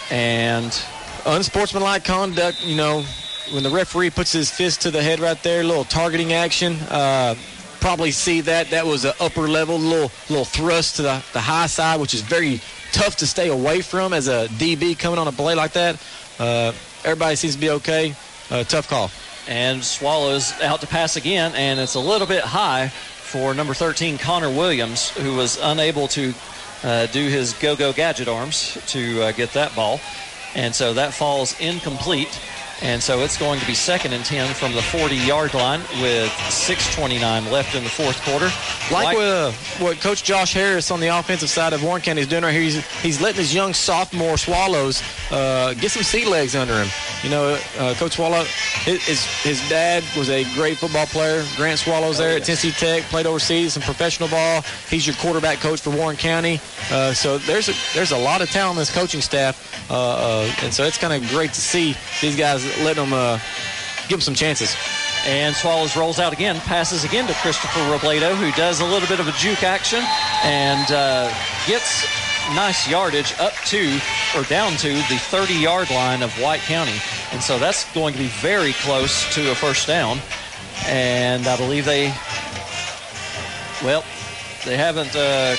And 0.09 0.77
unsportsmanlike 1.25 2.06
conduct, 2.06 2.65
you 2.65 2.75
know, 2.75 3.03
when 3.51 3.64
the 3.64 3.69
referee 3.69 4.11
puts 4.11 4.32
his 4.32 4.49
fist 4.49 4.82
to 4.83 4.91
the 4.91 5.03
head 5.03 5.19
right 5.19 5.41
there, 5.43 5.61
a 5.61 5.64
little 5.64 5.83
targeting 5.83 6.33
action. 6.33 6.75
Uh, 6.90 7.35
probably 7.80 8.11
see 8.11 8.40
that. 8.41 8.69
That 8.69 8.85
was 8.85 9.03
an 9.03 9.14
upper 9.19 9.48
level, 9.48 9.77
little 9.77 10.11
little 10.30 10.45
thrust 10.45 10.95
to 10.98 11.01
the, 11.01 11.23
the 11.33 11.41
high 11.41 11.67
side, 11.67 11.99
which 11.99 12.14
is 12.14 12.22
very 12.22 12.61
tough 12.93 13.17
to 13.17 13.27
stay 13.27 13.49
away 13.49 13.82
from 13.82 14.14
as 14.14 14.27
a 14.30 14.48
DB 14.48 14.98
coming 14.98 15.19
on 15.19 15.27
a 15.27 15.33
play 15.33 15.53
like 15.53 15.73
that. 15.73 16.01
Uh, 16.40 16.72
everybody 17.03 17.35
seems 17.35 17.56
to 17.56 17.61
be 17.61 17.69
okay. 17.72 18.15
Uh, 18.49 18.64
tough 18.64 18.88
call. 18.88 19.11
And 19.48 19.84
Swallows 19.84 20.54
out 20.62 20.82
to 20.82 20.88
pass 20.88 21.16
again, 21.16 21.54
and 21.56 21.80
it's 21.80 21.96
a 21.96 22.00
little 22.00 22.28
bit 22.28 22.44
high 22.44 22.90
for 22.90 23.54
number 23.54 23.74
13, 23.74 24.18
Connor 24.18 24.50
Williams, 24.50 25.10
who 25.10 25.36
was 25.36 25.58
unable 25.62 26.08
to 26.10 26.34
uh, 26.84 27.06
do 27.08 27.28
his 27.28 27.54
go 27.54 27.76
go 27.76 27.94
gadget 27.94 28.28
arms 28.28 28.78
to 28.88 29.24
uh, 29.24 29.32
get 29.32 29.54
that 29.54 29.76
ball. 29.76 30.00
And 30.56 30.76
so 30.76 30.94
that 30.94 31.14
falls 31.14 31.60
incomplete. 31.60 32.40
And 32.82 33.02
so 33.02 33.19
it's 33.19 33.38
going 33.38 33.60
to 33.60 33.68
be 33.68 33.74
second 33.74 34.14
and 34.14 34.26
10 34.26 34.53
from 34.56 34.74
the 34.74 34.82
40 34.82 35.16
yard 35.16 35.53
line 35.53 35.80
with 36.02 36.30
6.29 36.30 37.52
left 37.52 37.76
in 37.76 37.84
the 37.84 37.90
fourth 37.90 38.22
quarter. 38.24 38.50
Like 38.92 39.16
what, 39.16 39.26
uh, 39.26 39.52
what 39.80 40.00
Coach 40.00 40.24
Josh 40.24 40.53
Harris 40.53 40.92
on 40.92 41.00
the 41.00 41.08
offensive 41.08 41.50
side 41.50 41.74
of 41.74 41.84
Warren 41.84 42.02
County 42.02 42.22
is 42.22 42.27
doing 42.27 42.43
right 42.43 42.52
here, 42.52 42.61
he's, 42.61 42.85
he's 43.02 43.22
letting 43.22 43.40
his 43.40 43.53
young 43.53 43.74
sophomore 43.74 44.38
Swallows 44.38 45.02
uh, 45.32 45.74
get 45.76 45.92
some 45.92 46.03
sea 46.03 46.26
legs 46.26 46.56
under 46.56 46.74
him. 46.74 46.90
You 47.24 47.30
know, 47.30 47.60
uh, 47.80 47.93
Coach 47.95 48.14
Swallow, 48.14 48.43
his, 48.84 49.03
his, 49.06 49.26
his 49.43 49.69
dad 49.69 50.03
was 50.18 50.30
a 50.30 50.43
great 50.56 50.77
football 50.77 51.06
player. 51.06 51.45
Grant 51.56 51.80
Swallows 51.80 52.18
there 52.18 52.35
at 52.35 52.43
Tennessee 52.43 52.72
Tech, 52.72 53.03
played 53.03 53.26
overseas, 53.26 53.74
some 53.74 53.84
professional 53.84 54.27
ball. 54.30 54.64
He's 54.90 55.08
your 55.08 55.16
quarterback 55.18 55.60
coach 55.60 55.82
for 55.82 55.92
Warren 55.92 56.18
County. 56.18 56.60
Uh, 56.92 57.14
so 57.14 57.38
there's 57.38 57.69
a, 57.69 57.74
there's 57.93 58.11
a 58.11 58.18
lot 58.18 58.42
of 58.42 58.50
talent 58.50 58.76
in 58.76 58.80
this 58.80 58.93
coaching 58.93 59.22
staff. 59.22 59.90
Uh, 59.90 59.93
uh, 59.93 60.52
and 60.64 60.74
so 60.74 60.84
it's 60.84 60.98
kind 60.98 61.14
of 61.14 61.30
great 61.30 61.53
to 61.53 61.61
see 61.61 61.95
these 62.22 62.35
guys 62.35 62.62
letting 62.83 63.03
them 63.03 63.14
uh, 63.14 63.40
give 64.08 64.17
them 64.17 64.22
some 64.22 64.35
chances. 64.35 64.75
And 65.25 65.56
Swallows 65.56 65.95
rolls 65.95 66.19
out 66.19 66.33
again, 66.33 66.59
passes 66.61 67.06
again 67.06 67.27
to 67.27 67.33
Christopher 67.35 67.80
Robledo, 67.92 68.35
who 68.35 68.51
does 68.51 68.82
a 68.82 68.85
little 68.85 69.08
bit 69.08 69.22
of 69.22 69.27
a 69.27 69.32
juke 69.33 69.64
action 69.64 70.03
and 70.43 70.92
uh, 70.92 71.33
gets 71.66 72.03
nice 72.56 72.90
yardage 72.90 73.33
up 73.40 73.53
to 73.66 74.00
or 74.35 74.43
down 74.43 74.74
to 74.74 74.90
the 74.90 75.17
30 75.30 75.53
yard 75.53 75.90
line 75.92 76.22
of 76.22 76.32
White 76.42 76.59
County. 76.61 77.00
And 77.32 77.42
so 77.42 77.58
that's 77.58 77.92
going 77.93 78.14
to 78.14 78.19
be 78.19 78.27
very 78.27 78.74
close 78.74 79.33
to 79.35 79.51
a 79.51 79.56
first 79.56 79.88
down. 79.88 80.19
And 80.88 81.48
I 81.48 81.56
believe 81.56 81.85
they, 81.85 82.08
well, 83.82 84.03
they 84.66 84.75
haven't. 84.75 85.16
Uh, 85.16 85.56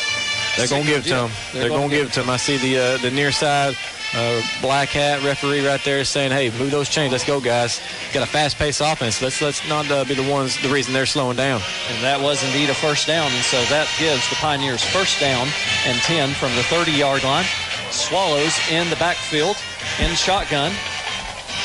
They're 0.57 0.69
going 0.69 0.83
to 0.83 0.89
give 0.89 1.07
it 1.07 1.09
to 1.09 1.27
him. 1.27 1.31
They're, 1.53 1.69
going 1.69 1.89
to 1.89 1.97
give 1.97 2.07
it 2.09 2.13
to 2.15 2.23
him. 2.23 2.31
I 2.31 2.37
see 2.37 2.57
the 2.59 2.79
uh, 2.79 2.97
the 2.99 3.11
near 3.11 3.33
side 3.33 3.77
uh, 4.15 4.43
black 4.61 4.91
hat 4.91 5.23
referee 5.23 5.67
right 5.67 5.83
there 5.85 6.05
saying, 6.05 6.31
"Hey, 6.31 6.51
move 6.59 6.71
those 6.71 6.89
chains. 6.89 7.13
Let's 7.13 7.25
go, 7.25 7.41
guys. 7.41 7.81
Got 8.13 8.23
a 8.23 8.31
fast-paced 8.31 8.81
offense. 8.81 9.21
Let's 9.21 9.41
let's 9.43 9.69
not 9.69 9.91
uh, 9.91 10.05
be 10.05 10.15
the 10.15 10.29
ones 10.31 10.61
the 10.63 10.69
reason 10.69 10.93
they're 10.93 11.07
slowing 11.07 11.37
down." 11.37 11.61
And 11.91 12.03
that 12.03 12.21
was 12.21 12.43
indeed 12.45 12.71
a 12.71 12.75
first 12.75 13.07
down. 13.07 13.31
And 13.33 13.45
so 13.45 13.63
that 13.65 13.89
gives 13.99 14.29
the 14.31 14.37
Pioneers 14.37 14.85
first 14.85 15.21
down 15.21 15.49
and 15.87 15.99
10 16.03 16.31
from 16.35 16.55
the 16.55 16.63
30 16.65 16.93
yard 16.93 17.25
line. 17.25 17.45
Swallows 17.91 18.59
in 18.71 18.89
the 18.91 18.97
backfield 18.97 19.57
in 20.01 20.15
shotgun. 20.15 20.73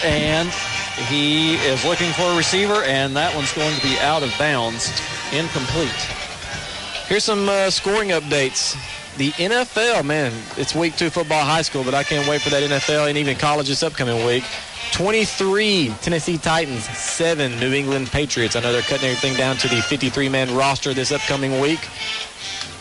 And 0.04 0.50
he 1.08 1.56
is 1.56 1.86
looking 1.86 2.12
for 2.14 2.24
a 2.24 2.38
receiver, 2.38 2.84
and 2.84 3.16
that 3.16 3.34
one's 3.36 3.54
going 3.54 3.76
to 3.76 3.82
be 3.82 3.98
out 4.00 4.24
of 4.24 4.34
bounds, 4.38 4.92
incomplete. 5.32 5.90
Here's 7.08 7.24
some 7.24 7.48
uh, 7.50 7.70
scoring 7.70 8.10
updates. 8.10 8.78
The 9.20 9.32
NFL, 9.32 10.06
man, 10.06 10.32
it's 10.56 10.74
week 10.74 10.96
two 10.96 11.10
football 11.10 11.44
high 11.44 11.62
school, 11.62 11.84
but 11.84 11.94
I 11.94 12.04
can't 12.04 12.26
wait 12.26 12.42
for 12.42 12.52
that 12.52 12.64
NFL 12.64 13.10
and 13.10 13.18
even 13.18 13.36
college 13.36 13.68
this 13.68 13.84
upcoming 13.84 14.26
week. 14.26 14.46
23 14.94 15.94
Tennessee 16.02 16.38
Titans, 16.38 16.86
7 16.86 17.60
New 17.60 17.74
England 17.74 18.08
Patriots. 18.08 18.56
I 18.56 18.62
know 18.62 18.72
they're 18.72 18.82
cutting 18.82 19.10
everything 19.10 19.36
down 19.36 19.58
to 19.58 19.68
the 19.68 19.82
53 19.82 20.30
man 20.30 20.56
roster 20.56 20.94
this 20.94 21.12
upcoming 21.12 21.60
week. 21.60 21.82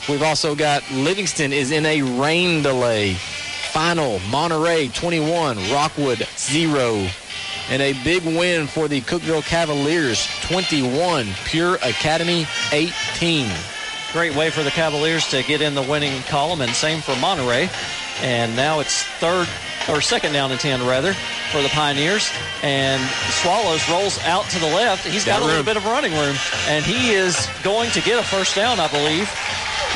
We've 0.09 0.23
also 0.23 0.55
got 0.55 0.89
Livingston 0.93 1.53
is 1.53 1.73
in 1.73 1.85
a 1.85 2.03
rain 2.03 2.63
delay. 2.63 3.15
Final 3.73 4.21
Monterey 4.31 4.91
21, 4.95 5.57
Rockwood 5.73 6.25
0. 6.37 7.09
And 7.69 7.83
a 7.83 8.01
big 8.05 8.25
win 8.25 8.69
for 8.69 8.87
the 8.87 9.01
Cookeville 9.01 9.45
Cavaliers 9.45 10.29
21, 10.43 11.27
Pure 11.47 11.79
Academy 11.83 12.47
18. 12.71 13.51
Great 14.13 14.35
way 14.35 14.49
for 14.51 14.63
the 14.63 14.71
Cavaliers 14.71 15.29
to 15.31 15.43
get 15.43 15.61
in 15.61 15.75
the 15.75 15.83
winning 15.83 16.23
column, 16.23 16.63
and 16.63 16.71
same 16.73 17.01
for 17.01 17.15
Monterey. 17.17 17.69
And 18.23 18.57
now 18.57 18.81
it's 18.81 19.03
third 19.21 19.47
or 19.89 20.01
second 20.01 20.33
down 20.33 20.51
and 20.51 20.59
10 20.59 20.85
rather 20.87 21.13
for 21.53 21.63
the 21.63 21.69
Pioneers. 21.69 22.31
And 22.63 23.03
Swallows 23.43 23.87
rolls 23.91 24.19
out 24.25 24.45
to 24.51 24.59
the 24.59 24.67
left. 24.67 25.07
He's 25.07 25.25
got 25.25 25.41
Got 25.41 25.43
a 25.43 25.45
little 25.45 25.59
room. 25.59 25.67
bit 25.67 25.77
of 25.77 25.85
running 25.85 26.13
room, 26.13 26.37
and 26.69 26.85
he 26.85 27.11
is 27.11 27.49
going 27.63 27.91
to 27.91 28.01
get 28.01 28.19
a 28.19 28.23
first 28.23 28.57
down, 28.57 28.81
I 28.81 28.89
believe. 28.89 29.31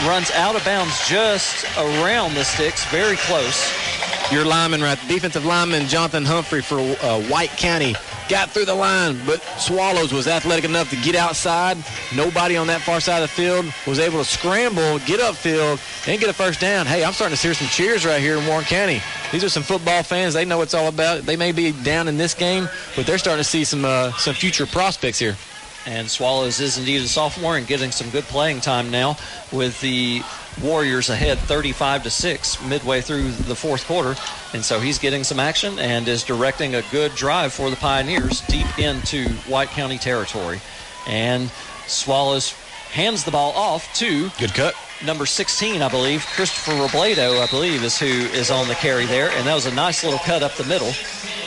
Runs 0.07 0.31
out 0.33 0.57
of 0.57 0.65
bounds 0.65 1.09
just 1.09 1.65
around 1.79 2.35
the 2.35 2.45
sticks, 2.45 2.85
very 2.87 3.17
close. 3.17 3.73
Your 4.31 4.45
lineman, 4.45 4.83
right? 4.83 4.99
Defensive 5.09 5.45
lineman 5.45 5.89
Jonathan 5.89 6.25
Humphrey 6.25 6.63
for 6.63 6.79
uh, 6.81 7.21
White 7.23 7.51
County 7.51 7.95
got 8.33 8.51
through 8.51 8.65
the 8.65 8.75
line, 8.75 9.15
but 9.27 9.43
Swallows 9.59 10.11
was 10.11 10.27
athletic 10.27 10.65
enough 10.65 10.89
to 10.89 10.97
get 10.97 11.15
outside. 11.15 11.77
Nobody 12.17 12.57
on 12.57 12.67
that 12.69 12.81
far 12.81 12.99
side 12.99 13.23
of 13.23 13.29
the 13.29 13.35
field 13.35 13.67
was 13.87 13.99
able 13.99 14.19
to 14.21 14.25
scramble, 14.25 14.99
get 15.01 15.21
upfield, 15.21 15.79
and 16.09 16.19
get 16.19 16.31
a 16.31 16.33
first 16.33 16.59
down. 16.59 16.87
Hey, 16.87 17.05
I'm 17.05 17.13
starting 17.13 17.37
to 17.37 17.43
hear 17.43 17.53
some 17.53 17.69
cheers 17.69 18.07
right 18.07 18.23
here 18.23 18.39
in 18.39 18.47
Warren 18.47 18.65
County. 18.65 19.03
These 19.33 19.45
are 19.45 19.51
some 19.51 19.63
football 19.63 20.03
fans. 20.03 20.33
They 20.33 20.47
know 20.47 20.57
what 20.57 20.65
it's 20.65 20.75
all 20.75 20.89
about. 20.89 21.25
They 21.25 21.37
may 21.37 21.53
be 21.53 21.73
down 21.73 22.09
in 22.09 22.17
this 22.17 22.33
game, 22.33 22.71
but 22.97 23.05
they're 23.05 23.19
starting 23.19 23.45
to 23.45 23.49
see 23.49 23.65
some 23.65 23.85
uh, 23.85 24.13
some 24.13 24.35
future 24.35 24.65
prospects 24.65 25.19
here. 25.19 25.37
And 25.87 26.09
Swallows 26.09 26.61
is 26.61 26.79
indeed 26.79 27.03
a 27.03 27.09
sophomore 27.09 27.57
and 27.57 27.67
getting 27.67 27.91
some 27.91 28.11
good 28.11 28.25
playing 28.25 28.61
time 28.61 28.91
now 28.91 29.17
with 29.51 29.81
the 29.81 30.23
Warriors 30.63 31.09
ahead 31.09 31.39
35 31.39 32.05
to 32.05 32.11
6 32.11 32.67
midway 32.67 33.01
through 33.01 33.31
the 33.31 33.55
fourth 33.55 33.87
quarter. 33.87 34.15
And 34.53 34.65
so 34.65 34.81
he's 34.81 34.99
getting 34.99 35.25
some 35.25 35.41
action 35.41 35.79
and 35.79 36.07
is 36.07 36.23
directing 36.23 36.75
a 36.75 36.83
good 36.91 37.15
drive 37.15 37.53
for 37.53 37.71
the 37.71 37.77
Pioneers 37.77 38.43
deep 38.43 38.79
into 38.79 39.29
White 39.49 39.69
County 39.69 39.99
territory. 39.99 40.61
And 41.09 41.51
Swallows 41.87 42.53
hands 42.93 43.25
the 43.25 43.31
ball 43.31 43.53
off 43.53 43.93
to 43.95 44.29
good 44.39 44.53
cut. 44.53 44.75
Number 45.05 45.27
16, 45.27 45.83
I 45.83 45.89
believe, 45.89 46.25
Christopher 46.27 46.73
Robledo, 46.73 47.43
I 47.43 47.47
believe, 47.49 47.83
is 47.83 47.99
who 47.99 48.07
is 48.07 48.51
on 48.51 48.69
the 48.69 48.75
carry 48.75 49.07
there. 49.07 49.31
And 49.31 49.47
that 49.47 49.55
was 49.55 49.67
a 49.67 49.75
nice 49.75 50.05
little 50.05 50.21
cut 50.21 50.43
up 50.43 50.53
the 50.55 50.65
middle. 50.65 50.93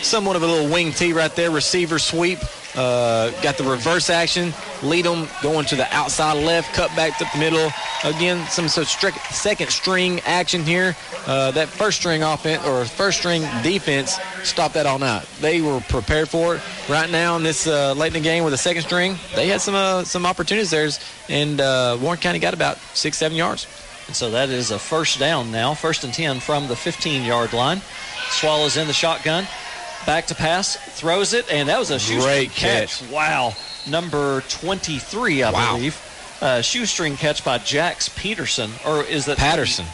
Somewhat 0.01 0.35
of 0.35 0.43
a 0.43 0.47
little 0.47 0.69
wing 0.69 0.91
T 0.91 1.13
right 1.13 1.33
there, 1.35 1.51
receiver 1.51 1.99
sweep. 1.99 2.39
Uh, 2.75 3.31
got 3.41 3.57
the 3.57 3.63
reverse 3.63 4.09
action, 4.09 4.53
lead 4.83 5.05
them 5.05 5.27
going 5.41 5.65
to 5.65 5.75
the 5.75 5.93
outside 5.95 6.33
left, 6.33 6.73
cut 6.73 6.93
back 6.95 7.17
to 7.17 7.25
the 7.31 7.39
middle. 7.39 7.71
Again, 8.03 8.45
some 8.47 8.65
of 8.65 8.71
strict 8.71 9.17
second 9.33 9.69
string 9.69 10.19
action 10.25 10.61
here. 10.61 10.95
Uh, 11.25 11.51
that 11.51 11.69
first 11.69 11.99
string 11.99 12.21
offense 12.21 12.65
or 12.65 12.83
first 12.85 13.19
string 13.19 13.41
defense 13.63 14.19
stopped 14.43 14.73
that 14.73 14.85
all 14.85 14.99
night. 14.99 15.25
They 15.39 15.61
were 15.61 15.79
prepared 15.87 16.27
for 16.27 16.55
it. 16.55 16.61
Right 16.89 17.09
now 17.09 17.37
in 17.37 17.43
this 17.43 17.65
uh, 17.65 17.93
late 17.93 18.07
in 18.07 18.13
the 18.13 18.19
game 18.19 18.43
with 18.43 18.51
the 18.51 18.57
second 18.57 18.83
string, 18.83 19.17
they 19.35 19.47
had 19.47 19.61
some 19.61 19.75
uh, 19.75 20.03
some 20.03 20.25
opportunities 20.25 20.71
there, 20.71 20.89
and 21.29 21.61
uh, 21.61 21.97
Warren 21.99 22.19
County 22.19 22.39
got 22.39 22.53
about 22.53 22.77
six 22.93 23.17
seven 23.17 23.37
yards. 23.37 23.67
And 24.07 24.15
so 24.15 24.29
that 24.31 24.49
is 24.49 24.71
a 24.71 24.77
first 24.77 25.19
down 25.19 25.51
now, 25.51 25.73
first 25.73 26.03
and 26.03 26.13
10 26.13 26.39
from 26.39 26.67
the 26.67 26.75
15 26.75 27.23
yard 27.23 27.53
line. 27.53 27.81
Swallows 28.29 28.77
in 28.77 28.87
the 28.87 28.93
shotgun. 28.93 29.47
Back 30.05 30.27
to 30.27 30.35
pass, 30.35 30.75
throws 30.99 31.33
it, 31.33 31.51
and 31.51 31.67
that 31.69 31.79
was 31.79 31.89
a 31.89 31.97
shoestring 31.99 32.21
Great 32.21 32.51
catch. 32.51 32.99
catch. 32.99 33.09
Wow. 33.09 33.55
Number 33.87 34.41
23, 34.49 35.41
I 35.43 35.49
Wow. 35.51 35.75
believe. 35.75 35.97
Uh, 36.41 36.61
shoestring 36.61 37.17
catch 37.17 37.43
by 37.43 37.57
Jax 37.57 38.09
Peterson. 38.09 38.71
Or 38.85 39.03
is 39.03 39.25
that 39.25 39.37
Patterson. 39.37 39.85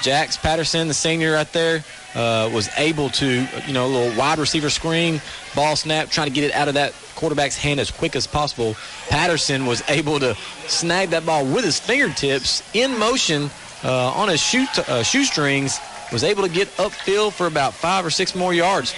Jax 0.00 0.36
Patterson, 0.36 0.86
the 0.86 0.94
senior 0.94 1.32
right 1.32 1.52
there, 1.52 1.82
uh, 2.14 2.48
was 2.52 2.68
able 2.76 3.10
to, 3.10 3.48
you 3.66 3.72
know, 3.72 3.86
a 3.86 3.88
little 3.88 4.16
wide 4.16 4.38
receiver 4.38 4.70
screen, 4.70 5.20
ball 5.56 5.74
snap, 5.74 6.08
trying 6.08 6.28
to 6.28 6.32
get 6.32 6.44
it 6.44 6.54
out 6.54 6.68
of 6.68 6.74
that 6.74 6.92
quarterback's 7.16 7.56
hand 7.56 7.80
as 7.80 7.90
quick 7.90 8.14
as 8.14 8.26
possible. 8.28 8.76
Patterson 9.08 9.66
was 9.66 9.82
able 9.88 10.20
to 10.20 10.36
snag 10.68 11.10
that 11.10 11.26
ball 11.26 11.44
with 11.44 11.64
his 11.64 11.80
fingertips 11.80 12.62
in 12.74 12.96
motion 12.96 13.50
uh, 13.82 14.10
on 14.12 14.28
his 14.28 14.40
shoe 14.40 14.66
t- 14.72 14.82
uh, 14.86 15.02
shoestrings, 15.02 15.80
was 16.12 16.22
able 16.22 16.42
to 16.44 16.48
get 16.48 16.68
upfield 16.76 17.32
for 17.32 17.46
about 17.48 17.74
five 17.74 18.06
or 18.06 18.10
six 18.10 18.36
more 18.36 18.54
yards. 18.54 18.94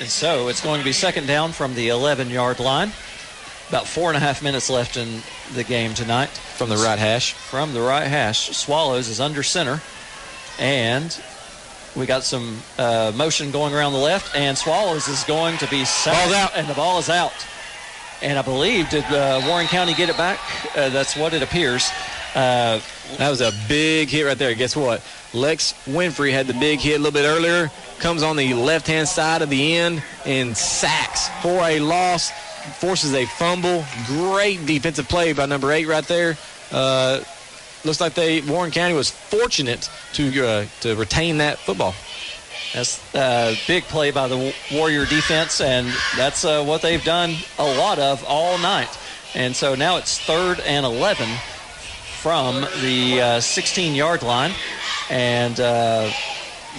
And 0.00 0.08
so 0.08 0.48
it's 0.48 0.60
going 0.60 0.80
to 0.80 0.84
be 0.84 0.92
second 0.92 1.26
down 1.26 1.52
from 1.52 1.74
the 1.74 1.88
11 1.88 2.30
yard 2.30 2.60
line. 2.60 2.92
About 3.68 3.86
four 3.86 4.08
and 4.08 4.16
a 4.16 4.20
half 4.20 4.42
minutes 4.42 4.68
left 4.68 4.96
in 4.96 5.22
the 5.54 5.64
game 5.64 5.94
tonight. 5.94 6.28
From 6.28 6.68
the 6.68 6.76
right 6.76 6.98
hash. 6.98 7.32
From 7.32 7.72
the 7.72 7.80
right 7.80 8.06
hash. 8.06 8.56
Swallows 8.56 9.08
is 9.08 9.20
under 9.20 9.42
center. 9.42 9.80
And 10.58 11.18
we 11.96 12.06
got 12.06 12.24
some 12.24 12.60
uh, 12.78 13.12
motion 13.14 13.50
going 13.50 13.72
around 13.72 13.92
the 13.92 13.98
left. 13.98 14.36
And 14.36 14.56
Swallows 14.58 15.08
is 15.08 15.24
going 15.24 15.56
to 15.58 15.68
be 15.68 15.84
sacked. 15.84 16.30
Ball's 16.30 16.34
out. 16.34 16.56
And 16.56 16.68
the 16.68 16.74
ball 16.74 16.98
is 16.98 17.08
out. 17.08 17.32
And 18.22 18.38
I 18.38 18.42
believe, 18.42 18.90
did 18.90 19.04
uh, 19.04 19.42
Warren 19.46 19.66
County 19.66 19.94
get 19.94 20.08
it 20.08 20.16
back? 20.16 20.38
Uh, 20.76 20.88
that's 20.90 21.16
what 21.16 21.34
it 21.34 21.42
appears. 21.42 21.90
Uh, 22.34 22.80
that 23.18 23.30
was 23.30 23.40
a 23.40 23.52
big 23.68 24.08
hit 24.08 24.24
right 24.24 24.36
there. 24.36 24.54
Guess 24.54 24.74
what? 24.74 25.02
Lex 25.32 25.72
Winfrey 25.86 26.32
had 26.32 26.46
the 26.46 26.54
big 26.54 26.80
hit 26.80 26.96
a 26.96 26.98
little 26.98 27.12
bit 27.12 27.26
earlier. 27.26 27.70
Comes 27.98 28.22
on 28.22 28.36
the 28.36 28.54
left 28.54 28.86
hand 28.88 29.06
side 29.06 29.40
of 29.42 29.50
the 29.50 29.76
end 29.76 30.02
and 30.26 30.56
sacks 30.56 31.28
for 31.42 31.60
a 31.62 31.78
loss. 31.78 32.30
Forces 32.80 33.14
a 33.14 33.24
fumble. 33.26 33.84
Great 34.06 34.66
defensive 34.66 35.08
play 35.08 35.32
by 35.32 35.46
number 35.46 35.70
eight 35.70 35.86
right 35.86 36.04
there. 36.04 36.36
Uh, 36.72 37.22
looks 37.84 38.00
like 38.00 38.14
they 38.14 38.40
Warren 38.40 38.70
County 38.70 38.94
was 38.94 39.10
fortunate 39.10 39.88
to 40.14 40.46
uh, 40.46 40.66
to 40.80 40.96
retain 40.96 41.38
that 41.38 41.58
football. 41.58 41.94
That's 42.72 43.14
a 43.14 43.56
big 43.68 43.84
play 43.84 44.10
by 44.10 44.26
the 44.26 44.52
Warrior 44.72 45.06
defense, 45.06 45.60
and 45.60 45.86
that's 46.16 46.44
uh, 46.44 46.64
what 46.64 46.82
they've 46.82 47.04
done 47.04 47.36
a 47.58 47.64
lot 47.64 48.00
of 48.00 48.24
all 48.26 48.58
night. 48.58 48.88
And 49.34 49.54
so 49.54 49.74
now 49.74 49.96
it's 49.96 50.18
third 50.18 50.58
and 50.60 50.84
11 50.84 51.28
from 52.24 52.62
the 52.80 53.38
16 53.38 53.92
uh, 53.92 53.96
yard 53.96 54.22
line. 54.22 54.50
And 55.10 55.60
uh, 55.60 56.08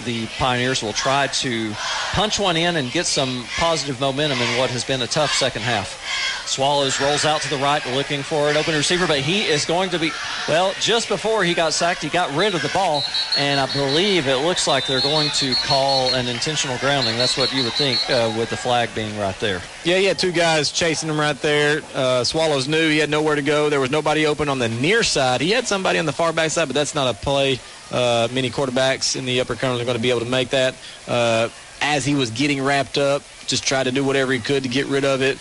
the 0.04 0.26
Pioneers 0.38 0.82
will 0.82 0.92
try 0.92 1.26
to 1.28 1.72
punch 2.12 2.38
one 2.38 2.56
in 2.56 2.76
and 2.76 2.90
get 2.90 3.06
some 3.06 3.44
positive 3.56 4.00
momentum 4.00 4.38
in 4.38 4.58
what 4.58 4.70
has 4.70 4.84
been 4.84 5.02
a 5.02 5.06
tough 5.06 5.32
second 5.32 5.62
half. 5.62 6.02
Swallows 6.46 7.00
rolls 7.00 7.24
out 7.24 7.40
to 7.40 7.50
the 7.50 7.56
right 7.56 7.84
looking 7.86 8.22
for 8.22 8.48
an 8.48 8.56
open 8.56 8.74
receiver, 8.74 9.06
but 9.06 9.18
he 9.18 9.42
is 9.42 9.64
going 9.64 9.90
to 9.90 9.98
be, 9.98 10.12
well, 10.48 10.72
just 10.80 11.08
before 11.08 11.42
he 11.42 11.54
got 11.54 11.72
sacked, 11.72 12.02
he 12.02 12.08
got 12.08 12.32
rid 12.36 12.54
of 12.54 12.62
the 12.62 12.68
ball, 12.68 13.02
and 13.36 13.58
I 13.58 13.70
believe 13.72 14.28
it 14.28 14.36
looks 14.36 14.68
like 14.68 14.86
they're 14.86 15.00
going 15.00 15.30
to 15.30 15.54
call 15.56 16.14
an 16.14 16.28
intentional 16.28 16.78
grounding. 16.78 17.16
That's 17.16 17.36
what 17.36 17.52
you 17.52 17.64
would 17.64 17.72
think 17.72 17.98
uh, 18.08 18.32
with 18.38 18.50
the 18.50 18.56
flag 18.56 18.94
being 18.94 19.18
right 19.18 19.38
there. 19.40 19.60
Yeah, 19.84 19.98
he 19.98 20.04
had 20.04 20.18
two 20.18 20.32
guys 20.32 20.70
chasing 20.70 21.08
him 21.08 21.18
right 21.18 21.40
there. 21.42 21.82
Uh, 21.94 22.22
Swallows 22.22 22.68
knew 22.68 22.88
he 22.88 22.98
had 22.98 23.10
nowhere 23.10 23.34
to 23.34 23.42
go. 23.42 23.68
There 23.68 23.80
was 23.80 23.90
nobody 23.90 24.26
open 24.26 24.48
on 24.48 24.58
the 24.60 24.68
near 24.68 25.02
side. 25.02 25.40
He 25.40 25.50
had 25.50 25.66
somebody 25.66 25.98
on 25.98 26.06
the 26.06 26.12
far 26.12 26.32
back 26.32 26.52
side, 26.52 26.66
but 26.68 26.74
that's 26.74 26.94
not 26.94 27.12
a 27.12 27.18
play 27.18 27.58
uh, 27.90 28.28
many 28.32 28.50
quarterbacks 28.50 29.16
in 29.16 29.24
the 29.24 29.40
upper 29.40 29.54
Cumberland 29.54 29.82
are 29.82 29.84
going 29.84 29.96
to 29.96 30.02
be 30.02 30.10
able 30.10 30.20
to 30.20 30.26
make 30.26 30.50
that. 30.50 30.74
Uh, 31.06 31.48
as 31.80 32.04
he 32.04 32.14
was 32.14 32.30
getting 32.30 32.62
wrapped 32.62 32.98
up, 32.98 33.22
just 33.46 33.64
tried 33.64 33.84
to 33.84 33.92
do 33.92 34.02
whatever 34.02 34.32
he 34.32 34.38
could 34.38 34.62
to 34.62 34.68
get 34.68 34.86
rid 34.86 35.04
of 35.04 35.22
it. 35.22 35.38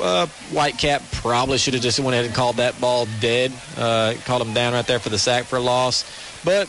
Uh, 0.00 0.26
Whitecap 0.50 1.02
probably 1.20 1.58
should 1.58 1.74
have 1.74 1.82
just 1.82 1.98
went 2.00 2.14
ahead 2.14 2.24
and 2.24 2.34
called 2.34 2.56
that 2.56 2.80
ball 2.80 3.06
dead. 3.20 3.52
Uh, 3.76 4.14
called 4.24 4.40
him 4.42 4.54
down 4.54 4.72
right 4.72 4.86
there 4.86 4.98
for 4.98 5.10
the 5.10 5.18
sack 5.18 5.44
for 5.44 5.56
a 5.56 5.60
loss. 5.60 6.04
But 6.44 6.68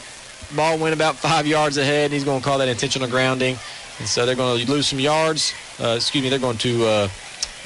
ball 0.55 0.77
went 0.77 0.93
about 0.93 1.15
five 1.15 1.47
yards 1.47 1.77
ahead, 1.77 2.05
and 2.05 2.13
he's 2.13 2.25
going 2.25 2.39
to 2.39 2.45
call 2.45 2.57
that 2.57 2.67
intentional 2.67 3.07
grounding. 3.07 3.57
And 3.99 4.07
so 4.07 4.25
they're 4.25 4.35
going 4.35 4.65
to 4.65 4.71
lose 4.71 4.87
some 4.87 4.99
yards. 4.99 5.53
Uh, 5.79 5.93
excuse 5.97 6.23
me, 6.23 6.29
they're 6.29 6.39
going 6.39 6.57
to 6.59 6.85
uh, 6.85 7.07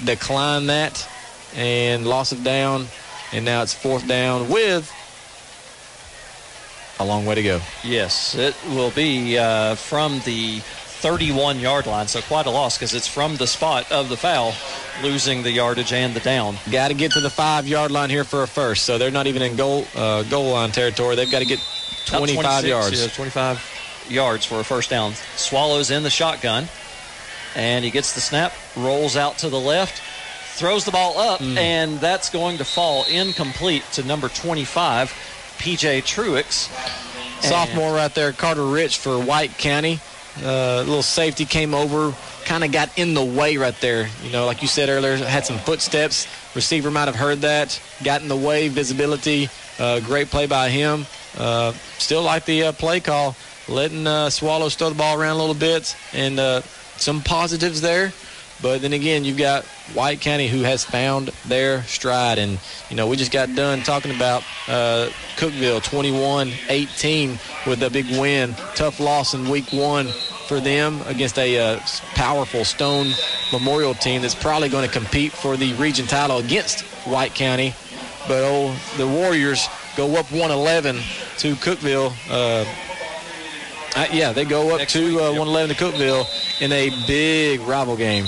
decline 0.04 0.68
that 0.68 1.08
and 1.56 2.06
loss 2.06 2.32
of 2.32 2.44
down. 2.44 2.86
And 3.34 3.44
now 3.44 3.62
it's 3.64 3.74
fourth 3.74 4.08
down 4.08 4.50
with 4.50 4.92
a 7.00 7.06
long 7.06 7.26
way 7.26 7.36
to 7.36 7.44
go. 7.44 7.62
Yes, 7.84 8.36
it 8.36 8.56
will 8.70 8.92
be 8.92 9.38
uh, 9.38 9.76
from 9.76 10.20
the 10.26 10.62
31 10.98 11.60
yard 11.60 11.86
line, 11.86 12.08
so 12.08 12.22
quite 12.22 12.48
a 12.48 12.50
loss 12.50 12.78
because 12.78 12.96
it's 12.96 13.08
from 13.08 13.36
the 13.38 13.46
spot 13.46 13.92
of 13.92 14.10
the 14.10 14.18
foul, 14.18 14.54
losing 15.04 15.44
the 15.44 15.52
yardage 15.52 15.94
and 15.94 16.16
the 16.16 16.20
down. 16.20 16.58
Got 16.72 16.88
to 16.88 16.96
get 16.96 17.12
to 17.12 17.22
the 17.22 17.30
five 17.30 17.68
yard 17.68 17.92
line 17.92 18.10
here 18.10 18.24
for 18.24 18.42
a 18.42 18.48
first, 18.48 18.84
so 18.84 18.98
they're 18.98 19.12
not 19.12 19.28
even 19.28 19.44
in 19.44 19.56
goal 19.56 19.86
uh, 19.96 20.24
goal 20.24 20.54
line 20.54 20.72
territory. 20.72 21.16
They've 21.16 21.32
got 21.32 21.40
to 21.40 21.46
get 21.46 21.60
25 22.08 22.66
yards. 22.66 23.00
Yeah, 23.00 23.10
25 23.10 24.08
yards 24.10 24.46
for 24.46 24.60
a 24.60 24.64
first 24.64 24.90
down. 24.90 25.14
Swallows 25.36 25.92
in 25.92 26.02
the 26.02 26.10
shotgun, 26.10 26.68
and 27.56 27.86
he 27.86 27.92
gets 27.92 28.14
the 28.14 28.22
snap, 28.22 28.54
rolls 28.76 29.16
out 29.16 29.38
to 29.40 29.50
the 29.50 29.60
left. 29.60 30.02
Throws 30.56 30.86
the 30.86 30.92
ball 30.92 31.20
up, 31.20 31.40
mm. 31.40 31.56
and 31.56 32.00
that's 32.00 32.32
going 32.32 32.58
to 32.58 32.66
fall 32.66 33.06
incomplete 33.08 33.84
to 33.92 34.04
number 34.04 34.28
25, 34.28 35.14
PJ 35.58 36.04
Truex. 36.04 36.70
Sophomore 37.42 37.94
right 37.94 38.14
there, 38.14 38.32
Carter 38.32 38.66
Rich 38.66 38.98
for 38.98 39.20
White 39.20 39.58
County. 39.58 40.00
Uh, 40.44 40.80
little 40.80 41.04
safety 41.04 41.46
came 41.46 41.74
over, 41.74 42.14
kind 42.46 42.64
of 42.64 42.72
got 42.72 42.96
in 42.98 43.14
the 43.14 43.24
way 43.24 43.58
right 43.58 43.80
there. 43.82 44.08
You 44.24 44.32
know, 44.32 44.46
like 44.46 44.62
you 44.62 44.68
said 44.68 44.90
earlier, 44.90 45.18
had 45.18 45.46
some 45.46 45.58
footsteps. 45.60 46.28
Receiver 46.56 46.92
might 46.92 47.06
have 47.06 47.16
heard 47.16 47.40
that, 47.40 47.80
got 48.04 48.22
in 48.22 48.28
the 48.28 48.36
way, 48.36 48.68
visibility. 48.68 49.50
Uh, 49.80 50.00
great 50.00 50.28
play 50.28 50.48
by 50.48 50.70
him. 50.70 51.06
Uh, 51.38 51.72
still 51.98 52.24
like 52.24 52.46
the 52.46 52.66
uh, 52.66 52.72
play 52.72 53.00
call, 53.00 53.36
letting 53.68 54.08
uh, 54.08 54.30
Swallows 54.30 54.76
throw 54.76 54.90
the 54.90 54.96
ball 54.96 55.20
around 55.20 55.36
a 55.36 55.40
little 55.40 55.56
bit, 55.56 55.96
and 56.14 56.40
uh, 56.40 56.62
some 56.98 57.22
positives 57.22 57.82
there. 57.82 58.12
But 58.62 58.82
then 58.82 58.94
again, 58.94 59.24
you've 59.24 59.38
got 59.38 59.66
White 59.94 60.20
County 60.20 60.48
who 60.48 60.64
has 60.64 60.84
found 60.84 61.28
their 61.46 61.84
stride. 61.84 62.40
And, 62.40 62.60
you 62.90 62.96
know, 62.96 63.08
we 63.08 63.16
just 63.16 63.32
got 63.32 63.54
done 63.56 63.82
talking 63.82 64.16
about 64.16 64.44
uh, 64.68 65.10
Cookeville 65.36 65.84
21 65.84 66.52
18 66.70 67.38
with 67.68 67.84
a 67.84 67.90
big 67.90 68.10
win. 68.18 68.56
Tough 68.76 69.00
loss 69.00 69.34
in 69.34 69.48
week 69.48 69.72
one 69.72 70.08
for 70.48 70.60
them 70.60 71.02
against 71.06 71.38
a 71.38 71.60
uh, 71.60 71.80
powerful 72.16 72.66
Stone 72.66 73.12
Memorial 73.52 73.94
team 73.94 74.22
that's 74.22 74.36
probably 74.36 74.70
going 74.70 74.88
to 74.88 74.92
compete 74.92 75.32
for 75.32 75.56
the 75.56 75.74
region 75.74 76.08
title 76.08 76.40
against 76.40 76.82
White 77.06 77.36
County. 77.36 77.76
But, 78.28 78.44
oh, 78.44 78.76
the 78.98 79.08
Warriors 79.08 79.68
go 79.96 80.16
up 80.16 80.32
111 80.32 80.96
to 80.96 81.54
Cookeville. 81.56 82.12
Uh, 82.30 82.66
uh, 83.96 84.08
yeah, 84.12 84.32
they 84.32 84.46
go 84.46 84.72
up 84.72 84.80
Next 84.80 84.94
to 84.94 85.20
uh, 85.20 85.32
111 85.32 85.76
to 85.76 85.84
Cookeville 85.84 86.62
in 86.62 86.72
a 86.72 86.90
big 87.08 87.62
rival 87.62 87.96
game. 87.96 88.26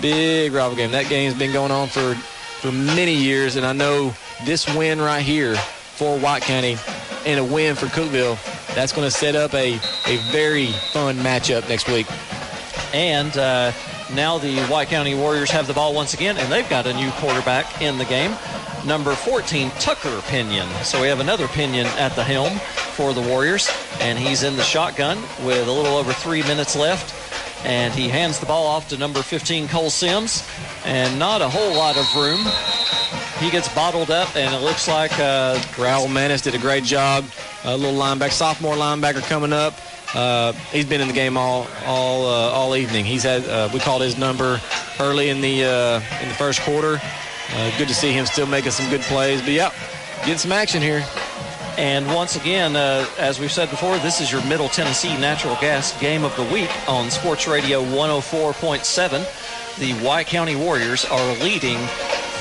Big 0.00 0.52
rival 0.52 0.76
game. 0.76 0.92
That 0.92 1.08
game's 1.08 1.34
been 1.34 1.52
going 1.52 1.70
on 1.70 1.88
for, 1.88 2.14
for 2.14 2.72
many 2.72 3.14
years, 3.14 3.56
and 3.56 3.66
I 3.66 3.72
know 3.72 4.14
this 4.44 4.72
win 4.74 5.00
right 5.00 5.22
here 5.22 5.56
for 5.56 6.18
White 6.18 6.42
County 6.42 6.76
and 7.26 7.38
a 7.38 7.44
win 7.44 7.76
for 7.76 7.86
Cookeville, 7.86 8.38
that's 8.74 8.92
going 8.92 9.06
to 9.06 9.10
set 9.10 9.36
up 9.36 9.52
a, 9.52 9.74
a 10.06 10.16
very 10.30 10.68
fun 10.92 11.16
matchup 11.16 11.68
next 11.68 11.88
week. 11.88 12.06
And 12.94 13.36
uh, 13.36 13.72
now 14.14 14.38
the 14.38 14.60
White 14.64 14.88
County 14.88 15.14
Warriors 15.14 15.50
have 15.50 15.66
the 15.66 15.74
ball 15.74 15.94
once 15.94 16.14
again, 16.14 16.38
and 16.38 16.50
they've 16.50 16.68
got 16.68 16.86
a 16.86 16.94
new 16.94 17.10
quarterback 17.12 17.82
in 17.82 17.98
the 17.98 18.06
game, 18.06 18.34
number 18.86 19.14
14, 19.14 19.70
Tucker 19.78 20.22
Pinion. 20.28 20.66
So 20.82 21.00
we 21.00 21.08
have 21.08 21.20
another 21.20 21.46
Pinion 21.48 21.86
at 21.98 22.16
the 22.16 22.24
helm 22.24 22.58
for 22.94 23.12
the 23.12 23.20
Warriors, 23.20 23.70
and 24.00 24.18
he's 24.18 24.42
in 24.42 24.56
the 24.56 24.62
shotgun 24.62 25.18
with 25.44 25.68
a 25.68 25.72
little 25.72 25.96
over 25.96 26.12
three 26.12 26.42
minutes 26.44 26.74
left 26.74 27.19
and 27.64 27.92
he 27.92 28.08
hands 28.08 28.38
the 28.38 28.46
ball 28.46 28.66
off 28.66 28.88
to 28.88 28.96
number 28.96 29.22
15 29.22 29.68
Cole 29.68 29.90
Sims. 29.90 30.46
And 30.84 31.18
not 31.18 31.42
a 31.42 31.48
whole 31.48 31.74
lot 31.74 31.96
of 31.96 32.06
room. 32.14 32.40
He 33.38 33.50
gets 33.50 33.72
bottled 33.74 34.10
up 34.10 34.34
and 34.36 34.54
it 34.54 34.58
looks 34.58 34.88
like 34.88 35.12
uh, 35.18 35.56
Raul 35.76 36.10
Manis 36.10 36.42
did 36.42 36.54
a 36.54 36.58
great 36.58 36.84
job. 36.84 37.24
A 37.64 37.76
little 37.76 37.98
linebacker 37.98 38.32
sophomore 38.32 38.74
linebacker 38.74 39.22
coming 39.22 39.52
up. 39.52 39.74
Uh, 40.14 40.52
he's 40.72 40.86
been 40.86 41.00
in 41.00 41.08
the 41.08 41.14
game 41.14 41.36
all 41.36 41.68
all 41.86 42.24
uh, 42.26 42.50
all 42.50 42.74
evening. 42.74 43.04
He's 43.04 43.22
had 43.22 43.44
uh, 43.46 43.68
we 43.72 43.78
called 43.78 44.02
his 44.02 44.18
number 44.18 44.60
early 44.98 45.28
in 45.28 45.40
the 45.40 45.64
uh, 45.64 46.22
in 46.22 46.28
the 46.28 46.34
first 46.34 46.60
quarter. 46.62 47.00
Uh, 47.52 47.78
good 47.78 47.88
to 47.88 47.94
see 47.94 48.12
him 48.12 48.26
still 48.26 48.46
making 48.46 48.72
some 48.72 48.90
good 48.90 49.02
plays. 49.02 49.40
But 49.40 49.50
yep 49.50 49.72
getting 50.20 50.38
some 50.38 50.52
action 50.52 50.82
here 50.82 51.02
and 51.80 52.06
once 52.14 52.36
again, 52.36 52.76
uh, 52.76 53.06
as 53.16 53.40
we've 53.40 53.50
said 53.50 53.70
before, 53.70 53.96
this 54.00 54.20
is 54.20 54.30
your 54.30 54.44
Middle 54.44 54.68
Tennessee 54.68 55.16
Natural 55.16 55.56
Gas 55.62 55.98
Game 55.98 56.24
of 56.24 56.36
the 56.36 56.44
Week 56.52 56.68
on 56.86 57.10
Sports 57.10 57.48
Radio 57.48 57.82
104.7. 57.82 59.78
The 59.78 59.94
White 60.04 60.26
County 60.26 60.56
Warriors 60.56 61.06
are 61.06 61.34
leading 61.36 61.78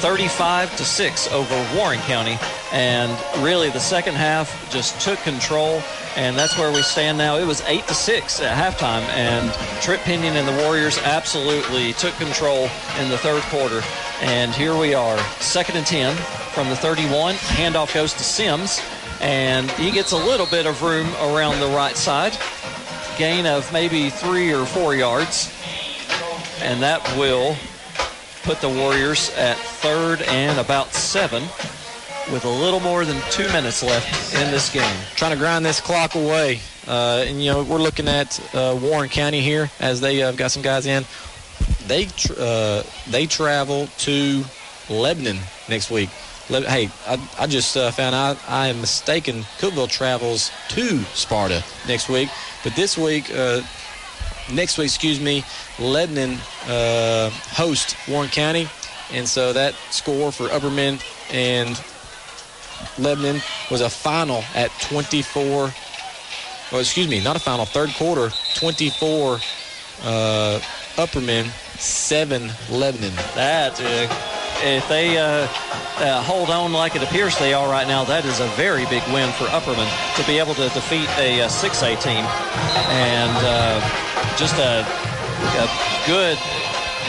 35 0.01 0.75
to 0.75 0.83
6 0.83 1.31
over 1.31 1.77
Warren 1.77 1.99
County. 1.99 2.37
And 2.73 3.17
really, 3.41 3.69
the 3.69 3.79
second 3.79 4.15
half 4.15 4.69
just 4.69 4.99
took 4.99 5.17
control, 5.19 5.81
and 6.17 6.37
that's 6.37 6.57
where 6.57 6.73
we 6.73 6.81
stand 6.81 7.17
now. 7.17 7.37
It 7.37 7.45
was 7.45 7.61
8 7.61 7.87
to 7.87 7.93
6 7.93 8.41
at 8.41 8.57
halftime, 8.57 9.07
and 9.15 9.53
Trip 9.81 10.01
Pinion 10.01 10.35
and 10.35 10.49
the 10.49 10.63
Warriors 10.65 10.97
absolutely 10.97 11.93
took 11.93 12.13
control 12.15 12.67
in 12.99 13.07
the 13.09 13.17
third 13.17 13.43
quarter. 13.43 13.81
And 14.21 14.51
here 14.51 14.77
we 14.77 14.95
are, 14.95 15.17
second 15.39 15.77
and 15.77 15.87
10 15.87 16.13
from 16.53 16.67
the 16.67 16.75
31. 16.75 17.35
Handoff 17.35 17.93
goes 17.93 18.11
to 18.11 18.23
Sims 18.23 18.81
and 19.21 19.69
he 19.71 19.91
gets 19.91 20.11
a 20.11 20.17
little 20.17 20.45
bit 20.45 20.65
of 20.65 20.81
room 20.81 21.07
around 21.21 21.59
the 21.59 21.67
right 21.75 21.95
side. 21.95 22.37
Gain 23.17 23.45
of 23.45 23.71
maybe 23.73 24.09
three 24.09 24.53
or 24.53 24.65
four 24.65 24.95
yards, 24.95 25.53
and 26.61 26.81
that 26.81 27.03
will 27.17 27.55
put 28.43 28.61
the 28.61 28.69
Warriors 28.69 29.31
at 29.35 29.57
third 29.57 30.21
and 30.23 30.59
about 30.59 30.93
seven 30.93 31.43
with 32.31 32.45
a 32.45 32.49
little 32.49 32.79
more 32.79 33.05
than 33.05 33.21
two 33.31 33.47
minutes 33.49 33.83
left 33.83 34.35
in 34.35 34.51
this 34.51 34.71
game. 34.71 34.97
Trying 35.15 35.31
to 35.31 35.37
grind 35.37 35.65
this 35.65 35.81
clock 35.81 36.15
away. 36.15 36.59
Uh, 36.87 37.23
and, 37.27 37.43
you 37.43 37.51
know, 37.51 37.63
we're 37.63 37.77
looking 37.77 38.07
at 38.07 38.39
uh, 38.55 38.77
Warren 38.81 39.09
County 39.09 39.41
here 39.41 39.69
as 39.79 40.01
they 40.01 40.23
uh, 40.23 40.31
got 40.31 40.51
some 40.51 40.63
guys 40.63 40.85
in. 40.85 41.05
They 41.87 42.07
uh, 42.37 42.83
they 43.09 43.25
travel 43.25 43.87
to 43.99 44.43
Lebanon 44.89 45.39
next 45.67 45.91
week. 45.91 46.09
Hey, 46.49 46.89
I, 47.05 47.29
I 47.37 47.45
just 47.45 47.77
uh, 47.77 47.91
found 47.91 48.15
out 48.15 48.39
I 48.47 48.67
am 48.69 48.81
mistaken. 48.81 49.43
Cookeville 49.59 49.87
travels 49.87 50.49
to 50.69 51.03
Sparta 51.13 51.63
next 51.87 52.09
week. 52.09 52.29
But 52.63 52.75
this 52.75 52.97
week, 52.97 53.31
uh, 53.31 53.61
next 54.51 54.79
week, 54.79 54.87
excuse 54.87 55.19
me, 55.19 55.43
Lebanon 55.77 56.37
host 57.51 57.95
Warren 58.07 58.29
County. 58.29 58.67
And 59.11 59.27
so 59.27 59.53
that 59.53 59.75
score 59.91 60.31
for 60.31 60.47
Upperman 60.47 60.99
and 61.31 61.79
Lebanon 62.97 63.41
was 63.69 63.81
a 63.81 63.89
final 63.89 64.43
at 64.55 64.71
24. 64.81 65.71
Well, 66.71 66.81
excuse 66.81 67.07
me, 67.07 67.23
not 67.23 67.35
a 67.35 67.39
final. 67.39 67.65
Third 67.65 67.89
quarter, 67.91 68.31
24 68.55 69.35
uh, 70.03 70.59
Upperman, 70.95 71.51
seven 71.79 72.51
Lebanon. 72.69 73.13
That 73.35 73.79
uh, 73.79 74.07
if 74.63 74.87
they 74.89 75.17
uh, 75.17 75.47
uh, 75.97 76.21
hold 76.23 76.49
on 76.49 76.73
like 76.73 76.95
it 76.95 77.03
appears 77.03 77.37
they 77.39 77.53
are 77.53 77.69
right 77.69 77.87
now, 77.87 78.03
that 78.05 78.25
is 78.25 78.39
a 78.39 78.47
very 78.59 78.85
big 78.85 79.03
win 79.13 79.31
for 79.33 79.45
Upperman 79.45 79.87
to 80.15 80.27
be 80.27 80.37
able 80.39 80.53
to 80.55 80.69
defeat 80.69 81.07
a, 81.17 81.39
a 81.41 81.47
6A 81.47 82.01
team, 82.03 82.23
and 82.91 83.35
uh, 83.43 83.79
just 84.37 84.55
a, 84.59 84.83
a 84.83 85.67
good 86.05 86.37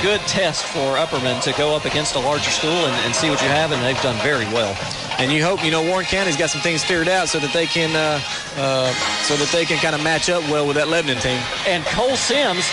good 0.02 0.20
test 0.22 0.64
for 0.64 0.96
Upperman 0.96 1.42
to 1.42 1.52
go 1.58 1.76
up 1.76 1.84
against 1.84 2.14
a 2.14 2.20
larger 2.20 2.50
school 2.50 2.70
and, 2.70 2.94
and, 3.04 3.14
see 3.14 3.28
what 3.28 3.42
you 3.42 3.48
have, 3.48 3.70
and 3.70 3.82
they've 3.82 4.00
done 4.00 4.16
very 4.22 4.46
well. 4.46 4.74
And 5.18 5.30
you 5.30 5.44
hope, 5.44 5.62
you 5.62 5.70
know, 5.70 5.82
Warren 5.82 6.06
County's 6.06 6.38
got 6.38 6.48
some 6.48 6.62
things 6.62 6.82
figured 6.82 7.08
out 7.08 7.28
so 7.28 7.38
that 7.38 7.52
they 7.52 7.66
can, 7.66 7.94
uh, 7.94 8.18
uh, 8.56 8.90
so 9.24 9.36
that 9.36 9.50
they 9.52 9.66
can 9.66 9.76
kind 9.76 9.94
of 9.94 10.02
match 10.02 10.30
up 10.30 10.42
well 10.44 10.66
with 10.66 10.76
that 10.76 10.88
Lebanon 10.88 11.18
team. 11.18 11.38
And 11.66 11.84
Cole 11.84 12.16
Sims 12.16 12.64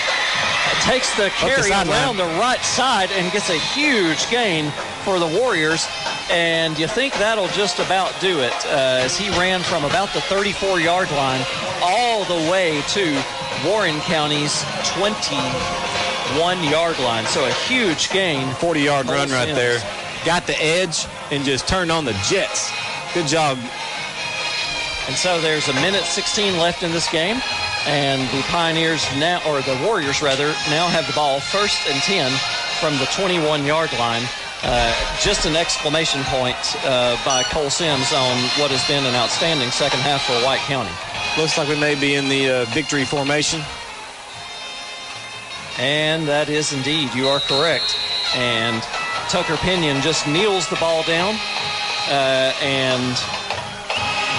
takes 0.88 1.14
the 1.18 1.30
carry 1.32 1.70
the 1.70 1.92
around 1.92 2.18
the 2.18 2.26
right 2.40 2.62
side 2.62 3.12
and 3.12 3.32
gets 3.32 3.50
a 3.50 3.60
huge 3.60 4.30
gain 4.30 4.72
for 5.04 5.20
the 5.20 5.28
Warriors. 5.28 5.86
And 6.32 6.80
you 6.80 6.88
think 6.88 7.14
that'll 7.16 7.50
just 7.50 7.80
about 7.80 8.14
do 8.22 8.40
it 8.40 8.54
uh, 8.66 9.04
as 9.04 9.18
he 9.18 9.30
ran 9.32 9.62
from 9.62 9.84
about 9.84 10.14
the 10.14 10.22
34 10.22 10.80
yard 10.80 11.12
line 11.12 11.46
all 11.82 12.24
the 12.26 12.50
way 12.50 12.82
to 12.90 13.22
Warren 13.66 14.00
County's 14.02 14.64
21 14.96 16.64
yard 16.64 16.98
line. 17.00 17.26
So 17.26 17.46
a 17.46 17.52
huge 17.52 18.10
gain. 18.10 18.54
40 18.56 18.80
yard 18.82 19.08
run 19.08 19.30
right 19.30 19.54
there. 19.54 19.80
Got 20.26 20.48
the 20.48 20.62
edge 20.62 21.06
and 21.32 21.44
just 21.44 21.68
turned 21.68 21.92
on 21.92 22.06
the 22.06 22.14
Jets. 22.30 22.72
Good 23.14 23.28
job. 23.28 23.58
And 25.08 25.16
so 25.16 25.40
there's 25.42 25.68
a 25.70 25.74
minute 25.76 26.04
16 26.04 26.58
left 26.58 26.84
in 26.84 26.92
this 26.92 27.10
game. 27.10 27.42
And 27.88 28.22
the 28.38 28.44
Pioneers 28.50 29.08
now, 29.16 29.40
or 29.48 29.62
the 29.62 29.80
Warriors 29.82 30.22
rather, 30.22 30.48
now 30.70 30.88
have 30.88 31.08
the 31.08 31.14
ball 31.14 31.40
first 31.40 31.88
and 31.88 31.96
10 32.04 32.30
from 32.82 32.98
the 33.00 33.06
21 33.16 33.66
yard 33.66 33.92
line. 33.98 34.24
Uh, 34.64 34.94
just 35.22 35.46
an 35.46 35.56
exclamation 35.56 36.22
point 36.26 36.58
uh, 36.84 37.16
by 37.24 37.44
Cole 37.44 37.70
Sims 37.70 38.12
on 38.12 38.36
what 38.60 38.72
has 38.72 38.86
been 38.88 39.06
an 39.06 39.16
outstanding 39.16 39.72
second 39.72 40.00
half 40.02 40.26
for 40.26 40.34
White 40.44 40.60
County. 40.68 40.92
Looks 41.38 41.58
like 41.58 41.70
we 41.70 41.80
may 41.80 41.96
be 41.96 42.16
in 42.16 42.28
the 42.28 42.50
uh, 42.50 42.66
victory 42.66 43.06
formation. 43.06 43.62
And 45.80 46.28
that 46.28 46.50
is 46.50 46.74
indeed, 46.74 47.14
you 47.14 47.28
are 47.28 47.40
correct. 47.40 47.96
And 48.36 48.82
Tucker 49.30 49.58
Pinion 49.58 50.02
just 50.02 50.28
kneels 50.28 50.68
the 50.68 50.76
ball 50.78 51.04
down, 51.04 51.36
uh, 52.10 52.52
and 52.60 53.16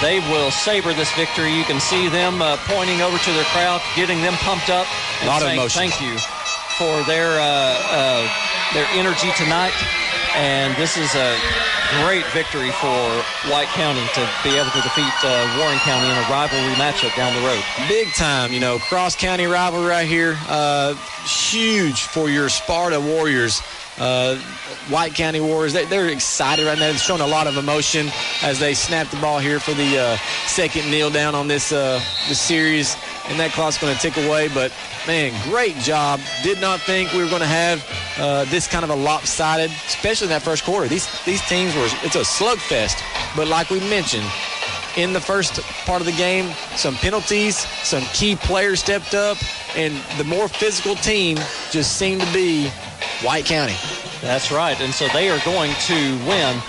they 0.01 0.19
will 0.31 0.51
savor 0.51 0.93
this 0.93 1.11
victory. 1.13 1.53
You 1.53 1.63
can 1.63 1.79
see 1.79 2.07
them 2.09 2.41
uh, 2.41 2.57
pointing 2.67 3.01
over 3.01 3.17
to 3.17 3.31
their 3.33 3.45
crowd, 3.51 3.81
getting 3.95 4.21
them 4.21 4.33
pumped 4.45 4.69
up, 4.69 4.87
and 5.21 5.27
A 5.29 5.31
lot 5.31 5.41
saying 5.41 5.57
of 5.59 5.63
emotion. 5.63 5.79
thank 5.89 6.01
you 6.01 6.17
for 6.79 7.03
their 7.03 7.39
uh, 7.39 8.27
their 8.73 8.87
energy 8.95 9.29
tonight. 9.37 9.73
And 10.35 10.75
this 10.77 10.95
is 10.95 11.15
a 11.15 11.35
great 12.05 12.23
victory 12.27 12.69
for 12.79 13.01
White 13.49 13.67
County 13.73 14.05
to 14.13 14.29
be 14.43 14.55
able 14.55 14.69
to 14.71 14.81
defeat 14.81 15.11
uh, 15.25 15.57
Warren 15.57 15.79
County 15.79 16.05
in 16.05 16.15
a 16.15 16.21
rivalry 16.29 16.73
matchup 16.75 17.15
down 17.17 17.33
the 17.33 17.41
road. 17.45 17.61
Big 17.89 18.07
time, 18.13 18.53
you 18.53 18.59
know, 18.59 18.77
cross 18.77 19.15
county 19.15 19.45
rivalry 19.47 19.87
right 19.89 20.07
here. 20.07 20.37
Uh, 20.47 20.93
huge 21.25 22.03
for 22.03 22.29
your 22.29 22.47
Sparta 22.47 22.99
Warriors. 23.01 23.61
Uh, 23.99 24.37
White 24.89 25.13
County 25.13 25.41
Warriors, 25.41 25.73
they, 25.73 25.97
are 25.97 26.07
excited 26.07 26.65
right 26.65 26.77
now. 26.77 26.87
They're 26.87 26.97
showing 26.97 27.21
a 27.21 27.27
lot 27.27 27.47
of 27.47 27.57
emotion 27.57 28.07
as 28.41 28.59
they 28.59 28.73
snap 28.73 29.07
the 29.09 29.17
ball 29.17 29.39
here 29.39 29.59
for 29.59 29.73
the 29.73 29.99
uh, 29.99 30.17
second 30.47 30.89
kneel 30.89 31.09
down 31.09 31.35
on 31.35 31.47
this 31.47 31.71
uh, 31.71 32.01
this 32.27 32.39
series. 32.39 32.95
And 33.27 33.39
that 33.39 33.51
clock's 33.51 33.77
going 33.77 33.93
to 33.93 34.01
tick 34.01 34.17
away. 34.17 34.47
But 34.47 34.73
man, 35.05 35.33
great 35.49 35.75
job. 35.77 36.19
Did 36.43 36.59
not 36.59 36.79
think 36.79 37.11
we 37.13 37.21
were 37.21 37.29
going 37.29 37.41
to 37.41 37.47
have 37.47 37.85
uh, 38.17 38.45
this 38.45 38.67
kind 38.67 38.83
of 38.83 38.89
a 38.89 38.95
lopsided, 38.95 39.69
especially 39.85 40.25
in 40.25 40.29
that 40.31 40.41
first 40.41 40.63
quarter. 40.63 40.87
These 40.87 41.07
these 41.25 41.41
teams 41.47 41.75
were 41.75 41.87
it's 42.03 42.15
a 42.15 42.21
slugfest. 42.21 43.03
But 43.35 43.47
like 43.47 43.69
we 43.69 43.79
mentioned, 43.81 44.25
in 44.97 45.13
the 45.13 45.21
first 45.21 45.61
part 45.85 46.01
of 46.01 46.05
the 46.05 46.13
game, 46.13 46.51
some 46.75 46.95
penalties, 46.95 47.57
some 47.83 48.03
key 48.13 48.35
players 48.35 48.79
stepped 48.79 49.13
up, 49.13 49.37
and 49.75 49.93
the 50.17 50.23
more 50.23 50.47
physical 50.47 50.95
team 50.95 51.37
just 51.69 51.97
seemed 51.97 52.21
to 52.21 52.33
be 52.33 52.71
White 53.21 53.45
County. 53.45 53.75
That's 54.21 54.51
right. 54.51 54.79
And 54.79 54.93
so 54.93 55.07
they 55.09 55.29
are 55.29 55.39
going 55.45 55.71
to 55.87 56.17
win 56.27 56.59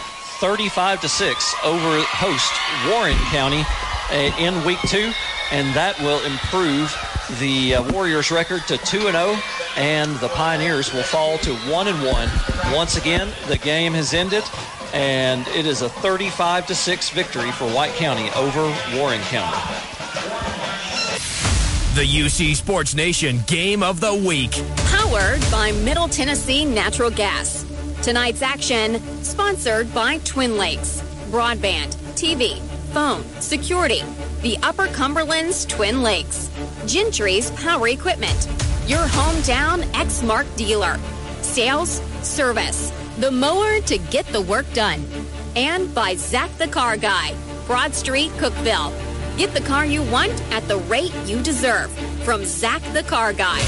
35 0.40 1.00
to 1.02 1.08
6 1.08 1.54
over 1.64 2.02
host 2.02 2.52
Warren 2.88 3.16
County 3.30 3.62
uh, 4.10 4.36
in 4.38 4.64
week 4.64 4.80
2 4.88 5.12
and 5.52 5.74
that 5.74 5.98
will 6.00 6.24
improve 6.24 6.96
the 7.40 7.74
uh, 7.74 7.92
Warriors 7.92 8.30
record 8.30 8.62
to 8.68 8.78
2 8.78 9.08
and 9.08 9.16
0 9.16 9.36
and 9.76 10.16
the 10.16 10.28
Pioneers 10.28 10.92
will 10.92 11.02
fall 11.02 11.38
to 11.38 11.54
1 11.54 11.88
and 11.88 12.04
1. 12.04 12.28
Once 12.74 12.96
again, 12.96 13.28
the 13.48 13.58
game 13.58 13.92
has 13.92 14.14
ended 14.14 14.44
and 14.92 15.46
it 15.48 15.66
is 15.66 15.82
a 15.82 15.88
35 15.88 16.66
to 16.68 16.74
6 16.74 17.10
victory 17.10 17.50
for 17.52 17.66
White 17.66 17.94
County 17.94 18.30
over 18.30 18.62
Warren 18.96 19.20
County. 19.22 19.56
The 22.00 22.06
UC 22.06 22.56
Sports 22.56 22.94
Nation 22.94 23.40
Game 23.46 23.82
of 23.82 24.00
the 24.00 24.14
Week. 24.14 24.52
Powered 24.86 25.38
by 25.50 25.70
Middle 25.84 26.08
Tennessee 26.08 26.64
Natural 26.64 27.10
Gas. 27.10 27.66
Tonight's 28.02 28.40
action 28.40 29.02
sponsored 29.22 29.92
by 29.92 30.16
Twin 30.24 30.56
Lakes. 30.56 31.02
Broadband, 31.30 31.94
TV, 32.16 32.58
phone, 32.94 33.22
security. 33.42 34.00
The 34.40 34.56
Upper 34.62 34.86
Cumberland's 34.86 35.66
Twin 35.66 36.02
Lakes. 36.02 36.48
Gentry's 36.86 37.50
Power 37.50 37.88
Equipment. 37.88 38.48
Your 38.86 39.04
hometown 39.04 39.82
Exmark 39.92 40.46
dealer. 40.56 40.98
Sales, 41.42 42.00
service. 42.22 42.90
The 43.18 43.30
mower 43.30 43.78
to 43.82 43.98
get 43.98 44.24
the 44.28 44.40
work 44.40 44.64
done. 44.72 45.04
And 45.54 45.94
by 45.94 46.14
Zach 46.14 46.50
the 46.56 46.68
Car 46.68 46.96
Guy. 46.96 47.34
Broad 47.66 47.94
Street, 47.94 48.30
Cookeville. 48.38 49.09
Get 49.36 49.54
the 49.54 49.60
car 49.60 49.86
you 49.86 50.02
want 50.02 50.32
at 50.52 50.66
the 50.68 50.78
rate 50.78 51.14
you 51.26 51.42
deserve. 51.42 51.90
From 52.24 52.44
Zach 52.44 52.82
the 52.92 53.02
Car 53.02 53.32
Guy. 53.32 53.60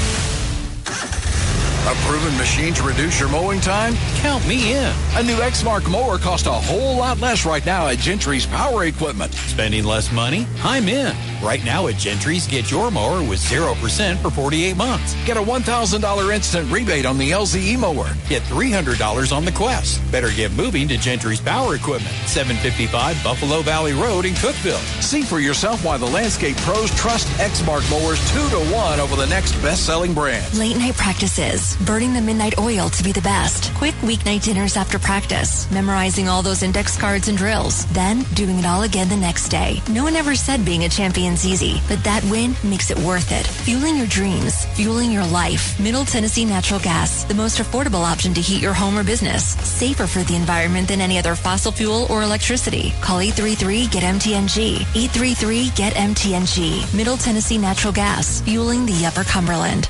A 1.85 1.95
proven 2.05 2.35
machine 2.37 2.73
to 2.75 2.83
reduce 2.83 3.19
your 3.19 3.27
mowing 3.27 3.59
time? 3.59 3.95
Count 4.15 4.47
me 4.47 4.71
in. 4.71 4.93
A 5.15 5.21
new 5.21 5.35
Exmark 5.35 5.91
mower 5.91 6.17
costs 6.17 6.47
a 6.47 6.53
whole 6.53 6.95
lot 6.95 7.19
less 7.19 7.45
right 7.45 7.65
now 7.65 7.87
at 7.87 7.97
Gentry's 7.97 8.45
Power 8.45 8.85
Equipment. 8.85 9.33
Spending 9.33 9.83
less 9.83 10.09
money? 10.09 10.47
I'm 10.63 10.87
in. 10.87 11.13
Right 11.43 11.63
now 11.65 11.87
at 11.87 11.95
Gentry's, 11.95 12.47
get 12.47 12.71
your 12.71 12.89
mower 12.89 13.21
with 13.21 13.39
0% 13.39 14.15
for 14.21 14.29
48 14.29 14.77
months. 14.77 15.13
Get 15.25 15.35
a 15.35 15.41
$1,000 15.41 16.33
instant 16.33 16.71
rebate 16.71 17.05
on 17.05 17.17
the 17.17 17.31
LZE 17.31 17.77
mower. 17.77 18.07
Get 18.29 18.43
$300 18.43 19.35
on 19.35 19.43
the 19.43 19.51
Quest. 19.51 19.99
Better 20.09 20.31
get 20.31 20.53
moving 20.53 20.87
to 20.87 20.97
Gentry's 20.97 21.41
Power 21.41 21.75
Equipment, 21.75 22.15
755 22.27 23.21
Buffalo 23.21 23.61
Valley 23.61 23.91
Road 23.91 24.23
in 24.23 24.35
Cookeville. 24.35 24.79
See 25.01 25.23
for 25.23 25.41
yourself 25.41 25.83
why 25.83 25.97
the 25.97 26.05
landscape 26.05 26.55
pros 26.57 26.91
trust 26.95 27.27
Exmark 27.39 27.83
mowers 27.91 28.21
2 28.31 28.39
to 28.51 28.73
1 28.73 28.99
over 29.01 29.17
the 29.17 29.27
next 29.27 29.51
best-selling 29.61 30.13
brand. 30.13 30.57
Late 30.57 30.77
night 30.77 30.95
practices, 30.95 31.72
burning 31.75 32.13
the 32.13 32.21
midnight 32.21 32.57
oil 32.57 32.89
to 32.89 33.03
be 33.03 33.11
the 33.11 33.21
best. 33.21 33.73
Quick 33.73 33.95
weeknight 33.95 34.43
dinners 34.43 34.77
after 34.77 34.97
practice, 34.97 35.69
memorizing 35.71 36.29
all 36.29 36.41
those 36.41 36.63
index 36.63 36.95
cards 36.95 37.27
and 37.27 37.37
drills, 37.37 37.85
then 37.87 38.23
doing 38.33 38.59
it 38.59 38.65
all 38.65 38.83
again 38.83 39.09
the 39.09 39.17
next 39.17 39.49
day. 39.49 39.81
No 39.89 40.03
one 40.03 40.15
ever 40.15 40.35
said 40.35 40.63
being 40.63 40.85
a 40.85 40.89
champion 40.89 41.33
begins 41.33 41.45
easy, 41.45 41.81
but 41.87 42.03
that 42.03 42.23
win 42.25 42.53
makes 42.63 42.91
it 42.91 42.99
worth 42.99 43.31
it. 43.31 43.47
Fueling 43.65 43.97
your 43.97 44.07
dreams, 44.07 44.65
fueling 44.75 45.11
your 45.11 45.25
life. 45.25 45.79
Middle 45.79 46.05
Tennessee 46.05 46.45
Natural 46.45 46.79
Gas, 46.79 47.23
the 47.23 47.33
most 47.33 47.59
affordable 47.59 48.03
option 48.03 48.33
to 48.33 48.41
heat 48.41 48.61
your 48.61 48.73
home 48.73 48.97
or 48.97 49.03
business. 49.03 49.55
Safer 49.65 50.05
for 50.05 50.23
the 50.23 50.35
environment 50.35 50.89
than 50.89 51.01
any 51.01 51.17
other 51.17 51.35
fossil 51.35 51.71
fuel 51.71 52.05
or 52.09 52.23
electricity. 52.23 52.93
Call 53.01 53.19
833-GET-MTNG. 53.19 54.79
833-GET-MTNG. 54.79 56.93
Middle 56.93 57.17
Tennessee 57.17 57.57
Natural 57.57 57.93
Gas, 57.93 58.41
fueling 58.41 58.85
the 58.85 59.05
Upper 59.05 59.23
Cumberland. 59.23 59.89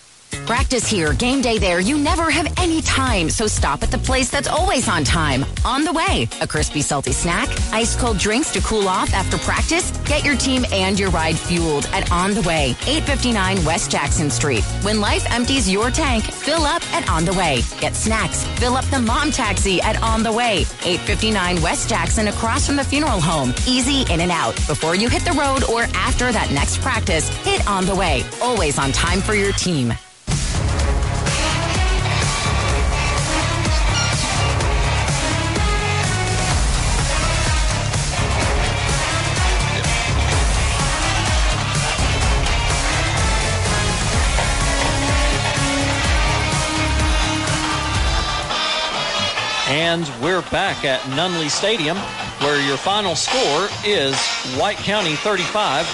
Practice 0.45 0.87
here, 0.87 1.13
game 1.13 1.41
day 1.41 1.57
there. 1.57 1.79
You 1.79 1.97
never 1.97 2.29
have 2.29 2.51
any 2.57 2.81
time, 2.81 3.29
so 3.29 3.47
stop 3.47 3.83
at 3.83 3.91
the 3.91 3.97
place 3.97 4.29
that's 4.29 4.47
always 4.47 4.89
on 4.89 5.03
time. 5.03 5.45
On 5.63 5.83
the 5.83 5.93
way, 5.93 6.27
a 6.41 6.47
crispy, 6.47 6.81
salty 6.81 7.11
snack, 7.11 7.47
ice 7.71 7.95
cold 7.95 8.17
drinks 8.17 8.51
to 8.51 8.61
cool 8.61 8.87
off 8.87 9.13
after 9.13 9.37
practice. 9.37 9.91
Get 10.07 10.25
your 10.25 10.35
team 10.35 10.65
and 10.71 10.99
your 10.99 11.09
ride 11.11 11.37
fueled 11.37 11.85
at 11.93 12.11
On 12.11 12.33
the 12.33 12.41
Way, 12.41 12.75
859 12.85 13.63
West 13.63 13.91
Jackson 13.91 14.29
Street. 14.29 14.63
When 14.83 14.99
life 14.99 15.25
empties 15.31 15.71
your 15.71 15.89
tank, 15.89 16.25
fill 16.25 16.63
up 16.63 16.83
at 16.93 17.09
On 17.09 17.23
the 17.23 17.33
Way. 17.33 17.61
Get 17.79 17.95
snacks, 17.95 18.45
fill 18.59 18.75
up 18.75 18.85
the 18.85 18.99
mom 18.99 19.31
taxi 19.31 19.81
at 19.81 20.01
On 20.03 20.23
the 20.23 20.31
Way, 20.31 20.65
859 20.83 21.61
West 21.61 21.87
Jackson 21.87 22.27
across 22.27 22.65
from 22.65 22.75
the 22.75 22.83
funeral 22.83 23.21
home. 23.21 23.53
Easy 23.67 24.01
in 24.11 24.19
and 24.19 24.31
out. 24.31 24.55
Before 24.67 24.95
you 24.95 25.07
hit 25.07 25.23
the 25.23 25.31
road 25.31 25.63
or 25.63 25.83
after 25.95 26.31
that 26.31 26.51
next 26.51 26.81
practice, 26.81 27.29
hit 27.45 27.65
On 27.67 27.85
the 27.85 27.95
Way. 27.95 28.23
Always 28.41 28.77
on 28.77 28.91
time 28.91 29.21
for 29.21 29.33
your 29.33 29.53
team. 29.53 29.93
And 49.71 50.05
we're 50.21 50.41
back 50.51 50.83
at 50.83 50.99
Nunley 51.15 51.49
Stadium, 51.49 51.95
where 52.41 52.59
your 52.59 52.75
final 52.75 53.15
score 53.15 53.69
is 53.85 54.21
White 54.59 54.75
County 54.75 55.15
35 55.15 55.87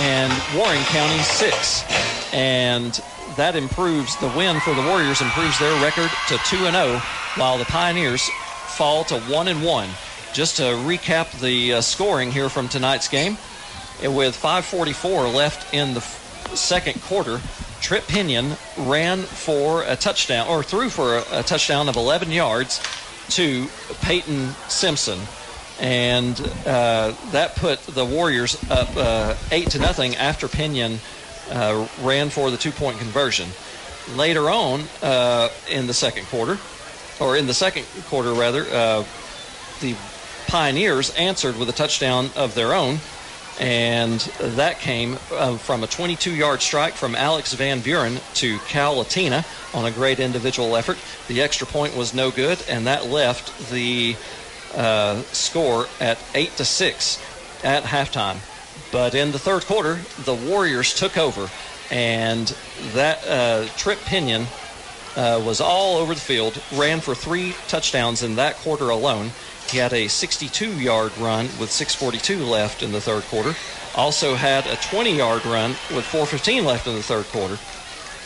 and 0.00 0.30
Warren 0.54 0.82
County 0.84 1.18
6. 1.22 2.34
And 2.34 2.92
that 3.36 3.56
improves 3.56 4.20
the 4.20 4.28
win 4.36 4.60
for 4.60 4.74
the 4.74 4.82
Warriors, 4.82 5.22
improves 5.22 5.58
their 5.58 5.82
record 5.82 6.10
to 6.28 6.36
2 6.44 6.66
and 6.66 6.76
0, 6.76 6.98
while 7.36 7.56
the 7.56 7.64
Pioneers 7.64 8.28
fall 8.76 9.02
to 9.04 9.18
1 9.18 9.48
and 9.48 9.64
1. 9.64 9.88
Just 10.34 10.58
to 10.58 10.64
recap 10.64 11.40
the 11.40 11.72
uh, 11.72 11.80
scoring 11.80 12.30
here 12.30 12.50
from 12.50 12.68
tonight's 12.68 13.08
game, 13.08 13.38
with 14.02 14.36
5:44 14.36 15.34
left 15.34 15.72
in 15.72 15.94
the 15.94 16.00
f- 16.00 16.50
second 16.54 17.00
quarter, 17.00 17.40
Trip 17.80 18.06
Pinion 18.06 18.58
ran 18.76 19.22
for 19.22 19.84
a 19.84 19.96
touchdown 19.96 20.46
or 20.48 20.62
threw 20.62 20.90
for 20.90 21.16
a, 21.16 21.40
a 21.40 21.42
touchdown 21.42 21.88
of 21.88 21.96
11 21.96 22.30
yards 22.30 22.78
to 23.36 23.66
Peyton 24.02 24.50
Simpson, 24.68 25.18
and 25.80 26.38
uh, 26.66 27.12
that 27.30 27.56
put 27.56 27.80
the 27.86 28.04
Warriors 28.04 28.62
up 28.70 28.94
uh, 28.96 29.34
eight 29.50 29.70
to 29.70 29.78
nothing 29.78 30.16
after 30.16 30.48
Pinion 30.48 30.98
uh, 31.50 31.88
ran 32.02 32.30
for 32.30 32.50
the 32.50 32.56
two-point 32.56 32.98
conversion. 32.98 33.48
Later 34.14 34.50
on 34.50 34.82
uh, 35.02 35.48
in 35.70 35.86
the 35.86 35.94
second 35.94 36.26
quarter, 36.26 36.58
or 37.20 37.36
in 37.36 37.46
the 37.46 37.54
second 37.54 37.86
quarter 38.08 38.32
rather, 38.32 38.64
uh, 38.70 39.04
the 39.80 39.96
Pioneers 40.48 41.10
answered 41.10 41.58
with 41.58 41.68
a 41.68 41.72
touchdown 41.72 42.30
of 42.36 42.54
their 42.54 42.74
own, 42.74 42.98
and 43.60 44.20
that 44.40 44.80
came 44.80 45.18
uh, 45.30 45.56
from 45.58 45.84
a 45.84 45.86
22-yard 45.86 46.62
strike 46.62 46.94
from 46.94 47.14
Alex 47.14 47.52
Van 47.52 47.80
Buren 47.80 48.18
to 48.34 48.58
Cal 48.60 48.96
Latina 48.96 49.44
on 49.74 49.84
a 49.84 49.90
great 49.90 50.20
individual 50.20 50.76
effort. 50.76 50.98
The 51.28 51.42
extra 51.42 51.66
point 51.66 51.96
was 51.96 52.14
no 52.14 52.30
good, 52.30 52.62
and 52.68 52.86
that 52.86 53.06
left 53.06 53.70
the 53.70 54.16
uh, 54.74 55.22
score 55.32 55.86
at 56.00 56.18
eight 56.34 56.56
to 56.56 56.64
six 56.64 57.22
at 57.62 57.84
halftime. 57.84 58.38
But 58.90 59.14
in 59.14 59.32
the 59.32 59.38
third 59.38 59.66
quarter, 59.66 60.00
the 60.24 60.34
Warriors 60.34 60.94
took 60.94 61.16
over, 61.16 61.50
and 61.90 62.54
that 62.92 63.26
uh, 63.26 63.66
Trip 63.76 63.98
Pinion 64.00 64.46
uh, 65.16 65.42
was 65.44 65.60
all 65.60 65.96
over 65.96 66.14
the 66.14 66.20
field, 66.20 66.60
ran 66.74 67.00
for 67.00 67.14
three 67.14 67.54
touchdowns 67.68 68.22
in 68.22 68.36
that 68.36 68.56
quarter 68.56 68.90
alone. 68.90 69.30
He 69.70 69.78
had 69.78 69.92
a 69.92 70.08
62 70.08 70.78
yard 70.78 71.16
run 71.18 71.46
with 71.58 71.70
6.42 71.70 72.48
left 72.48 72.82
in 72.82 72.92
the 72.92 73.00
third 73.00 73.22
quarter. 73.24 73.54
Also 73.94 74.34
had 74.34 74.66
a 74.66 74.76
20 74.76 75.16
yard 75.16 75.44
run 75.46 75.70
with 75.94 76.04
4.15 76.04 76.64
left 76.64 76.86
in 76.86 76.94
the 76.94 77.02
third 77.02 77.26
quarter. 77.26 77.58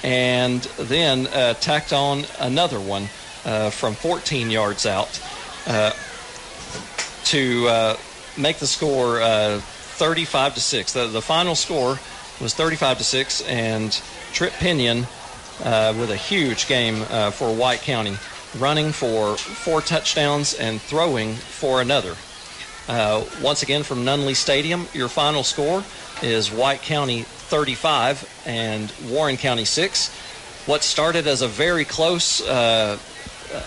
And 0.02 0.62
then 0.78 1.26
uh, 1.28 1.55
tacked 1.55 1.92
on 1.92 2.24
another 2.39 2.81
one 2.81 3.08
uh, 3.44 3.70
from 3.70 3.94
14 3.94 4.50
yards 4.50 4.86
out 4.86 5.20
uh, 5.66 5.92
to 7.24 7.68
uh, 7.68 7.97
make 8.36 8.58
the 8.58 8.66
score 8.66 9.20
uh, 9.20 9.58
35 9.60 10.55
to 10.55 10.60
6. 10.60 10.92
The, 10.92 11.06
the, 11.06 11.23
final 11.23 11.55
score 11.55 11.98
was 12.40 12.55
35 12.55 12.98
to 12.98 13.05
6, 13.05 13.42
and 13.42 13.92
Trip 14.32 14.52
Pinion 14.55 15.06
uh, 15.65 15.94
with 15.98 16.10
a 16.10 16.16
huge 16.16 16.68
game 16.68 17.02
for 17.32 17.55
White 17.55 17.81
County 17.81 18.16
running 18.57 18.93
for 18.93 19.36
four 19.36 19.81
touchdowns 19.81 20.55
and 20.55 20.81
throwing 20.81 21.35
for 21.35 21.81
another. 21.81 22.15
Uh, 22.89 23.25
once 23.43 23.62
again 23.62 23.83
from 23.83 24.05
Nunley 24.05 24.35
Stadium, 24.35 24.86
your 24.93 25.09
final 25.09 25.43
score 25.43 25.83
is 26.23 26.52
White 26.52 26.83
County 26.83 27.23
35 27.23 28.43
and 28.47 28.93
Warren 29.09 29.36
County 29.36 29.65
6. 29.65 30.09
What 30.67 30.83
started 30.83 31.26
as 31.26 31.43
a 31.43 31.49
very 31.49 31.85
close, 31.85 32.41
uh, 32.47 32.99
uh, 33.52 33.60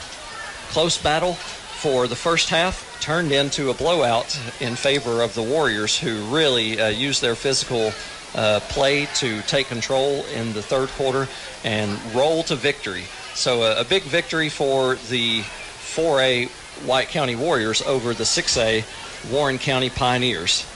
close 0.69 0.97
battle 0.97 1.33
for 1.33 2.07
the 2.07 2.15
first 2.15 2.49
half 2.49 2.85
turned 3.01 3.31
into 3.31 3.69
a 3.69 3.73
blowout 3.73 4.37
in 4.59 4.75
favor 4.75 5.21
of 5.21 5.33
the 5.33 5.43
Warriors, 5.43 5.97
who 5.97 6.23
really 6.25 6.79
uh, 6.79 6.89
used 6.89 7.21
their 7.21 7.35
physical 7.35 7.91
uh, 8.35 8.59
play 8.69 9.05
to 9.15 9.41
take 9.43 9.67
control 9.67 10.25
in 10.35 10.53
the 10.53 10.61
third 10.61 10.89
quarter 10.89 11.27
and 11.63 11.97
roll 12.13 12.43
to 12.43 12.55
victory. 12.55 13.03
So 13.39 13.63
a, 13.63 13.79
a, 13.79 13.85
big 13.85 14.03
victory 14.03 14.49
for 14.49 14.95
the 14.95 15.39
4A 15.39 16.49
White 16.85 17.07
County 17.07 17.37
Warriors 17.37 17.81
over 17.83 18.13
the 18.13 18.25
6A 18.25 18.83
Warren 19.31 19.57
County 19.57 19.89
Pioneers. 19.89 20.67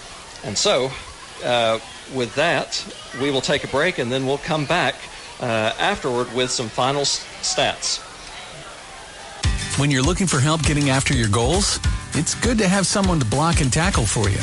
And 0.45 0.57
so, 0.57 0.89
uh, 1.43 1.79
with 2.15 2.33
that, 2.35 2.81
we 3.21 3.31
will 3.31 3.41
take 3.41 3.65
a 3.65 3.67
break 3.67 3.97
and 3.97 4.09
then 4.09 4.25
we'll 4.25 4.37
come 4.37 4.63
back 4.63 4.95
uh, 5.41 5.73
afterward 5.77 6.33
with 6.33 6.51
some 6.51 6.69
final 6.69 7.01
s- 7.01 7.27
stats. 7.41 7.99
When 9.77 9.91
you're 9.91 10.01
looking 10.01 10.27
for 10.27 10.39
help 10.39 10.63
getting 10.63 10.89
after 10.89 11.13
your 11.13 11.27
goals, 11.27 11.81
it's 12.13 12.33
good 12.33 12.57
to 12.59 12.67
have 12.69 12.87
someone 12.87 13.19
to 13.19 13.25
block 13.25 13.59
and 13.59 13.73
tackle 13.73 14.05
for 14.05 14.29
you. 14.29 14.39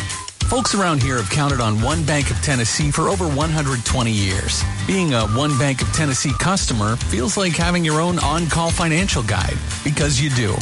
Folks 0.51 0.75
around 0.75 1.01
here 1.01 1.19
have 1.19 1.31
counted 1.31 1.61
on 1.61 1.81
One 1.81 2.05
Bank 2.05 2.33
of 2.33 2.43
Tennessee 2.43 2.91
for 2.91 3.09
over 3.09 3.25
120 3.25 4.11
years. 4.11 4.65
Being 4.85 5.15
a 5.15 5.29
One 5.29 5.57
Bank 5.61 5.81
of 5.81 5.87
Tennessee 5.93 6.33
customer 6.41 6.97
feels 6.97 7.37
like 7.37 7.53
having 7.53 7.85
your 7.85 8.01
own 8.01 8.19
on-call 8.19 8.73
financial 8.73 9.23
guide, 9.23 9.57
because 9.85 10.21
you 10.21 10.29
do. 10.31 10.55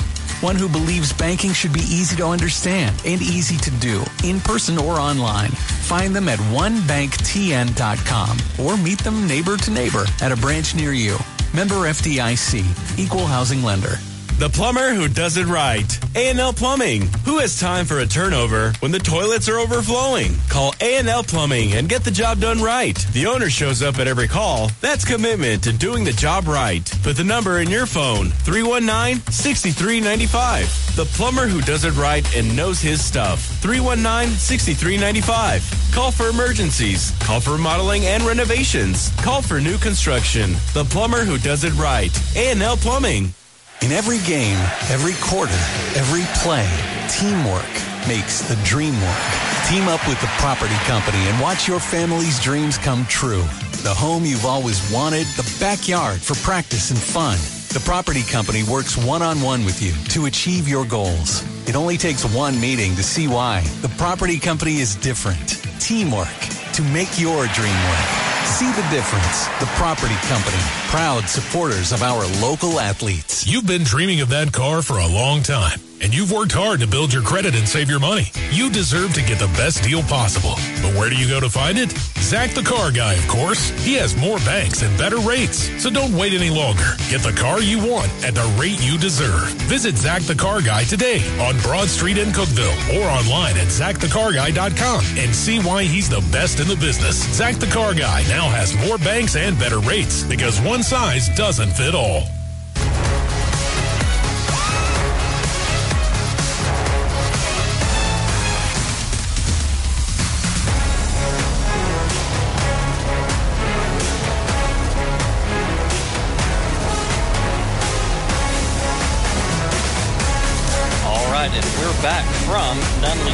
One 0.42 0.56
who 0.56 0.68
believes 0.68 1.14
banking 1.14 1.54
should 1.54 1.72
be 1.72 1.80
easy 1.80 2.16
to 2.16 2.26
understand 2.26 3.00
and 3.06 3.22
easy 3.22 3.56
to 3.56 3.70
do, 3.80 4.04
in 4.24 4.40
person 4.40 4.76
or 4.76 5.00
online. 5.00 5.52
Find 5.52 6.14
them 6.14 6.28
at 6.28 6.38
onebanktn.com 6.38 8.38
or 8.62 8.76
meet 8.76 8.98
them 8.98 9.26
neighbor 9.26 9.56
to 9.56 9.70
neighbor 9.70 10.04
at 10.20 10.32
a 10.32 10.36
branch 10.36 10.74
near 10.74 10.92
you. 10.92 11.16
Member 11.54 11.88
FDIC, 11.88 12.98
Equal 12.98 13.24
Housing 13.24 13.62
Lender. 13.62 13.98
The 14.38 14.48
plumber 14.48 14.94
who 14.94 15.08
does 15.08 15.36
it 15.36 15.46
right. 15.46 15.84
A&L 16.14 16.52
Plumbing. 16.52 17.08
Who 17.24 17.40
has 17.40 17.58
time 17.58 17.84
for 17.84 17.98
a 17.98 18.06
turnover 18.06 18.72
when 18.78 18.92
the 18.92 19.00
toilets 19.00 19.48
are 19.48 19.58
overflowing? 19.58 20.36
Call 20.48 20.72
A&L 20.80 21.24
Plumbing 21.24 21.72
and 21.72 21.88
get 21.88 22.04
the 22.04 22.12
job 22.12 22.38
done 22.38 22.62
right. 22.62 22.94
The 23.12 23.26
owner 23.26 23.50
shows 23.50 23.82
up 23.82 23.98
at 23.98 24.06
every 24.06 24.28
call. 24.28 24.70
That's 24.80 25.04
commitment 25.04 25.64
to 25.64 25.72
doing 25.72 26.04
the 26.04 26.12
job 26.12 26.46
right. 26.46 26.88
Put 27.02 27.16
the 27.16 27.24
number 27.24 27.58
in 27.58 27.68
your 27.68 27.84
phone. 27.84 28.26
319-6395. 28.46 30.94
The 30.94 31.06
plumber 31.16 31.48
who 31.48 31.60
does 31.62 31.84
it 31.84 31.96
right 31.96 32.24
and 32.36 32.56
knows 32.56 32.80
his 32.80 33.04
stuff. 33.04 33.40
319-6395. 33.60 35.92
Call 35.92 36.12
for 36.12 36.28
emergencies. 36.28 37.10
Call 37.18 37.40
for 37.40 37.54
remodeling 37.54 38.06
and 38.06 38.22
renovations. 38.22 39.10
Call 39.16 39.42
for 39.42 39.60
new 39.60 39.78
construction. 39.78 40.52
The 40.74 40.84
plumber 40.84 41.24
who 41.24 41.38
does 41.38 41.64
it 41.64 41.74
right. 41.74 42.16
A&L 42.36 42.76
Plumbing. 42.76 43.34
In 43.80 43.92
every 43.92 44.18
game, 44.26 44.58
every 44.90 45.14
quarter, 45.20 45.54
every 45.94 46.24
play, 46.42 46.66
teamwork 47.08 47.70
makes 48.08 48.40
the 48.42 48.56
dream 48.64 48.94
work. 49.00 49.24
Team 49.68 49.86
up 49.86 50.06
with 50.08 50.20
the 50.20 50.26
property 50.38 50.74
company 50.84 51.18
and 51.28 51.40
watch 51.40 51.68
your 51.68 51.78
family's 51.78 52.40
dreams 52.40 52.76
come 52.76 53.06
true. 53.06 53.44
The 53.84 53.94
home 53.94 54.24
you've 54.24 54.44
always 54.44 54.92
wanted, 54.92 55.26
the 55.36 55.48
backyard 55.60 56.20
for 56.20 56.34
practice 56.36 56.90
and 56.90 56.98
fun. 56.98 57.38
The 57.68 57.80
property 57.84 58.22
company 58.22 58.64
works 58.64 58.96
one 58.96 59.22
on 59.22 59.40
one 59.40 59.64
with 59.64 59.80
you 59.80 59.92
to 60.10 60.26
achieve 60.26 60.66
your 60.66 60.84
goals. 60.84 61.44
It 61.68 61.76
only 61.76 61.96
takes 61.96 62.24
one 62.34 62.60
meeting 62.60 62.96
to 62.96 63.04
see 63.04 63.28
why. 63.28 63.60
The 63.82 63.90
property 63.90 64.40
company 64.40 64.78
is 64.78 64.96
different. 64.96 65.62
Teamwork 65.78 66.38
to 66.72 66.82
make 66.82 67.20
your 67.20 67.46
dream 67.46 67.76
work. 67.90 68.27
See 68.48 68.72
the 68.72 68.88
difference. 68.90 69.46
The 69.60 69.66
Property 69.76 70.14
Company, 70.26 70.56
proud 70.88 71.28
supporters 71.28 71.92
of 71.92 72.02
our 72.02 72.26
local 72.40 72.80
athletes. 72.80 73.46
You've 73.46 73.66
been 73.66 73.84
dreaming 73.84 74.20
of 74.20 74.30
that 74.30 74.52
car 74.52 74.82
for 74.82 74.94
a 74.98 75.06
long 75.06 75.42
time, 75.42 75.78
and 76.00 76.14
you've 76.14 76.32
worked 76.32 76.52
hard 76.52 76.80
to 76.80 76.86
build 76.86 77.12
your 77.12 77.22
credit 77.22 77.54
and 77.54 77.68
save 77.68 77.88
your 77.88 78.00
money. 78.00 78.26
You 78.50 78.70
deserve 78.70 79.14
to 79.14 79.22
get 79.22 79.38
the 79.38 79.46
best 79.56 79.82
deal 79.82 80.02
possible. 80.02 80.54
But 80.82 80.94
where 80.94 81.10
do 81.10 81.16
you 81.16 81.28
go 81.28 81.40
to 81.40 81.48
find 81.48 81.78
it? 81.78 81.90
Zach 82.18 82.50
the 82.50 82.62
Car 82.62 82.90
Guy, 82.90 83.14
of 83.14 83.26
course. 83.28 83.70
He 83.84 83.94
has 83.94 84.16
more 84.16 84.38
banks 84.38 84.82
and 84.82 84.96
better 84.98 85.18
rates. 85.18 85.70
So 85.82 85.90
don't 85.90 86.12
wait 86.14 86.32
any 86.32 86.50
longer. 86.50 86.96
Get 87.08 87.22
the 87.22 87.32
car 87.32 87.60
you 87.60 87.78
want 87.78 88.08
at 88.24 88.34
the 88.34 88.56
rate 88.58 88.80
you 88.82 88.98
deserve. 88.98 89.48
Visit 89.68 89.96
Zach 89.96 90.22
the 90.22 90.34
Car 90.34 90.60
Guy 90.60 90.84
today 90.84 91.20
on 91.40 91.58
Broad 91.60 91.88
Street 91.88 92.18
in 92.18 92.28
Cookeville 92.28 92.98
or 92.98 93.08
online 93.08 93.56
at 93.56 93.68
zachthecarguy.com 93.68 95.04
and 95.16 95.34
see 95.34 95.60
why 95.60 95.84
he's 95.84 96.08
the 96.08 96.26
best 96.32 96.60
in 96.60 96.68
the 96.68 96.76
business. 96.76 97.16
Zach 97.34 97.56
the 97.56 97.66
Car 97.66 97.94
Guy 97.94 98.22
now 98.28 98.48
has 98.48 98.76
more 98.86 98.98
banks 98.98 99.36
and 99.36 99.58
better 99.58 99.80
rates 99.80 100.24
because 100.24 100.60
one 100.60 100.82
size 100.82 101.28
doesn't 101.36 101.70
fit 101.70 101.94
all. 101.94 102.08
All 102.08 102.37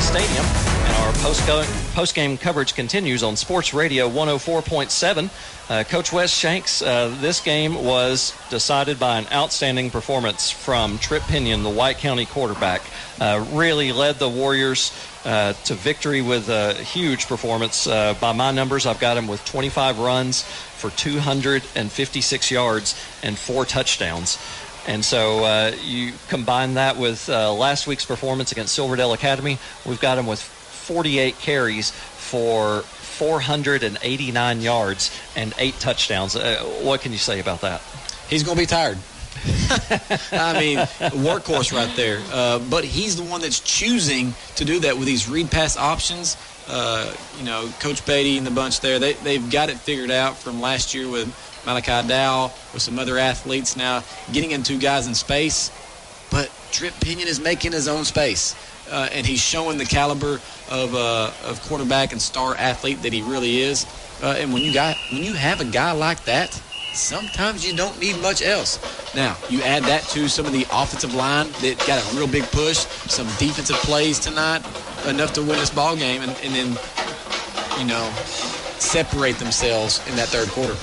Stadium, 0.01 0.45
and 0.45 0.97
our 0.97 1.13
post 1.95 2.15
game 2.15 2.37
coverage 2.37 2.75
continues 2.75 3.23
on 3.23 3.37
Sports 3.37 3.73
Radio 3.75 4.09
104.7. 4.09 5.31
Uh, 5.71 5.85
Coach 5.85 6.13
Wes 6.13 6.31
Shanks, 6.31 6.83
uh, 6.83 7.15
this 7.21 7.41
game 7.41 7.85
was 7.85 8.35
decided 8.51 8.99
by 8.99 9.19
an 9.19 9.27
outstanding 9.33 9.91
performance 9.91 10.51
from 10.51 10.99
Trip 10.99 11.23
Pinion, 11.23 11.63
the 11.63 11.71
White 11.71 11.99
County 11.99 12.27
quarterback. 12.27 12.83
Uh, 13.21 13.45
really 13.53 13.93
led 13.93 14.17
the 14.17 14.29
Warriors 14.29 14.93
uh, 15.25 15.53
to 15.65 15.75
victory 15.75 16.23
with 16.23 16.49
a 16.49 16.75
huge 16.75 17.27
performance. 17.27 17.87
Uh, 17.87 18.15
by 18.21 18.33
my 18.33 18.51
numbers, 18.51 18.87
I've 18.87 19.01
got 19.01 19.17
him 19.17 19.27
with 19.27 19.45
25 19.45 19.99
runs 19.99 20.43
for 20.43 20.91
256 20.91 22.51
yards 22.51 23.01
and 23.23 23.39
four 23.39 23.65
touchdowns. 23.65 24.39
And 24.87 25.05
so 25.05 25.45
uh, 25.45 25.73
you 25.83 26.13
combine 26.29 26.75
that 26.75 26.97
with 26.97 27.29
uh, 27.29 27.53
last 27.53 27.87
week's 27.87 28.05
performance 28.05 28.53
against 28.53 28.75
Silverdale 28.75 29.13
Academy, 29.13 29.59
we've 29.87 30.01
got 30.01 30.19
him 30.19 30.27
with 30.27 30.41
48 30.43 31.39
carries 31.39 31.91
for 31.91 32.81
489 32.83 34.61
yards 34.61 35.19
and 35.37 35.55
eight 35.59 35.75
touchdowns. 35.81 36.37
Uh, 36.37 36.63
what 36.83 37.01
can 37.01 37.13
you 37.13 37.19
say 37.19 37.41
about 37.41 37.61
that? 37.63 37.81
He's 38.29 38.43
going 38.43 38.57
to 38.57 38.63
be 38.63 38.67
tired. 38.67 38.99
I 40.33 40.59
mean, 40.59 40.79
workhorse 41.23 41.73
right 41.73 41.95
there. 41.97 42.21
Uh, 42.33 42.59
but 42.59 42.85
he's 42.85 43.17
the 43.17 43.23
one 43.23 43.41
that's 43.41 43.61
choosing 43.61 44.35
to 44.57 44.65
do 44.65 44.81
that 44.81 44.97
with 44.97 45.07
these 45.07 45.29
read 45.29 45.51
pass 45.51 45.77
options. 45.77 46.37
Uh, 46.67 47.13
you 47.39 47.45
know, 47.45 47.71
Coach 47.81 48.05
Beatty 48.07 48.39
and 48.39 48.47
the 48.47 48.51
bunch 48.51 48.81
there, 48.81 48.99
they, 48.99 49.13
they've 49.15 49.51
got 49.51 49.69
it 49.69 49.79
figured 49.79 50.11
out 50.11 50.37
from 50.39 50.61
last 50.61 50.95
year 50.95 51.09
with 51.09 51.29
Malachi 51.67 52.07
Dow, 52.09 52.53
with 52.73 52.83
some 52.83 52.99
other 52.99 53.19
athletes 53.19 53.77
now 53.77 54.03
getting 54.33 54.51
into 54.51 54.79
guys 54.79 55.07
in 55.07 55.15
space. 55.15 55.71
But 56.31 56.51
Trip 56.73 56.95
Pinion 57.01 57.29
is 57.29 57.41
making 57.41 57.73
his 57.73 57.89
own 57.89 58.05
space. 58.05 58.57
Uh, 58.91 59.09
and 59.13 59.27
he's 59.27 59.41
showing 59.41 59.79
the 59.79 59.85
caliber 59.85 60.41
of, 60.71 60.95
uh, 60.95 61.31
of 61.45 61.63
quarterback 61.63 62.13
and 62.13 62.21
star 62.21 62.55
athlete 62.57 63.01
that 63.03 63.13
he 63.13 63.23
really 63.23 63.61
is. 63.61 63.87
Uh, 64.23 64.37
and 64.39 64.53
when 64.53 64.63
you 64.63 64.73
got 64.73 64.97
when 65.11 65.23
you 65.23 65.33
have 65.33 65.61
a 65.61 65.65
guy 65.65 65.93
like 65.93 66.23
that, 66.25 66.53
sometimes 66.93 67.67
you 67.67 67.75
don't 67.75 67.99
need 67.99 68.21
much 68.21 68.43
else. 68.43 68.79
Now 69.15 69.37
you 69.49 69.63
add 69.63 69.85
that 69.85 70.03
to 70.11 70.29
some 70.29 70.47
of 70.47 70.53
the 70.53 70.67
offensive 70.73 71.15
line 71.15 71.49
that 71.63 71.83
got 71.87 72.01
a 72.01 72.17
real 72.17 72.29
big 72.29 72.45
push, 72.45 72.79
some 73.09 73.27
defensive 73.39 73.77
plays 73.77 74.19
tonight, 74.19 74.63
enough 75.07 75.33
to 75.35 75.41
win 75.41 75.59
this 75.59 75.71
ball 75.71 75.97
game, 75.97 76.23
and, 76.23 76.31
and 76.43 76.55
then 76.55 76.69
you 77.79 77.87
know 77.87 78.13
separate 78.81 79.39
themselves 79.39 80.07
in 80.09 80.17
that 80.17 80.29
third 80.29 80.49
quarter. 80.49 80.77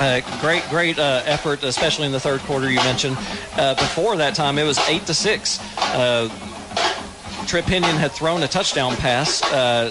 Uh, 0.00 0.20
great, 0.40 0.62
great 0.68 0.98
uh, 0.98 1.22
effort, 1.24 1.62
especially 1.64 2.06
in 2.06 2.12
the 2.12 2.20
third 2.20 2.40
quarter. 2.42 2.70
You 2.70 2.78
mentioned 2.78 3.16
uh, 3.56 3.74
before 3.74 4.16
that 4.16 4.34
time 4.34 4.58
it 4.58 4.64
was 4.64 4.78
eight 4.88 5.06
to 5.06 5.14
six. 5.14 5.58
Trip 7.48 7.64
Pinion 7.64 7.96
had 7.96 8.12
thrown 8.12 8.42
a 8.42 8.46
touchdown 8.46 8.94
pass 8.96 9.42
uh, 9.42 9.90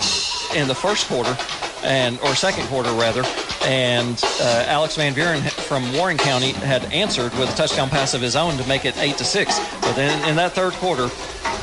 in 0.55 0.67
the 0.67 0.75
first 0.75 1.07
quarter, 1.07 1.35
and 1.81 2.19
or 2.19 2.35
second 2.35 2.67
quarter 2.67 2.91
rather, 2.91 3.23
and 3.63 4.21
uh, 4.39 4.65
Alex 4.67 4.95
Van 4.95 5.15
Buren 5.15 5.41
from 5.41 5.91
Warren 5.93 6.17
County 6.17 6.51
had 6.51 6.85
answered 6.93 7.33
with 7.39 7.51
a 7.51 7.57
touchdown 7.57 7.89
pass 7.89 8.13
of 8.13 8.21
his 8.21 8.35
own 8.35 8.57
to 8.57 8.67
make 8.67 8.85
it 8.85 8.95
eight 8.99 9.17
to 9.17 9.25
six. 9.25 9.59
But 9.81 9.95
then 9.95 10.29
in 10.29 10.35
that 10.35 10.51
third 10.51 10.73
quarter, 10.73 11.09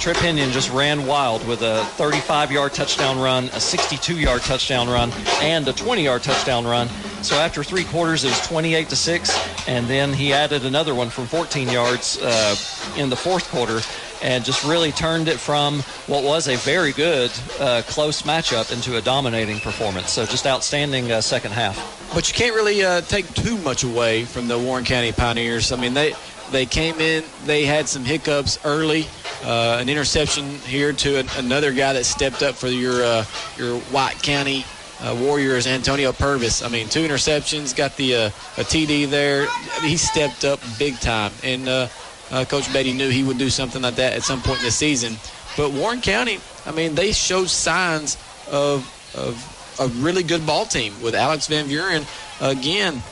Trip 0.01 0.17
Pinion 0.17 0.51
just 0.51 0.69
ran 0.73 1.07
wild 1.07 1.47
with 1.47 1.63
a 1.63 1.87
35-yard 1.97 2.75
touchdown 2.75 3.21
run, 3.21 3.45
a 3.45 3.59
62-yard 3.59 4.43
touchdown 4.43 4.89
run, 4.89 5.13
and 5.43 5.69
a 5.69 5.73
20-yard 5.73 6.25
touchdown 6.25 6.67
run. 6.67 6.89
So 7.23 7.37
after 7.37 7.63
three 7.63 7.85
quarters, 7.85 8.25
it 8.25 8.29
was 8.29 8.47
28 8.49 8.89
to 8.89 8.97
six, 8.97 9.69
and 9.69 9.87
then 9.87 10.13
he 10.13 10.33
added 10.33 10.67
another 10.67 10.95
one 10.95 11.09
from 11.09 11.27
14 11.27 11.69
yards 11.69 12.19
uh, 12.21 12.57
in 12.99 13.09
the 13.11 13.17
fourth 13.17 13.49
quarter, 13.51 13.81
and 14.25 14.43
just 14.43 14.65
really 14.65 14.91
turned 14.91 15.29
it 15.29 15.39
from 15.39 15.81
what 16.07 16.25
was 16.25 16.49
a 16.49 16.57
very 16.57 16.93
good 16.93 17.31
uh, 17.61 17.83
close 17.87 18.23
matchup 18.23 18.73
into 18.73 18.97
a 18.97 19.03
dominating 19.03 19.61
performance. 19.61 20.11
So 20.11 20.25
just 20.25 20.47
outstanding 20.47 21.13
uh, 21.13 21.21
second 21.21 21.53
half. 21.53 21.77
But 22.15 22.27
you 22.29 22.35
can't 22.35 22.55
really 22.55 22.83
uh, 22.83 23.03
take 23.03 23.33
too 23.35 23.59
much 23.59 23.85
away 23.85 24.25
from 24.25 24.49
the 24.49 24.59
Warren 24.59 24.85
County 24.85 25.13
Pioneers. 25.13 25.71
I 25.73 25.77
mean, 25.77 25.93
they 25.93 26.15
they 26.51 26.67
came 26.67 27.01
in, 27.01 27.23
they 27.45 27.65
had 27.65 27.89
some 27.89 28.05
hiccups 28.05 28.59
early, 28.65 29.07
uh, 29.45 29.79
an 29.81 29.89
interception 29.89 30.45
here 30.61 30.93
to 30.93 31.19
an, 31.19 31.27
another 31.37 31.73
guy 31.73 31.93
that 31.93 32.05
stepped 32.05 32.43
up 32.43 32.55
for 32.55 32.69
your 32.69 33.05
uh, 33.05 33.25
your 33.59 33.79
White 33.93 34.23
County 34.23 34.65
uh, 35.03 35.17
Warriors, 35.21 35.67
Antonio 35.67 36.13
Purvis. 36.13 36.63
I 36.63 36.69
mean, 36.69 36.89
two 36.89 37.07
interceptions, 37.07 37.77
got 37.77 37.97
the 37.97 38.15
uh, 38.15 38.27
a 38.57 38.65
TD 38.65 39.09
there. 39.11 39.47
He 39.83 39.99
stepped 39.99 40.45
up 40.45 40.61
big 40.79 40.99
time, 41.01 41.33
and 41.43 41.69
uh, 41.69 41.89
uh, 42.35 42.45
Coach 42.45 42.73
Beatty 42.73 42.93
knew 42.93 43.09
he 43.09 43.23
would 43.23 43.39
do 43.39 43.49
something 43.51 43.83
like 43.83 43.95
that 43.97 44.13
at 44.15 44.23
some 44.23 44.41
point 44.43 44.59
in 44.59 44.65
the 44.65 44.71
season. 44.71 45.17
But 45.57 45.73
Warren 45.73 46.01
County, 46.01 46.39
I 46.67 46.73
mean, 46.73 46.95
they 46.95 47.13
showed 47.13 47.49
signs 47.49 48.17
of 48.51 48.83
of 49.17 49.35
a 49.81 49.89
really 50.03 50.23
good 50.23 50.45
ball 50.47 50.67
team 50.67 50.93
with 51.03 51.15
Alex 51.15 51.47
Van 51.47 51.67
Buren 51.69 52.05
again 52.41 53.03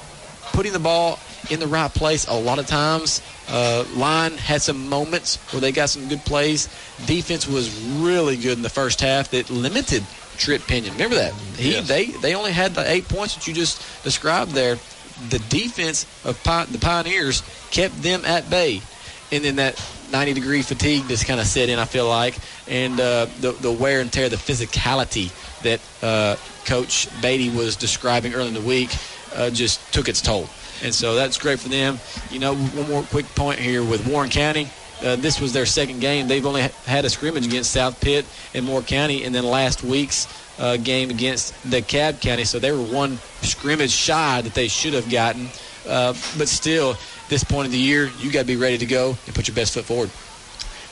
putting 0.52 0.72
the 0.72 0.78
ball 0.78 1.18
in 1.50 1.58
the 1.60 1.66
right 1.66 1.92
place 1.92 2.26
a 2.28 2.34
lot 2.34 2.58
of 2.58 2.66
times. 2.66 3.22
Uh, 3.48 3.84
line 3.94 4.32
had 4.36 4.62
some 4.62 4.88
moments 4.88 5.36
where 5.52 5.60
they 5.60 5.72
got 5.72 5.88
some 5.88 6.08
good 6.08 6.24
plays. 6.24 6.68
Defense 7.06 7.46
was 7.48 7.68
really 8.00 8.36
good 8.36 8.56
in 8.56 8.62
the 8.62 8.68
first 8.70 9.00
half 9.00 9.30
that 9.30 9.50
limited 9.50 10.04
Trip 10.36 10.62
Pinion. 10.66 10.92
Remember 10.94 11.16
that 11.16 11.32
he 11.56 11.72
Yes. 11.72 11.88
they 11.88 12.06
they 12.06 12.34
only 12.34 12.52
had 12.52 12.74
the 12.74 12.88
eight 12.90 13.08
points 13.08 13.34
that 13.34 13.46
you 13.46 13.54
just 13.54 13.82
described 14.04 14.52
there. 14.52 14.78
The 15.30 15.38
defense 15.50 16.06
of 16.24 16.42
Pi- 16.42 16.64
the 16.66 16.78
Pioneers 16.78 17.42
kept 17.70 18.02
them 18.02 18.24
at 18.24 18.48
bay, 18.50 18.82
and 19.32 19.42
then 19.42 19.56
that 19.56 19.82
90 20.12 20.34
degree 20.34 20.62
fatigue 20.62 21.08
just 21.08 21.26
kind 21.26 21.40
of 21.40 21.46
set 21.46 21.68
in. 21.68 21.78
I 21.78 21.84
feel 21.86 22.08
like, 22.08 22.38
and 22.68 23.00
uh, 23.00 23.26
the 23.40 23.52
the 23.52 23.72
wear 23.72 24.00
and 24.00 24.12
tear, 24.12 24.28
the 24.28 24.36
physicality 24.36 25.32
that 25.62 25.80
uh, 26.02 26.36
Coach 26.66 27.08
Beatty 27.22 27.50
was 27.50 27.76
describing 27.76 28.34
early 28.34 28.48
in 28.48 28.54
the 28.54 28.60
week. 28.60 28.90
uh, 29.34 29.50
just 29.50 29.92
took 29.92 30.08
its 30.08 30.20
toll. 30.20 30.48
And 30.82 30.94
so 30.94 31.14
that's 31.14 31.38
great 31.38 31.60
for 31.60 31.68
them. 31.68 31.98
You 32.30 32.40
know, 32.40 32.54
one 32.54 32.88
more 32.88 33.02
quick 33.04 33.26
point 33.34 33.58
here 33.58 33.82
with 33.84 34.06
Warren 34.06 34.30
County. 34.30 34.68
Uh, 35.02 35.16
this 35.16 35.40
was 35.40 35.52
their 35.52 35.66
second 35.66 36.00
game. 36.00 36.28
They've 36.28 36.44
only 36.46 36.62
had 36.86 37.04
a 37.04 37.10
scrimmage 37.10 37.46
against 37.46 37.72
South 37.72 38.00
Pitt 38.00 38.24
and 38.54 38.64
Moore 38.64 38.82
County, 38.82 39.24
and 39.24 39.34
then 39.34 39.44
last 39.44 39.82
week's 39.82 40.28
uh, 40.60 40.76
game 40.76 41.10
against 41.10 41.54
the 41.68 41.82
DeKalb 41.82 42.20
County. 42.20 42.44
So 42.44 42.58
they 42.58 42.70
were 42.72 42.82
one 42.82 43.18
scrimmage 43.42 43.90
shy 43.90 44.42
that 44.42 44.54
they 44.54 44.68
should 44.68 44.94
have 44.94 45.10
gotten. 45.10 45.48
Uh, 45.88 46.12
but 46.38 46.48
still, 46.48 46.96
this 47.32 47.44
point 47.44 47.64
of 47.64 47.72
the 47.72 47.78
year, 47.78 48.10
you 48.18 48.30
got 48.30 48.40
to 48.40 48.46
be 48.46 48.56
ready 48.56 48.76
to 48.76 48.84
go 48.84 49.16
and 49.24 49.34
put 49.34 49.48
your 49.48 49.54
best 49.54 49.72
foot 49.72 49.86
forward. 49.86 50.10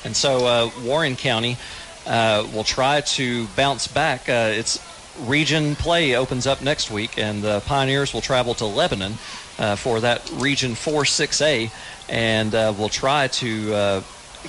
And 0.06 0.16
so 0.16 0.46
uh, 0.46 0.70
Warren 0.82 1.14
County 1.14 1.58
uh, 2.06 2.48
will 2.54 2.64
try 2.64 3.02
to 3.02 3.46
bounce 3.48 3.86
back. 3.86 4.26
Uh, 4.26 4.48
its 4.54 4.80
region 5.20 5.76
play 5.76 6.16
opens 6.16 6.46
up 6.46 6.62
next 6.62 6.90
week, 6.90 7.18
and 7.18 7.42
the 7.42 7.60
Pioneers 7.60 8.14
will 8.14 8.22
travel 8.22 8.54
to 8.54 8.64
Lebanon 8.64 9.18
uh, 9.58 9.76
for 9.76 10.00
that 10.00 10.30
Region 10.36 10.74
4 10.74 11.02
6A, 11.02 11.70
and 12.08 12.54
uh, 12.54 12.72
will 12.78 12.88
try 12.88 13.28
to 13.28 13.74
uh, 13.74 14.02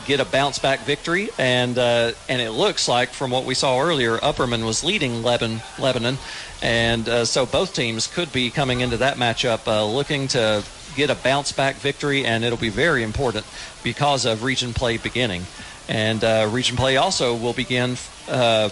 get 0.05 0.21
a 0.21 0.25
bounce 0.25 0.59
back 0.59 0.79
victory. 0.85 1.27
And 1.37 1.77
uh, 1.77 2.13
and 2.29 2.41
it 2.41 2.51
looks 2.51 2.87
like 2.87 3.09
from 3.09 3.31
what 3.31 3.43
we 3.43 3.53
saw 3.53 3.81
earlier, 3.81 4.17
Upperman 4.19 4.65
was 4.65 4.81
leading 4.81 5.23
Lebanon, 5.23 5.59
Lebanon, 5.77 6.19
and 6.61 7.09
uh, 7.09 7.25
so 7.25 7.45
both 7.45 7.73
teams 7.73 8.07
could 8.07 8.31
be 8.31 8.49
coming 8.49 8.79
into 8.79 8.95
that 8.95 9.17
matchup 9.17 9.67
uh, 9.67 9.85
looking 9.85 10.29
to 10.29 10.63
get 10.95 11.09
a 11.09 11.15
bounce 11.15 11.51
back 11.51 11.75
victory, 11.75 12.25
and 12.25 12.43
it'll 12.43 12.57
be 12.57 12.69
very 12.69 13.03
important 13.03 13.45
because 13.83 14.25
of 14.25 14.43
region 14.43 14.73
play 14.73 14.97
beginning. 14.97 15.45
And 15.87 16.23
uh, 16.23 16.49
region 16.51 16.77
play 16.77 16.97
also 16.97 17.35
will 17.35 17.53
begin. 17.53 17.97
Uh, 18.27 18.69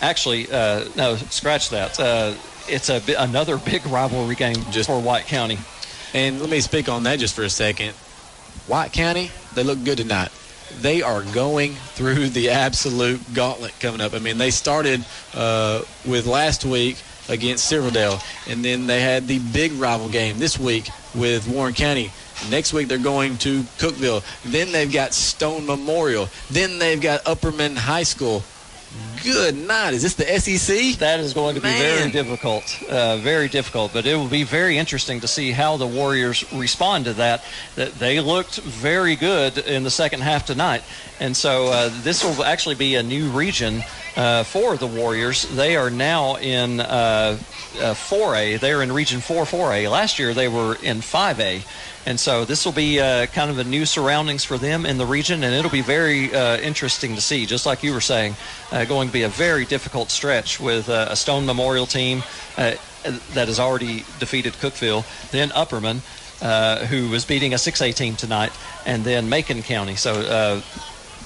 actually, 0.00 0.50
uh, 0.50 0.84
no, 0.96 1.16
scratch 1.16 1.70
that. 1.70 1.98
Uh, 1.98 2.34
it's 2.66 2.88
a 2.88 3.02
another 3.18 3.58
big 3.58 3.86
rivalry 3.86 4.34
game 4.34 4.56
just 4.70 4.88
for 4.88 5.00
White 5.00 5.26
County. 5.26 5.58
And 6.14 6.40
let 6.40 6.48
me 6.48 6.60
speak 6.60 6.88
on 6.88 7.02
that 7.02 7.18
just 7.18 7.34
for 7.34 7.42
a 7.42 7.50
second. 7.50 7.92
White 8.66 8.92
County, 8.92 9.30
they 9.54 9.64
look 9.64 9.82
good 9.84 9.98
tonight. 9.98 10.30
They 10.80 11.02
are 11.02 11.22
going 11.22 11.74
through 11.74 12.28
the 12.30 12.50
absolute 12.50 13.20
gauntlet 13.34 13.78
coming 13.80 14.00
up. 14.00 14.14
I 14.14 14.18
mean, 14.18 14.38
they 14.38 14.50
started 14.50 15.04
uh, 15.34 15.82
with 16.06 16.26
last 16.26 16.64
week 16.64 16.96
against 17.28 17.66
Silverdale, 17.66 18.18
and 18.48 18.64
then 18.64 18.86
they 18.86 19.00
had 19.00 19.26
the 19.26 19.38
big 19.52 19.72
rival 19.72 20.08
game 20.08 20.38
this 20.38 20.58
week 20.58 20.88
with 21.14 21.48
Warren 21.48 21.74
County. 21.74 22.10
Next 22.50 22.72
week 22.72 22.88
they're 22.88 22.98
going 22.98 23.38
to 23.38 23.62
Cookeville. 23.78 24.22
Then 24.44 24.72
they've 24.72 24.92
got 24.92 25.14
Stone 25.14 25.66
Memorial. 25.66 26.28
Then 26.50 26.78
they've 26.78 27.00
got 27.00 27.24
Upperman 27.24 27.76
High 27.76 28.02
School. 28.02 28.42
Good 29.22 29.56
night. 29.56 29.94
Is 29.94 30.02
this 30.02 30.14
the 30.14 30.38
SEC? 30.38 30.98
That 30.98 31.18
is 31.18 31.32
going 31.32 31.54
to 31.54 31.60
be 31.60 31.70
very 31.70 32.10
difficult, 32.10 32.82
uh, 32.90 33.16
very 33.16 33.48
difficult. 33.48 33.92
But 33.94 34.04
it 34.06 34.14
will 34.16 34.28
be 34.28 34.42
very 34.42 34.76
interesting 34.76 35.20
to 35.20 35.28
see 35.28 35.50
how 35.50 35.78
the 35.78 35.86
Warriors 35.86 36.44
respond 36.52 37.06
to 37.06 37.14
that. 37.14 37.42
That 37.76 37.94
they 37.94 38.20
looked 38.20 38.56
very 38.58 39.16
good 39.16 39.56
in 39.56 39.82
the 39.82 39.90
second 39.90 40.20
half 40.20 40.44
tonight, 40.44 40.82
and 41.20 41.34
so 41.34 41.68
uh, 41.68 41.90
this 42.02 42.22
will 42.22 42.44
actually 42.44 42.74
be 42.74 42.96
a 42.96 43.02
new 43.02 43.30
region 43.30 43.82
uh, 44.16 44.44
for 44.44 44.76
the 44.76 44.86
Warriors. 44.86 45.48
They 45.48 45.76
are 45.76 45.90
now 45.90 46.36
in 46.36 46.80
uh, 46.80 47.38
uh, 47.80 47.94
4A. 47.94 48.60
They're 48.60 48.82
in 48.82 48.92
Region 48.92 49.20
4 49.20 49.44
4A. 49.44 49.90
Last 49.90 50.18
year 50.18 50.34
they 50.34 50.48
were 50.48 50.76
in 50.82 50.98
5A. 50.98 51.62
And 52.06 52.20
so 52.20 52.44
this 52.44 52.64
will 52.64 52.72
be 52.72 53.00
uh, 53.00 53.26
kind 53.26 53.50
of 53.50 53.58
a 53.58 53.64
new 53.64 53.86
surroundings 53.86 54.44
for 54.44 54.58
them 54.58 54.84
in 54.84 54.98
the 54.98 55.06
region, 55.06 55.42
and 55.42 55.54
it'll 55.54 55.70
be 55.70 55.80
very 55.80 56.34
uh, 56.34 56.58
interesting 56.58 57.14
to 57.14 57.20
see. 57.20 57.46
Just 57.46 57.64
like 57.64 57.82
you 57.82 57.94
were 57.94 58.00
saying, 58.00 58.36
uh, 58.72 58.84
going 58.84 59.08
to 59.08 59.12
be 59.12 59.22
a 59.22 59.28
very 59.28 59.64
difficult 59.64 60.10
stretch 60.10 60.60
with 60.60 60.88
uh, 60.88 61.06
a 61.10 61.16
Stone 61.16 61.46
Memorial 61.46 61.86
team 61.86 62.22
uh, 62.58 62.74
that 63.32 63.48
has 63.48 63.58
already 63.58 64.04
defeated 64.18 64.52
Cookeville, 64.54 65.04
then 65.30 65.48
Upperman, 65.50 66.00
uh, 66.42 66.84
who 66.86 67.08
was 67.08 67.24
beating 67.24 67.54
a 67.54 67.56
6A 67.56 67.94
team 67.94 68.16
tonight, 68.16 68.52
and 68.84 69.04
then 69.04 69.28
Macon 69.28 69.62
County. 69.62 69.96
So 69.96 70.62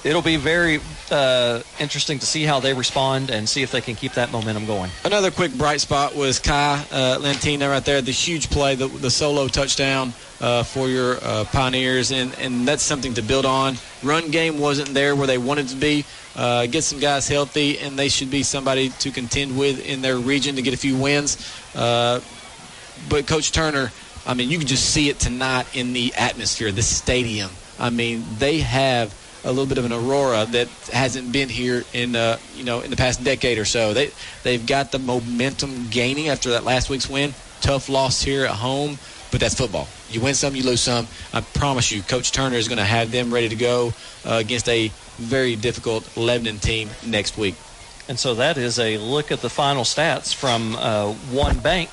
it'll 0.03 0.21
be 0.21 0.37
very 0.37 0.79
uh, 1.11 1.61
interesting 1.79 2.19
to 2.19 2.25
see 2.25 2.43
how 2.43 2.59
they 2.59 2.73
respond 2.73 3.29
and 3.29 3.47
see 3.47 3.63
if 3.63 3.71
they 3.71 3.81
can 3.81 3.95
keep 3.95 4.13
that 4.13 4.31
momentum 4.31 4.65
going. 4.65 4.91
Another 5.03 5.31
quick 5.31 5.53
bright 5.53 5.81
spot 5.81 6.15
was 6.15 6.39
Kai 6.39 6.85
uh, 6.91 7.17
Latina 7.19 7.69
right 7.69 7.83
there, 7.83 8.01
the 8.01 8.11
huge 8.11 8.49
play, 8.49 8.75
the, 8.75 8.87
the 8.87 9.11
solo 9.11 9.47
touchdown 9.47 10.13
uh, 10.41 10.63
for 10.63 10.87
your 10.87 11.17
uh, 11.21 11.45
Pioneers, 11.51 12.11
and, 12.11 12.33
and 12.39 12.67
that's 12.67 12.83
something 12.83 13.13
to 13.15 13.21
build 13.21 13.45
on. 13.45 13.75
Run 14.03 14.31
game 14.31 14.59
wasn't 14.59 14.89
there 14.89 15.15
where 15.15 15.27
they 15.27 15.37
wanted 15.37 15.67
to 15.69 15.75
be. 15.75 16.05
Uh, 16.35 16.65
get 16.67 16.83
some 16.83 16.99
guys 16.99 17.27
healthy, 17.27 17.79
and 17.79 17.97
they 17.97 18.09
should 18.09 18.31
be 18.31 18.43
somebody 18.43 18.89
to 18.89 19.11
contend 19.11 19.57
with 19.57 19.85
in 19.85 20.01
their 20.01 20.17
region 20.17 20.55
to 20.55 20.61
get 20.61 20.73
a 20.73 20.77
few 20.77 20.97
wins. 20.97 21.37
Uh, 21.75 22.21
but 23.09 23.27
Coach 23.27 23.51
Turner, 23.51 23.91
I 24.25 24.33
mean, 24.33 24.49
you 24.49 24.57
can 24.57 24.67
just 24.67 24.89
see 24.89 25.09
it 25.09 25.19
tonight 25.19 25.67
in 25.75 25.93
the 25.93 26.13
atmosphere, 26.15 26.71
the 26.71 26.81
stadium. 26.81 27.49
I 27.79 27.89
mean, 27.89 28.25
they 28.37 28.59
have 28.59 29.13
a 29.43 29.49
little 29.49 29.65
bit 29.65 29.77
of 29.77 29.85
an 29.85 29.93
aurora 29.93 30.45
that 30.45 30.67
hasn't 30.91 31.31
been 31.31 31.49
here 31.49 31.83
in 31.93 32.15
uh, 32.15 32.37
you 32.55 32.63
know 32.63 32.81
in 32.81 32.89
the 32.89 32.97
past 32.97 33.23
decade 33.23 33.57
or 33.57 33.65
so. 33.65 33.93
They 33.93 34.11
they've 34.43 34.65
got 34.65 34.91
the 34.91 34.99
momentum 34.99 35.87
gaining 35.89 36.27
after 36.27 36.51
that 36.51 36.63
last 36.63 36.89
week's 36.89 37.09
win. 37.09 37.33
Tough 37.61 37.89
loss 37.89 38.21
here 38.21 38.45
at 38.45 38.51
home, 38.51 38.99
but 39.31 39.39
that's 39.39 39.55
football. 39.55 39.87
You 40.09 40.21
win 40.21 40.33
some, 40.33 40.55
you 40.55 40.63
lose 40.63 40.81
some. 40.81 41.07
I 41.33 41.41
promise 41.41 41.91
you, 41.91 42.01
Coach 42.01 42.31
Turner 42.31 42.55
is 42.55 42.67
going 42.67 42.77
to 42.77 42.83
have 42.85 43.11
them 43.11 43.33
ready 43.33 43.49
to 43.49 43.55
go 43.55 43.93
uh, 44.25 44.33
against 44.33 44.67
a 44.69 44.91
very 45.17 45.55
difficult 45.55 46.17
Lebanon 46.17 46.59
team 46.59 46.89
next 47.05 47.37
week. 47.37 47.55
And 48.07 48.17
so 48.17 48.35
that 48.35 48.57
is 48.57 48.79
a 48.79 48.97
look 48.97 49.31
at 49.31 49.41
the 49.41 49.49
final 49.49 49.83
stats 49.83 50.33
from 50.33 50.75
uh, 50.75 51.13
one 51.31 51.59
bank. 51.59 51.89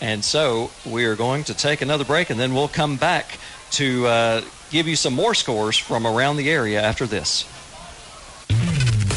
And 0.00 0.24
so 0.24 0.70
we 0.84 1.04
are 1.04 1.14
going 1.14 1.44
to 1.44 1.54
take 1.54 1.80
another 1.80 2.04
break, 2.04 2.30
and 2.30 2.40
then 2.40 2.54
we'll 2.54 2.66
come 2.66 2.96
back 2.96 3.38
to 3.72 4.06
uh, 4.06 4.40
give 4.70 4.88
you 4.88 4.96
some 4.96 5.14
more 5.14 5.34
scores 5.34 5.78
from 5.78 6.06
around 6.06 6.36
the 6.36 6.50
area 6.50 6.82
after 6.82 7.06
this. 7.06 7.44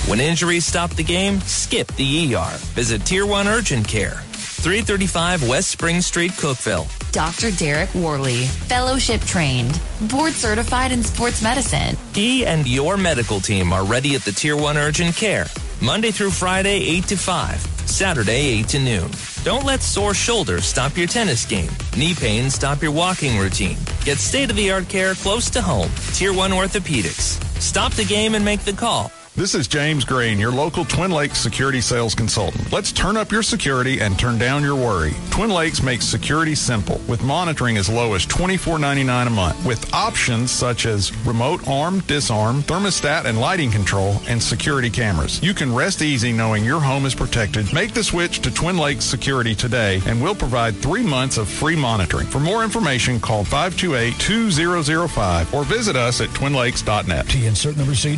When 0.07 0.19
injuries 0.19 0.65
stop 0.65 0.91
the 0.91 1.03
game, 1.03 1.39
skip 1.39 1.87
the 1.93 2.35
ER. 2.35 2.57
Visit 2.75 3.03
Tier 3.05 3.25
1 3.25 3.47
Urgent 3.47 3.87
Care. 3.87 4.21
335 4.65 5.47
West 5.47 5.69
Spring 5.69 6.01
Street, 6.01 6.31
Cookeville. 6.31 6.87
Dr. 7.11 7.55
Derek 7.55 7.93
Worley, 7.93 8.45
fellowship 8.45 9.21
trained, 9.21 9.79
board 10.09 10.33
certified 10.33 10.91
in 10.91 11.03
sports 11.03 11.43
medicine. 11.43 11.95
He 12.15 12.47
and 12.47 12.67
your 12.67 12.97
medical 12.97 13.39
team 13.39 13.71
are 13.71 13.85
ready 13.85 14.15
at 14.15 14.23
the 14.23 14.31
Tier 14.31 14.57
1 14.57 14.75
Urgent 14.75 15.15
Care. 15.15 15.45
Monday 15.83 16.09
through 16.09 16.31
Friday, 16.31 16.81
8 16.97 17.03
to 17.09 17.15
5. 17.15 17.61
Saturday, 17.85 18.59
8 18.61 18.67
to 18.69 18.79
noon. 18.79 19.11
Don't 19.43 19.65
let 19.65 19.83
sore 19.83 20.15
shoulders 20.15 20.65
stop 20.65 20.97
your 20.97 21.05
tennis 21.05 21.45
game. 21.45 21.69
Knee 21.95 22.15
pain 22.15 22.49
stop 22.49 22.81
your 22.81 22.91
walking 22.91 23.37
routine. 23.37 23.77
Get 24.03 24.17
state 24.17 24.49
of 24.49 24.55
the 24.55 24.71
art 24.71 24.89
care 24.89 25.13
close 25.13 25.47
to 25.51 25.61
home. 25.61 25.91
Tier 26.13 26.33
1 26.33 26.49
Orthopedics. 26.49 27.39
Stop 27.61 27.93
the 27.93 28.05
game 28.05 28.33
and 28.33 28.43
make 28.43 28.61
the 28.61 28.73
call. 28.73 29.11
This 29.37 29.53
is 29.53 29.67
James 29.67 30.05
Green, 30.05 30.39
your 30.39 30.53
local 30.53 30.85
Twin 30.85 31.11
Lakes 31.11 31.39
security 31.39 31.81
sales 31.81 32.15
consultant. 32.15 32.71
Let's 32.71 32.93
turn 32.93 33.17
up 33.17 33.33
your 33.33 33.43
security 33.43 33.99
and 33.99 34.17
turn 34.17 34.37
down 34.37 34.63
your 34.63 34.77
worry. 34.77 35.13
Twin 35.29 35.49
Lakes 35.49 35.83
makes 35.83 36.05
security 36.05 36.55
simple 36.55 37.01
with 37.09 37.21
monitoring 37.21 37.75
as 37.75 37.89
low 37.89 38.13
as 38.13 38.25
$24.99 38.27 39.27
a 39.27 39.29
month 39.29 39.65
with 39.65 39.93
options 39.93 40.51
such 40.51 40.85
as 40.85 41.13
remote 41.25 41.67
arm, 41.67 41.99
disarm, 42.07 42.63
thermostat 42.63 43.25
and 43.25 43.37
lighting 43.37 43.69
control, 43.69 44.21
and 44.29 44.41
security 44.41 44.89
cameras. 44.89 45.43
You 45.43 45.53
can 45.53 45.75
rest 45.75 46.01
easy 46.01 46.31
knowing 46.31 46.63
your 46.63 46.79
home 46.79 47.05
is 47.05 47.13
protected. 47.13 47.73
Make 47.73 47.93
the 47.93 48.05
switch 48.05 48.39
to 48.39 48.53
Twin 48.53 48.77
Lakes 48.77 49.03
Security 49.03 49.53
today 49.53 50.01
and 50.05 50.23
we'll 50.23 50.35
provide 50.35 50.77
three 50.77 51.03
months 51.03 51.37
of 51.37 51.49
free 51.49 51.75
monitoring. 51.75 52.27
For 52.27 52.39
more 52.39 52.63
information, 52.63 53.19
call 53.19 53.43
528-2005 53.43 55.53
or 55.53 55.65
visit 55.65 55.97
us 55.97 56.21
at 56.21 56.29
twinlakes.net. 56.29 57.27
T 57.27 57.47
insert 57.47 57.75
number 57.75 57.95
C 57.95 58.15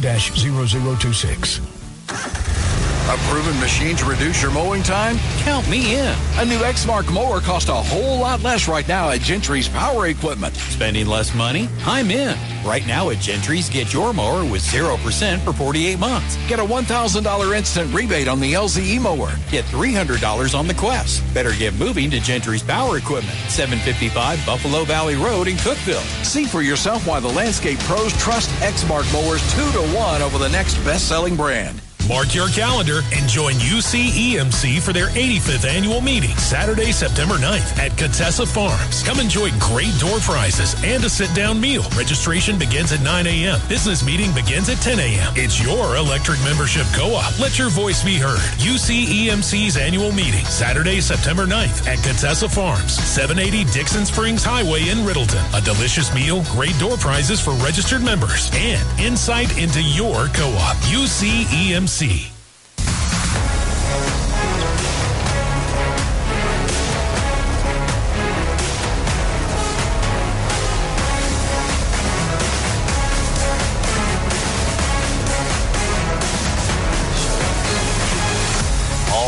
dash 1.11 1.23
0026. 1.23 2.96
A 3.09 3.15
proven 3.29 3.57
machine 3.61 3.95
to 3.95 4.03
reduce 4.03 4.41
your 4.41 4.51
mowing 4.51 4.83
time? 4.83 5.17
Count 5.37 5.69
me 5.69 5.95
in. 5.95 6.13
A 6.35 6.43
new 6.43 6.57
Exmark 6.57 7.09
mower 7.13 7.39
costs 7.39 7.69
a 7.69 7.73
whole 7.73 8.19
lot 8.19 8.43
less 8.43 8.67
right 8.67 8.85
now 8.85 9.09
at 9.11 9.21
Gentry's 9.21 9.69
Power 9.69 10.07
Equipment. 10.07 10.53
Spending 10.55 11.07
less 11.07 11.33
money? 11.33 11.69
I'm 11.85 12.11
in. 12.11 12.37
Right 12.65 12.85
now 12.85 13.09
at 13.09 13.19
Gentry's, 13.19 13.69
get 13.69 13.93
your 13.93 14.13
mower 14.13 14.43
with 14.43 14.61
0% 14.61 15.39
for 15.39 15.53
48 15.53 15.97
months. 15.97 16.35
Get 16.49 16.59
a 16.59 16.65
$1,000 16.65 17.57
instant 17.57 17.93
rebate 17.93 18.27
on 18.27 18.41
the 18.41 18.51
LZE 18.51 18.99
mower. 18.99 19.31
Get 19.51 19.63
$300 19.63 20.53
on 20.53 20.67
the 20.67 20.73
Quest. 20.73 21.23
Better 21.33 21.53
get 21.53 21.75
moving 21.75 22.11
to 22.11 22.19
Gentry's 22.19 22.61
Power 22.61 22.97
Equipment, 22.97 23.37
755 23.47 24.45
Buffalo 24.45 24.83
Valley 24.83 25.15
Road 25.15 25.47
in 25.47 25.55
Cookeville. 25.55 26.03
See 26.25 26.43
for 26.43 26.61
yourself 26.61 27.07
why 27.07 27.21
the 27.21 27.29
landscape 27.29 27.79
pros 27.79 28.11
trust 28.17 28.49
Exmark 28.59 29.09
mowers 29.13 29.41
2 29.53 29.61
to 29.71 29.95
1 29.95 30.21
over 30.21 30.37
the 30.37 30.49
next 30.49 30.75
best 30.83 31.07
selling 31.07 31.37
brand. 31.37 31.81
Mark 32.07 32.33
your 32.33 32.47
calendar 32.47 33.01
and 33.13 33.27
join 33.27 33.53
UCEMC 33.55 34.81
for 34.81 34.93
their 34.93 35.07
85th 35.07 35.67
annual 35.67 35.99
meeting, 35.99 36.35
Saturday, 36.37 36.93
September 36.93 37.35
9th 37.35 37.77
at 37.77 37.97
Contessa 37.97 38.45
Farms. 38.45 39.03
Come 39.03 39.19
enjoy 39.19 39.49
great 39.59 39.91
door 39.99 40.19
prizes 40.19 40.73
and 40.85 41.03
a 41.03 41.09
sit-down 41.09 41.59
meal. 41.59 41.83
Registration 41.97 42.57
begins 42.57 42.93
at 42.93 43.01
9 43.01 43.27
a.m. 43.27 43.59
Business 43.67 44.05
meeting 44.05 44.31
begins 44.31 44.69
at 44.69 44.77
10 44.77 44.99
a.m. 44.99 45.33
It's 45.35 45.61
your 45.61 45.97
electric 45.97 46.41
membership 46.45 46.85
co-op. 46.93 47.37
Let 47.39 47.59
your 47.59 47.69
voice 47.69 48.01
be 48.05 48.15
heard. 48.15 48.39
UCEMC's 48.63 49.75
annual 49.75 50.13
meeting, 50.13 50.45
Saturday, 50.45 51.01
September 51.01 51.45
9th 51.45 51.87
at 51.87 52.01
Contessa 52.05 52.47
Farms, 52.47 52.93
780 52.93 53.69
Dixon 53.73 54.05
Springs 54.05 54.45
Highway 54.45 54.87
in 54.87 54.99
Riddleton. 54.99 55.43
A 55.53 55.61
delicious 55.61 56.13
meal, 56.15 56.41
great 56.51 56.77
door 56.79 56.95
prizes 56.95 57.41
for 57.41 57.51
registered 57.55 58.01
members, 58.01 58.49
and 58.53 58.87
insight 58.97 59.57
into 59.57 59.81
your 59.81 60.27
co-op. 60.27 60.77
UCEMC. 60.87 61.96
All 61.97 62.05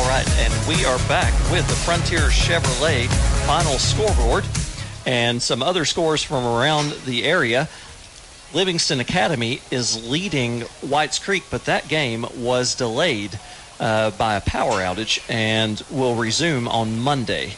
right, 0.08 0.30
and 0.38 0.54
we 0.68 0.86
are 0.86 1.00
back 1.08 1.34
with 1.52 1.68
the 1.68 1.74
Frontier 1.74 2.30
Chevrolet 2.30 3.08
final 3.48 3.80
scoreboard 3.80 4.46
and 5.08 5.42
some 5.42 5.64
other 5.64 5.86
scores 5.86 6.22
from 6.22 6.46
around 6.46 6.92
the 7.08 7.24
area. 7.24 7.68
Livingston 8.52 9.00
Academy 9.00 9.62
is 9.70 10.10
leading 10.10 10.62
Whites 10.82 11.20
Creek, 11.20 11.44
but 11.52 11.66
that 11.66 11.88
game 11.88 12.26
was 12.36 12.74
delayed 12.74 13.40
uh, 13.80 14.10
by 14.12 14.36
a 14.36 14.42
power 14.42 14.80
outage 14.80 15.24
and 15.30 15.84
will 15.92 16.16
resume 16.16 16.68
on 16.68 17.00
Monday. 17.00 17.54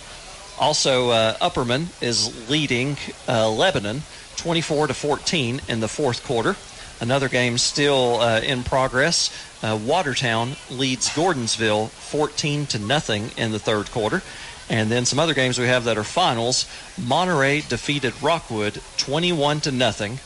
Also, 0.60 1.10
uh, 1.10 1.36
Upperman 1.36 1.88
is 2.03 2.50
leading 2.50 2.98
uh, 3.28 3.50
Lebanon 3.50 4.03
24 4.36 4.88
to 4.88 4.94
14 4.94 5.61
in 5.70 5.80
the 5.80 5.88
fourth 5.88 6.26
quarter. 6.26 6.58
Another 7.00 7.30
game 7.30 7.58
still 7.58 8.20
uh, 8.20 8.42
in 8.42 8.64
progress. 8.64 9.32
Uh, 9.64 9.80
Watertown 9.82 10.58
leads 10.70 11.08
Gordonsville 11.10 11.90
14 11.90 12.66
to 12.68 12.80
nothing 12.80 13.32
in 13.38 13.52
the 13.52 13.60
third 13.60 13.90
quarter. 13.92 14.22
And 14.70 14.92
then 14.92 15.06
some 15.06 15.20
other 15.20 15.34
games 15.34 15.58
we 15.58 15.68
have 15.68 15.86
that 15.86 15.98
are 15.98 16.03
finals. 16.03 16.66
Monterey 17.02 17.61
defeated 17.61 18.14
Rockwood 18.22 18.82
21 18.98 19.61
to 19.61 19.72
nothing. 19.72 20.20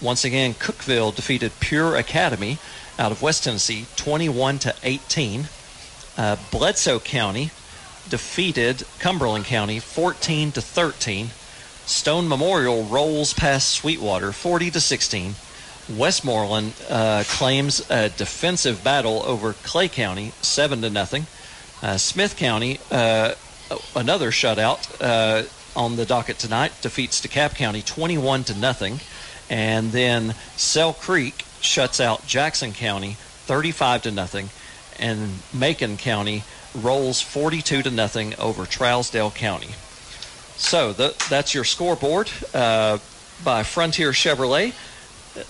Once 0.00 0.24
again, 0.24 0.54
Cookeville 0.54 1.14
defeated 1.14 1.52
Pure 1.60 1.96
Academy 1.96 2.58
out 2.98 3.12
of 3.12 3.20
West 3.20 3.44
Tennessee 3.44 3.86
21 3.96 4.58
to 4.60 4.74
18. 4.82 5.48
Uh, 6.16 6.36
Bledsoe 6.50 6.98
County 6.98 7.50
defeated 8.08 8.84
Cumberland 8.98 9.44
County 9.44 9.78
14 9.78 10.52
to 10.52 10.62
13. 10.62 11.30
Stone 11.84 12.28
Memorial 12.28 12.84
rolls 12.84 13.34
past 13.34 13.70
Sweetwater 13.70 14.32
40 14.32 14.70
to 14.70 14.80
16. 14.80 15.34
Westmoreland 15.96 16.72
uh, 16.88 17.24
claims 17.26 17.88
a 17.90 18.08
defensive 18.10 18.84
battle 18.84 19.22
over 19.24 19.54
Clay 19.54 19.88
County, 19.88 20.32
seven 20.40 20.82
to 20.82 20.90
nothing. 20.90 21.26
Uh, 21.82 21.96
Smith 21.96 22.36
County, 22.36 22.78
uh, 22.90 23.34
another 23.96 24.30
shutout 24.30 24.96
uh, 25.00 25.42
on 25.74 25.96
the 25.96 26.06
docket 26.06 26.38
tonight, 26.38 26.72
defeats 26.80 27.20
DeKalb 27.20 27.54
County, 27.56 27.82
twenty-one 27.82 28.44
to 28.44 28.54
nothing, 28.54 29.00
and 29.50 29.92
then 29.92 30.34
Sale 30.56 30.94
Creek 30.94 31.44
shuts 31.60 32.00
out 32.00 32.26
Jackson 32.26 32.72
County, 32.72 33.16
thirty-five 33.18 34.02
to 34.02 34.10
nothing, 34.10 34.48
and 34.98 35.40
Macon 35.52 35.98
County 35.98 36.44
rolls 36.74 37.20
forty-two 37.20 37.82
to 37.82 37.90
nothing 37.90 38.34
over 38.36 38.62
Trousdale 38.62 39.34
County. 39.34 39.74
So 40.56 40.92
the, 40.92 41.14
that's 41.28 41.54
your 41.54 41.64
scoreboard 41.64 42.30
uh, 42.54 42.98
by 43.42 43.62
Frontier 43.62 44.12
Chevrolet 44.12 44.72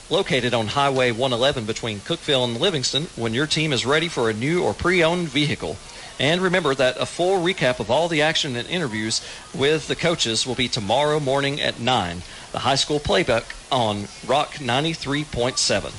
located 0.09 0.55
on 0.55 0.69
Highway 0.69 1.11
111 1.11 1.65
between 1.65 1.99
Cookeville 2.01 2.45
and 2.45 2.61
Livingston 2.61 3.05
when 3.17 3.35
your 3.35 3.47
team 3.47 3.73
is 3.73 3.87
ready 3.87 4.09
for 4.09 4.31
a 4.31 4.35
new 4.35 4.63
or 4.63 4.75
pre-owned 4.75 5.29
vehicle. 5.29 5.77
And 6.19 6.43
remember 6.43 6.75
that 6.75 7.01
a 7.01 7.07
full 7.07 7.43
recap 7.43 7.81
of 7.81 7.91
all 7.91 8.07
the 8.07 8.21
action 8.21 8.55
and 8.55 8.69
interviews 8.69 9.23
with 9.55 9.89
the 9.89 9.97
coaches 9.97 10.47
will 10.47 10.55
be 10.55 10.69
tomorrow 10.69 11.19
morning 11.19 11.61
at 11.61 11.81
9. 11.81 12.23
The 12.53 12.59
high 12.59 12.75
school 12.75 12.99
playbook 12.99 13.45
on 13.71 14.07
Rock 14.27 14.55
93.7. 14.55 15.93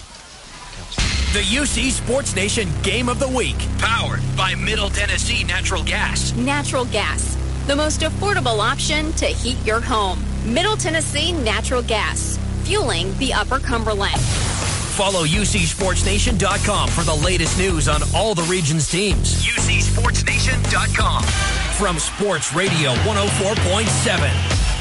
The 1.33 1.39
UC 1.39 1.91
Sports 1.91 2.35
Nation 2.35 2.67
Game 2.83 3.07
of 3.07 3.19
the 3.19 3.27
Week. 3.27 3.55
Powered 3.77 4.21
by 4.35 4.53
Middle 4.55 4.89
Tennessee 4.89 5.45
Natural 5.45 5.81
Gas. 5.81 6.33
Natural 6.35 6.83
gas, 6.83 7.37
the 7.67 7.75
most 7.75 8.01
affordable 8.01 8.59
option 8.59 9.13
to 9.13 9.27
heat 9.27 9.57
your 9.65 9.79
home. 9.79 10.21
Middle 10.45 10.75
Tennessee 10.75 11.31
Natural 11.31 11.81
Gas, 11.81 12.37
fueling 12.63 13.17
the 13.17 13.31
Upper 13.31 13.59
Cumberland. 13.59 14.19
Follow 14.19 15.23
UCSportsNation.com 15.25 16.89
for 16.89 17.03
the 17.05 17.15
latest 17.15 17.57
news 17.57 17.87
on 17.87 18.01
all 18.13 18.35
the 18.35 18.43
region's 18.43 18.89
teams. 18.89 19.45
UCSportsNation.com. 19.45 21.23
From 21.77 21.97
Sports 21.97 22.53
Radio 22.53 22.93
104.7. 23.05 24.80